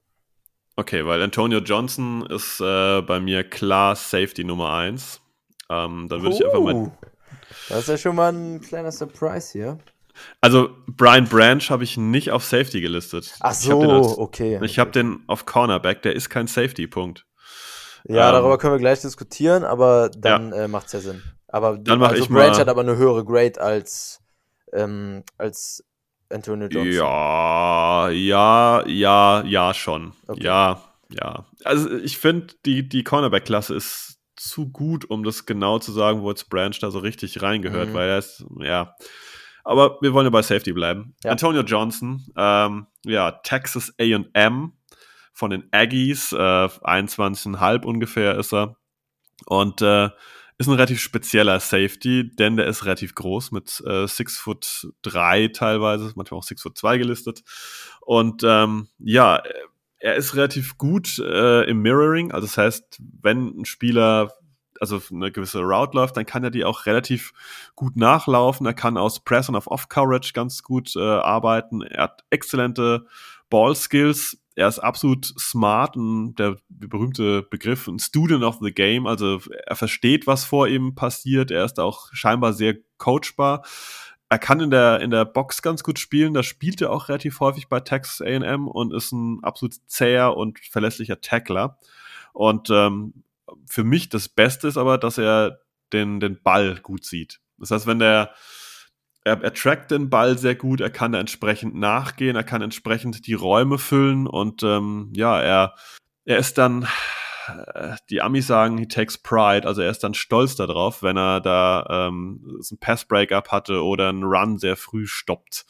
Okay, 0.76 1.06
weil 1.06 1.22
Antonio 1.22 1.58
Johnson 1.58 2.26
ist 2.26 2.60
äh, 2.60 3.02
bei 3.02 3.20
mir 3.20 3.44
klar 3.44 3.94
Safety 3.94 4.44
Nummer 4.44 4.72
1. 4.72 5.20
Ähm, 5.68 6.08
dann 6.08 6.22
würde 6.22 6.34
uh, 6.34 6.38
ich 6.38 6.44
einfach 6.44 6.60
mal. 6.60 6.92
Das 7.68 7.80
ist 7.80 7.88
ja 7.88 7.98
schon 7.98 8.16
mal 8.16 8.32
ein 8.32 8.60
kleiner 8.60 8.92
Surprise 8.92 9.52
hier. 9.52 9.78
Also, 10.40 10.70
Brian 10.86 11.26
Branch 11.26 11.62
habe 11.70 11.84
ich 11.84 11.96
nicht 11.96 12.30
auf 12.30 12.44
Safety 12.44 12.80
gelistet. 12.80 13.34
Ach 13.40 13.54
so, 13.54 13.82
ich 13.82 13.88
als, 13.88 14.18
okay. 14.18 14.56
Ich 14.56 14.72
okay. 14.72 14.80
habe 14.80 14.90
den 14.90 15.22
auf 15.26 15.46
Cornerback, 15.46 16.02
der 16.02 16.14
ist 16.14 16.28
kein 16.28 16.46
Safety-Punkt. 16.46 17.26
Ja, 18.06 18.28
ähm, 18.28 18.34
darüber 18.34 18.58
können 18.58 18.74
wir 18.74 18.78
gleich 18.78 19.00
diskutieren, 19.00 19.64
aber 19.64 20.10
dann 20.10 20.50
ja. 20.50 20.64
äh, 20.64 20.68
macht 20.68 20.86
es 20.86 20.92
ja 20.92 21.00
Sinn. 21.00 21.22
Aber 21.48 21.78
Dann 21.78 21.98
mach 21.98 22.10
also 22.10 22.22
ich 22.22 22.28
Branch 22.28 22.50
mal- 22.50 22.58
hat 22.58 22.68
aber 22.68 22.82
eine 22.82 22.96
höhere 22.96 23.24
Grade 23.24 23.60
als, 23.60 24.20
ähm, 24.72 25.24
als 25.36 25.84
Antonio 26.30 26.68
Johnson. 26.68 26.92
Ja, 26.92 28.08
ja, 28.10 28.86
ja, 28.86 29.42
ja, 29.44 29.74
schon. 29.74 30.12
Okay. 30.28 30.44
Ja, 30.44 30.80
ja. 31.08 31.46
Also 31.64 31.90
ich 31.90 32.18
finde, 32.18 32.54
die, 32.64 32.88
die 32.88 33.02
Cornerback-Klasse 33.02 33.74
ist 33.74 34.09
zu 34.40 34.70
gut, 34.70 35.08
um 35.10 35.22
das 35.22 35.46
genau 35.46 35.78
zu 35.78 35.92
sagen, 35.92 36.22
wo 36.22 36.30
jetzt 36.30 36.48
Branch 36.48 36.74
da 36.80 36.90
so 36.90 36.98
richtig 36.98 37.42
reingehört, 37.42 37.90
Mhm. 37.90 37.94
weil 37.94 38.08
er 38.08 38.18
ist, 38.18 38.44
ja. 38.60 38.94
Aber 39.64 39.98
wir 40.00 40.14
wollen 40.14 40.26
ja 40.26 40.30
bei 40.30 40.42
Safety 40.42 40.72
bleiben. 40.72 41.14
Ja. 41.22 41.32
Antonio 41.32 41.62
Johnson, 41.62 42.24
ähm, 42.36 42.86
ja, 43.04 43.32
Texas 43.32 43.92
AM 44.00 44.72
von 45.34 45.50
den 45.50 45.68
Aggies, 45.70 46.32
äh, 46.32 46.36
21,5 46.36 47.84
ungefähr 47.84 48.36
ist 48.38 48.52
er. 48.54 48.76
Und 49.46 49.82
äh, 49.82 50.08
ist 50.58 50.66
ein 50.66 50.74
relativ 50.74 51.00
spezieller 51.00 51.58
Safety, 51.60 52.30
denn 52.36 52.56
der 52.56 52.66
ist 52.66 52.84
relativ 52.84 53.14
groß 53.14 53.50
mit 53.52 53.82
äh, 53.86 54.06
6 54.06 54.38
Foot 54.38 54.88
3 55.02 55.48
teilweise, 55.48 56.12
manchmal 56.16 56.38
auch 56.38 56.44
6 56.44 56.62
Foot 56.62 56.76
2 56.76 56.98
gelistet. 56.98 57.42
Und 58.00 58.42
ähm, 58.44 58.88
ja, 58.98 59.42
er 60.00 60.16
ist 60.16 60.34
relativ 60.34 60.78
gut 60.78 61.18
äh, 61.18 61.68
im 61.68 61.82
Mirroring, 61.82 62.32
also 62.32 62.46
das 62.46 62.56
heißt, 62.56 63.00
wenn 63.22 63.60
ein 63.60 63.64
Spieler 63.64 64.32
also 64.80 65.00
eine 65.12 65.30
gewisse 65.30 65.60
Route 65.60 65.96
läuft, 65.96 66.16
dann 66.16 66.26
kann 66.26 66.42
er 66.42 66.50
die 66.50 66.64
auch 66.64 66.86
relativ 66.86 67.32
gut 67.76 67.96
nachlaufen. 67.96 68.66
Er 68.66 68.72
kann 68.72 68.96
aus 68.96 69.20
Press 69.20 69.48
und 69.48 69.56
auf 69.56 69.66
Off-Coverage 69.66 70.32
ganz 70.32 70.62
gut 70.62 70.96
äh, 70.96 71.00
arbeiten. 71.00 71.82
Er 71.82 72.04
hat 72.04 72.24
exzellente 72.30 73.06
Ball-Skills. 73.50 74.38
Er 74.56 74.68
ist 74.68 74.78
absolut 74.78 75.26
smart 75.38 75.96
und 75.96 76.34
der 76.36 76.56
berühmte 76.68 77.42
Begriff, 77.42 77.86
ein 77.86 77.98
Student 77.98 78.42
of 78.42 78.58
the 78.62 78.72
Game. 78.72 79.06
Also 79.06 79.40
er 79.66 79.76
versteht, 79.76 80.26
was 80.26 80.44
vor 80.44 80.66
ihm 80.66 80.94
passiert. 80.94 81.50
Er 81.50 81.64
ist 81.64 81.78
auch 81.78 82.08
scheinbar 82.12 82.54
sehr 82.54 82.76
coachbar. 82.96 83.64
Er 84.30 84.38
kann 84.38 84.60
in 84.60 84.70
der, 84.70 85.00
in 85.00 85.10
der 85.10 85.24
Box 85.24 85.60
ganz 85.60 85.82
gut 85.82 85.98
spielen. 85.98 86.34
Da 86.34 86.44
spielt 86.44 86.80
er 86.80 86.92
auch 86.92 87.08
relativ 87.08 87.40
häufig 87.40 87.68
bei 87.68 87.80
Texas 87.80 88.20
A&M 88.20 88.68
und 88.68 88.94
ist 88.94 89.10
ein 89.10 89.42
absolut 89.42 89.74
zäher 89.86 90.36
und 90.36 90.60
verlässlicher 90.60 91.20
Tackler. 91.20 91.78
Und 92.32 92.70
ähm, 92.70 93.24
für 93.66 93.82
mich 93.82 94.08
das 94.08 94.28
Beste 94.28 94.68
ist 94.68 94.76
aber, 94.76 94.98
dass 94.98 95.18
er 95.18 95.58
den, 95.92 96.20
den 96.20 96.40
Ball 96.40 96.76
gut 96.76 97.04
sieht. 97.04 97.40
Das 97.58 97.72
heißt, 97.72 97.88
wenn 97.88 97.98
der, 97.98 98.32
er, 99.24 99.42
er 99.42 99.52
trackt 99.52 99.90
den 99.90 100.10
Ball 100.10 100.38
sehr 100.38 100.54
gut, 100.54 100.80
er 100.80 100.90
kann 100.90 101.10
da 101.10 101.18
entsprechend 101.18 101.74
nachgehen, 101.74 102.36
er 102.36 102.44
kann 102.44 102.62
entsprechend 102.62 103.26
die 103.26 103.34
Räume 103.34 103.78
füllen 103.78 104.28
und 104.28 104.62
ähm, 104.62 105.12
ja, 105.14 105.40
er, 105.40 105.74
er 106.24 106.38
ist 106.38 106.56
dann, 106.56 106.86
die 108.10 108.22
Amis 108.22 108.46
sagen, 108.46 108.78
he 108.78 108.86
takes 108.86 109.18
pride, 109.18 109.66
also 109.66 109.82
er 109.82 109.90
ist 109.90 110.04
dann 110.04 110.14
stolz 110.14 110.56
darauf, 110.56 111.02
wenn 111.02 111.16
er 111.16 111.40
da 111.40 112.08
ähm, 112.08 112.60
ein 112.70 112.78
Pass-Breakup 112.78 113.50
hatte 113.50 113.82
oder 113.82 114.08
einen 114.08 114.24
Run 114.24 114.58
sehr 114.58 114.76
früh 114.76 115.06
stoppt. 115.06 115.64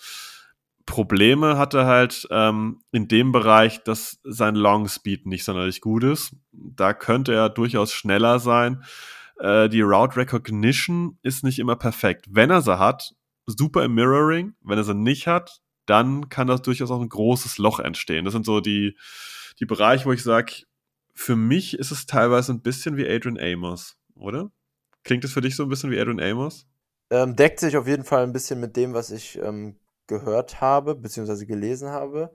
Probleme 0.86 1.56
hat 1.56 1.74
er 1.74 1.86
halt 1.86 2.26
ähm, 2.30 2.82
in 2.90 3.06
dem 3.06 3.30
Bereich, 3.30 3.84
dass 3.84 4.18
sein 4.24 4.56
Long 4.56 4.88
Speed 4.88 5.26
nicht 5.26 5.44
sonderlich 5.44 5.80
gut 5.80 6.02
ist. 6.02 6.34
Da 6.52 6.94
könnte 6.94 7.32
er 7.32 7.48
durchaus 7.48 7.92
schneller 7.92 8.40
sein. 8.40 8.82
Äh, 9.38 9.68
die 9.68 9.82
Route 9.82 10.16
Recognition 10.16 11.18
ist 11.22 11.44
nicht 11.44 11.60
immer 11.60 11.76
perfekt. 11.76 12.26
Wenn 12.28 12.50
er 12.50 12.62
sie 12.62 12.78
hat, 12.78 13.14
super 13.46 13.84
im 13.84 13.94
Mirroring. 13.94 14.54
Wenn 14.62 14.78
er 14.78 14.84
sie 14.84 14.94
nicht 14.94 15.28
hat, 15.28 15.60
dann 15.86 16.28
kann 16.28 16.46
das 16.46 16.62
durchaus 16.62 16.90
auch 16.90 17.00
ein 17.00 17.08
großes 17.08 17.58
Loch 17.58 17.78
entstehen. 17.78 18.24
Das 18.24 18.32
sind 18.32 18.44
so 18.44 18.60
die, 18.60 18.96
die 19.58 19.66
Bereiche, 19.66 20.06
wo 20.06 20.12
ich 20.12 20.22
sage, 20.22 20.64
für 21.20 21.36
mich 21.36 21.78
ist 21.78 21.90
es 21.90 22.06
teilweise 22.06 22.50
ein 22.52 22.62
bisschen 22.62 22.96
wie 22.96 23.06
Adrian 23.06 23.38
Amos, 23.38 23.98
oder? 24.14 24.50
Klingt 25.04 25.22
es 25.22 25.32
für 25.32 25.42
dich 25.42 25.54
so 25.54 25.64
ein 25.64 25.68
bisschen 25.68 25.90
wie 25.90 26.00
Adrian 26.00 26.18
Amos? 26.18 26.66
Ähm, 27.10 27.36
deckt 27.36 27.60
sich 27.60 27.76
auf 27.76 27.86
jeden 27.86 28.04
Fall 28.04 28.22
ein 28.22 28.32
bisschen 28.32 28.58
mit 28.58 28.74
dem, 28.74 28.94
was 28.94 29.10
ich 29.10 29.38
ähm, 29.38 29.78
gehört 30.06 30.62
habe, 30.62 30.94
beziehungsweise 30.94 31.44
gelesen 31.44 31.90
habe. 31.90 32.32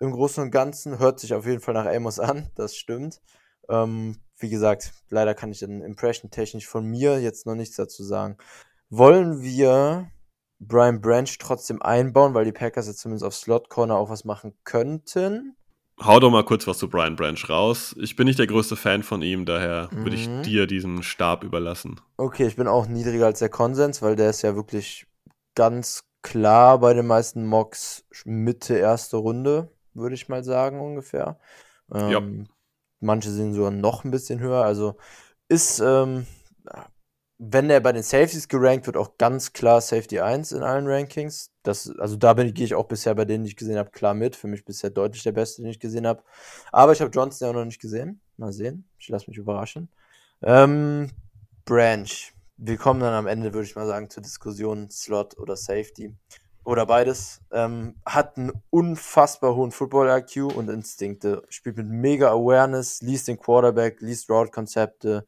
Im 0.00 0.10
Großen 0.10 0.42
und 0.42 0.50
Ganzen 0.50 0.98
hört 0.98 1.18
sich 1.18 1.32
auf 1.32 1.46
jeden 1.46 1.62
Fall 1.62 1.72
nach 1.72 1.86
Amos 1.86 2.20
an, 2.20 2.50
das 2.56 2.76
stimmt. 2.76 3.22
Ähm, 3.70 4.18
wie 4.38 4.50
gesagt, 4.50 4.92
leider 5.08 5.34
kann 5.34 5.50
ich 5.50 5.60
dann 5.60 5.80
Impression-technisch 5.80 6.66
von 6.66 6.84
mir 6.84 7.18
jetzt 7.22 7.46
noch 7.46 7.54
nichts 7.54 7.76
dazu 7.76 8.04
sagen. 8.04 8.36
Wollen 8.90 9.40
wir 9.40 10.10
Brian 10.58 11.00
Branch 11.00 11.38
trotzdem 11.38 11.80
einbauen, 11.80 12.34
weil 12.34 12.44
die 12.44 12.52
Packers 12.52 12.86
jetzt 12.86 13.00
zumindest 13.00 13.24
auf 13.24 13.34
Slot 13.34 13.70
Corner 13.70 13.96
auch 13.96 14.10
was 14.10 14.26
machen 14.26 14.58
könnten? 14.64 15.56
Hau 15.98 16.20
doch 16.20 16.30
mal 16.30 16.44
kurz 16.44 16.66
was 16.66 16.78
zu 16.78 16.88
Brian 16.88 17.16
Branch 17.16 17.38
raus. 17.48 17.94
Ich 17.98 18.16
bin 18.16 18.26
nicht 18.26 18.38
der 18.38 18.46
größte 18.46 18.76
Fan 18.76 19.02
von 19.02 19.22
ihm, 19.22 19.46
daher 19.46 19.88
würde 20.02 20.14
ich 20.14 20.28
Mhm. 20.28 20.42
dir 20.42 20.66
diesen 20.66 21.02
Stab 21.02 21.42
überlassen. 21.42 22.00
Okay, 22.18 22.46
ich 22.46 22.56
bin 22.56 22.66
auch 22.68 22.86
niedriger 22.86 23.26
als 23.26 23.38
der 23.38 23.48
Konsens, 23.48 24.02
weil 24.02 24.16
der 24.16 24.30
ist 24.30 24.42
ja 24.42 24.54
wirklich 24.54 25.06
ganz 25.54 26.04
klar 26.22 26.78
bei 26.80 26.92
den 26.94 27.06
meisten 27.06 27.46
Mocks 27.46 28.04
Mitte 28.24 28.76
erste 28.76 29.16
Runde, 29.16 29.70
würde 29.94 30.14
ich 30.14 30.28
mal 30.28 30.44
sagen, 30.44 30.80
ungefähr. 30.80 31.38
Ja. 31.92 32.18
Ähm, 32.18 32.48
Manche 33.00 33.30
sind 33.30 33.52
sogar 33.54 33.70
noch 33.70 34.04
ein 34.04 34.10
bisschen 34.10 34.40
höher. 34.40 34.64
Also 34.64 34.96
ist, 35.48 35.80
ähm, 35.80 36.26
wenn 37.38 37.68
er 37.68 37.80
bei 37.80 37.92
den 37.92 38.02
Safeties 38.02 38.48
gerankt 38.48 38.86
wird, 38.86 38.96
auch 38.96 39.18
ganz 39.18 39.52
klar 39.52 39.80
Safety 39.80 40.20
1 40.20 40.52
in 40.52 40.62
allen 40.62 40.86
Rankings. 40.86 41.50
Das, 41.66 41.90
also 41.98 42.16
da 42.16 42.32
bin, 42.34 42.52
gehe 42.54 42.64
ich 42.64 42.74
auch 42.74 42.86
bisher 42.86 43.14
bei 43.14 43.24
denen, 43.24 43.44
die 43.44 43.50
ich 43.50 43.56
gesehen 43.56 43.78
habe, 43.78 43.90
klar 43.90 44.14
mit. 44.14 44.36
Für 44.36 44.46
mich 44.46 44.64
bisher 44.64 44.90
deutlich 44.90 45.22
der 45.22 45.32
beste, 45.32 45.62
den 45.62 45.70
ich 45.70 45.80
gesehen 45.80 46.06
habe. 46.06 46.22
Aber 46.72 46.92
ich 46.92 47.00
habe 47.00 47.10
Johnson 47.10 47.46
ja 47.46 47.50
auch 47.50 47.56
noch 47.56 47.64
nicht 47.64 47.80
gesehen. 47.80 48.20
Mal 48.36 48.52
sehen. 48.52 48.88
Ich 48.98 49.08
lasse 49.08 49.28
mich 49.28 49.38
überraschen. 49.38 49.88
Ähm, 50.42 51.10
Branch. 51.64 52.32
Wir 52.58 52.76
kommen 52.76 53.00
dann 53.00 53.14
am 53.14 53.26
Ende, 53.26 53.52
würde 53.52 53.66
ich 53.66 53.74
mal 53.74 53.86
sagen, 53.86 54.08
zur 54.08 54.22
Diskussion 54.22 54.88
Slot 54.90 55.36
oder 55.38 55.56
Safety. 55.56 56.14
Oder 56.64 56.86
beides. 56.86 57.40
Ähm, 57.50 57.96
hat 58.04 58.36
einen 58.36 58.52
unfassbar 58.70 59.54
hohen 59.54 59.72
Football-IQ 59.72 60.56
und 60.56 60.68
Instinkte. 60.68 61.42
Spielt 61.48 61.76
mit 61.76 61.88
mega 61.88 62.30
Awareness, 62.30 63.02
liest 63.02 63.28
den 63.28 63.38
Quarterback, 63.38 64.00
liest 64.00 64.30
Route-Konzepte, 64.30 65.26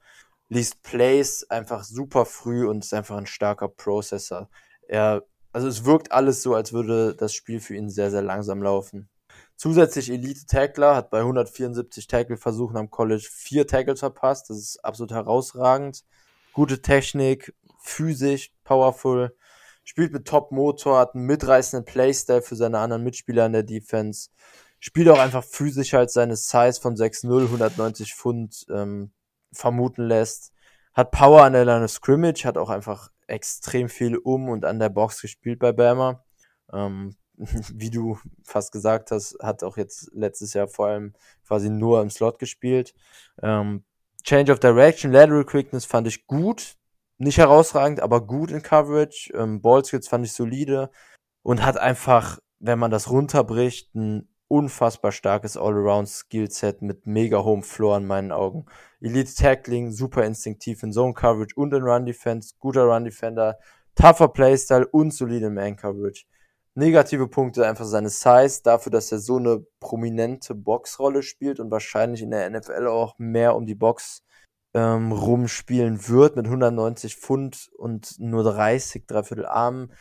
liest 0.48 0.82
Plays 0.82 1.44
einfach 1.50 1.84
super 1.84 2.24
früh 2.24 2.66
und 2.66 2.84
ist 2.84 2.94
einfach 2.94 3.16
ein 3.16 3.26
starker 3.26 3.68
Processor. 3.68 4.48
Er, 4.88 5.22
also 5.52 5.68
es 5.68 5.84
wirkt 5.84 6.12
alles 6.12 6.42
so, 6.42 6.54
als 6.54 6.72
würde 6.72 7.14
das 7.14 7.32
Spiel 7.34 7.60
für 7.60 7.74
ihn 7.74 7.88
sehr, 7.88 8.10
sehr 8.10 8.22
langsam 8.22 8.62
laufen. 8.62 9.08
Zusätzlich 9.56 10.10
Elite-Tackler, 10.10 10.94
hat 10.94 11.10
bei 11.10 11.18
174 11.18 12.06
Tackle-Versuchen 12.06 12.76
am 12.76 12.90
College 12.90 13.26
vier 13.28 13.66
Tackles 13.66 14.00
verpasst. 14.00 14.50
Das 14.50 14.58
ist 14.58 14.84
absolut 14.84 15.10
herausragend. 15.10 16.04
Gute 16.52 16.80
Technik, 16.80 17.54
physisch, 17.80 18.52
powerful. 18.62 19.36
Spielt 19.82 20.12
mit 20.12 20.28
Top-Motor, 20.28 20.98
hat 20.98 21.14
einen 21.14 21.26
mitreißenden 21.26 21.84
Playstyle 21.84 22.42
für 22.42 22.54
seine 22.54 22.78
anderen 22.78 23.02
Mitspieler 23.02 23.46
in 23.46 23.52
der 23.52 23.62
Defense. 23.62 24.28
Spielt 24.80 25.08
auch 25.08 25.18
einfach 25.18 25.42
physischer 25.42 25.98
als 25.98 26.12
seine 26.12 26.36
Size 26.36 26.78
von 26.80 26.94
6'0, 26.94 27.44
190 27.44 28.14
Pfund 28.14 28.64
ähm, 28.70 29.10
vermuten 29.52 30.06
lässt. 30.06 30.52
Hat 30.98 31.12
Power 31.12 31.44
an 31.44 31.52
der 31.52 31.64
Line 31.64 31.84
of 31.84 31.92
Scrimmage, 31.92 32.44
hat 32.44 32.58
auch 32.58 32.70
einfach 32.70 33.12
extrem 33.28 33.88
viel 33.88 34.16
um 34.16 34.48
und 34.48 34.64
an 34.64 34.80
der 34.80 34.88
Box 34.88 35.20
gespielt 35.20 35.60
bei 35.60 35.70
Bama. 35.70 36.24
Ähm, 36.72 37.14
wie 37.38 37.90
du 37.90 38.18
fast 38.42 38.72
gesagt 38.72 39.12
hast, 39.12 39.38
hat 39.40 39.62
auch 39.62 39.76
jetzt 39.76 40.10
letztes 40.12 40.54
Jahr 40.54 40.66
vor 40.66 40.88
allem 40.88 41.12
quasi 41.46 41.70
nur 41.70 42.02
im 42.02 42.10
Slot 42.10 42.40
gespielt. 42.40 42.96
Ähm, 43.40 43.84
Change 44.24 44.50
of 44.50 44.58
Direction, 44.58 45.12
Lateral 45.12 45.44
Quickness 45.44 45.84
fand 45.84 46.08
ich 46.08 46.26
gut. 46.26 46.74
Nicht 47.18 47.38
herausragend, 47.38 48.00
aber 48.00 48.26
gut 48.26 48.50
in 48.50 48.62
Coverage. 48.62 49.32
Ähm, 49.34 49.62
Ballskills 49.62 50.08
fand 50.08 50.26
ich 50.26 50.32
solide 50.32 50.90
und 51.44 51.64
hat 51.64 51.78
einfach, 51.78 52.40
wenn 52.58 52.80
man 52.80 52.90
das 52.90 53.08
runterbricht, 53.08 53.94
ein 53.94 54.28
unfassbar 54.48 55.12
starkes 55.12 55.56
All-Around-Skillset 55.56 56.82
mit 56.82 57.06
mega 57.06 57.44
hohem 57.44 57.62
Floor 57.62 57.98
in 57.98 58.06
meinen 58.06 58.32
Augen. 58.32 58.66
Elite 59.00 59.34
Tackling, 59.34 59.92
super 59.92 60.24
instinktiv 60.24 60.82
in 60.82 60.92
Zone 60.92 61.14
Coverage 61.14 61.54
und 61.54 61.72
in 61.72 61.82
Run 61.82 62.06
Defense, 62.06 62.54
guter 62.58 62.84
Run 62.84 63.04
Defender, 63.04 63.58
tougher 63.94 64.28
Playstyle 64.28 64.86
und 64.86 65.12
solide 65.12 65.50
Man 65.50 65.76
Coverage. 65.76 66.24
Negative 66.74 67.28
Punkte 67.28 67.66
einfach 67.66 67.84
seine 67.84 68.08
Size, 68.08 68.62
dafür, 68.62 68.92
dass 68.92 69.10
er 69.10 69.18
so 69.18 69.36
eine 69.36 69.64
prominente 69.80 70.54
Boxrolle 70.54 71.22
spielt 71.22 71.60
und 71.60 71.70
wahrscheinlich 71.70 72.22
in 72.22 72.30
der 72.30 72.48
NFL 72.48 72.86
auch 72.86 73.18
mehr 73.18 73.56
um 73.56 73.66
die 73.66 73.74
Box 73.74 74.22
ähm, 74.74 75.12
rumspielen 75.12 76.08
wird 76.08 76.36
mit 76.36 76.46
190 76.46 77.16
Pfund 77.16 77.70
und 77.76 78.18
nur 78.18 78.44
30, 78.44 79.06
dreiviertel 79.06 79.46
Armen. 79.46 79.92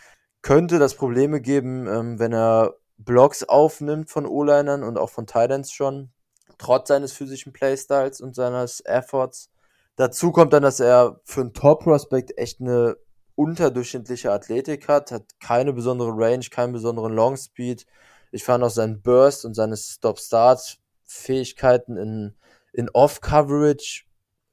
Könnte 0.43 0.77
das 0.77 0.95
Probleme 0.95 1.41
geben, 1.41 1.87
ähm, 1.87 2.19
wenn 2.19 2.33
er 2.33 2.75
Blocks 2.97 3.43
aufnimmt 3.43 4.09
von 4.09 4.25
O-Linern 4.25 4.83
und 4.83 4.97
auch 4.97 5.09
von 5.09 5.27
Titans 5.27 5.71
schon, 5.71 6.11
trotz 6.57 6.87
seines 6.87 7.11
physischen 7.13 7.53
Playstyles 7.53 8.19
und 8.21 8.35
seines 8.35 8.81
Efforts. 8.85 9.51
Dazu 9.95 10.31
kommt 10.31 10.53
dann, 10.53 10.63
dass 10.63 10.79
er 10.79 11.19
für 11.23 11.41
einen 11.41 11.53
Top-Prospect 11.53 12.35
echt 12.37 12.61
eine 12.61 12.97
unterdurchschnittliche 13.35 14.31
Athletik 14.31 14.87
hat, 14.87 15.11
hat 15.11 15.25
keine 15.39 15.73
besondere 15.73 16.09
Range, 16.11 16.45
keinen 16.49 16.73
besonderen 16.73 17.13
Long 17.13 17.37
Speed. 17.37 17.85
Ich 18.31 18.43
fand 18.43 18.63
auch 18.63 18.71
seinen 18.71 19.01
Burst 19.01 19.45
und 19.45 19.53
seine 19.53 19.77
Stop-Start-Fähigkeiten 19.77 21.97
in, 21.97 22.35
in 22.73 22.89
Off-Coverage 22.89 24.06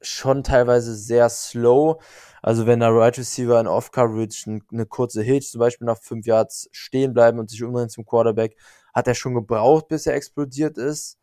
schon 0.06 0.43
teilweise 0.43 0.94
sehr 0.94 1.28
slow. 1.28 2.01
Also 2.43 2.66
wenn 2.66 2.81
der 2.81 2.94
Right 2.94 3.16
Receiver 3.18 3.59
in 3.59 3.66
Off-Coverage 3.66 4.60
eine 4.72 4.86
kurze 4.86 5.22
Hitch, 5.22 5.51
zum 5.51 5.60
Beispiel 5.60 5.86
nach 5.86 5.98
fünf 5.98 6.26
Yards 6.26 6.68
stehen 6.72 7.14
bleiben 7.14 7.39
und 7.39 7.51
sich 7.51 7.62
umdrehen 7.62 7.89
zum 7.89 8.05
Quarterback, 8.05 8.56
hat 8.93 9.09
er 9.09 9.14
schon 9.14 9.35
gebraucht, 9.35 9.89
bis 9.89 10.06
er 10.06 10.14
explodiert 10.14 10.78
ist 10.78 11.18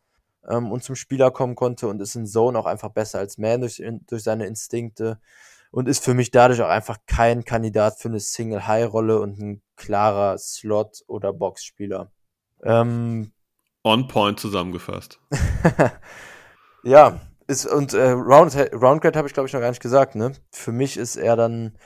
ähm, 0.48 0.70
und 0.72 0.82
zum 0.82 0.96
Spieler 0.96 1.30
kommen 1.30 1.54
konnte 1.54 1.88
und 1.88 2.00
ist 2.00 2.16
in 2.16 2.26
Zone 2.26 2.58
auch 2.58 2.66
einfach 2.66 2.90
besser 2.90 3.18
als 3.18 3.38
Man 3.38 3.60
durch, 3.60 3.82
durch 4.08 4.22
seine 4.22 4.46
Instinkte 4.46 5.20
und 5.70 5.88
ist 5.88 6.04
für 6.04 6.14
mich 6.14 6.30
dadurch 6.30 6.60
auch 6.60 6.68
einfach 6.68 6.98
kein 7.06 7.44
Kandidat 7.44 7.98
für 7.98 8.08
eine 8.08 8.20
Single-High-Rolle 8.20 9.20
und 9.20 9.38
ein 9.38 9.62
klarer 9.76 10.38
Slot- 10.38 11.02
oder 11.06 11.32
Box-Spieler. 11.32 12.12
Ähm, 12.62 13.32
On 13.84 14.06
point 14.06 14.38
zusammengefasst. 14.38 15.18
ja, 16.84 17.20
ist, 17.46 17.66
und 17.66 17.94
äh, 17.94 18.10
Round, 18.10 18.54
Roundgrade 18.72 19.18
habe 19.18 19.28
ich, 19.28 19.34
glaube 19.34 19.46
ich, 19.46 19.52
noch 19.52 19.60
gar 19.60 19.70
nicht 19.70 19.82
gesagt, 19.82 20.14
ne? 20.14 20.32
Für 20.50 20.72
mich 20.72 20.96
ist 20.96 21.16
er 21.16 21.36
dann 21.36 21.76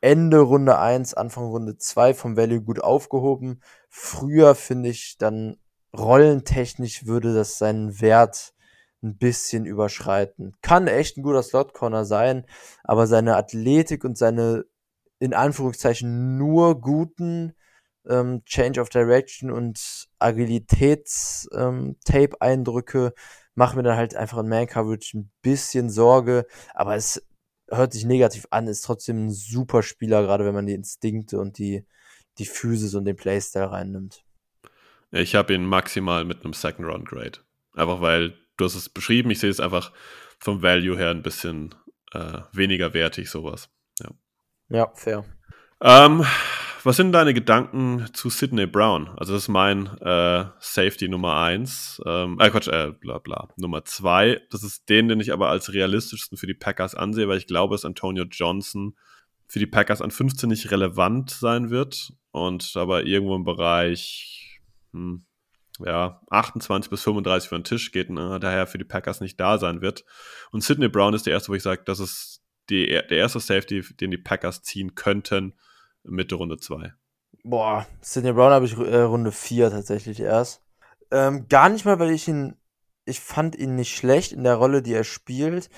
Ende 0.00 0.40
Runde 0.40 0.78
1, 0.78 1.14
Anfang 1.14 1.44
Runde 1.44 1.78
2 1.78 2.14
vom 2.14 2.36
Value 2.36 2.62
gut 2.62 2.82
aufgehoben. 2.82 3.62
Früher 3.88 4.54
finde 4.54 4.90
ich 4.90 5.16
dann 5.18 5.56
rollentechnisch 5.96 7.06
würde 7.06 7.34
das 7.34 7.58
seinen 7.58 8.00
Wert 8.00 8.54
ein 9.02 9.18
bisschen 9.18 9.66
überschreiten. 9.66 10.54
Kann 10.62 10.86
echt 10.86 11.16
ein 11.16 11.22
guter 11.22 11.42
Slot-Corner 11.42 12.04
sein, 12.04 12.46
aber 12.84 13.06
seine 13.06 13.36
Athletik 13.36 14.04
und 14.04 14.18
seine 14.18 14.64
in 15.18 15.32
Anführungszeichen 15.34 16.36
nur 16.36 16.80
guten 16.80 17.54
ähm, 18.08 18.42
Change 18.44 18.80
of 18.80 18.88
Direction 18.90 19.50
und 19.50 20.08
Agilitäts-Tape-Eindrücke 20.18 23.06
ähm, 23.06 23.12
machen 23.56 23.76
mir 23.76 23.82
dann 23.82 23.96
halt 23.96 24.14
einfach 24.14 24.38
in 24.38 24.48
Man-Coverage 24.48 25.18
ein 25.18 25.32
bisschen 25.42 25.90
Sorge, 25.90 26.46
aber 26.74 26.94
es 26.94 27.26
hört 27.68 27.92
sich 27.92 28.04
negativ 28.04 28.46
an, 28.50 28.68
ist 28.68 28.82
trotzdem 28.82 29.26
ein 29.26 29.30
super 29.30 29.82
Spieler, 29.82 30.22
gerade 30.22 30.44
wenn 30.44 30.54
man 30.54 30.66
die 30.66 30.74
Instinkte 30.74 31.40
und 31.40 31.58
die, 31.58 31.84
die 32.38 32.46
Physis 32.46 32.94
und 32.94 33.06
den 33.06 33.16
Playstyle 33.16 33.72
reinnimmt. 33.72 34.24
Ich 35.10 35.34
habe 35.34 35.54
ihn 35.54 35.64
maximal 35.64 36.24
mit 36.24 36.44
einem 36.44 36.52
Second 36.52 36.86
Round 36.86 37.08
Grade. 37.08 37.40
Einfach 37.74 38.00
weil 38.00 38.36
du 38.56 38.64
hast 38.64 38.74
es 38.74 38.88
beschrieben, 38.88 39.30
ich 39.30 39.40
sehe 39.40 39.50
es 39.50 39.60
einfach 39.60 39.92
vom 40.38 40.62
Value 40.62 40.96
her 40.96 41.10
ein 41.10 41.22
bisschen 41.22 41.74
äh, 42.12 42.40
weniger 42.52 42.94
wertig, 42.94 43.30
sowas. 43.30 43.70
Ja, 44.00 44.10
ja 44.68 44.92
fair. 44.94 45.24
Ähm, 45.80 46.24
was 46.86 46.96
sind 46.96 47.10
deine 47.10 47.34
Gedanken 47.34 48.06
zu 48.12 48.30
Sidney 48.30 48.66
Brown? 48.66 49.08
Also, 49.16 49.32
das 49.32 49.42
ist 49.42 49.48
mein 49.48 49.86
äh, 49.98 50.44
Safety 50.60 51.08
Nummer 51.08 51.36
1. 51.36 52.00
Ähm, 52.06 52.38
äh, 52.38 52.48
Quatsch, 52.48 52.68
äh, 52.68 52.92
bla 52.92 53.18
bla. 53.18 53.48
Nummer 53.56 53.84
2. 53.84 54.40
Das 54.50 54.62
ist 54.62 54.88
den, 54.88 55.08
den 55.08 55.18
ich 55.18 55.32
aber 55.32 55.48
als 55.48 55.72
realistischsten 55.72 56.38
für 56.38 56.46
die 56.46 56.54
Packers 56.54 56.94
ansehe, 56.94 57.26
weil 57.26 57.38
ich 57.38 57.48
glaube, 57.48 57.74
dass 57.74 57.84
Antonio 57.84 58.22
Johnson 58.30 58.94
für 59.48 59.58
die 59.58 59.66
Packers 59.66 60.00
an 60.00 60.12
15 60.12 60.48
nicht 60.48 60.70
relevant 60.70 61.30
sein 61.30 61.70
wird 61.70 62.12
und 62.30 62.72
aber 62.76 63.04
irgendwo 63.04 63.34
im 63.34 63.42
Bereich 63.42 64.60
hm, 64.92 65.24
ja, 65.84 66.20
28 66.30 66.88
bis 66.88 67.02
35 67.02 67.48
für 67.48 67.58
den 67.58 67.64
Tisch 67.64 67.90
geht 67.90 68.10
und 68.10 68.18
äh, 68.18 68.38
daher 68.38 68.68
für 68.68 68.78
die 68.78 68.84
Packers 68.84 69.20
nicht 69.20 69.40
da 69.40 69.58
sein 69.58 69.80
wird. 69.80 70.04
Und 70.52 70.62
Sidney 70.62 70.88
Brown 70.88 71.14
ist 71.14 71.26
der 71.26 71.32
erste, 71.32 71.48
wo 71.48 71.56
ich 71.56 71.64
sage, 71.64 71.82
das 71.84 71.98
ist 71.98 72.44
die, 72.70 72.86
der 72.86 73.10
erste 73.10 73.40
Safety, 73.40 73.82
den 73.96 74.12
die 74.12 74.18
Packers 74.18 74.62
ziehen 74.62 74.94
könnten, 74.94 75.54
Mitte 76.06 76.36
Runde 76.36 76.58
2. 76.58 76.92
Boah, 77.44 77.86
Sidney 78.00 78.32
Brown 78.32 78.52
habe 78.52 78.66
ich 78.66 78.76
äh, 78.76 79.02
Runde 79.02 79.32
4 79.32 79.70
tatsächlich 79.70 80.20
erst. 80.20 80.62
Ähm, 81.10 81.46
gar 81.48 81.68
nicht 81.68 81.84
mal, 81.84 81.98
weil 81.98 82.10
ich 82.10 82.26
ihn, 82.26 82.56
ich 83.04 83.20
fand 83.20 83.56
ihn 83.56 83.76
nicht 83.76 83.96
schlecht 83.96 84.32
in 84.32 84.44
der 84.44 84.56
Rolle, 84.56 84.82
die 84.82 84.94
er 84.94 85.04
spielt. 85.04 85.70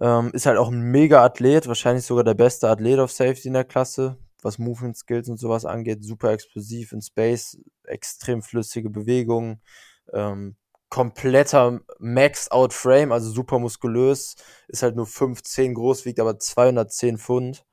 Ähm, 0.00 0.30
ist 0.32 0.46
halt 0.46 0.58
auch 0.58 0.70
ein 0.70 0.82
mega 0.82 1.24
Athlet, 1.24 1.68
wahrscheinlich 1.68 2.04
sogar 2.04 2.24
der 2.24 2.34
beste 2.34 2.68
Athlet 2.68 2.98
auf 2.98 3.12
Safety 3.12 3.48
in 3.48 3.54
der 3.54 3.64
Klasse, 3.64 4.18
was 4.42 4.58
Movement 4.58 4.96
Skills 4.96 5.28
und 5.28 5.38
sowas 5.38 5.64
angeht. 5.64 6.04
Super 6.04 6.32
explosiv 6.32 6.92
in 6.92 7.00
Space, 7.00 7.58
extrem 7.84 8.42
flüssige 8.42 8.90
Bewegungen, 8.90 9.62
ähm, 10.12 10.56
kompletter 10.88 11.80
Maxed 11.98 12.52
Out 12.52 12.72
Frame, 12.72 13.12
also 13.12 13.30
super 13.30 13.58
muskulös, 13.58 14.36
ist 14.68 14.82
halt 14.82 14.96
nur 14.96 15.06
5'10 15.06 15.74
groß, 15.74 16.04
wiegt 16.04 16.20
aber 16.20 16.38
210 16.38 17.18
Pfund. 17.18 17.64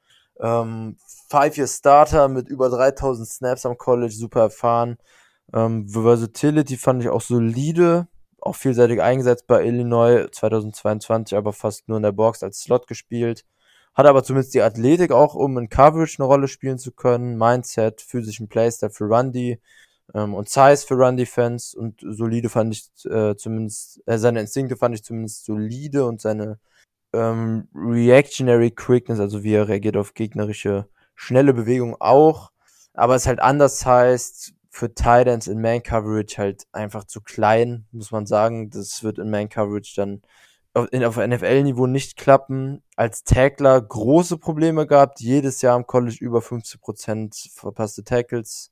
Ähm, 0.41 0.97
Five-Year 1.29 1.67
Starter 1.67 2.27
mit 2.27 2.49
über 2.49 2.69
3000 2.69 3.27
Snaps 3.27 3.65
am 3.65 3.77
College, 3.77 4.13
super 4.13 4.41
erfahren. 4.41 4.97
Ähm, 5.53 5.87
Versatility 5.87 6.77
fand 6.77 7.03
ich 7.03 7.09
auch 7.09 7.21
solide, 7.21 8.07
auch 8.39 8.55
vielseitig 8.55 9.01
eingesetzt 9.01 9.47
bei 9.47 9.63
Illinois 9.63 10.27
2022, 10.31 11.37
aber 11.37 11.53
fast 11.53 11.87
nur 11.87 11.97
in 11.97 12.03
der 12.03 12.11
Box 12.11 12.43
als 12.43 12.61
Slot 12.61 12.87
gespielt. 12.87 13.45
Hat 13.93 14.05
aber 14.05 14.23
zumindest 14.23 14.53
die 14.53 14.61
Athletik 14.61 15.11
auch, 15.11 15.35
um 15.35 15.57
in 15.57 15.69
Coverage 15.69 16.17
eine 16.19 16.25
Rolle 16.25 16.47
spielen 16.47 16.77
zu 16.79 16.91
können. 16.91 17.37
Mindset, 17.37 18.01
physischen 18.01 18.47
Playstyle 18.47 18.91
für 18.91 19.05
Rundy 19.05 19.59
ähm, 20.13 20.33
und 20.33 20.49
Size 20.49 20.85
für 20.87 20.95
Run 20.95 21.17
Defense 21.17 21.77
und 21.77 22.01
solide 22.01 22.49
fand 22.49 22.73
ich 22.73 23.05
äh, 23.05 23.35
zumindest, 23.35 24.01
äh, 24.05 24.17
seine 24.17 24.41
Instinkte 24.41 24.77
fand 24.77 24.95
ich 24.95 25.03
zumindest 25.03 25.45
solide 25.45 26.05
und 26.05 26.21
seine 26.21 26.59
ähm, 27.13 27.67
Reactionary 27.75 28.71
Quickness, 28.71 29.19
also 29.19 29.43
wie 29.43 29.53
er 29.53 29.67
reagiert 29.67 29.97
auf 29.97 30.13
gegnerische 30.13 30.87
schnelle 31.15 31.53
Bewegungen 31.53 31.95
auch. 31.99 32.51
Aber 32.93 33.15
es 33.15 33.27
halt 33.27 33.39
anders 33.39 33.85
heißt, 33.85 34.53
für 34.69 34.93
Titans 34.93 35.47
in 35.47 35.61
Man 35.61 35.83
Coverage 35.83 36.37
halt 36.37 36.63
einfach 36.71 37.03
zu 37.03 37.21
klein, 37.21 37.85
muss 37.91 38.11
man 38.11 38.25
sagen. 38.25 38.69
Das 38.69 39.03
wird 39.03 39.19
in 39.19 39.29
Man 39.29 39.49
Coverage 39.49 39.93
dann 39.95 40.21
auf, 40.73 40.87
auf 40.93 41.17
NFL-Niveau 41.17 41.87
nicht 41.87 42.17
klappen. 42.17 42.81
Als 42.95 43.23
Tackler 43.23 43.81
große 43.81 44.37
Probleme 44.37 44.87
gehabt, 44.87 45.19
jedes 45.19 45.61
Jahr 45.61 45.77
im 45.77 45.85
College 45.85 46.17
über 46.21 46.39
50% 46.39 47.53
verpasste 47.53 48.03
Tackles. 48.03 48.71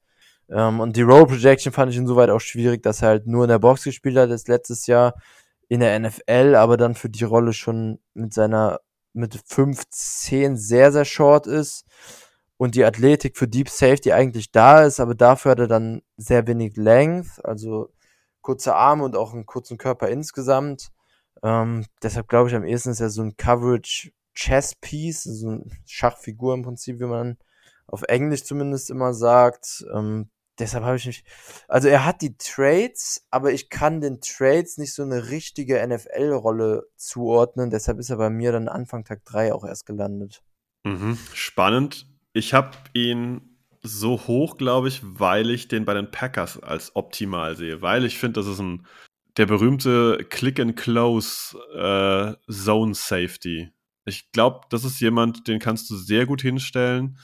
Ähm, 0.50 0.80
und 0.80 0.96
die 0.96 1.02
Roll 1.02 1.28
Projection 1.28 1.74
fand 1.74 1.92
ich 1.92 1.98
insoweit 1.98 2.30
auch 2.30 2.40
schwierig, 2.40 2.82
dass 2.82 3.02
er 3.02 3.10
halt 3.10 3.28
nur 3.28 3.44
in 3.44 3.50
der 3.50 3.60
Box 3.60 3.84
gespielt 3.84 4.18
hat, 4.18 4.32
das 4.32 4.48
letztes 4.48 4.88
Jahr 4.88 5.16
in 5.70 5.80
der 5.80 5.98
NFL, 5.98 6.56
aber 6.56 6.76
dann 6.76 6.96
für 6.96 7.10
die 7.10 7.24
Rolle 7.24 7.54
schon 7.54 8.00
mit 8.14 8.34
seiner 8.34 8.82
mit 9.14 9.42
15 9.46 10.58
sehr, 10.58 10.92
sehr 10.92 11.06
short 11.06 11.48
ist 11.48 11.86
und 12.58 12.76
die 12.76 12.84
Athletik 12.84 13.38
für 13.38 13.48
Deep 13.48 13.70
Safety 13.70 14.12
eigentlich 14.12 14.52
da 14.52 14.84
ist, 14.84 15.00
aber 15.00 15.16
dafür 15.16 15.52
hat 15.52 15.60
er 15.60 15.68
dann 15.68 16.02
sehr 16.18 16.46
wenig 16.48 16.76
Length, 16.76 17.44
also 17.46 17.90
kurze 18.42 18.76
Arme 18.76 19.06
und 19.06 19.16
auch 19.16 19.34
einen 19.34 19.46
kurzen 19.46 19.78
Körper 19.78 20.10
insgesamt. 20.10 20.90
Ähm, 21.44 21.86
deshalb 22.04 22.28
glaube 22.28 22.50
ich, 22.50 22.56
am 22.56 22.66
ehesten 22.66 22.90
ist 22.90 23.00
er 23.00 23.10
so 23.10 23.22
ein 23.22 23.38
Coverage 23.38 24.12
Chess 24.34 24.76
Piece, 24.76 25.24
so 25.24 25.50
eine 25.50 25.66
Schachfigur 25.86 26.54
im 26.54 26.64
Prinzip, 26.64 27.00
wie 27.00 27.06
man 27.06 27.38
auf 27.88 28.04
Englisch 28.04 28.44
zumindest 28.44 28.90
immer 28.90 29.14
sagt. 29.14 29.86
Ähm, 29.94 30.30
deshalb 30.60 30.84
habe 30.84 30.98
ich 30.98 31.06
mich, 31.06 31.24
also 31.68 31.88
er 31.88 32.06
hat 32.06 32.22
die 32.22 32.38
Trades, 32.38 33.26
aber 33.32 33.52
ich 33.52 33.70
kann 33.70 34.02
den 34.02 34.22
Trades 34.22 34.78
nicht 34.78 34.94
so 34.94 35.04
eine 35.04 35.30
richtige 35.30 35.86
NFL-Rolle 35.86 36.88
zuordnen. 36.96 37.70
Deshalb 37.70 38.00
ist 38.00 38.10
er 38.10 38.18
bei 38.18 38.30
mir 38.30 38.52
dann 38.52 38.68
Anfang 38.68 39.04
Tag 39.06 39.26
3 39.26 39.54
auch 39.54 39.66
erst 39.66 39.86
gelandet. 39.86 40.42
Mhm, 40.84 41.18
spannend. 41.34 42.08
Ich 42.34 42.54
habe 42.54 42.72
ihn 42.94 43.58
so 43.82 44.28
hoch, 44.28 44.58
glaube 44.58 44.90
ich, 44.90 45.02
weil 45.04 45.50
ich 45.50 45.68
den 45.68 45.86
bei 45.86 45.94
den 45.94 46.12
Packers 46.12 46.62
als 46.62 46.96
optimal 46.96 47.56
sehe, 47.56 47.82
weil 47.82 48.06
ich 48.06 48.18
finde, 48.18 48.42
das 48.42 48.48
ist 48.48 48.60
ein 48.60 48.86
der 49.38 49.46
berühmte 49.46 50.26
Click 50.30 50.60
and 50.60 50.76
Close 50.76 51.58
äh. 51.74 52.36
Ich 54.06 54.32
glaube, 54.32 54.62
das 54.70 54.84
ist 54.84 55.00
jemand, 55.00 55.48
den 55.48 55.60
kannst 55.60 55.90
du 55.90 55.96
sehr 55.96 56.26
gut 56.26 56.42
hinstellen, 56.42 57.18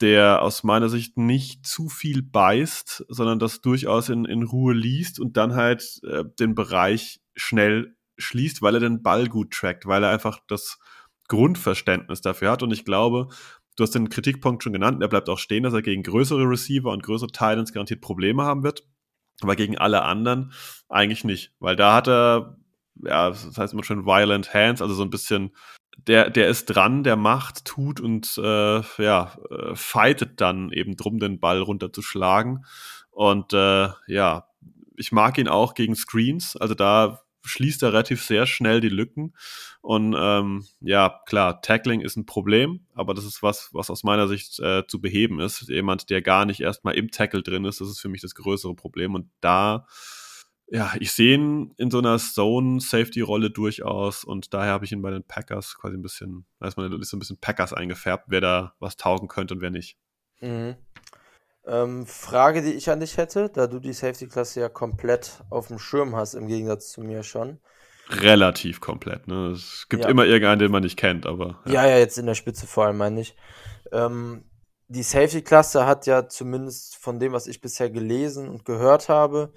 der 0.00 0.42
aus 0.42 0.62
meiner 0.62 0.88
Sicht 0.88 1.16
nicht 1.16 1.66
zu 1.66 1.88
viel 1.88 2.22
beißt, 2.22 3.06
sondern 3.08 3.38
das 3.38 3.60
durchaus 3.60 4.08
in, 4.08 4.24
in 4.24 4.42
Ruhe 4.42 4.74
liest 4.74 5.18
und 5.18 5.36
dann 5.36 5.54
halt 5.54 6.00
äh, 6.04 6.24
den 6.38 6.54
Bereich 6.54 7.20
schnell 7.34 7.96
schließt, 8.18 8.62
weil 8.62 8.74
er 8.74 8.80
den 8.80 9.02
Ball 9.02 9.28
gut 9.28 9.52
trackt, 9.52 9.86
weil 9.86 10.02
er 10.02 10.10
einfach 10.10 10.40
das 10.48 10.78
Grundverständnis 11.28 12.20
dafür 12.20 12.50
hat. 12.50 12.62
Und 12.62 12.72
ich 12.72 12.84
glaube, 12.84 13.28
du 13.76 13.82
hast 13.82 13.94
den 13.94 14.08
Kritikpunkt 14.08 14.62
schon 14.62 14.72
genannt, 14.72 15.02
er 15.02 15.08
bleibt 15.08 15.28
auch 15.28 15.38
stehen, 15.38 15.62
dass 15.62 15.74
er 15.74 15.82
gegen 15.82 16.02
größere 16.02 16.48
Receiver 16.48 16.90
und 16.90 17.02
größere 17.02 17.30
Titans 17.30 17.72
garantiert 17.72 18.00
Probleme 18.00 18.44
haben 18.44 18.62
wird 18.62 18.84
aber 19.40 19.56
gegen 19.56 19.78
alle 19.78 20.02
anderen 20.02 20.52
eigentlich 20.88 21.24
nicht, 21.24 21.52
weil 21.58 21.76
da 21.76 21.94
hat 21.94 22.08
er, 22.08 22.56
ja, 23.02 23.30
das 23.30 23.56
heißt 23.56 23.72
immer 23.72 23.84
schon 23.84 24.06
Violent 24.06 24.54
Hands, 24.54 24.80
also 24.80 24.94
so 24.94 25.02
ein 25.02 25.10
bisschen, 25.10 25.54
der, 25.96 26.30
der 26.30 26.48
ist 26.48 26.66
dran, 26.66 27.02
der 27.02 27.16
macht, 27.16 27.64
tut 27.64 28.00
und 28.00 28.38
äh, 28.38 28.80
ja, 29.02 29.36
äh, 29.50 29.74
fightet 29.74 30.40
dann 30.40 30.70
eben 30.70 30.96
drum, 30.96 31.18
den 31.18 31.40
Ball 31.40 31.60
runterzuschlagen. 31.60 32.64
Und 33.10 33.52
äh, 33.52 33.88
ja, 34.06 34.48
ich 34.96 35.12
mag 35.12 35.38
ihn 35.38 35.48
auch 35.48 35.74
gegen 35.74 35.96
Screens, 35.96 36.56
also 36.56 36.74
da 36.74 37.20
schließt 37.46 37.82
er 37.82 37.92
relativ 37.92 38.22
sehr 38.22 38.46
schnell 38.46 38.80
die 38.80 38.88
Lücken. 38.88 39.34
Und 39.80 40.16
ähm, 40.18 40.66
ja, 40.80 41.20
klar, 41.26 41.62
Tackling 41.62 42.00
ist 42.00 42.16
ein 42.16 42.26
Problem, 42.26 42.86
aber 42.94 43.14
das 43.14 43.24
ist 43.24 43.42
was, 43.42 43.70
was 43.72 43.88
aus 43.88 44.02
meiner 44.02 44.26
Sicht 44.28 44.58
äh, 44.58 44.84
zu 44.86 45.00
beheben 45.00 45.40
ist. 45.40 45.68
Jemand, 45.68 46.10
der 46.10 46.22
gar 46.22 46.44
nicht 46.44 46.60
erstmal 46.60 46.94
im 46.94 47.10
Tackle 47.10 47.42
drin 47.42 47.64
ist, 47.64 47.80
das 47.80 47.88
ist 47.88 48.00
für 48.00 48.08
mich 48.08 48.20
das 48.20 48.34
größere 48.34 48.74
Problem. 48.74 49.14
Und 49.14 49.30
da 49.40 49.86
ja, 50.68 50.92
ich 50.98 51.12
sehe 51.12 51.34
ihn 51.34 51.74
in 51.76 51.90
so 51.90 51.98
einer 51.98 52.18
Zone-Safety-Rolle 52.18 53.50
durchaus 53.50 54.24
und 54.24 54.52
daher 54.52 54.72
habe 54.72 54.84
ich 54.84 54.92
ihn 54.92 55.02
bei 55.02 55.10
den 55.10 55.22
Packers 55.22 55.76
quasi 55.78 55.96
ein 55.96 56.02
bisschen, 56.02 56.44
weiß 56.58 56.76
man, 56.76 56.92
ist 57.00 57.10
so 57.10 57.16
ein 57.16 57.20
bisschen 57.20 57.38
Packers 57.38 57.72
eingefärbt, 57.72 58.24
wer 58.28 58.40
da 58.40 58.74
was 58.80 58.96
taugen 58.96 59.28
könnte 59.28 59.54
und 59.54 59.60
wer 59.60 59.70
nicht. 59.70 59.96
Mhm. 60.40 60.76
Ähm, 61.66 62.06
Frage, 62.06 62.62
die 62.62 62.72
ich 62.72 62.90
an 62.90 63.00
dich 63.00 63.16
hätte, 63.16 63.48
da 63.48 63.66
du 63.66 63.80
die 63.80 63.92
Safety-Klasse 63.92 64.60
ja 64.60 64.68
komplett 64.68 65.42
auf 65.50 65.68
dem 65.68 65.78
Schirm 65.78 66.14
hast, 66.14 66.34
im 66.34 66.46
Gegensatz 66.46 66.90
zu 66.92 67.00
mir 67.00 67.22
schon. 67.22 67.60
Relativ 68.08 68.80
komplett, 68.80 69.26
ne? 69.26 69.48
Es 69.48 69.86
gibt 69.88 70.04
Ja. 70.04 70.10
immer 70.10 70.24
irgendeinen, 70.24 70.60
den 70.60 70.70
man 70.70 70.84
nicht 70.84 70.96
kennt, 70.96 71.26
aber 71.26 71.60
Ja, 71.66 71.86
ja, 71.86 71.98
jetzt 71.98 72.18
in 72.18 72.26
der 72.26 72.34
Spitze 72.36 72.66
vor 72.66 72.86
allem, 72.86 72.98
meine 72.98 73.20
ich. 73.20 73.36
Ähm, 73.90 74.44
die 74.88 75.02
Safety-Klasse 75.02 75.86
hat 75.86 76.06
ja 76.06 76.28
zumindest 76.28 76.96
von 76.96 77.18
dem, 77.18 77.32
was 77.32 77.48
ich 77.48 77.60
bisher 77.60 77.90
gelesen 77.90 78.48
und 78.48 78.64
gehört 78.64 79.08
habe, 79.08 79.52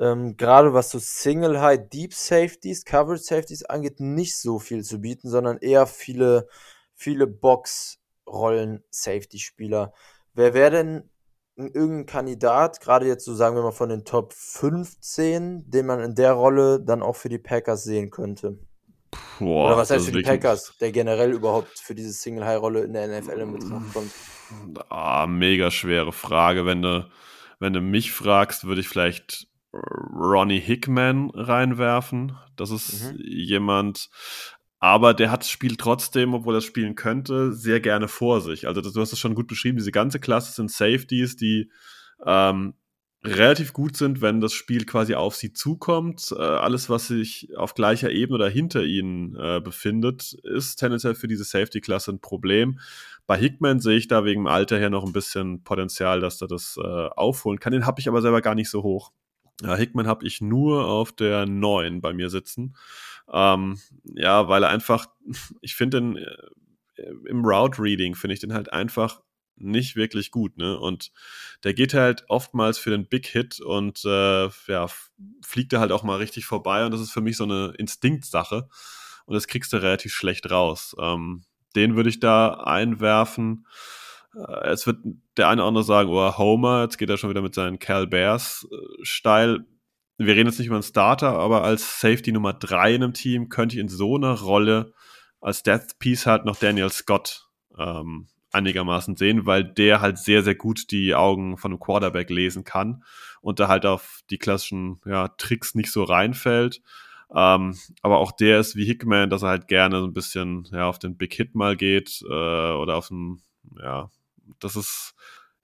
ähm, 0.00 0.36
gerade 0.36 0.72
was 0.74 0.90
so 0.90 0.98
Single 0.98 1.60
High 1.60 1.88
Deep 1.92 2.12
Safeties, 2.14 2.84
Coverage 2.84 3.22
Safeties 3.22 3.64
angeht, 3.64 4.00
nicht 4.00 4.36
so 4.36 4.58
viel 4.58 4.82
zu 4.84 5.00
bieten, 5.00 5.28
sondern 5.30 5.58
eher 5.58 5.86
viele, 5.86 6.48
viele 6.94 7.26
Box-Rollen-Safety-Spieler. 7.26 9.92
Wer 10.34 10.54
wäre 10.54 10.70
denn 10.70 11.10
ein- 11.58 11.72
irgendein 11.74 12.06
Kandidat, 12.06 12.80
gerade 12.80 13.06
jetzt 13.06 13.24
so 13.24 13.34
sagen 13.34 13.56
wir 13.56 13.62
mal 13.62 13.72
von 13.72 13.88
den 13.90 14.04
Top 14.04 14.32
15, 14.32 15.68
den 15.70 15.86
man 15.86 16.00
in 16.00 16.14
der 16.14 16.32
Rolle 16.32 16.80
dann 16.80 17.02
auch 17.02 17.16
für 17.16 17.28
die 17.28 17.38
Packers 17.38 17.84
sehen 17.84 18.10
könnte? 18.10 18.58
boah, 19.38 19.66
Oder 19.66 19.76
was 19.76 19.90
heißt 19.90 20.06
für 20.06 20.12
die 20.12 20.22
Packers, 20.22 20.74
der 20.80 20.92
generell 20.92 21.32
überhaupt 21.32 21.78
für 21.78 21.94
diese 21.94 22.12
Single-High-Rolle 22.12 22.84
in 22.84 22.94
der 22.94 23.08
NFL 23.08 23.40
in 23.40 23.52
Betracht 23.52 23.92
kommt? 23.92 24.12
Ah, 24.88 25.26
mega 25.26 25.70
schwere 25.70 26.12
Frage. 26.12 26.64
Wenn 26.64 26.82
du, 26.82 27.08
wenn 27.58 27.72
du 27.72 27.80
mich 27.80 28.12
fragst, 28.12 28.64
würde 28.64 28.80
ich 28.80 28.88
vielleicht 28.88 29.48
Ronnie 29.72 30.60
Hickman 30.60 31.30
reinwerfen. 31.30 32.36
Das 32.56 32.70
ist 32.70 33.12
Mhm. 33.12 33.18
jemand, 33.20 34.08
aber 34.78 35.14
der 35.14 35.30
hat 35.30 35.42
das 35.42 35.50
Spiel 35.50 35.76
trotzdem, 35.76 36.34
obwohl 36.34 36.54
er 36.54 36.58
es 36.58 36.64
spielen 36.64 36.94
könnte, 36.94 37.52
sehr 37.52 37.80
gerne 37.80 38.08
vor 38.08 38.40
sich. 38.40 38.66
Also 38.66 38.80
das, 38.80 38.92
du 38.92 39.00
hast 39.00 39.12
es 39.12 39.18
schon 39.18 39.34
gut 39.34 39.46
beschrieben. 39.46 39.78
Diese 39.78 39.92
ganze 39.92 40.18
Klasse 40.20 40.52
sind 40.52 40.70
Safeties, 40.70 41.36
die 41.36 41.70
ähm, 42.26 42.74
relativ 43.22 43.74
gut 43.74 43.96
sind, 43.96 44.22
wenn 44.22 44.40
das 44.40 44.54
Spiel 44.54 44.86
quasi 44.86 45.14
auf 45.14 45.36
sie 45.36 45.52
zukommt. 45.52 46.32
Äh, 46.34 46.40
alles, 46.40 46.88
was 46.88 47.08
sich 47.08 47.50
auf 47.56 47.74
gleicher 47.74 48.10
Ebene 48.10 48.36
oder 48.36 48.48
hinter 48.48 48.82
ihnen 48.82 49.36
äh, 49.36 49.60
befindet, 49.60 50.34
ist 50.42 50.76
tendenziell 50.76 51.14
für 51.14 51.28
diese 51.28 51.44
Safety-Klasse 51.44 52.12
ein 52.12 52.20
Problem. 52.20 52.80
Bei 53.26 53.36
Hickman 53.36 53.78
sehe 53.78 53.98
ich 53.98 54.08
da 54.08 54.24
wegen 54.24 54.42
dem 54.42 54.46
Alter 54.46 54.78
her 54.78 54.90
noch 54.90 55.04
ein 55.04 55.12
bisschen 55.12 55.62
Potenzial, 55.62 56.20
dass 56.20 56.40
er 56.40 56.48
das 56.48 56.78
äh, 56.82 56.86
aufholen 56.86 57.60
kann. 57.60 57.72
Den 57.72 57.86
habe 57.86 58.00
ich 58.00 58.08
aber 58.08 58.22
selber 58.22 58.40
gar 58.40 58.54
nicht 58.54 58.70
so 58.70 58.82
hoch. 58.82 59.12
Ja, 59.62 59.76
Hickman 59.76 60.06
habe 60.06 60.26
ich 60.26 60.40
nur 60.40 60.86
auf 60.86 61.12
der 61.12 61.46
9 61.46 62.00
bei 62.00 62.12
mir 62.12 62.30
sitzen. 62.30 62.76
Ähm, 63.32 63.78
ja, 64.04 64.48
weil 64.48 64.62
er 64.64 64.70
einfach, 64.70 65.06
ich 65.60 65.74
finde 65.74 66.00
den 66.00 66.16
äh, 66.16 66.36
im 67.26 67.44
Route 67.44 67.80
Reading 67.80 68.14
finde 68.14 68.34
ich 68.34 68.40
den 68.40 68.52
halt 68.52 68.72
einfach 68.72 69.20
nicht 69.56 69.94
wirklich 69.94 70.30
gut, 70.30 70.56
ne? 70.56 70.78
Und 70.78 71.12
der 71.64 71.74
geht 71.74 71.94
halt 71.94 72.24
oftmals 72.28 72.78
für 72.78 72.90
den 72.90 73.06
Big 73.06 73.26
Hit 73.26 73.60
und 73.60 74.04
äh, 74.04 74.48
ja, 74.66 74.86
fliegt 75.42 75.72
er 75.72 75.80
halt 75.80 75.92
auch 75.92 76.02
mal 76.02 76.16
richtig 76.16 76.46
vorbei 76.46 76.84
und 76.84 76.92
das 76.92 77.00
ist 77.00 77.12
für 77.12 77.20
mich 77.20 77.36
so 77.36 77.44
eine 77.44 77.74
Instinktsache 77.78 78.68
und 79.26 79.34
das 79.34 79.46
kriegst 79.46 79.72
du 79.72 79.76
relativ 79.76 80.14
schlecht 80.14 80.50
raus. 80.50 80.96
Ähm, 80.98 81.44
den 81.76 81.94
würde 81.94 82.08
ich 82.08 82.20
da 82.20 82.54
einwerfen. 82.54 83.66
Äh, 84.34 84.70
Jetzt 84.70 84.86
wird 84.86 84.98
der 85.36 85.48
eine 85.48 85.62
oder 85.62 85.68
andere 85.68 85.84
sagen, 85.84 86.10
oh, 86.10 86.38
Homer, 86.38 86.82
jetzt 86.82 86.98
geht 86.98 87.10
er 87.10 87.16
schon 87.16 87.30
wieder 87.30 87.42
mit 87.42 87.54
seinen 87.54 87.78
Cal 87.78 88.06
Bears 88.06 88.66
äh. 88.70 89.58
Wir 90.18 90.36
reden 90.36 90.48
jetzt 90.48 90.58
nicht 90.58 90.66
über 90.66 90.76
einen 90.76 90.82
Starter, 90.82 91.38
aber 91.38 91.64
als 91.64 92.00
Safety 92.00 92.30
Nummer 92.30 92.52
3 92.52 92.94
in 92.94 93.02
einem 93.02 93.14
Team 93.14 93.48
könnte 93.48 93.76
ich 93.76 93.80
in 93.80 93.88
so 93.88 94.16
einer 94.16 94.38
Rolle 94.38 94.92
als 95.40 95.62
Death 95.62 95.98
Piece 95.98 96.26
halt 96.26 96.44
noch 96.44 96.56
Daniel 96.56 96.90
Scott 96.90 97.48
ähm, 97.78 98.28
einigermaßen 98.52 99.16
sehen, 99.16 99.46
weil 99.46 99.64
der 99.64 100.00
halt 100.00 100.18
sehr, 100.18 100.42
sehr 100.42 100.54
gut 100.54 100.90
die 100.90 101.14
Augen 101.14 101.56
von 101.56 101.72
einem 101.72 101.80
Quarterback 101.80 102.30
lesen 102.30 102.64
kann 102.64 103.02
und 103.40 103.60
da 103.60 103.68
halt 103.68 103.86
auf 103.86 104.20
die 104.28 104.38
klassischen 104.38 105.00
ja, 105.06 105.28
Tricks 105.28 105.74
nicht 105.74 105.90
so 105.90 106.02
reinfällt. 106.02 106.82
Ähm, 107.34 107.78
aber 108.02 108.18
auch 108.18 108.32
der 108.32 108.58
ist 108.58 108.74
wie 108.74 108.84
Hickman, 108.84 109.30
dass 109.30 109.42
er 109.42 109.50
halt 109.50 109.68
gerne 109.68 110.00
so 110.00 110.06
ein 110.06 110.12
bisschen 110.12 110.68
ja, 110.72 110.88
auf 110.88 110.98
den 110.98 111.16
Big 111.16 111.32
Hit 111.32 111.54
mal 111.54 111.76
geht 111.76 112.22
äh, 112.28 112.72
oder 112.72 112.96
auf 112.96 113.08
den, 113.08 113.40
ja, 113.80 114.10
das 114.58 114.76
ist, 114.76 115.14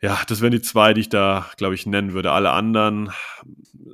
ja, 0.00 0.20
das 0.28 0.40
wären 0.40 0.52
die 0.52 0.60
zwei, 0.60 0.94
die 0.94 1.02
ich 1.02 1.08
da, 1.08 1.50
glaube 1.56 1.74
ich, 1.74 1.86
nennen 1.86 2.12
würde. 2.12 2.32
Alle 2.32 2.50
anderen 2.50 3.10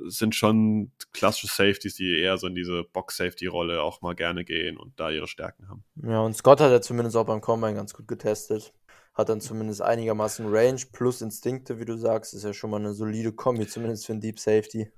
sind 0.05 0.35
schon 0.35 0.91
klassische 1.13 1.47
Safeties, 1.47 1.95
die 1.95 2.19
eher 2.19 2.37
so 2.37 2.47
in 2.47 2.55
diese 2.55 2.83
Box-Safety-Rolle 2.83 3.81
auch 3.81 4.01
mal 4.01 4.13
gerne 4.13 4.43
gehen 4.43 4.77
und 4.77 4.99
da 4.99 5.09
ihre 5.09 5.27
Stärken 5.27 5.69
haben. 5.69 5.83
Ja, 5.95 6.19
und 6.19 6.35
Scott 6.35 6.59
hat 6.61 6.71
ja 6.71 6.81
zumindest 6.81 7.15
auch 7.15 7.25
beim 7.25 7.41
Combine 7.41 7.75
ganz 7.75 7.93
gut 7.93 8.07
getestet. 8.07 8.73
Hat 9.13 9.29
dann 9.29 9.41
zumindest 9.41 9.81
einigermaßen 9.81 10.45
Range 10.49 10.81
plus 10.91 11.21
Instinkte, 11.21 11.79
wie 11.79 11.85
du 11.85 11.97
sagst. 11.97 12.33
Ist 12.33 12.43
ja 12.43 12.53
schon 12.53 12.71
mal 12.71 12.79
eine 12.79 12.93
solide 12.93 13.31
Kombi, 13.31 13.67
zumindest 13.67 14.05
für 14.05 14.13
einen 14.13 14.21
Deep 14.21 14.39
Safety. 14.39 14.91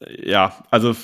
Ja, 0.00 0.64
also 0.70 0.96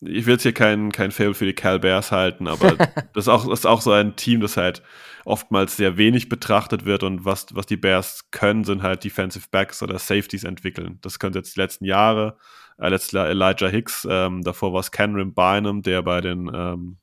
ich 0.00 0.26
will 0.26 0.34
jetzt 0.34 0.42
hier 0.42 0.52
kein, 0.52 0.92
kein 0.92 1.10
Fable 1.10 1.34
für 1.34 1.46
die 1.46 1.54
Cal 1.54 1.78
Bears 1.78 2.12
halten, 2.12 2.46
aber 2.46 2.76
das, 3.14 3.24
ist 3.24 3.28
auch, 3.28 3.48
das 3.48 3.60
ist 3.60 3.66
auch 3.66 3.80
so 3.80 3.92
ein 3.92 4.16
Team, 4.16 4.40
das 4.40 4.56
halt 4.56 4.82
oftmals 5.24 5.76
sehr 5.76 5.96
wenig 5.96 6.28
betrachtet 6.28 6.84
wird 6.84 7.02
und 7.02 7.24
was, 7.24 7.46
was 7.52 7.66
die 7.66 7.76
Bears 7.76 8.30
können, 8.30 8.64
sind 8.64 8.82
halt 8.82 9.04
Defensive 9.04 9.48
Backs 9.50 9.82
oder 9.82 9.98
Safeties 9.98 10.44
entwickeln. 10.44 10.98
Das 11.02 11.18
können 11.18 11.32
sie 11.32 11.40
jetzt 11.40 11.56
die 11.56 11.60
letzten 11.60 11.84
Jahre. 11.84 12.38
Äh, 12.78 12.88
letztes 12.88 13.12
Jahr 13.12 13.28
Elijah 13.28 13.68
Hicks, 13.68 14.06
ähm, 14.08 14.42
davor 14.42 14.72
war 14.72 14.80
es 14.80 14.90
Cameron 14.90 15.34
Bynum, 15.34 15.82
der 15.82 16.02
bei 16.02 16.20
den 16.20 16.50
ähm, 16.54 16.96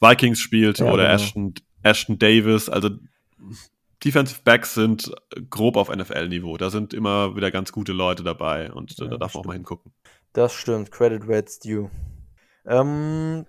Vikings 0.00 0.40
spielt, 0.40 0.78
Ja, 0.78 0.86
oder 0.86 1.04
genau. 1.04 1.14
Ashton, 1.14 1.54
Ashton 1.82 2.18
Davis. 2.18 2.68
Also 2.68 2.90
Defensive 4.04 4.40
Backs 4.42 4.74
sind 4.74 5.12
grob 5.48 5.76
auf 5.76 5.94
NFL-Niveau. 5.94 6.56
Da 6.56 6.70
sind 6.70 6.92
immer 6.92 7.36
wieder 7.36 7.50
ganz 7.50 7.70
gute 7.70 7.92
Leute 7.92 8.24
dabei 8.24 8.72
und 8.72 8.98
äh, 8.98 9.04
Ja, 9.04 9.10
da 9.10 9.16
darf 9.18 9.34
man 9.34 9.42
auch 9.42 9.46
mal 9.46 9.52
hingucken. 9.52 9.92
Das 10.32 10.54
stimmt. 10.54 10.90
Credit 10.90 11.26
where 11.26 11.38
it's 11.38 11.58
due. 11.58 11.90
Ähm, 12.66 13.46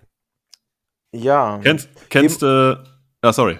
ja. 1.14 1.60
Kennst, 1.64 1.90
kennst 2.10 2.42
du, 2.42 2.84
ah, 3.22 3.34
sorry, 3.34 3.60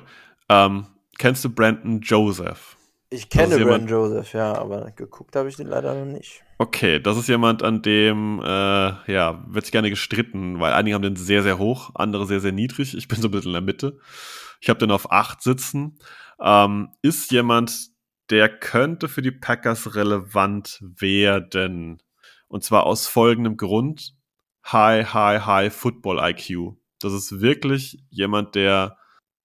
ähm, 0.50 0.88
kennst 1.18 1.46
du 1.46 1.50
Brandon 1.50 2.02
Joseph? 2.02 2.76
Ich 3.10 3.30
kenne 3.30 3.60
Brandon 3.60 3.88
Joseph, 3.88 4.34
ja, 4.34 4.56
aber 4.56 4.92
geguckt 4.92 5.36
habe 5.36 5.48
ich 5.48 5.56
den 5.56 5.68
leider 5.68 5.94
noch 5.94 6.12
nicht. 6.12 6.42
Okay, 6.58 7.00
das 7.00 7.16
ist 7.16 7.30
jemand, 7.30 7.62
an 7.62 7.84
dem, 7.84 8.42
äh, 8.44 8.46
ja, 8.46 9.44
wird 9.48 9.66
sich 9.66 9.72
gerne 9.72 9.92
gestritten, 9.92 10.60
weil 10.60 10.74
einige 10.74 10.96
haben 10.96 11.04
den 11.04 11.16
sehr, 11.16 11.44
sehr 11.44 11.60
hoch, 11.60 11.92
andere 11.94 12.26
sehr, 12.26 12.40
sehr 12.40 12.52
niedrig. 12.52 12.98
Ich 12.98 13.08
bin 13.08 13.22
so 13.22 13.28
ein 13.28 13.32
bisschen 13.32 13.50
in 13.50 13.54
der 13.54 13.62
Mitte. 13.62 14.00
Ich 14.62 14.70
habe 14.70 14.80
den 14.80 14.92
auf 14.92 15.12
8 15.12 15.44
sitzen. 15.44 16.00
Ähm, 16.42 16.90
ist 17.04 17.32
jemand, 17.32 17.90
der 18.32 18.50
könnte 18.50 19.08
für 19.08 19.22
die 19.22 19.32
Packers 19.32 19.96
relevant 19.96 20.80
werden. 20.82 22.02
Und 22.54 22.64
zwar 22.64 22.86
aus 22.86 23.08
folgendem 23.08 23.58
Grund. 23.58 24.14
High, 24.72 25.12
high, 25.12 25.44
high 25.44 25.76
Football 25.76 26.20
IQ. 26.20 26.76
Das 27.00 27.12
ist 27.12 27.42
wirklich 27.42 28.04
jemand, 28.12 28.54
der 28.54 29.00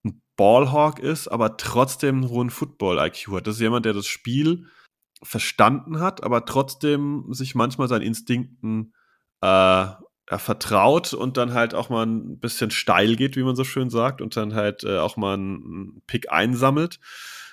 ein 0.05 0.21
Ballhawk 0.37 0.99
ist, 0.99 1.27
aber 1.27 1.57
trotzdem 1.57 2.17
einen 2.17 2.29
hohen 2.29 2.51
Football 2.51 2.99
IQ 2.99 3.29
hat. 3.31 3.47
Das 3.47 3.55
ist 3.55 3.61
jemand, 3.61 3.87
der 3.87 3.93
das 3.93 4.05
Spiel 4.05 4.67
verstanden 5.23 5.99
hat, 5.99 6.23
aber 6.23 6.45
trotzdem 6.45 7.25
sich 7.29 7.55
manchmal 7.55 7.87
seinen 7.87 8.03
Instinkten 8.03 8.93
äh, 9.41 9.87
vertraut 10.27 11.15
und 11.15 11.35
dann 11.37 11.55
halt 11.55 11.73
auch 11.73 11.89
mal 11.89 12.05
ein 12.05 12.39
bisschen 12.39 12.69
steil 12.69 13.15
geht, 13.15 13.35
wie 13.35 13.43
man 13.43 13.55
so 13.55 13.63
schön 13.63 13.89
sagt, 13.89 14.21
und 14.21 14.37
dann 14.37 14.53
halt 14.53 14.83
äh, 14.83 14.99
auch 14.99 15.17
mal 15.17 15.33
einen 15.33 16.03
Pick 16.05 16.31
einsammelt. 16.31 16.99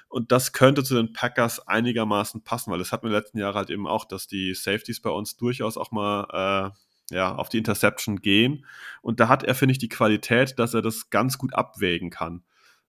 Und 0.08 0.32
das 0.32 0.52
könnte 0.52 0.84
zu 0.84 0.94
den 0.94 1.12
Packers 1.12 1.66
einigermaßen 1.66 2.42
passen, 2.44 2.70
weil 2.70 2.80
es 2.80 2.92
hat 2.92 3.02
mir 3.02 3.08
in 3.08 3.14
den 3.14 3.20
letzten 3.20 3.38
Jahren 3.38 3.54
halt 3.54 3.70
eben 3.70 3.86
auch, 3.86 4.04
dass 4.04 4.26
die 4.26 4.54
Safeties 4.54 5.00
bei 5.00 5.10
uns 5.10 5.36
durchaus 5.36 5.76
auch 5.76 5.90
mal 5.90 6.72
äh, 6.72 7.14
ja, 7.14 7.34
auf 7.34 7.48
die 7.48 7.58
Interception 7.58 8.20
gehen. 8.20 8.64
Und 9.02 9.20
da 9.20 9.28
hat 9.28 9.42
er, 9.42 9.54
finde 9.54 9.72
ich, 9.72 9.78
die 9.78 9.88
Qualität, 9.88 10.58
dass 10.58 10.74
er 10.74 10.82
das 10.82 11.10
ganz 11.10 11.38
gut 11.38 11.54
abwägen 11.54 12.10
kann. 12.10 12.42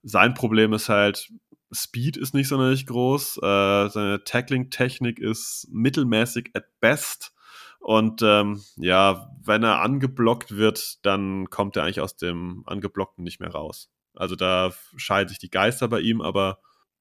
Sein 0.03 0.33
Problem 0.33 0.73
ist 0.73 0.89
halt, 0.89 1.31
Speed 1.71 2.17
ist 2.17 2.33
nicht 2.33 2.47
sonderlich 2.47 2.85
groß, 2.85 3.37
äh, 3.37 3.89
seine 3.89 4.21
Tackling-Technik 4.23 5.19
ist 5.19 5.67
mittelmäßig 5.71 6.51
at 6.53 6.65
best. 6.79 7.33
Und 7.79 8.21
ähm, 8.23 8.63
ja, 8.77 9.29
wenn 9.43 9.63
er 9.63 9.81
angeblockt 9.81 10.55
wird, 10.55 11.05
dann 11.05 11.49
kommt 11.49 11.75
er 11.75 11.83
eigentlich 11.83 12.01
aus 12.01 12.15
dem 12.15 12.63
Angeblockten 12.65 13.23
nicht 13.23 13.39
mehr 13.39 13.51
raus. 13.51 13.89
Also 14.15 14.35
da 14.35 14.73
scheiden 14.95 15.29
sich 15.29 15.39
die 15.39 15.51
Geister 15.51 15.87
bei 15.87 15.99
ihm, 15.99 16.21
aber 16.21 16.59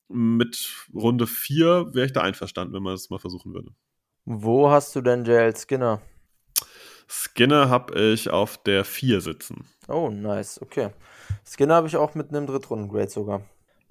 mit 0.09 0.87
Runde 0.95 1.27
4 1.27 1.95
wäre 1.95 2.07
ich 2.07 2.12
da 2.12 2.23
einverstanden, 2.23 2.74
wenn 2.74 2.83
man 2.83 2.95
das 2.95 3.11
mal 3.11 3.19
versuchen 3.19 3.55
würde. 3.55 3.73
Wo 4.24 4.70
hast 4.70 4.95
du 4.97 5.01
denn 5.01 5.24
JL 5.24 5.55
Skinner? 5.57 6.01
Skinner 7.09 7.70
habe 7.70 7.99
ich 8.01 8.31
auf 8.31 8.59
der 8.59 8.85
4 8.85 9.20
sitzen. 9.20 9.65
Oh, 9.89 10.11
nice, 10.11 10.61
okay. 10.61 10.91
Skinner 11.45 11.77
habe 11.77 11.87
ich 11.87 11.97
auch 11.97 12.15
mit 12.15 12.31
einem 12.31 12.47
Drittrunden-Grade 12.47 13.11
sogar. 13.11 13.43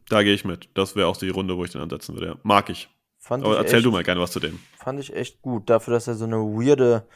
Da 0.10 0.24
gehe 0.24 0.34
ich 0.34 0.46
mit. 0.46 0.70
Das 0.74 0.96
wäre 0.96 1.08
auch 1.08 1.18
die 1.18 1.30
Runde, 1.30 1.58
wo 1.58 1.64
ich 1.64 1.72
den 1.72 1.82
ansetzen 1.82 2.16
würde. 2.16 2.38
Mag 2.44 2.70
ich. 2.70 2.90
Fand 3.18 3.44
Aber 3.44 3.58
erzähl 3.58 3.78
echt, 3.78 3.86
du 3.86 3.92
mal 3.92 4.04
gerne 4.04 4.22
was 4.22 4.32
zu 4.32 4.40
dem. 4.40 4.60
Fand 4.78 5.00
ich 5.00 5.16
echt 5.16 5.42
gut. 5.42 5.70
Dafür, 5.70 5.94
dass 5.96 6.08
er 6.08 6.16
so 6.16 6.26
eine 6.26 6.38
weirde, 6.38 7.08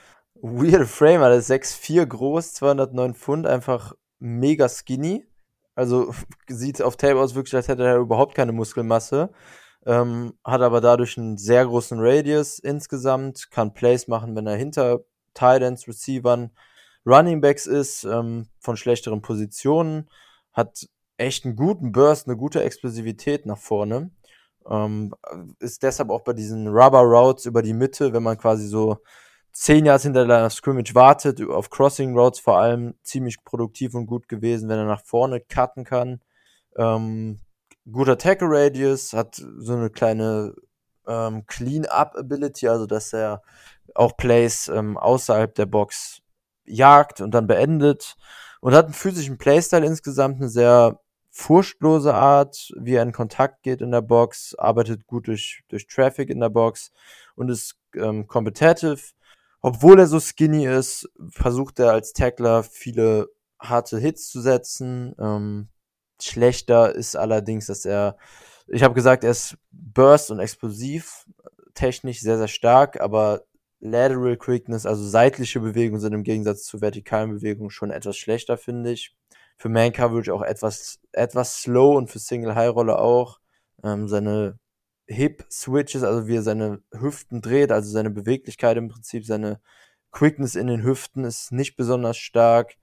weirde 0.42 0.88
Frame 0.88 1.22
hat. 1.22 1.32
Er 1.32 1.38
ist 1.38 1.52
6'4 1.52 2.06
groß, 2.06 2.54
209 2.56 3.14
Pfund, 3.14 3.46
einfach 3.46 3.94
mega 4.18 4.68
skinny. 4.68 5.26
Also 5.80 6.14
sieht 6.50 6.82
auf 6.82 6.98
Tape 6.98 7.18
aus 7.22 7.36
wirklich, 7.36 7.56
als 7.56 7.70
hätte 7.70 7.86
er 7.86 8.00
überhaupt 8.00 8.36
keine 8.36 8.52
Muskelmasse. 8.52 9.30
Ähm, 9.86 10.34
hat 10.44 10.60
aber 10.60 10.82
dadurch 10.82 11.18
einen 11.18 11.38
sehr 11.38 11.66
großen 11.66 11.98
Radius 12.02 12.60
insgesamt, 12.60 13.50
kann 13.50 13.74
Plays 13.74 14.10
machen, 14.10 14.36
wenn 14.36 14.46
er 14.46 14.58
hinter 14.58 15.06
Titans, 15.34 15.88
Receivern, 15.88 16.52
Running 17.06 17.40
Backs 17.40 17.66
ist, 17.66 18.04
ähm, 18.04 18.48
von 18.60 18.76
schlechteren 18.76 19.22
Positionen, 19.22 20.10
hat 20.52 20.86
echt 21.16 21.46
einen 21.46 21.56
guten 21.56 21.94
Burst, 21.94 22.28
eine 22.28 22.36
gute 22.36 22.62
Explosivität 22.62 23.46
nach 23.46 23.58
vorne. 23.58 24.12
Ähm, 24.70 25.16
ist 25.60 25.82
deshalb 25.84 26.10
auch 26.10 26.26
bei 26.26 26.34
diesen 26.34 26.68
Rubber 26.68 27.04
Routes 27.04 27.46
über 27.46 27.62
die 27.62 27.74
Mitte, 27.74 28.12
wenn 28.12 28.24
man 28.24 28.38
quasi 28.38 28.68
so 28.68 28.98
zehn 29.52 29.86
Yards 29.86 30.04
hinter 30.04 30.26
der 30.26 30.50
Scrimmage 30.50 30.96
wartet, 30.96 31.42
auf 31.42 31.70
Crossing 31.70 32.18
Routes 32.18 32.40
vor 32.40 32.60
allem 32.60 32.96
ziemlich 33.04 33.44
produktiv 33.44 33.94
und 33.94 34.06
gut 34.06 34.28
gewesen, 34.28 34.70
wenn 34.70 34.80
er 34.80 34.86
nach 34.86 35.04
vorne 35.04 35.42
cutten 35.42 35.84
kann. 35.84 36.22
Ähm, 36.78 37.40
guter 37.92 38.18
Tackle 38.18 38.48
Radius, 38.50 39.14
hat 39.14 39.36
so 39.36 39.74
eine 39.74 39.90
kleine 39.90 40.54
ähm, 41.08 41.46
Clean-Up-Ability, 41.48 42.68
also 42.68 42.86
dass 42.86 43.14
er 43.14 43.42
auch 43.96 44.16
Plays 44.18 44.68
ähm, 44.68 44.98
außerhalb 44.98 45.54
der 45.56 45.66
Box 45.66 46.22
jagt 46.66 47.22
und 47.22 47.32
dann 47.32 47.48
beendet 47.48 48.16
und 48.62 48.74
hat 48.74 48.86
einen 48.86 48.94
physischen 48.94 49.38
Playstyle 49.38 49.86
insgesamt, 49.86 50.38
eine 50.38 50.50
sehr 50.50 51.00
furchtlose 51.32 52.14
Art, 52.14 52.72
wie 52.80 52.96
er 52.96 53.04
in 53.04 53.12
Kontakt 53.12 53.64
geht 53.64 53.82
in 53.82 53.92
der 53.92 54.02
Box, 54.02 54.56
arbeitet 54.56 55.08
gut 55.08 55.28
durch, 55.28 55.64
durch 55.70 55.88
Traffic 55.88 56.30
in 56.30 56.40
der 56.40 56.50
Box 56.50 56.92
und 57.36 57.50
ist 57.50 57.76
ähm, 57.96 58.28
competitive. 58.28 59.00
Obwohl 59.62 60.00
er 60.00 60.08
so 60.08 60.20
skinny 60.20 60.66
ist, 60.66 61.10
versucht 61.32 61.80
er 61.80 61.92
als 61.92 62.14
Tackler 62.14 62.64
viele 62.64 63.30
harte 63.60 64.00
Hits 64.00 64.30
zu 64.30 64.42
setzen. 64.42 65.16
Ähm, 65.20 65.70
schlechter 66.22 66.96
ist 66.96 67.16
allerdings, 67.16 67.68
dass 67.68 67.86
er, 67.86 68.18
ich 68.68 68.84
habe 68.84 68.94
gesagt, 68.94 69.24
er 69.24 69.32
ist 69.32 69.58
burst 69.72 70.32
und 70.32 70.40
explosiv, 70.40 71.26
technisch 71.74 72.22
sehr, 72.22 72.38
sehr 72.38 72.48
stark, 72.48 73.02
aber 73.02 73.44
Lateral 73.82 74.38
Quickness, 74.38 74.86
also 74.86 75.08
seitliche 75.08 75.62
Bewegungen 75.62 76.02
sind 76.02 76.14
im 76.14 76.24
Gegensatz 76.24 76.64
zu 76.64 76.82
vertikalen 76.82 77.32
Bewegungen 77.32 77.70
schon 77.70 77.92
etwas 77.92 78.18
schlechter, 78.18 78.58
finde 78.58 78.92
ich. 78.92 79.16
Für 79.58 79.70
Man 79.70 79.94
Coverage 79.94 80.34
auch 80.34 80.42
etwas, 80.42 81.00
etwas 81.12 81.62
slow 81.62 81.98
und 81.98 82.10
für 82.10 82.20
Single 82.20 82.56
High 82.56 82.74
Roller 82.74 83.00
auch. 83.00 83.40
Ähm, 83.84 84.08
seine 84.08 84.60
Hip 85.10 85.44
Switches, 85.52 86.04
also 86.04 86.28
wie 86.28 86.36
er 86.36 86.44
seine 86.44 86.82
Hüften 86.94 87.42
dreht, 87.42 87.72
also 87.72 87.90
seine 87.90 88.12
Beweglichkeit 88.12 88.78
im 88.78 88.90
Prinzip, 88.90 89.26
seine 89.26 89.60
Quickness 90.12 90.56
in 90.56 90.68
den 90.68 90.84
Hüften 90.84 91.24
ist 91.24 91.52
nicht 91.52 91.76
besonders 91.76 92.18
stark. 92.18 92.76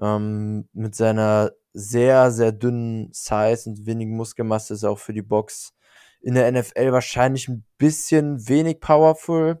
Ähm, 0.00 0.68
mit 0.72 0.94
seiner 0.94 1.52
sehr, 1.72 2.30
sehr 2.30 2.52
dünnen 2.52 3.10
Size 3.12 3.68
und 3.68 3.86
wenigen 3.86 4.16
Muskelmasse 4.16 4.74
ist 4.74 4.82
er 4.82 4.90
auch 4.90 4.98
für 4.98 5.12
die 5.12 5.22
Box 5.22 5.74
in 6.20 6.34
der 6.34 6.50
NFL 6.50 6.92
wahrscheinlich 6.92 7.48
ein 7.48 7.64
bisschen 7.76 8.48
wenig 8.48 8.80
powerful. 8.80 9.60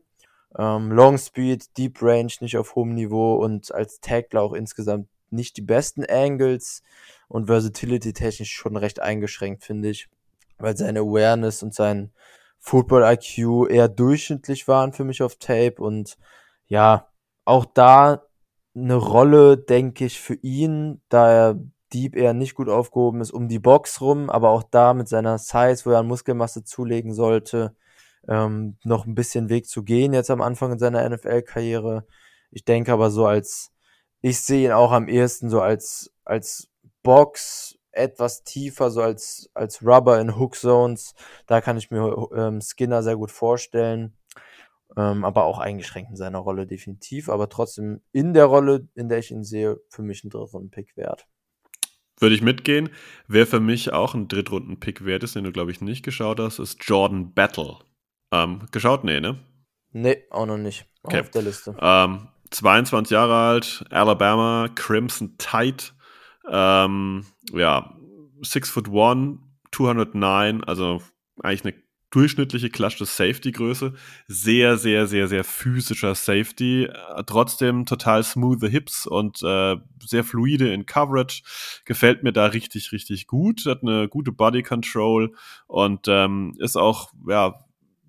Ähm, 0.58 0.90
Long 0.90 1.18
Speed, 1.18 1.76
Deep 1.76 2.00
Range 2.00 2.32
nicht 2.40 2.56
auf 2.56 2.74
hohem 2.74 2.94
Niveau 2.94 3.36
und 3.36 3.74
als 3.74 4.00
Tackler 4.00 4.42
auch 4.42 4.54
insgesamt 4.54 5.08
nicht 5.30 5.56
die 5.56 5.62
besten 5.62 6.04
Angles 6.06 6.82
und 7.28 7.46
Versatility 7.46 8.12
technisch 8.12 8.52
schon 8.52 8.76
recht 8.76 9.00
eingeschränkt, 9.00 9.64
finde 9.64 9.90
ich, 9.90 10.08
weil 10.64 10.76
seine 10.76 11.00
Awareness 11.00 11.62
und 11.62 11.74
sein 11.74 12.12
Football 12.58 13.04
IQ 13.04 13.70
eher 13.70 13.88
durchschnittlich 13.88 14.66
waren 14.66 14.92
für 14.92 15.04
mich 15.04 15.22
auf 15.22 15.36
Tape 15.36 15.76
und 15.76 16.16
ja, 16.66 17.08
auch 17.44 17.66
da 17.66 18.22
eine 18.74 18.94
Rolle, 18.96 19.58
denke 19.58 20.06
ich, 20.06 20.20
für 20.20 20.34
ihn, 20.34 21.02
da 21.08 21.30
er 21.30 21.60
Deep 21.92 22.16
eher 22.16 22.32
nicht 22.34 22.54
gut 22.54 22.68
aufgehoben 22.68 23.20
ist, 23.20 23.30
um 23.30 23.48
die 23.48 23.58
Box 23.58 24.00
rum, 24.00 24.30
aber 24.30 24.50
auch 24.50 24.64
da 24.64 24.94
mit 24.94 25.08
seiner 25.08 25.38
Size, 25.38 25.82
wo 25.84 25.90
er 25.90 25.98
an 25.98 26.08
Muskelmasse 26.08 26.64
zulegen 26.64 27.14
sollte, 27.14 27.76
ähm, 28.26 28.78
noch 28.82 29.06
ein 29.06 29.14
bisschen 29.14 29.50
Weg 29.50 29.68
zu 29.68 29.84
gehen 29.84 30.12
jetzt 30.12 30.30
am 30.30 30.40
Anfang 30.40 30.72
in 30.72 30.78
seiner 30.78 31.08
NFL-Karriere. 31.08 32.06
Ich 32.50 32.64
denke 32.64 32.92
aber 32.92 33.10
so 33.10 33.26
als, 33.26 33.72
ich 34.22 34.40
sehe 34.40 34.66
ihn 34.66 34.72
auch 34.72 34.90
am 34.92 35.06
ehesten 35.06 35.50
so 35.50 35.60
als, 35.60 36.12
als 36.24 36.70
Box 37.02 37.78
etwas 37.96 38.44
tiefer, 38.44 38.90
so 38.90 39.02
als, 39.02 39.50
als 39.54 39.84
Rubber 39.84 40.20
in 40.20 40.36
Hook 40.38 40.56
Zones. 40.56 41.14
Da 41.46 41.60
kann 41.60 41.76
ich 41.76 41.90
mir 41.90 42.28
ähm, 42.34 42.60
Skinner 42.60 43.02
sehr 43.02 43.16
gut 43.16 43.30
vorstellen. 43.30 44.16
Ähm, 44.96 45.24
aber 45.24 45.44
auch 45.44 45.58
eingeschränkt 45.58 46.10
in 46.10 46.16
seiner 46.16 46.38
Rolle 46.38 46.66
definitiv. 46.66 47.28
Aber 47.28 47.48
trotzdem 47.48 48.00
in 48.12 48.32
der 48.32 48.44
Rolle, 48.44 48.88
in 48.94 49.08
der 49.08 49.18
ich 49.18 49.30
ihn 49.30 49.42
sehe, 49.42 49.80
für 49.88 50.02
mich 50.02 50.24
ein 50.24 50.30
Drittrunden-Pick 50.30 50.96
wert. 50.96 51.26
Würde 52.20 52.34
ich 52.36 52.42
mitgehen. 52.42 52.90
Wer 53.26 53.46
für 53.46 53.60
mich 53.60 53.92
auch 53.92 54.14
ein 54.14 54.28
Drittrunden-Pick 54.28 55.04
wert 55.04 55.24
ist, 55.24 55.34
den 55.34 55.44
du, 55.44 55.52
glaube 55.52 55.72
ich, 55.72 55.80
nicht 55.80 56.04
geschaut 56.04 56.38
hast, 56.38 56.60
ist 56.60 56.78
Jordan 56.84 57.34
Battle. 57.34 57.78
Ähm, 58.32 58.66
geschaut? 58.70 59.04
Nee, 59.04 59.20
ne? 59.20 59.40
Nee, 59.90 60.24
auch 60.30 60.46
noch 60.46 60.58
nicht. 60.58 60.86
Okay. 61.02 61.20
Auf 61.20 61.30
der 61.30 61.42
Liste. 61.42 61.76
Ähm, 61.80 62.28
22 62.50 63.10
Jahre 63.10 63.34
alt, 63.34 63.84
Alabama, 63.90 64.68
Crimson 64.74 65.36
Tide. 65.38 65.84
Ähm, 66.50 67.24
ja, 67.52 67.94
6 68.42 68.70
foot 68.70 68.88
1, 68.88 69.38
209, 69.72 70.64
also 70.64 71.02
eigentlich 71.42 71.64
eine 71.64 71.84
durchschnittliche 72.14 72.70
klassische 72.70 73.06
Safety-Größe. 73.06 73.92
Sehr, 74.28 74.76
sehr, 74.76 75.08
sehr, 75.08 75.26
sehr 75.26 75.42
physischer 75.42 76.14
Safety. 76.14 76.88
Trotzdem 77.26 77.86
total 77.86 78.22
smooth 78.22 78.62
Hips 78.70 79.06
und 79.06 79.42
äh, 79.42 79.76
sehr 80.00 80.22
fluide 80.22 80.72
in 80.72 80.86
Coverage. 80.86 81.42
Gefällt 81.84 82.22
mir 82.22 82.32
da 82.32 82.46
richtig, 82.46 82.92
richtig 82.92 83.26
gut. 83.26 83.66
Hat 83.66 83.82
eine 83.82 84.08
gute 84.08 84.30
Body 84.30 84.62
Control 84.62 85.34
und 85.66 86.06
ähm, 86.06 86.54
ist 86.58 86.76
auch, 86.76 87.10
ja, 87.26 87.54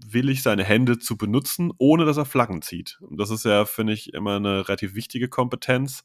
willig, 0.07 0.43
seine 0.43 0.63
Hände 0.63 0.99
zu 0.99 1.17
benutzen, 1.17 1.71
ohne 1.79 2.05
dass 2.05 2.17
er 2.17 2.25
Flaggen 2.25 2.61
zieht. 2.61 2.99
Und 3.01 3.17
das 3.17 3.31
ist 3.31 3.43
ja, 3.43 3.65
finde 3.65 3.93
ich, 3.93 4.13
immer 4.13 4.35
eine 4.35 4.67
relativ 4.67 4.93
wichtige 4.93 5.29
Kompetenz. 5.29 6.03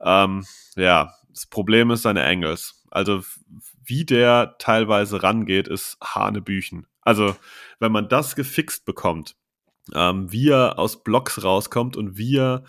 Ähm, 0.00 0.44
ja, 0.76 1.14
das 1.32 1.46
Problem 1.46 1.90
ist 1.90 2.02
seine 2.02 2.24
Angles. 2.24 2.82
Also 2.90 3.22
wie 3.84 4.04
der 4.04 4.56
teilweise 4.58 5.22
rangeht, 5.22 5.68
ist 5.68 5.98
Hanebüchen. 6.02 6.86
Also 7.02 7.36
wenn 7.78 7.92
man 7.92 8.08
das 8.08 8.36
gefixt 8.36 8.84
bekommt, 8.84 9.36
ähm, 9.94 10.30
wie 10.30 10.50
er 10.50 10.78
aus 10.78 11.02
Blocks 11.02 11.42
rauskommt 11.42 11.96
und 11.96 12.16
wie 12.16 12.36
er, 12.36 12.64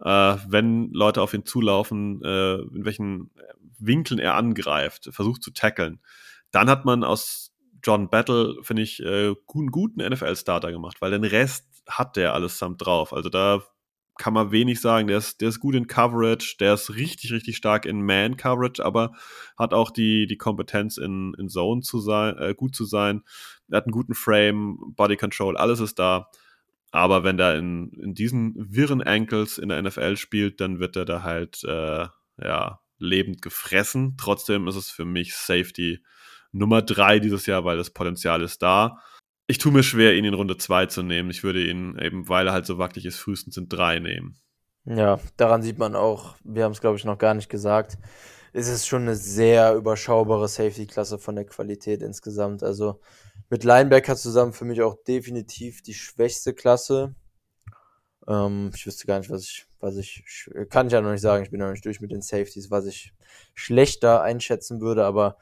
äh, 0.00 0.36
wenn 0.48 0.90
Leute 0.92 1.22
auf 1.22 1.34
ihn 1.34 1.46
zulaufen, 1.46 2.22
äh, 2.22 2.56
in 2.56 2.84
welchen 2.84 3.30
Winkeln 3.78 4.18
er 4.18 4.34
angreift, 4.34 5.08
versucht 5.12 5.42
zu 5.42 5.50
tackeln, 5.50 6.00
dann 6.50 6.68
hat 6.68 6.84
man 6.84 7.04
aus 7.04 7.52
John 7.82 8.10
Battle, 8.10 8.56
finde 8.62 8.82
ich, 8.82 9.00
äh, 9.00 9.34
einen 9.54 9.70
guten 9.70 10.00
NFL-Starter 10.00 10.72
gemacht, 10.72 10.96
weil 11.00 11.12
den 11.12 11.24
Rest 11.24 11.66
hat 11.88 12.16
der 12.16 12.34
allesamt 12.34 12.84
drauf. 12.84 13.12
Also 13.12 13.28
da 13.28 13.62
kann 14.18 14.34
man 14.34 14.50
wenig 14.50 14.80
sagen. 14.80 15.08
Der 15.08 15.18
ist, 15.18 15.40
der 15.40 15.48
ist 15.48 15.60
gut 15.60 15.74
in 15.74 15.86
Coverage, 15.86 16.56
der 16.58 16.74
ist 16.74 16.94
richtig, 16.94 17.32
richtig 17.32 17.56
stark 17.56 17.86
in 17.86 18.04
Man-Coverage, 18.04 18.84
aber 18.84 19.12
hat 19.56 19.74
auch 19.74 19.90
die, 19.90 20.26
die 20.26 20.36
Kompetenz 20.36 20.96
in, 20.96 21.34
in 21.38 21.48
Zone 21.48 21.82
zu 21.82 22.00
sein, 22.00 22.36
äh, 22.38 22.54
gut 22.54 22.74
zu 22.74 22.84
sein. 22.84 23.22
Er 23.70 23.78
hat 23.78 23.84
einen 23.84 23.92
guten 23.92 24.14
Frame, 24.14 24.78
Body 24.96 25.16
Control, 25.16 25.56
alles 25.56 25.80
ist 25.80 25.98
da. 25.98 26.30
Aber 26.92 27.24
wenn 27.24 27.36
der 27.36 27.56
in, 27.56 27.90
in 27.90 28.14
diesen 28.14 28.54
wirren 28.56 29.02
Ankles 29.02 29.58
in 29.58 29.68
der 29.68 29.82
NFL 29.82 30.16
spielt, 30.16 30.60
dann 30.60 30.78
wird 30.78 30.96
er 30.96 31.04
da 31.04 31.22
halt 31.22 31.62
äh, 31.64 32.06
ja, 32.42 32.80
lebend 32.98 33.42
gefressen. 33.42 34.16
Trotzdem 34.18 34.66
ist 34.68 34.76
es 34.76 34.90
für 34.90 35.04
mich 35.04 35.34
Safety 35.34 36.02
Nummer 36.52 36.82
drei 36.82 37.18
dieses 37.18 37.46
Jahr, 37.46 37.64
weil 37.64 37.76
das 37.76 37.90
Potenzial 37.90 38.40
ist 38.42 38.62
da. 38.62 38.98
Ich 39.48 39.58
tue 39.58 39.72
mir 39.72 39.82
schwer, 39.82 40.14
ihn 40.14 40.24
in 40.24 40.34
Runde 40.34 40.56
2 40.56 40.86
zu 40.86 41.02
nehmen. 41.02 41.30
Ich 41.30 41.44
würde 41.44 41.64
ihn 41.64 41.96
eben, 41.98 42.28
weil 42.28 42.48
er 42.48 42.52
halt 42.52 42.66
so 42.66 42.78
wackelig 42.78 43.06
ist, 43.06 43.18
frühestens 43.18 43.56
in 43.56 43.68
3 43.68 44.00
nehmen. 44.00 44.36
Ja, 44.84 45.20
daran 45.36 45.62
sieht 45.62 45.78
man 45.78 45.96
auch, 45.96 46.36
wir 46.44 46.64
haben 46.64 46.72
es 46.72 46.80
glaube 46.80 46.96
ich 46.96 47.04
noch 47.04 47.18
gar 47.18 47.34
nicht 47.34 47.48
gesagt, 47.48 47.98
es 48.52 48.68
ist 48.68 48.86
schon 48.86 49.02
eine 49.02 49.16
sehr 49.16 49.74
überschaubare 49.74 50.48
Safety-Klasse 50.48 51.18
von 51.18 51.34
der 51.34 51.44
Qualität 51.44 52.02
insgesamt. 52.02 52.62
Also 52.62 53.00
mit 53.50 53.64
Linebacker 53.64 54.16
zusammen 54.16 54.52
für 54.52 54.64
mich 54.64 54.80
auch 54.80 54.96
definitiv 55.04 55.82
die 55.82 55.92
schwächste 55.92 56.54
Klasse. 56.54 57.14
Ähm, 58.26 58.70
ich 58.74 58.86
wüsste 58.86 59.06
gar 59.06 59.18
nicht, 59.18 59.28
was 59.28 59.42
ich, 59.42 59.66
was 59.78 59.96
ich, 59.96 60.24
kann 60.70 60.86
ich 60.86 60.94
ja 60.94 61.02
noch 61.02 61.12
nicht 61.12 61.20
sagen, 61.20 61.44
ich 61.44 61.50
bin 61.50 61.60
noch 61.60 61.70
nicht 61.70 61.84
durch 61.84 62.00
mit 62.00 62.12
den 62.12 62.22
Safeties, 62.22 62.70
was 62.70 62.86
ich 62.86 63.12
schlechter 63.54 64.22
einschätzen 64.22 64.80
würde, 64.80 65.04
aber 65.04 65.36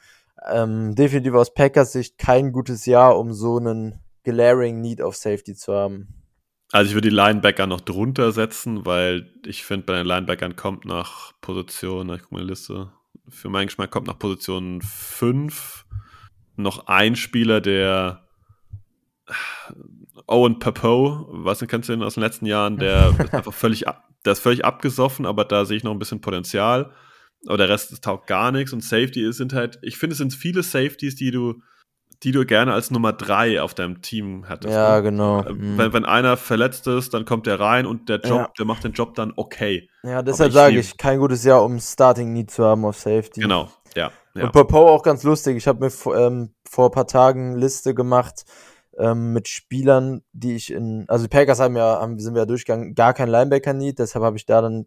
ähm, 0.51 0.95
definitiv 0.95 1.35
aus 1.35 1.55
Packers 1.55 1.93
Sicht 1.93 2.19
kein 2.19 2.53
gutes 2.53 2.87
Jahr, 2.87 3.19
um 3.19 3.33
so 3.33 3.59
einen 3.59 4.01
glaring 4.25 4.81
Need 4.81 5.03
auf 5.03 5.17
Safety 5.17 5.55
zu 5.55 5.73
haben. 5.75 6.09
Also 6.73 6.89
ich 6.89 6.95
würde 6.95 7.09
die 7.09 7.15
Linebacker 7.15 7.67
noch 7.67 7.81
drunter 7.81 8.33
setzen, 8.33 8.85
weil 8.85 9.31
ich 9.47 9.65
finde, 9.65 9.87
bei 9.87 9.97
den 9.97 10.07
Linebackern 10.07 10.57
kommt 10.57 10.85
nach 10.85 11.33
Position, 11.41 12.13
ich 12.13 12.23
gucke 12.23 12.35
mal 12.35 12.41
die 12.41 12.49
Liste, 12.49 12.91
für 13.29 13.49
meinen 13.49 13.67
Geschmack 13.67 13.91
kommt 13.91 14.07
nach 14.07 14.19
Position 14.19 14.83
5 14.83 15.85
noch 16.57 16.87
ein 16.87 17.17
Spieler, 17.17 17.61
der 17.61 18.27
Owen 20.27 20.59
Papo, 20.59 21.27
was 21.31 21.61
kennst 21.67 21.89
du 21.89 21.93
denn 21.93 22.03
aus 22.03 22.15
den 22.15 22.23
letzten 22.23 22.47
Jahren? 22.47 22.79
Der 22.79 23.11
ist 23.19 23.35
einfach 23.35 23.53
völlig, 23.53 23.85
der 24.25 24.33
ist 24.33 24.41
völlig 24.41 24.65
abgesoffen, 24.65 25.27
aber 25.27 25.45
da 25.45 25.65
sehe 25.65 25.77
ich 25.77 25.85
noch 25.85 25.93
ein 25.93 25.99
bisschen 25.99 26.21
Potenzial. 26.21 26.93
Aber 27.47 27.59
der 27.59 27.69
Rest 27.69 28.03
taugt 28.03 28.27
gar 28.27 28.53
nichts 28.53 28.73
und 28.73 28.83
Safety 28.83 29.33
sind 29.33 29.53
halt, 29.53 29.79
ich 29.83 29.97
finde, 29.99 30.13
es 30.13 30.19
sind 30.19 30.35
viele 30.35 30.63
Safeties, 30.63 31.17
die 31.17 31.31
du, 31.31 31.61
die 32.23 32.33
du 32.33 32.47
gerne 32.47 32.73
als 32.73 32.91
Nummer 32.91 33.13
drei 33.13 33.61
auf 33.61 33.75
deinem 33.75 34.01
Team 34.01 34.45
hättest. 34.47 34.75
Ja, 34.75 34.97
ne? 34.97 35.03
genau. 35.03 35.43
Äh, 35.43 35.53
mhm. 35.53 35.79
Wenn, 35.79 35.93
wenn 35.93 36.05
einer 36.05 36.37
verletzt 36.37 36.87
ist, 36.87 37.13
dann 37.13 37.25
kommt 37.25 37.47
der 37.47 37.61
rein 37.61 37.87
und 37.87 38.09
der 38.09 38.21
Job, 38.21 38.39
ja. 38.39 38.51
der 38.59 38.65
macht 38.65 38.85
den 38.85 38.93
Job 38.93 39.15
dann 39.15 39.33
okay. 39.37 39.89
Ja, 40.03 40.23
deshalb 40.23 40.53
sage 40.53 40.79
ich, 40.79 40.97
kein 40.97 41.19
gutes 41.19 41.45
Jahr, 41.45 41.65
um 41.65 41.79
Starting 41.81 42.33
Need 42.33 42.51
zu 42.51 42.65
haben 42.65 42.85
auf 42.85 42.97
Safety. 42.99 43.41
Genau, 43.41 43.69
ja. 43.95 44.11
ja. 44.35 44.45
Und 44.45 44.53
Popo 44.53 44.89
auch 44.89 45.03
ganz 45.03 45.23
lustig. 45.23 45.57
Ich 45.57 45.67
habe 45.67 45.85
mir 45.85 45.93
ähm, 46.17 46.55
vor 46.69 46.89
ein 46.89 46.93
paar 46.93 47.07
Tagen 47.07 47.53
eine 47.53 47.61
Liste 47.61 47.95
gemacht 47.95 48.45
ähm, 48.99 49.33
mit 49.33 49.49
Spielern, 49.49 50.23
die 50.33 50.57
ich 50.57 50.73
in, 50.73 51.05
also 51.09 51.25
die 51.25 51.29
Packers 51.29 51.61
haben 51.61 51.77
ja, 51.77 52.01
haben, 52.01 52.19
sind 52.19 52.35
wir 52.35 52.43
ja 52.43 52.47
durchgegangen, 52.47 52.95
gar 52.95 53.15
kein 53.15 53.29
Linebacker-Need, 53.29 53.99
deshalb 53.99 54.25
habe 54.25 54.37
ich 54.37 54.47
da 54.47 54.61
dann 54.61 54.87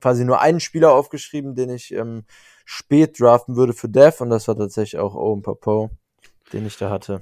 quasi 0.00 0.24
nur 0.24 0.40
einen 0.40 0.60
Spieler 0.60 0.92
aufgeschrieben, 0.92 1.54
den 1.54 1.70
ich 1.70 1.92
ähm, 1.92 2.24
spät 2.64 3.20
draften 3.20 3.56
würde 3.56 3.72
für 3.72 3.88
Dev 3.88 4.22
und 4.22 4.30
das 4.30 4.48
war 4.48 4.56
tatsächlich 4.56 5.00
auch 5.00 5.14
Owen 5.14 5.42
Papo, 5.42 5.90
den 6.52 6.66
ich 6.66 6.76
da 6.76 6.90
hatte. 6.90 7.20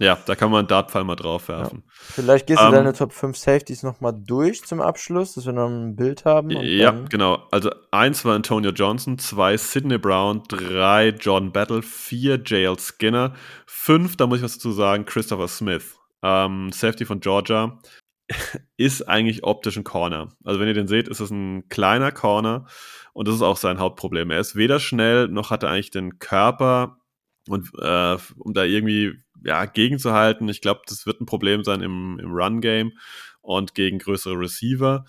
Ja, 0.00 0.18
da 0.26 0.34
kann 0.34 0.50
man 0.50 0.60
einen 0.60 0.68
Dartpfeil 0.68 1.04
mal 1.04 1.16
drauf 1.16 1.48
werfen. 1.48 1.84
Ja. 1.84 1.92
Vielleicht 1.92 2.46
gehst 2.46 2.60
du 2.60 2.66
ähm, 2.66 2.72
deine 2.72 2.92
Top 2.92 3.12
5 3.12 3.36
Safeties 3.36 3.82
nochmal 3.82 4.14
durch 4.14 4.64
zum 4.64 4.80
Abschluss, 4.80 5.34
dass 5.34 5.44
wir 5.44 5.52
noch 5.52 5.68
ein 5.68 5.96
Bild 5.96 6.24
haben. 6.24 6.50
ja, 6.50 6.90
genau. 7.10 7.46
Also 7.50 7.70
eins 7.90 8.24
war 8.24 8.34
Antonio 8.34 8.70
Johnson, 8.70 9.18
zwei 9.18 9.56
Sidney 9.56 9.98
Brown, 9.98 10.42
drei 10.48 11.10
Jordan 11.10 11.52
Battle, 11.52 11.82
vier 11.82 12.40
JL 12.42 12.78
Skinner, 12.78 13.34
fünf, 13.66 14.16
da 14.16 14.26
muss 14.26 14.38
ich 14.38 14.44
was 14.44 14.54
dazu 14.54 14.72
sagen, 14.72 15.04
Christopher 15.04 15.48
Smith. 15.48 15.96
Ähm, 16.22 16.72
Safety 16.72 17.04
von 17.04 17.20
Georgia 17.20 17.78
ist 18.76 19.08
eigentlich 19.08 19.44
optisch 19.44 19.76
ein 19.76 19.84
Corner. 19.84 20.28
Also 20.42 20.58
wenn 20.58 20.68
ihr 20.68 20.74
den 20.74 20.88
seht, 20.88 21.06
ist 21.08 21.20
es 21.20 21.30
ein 21.30 21.68
kleiner 21.68 22.12
Corner 22.12 22.66
und 23.12 23.28
das 23.28 23.34
ist 23.34 23.42
auch 23.42 23.56
sein 23.56 23.78
Hauptproblem. 23.78 24.30
Er 24.30 24.40
ist 24.40 24.56
weder 24.56 24.80
schnell, 24.80 25.28
noch 25.28 25.50
hat 25.50 25.62
er 25.62 25.70
eigentlich 25.70 25.90
den 25.90 26.18
Körper 26.18 26.98
und 27.48 27.70
äh, 27.78 28.16
um 28.38 28.54
da 28.54 28.64
irgendwie 28.64 29.21
ja, 29.44 29.66
gegenzuhalten. 29.66 30.48
Ich 30.48 30.60
glaube, 30.60 30.82
das 30.86 31.06
wird 31.06 31.20
ein 31.20 31.26
Problem 31.26 31.64
sein 31.64 31.80
im, 31.82 32.18
im 32.20 32.32
Run-Game 32.32 32.92
und 33.40 33.74
gegen 33.74 33.98
größere 33.98 34.38
Receiver. 34.38 35.04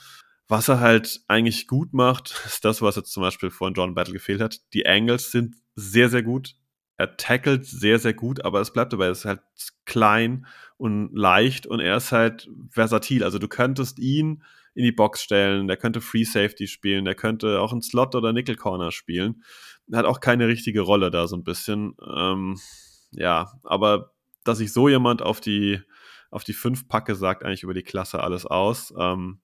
Was 0.47 0.67
er 0.67 0.79
halt 0.79 1.21
eigentlich 1.27 1.67
gut 1.67 1.93
macht, 1.93 2.41
ist 2.45 2.65
das, 2.65 2.81
was 2.81 2.95
jetzt 2.95 3.11
zum 3.11 3.23
Beispiel 3.23 3.49
von 3.49 3.73
John 3.73 3.95
Battle 3.95 4.13
gefehlt 4.13 4.41
hat. 4.41 4.61
Die 4.73 4.85
Angles 4.85 5.31
sind 5.31 5.55
sehr, 5.75 6.09
sehr 6.09 6.23
gut. 6.23 6.55
Er 6.97 7.17
tackelt 7.17 7.65
sehr, 7.65 7.97
sehr 7.97 8.13
gut, 8.13 8.45
aber 8.45 8.61
es 8.61 8.71
bleibt 8.71 8.93
dabei, 8.93 9.05
er 9.05 9.11
ist 9.11 9.25
halt 9.25 9.41
klein 9.85 10.45
und 10.77 11.09
leicht 11.13 11.65
und 11.65 11.79
er 11.79 11.97
ist 11.97 12.11
halt 12.11 12.49
versatil. 12.69 13.23
Also 13.23 13.39
du 13.39 13.47
könntest 13.47 13.97
ihn 13.97 14.43
in 14.75 14.83
die 14.83 14.91
Box 14.91 15.21
stellen, 15.21 15.67
der 15.67 15.77
könnte 15.77 16.01
Free 16.01 16.23
Safety 16.23 16.67
spielen, 16.67 17.05
der 17.05 17.15
könnte 17.15 17.59
auch 17.61 17.71
einen 17.71 17.81
Slot 17.81 18.15
oder 18.15 18.31
Nickel 18.31 18.55
Corner 18.55 18.91
spielen. 18.91 19.43
Er 19.91 19.99
hat 19.99 20.05
auch 20.05 20.19
keine 20.19 20.47
richtige 20.47 20.81
Rolle 20.81 21.11
da 21.11 21.27
so 21.27 21.35
ein 21.35 21.43
bisschen. 21.43 21.95
Ähm, 22.15 22.59
ja, 23.11 23.53
aber 23.63 24.12
dass 24.43 24.59
ich 24.59 24.73
so 24.73 24.89
jemand 24.89 25.22
auf 25.22 25.41
die, 25.41 25.81
auf 26.31 26.43
die 26.43 26.53
fünf 26.53 26.88
packe, 26.88 27.15
sagt 27.15 27.43
eigentlich 27.43 27.63
über 27.63 27.73
die 27.73 27.83
Klasse 27.83 28.22
alles 28.22 28.45
aus. 28.45 28.93
Ähm, 28.97 29.39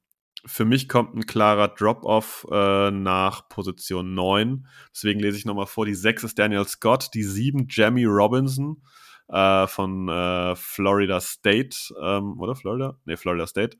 für 0.45 0.65
mich 0.65 0.87
kommt 0.87 1.15
ein 1.15 1.25
klarer 1.25 1.67
Drop-off 1.67 2.47
äh, 2.51 2.91
nach 2.91 3.49
Position 3.49 4.13
9. 4.13 4.67
Deswegen 4.93 5.19
lese 5.19 5.37
ich 5.37 5.45
nochmal 5.45 5.65
vor. 5.65 5.85
Die 5.85 5.95
6 5.95 6.23
ist 6.23 6.39
Daniel 6.39 6.65
Scott, 6.65 7.09
die 7.13 7.23
7 7.23 7.67
Jamie 7.69 8.05
Robinson 8.05 8.81
äh, 9.27 9.67
von 9.67 10.07
äh, 10.07 10.55
Florida 10.55 11.19
State, 11.19 11.93
ähm, 12.01 12.39
oder 12.39 12.55
Florida? 12.55 12.97
Ne, 13.05 13.17
Florida 13.17 13.47
State. 13.47 13.77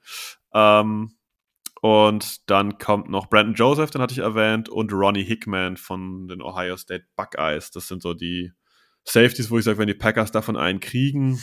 Ähm, 0.53 1.15
und 1.81 2.49
dann 2.49 2.77
kommt 2.77 3.09
noch 3.09 3.29
Brandon 3.29 3.55
Joseph, 3.55 3.91
den 3.91 4.01
hatte 4.01 4.13
ich 4.13 4.19
erwähnt, 4.19 4.67
und 4.67 4.91
Ronnie 4.91 5.23
Hickman 5.23 5.77
von 5.77 6.27
den 6.27 6.41
Ohio 6.41 6.75
State 6.75 7.05
Buckeyes. 7.15 7.71
Das 7.71 7.87
sind 7.87 8.01
so 8.01 8.13
die 8.13 8.51
Safeties, 9.09 9.49
wo 9.49 9.57
ich 9.57 9.65
sage, 9.65 9.79
wenn 9.79 9.87
die 9.87 9.93
Packers 9.93 10.31
davon 10.31 10.55
einen 10.55 10.79
kriegen, 10.79 11.39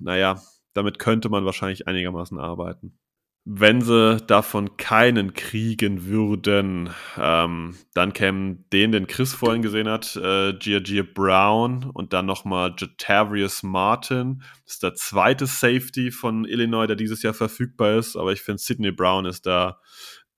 naja, 0.00 0.40
damit 0.72 0.98
könnte 0.98 1.28
man 1.28 1.44
wahrscheinlich 1.44 1.86
einigermaßen 1.86 2.38
arbeiten. 2.38 2.98
Wenn 3.46 3.82
sie 3.82 4.22
davon 4.26 4.78
keinen 4.78 5.34
kriegen 5.34 6.06
würden, 6.06 6.88
ähm, 7.18 7.76
dann 7.92 8.14
kämen 8.14 8.64
den, 8.72 8.90
den 8.90 9.06
Chris 9.06 9.34
vorhin 9.34 9.60
gesehen 9.60 9.86
hat, 9.86 10.16
äh, 10.16 10.54
Gia 10.54 10.80
Gia 10.80 11.02
Brown 11.02 11.90
und 11.92 12.14
dann 12.14 12.24
nochmal 12.24 12.74
Jatavius 12.78 13.62
Martin. 13.62 14.42
Das 14.64 14.76
ist 14.76 14.82
der 14.82 14.94
zweite 14.94 15.44
Safety 15.44 16.10
von 16.10 16.46
Illinois, 16.46 16.86
der 16.86 16.96
dieses 16.96 17.22
Jahr 17.22 17.34
verfügbar 17.34 17.98
ist. 17.98 18.16
Aber 18.16 18.32
ich 18.32 18.40
finde, 18.40 18.62
Sidney 18.62 18.92
Brown 18.92 19.26
ist 19.26 19.44
da 19.44 19.78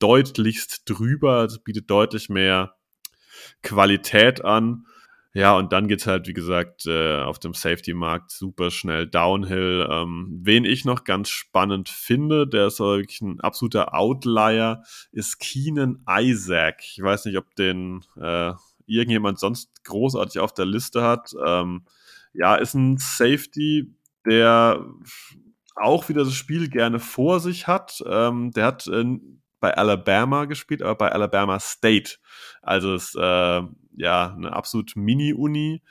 deutlichst 0.01 0.83
drüber, 0.91 1.47
bietet 1.63 1.89
deutlich 1.89 2.29
mehr 2.29 2.75
Qualität 3.63 4.45
an. 4.45 4.85
Ja, 5.37 5.55
und 5.55 5.71
dann 5.71 5.87
geht's 5.87 6.07
halt, 6.07 6.29
wie 6.29 6.33
gesagt, 6.33 6.87
äh, 6.87 7.21
auf 7.21 7.39
dem 7.39 7.53
Safety-Markt 7.53 8.31
super 8.31 8.71
schnell 8.71 9.07
downhill. 9.07 9.87
Ähm, 9.91 10.41
wen 10.43 10.65
ich 10.65 10.87
noch 10.87 11.05
ganz 11.05 11.29
spannend 11.29 11.91
finde, 11.91 12.47
der 12.49 12.69
ist 12.69 12.81
wirklich 12.81 13.21
ein 13.21 13.39
absoluter 13.43 13.93
Outlier, 13.93 14.83
ist 15.13 15.39
Keenan 15.39 16.03
Isaac. 16.09 16.81
Ich 16.81 17.03
weiß 17.03 17.27
nicht, 17.27 17.37
ob 17.37 17.55
den 17.55 18.03
äh, 18.19 18.53
irgendjemand 18.87 19.39
sonst 19.39 19.85
großartig 19.85 20.41
auf 20.41 20.55
der 20.55 20.65
Liste 20.65 21.03
hat. 21.03 21.35
Ähm, 21.47 21.85
ja, 22.33 22.55
ist 22.55 22.73
ein 22.73 22.97
Safety, 22.97 23.95
der 24.25 24.87
auch 25.75 26.09
wieder 26.09 26.25
das 26.25 26.33
Spiel 26.33 26.71
gerne 26.71 26.99
vor 26.99 27.41
sich 27.41 27.67
hat. 27.67 28.03
Ähm, 28.07 28.53
der 28.53 28.65
hat 28.65 28.87
äh, 28.87 29.05
bei 29.67 29.77
Alabama 29.77 30.45
gespielt, 30.45 30.81
aber 30.81 30.95
bei 30.95 31.11
Alabama 31.11 31.59
State. 31.59 32.19
Also 32.63 32.95
ist 32.95 33.17
äh, 33.17 33.63
ja 33.97 34.35
eine 34.37 34.53
absolut 34.53 34.95
Mini-Uni. 34.95 35.83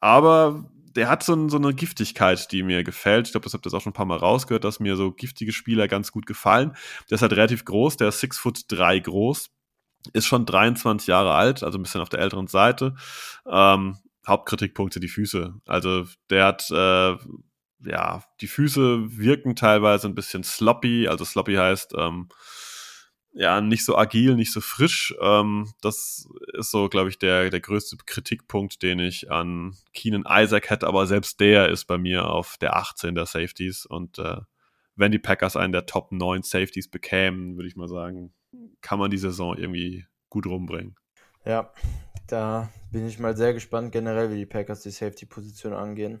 Aber 0.00 0.70
der 0.94 1.08
hat 1.08 1.22
so, 1.22 1.48
so, 1.48 1.56
eine 1.56 1.72
Giftigkeit, 1.72 2.52
die 2.52 2.62
mir 2.62 2.84
gefällt. 2.84 3.26
Ich 3.26 3.32
glaube, 3.32 3.44
das 3.44 3.54
habt 3.54 3.64
ihr 3.64 3.72
auch 3.72 3.80
schon 3.80 3.92
ein 3.92 3.94
paar 3.94 4.04
Mal 4.04 4.18
rausgehört, 4.18 4.64
dass 4.64 4.80
mir 4.80 4.96
so 4.96 5.12
giftige 5.12 5.52
Spieler 5.52 5.88
ganz 5.88 6.12
gut 6.12 6.26
gefallen. 6.26 6.76
Der 7.08 7.14
ist 7.14 7.22
halt 7.22 7.32
relativ 7.32 7.64
groß, 7.64 7.96
der 7.96 8.08
ist 8.08 8.20
6 8.20 8.38
Foot 8.38 8.64
3 8.68 8.98
groß, 8.98 9.50
ist 10.12 10.26
schon 10.26 10.44
23 10.44 11.06
Jahre 11.06 11.32
alt, 11.32 11.62
also 11.62 11.78
ein 11.78 11.82
bisschen 11.82 12.02
auf 12.02 12.10
der 12.10 12.20
älteren 12.20 12.48
Seite. 12.48 12.96
Ähm, 13.46 13.96
Hauptkritikpunkte 14.26 15.00
die 15.00 15.08
Füße. 15.08 15.54
Also 15.66 16.04
der 16.28 16.44
hat 16.44 16.70
äh, 16.70 17.16
ja 17.86 18.22
die 18.42 18.46
Füße 18.46 19.16
wirken 19.16 19.56
teilweise 19.56 20.06
ein 20.06 20.14
bisschen 20.14 20.44
sloppy. 20.44 21.08
Also 21.08 21.24
sloppy 21.24 21.54
heißt 21.54 21.94
ähm, 21.96 22.28
ja, 23.32 23.60
nicht 23.60 23.84
so 23.84 23.96
agil, 23.96 24.34
nicht 24.36 24.52
so 24.52 24.60
frisch. 24.60 25.14
Ähm, 25.20 25.72
das 25.80 26.28
ist 26.52 26.70
so, 26.70 26.88
glaube 26.88 27.08
ich, 27.08 27.18
der, 27.18 27.50
der 27.50 27.60
größte 27.60 27.96
Kritikpunkt, 28.04 28.82
den 28.82 28.98
ich 28.98 29.30
an 29.30 29.76
Keenan 29.94 30.24
Isaac 30.28 30.70
hätte, 30.70 30.86
aber 30.86 31.06
selbst 31.06 31.40
der 31.40 31.68
ist 31.68 31.86
bei 31.86 31.98
mir 31.98 32.28
auf 32.28 32.56
der 32.58 32.76
18 32.76 33.14
der 33.14 33.26
Safeties 33.26 33.86
und 33.86 34.18
äh, 34.18 34.38
wenn 34.94 35.12
die 35.12 35.18
Packers 35.18 35.56
einen 35.56 35.72
der 35.72 35.86
Top 35.86 36.12
9 36.12 36.42
Safeties 36.42 36.88
bekämen, 36.88 37.56
würde 37.56 37.68
ich 37.68 37.76
mal 37.76 37.88
sagen, 37.88 38.34
kann 38.82 38.98
man 38.98 39.10
die 39.10 39.18
Saison 39.18 39.56
irgendwie 39.56 40.04
gut 40.28 40.46
rumbringen. 40.46 40.96
Ja, 41.44 41.72
da 42.26 42.68
bin 42.90 43.06
ich 43.06 43.18
mal 43.18 43.36
sehr 43.36 43.54
gespannt 43.54 43.92
generell, 43.92 44.30
wie 44.30 44.36
die 44.36 44.46
Packers 44.46 44.82
die 44.82 44.90
Safety-Position 44.90 45.72
angehen. 45.72 46.20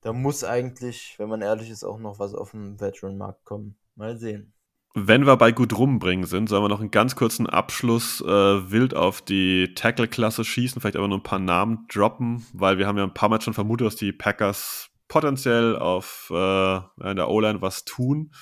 Da 0.00 0.12
muss 0.12 0.44
eigentlich, 0.44 1.16
wenn 1.18 1.28
man 1.28 1.42
ehrlich 1.42 1.70
ist, 1.70 1.84
auch 1.84 1.98
noch 1.98 2.18
was 2.18 2.34
auf 2.34 2.52
dem 2.52 2.80
Veteran-Markt 2.80 3.44
kommen. 3.44 3.76
Mal 3.94 4.16
sehen. 4.16 4.52
Wenn 4.94 5.24
wir 5.24 5.36
bei 5.36 5.52
gut 5.52 5.76
rumbringen 5.76 6.26
sind, 6.26 6.48
sollen 6.48 6.62
wir 6.62 6.68
noch 6.68 6.80
einen 6.80 6.90
ganz 6.90 7.16
kurzen 7.16 7.46
Abschluss 7.46 8.20
äh, 8.20 8.26
wild 8.70 8.94
auf 8.94 9.22
die 9.22 9.72
Tackle-Klasse 9.74 10.44
schießen, 10.44 10.80
vielleicht 10.80 10.96
aber 10.96 11.08
nur 11.08 11.18
ein 11.18 11.22
paar 11.22 11.38
Namen 11.38 11.86
droppen, 11.90 12.44
weil 12.52 12.76
wir 12.76 12.86
haben 12.86 12.98
ja 12.98 13.04
ein 13.04 13.14
paar 13.14 13.30
Mal 13.30 13.40
schon 13.40 13.54
vermutet, 13.54 13.86
dass 13.86 13.96
die 13.96 14.12
Packers 14.12 14.90
potenziell 15.08 15.76
auf 15.76 16.30
äh, 16.30 16.76
in 17.10 17.16
der 17.16 17.28
O-Line 17.28 17.62
was 17.62 17.84
tun. 17.84 18.32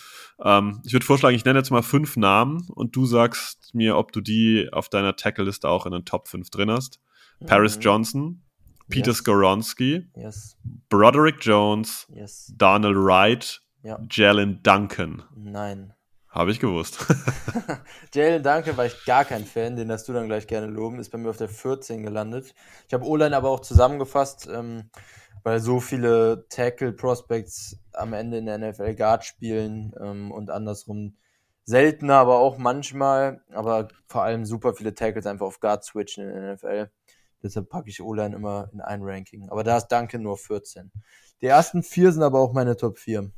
Ähm, 0.43 0.81
ich 0.85 0.93
würde 0.93 1.07
vorschlagen, 1.07 1.37
ich 1.37 1.45
nenne 1.45 1.59
jetzt 1.59 1.71
mal 1.71 1.83
fünf 1.83 2.17
Namen 2.17 2.67
und 2.75 2.97
du 2.97 3.07
sagst 3.07 3.75
mir, 3.75 3.97
ob 3.97 4.11
du 4.11 4.21
die 4.21 4.69
auf 4.73 4.89
deiner 4.89 5.15
Tackle-Liste 5.15 5.69
auch 5.69 5.87
in 5.87 5.93
den 5.93 6.05
Top 6.05 6.29
5 6.29 6.51
drin 6.51 6.71
hast. 6.71 7.01
Mhm. 7.41 7.47
Paris 7.47 7.79
Johnson, 7.81 8.43
Peter 8.89 9.11
yes. 9.11 9.19
Skoronski, 9.19 10.11
yes. 10.17 10.57
Broderick 10.89 11.37
Jones, 11.41 12.07
yes. 12.13 12.53
Donald 12.57 12.97
Wright, 12.97 13.61
ja. 13.83 14.01
Jalen 14.11 14.63
Duncan. 14.63 15.23
Nein. 15.37 15.93
Habe 16.31 16.53
ich 16.53 16.61
gewusst. 16.61 17.05
Jalen 18.15 18.45
Duncan 18.45 18.77
war 18.77 18.87
ich 18.87 19.05
gar 19.05 19.25
kein 19.25 19.45
Fan, 19.45 19.75
den 19.75 19.91
hast 19.91 20.09
du 20.09 20.13
dann 20.13 20.29
gleich 20.29 20.47
gerne 20.47 20.69
loben, 20.69 21.01
ist 21.01 21.11
bei 21.11 21.19
mir 21.19 21.31
auf 21.31 21.37
der 21.37 21.49
14 21.49 22.05
gelandet. 22.05 22.55
Ich 22.87 22.95
habe 22.95 23.05
O-Line 23.05 23.37
aber 23.37 23.51
auch 23.51 23.61
zusammengefasst, 23.61 24.49
ähm, 24.53 24.91
weil 25.43 25.59
so 25.59 25.81
viele 25.81 26.47
Tackle-Prospects 26.49 27.81
am 27.95 28.13
Ende 28.13 28.39
in 28.39 28.47
der 28.47 28.59
NFL 28.59 28.95
Guard 28.95 29.25
spielen 29.25 29.93
ähm, 30.01 30.31
und 30.31 30.51
andersrum 30.51 31.17
seltener, 31.65 32.15
aber 32.15 32.39
auch 32.39 32.59
manchmal, 32.59 33.43
aber 33.53 33.89
vor 34.07 34.23
allem 34.23 34.45
super 34.45 34.75
viele 34.75 34.95
Tackles 34.95 35.27
einfach 35.27 35.47
auf 35.47 35.59
Guard 35.59 35.85
switchen 35.85 36.29
in 36.29 36.35
der 36.35 36.55
NFL. 36.55 36.91
Deshalb 37.43 37.69
packe 37.71 37.91
ich 37.91 38.03
O-Line 38.03 38.37
immer 38.37 38.71
in 38.73 38.81
ein 38.81 39.01
Ranking. 39.03 39.49
Aber 39.49 39.65
da 39.65 39.79
ist 39.79 39.89
Duncan 39.89 40.23
nur 40.23 40.37
14. 40.37 40.93
Die 41.41 41.47
ersten 41.47 41.83
vier 41.83 42.13
sind 42.13 42.23
aber 42.23 42.39
auch 42.39 42.53
meine 42.53 42.77
Top 42.77 42.99
4. 42.99 43.33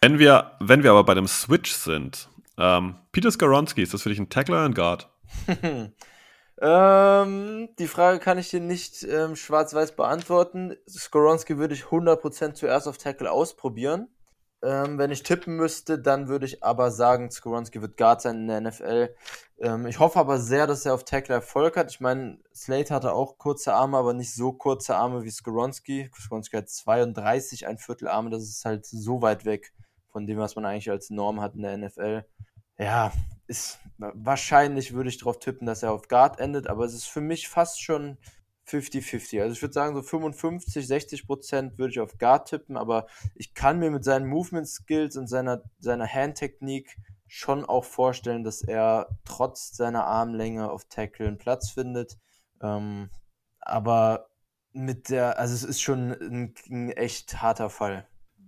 Wenn 0.00 0.18
wir, 0.18 0.52
wenn 0.60 0.82
wir 0.82 0.90
aber 0.90 1.04
bei 1.04 1.14
dem 1.14 1.26
Switch 1.26 1.72
sind, 1.72 2.28
ähm, 2.58 2.96
Peter 3.12 3.30
Skaronski, 3.30 3.82
ist 3.82 3.94
das 3.94 4.02
für 4.02 4.08
dich 4.08 4.18
ein 4.18 4.30
Tackler 4.30 4.56
oder 4.56 4.64
ein 4.66 4.74
Guard? 4.74 5.10
ähm, 6.60 7.68
die 7.78 7.88
Frage 7.88 8.18
kann 8.18 8.38
ich 8.38 8.50
dir 8.50 8.60
nicht 8.60 9.02
ähm, 9.04 9.36
schwarz-weiß 9.36 9.96
beantworten. 9.96 10.76
Skoronski 10.88 11.58
würde 11.58 11.74
ich 11.74 11.84
100% 11.84 12.54
zuerst 12.54 12.88
auf 12.88 12.98
Tackle 12.98 13.30
ausprobieren. 13.30 14.08
Ähm, 14.62 14.96
wenn 14.98 15.10
ich 15.10 15.22
tippen 15.22 15.56
müsste, 15.56 15.98
dann 15.98 16.28
würde 16.28 16.46
ich 16.46 16.64
aber 16.64 16.90
sagen, 16.90 17.30
Skoronski 17.30 17.82
wird 17.82 17.98
Guard 17.98 18.22
sein 18.22 18.36
in 18.36 18.48
der 18.48 18.60
NFL. 18.62 19.14
Ähm, 19.58 19.86
ich 19.86 19.98
hoffe 19.98 20.18
aber 20.18 20.38
sehr, 20.38 20.66
dass 20.66 20.86
er 20.86 20.94
auf 20.94 21.04
Tackle 21.04 21.34
Erfolg 21.34 21.76
hat. 21.76 21.90
Ich 21.90 22.00
meine, 22.00 22.38
Slate 22.54 22.94
hatte 22.94 23.12
auch 23.12 23.36
kurze 23.36 23.74
Arme, 23.74 23.98
aber 23.98 24.14
nicht 24.14 24.34
so 24.34 24.52
kurze 24.52 24.96
Arme 24.96 25.24
wie 25.24 25.30
Skoronski. 25.30 26.10
Skoronski 26.14 26.56
hat 26.56 26.70
32, 26.70 27.66
ein 27.66 27.76
Viertel 27.76 28.08
Arme. 28.08 28.30
Das 28.30 28.44
ist 28.44 28.64
halt 28.64 28.86
so 28.86 29.20
weit 29.20 29.44
weg 29.44 29.72
von 30.10 30.26
dem, 30.26 30.38
was 30.38 30.56
man 30.56 30.64
eigentlich 30.64 30.90
als 30.90 31.10
Norm 31.10 31.42
hat 31.42 31.54
in 31.54 31.62
der 31.62 31.76
NFL. 31.76 32.24
Ja, 32.78 33.12
ist 33.46 33.78
wahrscheinlich 33.98 34.92
würde 34.92 35.08
ich 35.08 35.18
darauf 35.18 35.38
tippen, 35.38 35.66
dass 35.66 35.82
er 35.82 35.92
auf 35.92 36.08
Guard 36.08 36.38
endet, 36.38 36.66
aber 36.66 36.84
es 36.84 36.94
ist 36.94 37.06
für 37.06 37.20
mich 37.20 37.48
fast 37.48 37.80
schon 37.82 38.18
50-50. 38.68 39.40
Also 39.40 39.54
ich 39.54 39.62
würde 39.62 39.72
sagen, 39.72 39.94
so 39.94 40.02
55, 40.02 40.86
60 40.86 41.26
Prozent 41.26 41.78
würde 41.78 41.92
ich 41.92 42.00
auf 42.00 42.18
Guard 42.18 42.48
tippen, 42.48 42.76
aber 42.76 43.06
ich 43.34 43.54
kann 43.54 43.78
mir 43.78 43.90
mit 43.90 44.04
seinen 44.04 44.26
Movement 44.26 44.68
Skills 44.68 45.16
und 45.16 45.28
seiner, 45.28 45.62
seiner 45.78 46.06
Handtechnik 46.06 46.96
schon 47.28 47.64
auch 47.64 47.84
vorstellen, 47.84 48.44
dass 48.44 48.62
er 48.62 49.08
trotz 49.24 49.76
seiner 49.76 50.04
Armlänge 50.06 50.70
auf 50.70 50.84
Tackle 50.88 51.26
einen 51.28 51.38
Platz 51.38 51.70
findet. 51.70 52.18
Ähm, 52.60 53.10
aber 53.60 54.28
mit 54.72 55.08
der, 55.10 55.38
also 55.38 55.54
es 55.54 55.64
ist 55.64 55.80
schon 55.80 56.12
ein, 56.12 56.54
ein 56.68 56.90
echt 56.90 57.40
harter 57.40 57.70
Fall. 57.70 58.06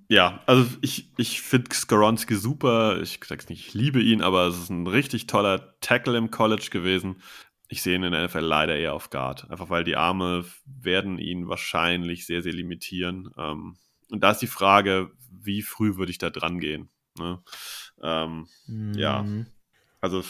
Ja, 0.09 0.43
also 0.47 0.67
ich, 0.81 1.11
ich 1.19 1.43
finde 1.43 1.75
Skoronski 1.75 2.35
super. 2.35 3.01
Ich 3.03 3.21
sag's 3.25 3.49
nicht, 3.49 3.69
ich 3.69 3.75
liebe 3.75 4.01
ihn, 4.01 4.23
aber 4.23 4.47
es 4.47 4.59
ist 4.59 4.71
ein 4.71 4.87
richtig 4.87 5.27
toller 5.27 5.79
Tackle 5.81 6.17
im 6.17 6.31
College 6.31 6.69
gewesen. 6.71 7.21
Ich 7.69 7.83
sehe 7.83 7.97
ihn 7.97 8.03
in 8.03 8.13
der 8.13 8.25
NFL 8.25 8.39
leider 8.39 8.75
eher 8.77 8.95
auf 8.95 9.11
Guard. 9.11 9.51
Einfach 9.51 9.69
weil 9.69 9.85
die 9.85 9.97
Arme 9.97 10.47
werden 10.65 11.19
ihn 11.19 11.49
wahrscheinlich 11.49 12.25
sehr, 12.25 12.43
sehr 12.43 12.55
limitieren. 12.55 13.31
Ähm, 13.37 13.77
und 14.11 14.25
da 14.25 14.31
ist 14.31 14.41
die 14.41 14.47
Frage, 14.47 15.11
wie 15.31 15.61
früh 15.61 15.97
würde 15.99 16.11
ich 16.11 16.17
da 16.17 16.31
dran 16.31 16.59
gehen? 16.59 16.89
Ne? 17.19 17.43
Ähm, 18.03 18.49
mhm. 18.67 18.95
Ja, 18.95 19.27
also 20.01 20.23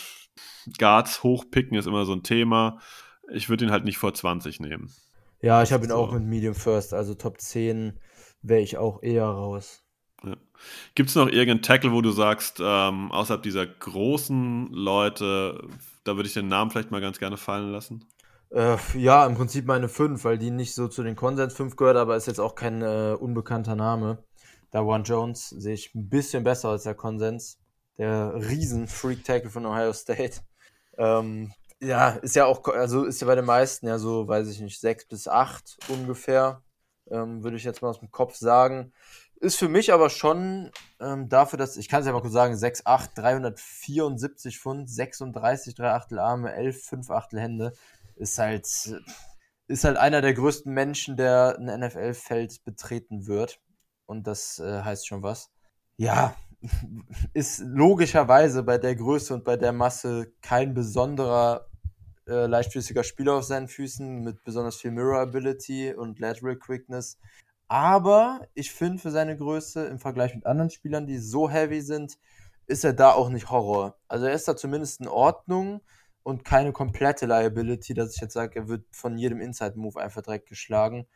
Guards 0.78 1.22
hochpicken 1.22 1.76
ist 1.76 1.86
immer 1.86 2.04
so 2.04 2.14
ein 2.14 2.24
Thema. 2.24 2.80
Ich 3.30 3.48
würde 3.48 3.66
ihn 3.66 3.70
halt 3.70 3.84
nicht 3.84 3.98
vor 3.98 4.14
20 4.14 4.58
nehmen. 4.58 4.90
Ja, 5.40 5.62
ich 5.62 5.72
habe 5.72 5.84
ihn 5.84 5.90
so. 5.90 5.96
auch 5.96 6.12
mit 6.12 6.24
Medium 6.24 6.54
First, 6.54 6.94
also 6.94 7.14
Top 7.14 7.40
10 7.40 7.98
wäre 8.42 8.60
ich 8.60 8.76
auch 8.78 9.02
eher 9.02 9.24
raus. 9.24 9.84
Ja. 10.24 10.36
Gibt 10.94 11.10
es 11.10 11.14
noch 11.14 11.26
irgendeinen 11.26 11.62
Tackle, 11.62 11.92
wo 11.92 12.02
du 12.02 12.10
sagst, 12.10 12.58
ähm, 12.60 13.12
außerhalb 13.12 13.42
dieser 13.42 13.66
großen 13.66 14.72
Leute, 14.72 15.68
da 16.04 16.16
würde 16.16 16.28
ich 16.28 16.34
den 16.34 16.48
Namen 16.48 16.70
vielleicht 16.70 16.90
mal 16.90 17.00
ganz 17.00 17.18
gerne 17.18 17.36
fallen 17.36 17.70
lassen? 17.70 18.04
Äh, 18.50 18.76
ja, 18.94 19.26
im 19.26 19.34
Prinzip 19.34 19.66
meine 19.66 19.88
fünf, 19.88 20.24
weil 20.24 20.38
die 20.38 20.50
nicht 20.50 20.74
so 20.74 20.88
zu 20.88 21.02
den 21.02 21.16
Konsens 21.16 21.54
5 21.54 21.76
gehört, 21.76 21.96
aber 21.96 22.16
ist 22.16 22.26
jetzt 22.26 22.40
auch 22.40 22.54
kein 22.54 22.82
äh, 22.82 23.14
unbekannter 23.18 23.76
Name. 23.76 24.24
Da 24.70 24.82
One 24.82 25.04
Jones 25.04 25.50
sehe 25.50 25.74
ich 25.74 25.94
ein 25.94 26.08
bisschen 26.08 26.44
besser 26.44 26.70
als 26.70 26.84
der 26.84 26.94
Konsens. 26.94 27.58
Der 27.98 28.34
Riesen-Freak-Tackle 28.34 29.50
von 29.50 29.66
Ohio 29.66 29.92
State. 29.92 30.40
Ähm, 30.96 31.52
ja, 31.80 32.10
ist 32.10 32.36
ja 32.36 32.46
auch, 32.46 32.64
also 32.68 33.04
ist 33.04 33.20
ja 33.20 33.26
bei 33.26 33.34
den 33.34 33.44
meisten 33.44 33.86
ja 33.86 33.98
so, 33.98 34.26
weiß 34.26 34.48
ich 34.48 34.60
nicht, 34.60 34.80
sechs 34.80 35.06
bis 35.06 35.28
acht 35.28 35.78
ungefähr 35.88 36.62
ähm, 37.10 37.42
würde 37.42 37.56
ich 37.56 37.64
jetzt 37.64 37.82
mal 37.82 37.88
aus 37.88 38.00
dem 38.00 38.10
Kopf 38.10 38.36
sagen. 38.36 38.92
Ist 39.40 39.56
für 39.56 39.68
mich 39.68 39.92
aber 39.92 40.10
schon 40.10 40.70
ähm, 41.00 41.28
dafür, 41.28 41.58
dass, 41.58 41.76
ich 41.76 41.88
kann 41.88 42.00
es 42.00 42.06
ja 42.06 42.12
mal 42.12 42.20
kurz 42.20 42.32
sagen, 42.32 42.54
6'8, 42.54 43.14
374 43.14 44.58
Pfund, 44.58 44.90
36 44.90 45.74
3 45.76 45.92
Achtel 45.92 46.18
Arme, 46.18 46.52
11 46.52 46.84
5 46.84 47.10
Achtel 47.10 47.40
Hände, 47.40 47.72
ist 48.16 48.38
halt, 48.38 48.66
ist 49.68 49.84
halt 49.84 49.96
einer 49.96 50.20
der 50.22 50.34
größten 50.34 50.72
Menschen, 50.72 51.16
der 51.16 51.56
ein 51.58 51.66
NFL-Feld 51.80 52.64
betreten 52.64 53.26
wird. 53.26 53.60
Und 54.06 54.26
das 54.26 54.58
äh, 54.58 54.82
heißt 54.82 55.06
schon 55.06 55.22
was. 55.22 55.50
Ja, 55.96 56.34
ist 57.32 57.60
logischerweise 57.60 58.64
bei 58.64 58.78
der 58.78 58.96
Größe 58.96 59.34
und 59.34 59.44
bei 59.44 59.56
der 59.56 59.72
Masse 59.72 60.32
kein 60.42 60.74
besonderer 60.74 61.67
äh, 62.28 62.46
leichtfüßiger 62.46 63.04
Spieler 63.04 63.34
auf 63.34 63.44
seinen 63.44 63.68
Füßen 63.68 64.22
mit 64.22 64.44
besonders 64.44 64.76
viel 64.76 64.90
Mirror 64.90 65.20
Ability 65.20 65.94
und 65.94 66.18
Lateral 66.18 66.56
Quickness. 66.56 67.18
Aber 67.68 68.46
ich 68.54 68.72
finde 68.72 68.98
für 68.98 69.10
seine 69.10 69.36
Größe 69.36 69.86
im 69.86 69.98
Vergleich 69.98 70.34
mit 70.34 70.46
anderen 70.46 70.70
Spielern, 70.70 71.06
die 71.06 71.18
so 71.18 71.50
heavy 71.50 71.80
sind, 71.80 72.18
ist 72.66 72.84
er 72.84 72.92
da 72.92 73.12
auch 73.12 73.30
nicht 73.30 73.50
Horror. 73.50 73.96
Also 74.08 74.26
er 74.26 74.32
ist 74.32 74.48
da 74.48 74.56
zumindest 74.56 75.00
in 75.00 75.08
Ordnung 75.08 75.80
und 76.22 76.44
keine 76.44 76.72
komplette 76.72 77.26
Liability, 77.26 77.94
dass 77.94 78.14
ich 78.14 78.20
jetzt 78.20 78.34
sage, 78.34 78.60
er 78.60 78.68
wird 78.68 78.84
von 78.90 79.18
jedem 79.18 79.40
Inside-Move 79.40 80.00
einfach 80.00 80.22
direkt 80.22 80.48
geschlagen. 80.48 81.06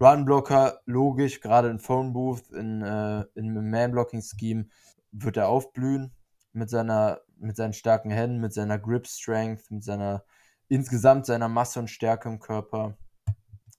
Run-Blocker, 0.00 0.80
logisch, 0.84 1.40
gerade 1.40 1.68
in 1.70 1.78
Phone 1.78 2.12
Booth, 2.12 2.50
in, 2.52 2.82
äh, 2.82 3.24
in 3.34 3.70
Man-Blocking-Scheme 3.70 4.66
wird 5.12 5.36
er 5.36 5.48
aufblühen 5.48 6.12
mit 6.52 6.70
seiner, 6.70 7.20
mit 7.38 7.56
seinen 7.56 7.72
starken 7.72 8.10
Händen, 8.10 8.40
mit 8.40 8.52
seiner 8.52 8.78
Grip-Strength, 8.78 9.70
mit 9.70 9.84
seiner 9.84 10.24
insgesamt 10.68 11.26
seiner 11.26 11.48
Masse 11.48 11.80
und 11.80 11.88
Stärke 11.88 12.28
im 12.28 12.38
Körper, 12.38 12.96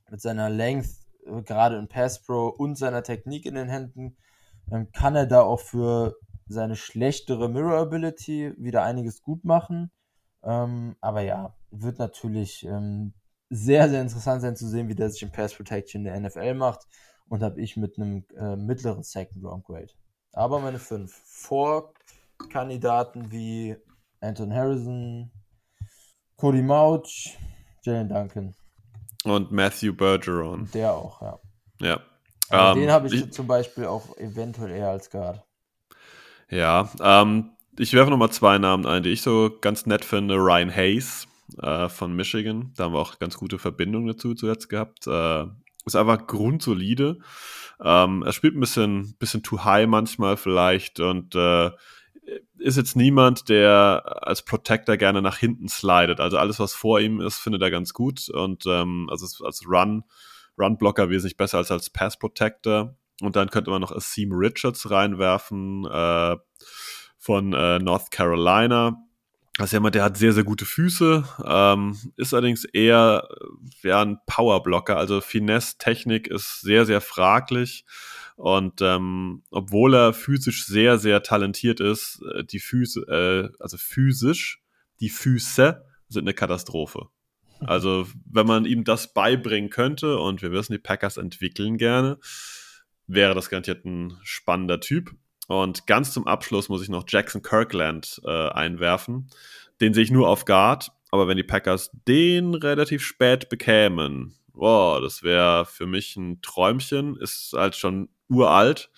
mit 0.10 0.22
seiner 0.22 0.50
Length, 0.50 0.90
äh, 1.26 1.42
gerade 1.44 1.78
in 1.78 1.88
Pass 1.88 2.22
Pro 2.22 2.48
und 2.48 2.78
seiner 2.78 3.04
Technik 3.04 3.46
in 3.46 3.56
den 3.56 3.70
Händen, 3.70 4.18
ähm, 4.72 4.92
kann 4.92 5.16
er 5.16 5.26
da 5.26 5.42
auch 5.42 5.60
für 5.60 6.16
seine 6.48 6.76
schlechtere 6.76 7.50
Mirror 7.50 7.80
Ability 7.80 8.54
wieder 8.58 8.84
einiges 8.84 9.22
gut 9.22 9.44
machen. 9.46 9.92
Ähm, 10.44 10.96
aber 11.02 11.22
ja, 11.22 11.56
wird 11.72 12.00
natürlich 12.00 12.66
ähm, 12.66 13.14
sehr, 13.50 13.90
sehr 13.90 14.02
interessant 14.02 14.42
sein 14.42 14.56
zu 14.56 14.68
sehen, 14.68 14.88
wie 14.88 14.96
der 14.96 15.10
sich 15.10 15.22
im 15.22 15.32
Pass 15.32 15.54
Protection 15.54 16.04
der 16.04 16.20
NFL 16.20 16.56
macht. 16.56 16.88
Und 17.28 17.44
habe 17.44 17.62
ich 17.62 17.78
mit 17.78 17.98
einem 17.98 18.26
äh, 18.36 18.56
mittleren 18.56 19.04
Second 19.04 19.46
Round 19.46 19.64
Grade. 19.64 19.94
Aber 20.34 20.60
meine 20.60 20.80
fünf. 20.80 21.14
Vor 21.26 21.94
Kandidaten 22.50 23.32
wie 23.32 23.76
Anton 24.20 24.54
Harrison, 24.54 25.32
Cody 26.40 26.62
Mauch, 26.62 27.04
Jalen 27.84 28.08
Duncan. 28.08 28.56
Und 29.26 29.52
Matthew 29.52 29.94
Bergeron. 29.94 30.70
Der 30.74 30.94
auch, 30.94 31.22
ja. 31.22 31.40
Ja. 31.82 32.72
Um, 32.72 32.76
den 32.76 32.86
ähm, 32.86 32.92
habe 32.92 33.08
ich, 33.08 33.14
ich, 33.14 33.32
zum 33.32 33.46
Beispiel 33.46 33.86
auch 33.86 34.18
eventuell 34.18 34.72
eher 34.72 34.90
als 34.90 35.10
Guard. 35.10 35.44
Ja, 36.50 36.90
ähm, 37.02 37.52
ich 37.78 37.94
werfe 37.94 38.10
nochmal 38.10 38.32
zwei 38.32 38.58
Namen 38.58 38.86
ein, 38.86 39.04
die 39.04 39.10
ich 39.10 39.22
so 39.22 39.52
ganz 39.62 39.86
nett 39.86 40.06
finde. 40.06 40.36
Ryan 40.36 40.74
Hayes 40.74 41.28
äh, 41.62 41.90
von 41.90 42.16
Michigan. 42.16 42.74
Da 42.78 42.86
haben 42.86 42.94
wir 42.94 43.00
auch 43.00 43.20
ganz 43.20 43.36
gute 43.36 43.60
Verbindungen 43.60 44.08
dazu 44.08 44.34
zuletzt 44.34 44.70
gehabt. 44.70 45.08
Äh, 45.08 45.46
ist 45.86 45.96
einfach 45.96 46.26
grundsolide. 46.26 47.20
Ähm, 47.84 48.24
er 48.24 48.32
spielt 48.32 48.56
ein 48.56 48.62
bisschen, 48.62 49.16
bisschen 49.20 49.44
too 49.44 49.64
high 49.64 49.88
manchmal 49.88 50.38
vielleicht 50.38 51.02
und 51.02 51.36
äh, 51.36 51.72
ist 52.58 52.78
jetzt 52.78 52.96
niemand, 52.96 53.50
der 53.50 54.04
als 54.22 54.44
Protector 54.44 54.98
gerne 54.98 55.22
nach 55.22 55.38
hinten 55.38 55.68
slidet. 55.68 56.20
Also 56.20 56.38
alles, 56.38 56.60
was 56.60 56.74
vor 56.74 57.00
ihm 57.00 57.22
ist, 57.22 57.40
findet 57.40 57.62
er 57.62 57.72
ganz 57.72 57.94
gut. 57.94 58.30
Und 58.30 58.66
ähm, 58.68 59.08
also 59.10 59.46
als 59.46 59.66
Run, 59.68 60.04
Run-Blocker 60.58 61.10
wesentlich 61.10 61.38
besser 61.38 61.58
als 61.58 61.72
als 61.72 61.90
Pass-Protector. 61.90 62.96
Und 63.22 63.36
dann 63.36 63.50
könnte 63.50 63.70
man 63.70 63.82
noch 63.82 63.92
Asim 63.92 64.32
Richards 64.32 64.90
reinwerfen 64.90 65.86
äh, 65.86 66.38
von 67.18 67.54
äh, 67.54 67.80
North 67.80 68.12
Carolina. 68.12 68.98
Das 69.58 69.68
ist 69.68 69.74
jemand, 69.74 69.94
der 69.96 70.04
hat 70.04 70.16
sehr, 70.16 70.32
sehr 70.32 70.46
gute 70.46 70.64
Füße, 70.64 71.26
ähm, 71.46 71.98
ist 72.16 72.34
allerdings 72.34 72.64
eher 72.64 73.28
ja, 73.84 74.02
ein 74.02 74.20
Powerblocker. 74.26 74.96
Also 74.96 75.20
Finesse-Technik 75.20 76.28
ist 76.28 76.62
sehr, 76.62 76.86
sehr 76.86 77.02
fraglich. 77.02 77.84
Und 78.40 78.82
ähm, 78.82 79.44
obwohl 79.52 79.94
er 79.94 80.14
physisch 80.14 80.66
sehr, 80.66 80.98
sehr 80.98 81.24
talentiert 81.24 81.82
ist, 81.82 82.22
äh, 82.34 82.46
die 82.46 82.60
Füße, 82.60 83.02
äh, 83.02 83.50
also 83.62 83.76
physisch, 83.76 84.64
die 85.02 85.10
Füße 85.10 85.84
sind 86.08 86.24
eine 86.24 86.34
Katastrophe. 86.34 87.10
Also, 87.60 88.08
wenn 88.24 88.48
man 88.48 88.64
ihm 88.64 88.86
das 88.86 89.14
beibringen 89.14 89.70
könnte, 89.70 90.18
und 90.20 90.42
wir 90.42 90.54
wissen, 90.54 90.72
die 90.72 90.80
Packers 90.80 91.18
entwickeln 91.18 91.78
gerne, 91.78 92.18
wäre 93.08 93.36
das 93.36 93.50
garantiert 93.50 93.84
ein 93.84 94.18
spannender 94.24 94.80
Typ. 94.80 95.12
Und 95.50 95.86
ganz 95.86 96.14
zum 96.14 96.26
Abschluss 96.26 96.70
muss 96.70 96.82
ich 96.82 96.90
noch 96.90 97.04
Jackson 97.06 97.42
Kirkland 97.42 98.22
äh, 98.24 98.48
einwerfen. 98.52 99.30
Den 99.82 99.94
sehe 99.94 100.04
ich 100.04 100.12
nur 100.12 100.30
auf 100.30 100.46
Guard, 100.46 100.94
aber 101.12 101.28
wenn 101.28 101.36
die 101.36 101.44
Packers 101.44 101.92
den 102.08 102.54
relativ 102.54 103.04
spät 103.04 103.50
bekämen, 103.50 104.34
wow, 104.54 105.02
das 105.02 105.24
wäre 105.24 105.66
für 105.66 105.88
mich 105.88 106.16
ein 106.16 106.42
Träumchen, 106.42 107.18
ist 107.18 107.52
halt 107.52 107.76
schon 107.76 108.08
uralt, 108.30 108.90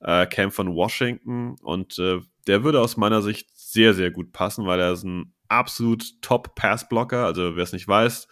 äh, 0.00 0.26
käme 0.26 0.50
von 0.50 0.74
Washington 0.74 1.56
und 1.62 1.98
äh, 1.98 2.20
der 2.46 2.64
würde 2.64 2.80
aus 2.80 2.96
meiner 2.96 3.22
Sicht 3.22 3.48
sehr, 3.54 3.94
sehr 3.94 4.10
gut 4.10 4.32
passen, 4.32 4.66
weil 4.66 4.80
er 4.80 4.92
ist 4.92 5.04
ein 5.04 5.34
absolut 5.48 6.20
Top-Pass-Blocker. 6.22 7.24
Also 7.24 7.56
wer 7.56 7.62
es 7.62 7.72
nicht 7.72 7.88
weiß, 7.88 8.28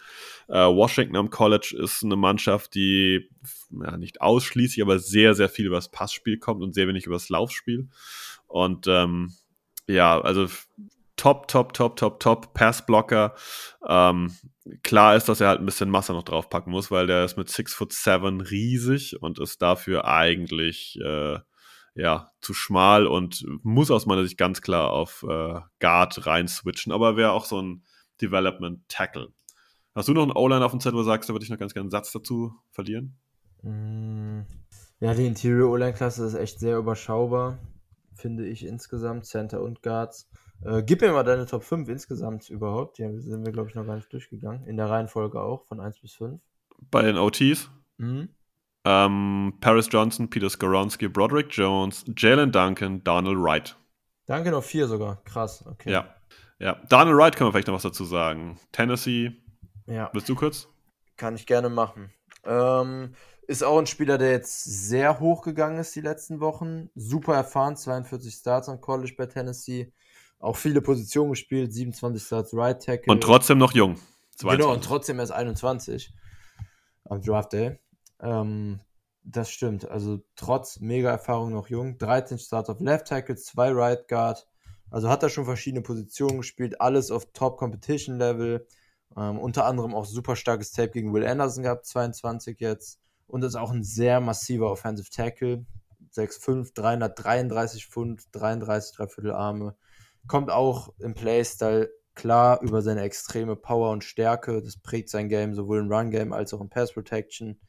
äh, 0.49 0.53
Washington 0.53 1.15
am 1.15 1.29
College 1.29 1.75
ist 1.79 2.03
eine 2.03 2.15
Mannschaft, 2.15 2.75
die 2.75 3.29
ja, 3.71 3.97
nicht 3.97 4.21
ausschließlich, 4.21 4.81
aber 4.81 4.99
sehr, 4.99 5.33
sehr 5.33 5.49
viel 5.49 5.65
über 5.65 5.75
das 5.75 5.91
Passspiel 5.91 6.37
kommt 6.37 6.63
und 6.63 6.73
sehr 6.73 6.87
wenig 6.87 7.05
über 7.05 7.15
das 7.15 7.29
Laufspiel. 7.29 7.89
Und 8.47 8.87
ähm, 8.87 9.33
ja, 9.87 10.19
also 10.21 10.47
top, 11.15 11.47
top, 11.47 11.73
top, 11.73 11.97
top, 11.97 12.19
top 12.19 12.53
Passblocker. 12.53 13.35
Ähm, 13.87 14.33
klar 14.83 15.15
ist, 15.15 15.29
dass 15.29 15.41
er 15.41 15.49
halt 15.49 15.59
ein 15.59 15.65
bisschen 15.65 15.89
Masse 15.89 16.13
noch 16.13 16.23
draufpacken 16.23 16.71
muss, 16.71 16.91
weil 16.91 17.07
der 17.07 17.25
ist 17.25 17.37
mit 17.37 17.49
6 17.49 17.73
foot 17.73 17.93
7 17.93 18.41
riesig 18.41 19.21
und 19.21 19.39
ist 19.39 19.61
dafür 19.61 20.05
eigentlich 20.05 20.99
äh, 21.03 21.39
ja, 21.97 22.29
zu 22.41 22.53
schmal 22.53 23.07
und 23.07 23.43
muss 23.63 23.89
aus 23.89 24.05
meiner 24.05 24.23
Sicht 24.23 24.37
ganz 24.37 24.61
klar 24.61 24.91
auf 24.91 25.25
äh, 25.27 25.59
Guard 25.79 26.27
rein 26.27 26.47
switchen, 26.47 26.93
aber 26.93 27.17
wäre 27.17 27.31
auch 27.31 27.45
so 27.45 27.59
ein 27.59 27.83
Development 28.21 28.87
Tackle. 28.87 29.29
Hast 29.95 30.07
du 30.07 30.13
noch 30.13 30.21
einen 30.21 30.31
O-Line 30.31 30.63
auf 30.63 30.71
dem 30.71 30.79
Zettel, 30.79 30.93
wo 30.93 31.01
du 31.01 31.05
sagst, 31.05 31.27
da 31.27 31.33
würde 31.33 31.43
ich 31.43 31.49
noch 31.49 31.57
ganz 31.57 31.73
gerne 31.73 31.85
einen 31.85 31.91
Satz 31.91 32.11
dazu 32.11 32.53
verlieren? 32.69 33.17
Mm, 33.63 34.41
ja, 34.99 35.15
die 35.15 35.25
Interior 35.25 35.71
O-Line-Klasse 35.71 36.23
ist 36.25 36.35
echt 36.35 36.59
sehr 36.59 36.77
überschaubar, 36.77 37.57
finde 38.13 38.47
ich 38.47 38.63
insgesamt, 38.63 39.25
Center 39.25 39.61
und 39.61 39.81
Guards. 39.81 40.29
Äh, 40.65 40.83
gib 40.83 41.01
mir 41.01 41.11
mal 41.11 41.23
deine 41.23 41.45
Top 41.45 41.63
5 41.63 41.87
insgesamt 41.89 42.49
überhaupt. 42.49 42.97
Die 42.97 43.19
sind 43.19 43.45
wir, 43.45 43.51
glaube 43.51 43.69
ich, 43.69 43.75
noch 43.75 43.85
gar 43.85 43.95
nicht 43.95 44.11
durchgegangen. 44.11 44.65
In 44.65 44.77
der 44.77 44.89
Reihenfolge 44.89 45.41
auch, 45.41 45.65
von 45.65 45.79
1 45.79 45.99
bis 45.99 46.13
5. 46.13 46.39
Bei 46.91 47.01
den 47.01 47.17
OTs? 47.17 47.69
Mhm. 47.97 48.29
Ähm, 48.85 49.53
Paris 49.59 49.89
Johnson, 49.91 50.29
Peter 50.29 50.49
Skoronski, 50.49 51.09
Broderick 51.09 51.47
Jones, 51.51 52.05
Jalen 52.15 52.51
Duncan, 52.51 53.03
Donald 53.03 53.37
Wright. 53.37 53.75
Danke 54.25 54.51
noch 54.51 54.63
vier 54.63 54.87
sogar. 54.87 55.21
Krass, 55.23 55.65
okay. 55.67 55.91
Ja. 55.91 56.13
Ja, 56.59 56.81
Donald 56.89 57.17
Wright 57.17 57.35
kann 57.35 57.45
man 57.45 57.51
vielleicht 57.51 57.67
noch 57.67 57.75
was 57.75 57.83
dazu 57.83 58.03
sagen. 58.03 58.59
Tennessee. 58.71 59.33
Ja. 59.85 60.09
Bist 60.09 60.27
du 60.27 60.35
kurz? 60.35 60.67
Kann 61.15 61.35
ich 61.35 61.45
gerne 61.45 61.69
machen. 61.69 62.11
Ähm, 62.43 63.13
ist 63.47 63.63
auch 63.63 63.77
ein 63.77 63.87
Spieler, 63.87 64.17
der 64.17 64.31
jetzt 64.31 64.63
sehr 64.63 65.19
hoch 65.19 65.43
gegangen 65.43 65.79
ist 65.79 65.95
die 65.95 66.01
letzten 66.01 66.39
Wochen. 66.39 66.89
Super 66.95 67.35
erfahren, 67.35 67.77
42 67.77 68.33
Starts 68.33 68.69
am 68.69 68.81
College 68.81 69.13
bei 69.17 69.27
Tennessee. 69.27 69.93
Auch 70.39 70.55
viele 70.55 70.81
Positionen 70.81 71.31
gespielt, 71.31 71.73
27 71.73 72.23
Starts 72.23 72.53
Right 72.53 72.81
Tackle. 72.81 73.11
Und 73.11 73.21
trotzdem 73.21 73.57
noch 73.57 73.73
jung. 73.73 73.97
22. 74.35 74.57
Genau, 74.57 74.73
und 74.73 74.83
trotzdem 74.83 75.19
erst 75.19 75.31
21 75.31 76.13
am 77.05 77.21
Draft 77.21 77.53
Day. 77.53 77.79
Ähm, 78.19 78.79
das 79.23 79.49
stimmt. 79.51 79.89
Also 79.89 80.23
trotz 80.35 80.79
mega 80.79 81.09
Erfahrung 81.09 81.51
noch 81.51 81.69
jung. 81.69 81.97
13 81.97 82.39
Start 82.39 82.69
auf 82.69 82.79
Left 82.79 83.07
Tackle, 83.07 83.35
2 83.35 83.71
Right 83.71 84.07
Guard. 84.07 84.47
Also 84.89 85.09
hat 85.09 85.23
er 85.23 85.29
schon 85.29 85.45
verschiedene 85.45 85.81
Positionen 85.81 86.37
gespielt, 86.37 86.79
alles 86.79 87.11
auf 87.11 87.25
Top 87.33 87.57
Competition 87.57 88.17
Level. 88.17 88.65
Ähm, 89.17 89.37
unter 89.37 89.65
anderem 89.65 89.93
auch 89.93 90.05
super 90.05 90.35
starkes 90.35 90.71
Tape 90.71 90.91
gegen 90.91 91.13
Will 91.13 91.25
Anderson 91.25 91.63
gehabt, 91.63 91.85
22 91.85 92.59
jetzt. 92.59 92.99
Und 93.25 93.43
ist 93.43 93.55
auch 93.55 93.71
ein 93.71 93.83
sehr 93.83 94.21
massiver 94.21 94.71
Offensive 94.71 95.09
Tackle. 95.09 95.65
6'5, 96.15 96.73
333 96.73 97.87
Pfund, 97.87 98.23
33 98.31 98.95
Dreiviertel 98.95 99.33
Arme. 99.33 99.75
Kommt 100.27 100.51
auch 100.51 100.93
im 100.99 101.13
Playstyle 101.13 101.89
klar 102.15 102.61
über 102.61 102.81
seine 102.81 103.01
extreme 103.01 103.55
Power 103.55 103.91
und 103.91 104.03
Stärke. 104.03 104.61
Das 104.61 104.77
prägt 104.77 105.09
sein 105.09 105.29
Game 105.29 105.53
sowohl 105.53 105.79
im 105.79 105.91
Run-Game 105.91 106.33
als 106.33 106.53
auch 106.53 106.61
im 106.61 106.69
Pass 106.69 106.93
Protection 106.93 107.59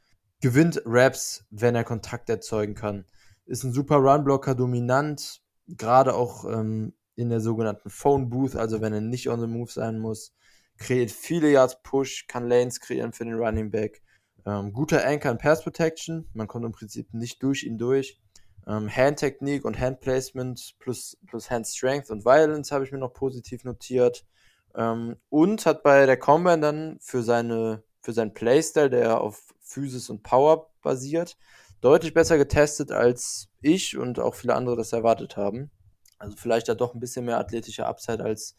gewinnt 0.41 0.83
Raps, 0.85 1.45
wenn 1.51 1.75
er 1.75 1.85
Kontakt 1.85 2.29
erzeugen 2.29 2.75
kann. 2.75 3.05
Ist 3.47 3.65
ein 3.65 3.73
super 3.73 3.97
Runblocker, 3.97 4.55
dominant, 4.55 5.41
gerade 5.67 6.15
auch 6.15 6.45
ähm, 6.45 6.95
in 7.17 7.31
der 7.31 7.41
sogenannten 7.41 7.91
Phone 7.91 8.29
Booth, 8.29 8.55
also 8.55 8.81
wenn 8.81 8.93
er 8.93 9.01
nicht 9.01 9.29
on 9.29 9.41
the 9.41 9.47
move 9.47 9.71
sein 9.71 9.99
muss. 9.99 10.35
Kreiert 10.77 11.11
viele 11.11 11.51
Yards 11.51 11.83
Push, 11.83 12.27
kann 12.29 12.49
Lanes 12.49 12.81
kreieren 12.81 13.13
für 13.13 13.25
den 13.25 13.35
Running 13.35 13.71
Back. 13.71 14.03
Ähm, 14.47 14.73
guter 14.73 15.05
Anchor 15.05 15.33
in 15.33 15.39
Pass 15.39 15.63
Protection, 15.63 16.29
man 16.35 16.47
kommt 16.47 16.65
im 16.65 16.73
Prinzip 16.73 17.13
nicht 17.13 17.43
durch 17.43 17.65
ihn 17.65 17.79
durch. 17.79 18.21
Ähm, 18.69 18.95
Hand-Technik 18.95 19.65
und 19.65 19.79
Hand-Placement 19.79 20.77
plus, 20.79 21.17
plus 21.27 21.51
Hand-Strength 21.51 22.11
und 22.11 22.25
Violence 22.25 22.71
habe 22.71 22.85
ich 22.85 22.93
mir 22.93 22.99
noch 22.99 23.15
positiv 23.15 23.65
notiert. 23.65 24.27
Ähm, 24.75 25.17
und 25.31 25.65
hat 25.65 25.83
bei 25.83 26.05
der 26.07 26.19
Combine 26.19 26.61
dann 26.61 26.99
für, 27.01 27.23
seine, 27.23 27.83
für 28.03 28.13
seinen 28.13 28.35
Playstyle, 28.35 28.91
der 28.91 29.21
auf 29.21 29.55
Physis 29.61 30.11
und 30.11 30.23
Power 30.23 30.71
basiert, 30.83 31.37
deutlich 31.81 32.13
besser 32.15 32.39
getestet, 32.39 32.93
als 32.93 33.49
ich 33.61 33.97
und 33.97 34.19
auch 34.19 34.35
viele 34.35 34.55
andere 34.55 34.77
das 34.77 34.93
erwartet 34.93 35.37
haben. 35.37 35.71
Also 36.19 36.37
vielleicht 36.37 36.69
da 36.69 36.75
doch 36.75 36.95
ein 36.95 37.01
bisschen 37.01 37.25
mehr 37.25 37.39
athletische 37.39 37.87
Upside 37.87 38.23
als, 38.23 38.57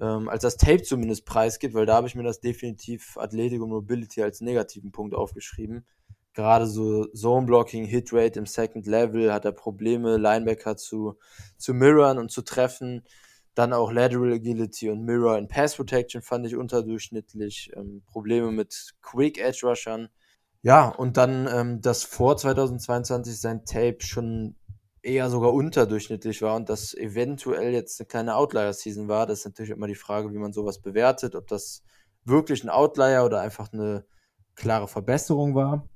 ähm, 0.00 0.28
als 0.28 0.42
das 0.42 0.56
Tape 0.56 0.82
zumindest 0.82 1.24
preisgibt, 1.26 1.74
weil 1.74 1.86
da 1.86 1.94
habe 1.94 2.06
ich 2.06 2.14
mir 2.14 2.22
das 2.22 2.40
definitiv 2.40 3.16
Athletik 3.18 3.60
und 3.60 3.70
Mobility 3.70 4.22
als 4.22 4.40
negativen 4.40 4.92
Punkt 4.92 5.14
aufgeschrieben. 5.14 5.84
Gerade 6.34 6.66
so 6.66 7.06
Zone 7.14 7.46
Blocking, 7.46 7.84
Hit 7.84 8.12
Rate 8.12 8.40
im 8.40 8.46
Second 8.46 8.86
Level 8.86 9.32
hat 9.32 9.44
er 9.44 9.52
Probleme, 9.52 10.16
Linebacker 10.16 10.76
zu, 10.76 11.16
zu 11.56 11.72
mirrorn 11.72 12.18
und 12.18 12.30
zu 12.30 12.42
treffen. 12.42 13.02
Dann 13.54 13.72
auch 13.72 13.92
Lateral 13.92 14.32
Agility 14.32 14.90
und 14.90 15.04
Mirror 15.04 15.38
in 15.38 15.46
Pass 15.46 15.76
Protection 15.76 16.22
fand 16.22 16.44
ich 16.46 16.56
unterdurchschnittlich. 16.56 17.70
Ähm, 17.76 18.02
Probleme 18.04 18.50
mit 18.50 18.94
Quick 19.00 19.38
Edge 19.38 19.60
Rushern. 19.62 20.08
Ja, 20.62 20.88
und 20.88 21.16
dann, 21.16 21.46
ähm, 21.46 21.80
dass 21.80 22.02
vor 22.02 22.36
2022 22.36 23.40
sein 23.40 23.64
Tape 23.64 23.98
schon 24.00 24.56
eher 25.02 25.30
sogar 25.30 25.52
unterdurchschnittlich 25.52 26.42
war 26.42 26.56
und 26.56 26.68
das 26.68 26.94
eventuell 26.94 27.72
jetzt 27.72 28.00
eine 28.00 28.08
kleine 28.08 28.34
Outlier-Season 28.34 29.06
war. 29.06 29.26
Das 29.26 29.40
ist 29.40 29.44
natürlich 29.44 29.70
immer 29.70 29.86
die 29.86 29.94
Frage, 29.94 30.32
wie 30.32 30.38
man 30.38 30.52
sowas 30.52 30.80
bewertet, 30.80 31.36
ob 31.36 31.46
das 31.46 31.84
wirklich 32.24 32.64
ein 32.64 32.70
Outlier 32.70 33.22
oder 33.24 33.40
einfach 33.40 33.72
eine 33.72 34.04
klare 34.56 34.88
Verbesserung 34.88 35.54
war. 35.54 35.88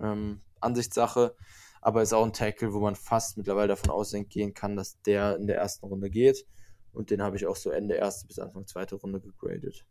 Ähm, 0.00 0.40
Ansichtssache. 0.60 1.34
Aber 1.80 2.02
ist 2.02 2.12
auch 2.12 2.24
ein 2.24 2.32
Tackle, 2.32 2.72
wo 2.72 2.80
man 2.80 2.96
fast 2.96 3.36
mittlerweile 3.36 3.68
davon 3.68 3.90
ausgehen 3.90 4.54
kann, 4.54 4.76
dass 4.76 5.00
der 5.02 5.36
in 5.36 5.46
der 5.46 5.56
ersten 5.56 5.86
Runde 5.86 6.10
geht. 6.10 6.44
Und 6.92 7.10
den 7.10 7.22
habe 7.22 7.36
ich 7.36 7.46
auch 7.46 7.56
so 7.56 7.70
Ende 7.70 7.94
erste 7.94 8.26
bis 8.26 8.38
Anfang 8.38 8.66
zweite 8.66 8.96
Runde 8.96 9.20
gegradet. 9.20 9.84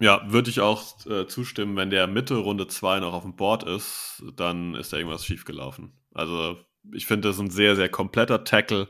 Ja, 0.00 0.20
würde 0.26 0.50
ich 0.50 0.60
auch 0.60 1.06
äh, 1.06 1.26
zustimmen, 1.26 1.76
wenn 1.76 1.90
der 1.90 2.08
Mitte 2.08 2.36
Runde 2.36 2.66
2 2.66 3.00
noch 3.00 3.14
auf 3.14 3.22
dem 3.22 3.36
Board 3.36 3.62
ist, 3.62 4.22
dann 4.36 4.74
ist 4.74 4.92
da 4.92 4.96
irgendwas 4.96 5.24
schiefgelaufen. 5.24 5.92
Also 6.12 6.56
ich 6.92 7.06
finde, 7.06 7.28
das 7.28 7.36
ist 7.36 7.42
ein 7.42 7.50
sehr, 7.50 7.76
sehr 7.76 7.88
kompletter 7.88 8.42
Tackle 8.42 8.88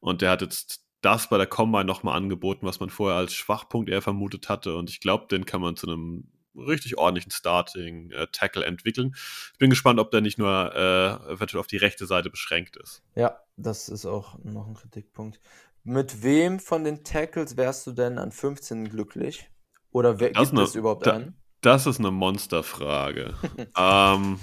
und 0.00 0.22
der 0.22 0.30
hat 0.30 0.42
jetzt 0.42 0.86
das 1.00 1.28
bei 1.28 1.36
der 1.36 1.48
Combine 1.48 1.84
nochmal 1.84 2.16
angeboten, 2.16 2.64
was 2.64 2.78
man 2.78 2.90
vorher 2.90 3.18
als 3.18 3.34
Schwachpunkt 3.34 3.90
eher 3.90 4.02
vermutet 4.02 4.48
hatte 4.48 4.76
und 4.76 4.88
ich 4.88 5.00
glaube, 5.00 5.26
den 5.28 5.46
kann 5.46 5.60
man 5.60 5.76
zu 5.76 5.88
einem 5.88 6.30
richtig 6.56 6.98
ordentlichen 6.98 7.30
Starting-Tackle 7.30 8.64
äh, 8.64 8.68
entwickeln. 8.68 9.14
Ich 9.52 9.58
bin 9.58 9.70
gespannt, 9.70 10.00
ob 10.00 10.10
der 10.10 10.20
nicht 10.20 10.38
nur 10.38 10.74
äh, 10.74 11.32
eventuell 11.32 11.60
auf 11.60 11.66
die 11.66 11.76
rechte 11.76 12.06
Seite 12.06 12.30
beschränkt 12.30 12.76
ist. 12.76 13.02
Ja, 13.14 13.40
das 13.56 13.88
ist 13.88 14.06
auch 14.06 14.38
noch 14.42 14.66
ein 14.66 14.74
Kritikpunkt. 14.74 15.40
Mit 15.84 16.22
wem 16.22 16.58
von 16.58 16.84
den 16.84 17.04
Tackles 17.04 17.56
wärst 17.56 17.86
du 17.86 17.92
denn 17.92 18.18
an 18.18 18.32
15 18.32 18.88
glücklich? 18.88 19.50
Oder 19.92 20.18
wer, 20.18 20.32
gibt 20.32 20.52
eine, 20.52 20.62
es 20.62 20.74
überhaupt 20.74 21.06
da, 21.06 21.12
einen? 21.12 21.36
Das 21.60 21.86
ist 21.86 22.00
eine 22.00 22.10
Monsterfrage. 22.10 23.34
ähm, 23.78 24.40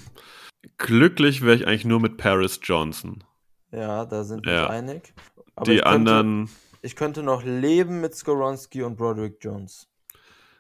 glücklich 0.78 1.42
wäre 1.42 1.56
ich 1.56 1.68
eigentlich 1.68 1.86
nur 1.86 2.00
mit 2.00 2.18
Paris 2.18 2.60
Johnson. 2.64 3.24
Ja, 3.72 4.06
da 4.06 4.24
sind 4.24 4.46
wir 4.46 4.54
ja. 4.54 4.70
einig. 4.70 5.14
Aber 5.56 5.66
Die 5.66 5.78
ich 5.78 5.84
könnte, 5.84 6.12
anderen. 6.14 6.50
Ich 6.82 6.96
könnte 6.96 7.24
noch 7.24 7.44
leben 7.44 8.02
mit 8.02 8.16
Skoronski 8.16 8.84
und 8.84 8.98
Broderick 8.98 9.38
Jones. 9.42 9.88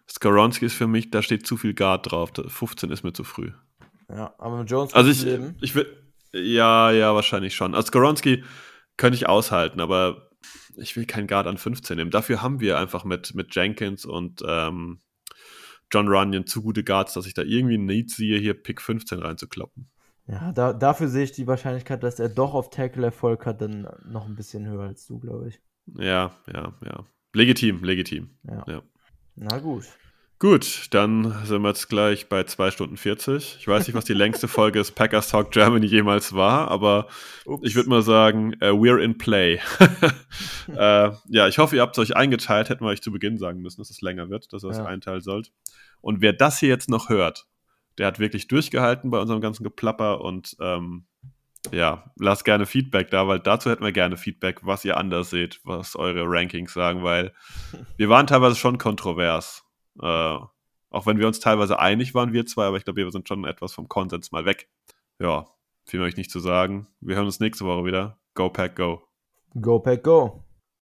Skoronski 0.09 0.65
ist 0.65 0.75
für 0.75 0.88
mich, 0.88 1.11
da 1.11 1.22
steht 1.22 1.48
zu 1.48 1.57
viel 1.57 1.73
Guard 1.73 2.11
drauf. 2.11 2.32
15 2.35 2.91
ist 2.91 3.03
mir 3.03 3.14
zu 3.14 3.23
früh. 3.23 3.51
Ja, 4.09 4.33
aber 4.38 4.59
mit 4.59 4.69
Jones 4.69 4.93
also 4.93 5.09
ich, 5.09 5.23
leben. 5.23 5.56
Ich 5.61 5.75
will, 5.75 5.88
ja, 6.33 6.91
ja, 6.91 7.15
wahrscheinlich 7.15 7.56
schon. 7.56 7.73
Also 7.73 7.88
Skoronski 7.88 8.43
könnte 8.98 9.15
ich 9.15 9.27
aushalten, 9.27 9.80
aber 9.80 10.30
ich 10.75 10.95
will 10.95 11.06
keinen 11.06 11.27
Guard 11.27 11.48
an 11.48 11.57
15 11.57 11.98
nehmen. 11.98 12.11
Dafür 12.11 12.41
haben 12.41 12.59
wir 12.59 12.77
einfach 12.77 13.06
mit, 13.06 13.33
mit 13.35 13.56
Jenkins 13.56 14.06
und 14.06 14.43
ähm, 14.48 14.99
John 15.91 16.07
Runyon 16.07 16.48
zu 16.48 16.61
gute 16.64 16.83
Guards, 16.83 17.14
dass 17.14 17.27
ich 17.27 17.33
da 17.33 17.43
irgendwie 17.43 17.77
ein 17.77 17.85
Need 17.85 18.09
sehe, 18.09 18.40
hier 18.40 18.56
Pick 18.56 18.82
15 18.82 19.19
reinzukloppen. 19.19 19.90
Ja, 20.25 20.51
da, 20.53 20.73
dafür 20.73 21.09
sehe 21.09 21.25
ich 21.25 21.33
die 21.33 21.48
Wahrscheinlichkeit, 21.48 22.01
dass 22.01 22.19
er 22.19 22.30
doch 22.30 22.53
auf 22.53 22.69
Tackle 22.69 23.06
Erfolg 23.06 23.45
hat, 23.45 23.61
dann 23.61 23.88
noch 24.06 24.25
ein 24.25 24.35
bisschen 24.35 24.65
höher 24.65 24.83
als 24.83 25.06
du, 25.06 25.19
glaube 25.19 25.49
ich. 25.49 25.59
Ja, 25.98 26.32
ja, 26.51 26.73
ja. 26.83 27.06
Legitim, 27.33 27.83
legitim. 27.83 28.30
Ja. 28.43 28.64
ja. 28.67 28.82
Na 29.36 29.60
gut. 29.60 29.86
Gut, 30.44 30.88
dann 30.90 31.45
sind 31.45 31.62
wir 31.62 31.70
jetzt 31.70 31.88
gleich 31.88 32.28
bei 32.28 32.44
2 32.44 32.72
Stunden 32.72 32.98
40. 32.98 33.56
Ich 33.60 33.68
weiß 33.68 33.88
nicht, 33.88 33.95
was 33.95 34.03
die 34.03 34.14
längste 34.14 34.50
Folge 34.50 34.80
des 34.80 34.92
Packers 34.92 35.30
Talk 35.30 35.52
Germany 35.52 35.86
jemals 35.86 36.34
war, 36.34 36.70
aber 36.70 37.08
Ups. 37.45 37.66
ich 37.66 37.76
würde 37.76 37.88
mal 37.88 38.02
sagen, 38.02 38.53
uh, 38.56 38.76
we're 38.76 39.02
in 39.02 39.18
play. 39.18 39.62
uh, 40.68 41.16
ja, 41.30 41.48
ich 41.48 41.60
hoffe, 41.60 41.78
ihr 41.78 41.82
habt 41.82 41.98
es 41.98 42.02
euch 42.02 42.18
eingeteilt. 42.18 42.68
Hätten 42.68 42.84
wir 42.84 42.90
euch 42.90 43.02
zu 43.02 43.14
Beginn 43.14 43.38
sagen 43.38 43.62
müssen, 43.62 43.80
dass 43.80 43.90
es 43.90 44.02
länger 44.02 44.30
wird, 44.30 44.52
dass 44.52 44.66
ihr 44.66 44.70
es 44.70 44.80
ja. 44.80 44.86
einteilen 44.86 45.22
sollt. 45.22 45.53
Und 46.02 46.20
wer 46.20 46.34
das 46.34 46.60
hier 46.60 46.68
jetzt 46.68 46.90
noch 46.90 47.08
hört, 47.08 47.48
der 47.98 48.08
hat 48.08 48.20
wirklich 48.20 48.50
durchgehalten 48.50 49.12
bei 49.12 49.20
unserem 49.20 49.40
ganzen 49.40 49.64
Geplapper 49.64 50.20
und 50.20 50.58
ähm, 50.60 51.06
ja, 51.72 52.11
lasst 52.17 52.45
gerne 52.45 52.66
Feedback 52.66 53.09
da, 53.09 53.27
weil 53.27 53.40
dazu 53.40 53.69
hätten 53.69 53.83
wir 53.83 53.92
gerne 53.92 54.17
Feedback, 54.17 54.66
was 54.66 54.83
ihr 54.85 54.98
anders 54.98 55.30
seht, 55.30 55.61
was 55.64 55.95
eure 55.95 56.24
Rankings 56.25 56.74
sagen, 56.74 57.03
weil 57.03 57.33
wir 57.98 58.09
waren 58.09 58.27
teilweise 58.27 58.56
schon 58.56 58.77
kontrovers. 58.77 59.64
Äh, 60.01 60.38
auch 60.93 61.08
wenn 61.08 61.17
wir 61.17 61.27
uns 61.27 61.40
teilweise 61.40 61.80
einig 61.80 62.14
waren, 62.14 62.33
wir 62.33 62.45
zwei, 62.45 62.66
aber 62.66 62.77
ich 62.77 62.83
glaube, 62.83 62.98
wir 62.98 63.11
sind 63.11 63.27
schon 63.27 63.45
etwas 63.45 63.74
vom 63.74 63.88
Konsens 63.88 64.32
mal 64.32 64.45
weg. 64.45 64.69
Ja, 65.19 65.48
viel 65.85 66.00
mehr 66.00 66.09
ich 66.09 66.17
nicht 66.17 66.32
zu 66.32 66.40
sagen. 66.40 66.88
Wir 67.01 67.16
hören 67.16 67.25
uns 67.25 67.40
nächste 67.40 67.66
Woche 67.66 67.85
wieder. 67.85 68.19
Go 68.35 68.50
Pack 68.50 68.75
Go. 68.75 69.03
Go 69.59 69.80
Pack 69.80 70.03
Go. 70.03 70.43